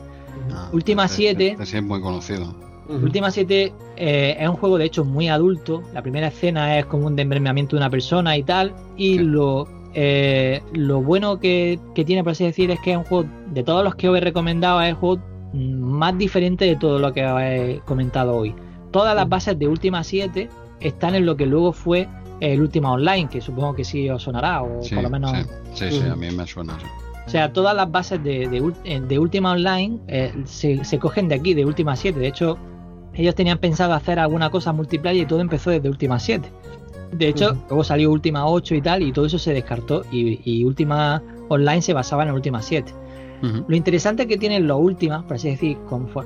Ah, 0.52 0.70
Ultima 0.72 1.08
7. 1.08 1.58
es 1.60 1.84
muy 1.84 2.02
conocido. 2.02 2.56
Ultima 2.88 3.30
7 3.30 3.72
eh, 3.98 4.38
es 4.40 4.50
un 4.50 4.56
juego 4.56 4.80
de 4.80 4.86
hecho 4.86 5.06
muy 5.06 5.28
adulto. 5.28 5.84
La 5.94 6.02
primera 6.02 6.28
escena 6.28 6.80
es 6.80 6.86
como 6.86 7.06
un 7.06 7.16
desmembramiento 7.16 7.76
de 7.76 7.82
una 7.82 7.90
persona 7.90 8.36
y 8.36 8.42
tal. 8.42 8.74
Y 8.98 9.20
lo, 9.20 9.68
lo 10.74 11.02
bueno 11.02 11.40
que, 11.40 11.78
que, 11.94 12.04
tiene, 12.04 12.24
por 12.24 12.32
así 12.32 12.46
decir, 12.46 12.72
es 12.72 12.80
que 12.80 12.94
es 12.94 12.98
un 12.98 13.04
juego 13.04 13.30
de 13.52 13.64
todos 13.64 13.84
los 13.84 13.94
que 13.94 14.10
os 14.10 14.18
he 14.18 14.22
recomendado, 14.22 14.82
es 14.82 14.90
el 14.90 14.96
juego 14.96 15.22
más 15.54 16.18
diferente 16.18 16.66
de 16.66 16.76
todo 16.76 16.98
lo 16.98 17.14
que 17.14 17.22
he 17.22 17.80
comentado 17.86 18.36
hoy. 18.36 18.56
Todas 18.92 19.16
las 19.16 19.30
bases 19.30 19.58
de 19.59 19.68
Ultima 19.68 20.03
7 20.03 20.50
están 20.80 21.16
en 21.16 21.26
lo 21.26 21.35
que 21.35 21.45
luego 21.45 21.74
fue 21.74 22.08
el 22.40 22.61
Ultima 22.61 22.92
Online, 22.92 23.27
que 23.30 23.42
supongo 23.42 23.76
que 23.76 23.84
sí 23.84 24.09
os 24.09 24.24
sonará, 24.24 24.64
o 24.64 24.82
por 24.82 25.03
lo 25.03 25.09
menos. 25.09 25.32
Sí, 25.74 25.92
sí, 25.92 26.01
a 26.01 26.16
mí 26.16 26.32
me 26.32 26.48
suena. 26.48 26.77
O 27.26 27.30
sea, 27.30 27.53
todas 27.53 27.76
las 27.76 27.92
bases 27.92 28.24
de, 28.24 28.48
de, 28.48 29.19
Ultima 29.19 29.51
Online 29.51 30.00
eh, 30.08 30.34
se, 30.45 30.98
cogen 30.98 31.27
de 31.27 31.35
aquí, 31.35 31.53
de 31.53 31.64
Ultima 31.64 31.95
7. 31.95 32.18
De 32.18 32.27
hecho, 32.27 32.58
ellos 33.14 33.35
tenían 33.35 33.59
pensado 33.59 33.93
hacer 33.93 34.18
alguna 34.18 34.50
cosa 34.50 34.74
multiplayer 34.74 35.24
y 35.24 35.26
todo 35.27 35.40
empezó 35.40 35.69
desde 35.69 35.90
Ultima 35.90 36.19
7. 36.19 36.51
De 37.11 37.27
hecho, 37.27 37.56
luego 37.68 37.84
salió 37.84 38.09
Ultima 38.11 38.48
8 38.48 38.76
y 38.76 38.82
tal, 38.82 39.03
y 39.03 39.11
todo 39.11 39.27
eso 39.27 39.38
se 39.38 39.53
descartó. 39.53 40.03
Y, 40.11 40.42
y 40.43 40.64
Ultima 40.64 41.22
Online 41.50 41.84
se 41.84 41.93
basaba 41.93 42.24
en 42.24 42.32
Ultima 42.32 42.64
7. 42.64 42.92
Lo 43.42 43.76
interesante 43.76 44.27
que 44.27 44.38
tienen 44.38 44.68
los 44.68 44.80
últimas, 44.80 45.24
por 45.24 45.35
así 45.35 45.51
decir, 45.51 45.77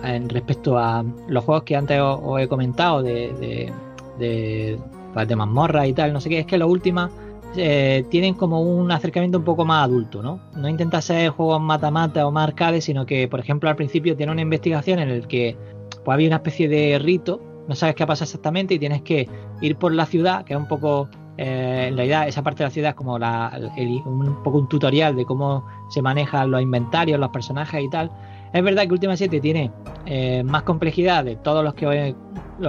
en 0.04 0.30
respecto 0.30 0.78
a 0.78 1.04
los 1.28 1.44
juegos 1.44 1.64
que 1.64 1.76
antes 1.76 2.00
os, 2.02 2.42
he 2.42 2.48
comentado 2.48 3.04
de, 3.04 3.72
de, 4.18 4.80
pues, 5.14 5.28
de, 5.28 5.88
y 5.88 5.94
tal, 5.94 6.14
no 6.14 6.20
sé 6.20 6.30
qué, 6.30 6.40
es 6.40 6.46
que 6.46 6.58
los 6.58 6.70
últimas 6.70 7.12
eh, 7.56 8.04
tienen 8.10 8.34
como 8.34 8.62
un 8.62 8.92
acercamiento 8.92 9.38
un 9.38 9.44
poco 9.44 9.64
más 9.64 9.86
adulto, 9.86 10.24
¿no? 10.24 10.40
No 10.56 10.68
intenta 10.68 11.02
ser 11.02 11.30
juegos 11.30 11.62
mata-mata 11.62 12.26
o 12.26 12.32
más 12.32 12.48
arcades, 12.48 12.86
sino 12.86 13.06
que, 13.06 13.28
por 13.28 13.40
ejemplo, 13.40 13.70
al 13.70 13.76
principio 13.76 14.16
tiene 14.16 14.32
una 14.32 14.42
investigación 14.42 15.00
en 15.00 15.10
el 15.10 15.28
que 15.28 15.56
pues, 16.04 16.16
había 16.16 16.28
una 16.28 16.38
especie 16.38 16.68
de 16.68 16.98
rito, 16.98 17.42
no 17.68 17.76
sabes 17.76 17.96
qué 17.96 18.08
pasa 18.08 18.24
exactamente 18.24 18.74
y 18.74 18.80
tienes 18.80 19.04
que 19.04 19.30
ir 19.62 19.76
por 19.76 19.94
la 19.94 20.06
ciudad, 20.06 20.46
que 20.46 20.54
es 20.54 20.60
un 20.60 20.68
poco 20.68 21.10
eh, 21.38 21.88
en 21.90 21.96
realidad 21.96 22.28
esa 22.28 22.44
parte 22.44 22.60
de 22.60 22.66
la 22.66 22.70
ciudad 22.70 22.90
es 22.90 22.96
como 22.96 23.16
un 23.16 24.44
poco 24.44 24.60
un 24.60 24.68
tutorial 24.68 25.16
de 25.16 25.26
cómo 25.26 25.66
se 25.90 26.02
manejan 26.02 26.52
los 26.52 26.62
inventarios, 26.62 27.20
los 27.20 27.30
personajes 27.30 27.84
y 27.84 27.90
tal. 27.90 28.12
Es 28.54 28.64
verdad 28.64 28.84
que 28.84 28.94
Ultima 28.94 29.18
7 29.18 29.40
tiene 29.40 29.72
eh, 30.06 30.44
más 30.44 30.62
complejidad 30.62 31.24
de 31.24 31.36
todos 31.36 31.64
los 31.64 31.74
que 31.74 31.88
os 31.88 31.96
he, 31.96 32.16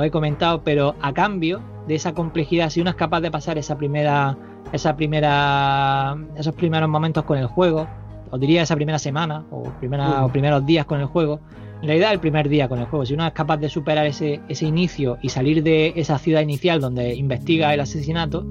he, 0.03 0.11
comentado, 0.11 0.63
pero 0.63 0.95
a 1.03 1.13
cambio 1.13 1.61
de 1.87 1.95
esa 1.97 2.15
complejidad, 2.15 2.71
si 2.71 2.81
uno 2.81 2.91
es 2.91 2.97
capaz 2.97 3.21
de 3.21 3.31
pasar 3.31 3.59
esa 3.59 3.77
primera, 3.77 4.39
esa 4.73 4.97
primera, 4.97 6.17
esos 6.37 6.55
primeros 6.55 6.89
momentos 6.89 7.25
con 7.25 7.37
el 7.37 7.47
juego, 7.47 7.87
os 8.31 8.41
diría 8.41 8.63
esa 8.63 8.77
primera 8.77 8.99
semana 8.99 9.45
o, 9.51 9.65
primera, 9.79 10.25
o 10.25 10.29
primeros 10.29 10.65
días 10.65 10.87
con 10.87 11.01
el 11.01 11.07
juego, 11.07 11.41
en 11.85 11.89
realidad 11.89 12.13
el 12.15 12.21
primer 12.21 12.49
día 12.49 12.67
con 12.67 12.79
el 12.79 12.87
juego, 12.87 13.05
si 13.05 13.13
uno 13.13 13.27
es 13.27 13.35
capaz 13.35 13.59
de 13.59 13.69
superar 13.69 14.07
ese, 14.07 14.41
ese 14.49 14.65
inicio 14.65 15.19
y 15.21 15.29
salir 15.29 15.63
de 15.63 15.93
esa 15.97 16.19
ciudad 16.19 16.41
inicial 16.41 16.81
donde 16.81 17.15
investiga 17.15 17.75
el 17.75 17.81
asesinato, 17.81 18.47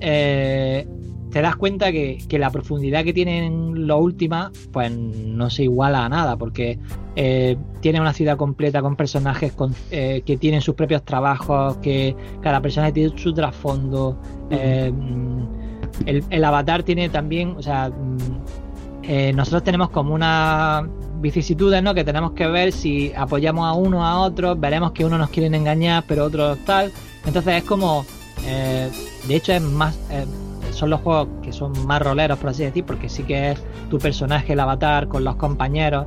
eh, 0.00 0.84
te 1.30 1.40
das 1.40 1.54
cuenta 1.54 1.92
que, 1.92 2.18
la 2.28 2.50
profundidad 2.50 3.04
que 3.04 3.12
tienen 3.12 3.86
los 3.86 4.00
últimas, 4.00 4.50
pues 4.72 4.90
no 4.90 5.48
se 5.48 5.62
iguala 5.62 6.04
a 6.04 6.08
nada, 6.08 6.36
porque 6.36 6.80
eh, 7.14 7.56
tiene 7.80 8.00
una 8.00 8.12
ciudad 8.12 8.36
completa 8.36 8.82
con 8.82 8.96
personajes 8.96 9.54
eh, 9.92 10.22
que 10.26 10.36
tienen 10.36 10.60
sus 10.60 10.74
propios 10.74 11.04
trabajos, 11.04 11.76
que 11.76 12.16
cada 12.40 12.60
personaje 12.60 12.94
tiene 12.94 13.16
su 13.16 13.32
trasfondo. 13.32 14.20
el, 14.50 16.24
el, 16.28 16.44
avatar 16.44 16.82
tiene 16.82 17.08
también, 17.10 17.54
o 17.56 17.62
sea, 17.62 17.90
mm, 17.90 19.36
nosotros 19.36 19.62
tenemos 19.62 19.90
como 19.90 20.14
una 20.14 20.84
vicisitudes, 21.22 21.82
¿no? 21.82 21.94
Que 21.94 22.04
tenemos 22.04 22.32
que 22.32 22.46
ver 22.46 22.72
si 22.72 23.12
apoyamos 23.16 23.66
a 23.66 23.72
uno 23.72 24.04
a 24.04 24.20
otro, 24.20 24.56
veremos 24.56 24.92
que 24.92 25.04
uno 25.04 25.16
nos 25.16 25.30
quieren 25.30 25.54
engañar, 25.54 26.04
pero 26.06 26.24
otros 26.24 26.58
tal. 26.66 26.92
Entonces 27.24 27.54
es 27.54 27.64
como, 27.64 28.04
eh, 28.44 28.90
de 29.26 29.34
hecho 29.34 29.52
es 29.52 29.62
más, 29.62 29.96
eh, 30.10 30.26
son 30.72 30.90
los 30.90 31.00
juegos 31.00 31.28
que 31.42 31.52
son 31.52 31.86
más 31.86 32.02
roleros, 32.02 32.38
por 32.38 32.50
así 32.50 32.64
decir, 32.64 32.84
porque 32.84 33.08
sí 33.08 33.22
que 33.22 33.52
es 33.52 33.62
tu 33.88 33.98
personaje, 33.98 34.52
el 34.52 34.60
avatar, 34.60 35.08
con 35.08 35.24
los 35.24 35.36
compañeros. 35.36 36.06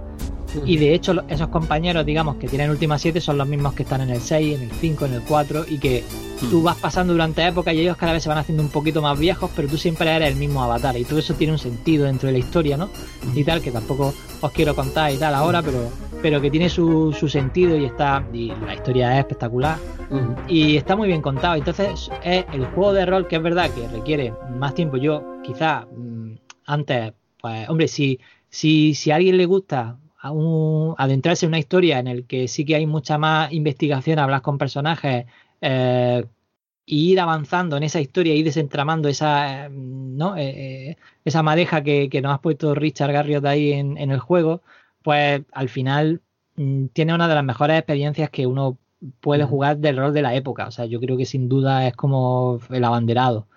Y 0.65 0.77
de 0.77 0.93
hecho, 0.93 1.23
esos 1.27 1.47
compañeros, 1.49 2.05
digamos, 2.05 2.37
que 2.37 2.47
tienen 2.47 2.69
Última 2.69 2.97
7 2.97 3.19
son 3.21 3.37
los 3.37 3.47
mismos 3.47 3.73
que 3.73 3.83
están 3.83 4.01
en 4.01 4.09
el 4.09 4.21
6, 4.21 4.57
en 4.57 4.69
el 4.69 4.71
5, 4.71 5.05
en 5.05 5.13
el 5.13 5.21
4 5.21 5.65
y 5.67 5.79
que 5.79 6.03
tú 6.49 6.61
vas 6.61 6.75
pasando 6.77 7.13
durante 7.13 7.45
época 7.45 7.73
y 7.73 7.79
ellos 7.79 7.97
cada 7.97 8.13
vez 8.13 8.23
se 8.23 8.29
van 8.29 8.37
haciendo 8.37 8.61
un 8.63 8.69
poquito 8.69 9.01
más 9.01 9.17
viejos, 9.17 9.49
pero 9.55 9.67
tú 9.67 9.77
siempre 9.77 10.09
eres 10.13 10.29
el 10.29 10.35
mismo 10.35 10.61
avatar 10.61 10.97
y 10.97 11.05
todo 11.05 11.19
eso 11.19 11.33
tiene 11.33 11.53
un 11.53 11.59
sentido 11.59 12.05
dentro 12.05 12.27
de 12.27 12.33
la 12.33 12.39
historia, 12.39 12.77
¿no? 12.77 12.89
Y 13.33 13.43
tal, 13.43 13.61
que 13.61 13.71
tampoco 13.71 14.13
os 14.41 14.51
quiero 14.51 14.75
contar 14.75 15.11
y 15.11 15.17
tal 15.17 15.33
ahora, 15.33 15.61
pero, 15.61 15.89
pero 16.21 16.41
que 16.41 16.51
tiene 16.51 16.69
su, 16.69 17.13
su 17.17 17.29
sentido 17.29 17.77
y 17.77 17.85
está, 17.85 18.25
y 18.33 18.51
la 18.65 18.75
historia 18.75 19.13
es 19.13 19.19
espectacular 19.19 19.77
y 20.47 20.77
está 20.77 20.95
muy 20.95 21.07
bien 21.07 21.21
contado. 21.21 21.55
Entonces, 21.55 22.09
es 22.23 22.45
el 22.53 22.65
juego 22.67 22.93
de 22.93 23.05
rol 23.05 23.27
que 23.27 23.37
es 23.37 23.41
verdad 23.41 23.69
que 23.71 23.87
requiere 23.87 24.33
más 24.57 24.75
tiempo. 24.75 24.97
Yo, 24.97 25.23
quizá 25.43 25.85
mm, 25.85 26.35
antes, 26.65 27.13
pues, 27.41 27.69
hombre, 27.69 27.87
si, 27.87 28.19
si, 28.49 28.93
si 28.95 29.11
a 29.11 29.15
alguien 29.15 29.37
le 29.37 29.45
gusta 29.45 29.97
adentrarse 30.97 31.45
en 31.45 31.49
una 31.51 31.59
historia 31.59 31.99
en 31.99 32.07
el 32.07 32.25
que 32.25 32.47
sí 32.47 32.65
que 32.65 32.75
hay 32.75 32.85
mucha 32.85 33.17
más 33.17 33.51
investigación, 33.53 34.19
hablar 34.19 34.41
con 34.41 34.57
personajes 34.57 35.25
eh, 35.61 36.25
y 36.85 37.11
ir 37.11 37.19
avanzando 37.19 37.77
en 37.77 37.83
esa 37.83 38.01
historia 38.01 38.35
y 38.35 38.43
desentramando 38.43 39.09
esa, 39.09 39.69
¿no? 39.69 40.37
Eh, 40.37 40.89
eh, 40.91 40.97
esa 41.25 41.43
madeja 41.43 41.83
que, 41.83 42.09
nos 42.21 42.33
ha 42.33 42.41
puesto 42.41 42.75
Richard 42.75 43.11
Garriott 43.11 43.45
ahí 43.45 43.73
en, 43.73 43.97
el 43.97 44.19
juego, 44.19 44.61
pues 45.03 45.41
al 45.51 45.69
final 45.69 46.21
mm, 46.55 46.87
tiene 46.87 47.13
una 47.15 47.27
de 47.27 47.35
las 47.35 47.43
mejores 47.43 47.77
experiencias 47.77 48.29
que 48.29 48.47
uno 48.47 48.77
puede 49.19 49.43
jugar 49.45 49.77
del 49.77 49.97
rol 49.97 50.13
de 50.13 50.21
la 50.21 50.35
época. 50.35 50.67
O 50.67 50.71
sea, 50.71 50.85
yo 50.85 50.99
creo 50.99 51.17
que 51.17 51.25
sin 51.25 51.49
duda 51.49 51.87
es 51.87 51.95
como 51.95 52.59
el 52.69 52.83
abanderado. 52.83 53.47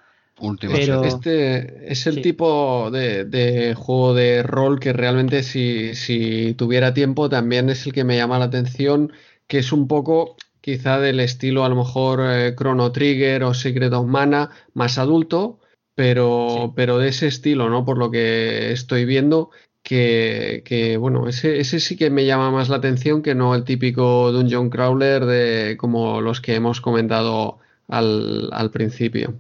Este 1.07 1.91
es 1.91 2.07
el 2.07 2.23
tipo 2.23 2.91
de, 2.91 3.75
juego 3.77 4.15
de 4.15 4.43
rol 4.43 4.79
que 4.79 4.93
realmente 4.93 5.43
si, 5.43 6.55
tuviera 6.57 6.95
tiempo 6.95 7.29
también 7.29 7.71
es 7.71 7.87
el 7.87 7.93
que 7.93 8.05
me 8.05 8.17
llama 8.17 8.39
la 8.39 8.47
atención, 8.47 9.13
que 9.47 9.59
es 9.59 9.73
un 9.73 9.89
poco 9.89 10.37
quizá 10.61 10.99
del 11.01 11.21
estilo 11.21 11.65
a 11.65 11.69
lo 11.69 11.77
mejor 11.77 12.21
eh, 12.23 12.55
Chrono 12.55 12.93
Trigger 12.93 13.45
o 13.45 13.55
Secret 13.55 13.93
of 13.93 14.07
Mana, 14.07 14.51
más 14.75 14.99
adulto, 14.99 15.61
pero, 15.95 16.73
pero 16.77 16.99
de 16.99 17.09
ese 17.09 17.27
estilo, 17.27 17.69
¿no? 17.69 17.85
Por 17.85 17.99
lo 17.99 18.11
que 18.11 18.73
estoy 18.73 19.05
viendo, 19.05 19.51
que, 19.83 20.97
bueno, 21.01 21.29
ese, 21.29 21.61
ese, 21.61 21.81
sí 21.81 21.97
que 21.97 22.11
me 22.11 22.27
llama 22.27 22.51
más 22.51 22.69
la 22.69 22.77
atención 22.77 23.23
que 23.23 23.35
no 23.35 23.55
el 23.55 23.65
típico 23.65 24.31
dungeon 24.33 24.69
crawler 24.69 25.25
de 25.25 25.77
como 25.79 26.21
los 26.21 26.41
que 26.41 26.55
hemos 26.55 26.81
comentado 26.81 27.59
al, 27.89 28.51
al 28.53 28.71
principio. 28.71 29.39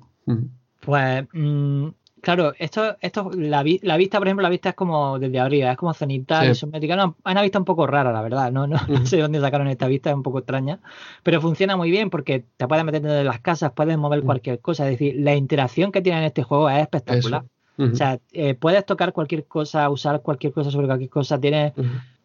Pues 0.88 1.26
mm, 1.34 1.88
claro, 2.22 2.54
esto, 2.58 2.96
esto 3.02 3.30
la, 3.34 3.62
la, 3.82 3.96
vista, 3.98 4.16
por 4.16 4.26
ejemplo, 4.26 4.42
la 4.42 4.48
vista 4.48 4.70
es 4.70 4.74
como 4.74 5.18
desde 5.18 5.38
arriba, 5.38 5.70
es 5.70 5.76
como 5.76 5.92
cenital, 5.92 6.46
sí. 6.46 6.52
es 6.52 6.62
una 6.62 7.42
vista 7.42 7.58
un 7.58 7.66
poco 7.66 7.86
rara, 7.86 8.10
la 8.10 8.22
verdad, 8.22 8.50
no, 8.50 8.66
no, 8.66 8.78
sé 9.04 9.18
dónde 9.18 9.38
sacaron 9.38 9.68
esta 9.68 9.86
vista, 9.86 10.08
es 10.08 10.16
un 10.16 10.22
poco 10.22 10.38
extraña, 10.38 10.80
pero 11.22 11.42
funciona 11.42 11.76
muy 11.76 11.90
bien 11.90 12.08
porque 12.08 12.42
te 12.56 12.66
puedes 12.66 12.86
meter 12.86 13.02
dentro 13.02 13.18
de 13.18 13.24
las 13.24 13.38
casas, 13.40 13.72
puedes 13.72 13.98
mover 13.98 14.22
cualquier 14.22 14.60
cosa, 14.60 14.86
es 14.86 14.92
decir, 14.92 15.16
la 15.18 15.34
interacción 15.34 15.92
que 15.92 16.00
tiene 16.00 16.20
en 16.20 16.24
este 16.24 16.42
juego 16.42 16.70
es 16.70 16.80
espectacular. 16.80 17.44
O 17.76 17.94
sea, 17.94 18.18
eh, 18.32 18.54
puedes 18.54 18.86
tocar 18.86 19.12
cualquier 19.12 19.44
cosa, 19.44 19.90
usar 19.90 20.22
cualquier 20.22 20.54
cosa 20.54 20.70
sobre 20.70 20.86
cualquier 20.86 21.10
cosa, 21.10 21.38
tienes 21.38 21.74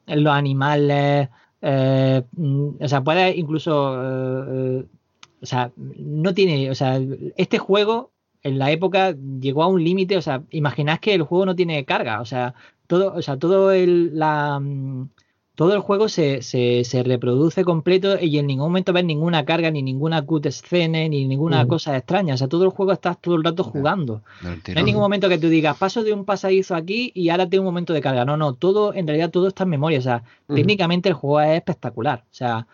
los 0.08 0.34
animales, 0.34 1.28
eh, 1.62 2.24
mm, 2.32 2.68
o 2.80 2.88
sea, 2.88 3.04
puedes 3.04 3.36
incluso, 3.36 3.94
eh, 4.02 4.86
o 5.42 5.46
sea, 5.46 5.70
no 5.76 6.34
tiene, 6.34 6.72
o 6.72 6.76
sea, 6.76 6.98
este 7.36 7.58
juego 7.58 8.13
en 8.44 8.60
la 8.60 8.72
época 8.72 9.16
llegó 9.40 9.64
a 9.64 9.68
un 9.68 9.84
límite, 9.84 10.18
o 10.18 10.22
sea, 10.22 10.44
imaginad 10.52 11.00
que 11.00 11.14
el 11.14 11.24
juego 11.24 11.46
no 11.46 11.56
tiene 11.56 11.86
carga, 11.86 12.22
o 12.22 12.26
sea, 12.26 12.54
todo, 12.88 13.14
o 13.16 13.22
sea, 13.22 13.38
todo 13.38 13.72
el, 13.72 14.18
la, 14.18 14.60
mm, 14.60 15.10
todo 15.56 15.74
el 15.76 15.80
juego 15.82 16.10
se, 16.10 16.42
se, 16.42 16.84
se, 16.84 17.04
reproduce 17.04 17.64
completo 17.64 18.18
y 18.20 18.40
en 18.40 18.48
ningún 18.48 18.68
momento 18.68 18.92
ves 18.92 19.06
ninguna 19.06 19.46
carga, 19.46 19.70
ni 19.70 19.84
ninguna 19.84 20.26
cut 20.26 20.48
escena, 20.48 21.08
ni 21.08 21.26
ninguna 21.26 21.68
cosa 21.68 21.96
extraña. 21.96 22.34
O 22.34 22.38
sea, 22.38 22.48
todo 22.48 22.64
el 22.64 22.72
juego 22.72 22.92
estás 22.92 23.22
todo 23.22 23.36
el 23.36 23.44
rato 23.44 23.64
jugando. 23.64 24.24
No 24.42 24.50
hay 24.76 24.84
ningún 24.84 25.04
momento 25.04 25.30
que 25.30 25.38
tú 25.38 25.50
digas, 25.50 25.78
paso 25.78 26.04
de 26.04 26.12
un 26.12 26.26
pasadizo 26.26 26.76
aquí 26.76 27.12
y 27.14 27.30
ahora 27.30 27.48
tengo 27.48 27.62
un 27.62 27.68
momento 27.68 27.94
de 27.94 28.02
carga. 28.02 28.26
No, 28.26 28.36
no, 28.36 28.56
todo, 28.56 28.96
en 28.96 29.06
realidad 29.06 29.30
todo 29.30 29.48
está 29.48 29.64
en 29.64 29.70
memoria. 29.70 30.00
O 30.00 30.02
sea, 30.02 30.24
técnicamente 30.48 31.10
el 31.10 31.16
juego 31.16 31.42
es 31.42 31.58
espectacular. 31.58 32.24
O 32.26 32.34
sea, 32.34 32.66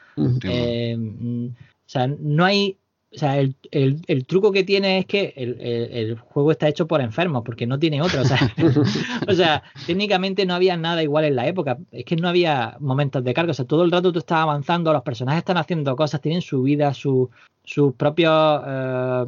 eh, 0.44 0.98
o 0.98 1.86
sea, 1.86 2.08
no 2.08 2.46
hay 2.46 2.78
o 3.12 3.18
sea, 3.18 3.40
el, 3.40 3.56
el, 3.72 4.02
el, 4.06 4.26
truco 4.28 4.52
que 4.52 4.64
tiene 4.64 5.00
es 5.00 5.06
que 5.08 5.34
el, 5.36 5.60
el, 5.60 6.20
juego 6.20 6.52
está 6.52 6.68
hecho 6.68 6.88
por 6.88 7.02
enfermos, 7.02 7.42
porque 7.44 7.66
no 7.66 7.80
tiene 7.80 8.04
otro. 8.04 8.22
O 8.22 8.26
sea, 8.26 8.38
o 9.28 9.34
sea, 9.34 9.64
técnicamente 9.88 10.46
no 10.46 10.54
había 10.54 10.78
nada 10.78 11.02
igual 11.02 11.26
en 11.26 11.36
la 11.36 11.48
época. 11.48 11.80
Es 11.92 12.06
que 12.06 12.16
no 12.16 12.30
había 12.30 12.78
momentos 12.80 13.24
de 13.24 13.34
carga. 13.34 13.52
O 13.52 13.56
sea, 13.56 13.66
todo 13.66 13.84
el 13.84 13.92
rato 13.92 14.12
tú 14.12 14.20
estás 14.20 14.40
avanzando, 14.40 14.94
los 14.94 15.02
personajes 15.02 15.40
están 15.40 15.58
haciendo 15.58 15.96
cosas, 15.96 16.22
tienen 16.22 16.42
su 16.42 16.62
vida, 16.62 16.94
sus 16.94 17.30
su 17.64 17.94
propios. 17.94 18.62
Eh, 18.68 19.26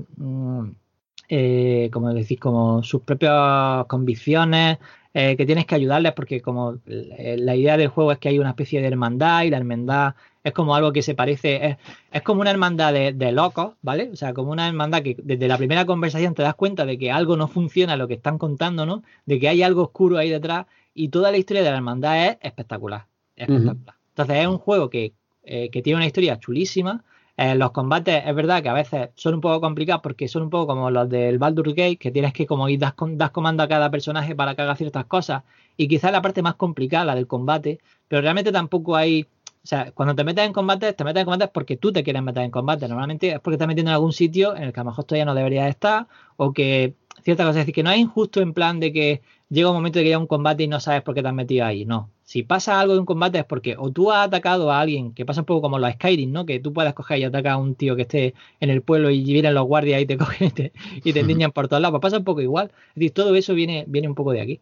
eh, 1.34 1.90
como 1.92 2.14
decís, 2.14 2.40
como 2.40 2.84
sus 2.84 3.02
propias 3.02 3.86
convicciones. 3.86 4.78
Eh, 5.14 5.36
que 5.36 5.46
tienes 5.46 5.66
que 5.66 5.76
ayudarles 5.76 6.14
porque 6.14 6.40
como 6.40 6.78
la 6.86 7.54
idea 7.54 7.76
del 7.76 7.90
juego 7.90 8.14
es 8.14 8.18
que 8.18 8.30
hay 8.30 8.40
una 8.40 8.52
especie 8.52 8.80
de 8.80 8.88
hermandad 8.88 9.44
y 9.44 9.50
la 9.50 9.58
hermandad 9.58 10.16
es 10.42 10.54
como 10.54 10.74
algo 10.74 10.94
que 10.94 11.02
se 11.02 11.16
parece, 11.16 11.68
es, 11.68 11.78
es 12.14 12.22
como 12.22 12.40
una 12.40 12.50
hermandad 12.50 12.94
de, 12.94 13.12
de, 13.12 13.32
locos, 13.34 13.74
¿vale? 13.82 14.10
O 14.14 14.16
sea, 14.16 14.34
como 14.34 14.52
una 14.54 14.70
hermandad 14.70 15.04
que 15.04 15.18
desde 15.22 15.50
la 15.50 15.58
primera 15.58 15.86
conversación 15.86 16.34
te 16.34 16.44
das 16.44 16.56
cuenta 16.56 16.86
de 16.86 16.98
que 16.98 17.12
algo 17.12 17.36
no 17.36 17.50
funciona 17.50 17.98
lo 17.98 18.08
que 18.08 18.14
están 18.14 18.38
contando, 18.38 18.86
¿no? 18.86 19.04
De 19.26 19.38
que 19.38 19.50
hay 19.50 19.64
algo 19.64 19.84
oscuro 19.84 20.18
ahí 20.18 20.30
detrás 20.30 20.66
y 20.94 21.10
toda 21.10 21.30
la 21.30 21.38
historia 21.38 21.62
de 21.62 21.70
la 21.72 21.76
hermandad 21.76 22.28
es 22.28 22.38
espectacular. 22.42 23.06
espectacular. 23.36 23.76
Uh 23.76 23.80
-huh. 23.80 23.94
Entonces 24.10 24.38
es 24.38 24.48
un 24.48 24.58
juego 24.60 24.90
que, 24.90 25.14
eh, 25.44 25.70
que 25.70 25.82
tiene 25.82 25.98
una 25.98 26.06
historia 26.06 26.40
chulísima. 26.40 27.04
Eh, 27.44 27.56
los 27.56 27.72
combates 27.72 28.24
es 28.24 28.36
verdad 28.36 28.62
que 28.62 28.70
a 28.70 28.74
veces 28.74 29.10
son 29.16 29.34
un 29.34 29.42
poco 29.42 29.60
complicados 29.62 30.04
porque 30.04 30.28
son 30.28 30.44
un 30.44 30.52
poco 30.52 30.68
como 30.68 30.92
los 30.92 31.10
del 31.10 31.40
Baldur's 31.40 31.74
Gate, 31.74 31.98
que 31.98 32.12
tienes 32.12 32.34
que 32.34 32.46
como 32.46 32.70
ir 32.70 32.78
das, 32.78 32.94
das 33.14 33.32
comando 33.32 33.64
a 33.64 33.68
cada 33.68 33.90
personaje 33.90 34.36
para 34.36 34.54
que 34.54 34.62
haga 34.62 34.76
ciertas 34.76 35.06
cosas. 35.06 35.42
Y 35.76 35.88
quizás 35.88 36.12
la 36.12 36.22
parte 36.22 36.44
más 36.44 36.54
complicada, 36.54 37.04
la 37.06 37.16
del 37.16 37.26
combate, 37.26 37.80
pero 38.08 38.22
realmente 38.22 38.52
tampoco 38.52 38.96
hay 38.96 39.28
o 39.64 39.68
sea, 39.68 39.92
cuando 39.92 40.16
te 40.16 40.24
metes 40.24 40.46
en 40.46 40.54
combate, 40.54 40.94
te 40.94 41.04
metes 41.04 41.22
en 41.22 41.26
combate 41.26 41.48
porque 41.52 41.78
tú 41.78 41.92
te 41.92 42.04
quieres 42.04 42.22
meter 42.22 42.44
en 42.44 42.52
combate. 42.52 42.88
Normalmente 42.88 43.30
es 43.32 43.40
porque 43.40 43.56
estás 43.56 43.68
metiendo 43.68 43.90
en 43.90 43.96
algún 43.96 44.14
sitio 44.14 44.56
en 44.56 44.64
el 44.64 44.74
que 44.74 44.80
a 44.80 44.84
lo 44.84 44.92
mejor 44.92 45.06
todavía 45.06 45.26
no 45.26 45.34
deberías 45.34 45.68
estar 45.68 46.08
o 46.38 46.54
que 46.54 46.96
cierta 47.24 47.44
cosa. 47.44 47.60
Es 47.60 47.66
decir, 47.66 47.74
que 47.74 47.84
no 47.84 47.92
es 47.92 48.00
injusto 48.00 48.42
en 48.42 48.54
plan 48.54 48.80
de 48.80 48.94
que 48.94 49.22
llega 49.50 49.70
un 49.70 49.76
momento 49.76 49.98
de 49.98 50.04
que 50.06 50.10
haya 50.10 50.20
un 50.20 50.28
combate 50.28 50.64
y 50.64 50.68
no 50.68 50.80
sabes 50.80 51.02
por 51.02 51.16
qué 51.16 51.24
te 51.24 51.28
has 51.28 51.34
metido 51.34 51.66
ahí. 51.66 51.86
No. 51.86 52.12
Si 52.32 52.44
pasa 52.44 52.80
algo 52.80 52.94
de 52.94 53.02
un 53.02 53.06
combate 53.06 53.40
es 53.40 53.44
porque 53.44 53.76
o 53.78 53.92
tú 53.92 54.10
has 54.10 54.26
atacado 54.28 54.72
a 54.72 54.80
alguien, 54.80 55.14
que 55.14 55.26
pasa 55.26 55.42
un 55.42 55.46
poco 55.46 55.64
como 55.64 55.80
los 55.80 55.92
Skyrim, 55.92 56.32
¿no? 56.32 56.46
Que 56.46 56.62
tú 56.62 56.72
puedes 56.72 56.94
coger 56.94 57.20
y 57.20 57.26
atacar 57.26 57.52
a 57.52 57.58
un 57.58 57.76
tío 57.76 57.98
que 57.98 58.04
esté 58.04 58.36
en 58.62 58.70
el 58.70 58.82
pueblo 58.82 59.10
y 59.10 59.22
vienen 59.22 59.54
los 59.54 59.66
guardias 59.66 60.02
y 60.02 60.06
te 60.06 60.18
cogen 60.18 60.48
y 60.48 60.52
te, 60.52 60.72
y 61.04 61.12
te 61.12 61.24
niñan 61.24 61.52
por 61.52 61.68
todos 61.68 61.82
lados. 61.82 62.00
Pues 62.00 62.04
pasa 62.04 62.20
un 62.20 62.24
poco 62.24 62.40
igual. 62.40 62.72
Es 62.92 62.96
decir, 62.96 63.12
todo 63.12 63.36
eso 63.36 63.54
viene, 63.54 63.84
viene 63.86 64.08
un 64.08 64.16
poco 64.16 64.32
de 64.32 64.40
aquí. 64.40 64.62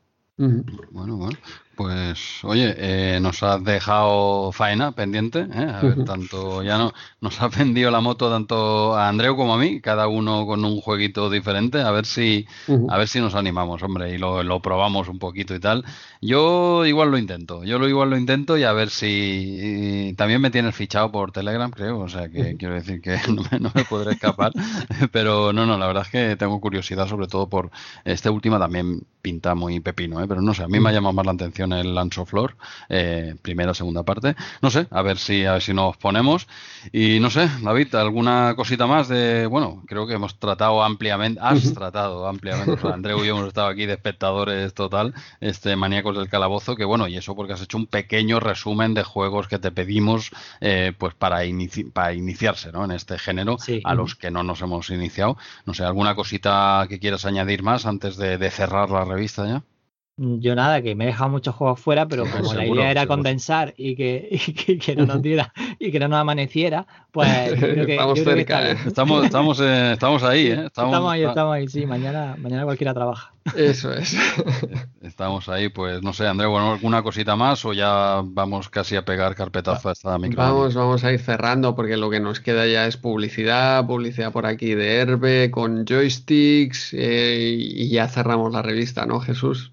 Bueno, 0.90 1.18
bueno. 1.18 1.38
Pues, 1.80 2.44
oye, 2.44 2.76
eh, 2.78 3.20
nos 3.22 3.42
has 3.42 3.64
dejado 3.64 4.52
faena 4.52 4.92
pendiente. 4.92 5.48
¿eh? 5.50 5.72
A 5.74 5.80
ver, 5.82 6.04
tanto 6.06 6.62
ya 6.62 6.78
no 6.78 6.92
nos 7.22 7.42
ha 7.42 7.48
vendido 7.48 7.90
la 7.90 8.02
moto 8.02 8.30
tanto 8.30 8.98
a 8.98 9.08
Andreu 9.08 9.38
como 9.38 9.54
a 9.54 9.58
mí, 9.58 9.80
cada 9.80 10.10
uno 10.10 10.46
con 10.46 10.66
un 10.66 10.82
jueguito 10.82 11.30
diferente. 11.30 11.80
A 11.80 11.92
ver 11.92 12.06
si, 12.06 12.46
a 12.90 12.98
ver 12.98 13.08
si 13.08 13.22
nos 13.22 13.34
animamos, 13.34 13.82
hombre, 13.82 14.14
y 14.14 14.18
lo, 14.18 14.44
lo, 14.44 14.62
probamos 14.62 15.08
un 15.08 15.20
poquito 15.20 15.56
y 15.56 15.62
tal. 15.62 15.86
Yo 16.22 16.86
igual 16.86 17.12
lo 17.12 17.18
intento. 17.18 17.64
Yo 17.64 17.80
lo 17.80 17.88
igual 17.88 18.10
lo 18.10 18.18
intento 18.18 18.58
y 18.58 18.66
a 18.66 18.74
ver 18.74 18.90
si 18.90 20.14
también 20.18 20.42
me 20.42 20.52
tienes 20.52 20.76
fichado 20.76 21.14
por 21.14 21.32
Telegram, 21.32 21.72
creo. 21.72 22.00
O 22.00 22.10
sea 22.10 22.28
que 22.28 22.58
quiero 22.58 22.74
decir 22.74 23.00
que 23.02 23.18
no 23.30 23.42
me, 23.50 23.58
no 23.58 23.72
me 23.74 23.86
podré 23.86 24.12
escapar. 24.16 24.52
Pero 25.14 25.54
no, 25.54 25.66
no, 25.66 25.78
la 25.78 25.88
verdad 25.88 26.04
es 26.04 26.12
que 26.12 26.36
tengo 26.36 26.60
curiosidad, 26.60 27.08
sobre 27.08 27.28
todo 27.28 27.48
por 27.48 27.72
este 28.04 28.30
última 28.30 28.60
también 28.60 29.02
pinta 29.22 29.56
muy 29.56 29.80
pepino, 29.80 30.22
¿eh? 30.22 30.28
pero 30.28 30.42
no 30.42 30.54
sé, 30.54 30.64
a 30.64 30.68
mí 30.68 30.80
me 30.80 30.90
ha 30.90 30.94
llamado 30.94 31.14
más 31.14 31.26
la 31.26 31.34
atención 31.34 31.69
el 31.74 31.96
Lancho 31.96 32.26
Flor, 32.26 32.56
eh, 32.90 33.36
primera, 33.42 33.74
segunda 33.74 34.04
parte. 34.04 34.36
No 34.62 34.70
sé, 34.70 34.88
a 34.92 35.02
ver 35.02 35.18
si 35.18 35.46
a 35.46 35.54
ver 35.54 35.62
si 35.62 35.74
nos 35.74 35.98
ponemos. 35.98 36.48
Y 36.92 37.20
no 37.20 37.30
sé, 37.30 37.50
David, 37.62 37.96
alguna 37.96 38.54
cosita 38.56 38.88
más 38.88 39.08
de, 39.08 39.46
bueno, 39.48 39.84
creo 39.88 40.08
que 40.08 40.14
hemos 40.14 40.40
tratado 40.40 40.84
ampliamente, 40.84 41.40
has 41.44 41.66
uh 41.66 41.70
-huh. 41.70 41.74
tratado 41.74 42.28
ampliamente, 42.28 42.72
o 42.72 42.78
sea, 42.78 42.94
Andreu 42.94 43.24
y 43.24 43.28
yo 43.28 43.36
hemos 43.36 43.48
estado 43.48 43.68
aquí 43.68 43.86
de 43.86 43.94
espectadores 43.94 44.74
total, 44.74 45.14
este 45.42 45.76
maníacos 45.76 46.18
del 46.18 46.30
calabozo, 46.30 46.76
que 46.76 46.86
bueno, 46.86 47.08
y 47.08 47.18
eso 47.18 47.36
porque 47.36 47.54
has 47.54 47.62
hecho 47.62 47.78
un 47.78 47.88
pequeño 47.88 48.40
resumen 48.40 48.94
de 48.94 49.04
juegos 49.04 49.48
que 49.48 49.60
te 49.60 49.72
pedimos 49.72 50.32
eh, 50.62 50.94
pues 50.98 51.14
para, 51.16 51.46
inici 51.46 51.84
para 51.84 52.14
iniciarse 52.14 52.72
¿no? 52.72 52.86
en 52.86 52.92
este 52.92 53.18
género, 53.18 53.58
sí. 53.60 53.82
a 53.84 53.94
los 53.94 54.16
que 54.16 54.32
no 54.32 54.44
nos 54.44 54.62
hemos 54.62 54.90
iniciado. 54.90 55.38
No 55.66 55.74
sé, 55.74 55.84
¿alguna 55.84 56.16
cosita 56.16 56.86
que 56.90 57.00
quieras 57.00 57.26
añadir 57.26 57.64
más 57.64 57.86
antes 57.86 58.18
de, 58.18 58.38
de 58.38 58.52
cerrar 58.52 58.90
la 58.90 59.06
revista 59.06 59.46
ya? 59.48 59.64
Yo 60.22 60.54
nada, 60.54 60.82
que 60.82 60.96
me 60.96 61.06
he 61.06 61.08
dejado 61.08 61.30
muchos 61.30 61.56
juegos 61.56 61.80
fuera, 61.80 62.06
pero 62.06 62.24
como 62.24 62.44
seguro, 62.44 62.58
la 62.58 62.66
idea 62.66 62.92
era 62.92 63.02
seguro. 63.04 63.16
condensar 63.16 63.74
y 63.78 63.96
que, 63.96 64.28
y 64.48 64.54
que, 64.54 64.78
que, 64.78 64.94
no 64.94 65.06
nos 65.06 65.22
diera 65.22 65.54
y 65.80 65.92
que 65.92 66.00
no 66.00 66.10
nos 66.10 66.20
amaneciera, 66.20 66.86
pues 67.12 67.54
creo 67.58 67.86
que, 67.86 67.94
estamos 67.94 68.20
creo 68.20 68.36
cerca, 68.36 68.64
que. 68.64 68.72
¿eh? 68.72 68.78
estamos, 68.86 69.24
estamos, 69.24 69.62
eh, 69.62 69.94
estamos 69.94 70.24
ahí, 70.24 70.48
¿eh? 70.48 70.66
Estamos, 70.66 70.92
estamos 70.92 71.12
ahí, 71.14 71.24
estamos 71.24 71.56
ahí, 71.56 71.68
sí, 71.70 71.86
mañana, 71.86 72.36
mañana 72.38 72.66
cualquiera 72.66 72.94
trabaja. 72.94 73.32
Eso 73.56 73.94
es. 73.94 74.14
estamos 75.02 75.48
ahí, 75.48 75.70
pues 75.70 76.04
no 76.04 76.12
sé, 76.12 76.28
André, 76.28 76.48
bueno, 76.48 76.74
¿alguna 76.74 77.02
cosita 77.02 77.38
más 77.38 77.64
o 77.64 77.72
ya 77.72 78.22
vamos 78.26 78.68
casi 78.68 78.98
a 78.98 79.06
pegar 79.06 79.36
carpetazo 79.36 79.88
a 79.88 79.94
esta 79.94 80.18
micro? 80.18 80.42
Vamos, 80.42 80.76
vamos 80.76 81.02
a 81.06 81.14
ir 81.14 81.22
cerrando 81.22 81.76
porque 81.76 81.96
lo 81.96 82.10
que 82.10 82.20
nos 82.20 82.42
queda 82.42 82.68
ya 82.68 82.88
es 82.88 82.98
publicidad, 82.98 83.88
publicidad 83.88 84.34
por 84.34 84.46
aquí 84.46 84.76
de 84.76 84.98
Herbe 84.98 85.50
con 85.50 85.86
joysticks 85.86 86.94
eh, 86.94 87.56
y 87.58 87.90
ya 87.90 88.10
cerramos 88.10 88.52
la 88.52 88.62
revista, 88.62 89.06
¿no, 89.06 89.22
Jesús? 89.22 89.72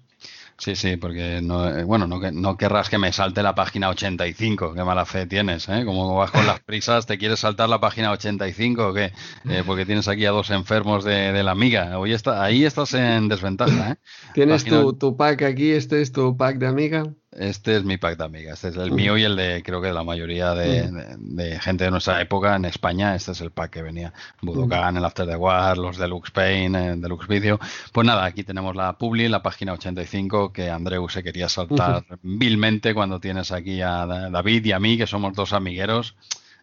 Sí, 0.59 0.75
sí, 0.75 0.97
porque 0.97 1.39
no, 1.43 1.69
eh, 1.69 1.83
bueno, 1.83 2.07
no, 2.07 2.19
no 2.31 2.57
querrás 2.57 2.89
que 2.89 2.97
me 2.97 3.13
salte 3.13 3.43
la 3.43 3.53
página 3.53 3.89
85, 3.89 4.73
qué 4.73 4.83
mala 4.83 5.05
fe 5.05 5.27
tienes, 5.27 5.69
¿eh? 5.69 5.83
Como 5.85 6.15
vas 6.15 6.31
con 6.31 6.47
las 6.47 6.59
prisas, 6.61 7.05
¿te 7.05 7.19
quieres 7.19 7.41
saltar 7.41 7.69
la 7.69 7.79
página 7.79 8.11
85 8.11 8.87
o 8.87 8.93
qué? 8.93 9.13
Eh, 9.47 9.63
porque 9.67 9.85
tienes 9.85 10.07
aquí 10.07 10.25
a 10.25 10.31
dos 10.31 10.49
enfermos 10.49 11.03
de, 11.03 11.31
de 11.31 11.43
la 11.43 11.51
amiga. 11.51 11.99
Hoy 11.99 12.11
está, 12.13 12.43
ahí 12.43 12.65
estás 12.65 12.95
en 12.95 13.27
desventaja, 13.27 13.91
¿eh? 13.91 13.95
¿Tienes 14.33 14.63
página... 14.63 14.81
tu, 14.81 14.93
tu 14.93 15.15
pack 15.15 15.43
aquí? 15.43 15.71
¿Este 15.71 16.01
es 16.01 16.11
tu 16.11 16.35
pack 16.35 16.57
de 16.57 16.67
amiga? 16.67 17.03
Este 17.37 17.77
es 17.77 17.83
mi 17.83 17.97
pack 17.97 18.17
de 18.17 18.25
amigas, 18.25 18.63
este 18.63 18.69
es 18.69 18.77
el 18.77 18.91
mío 18.91 19.15
y 19.15 19.23
el 19.23 19.35
de 19.35 19.61
creo 19.63 19.79
que 19.79 19.89
de 19.89 19.93
la 19.93 20.03
mayoría 20.03 20.55
de, 20.55 20.89
de, 20.89 21.15
de, 21.19 21.59
gente 21.59 21.83
de 21.83 21.91
nuestra 21.91 22.19
época 22.19 22.55
en 22.55 22.65
España, 22.65 23.13
este 23.13 23.31
es 23.33 23.41
el 23.41 23.51
pack 23.51 23.69
que 23.69 23.81
venía. 23.83 24.11
Budokan, 24.41 24.97
el 24.97 25.05
After 25.05 25.27
the 25.27 25.35
War, 25.35 25.77
los 25.77 25.97
Deluxe 25.97 26.31
Paint, 26.31 26.75
el 26.75 26.99
Deluxe 26.99 27.27
Video. 27.27 27.59
Pues 27.91 28.07
nada, 28.07 28.25
aquí 28.25 28.43
tenemos 28.43 28.75
la 28.75 28.97
Publi, 28.97 29.29
la 29.29 29.43
página 29.43 29.73
85, 29.73 30.51
que 30.51 30.71
Andreu 30.71 31.07
se 31.09 31.21
quería 31.21 31.47
saltar 31.47 32.05
uh 32.09 32.13
-huh. 32.15 32.19
vilmente 32.23 32.95
cuando 32.95 33.19
tienes 33.19 33.51
aquí 33.51 33.81
a 33.83 34.07
David 34.07 34.65
y 34.65 34.71
a 34.71 34.79
mí, 34.79 34.97
que 34.97 35.05
somos 35.05 35.35
dos 35.35 35.53
amigueros. 35.53 36.15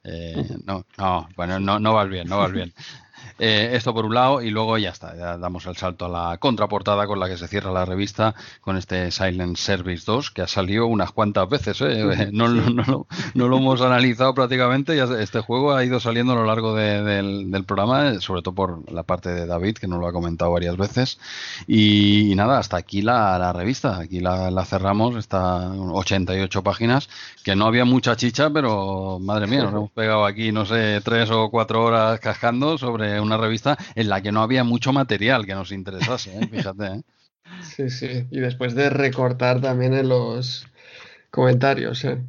Eh, 0.02 0.44
no, 0.66 0.84
no, 0.98 1.28
bueno, 1.36 1.60
no, 1.60 1.78
no 1.78 1.94
vas 1.94 2.08
bien, 2.08 2.28
no 2.28 2.38
vas 2.38 2.52
bien. 2.52 2.74
Eh, 3.38 3.70
esto 3.72 3.92
por 3.92 4.06
un 4.06 4.14
lado 4.14 4.42
y 4.42 4.50
luego 4.50 4.78
ya 4.78 4.90
está, 4.90 5.16
ya 5.16 5.36
damos 5.36 5.66
el 5.66 5.76
salto 5.76 6.04
a 6.04 6.08
la 6.08 6.38
contraportada 6.38 7.08
con 7.08 7.18
la 7.18 7.28
que 7.28 7.36
se 7.36 7.48
cierra 7.48 7.72
la 7.72 7.84
revista 7.84 8.32
con 8.60 8.76
este 8.76 9.10
Silent 9.10 9.56
Service 9.56 10.04
2 10.06 10.30
que 10.30 10.42
ha 10.42 10.46
salido 10.46 10.86
unas 10.86 11.10
cuantas 11.10 11.48
veces. 11.48 11.80
¿eh? 11.80 12.30
No, 12.34 12.48
no, 12.48 13.06
lo 13.34 13.56
hemos 13.56 13.80
analizado 13.80 14.34
prácticamente, 14.34 14.96
ya 14.96 15.04
este 15.18 15.40
juego 15.40 15.74
ha 15.74 15.84
ido 15.84 16.00
saliendo 16.00 16.32
a 16.32 16.36
lo 16.36 16.44
largo 16.44 16.74
del, 16.74 17.64
programa, 17.66 18.20
sobre 18.20 18.42
todo 18.42 18.54
por 18.54 18.92
la 18.92 19.02
parte 19.02 19.30
de 19.30 19.46
David 19.46 19.78
que 19.78 19.86
nos 19.86 19.98
lo 19.98 20.06
ha 20.06 20.12
comentado 20.12 20.50
varias 20.50 20.76
veces. 20.76 21.18
Y, 21.66 22.32
nada, 22.36 22.58
hasta 22.58 22.76
aquí 22.76 23.02
la, 23.02 23.52
revista, 23.52 23.98
aquí 23.98 24.20
la, 24.20 24.64
cerramos, 24.64 25.16
está 25.16 25.70
88 25.70 26.62
páginas, 26.62 27.08
que 27.42 27.56
no 27.56 27.66
había 27.66 27.84
mucha 27.84 28.16
chicha, 28.16 28.50
pero 28.50 29.18
madre 29.20 29.46
mía, 29.46 29.62
nos 29.64 29.72
hemos 29.74 29.90
pegado 29.90 30.24
aquí, 30.24 30.52
no 30.52 30.66
sé, 30.66 31.00
tres 31.02 31.30
o 31.30 31.50
cuatro 31.50 31.84
horas 31.84 32.20
cascando 32.20 32.78
sobre 32.78 33.20
una 33.24 33.36
revista 33.36 33.76
en 33.94 34.08
la 34.08 34.20
que 34.20 34.32
no 34.32 34.42
había 34.42 34.64
mucho 34.64 34.92
material 34.92 35.46
que 35.46 35.54
nos 35.54 35.72
interesase, 35.72 36.38
¿eh? 36.38 36.46
fíjate. 36.50 36.86
¿eh? 36.86 37.02
Sí, 37.62 37.90
sí, 37.90 38.26
y 38.30 38.40
después 38.40 38.74
de 38.74 38.90
recortar 38.90 39.60
también 39.60 39.94
en 39.94 40.08
los 40.08 40.66
comentarios. 41.30 42.04
¿eh? 42.04 42.22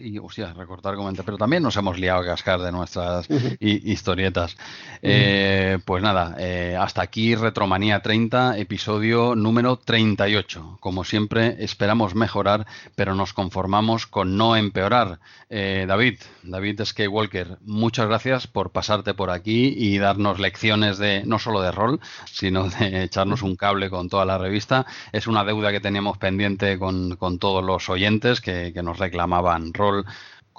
Y, 0.00 0.18
hostia, 0.18 0.52
recortar 0.52 0.96
comentarios. 0.96 1.26
Pero 1.26 1.38
también 1.38 1.62
nos 1.62 1.76
hemos 1.76 1.98
liado 1.98 2.20
a 2.20 2.24
cascar 2.24 2.60
de 2.60 2.72
nuestras 2.72 3.28
historietas. 3.60 4.56
Eh, 5.02 5.78
pues 5.84 6.02
nada, 6.02 6.36
eh, 6.38 6.76
hasta 6.78 7.02
aquí 7.02 7.34
Retromanía 7.34 8.00
30, 8.00 8.58
episodio 8.58 9.34
número 9.34 9.76
38. 9.76 10.78
Como 10.80 11.04
siempre, 11.04 11.56
esperamos 11.60 12.14
mejorar, 12.14 12.66
pero 12.94 13.14
nos 13.14 13.32
conformamos 13.32 14.06
con 14.06 14.36
no 14.36 14.56
empeorar. 14.56 15.20
Eh, 15.48 15.84
David, 15.86 16.20
David 16.42 16.82
Skywalker, 16.84 17.58
muchas 17.62 18.06
gracias 18.06 18.46
por 18.46 18.70
pasarte 18.70 19.14
por 19.14 19.30
aquí 19.30 19.74
y 19.76 19.98
darnos 19.98 20.38
lecciones 20.38 20.98
de 20.98 21.22
no 21.24 21.38
solo 21.38 21.60
de 21.60 21.72
rol, 21.72 22.00
sino 22.24 22.68
de 22.68 23.04
echarnos 23.04 23.42
un 23.42 23.56
cable 23.56 23.90
con 23.90 24.08
toda 24.08 24.24
la 24.24 24.38
revista. 24.38 24.86
Es 25.12 25.26
una 25.26 25.44
deuda 25.44 25.72
que 25.72 25.80
teníamos 25.80 26.18
pendiente 26.18 26.78
con, 26.78 27.18
todos 27.38 27.64
los 27.64 27.88
oyentes 27.88 28.40
que 28.40 28.72
nos 28.82 28.98
reclamaban 28.98 29.59
rol 29.72 30.04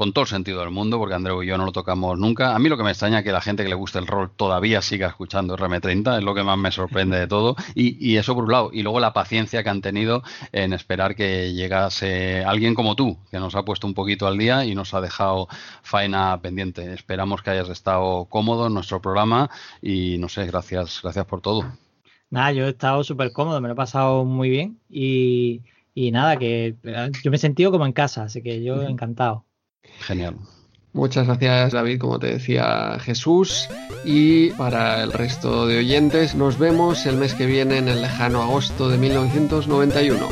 con 0.01 0.13
todo 0.13 0.23
el 0.23 0.29
sentido 0.29 0.61
del 0.61 0.71
mundo, 0.71 0.97
porque 0.97 1.13
Andreu 1.13 1.43
y 1.43 1.47
yo 1.47 1.59
no 1.59 1.65
lo 1.65 1.71
tocamos 1.71 2.17
nunca. 2.17 2.55
A 2.55 2.59
mí 2.59 2.69
lo 2.69 2.77
que 2.77 2.83
me 2.83 2.89
extraña 2.89 3.19
es 3.19 3.23
que 3.23 3.31
la 3.31 3.39
gente 3.39 3.61
que 3.61 3.69
le 3.69 3.75
guste 3.75 3.99
el 3.99 4.07
rol 4.07 4.31
todavía 4.35 4.81
siga 4.81 5.07
escuchando 5.07 5.55
RM30, 5.55 6.17
es 6.17 6.23
lo 6.23 6.33
que 6.33 6.43
más 6.43 6.57
me 6.57 6.71
sorprende 6.71 7.19
de 7.19 7.27
todo. 7.27 7.55
Y, 7.75 8.15
eso 8.15 8.33
por 8.33 8.45
un 8.45 8.51
lado. 8.51 8.69
Y 8.73 8.81
luego 8.81 8.99
la 8.99 9.13
paciencia 9.13 9.63
que 9.63 9.69
han 9.69 9.81
tenido 9.81 10.23
en 10.53 10.73
esperar 10.73 11.15
que 11.15 11.53
llegase 11.53 12.43
alguien 12.43 12.73
como 12.73 12.95
tú, 12.95 13.17
que 13.29 13.39
nos 13.39 13.53
ha 13.53 13.63
puesto 13.63 13.85
un 13.85 13.93
poquito 13.93 14.25
al 14.25 14.39
día 14.39 14.65
y 14.65 14.73
nos 14.73 14.93
ha 14.95 15.01
dejado 15.01 15.47
faena 15.83 16.39
pendiente. 16.41 16.93
Esperamos 16.93 17.43
que 17.43 17.51
hayas 17.51 17.69
estado 17.69 18.25
cómodo 18.25 18.67
en 18.67 18.73
nuestro 18.73 19.01
programa 19.01 19.49
y 19.83 20.17
no 20.17 20.29
sé, 20.29 20.47
gracias, 20.47 21.01
gracias 21.03 21.25
por 21.25 21.41
todo. 21.41 21.63
Nada, 22.31 22.53
yo 22.53 22.65
he 22.65 22.69
estado 22.69 23.03
súper 23.03 23.31
cómodo, 23.33 23.61
me 23.61 23.67
lo 23.67 23.73
he 23.73 23.77
pasado 23.77 24.23
muy 24.25 24.49
bien 24.49 24.79
y 24.89 25.61
y 25.93 26.11
nada, 26.11 26.37
que 26.37 26.75
yo 27.23 27.31
me 27.31 27.37
he 27.37 27.39
sentido 27.39 27.71
como 27.71 27.85
en 27.85 27.93
casa, 27.93 28.23
así 28.23 28.41
que 28.41 28.63
yo 28.63 28.81
encantado. 28.83 29.45
Genial. 29.99 30.35
Muchas 30.93 31.25
gracias 31.25 31.71
David, 31.71 31.99
como 31.99 32.19
te 32.19 32.27
decía 32.27 32.97
Jesús. 32.99 33.69
Y 34.03 34.49
para 34.51 35.03
el 35.03 35.13
resto 35.13 35.65
de 35.67 35.77
oyentes, 35.79 36.35
nos 36.35 36.57
vemos 36.57 37.05
el 37.05 37.15
mes 37.17 37.33
que 37.33 37.45
viene 37.45 37.77
en 37.77 37.87
el 37.87 38.01
lejano 38.01 38.41
agosto 38.41 38.89
de 38.89 38.97
1991. 38.97 40.27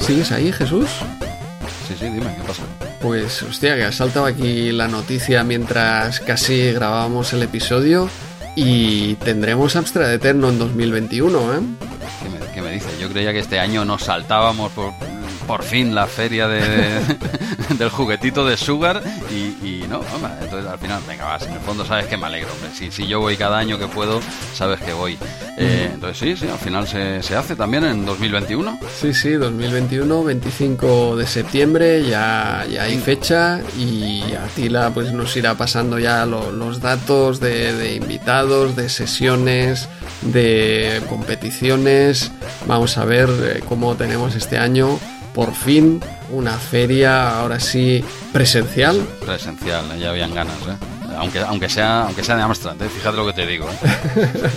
¿Sigues 0.00 0.32
ahí, 0.32 0.52
Jesús? 0.52 0.88
Sí, 1.88 1.94
sí, 1.98 2.04
dime, 2.04 2.34
¿qué 2.36 2.42
pasa? 2.46 2.64
Pues, 3.00 3.42
hostia, 3.42 3.76
que 3.76 3.84
ha 3.84 3.92
saltado 3.92 4.26
aquí 4.26 4.70
la 4.72 4.86
noticia 4.86 5.42
mientras 5.42 6.20
casi 6.20 6.72
grabábamos 6.72 7.32
el 7.32 7.42
episodio 7.42 8.08
y 8.54 9.14
tendremos 9.16 9.76
Amstrad 9.76 10.12
Eterno 10.12 10.48
en 10.48 10.58
2021, 10.58 11.54
¿eh? 11.54 11.60
¿Qué 12.22 12.28
me, 12.28 12.52
qué 12.52 12.62
me 12.62 12.72
dice? 12.72 12.88
Yo 13.00 13.08
creía 13.08 13.32
que 13.32 13.40
este 13.40 13.58
año 13.58 13.84
nos 13.84 14.02
saltábamos 14.02 14.72
por, 14.72 14.92
por 15.46 15.62
fin 15.62 15.94
la 15.94 16.06
feria 16.06 16.48
de, 16.48 17.00
del 17.78 17.88
juguetito 17.90 18.46
de 18.46 18.56
Sugar 18.56 19.02
y, 19.30 19.84
no, 19.88 20.02
entonces 20.40 20.70
al 20.70 20.78
final, 20.78 21.02
venga, 21.06 21.24
vas, 21.24 21.46
en 21.46 21.52
el 21.52 21.60
fondo 21.60 21.84
sabes 21.84 22.06
que 22.06 22.16
me 22.16 22.26
alegro, 22.26 22.50
Si, 22.74 22.90
si 22.90 23.06
yo 23.06 23.20
voy 23.20 23.36
cada 23.36 23.58
año 23.58 23.78
que 23.78 23.86
puedo, 23.86 24.20
sabes 24.54 24.80
que 24.80 24.92
voy. 24.92 25.18
Eh, 25.58 25.90
entonces 25.92 26.18
sí, 26.18 26.36
sí, 26.36 26.50
al 26.50 26.58
final 26.58 26.88
se, 26.88 27.22
se, 27.22 27.36
hace 27.36 27.56
también 27.56 27.84
en 27.84 28.06
2021. 28.06 28.78
Sí, 29.00 29.12
sí, 29.12 29.32
2021, 29.32 30.24
25 30.24 31.16
de 31.16 31.26
septiembre, 31.26 32.02
ya, 32.08 32.64
ya 32.70 32.84
hay 32.84 32.96
fecha 32.98 33.60
y 33.78 34.22
Atila 34.34 34.90
pues 34.94 35.12
nos 35.12 35.36
irá 35.36 35.54
pasando 35.54 35.98
ya 35.98 36.24
los 36.26 36.80
datos 36.80 37.40
de, 37.40 37.74
de 37.74 37.94
invitados, 37.96 38.76
de 38.76 38.88
sesiones, 38.88 39.88
de 40.22 41.02
competiciones. 41.08 42.32
Vamos 42.66 42.96
a 42.96 43.04
ver 43.04 43.28
eh, 43.42 43.62
cómo 43.68 43.94
tenemos 43.94 44.34
este 44.34 44.58
año 44.58 44.98
por 45.34 45.54
fin 45.54 46.00
una 46.30 46.52
feria 46.52 47.38
ahora 47.38 47.60
sí 47.60 48.04
presencial. 48.32 49.00
Presencial, 49.24 49.98
ya 49.98 50.10
habían 50.10 50.34
ganas, 50.34 50.56
¿eh? 50.68 50.76
Aunque, 51.16 51.40
aunque, 51.40 51.68
sea, 51.68 52.04
aunque 52.04 52.24
sea 52.24 52.36
de 52.36 52.42
Amstrad, 52.42 52.80
¿eh? 52.80 52.88
fíjate 52.88 53.16
lo 53.16 53.26
que 53.26 53.32
te 53.34 53.46
digo. 53.46 53.68
¿eh? 53.68 54.50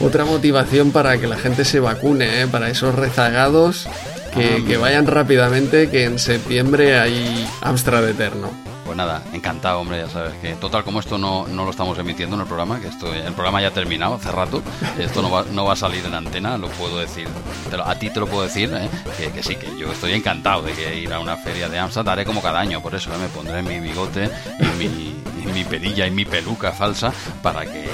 Otra 0.00 0.24
motivación 0.24 0.90
para 0.90 1.18
que 1.18 1.26
la 1.26 1.36
gente 1.36 1.64
se 1.64 1.80
vacune, 1.80 2.42
¿eh? 2.42 2.46
para 2.46 2.70
esos 2.70 2.94
rezagados 2.94 3.86
que, 4.34 4.58
ah, 4.60 4.64
que 4.66 4.76
vayan 4.76 5.06
rápidamente, 5.06 5.90
que 5.90 6.04
en 6.04 6.18
septiembre 6.18 6.98
hay 6.98 7.46
Amstrad 7.60 8.08
Eterno. 8.08 8.65
Pues 8.86 8.96
nada, 8.96 9.20
encantado, 9.32 9.80
hombre, 9.80 9.98
ya 9.98 10.08
sabes 10.08 10.34
que 10.34 10.54
total 10.54 10.84
como 10.84 11.00
esto 11.00 11.18
no, 11.18 11.48
no 11.48 11.64
lo 11.64 11.70
estamos 11.70 11.98
emitiendo 11.98 12.36
en 12.36 12.42
el 12.42 12.46
programa, 12.46 12.80
que 12.80 12.86
esto 12.86 13.12
el 13.12 13.32
programa 13.32 13.60
ya 13.60 13.68
ha 13.68 13.72
terminado 13.72 14.14
hace 14.14 14.30
rato, 14.30 14.62
esto 14.96 15.22
no 15.22 15.30
va, 15.30 15.44
no 15.50 15.64
va 15.64 15.72
a 15.72 15.76
salir 15.76 16.04
en 16.06 16.14
antena, 16.14 16.56
lo 16.56 16.68
puedo 16.68 16.98
decir, 16.98 17.26
a 17.84 17.94
ti 17.96 18.10
te 18.10 18.20
lo 18.20 18.28
puedo 18.28 18.44
decir, 18.44 18.72
¿eh? 18.72 18.88
que, 19.34 19.42
sí, 19.42 19.56
que 19.56 19.76
yo 19.76 19.90
estoy 19.90 20.12
encantado 20.12 20.62
de 20.62 20.72
que 20.72 21.00
ir 21.00 21.12
a 21.12 21.18
una 21.18 21.36
feria 21.36 21.68
de 21.68 21.80
Amsterdam, 21.80 22.12
haré 22.12 22.24
como 22.24 22.40
cada 22.40 22.60
año, 22.60 22.80
por 22.80 22.94
eso 22.94 23.12
¿eh? 23.12 23.18
me 23.18 23.28
pondré 23.28 23.60
mi 23.60 23.80
bigote 23.80 24.30
y 24.60 24.64
mi, 24.78 25.16
mi 25.52 25.64
perilla 25.64 26.06
y 26.06 26.10
mi 26.10 26.24
peluca 26.24 26.72
falsa 26.72 27.12
para 27.42 27.64
que 27.64 27.84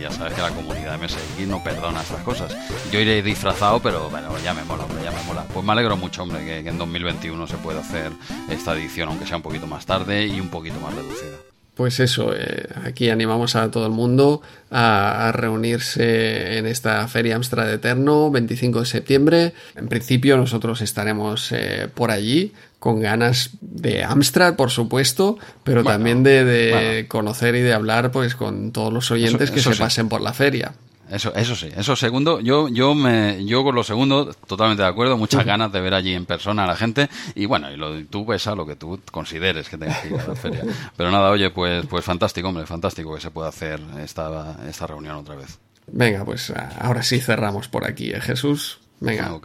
ya 0.00 0.10
sabes 0.10 0.32
que 0.32 0.40
la 0.40 0.50
comunidad 0.50 0.98
MSX 0.98 1.46
no 1.46 1.62
perdona 1.62 2.00
estas 2.00 2.22
cosas. 2.22 2.56
Yo 2.90 3.00
iré 3.00 3.22
disfrazado, 3.22 3.80
pero 3.80 4.08
bueno, 4.08 4.30
ya 4.42 4.54
me 4.54 4.64
mola, 4.64 4.86
ya 5.04 5.10
me 5.10 5.22
mola. 5.24 5.44
Pues 5.52 5.64
me 5.64 5.72
alegro 5.72 5.96
mucho, 5.96 6.22
hombre, 6.22 6.44
que, 6.44 6.68
en 6.68 6.78
2021 6.78 7.46
se 7.46 7.56
pueda 7.58 7.80
hacer 7.80 8.12
esta 8.48 8.74
edición, 8.74 9.08
aunque 9.08 9.26
sea 9.26 9.36
un 9.36 9.42
poquito 9.42 9.66
más 9.66 9.84
tarde 9.84 10.26
y 10.26 10.40
un 10.40 10.48
poquito 10.48 10.80
más 10.80 10.94
reducida. 10.94 11.36
Pues 11.74 12.00
eso, 12.00 12.34
eh, 12.34 12.68
aquí 12.84 13.08
animamos 13.08 13.56
a 13.56 13.70
todo 13.70 13.86
el 13.86 13.92
mundo 13.92 14.42
a, 14.70 15.32
reunirse 15.32 16.58
en 16.58 16.66
esta 16.66 17.06
Feria 17.08 17.36
Amstrad 17.36 17.72
Eterno, 17.72 18.30
25 18.30 18.80
de 18.80 18.86
septiembre. 18.86 19.54
En 19.76 19.88
principio 19.88 20.36
nosotros 20.36 20.82
estaremos 20.82 21.52
eh, 21.52 21.88
por 21.94 22.10
allí 22.10 22.52
con 22.80 22.98
ganas 22.98 23.50
de 23.60 24.02
Amstrad, 24.02 24.56
por 24.56 24.70
supuesto, 24.70 25.38
pero 25.62 25.84
también 25.84 26.22
de, 26.24 27.04
conocer 27.08 27.54
y 27.54 27.60
de 27.60 27.74
hablar 27.74 28.10
pues 28.10 28.34
con 28.34 28.72
todos 28.72 28.92
los 28.92 29.10
oyentes 29.10 29.50
que 29.50 29.60
se 29.60 29.76
pasen 29.76 30.08
por 30.08 30.22
la 30.22 30.32
feria. 30.32 30.72
Eso, 31.10 31.34
eso 31.34 31.56
sí, 31.56 31.68
eso 31.76 31.96
segundo, 31.96 32.38
yo, 32.40 32.68
yo 32.68 32.94
me, 32.94 33.44
yo 33.44 33.64
con 33.64 33.74
lo 33.74 33.82
segundo, 33.82 34.32
totalmente 34.46 34.84
de 34.84 34.88
acuerdo, 34.88 35.18
muchas 35.18 35.44
ganas 35.44 35.72
de 35.72 35.80
ver 35.80 35.92
allí 35.92 36.14
en 36.14 36.24
persona 36.24 36.62
a 36.64 36.66
la 36.68 36.76
gente, 36.76 37.10
y 37.34 37.46
bueno, 37.46 37.70
y 37.70 37.76
lo, 37.76 38.04
tú 38.06 38.24
ves 38.24 38.46
a 38.46 38.54
lo 38.54 38.64
que 38.64 38.76
tú 38.76 39.00
consideres 39.10 39.68
que 39.68 39.76
tengas 39.76 39.98
que 39.98 40.08
ir 40.08 40.20
a 40.20 40.28
la 40.28 40.36
feria. 40.36 40.62
Pero 40.96 41.10
nada, 41.10 41.30
oye, 41.30 41.50
pues, 41.50 41.84
pues 41.86 42.04
fantástico, 42.04 42.48
hombre, 42.48 42.64
fantástico 42.64 43.12
que 43.12 43.20
se 43.20 43.32
pueda 43.32 43.48
hacer 43.48 43.80
esta, 44.00 44.56
esta 44.68 44.86
reunión 44.86 45.16
otra 45.16 45.34
vez. 45.34 45.58
Venga, 45.88 46.24
pues 46.24 46.52
ahora 46.78 47.02
sí 47.02 47.18
cerramos 47.18 47.66
por 47.66 47.84
aquí, 47.84 48.12
¿eh, 48.12 48.20
Jesús? 48.20 48.78
Venga, 49.00 49.38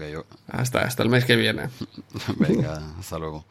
hasta, 0.48 0.82
hasta 0.82 1.04
el 1.04 1.10
mes 1.10 1.26
que 1.26 1.36
viene. 1.36 1.70
Venga, 2.38 2.94
hasta 3.00 3.18
luego. 3.18 3.46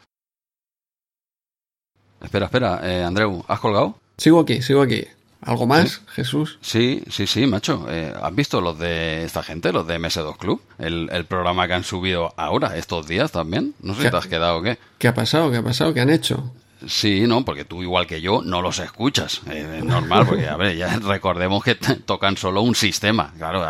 Espera, 2.22 2.46
espera, 2.46 2.80
eh, 2.82 3.02
Andreu, 3.02 3.44
¿has 3.48 3.60
colgado? 3.60 3.98
Sigo 4.16 4.40
aquí, 4.40 4.62
sigo 4.62 4.82
aquí. 4.82 5.04
¿Algo 5.40 5.66
más, 5.66 6.00
Jesús? 6.08 6.58
Sí, 6.62 7.02
sí, 7.10 7.26
sí, 7.26 7.46
macho. 7.46 7.86
Eh, 7.90 8.14
¿Has 8.22 8.34
visto 8.34 8.62
los 8.62 8.78
de 8.78 9.24
esta 9.24 9.42
gente, 9.42 9.72
los 9.72 9.86
de 9.86 9.98
MS2 9.98 10.38
Club? 10.38 10.62
El, 10.78 11.10
el, 11.12 11.26
programa 11.26 11.66
que 11.66 11.74
han 11.74 11.84
subido 11.84 12.32
ahora, 12.38 12.78
estos 12.78 13.06
días 13.06 13.30
también. 13.30 13.74
No 13.80 13.94
sé 13.94 14.04
si 14.04 14.10
te 14.10 14.16
has 14.16 14.26
quedado 14.26 14.58
o 14.58 14.62
qué. 14.62 14.78
¿Qué 14.96 15.08
ha 15.08 15.14
pasado? 15.14 15.50
¿Qué 15.50 15.58
ha 15.58 15.62
pasado? 15.62 15.92
¿Qué 15.92 16.00
han 16.00 16.08
hecho? 16.08 16.50
Sí, 16.86 17.26
no, 17.26 17.44
porque 17.44 17.64
tú 17.64 17.82
igual 17.82 18.06
que 18.06 18.20
yo 18.20 18.42
no 18.42 18.62
los 18.62 18.78
escuchas. 18.78 19.42
Eh, 19.50 19.78
es 19.78 19.84
normal, 19.84 20.26
porque 20.26 20.48
a 20.48 20.56
ver, 20.56 20.76
ya 20.76 20.98
recordemos 21.02 21.62
que 21.62 21.74
tocan 21.74 22.36
solo 22.36 22.62
un 22.62 22.74
sistema. 22.74 23.32
Claro, 23.36 23.64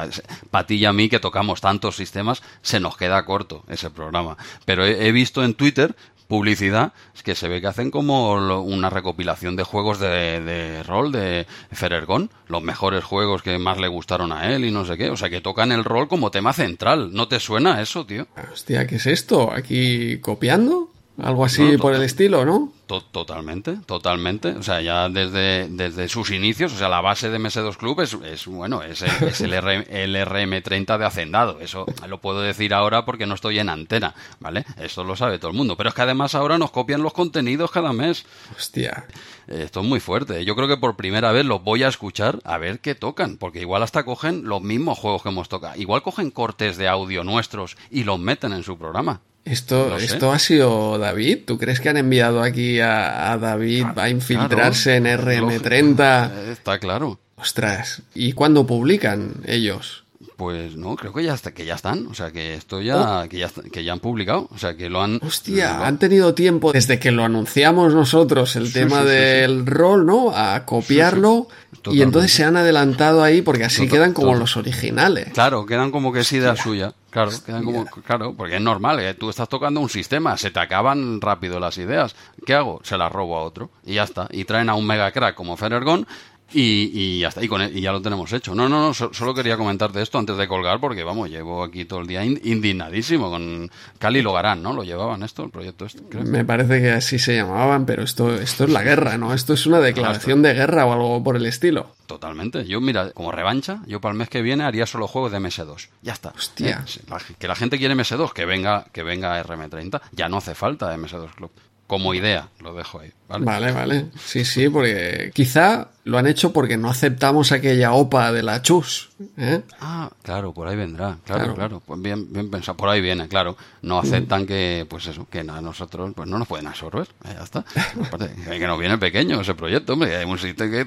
para 0.50 0.66
ti 0.66 0.76
y 0.76 0.84
a 0.84 0.92
mí 0.92 1.08
que 1.08 1.20
tocamos 1.20 1.60
tantos 1.60 1.96
sistemas, 1.96 2.42
se 2.62 2.80
nos 2.80 2.96
queda 2.96 3.24
corto 3.24 3.64
ese 3.68 3.90
programa. 3.90 4.36
Pero 4.64 4.84
he, 4.84 5.12
visto 5.12 5.44
en 5.44 5.54
Twitter 5.54 5.94
publicidad 6.28 6.92
que 7.22 7.34
se 7.34 7.48
ve 7.48 7.60
que 7.60 7.66
hacen 7.66 7.90
como 7.90 8.32
una 8.62 8.90
recopilación 8.90 9.56
de 9.56 9.62
juegos 9.62 10.00
de, 10.00 10.40
de 10.40 10.82
rol 10.82 11.12
de 11.12 11.46
Ferergón, 11.72 12.30
los 12.48 12.62
mejores 12.62 13.04
juegos 13.04 13.42
que 13.42 13.58
más 13.58 13.78
le 13.78 13.88
gustaron 13.88 14.32
a 14.32 14.52
él 14.52 14.64
y 14.64 14.70
no 14.70 14.84
sé 14.84 14.96
qué. 14.96 15.10
O 15.10 15.16
sea, 15.16 15.30
que 15.30 15.40
tocan 15.40 15.72
el 15.72 15.84
rol 15.84 16.08
como 16.08 16.30
tema 16.30 16.52
central. 16.52 17.10
¿No 17.12 17.28
te 17.28 17.40
suena 17.40 17.80
eso, 17.80 18.04
tío? 18.04 18.26
Hostia, 18.52 18.86
¿qué 18.86 18.96
es 18.96 19.06
esto? 19.06 19.52
¿Aquí 19.52 20.18
copiando? 20.18 20.93
Algo 21.22 21.44
así 21.44 21.76
por 21.78 21.94
el 21.94 22.02
estilo, 22.02 22.44
¿no? 22.44 22.72
totalmente, 22.86 23.78
totalmente. 23.86 24.48
O 24.48 24.62
sea, 24.62 24.80
ya 24.80 25.08
desde, 25.08 25.68
desde 25.68 26.08
sus 26.08 26.30
inicios, 26.30 26.72
o 26.72 26.76
sea, 26.76 26.88
la 26.88 27.00
base 27.00 27.30
de 27.30 27.38
MS2 27.38 27.76
Club 27.76 28.00
es, 28.00 28.46
bueno, 28.46 28.82
es, 28.82 29.02
el, 29.02 29.52
RM30 29.52 30.98
de 30.98 31.04
Hacendado. 31.04 31.60
Eso 31.60 31.86
lo 32.08 32.20
puedo 32.20 32.42
decir 32.42 32.74
ahora 32.74 33.04
porque 33.04 33.26
no 33.26 33.34
estoy 33.34 33.58
en 33.58 33.68
antena, 33.68 34.14
¿vale? 34.40 34.64
Esto 34.76 35.04
lo 35.04 35.16
sabe 35.16 35.38
todo 35.38 35.50
el 35.50 35.56
mundo. 35.56 35.76
Pero 35.76 35.88
es 35.88 35.94
que 35.94 36.02
además 36.02 36.34
ahora 36.34 36.58
nos 36.58 36.72
copian 36.72 37.02
los 37.02 37.12
contenidos 37.12 37.70
cada 37.70 37.92
mes. 37.92 38.26
Hostia. 38.56 39.06
Esto 39.46 39.80
es 39.80 39.86
muy 39.86 40.00
fuerte. 40.00 40.44
Yo 40.44 40.56
creo 40.56 40.68
que 40.68 40.76
por 40.76 40.96
primera 40.96 41.32
vez 41.32 41.44
los 41.44 41.62
voy 41.62 41.84
a 41.84 41.88
escuchar 41.88 42.40
a 42.44 42.58
ver 42.58 42.80
qué 42.80 42.94
tocan, 42.94 43.36
porque 43.36 43.60
igual 43.60 43.82
hasta 43.82 44.04
cogen 44.04 44.44
los 44.44 44.62
mismos 44.62 44.98
juegos 44.98 45.22
que 45.22 45.28
hemos 45.28 45.48
tocado. 45.48 45.80
Igual 45.80 46.02
cogen 46.02 46.30
cortes 46.30 46.76
de 46.76 46.88
audio 46.88 47.24
nuestros 47.24 47.76
y 47.90 48.04
los 48.04 48.18
meten 48.18 48.52
en 48.52 48.62
su 48.62 48.76
programa. 48.76 49.20
Esto, 49.44 49.98
esto 49.98 50.32
ha 50.32 50.38
sido 50.38 50.98
David. 50.98 51.40
¿Tú 51.46 51.58
crees 51.58 51.80
que 51.80 51.90
han 51.90 51.98
enviado 51.98 52.42
aquí 52.42 52.80
a, 52.80 53.36
David 53.40 53.86
a 53.96 54.08
infiltrarse 54.08 54.96
en 54.96 55.04
RM30? 55.04 56.48
Está 56.50 56.78
claro. 56.78 57.18
Ostras, 57.36 58.02
¿y 58.14 58.32
cuándo 58.32 58.66
publican 58.66 59.34
ellos? 59.46 60.03
Pues 60.36 60.76
no, 60.76 60.96
creo 60.96 61.12
que 61.12 61.22
ya 61.22 61.34
está, 61.34 61.54
que 61.54 61.64
ya 61.64 61.76
están, 61.76 62.08
o 62.08 62.14
sea 62.14 62.32
que 62.32 62.54
esto 62.54 62.80
ya, 62.80 63.22
oh. 63.22 63.28
que 63.28 63.38
ya 63.38 63.48
que 63.72 63.84
ya 63.84 63.92
han 63.92 64.00
publicado, 64.00 64.48
o 64.50 64.58
sea 64.58 64.76
que 64.76 64.90
lo 64.90 65.00
han. 65.00 65.20
Hostia, 65.22 65.86
han 65.86 65.98
tenido 65.98 66.34
tiempo 66.34 66.72
desde 66.72 66.98
que 66.98 67.12
lo 67.12 67.24
anunciamos 67.24 67.94
nosotros 67.94 68.56
el 68.56 68.72
tema 68.72 69.04
del 69.04 69.64
rol, 69.64 70.06
¿no? 70.06 70.32
A 70.34 70.64
copiarlo 70.66 71.46
y 71.92 72.02
entonces 72.02 72.32
se 72.32 72.44
han 72.44 72.56
adelantado 72.56 73.22
ahí 73.22 73.42
porque 73.42 73.64
así 73.64 73.88
quedan 73.88 74.12
como 74.12 74.34
los 74.34 74.56
originales. 74.56 75.28
Claro, 75.32 75.66
quedan 75.66 75.90
como 75.90 76.12
que 76.12 76.20
es 76.20 76.32
idea 76.32 76.56
suya. 76.56 76.92
Claro, 77.10 77.30
quedan 77.46 77.64
como, 77.64 77.84
claro, 77.86 78.34
porque 78.36 78.56
es 78.56 78.60
normal, 78.60 78.98
¿eh? 78.98 79.14
tú 79.14 79.30
estás 79.30 79.48
tocando 79.48 79.78
un 79.78 79.88
sistema, 79.88 80.36
se 80.36 80.50
te 80.50 80.58
acaban 80.58 81.20
rápido 81.20 81.60
las 81.60 81.78
ideas. 81.78 82.16
¿Qué 82.44 82.54
hago? 82.54 82.80
Se 82.82 82.98
las 82.98 83.12
robo 83.12 83.36
a 83.36 83.42
otro 83.42 83.70
y 83.84 83.94
ya 83.94 84.02
está. 84.02 84.26
Y 84.32 84.44
traen 84.44 84.68
a 84.68 84.74
un 84.74 84.84
mega 84.84 85.12
crack 85.12 85.36
como 85.36 85.56
Ferergon 85.56 86.08
y, 86.54 86.90
y, 86.94 87.20
ya 87.20 87.28
está, 87.28 87.42
y, 87.42 87.48
con, 87.48 87.60
e, 87.60 87.70
y, 87.74 87.80
ya 87.80 87.92
lo 87.92 88.00
tenemos 88.00 88.32
hecho. 88.32 88.54
No, 88.54 88.68
no, 88.68 88.80
no, 88.80 88.94
solo 88.94 89.34
quería 89.34 89.56
comentarte 89.56 90.00
esto 90.00 90.18
antes 90.18 90.36
de 90.36 90.46
colgar 90.46 90.80
porque, 90.80 91.02
vamos, 91.02 91.28
llevo 91.28 91.64
aquí 91.64 91.84
todo 91.84 92.00
el 92.00 92.06
día 92.06 92.24
indignadísimo 92.24 93.30
con 93.30 93.70
Cali 93.98 94.22
Logarán, 94.22 94.62
¿no? 94.62 94.72
¿Lo 94.72 94.84
llevaban 94.84 95.22
esto, 95.22 95.44
el 95.44 95.50
proyecto 95.50 95.84
este? 95.84 96.02
Me 96.22 96.44
parece 96.44 96.80
que 96.80 96.92
así 96.92 97.18
se 97.18 97.36
llamaban, 97.36 97.84
pero 97.86 98.02
esto, 98.04 98.34
esto 98.34 98.64
es 98.64 98.70
la 98.70 98.82
guerra, 98.82 99.18
¿no? 99.18 99.34
Esto 99.34 99.54
es 99.54 99.66
una 99.66 99.80
declaración 99.80 100.42
de 100.42 100.54
guerra 100.54 100.86
o 100.86 100.92
algo 100.92 101.22
por 101.22 101.36
el 101.36 101.46
estilo. 101.46 101.94
Totalmente. 102.06 102.64
Yo, 102.66 102.80
mira, 102.80 103.10
como 103.10 103.32
revancha, 103.32 103.80
yo 103.86 104.00
para 104.00 104.12
el 104.12 104.18
mes 104.18 104.28
que 104.28 104.42
viene 104.42 104.64
haría 104.64 104.86
solo 104.86 105.08
juegos 105.08 105.32
de 105.32 105.38
MS2. 105.38 105.88
Ya 106.02 106.12
está. 106.12 106.32
Hostia. 106.36 106.84
Eh, 106.86 107.34
que 107.38 107.48
la 107.48 107.56
gente 107.56 107.78
quiere 107.78 107.94
MS2, 107.94 108.32
que 108.32 108.44
venga, 108.44 108.86
que 108.92 109.02
venga 109.02 109.42
RM30. 109.42 110.00
Ya 110.12 110.28
no 110.28 110.36
hace 110.36 110.54
falta 110.54 110.94
MS2 110.96 111.34
Club 111.34 111.50
como 111.86 112.14
idea, 112.14 112.48
lo 112.60 112.74
dejo 112.74 113.00
ahí. 113.00 113.12
¿vale? 113.28 113.72
vale, 113.72 114.06
Sí, 114.18 114.44
sí, 114.44 114.68
porque 114.68 115.30
quizá 115.34 115.88
lo 116.04 116.18
han 116.18 116.26
hecho 116.26 116.52
porque 116.52 116.76
no 116.76 116.88
aceptamos 116.88 117.52
aquella 117.52 117.92
OPA 117.92 118.32
de 118.32 118.42
la 118.42 118.62
chus. 118.62 119.10
¿eh? 119.36 119.62
Ah, 119.80 120.10
claro, 120.22 120.52
por 120.52 120.68
ahí 120.68 120.76
vendrá, 120.76 121.18
claro, 121.24 121.54
claro. 121.54 121.82
Pues 121.84 122.00
bien, 122.00 122.32
bien 122.32 122.50
pensado, 122.50 122.76
por 122.76 122.88
ahí 122.88 123.00
viene, 123.00 123.28
claro. 123.28 123.56
No 123.82 123.98
aceptan 123.98 124.46
que, 124.46 124.86
pues 124.88 125.06
eso, 125.06 125.26
que 125.30 125.40
a 125.40 125.60
nosotros 125.60 126.12
pues 126.14 126.28
no 126.28 126.38
nos 126.38 126.48
pueden 126.48 126.66
absorber. 126.66 127.08
Eh, 127.24 127.34
ya 127.36 127.44
está. 127.44 127.64
que 128.44 128.66
nos 128.66 128.78
viene 128.78 128.98
pequeño 128.98 129.40
ese 129.40 129.54
proyecto, 129.54 129.94
hombre. 129.94 130.24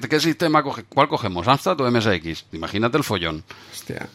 ¿Qué, 0.08 0.20
sistema 0.20 0.62
coge? 0.62 0.84
¿Cuál 0.84 1.08
cogemos? 1.08 1.46
¿Amstrad 1.46 1.80
o 1.80 1.90
MSX? 1.90 2.46
Imagínate 2.52 2.96
el 2.96 3.04
follón. 3.04 3.44
Hostia 3.72 4.08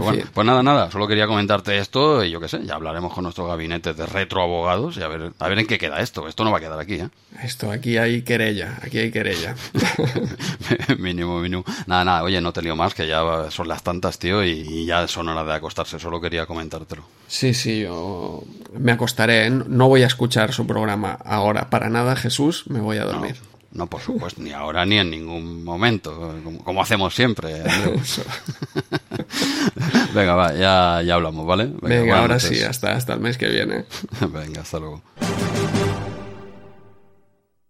bueno, 0.00 0.24
pues 0.32 0.46
nada, 0.46 0.62
nada, 0.62 0.90
solo 0.90 1.06
quería 1.06 1.26
comentarte 1.26 1.78
esto 1.78 2.24
y 2.24 2.30
yo 2.30 2.40
qué 2.40 2.48
sé, 2.48 2.64
ya 2.64 2.74
hablaremos 2.74 3.12
con 3.12 3.24
nuestro 3.24 3.46
gabinete 3.46 3.94
de 3.94 4.06
retroabogados 4.06 4.96
y 4.96 5.02
a 5.02 5.08
ver, 5.08 5.32
a 5.38 5.48
ver 5.48 5.58
en 5.58 5.66
qué 5.66 5.78
queda 5.78 6.00
esto. 6.00 6.28
Esto 6.28 6.44
no 6.44 6.50
va 6.50 6.58
a 6.58 6.60
quedar 6.60 6.78
aquí, 6.78 6.94
¿eh? 6.94 7.08
Esto, 7.42 7.70
aquí 7.70 7.96
hay 7.96 8.22
querella, 8.22 8.78
aquí 8.82 8.98
hay 8.98 9.10
querella. 9.10 9.54
mínimo, 10.98 11.40
mínimo. 11.40 11.64
Nada, 11.86 12.04
nada, 12.04 12.22
oye, 12.22 12.40
no 12.40 12.52
te 12.52 12.62
lío 12.62 12.76
más, 12.76 12.94
que 12.94 13.06
ya 13.06 13.50
son 13.50 13.68
las 13.68 13.82
tantas, 13.82 14.18
tío, 14.18 14.44
y, 14.44 14.84
ya 14.86 15.06
son 15.08 15.28
horas 15.28 15.46
de 15.46 15.54
acostarse, 15.54 15.98
solo 15.98 16.20
quería 16.20 16.46
comentártelo. 16.46 17.02
Sí, 17.26 17.54
sí, 17.54 17.80
yo 17.80 18.42
me 18.78 18.92
acostaré, 18.92 19.50
no 19.50 19.88
voy 19.88 20.02
a 20.02 20.06
escuchar 20.06 20.52
su 20.52 20.66
programa 20.66 21.18
ahora 21.24 21.70
para 21.70 21.88
nada, 21.88 22.16
Jesús, 22.16 22.64
me 22.68 22.80
voy 22.80 22.98
a 22.98 23.04
dormir. 23.04 23.36
No, 23.40 23.51
por 23.86 24.00
supuesto, 24.00 24.42
ni 24.42 24.52
ahora 24.52 24.84
ni 24.84 24.98
en 24.98 25.10
ningún 25.10 25.64
momento, 25.64 26.34
como, 26.64 26.82
hacemos 26.82 27.14
siempre. 27.14 27.62
Venga, 30.14 30.34
va, 30.34 30.52
ya, 30.52 31.02
ya 31.02 31.14
hablamos, 31.14 31.46
¿vale? 31.46 31.70
Venga, 31.80 32.18
ahora 32.18 32.38
sí, 32.38 32.60
hasta, 32.62 32.92
hasta 32.92 33.14
el 33.14 33.20
mes 33.20 33.38
que 33.38 33.48
viene. 33.48 33.84
Venga, 34.32 34.60
hasta 34.60 34.78
luego. 34.78 35.02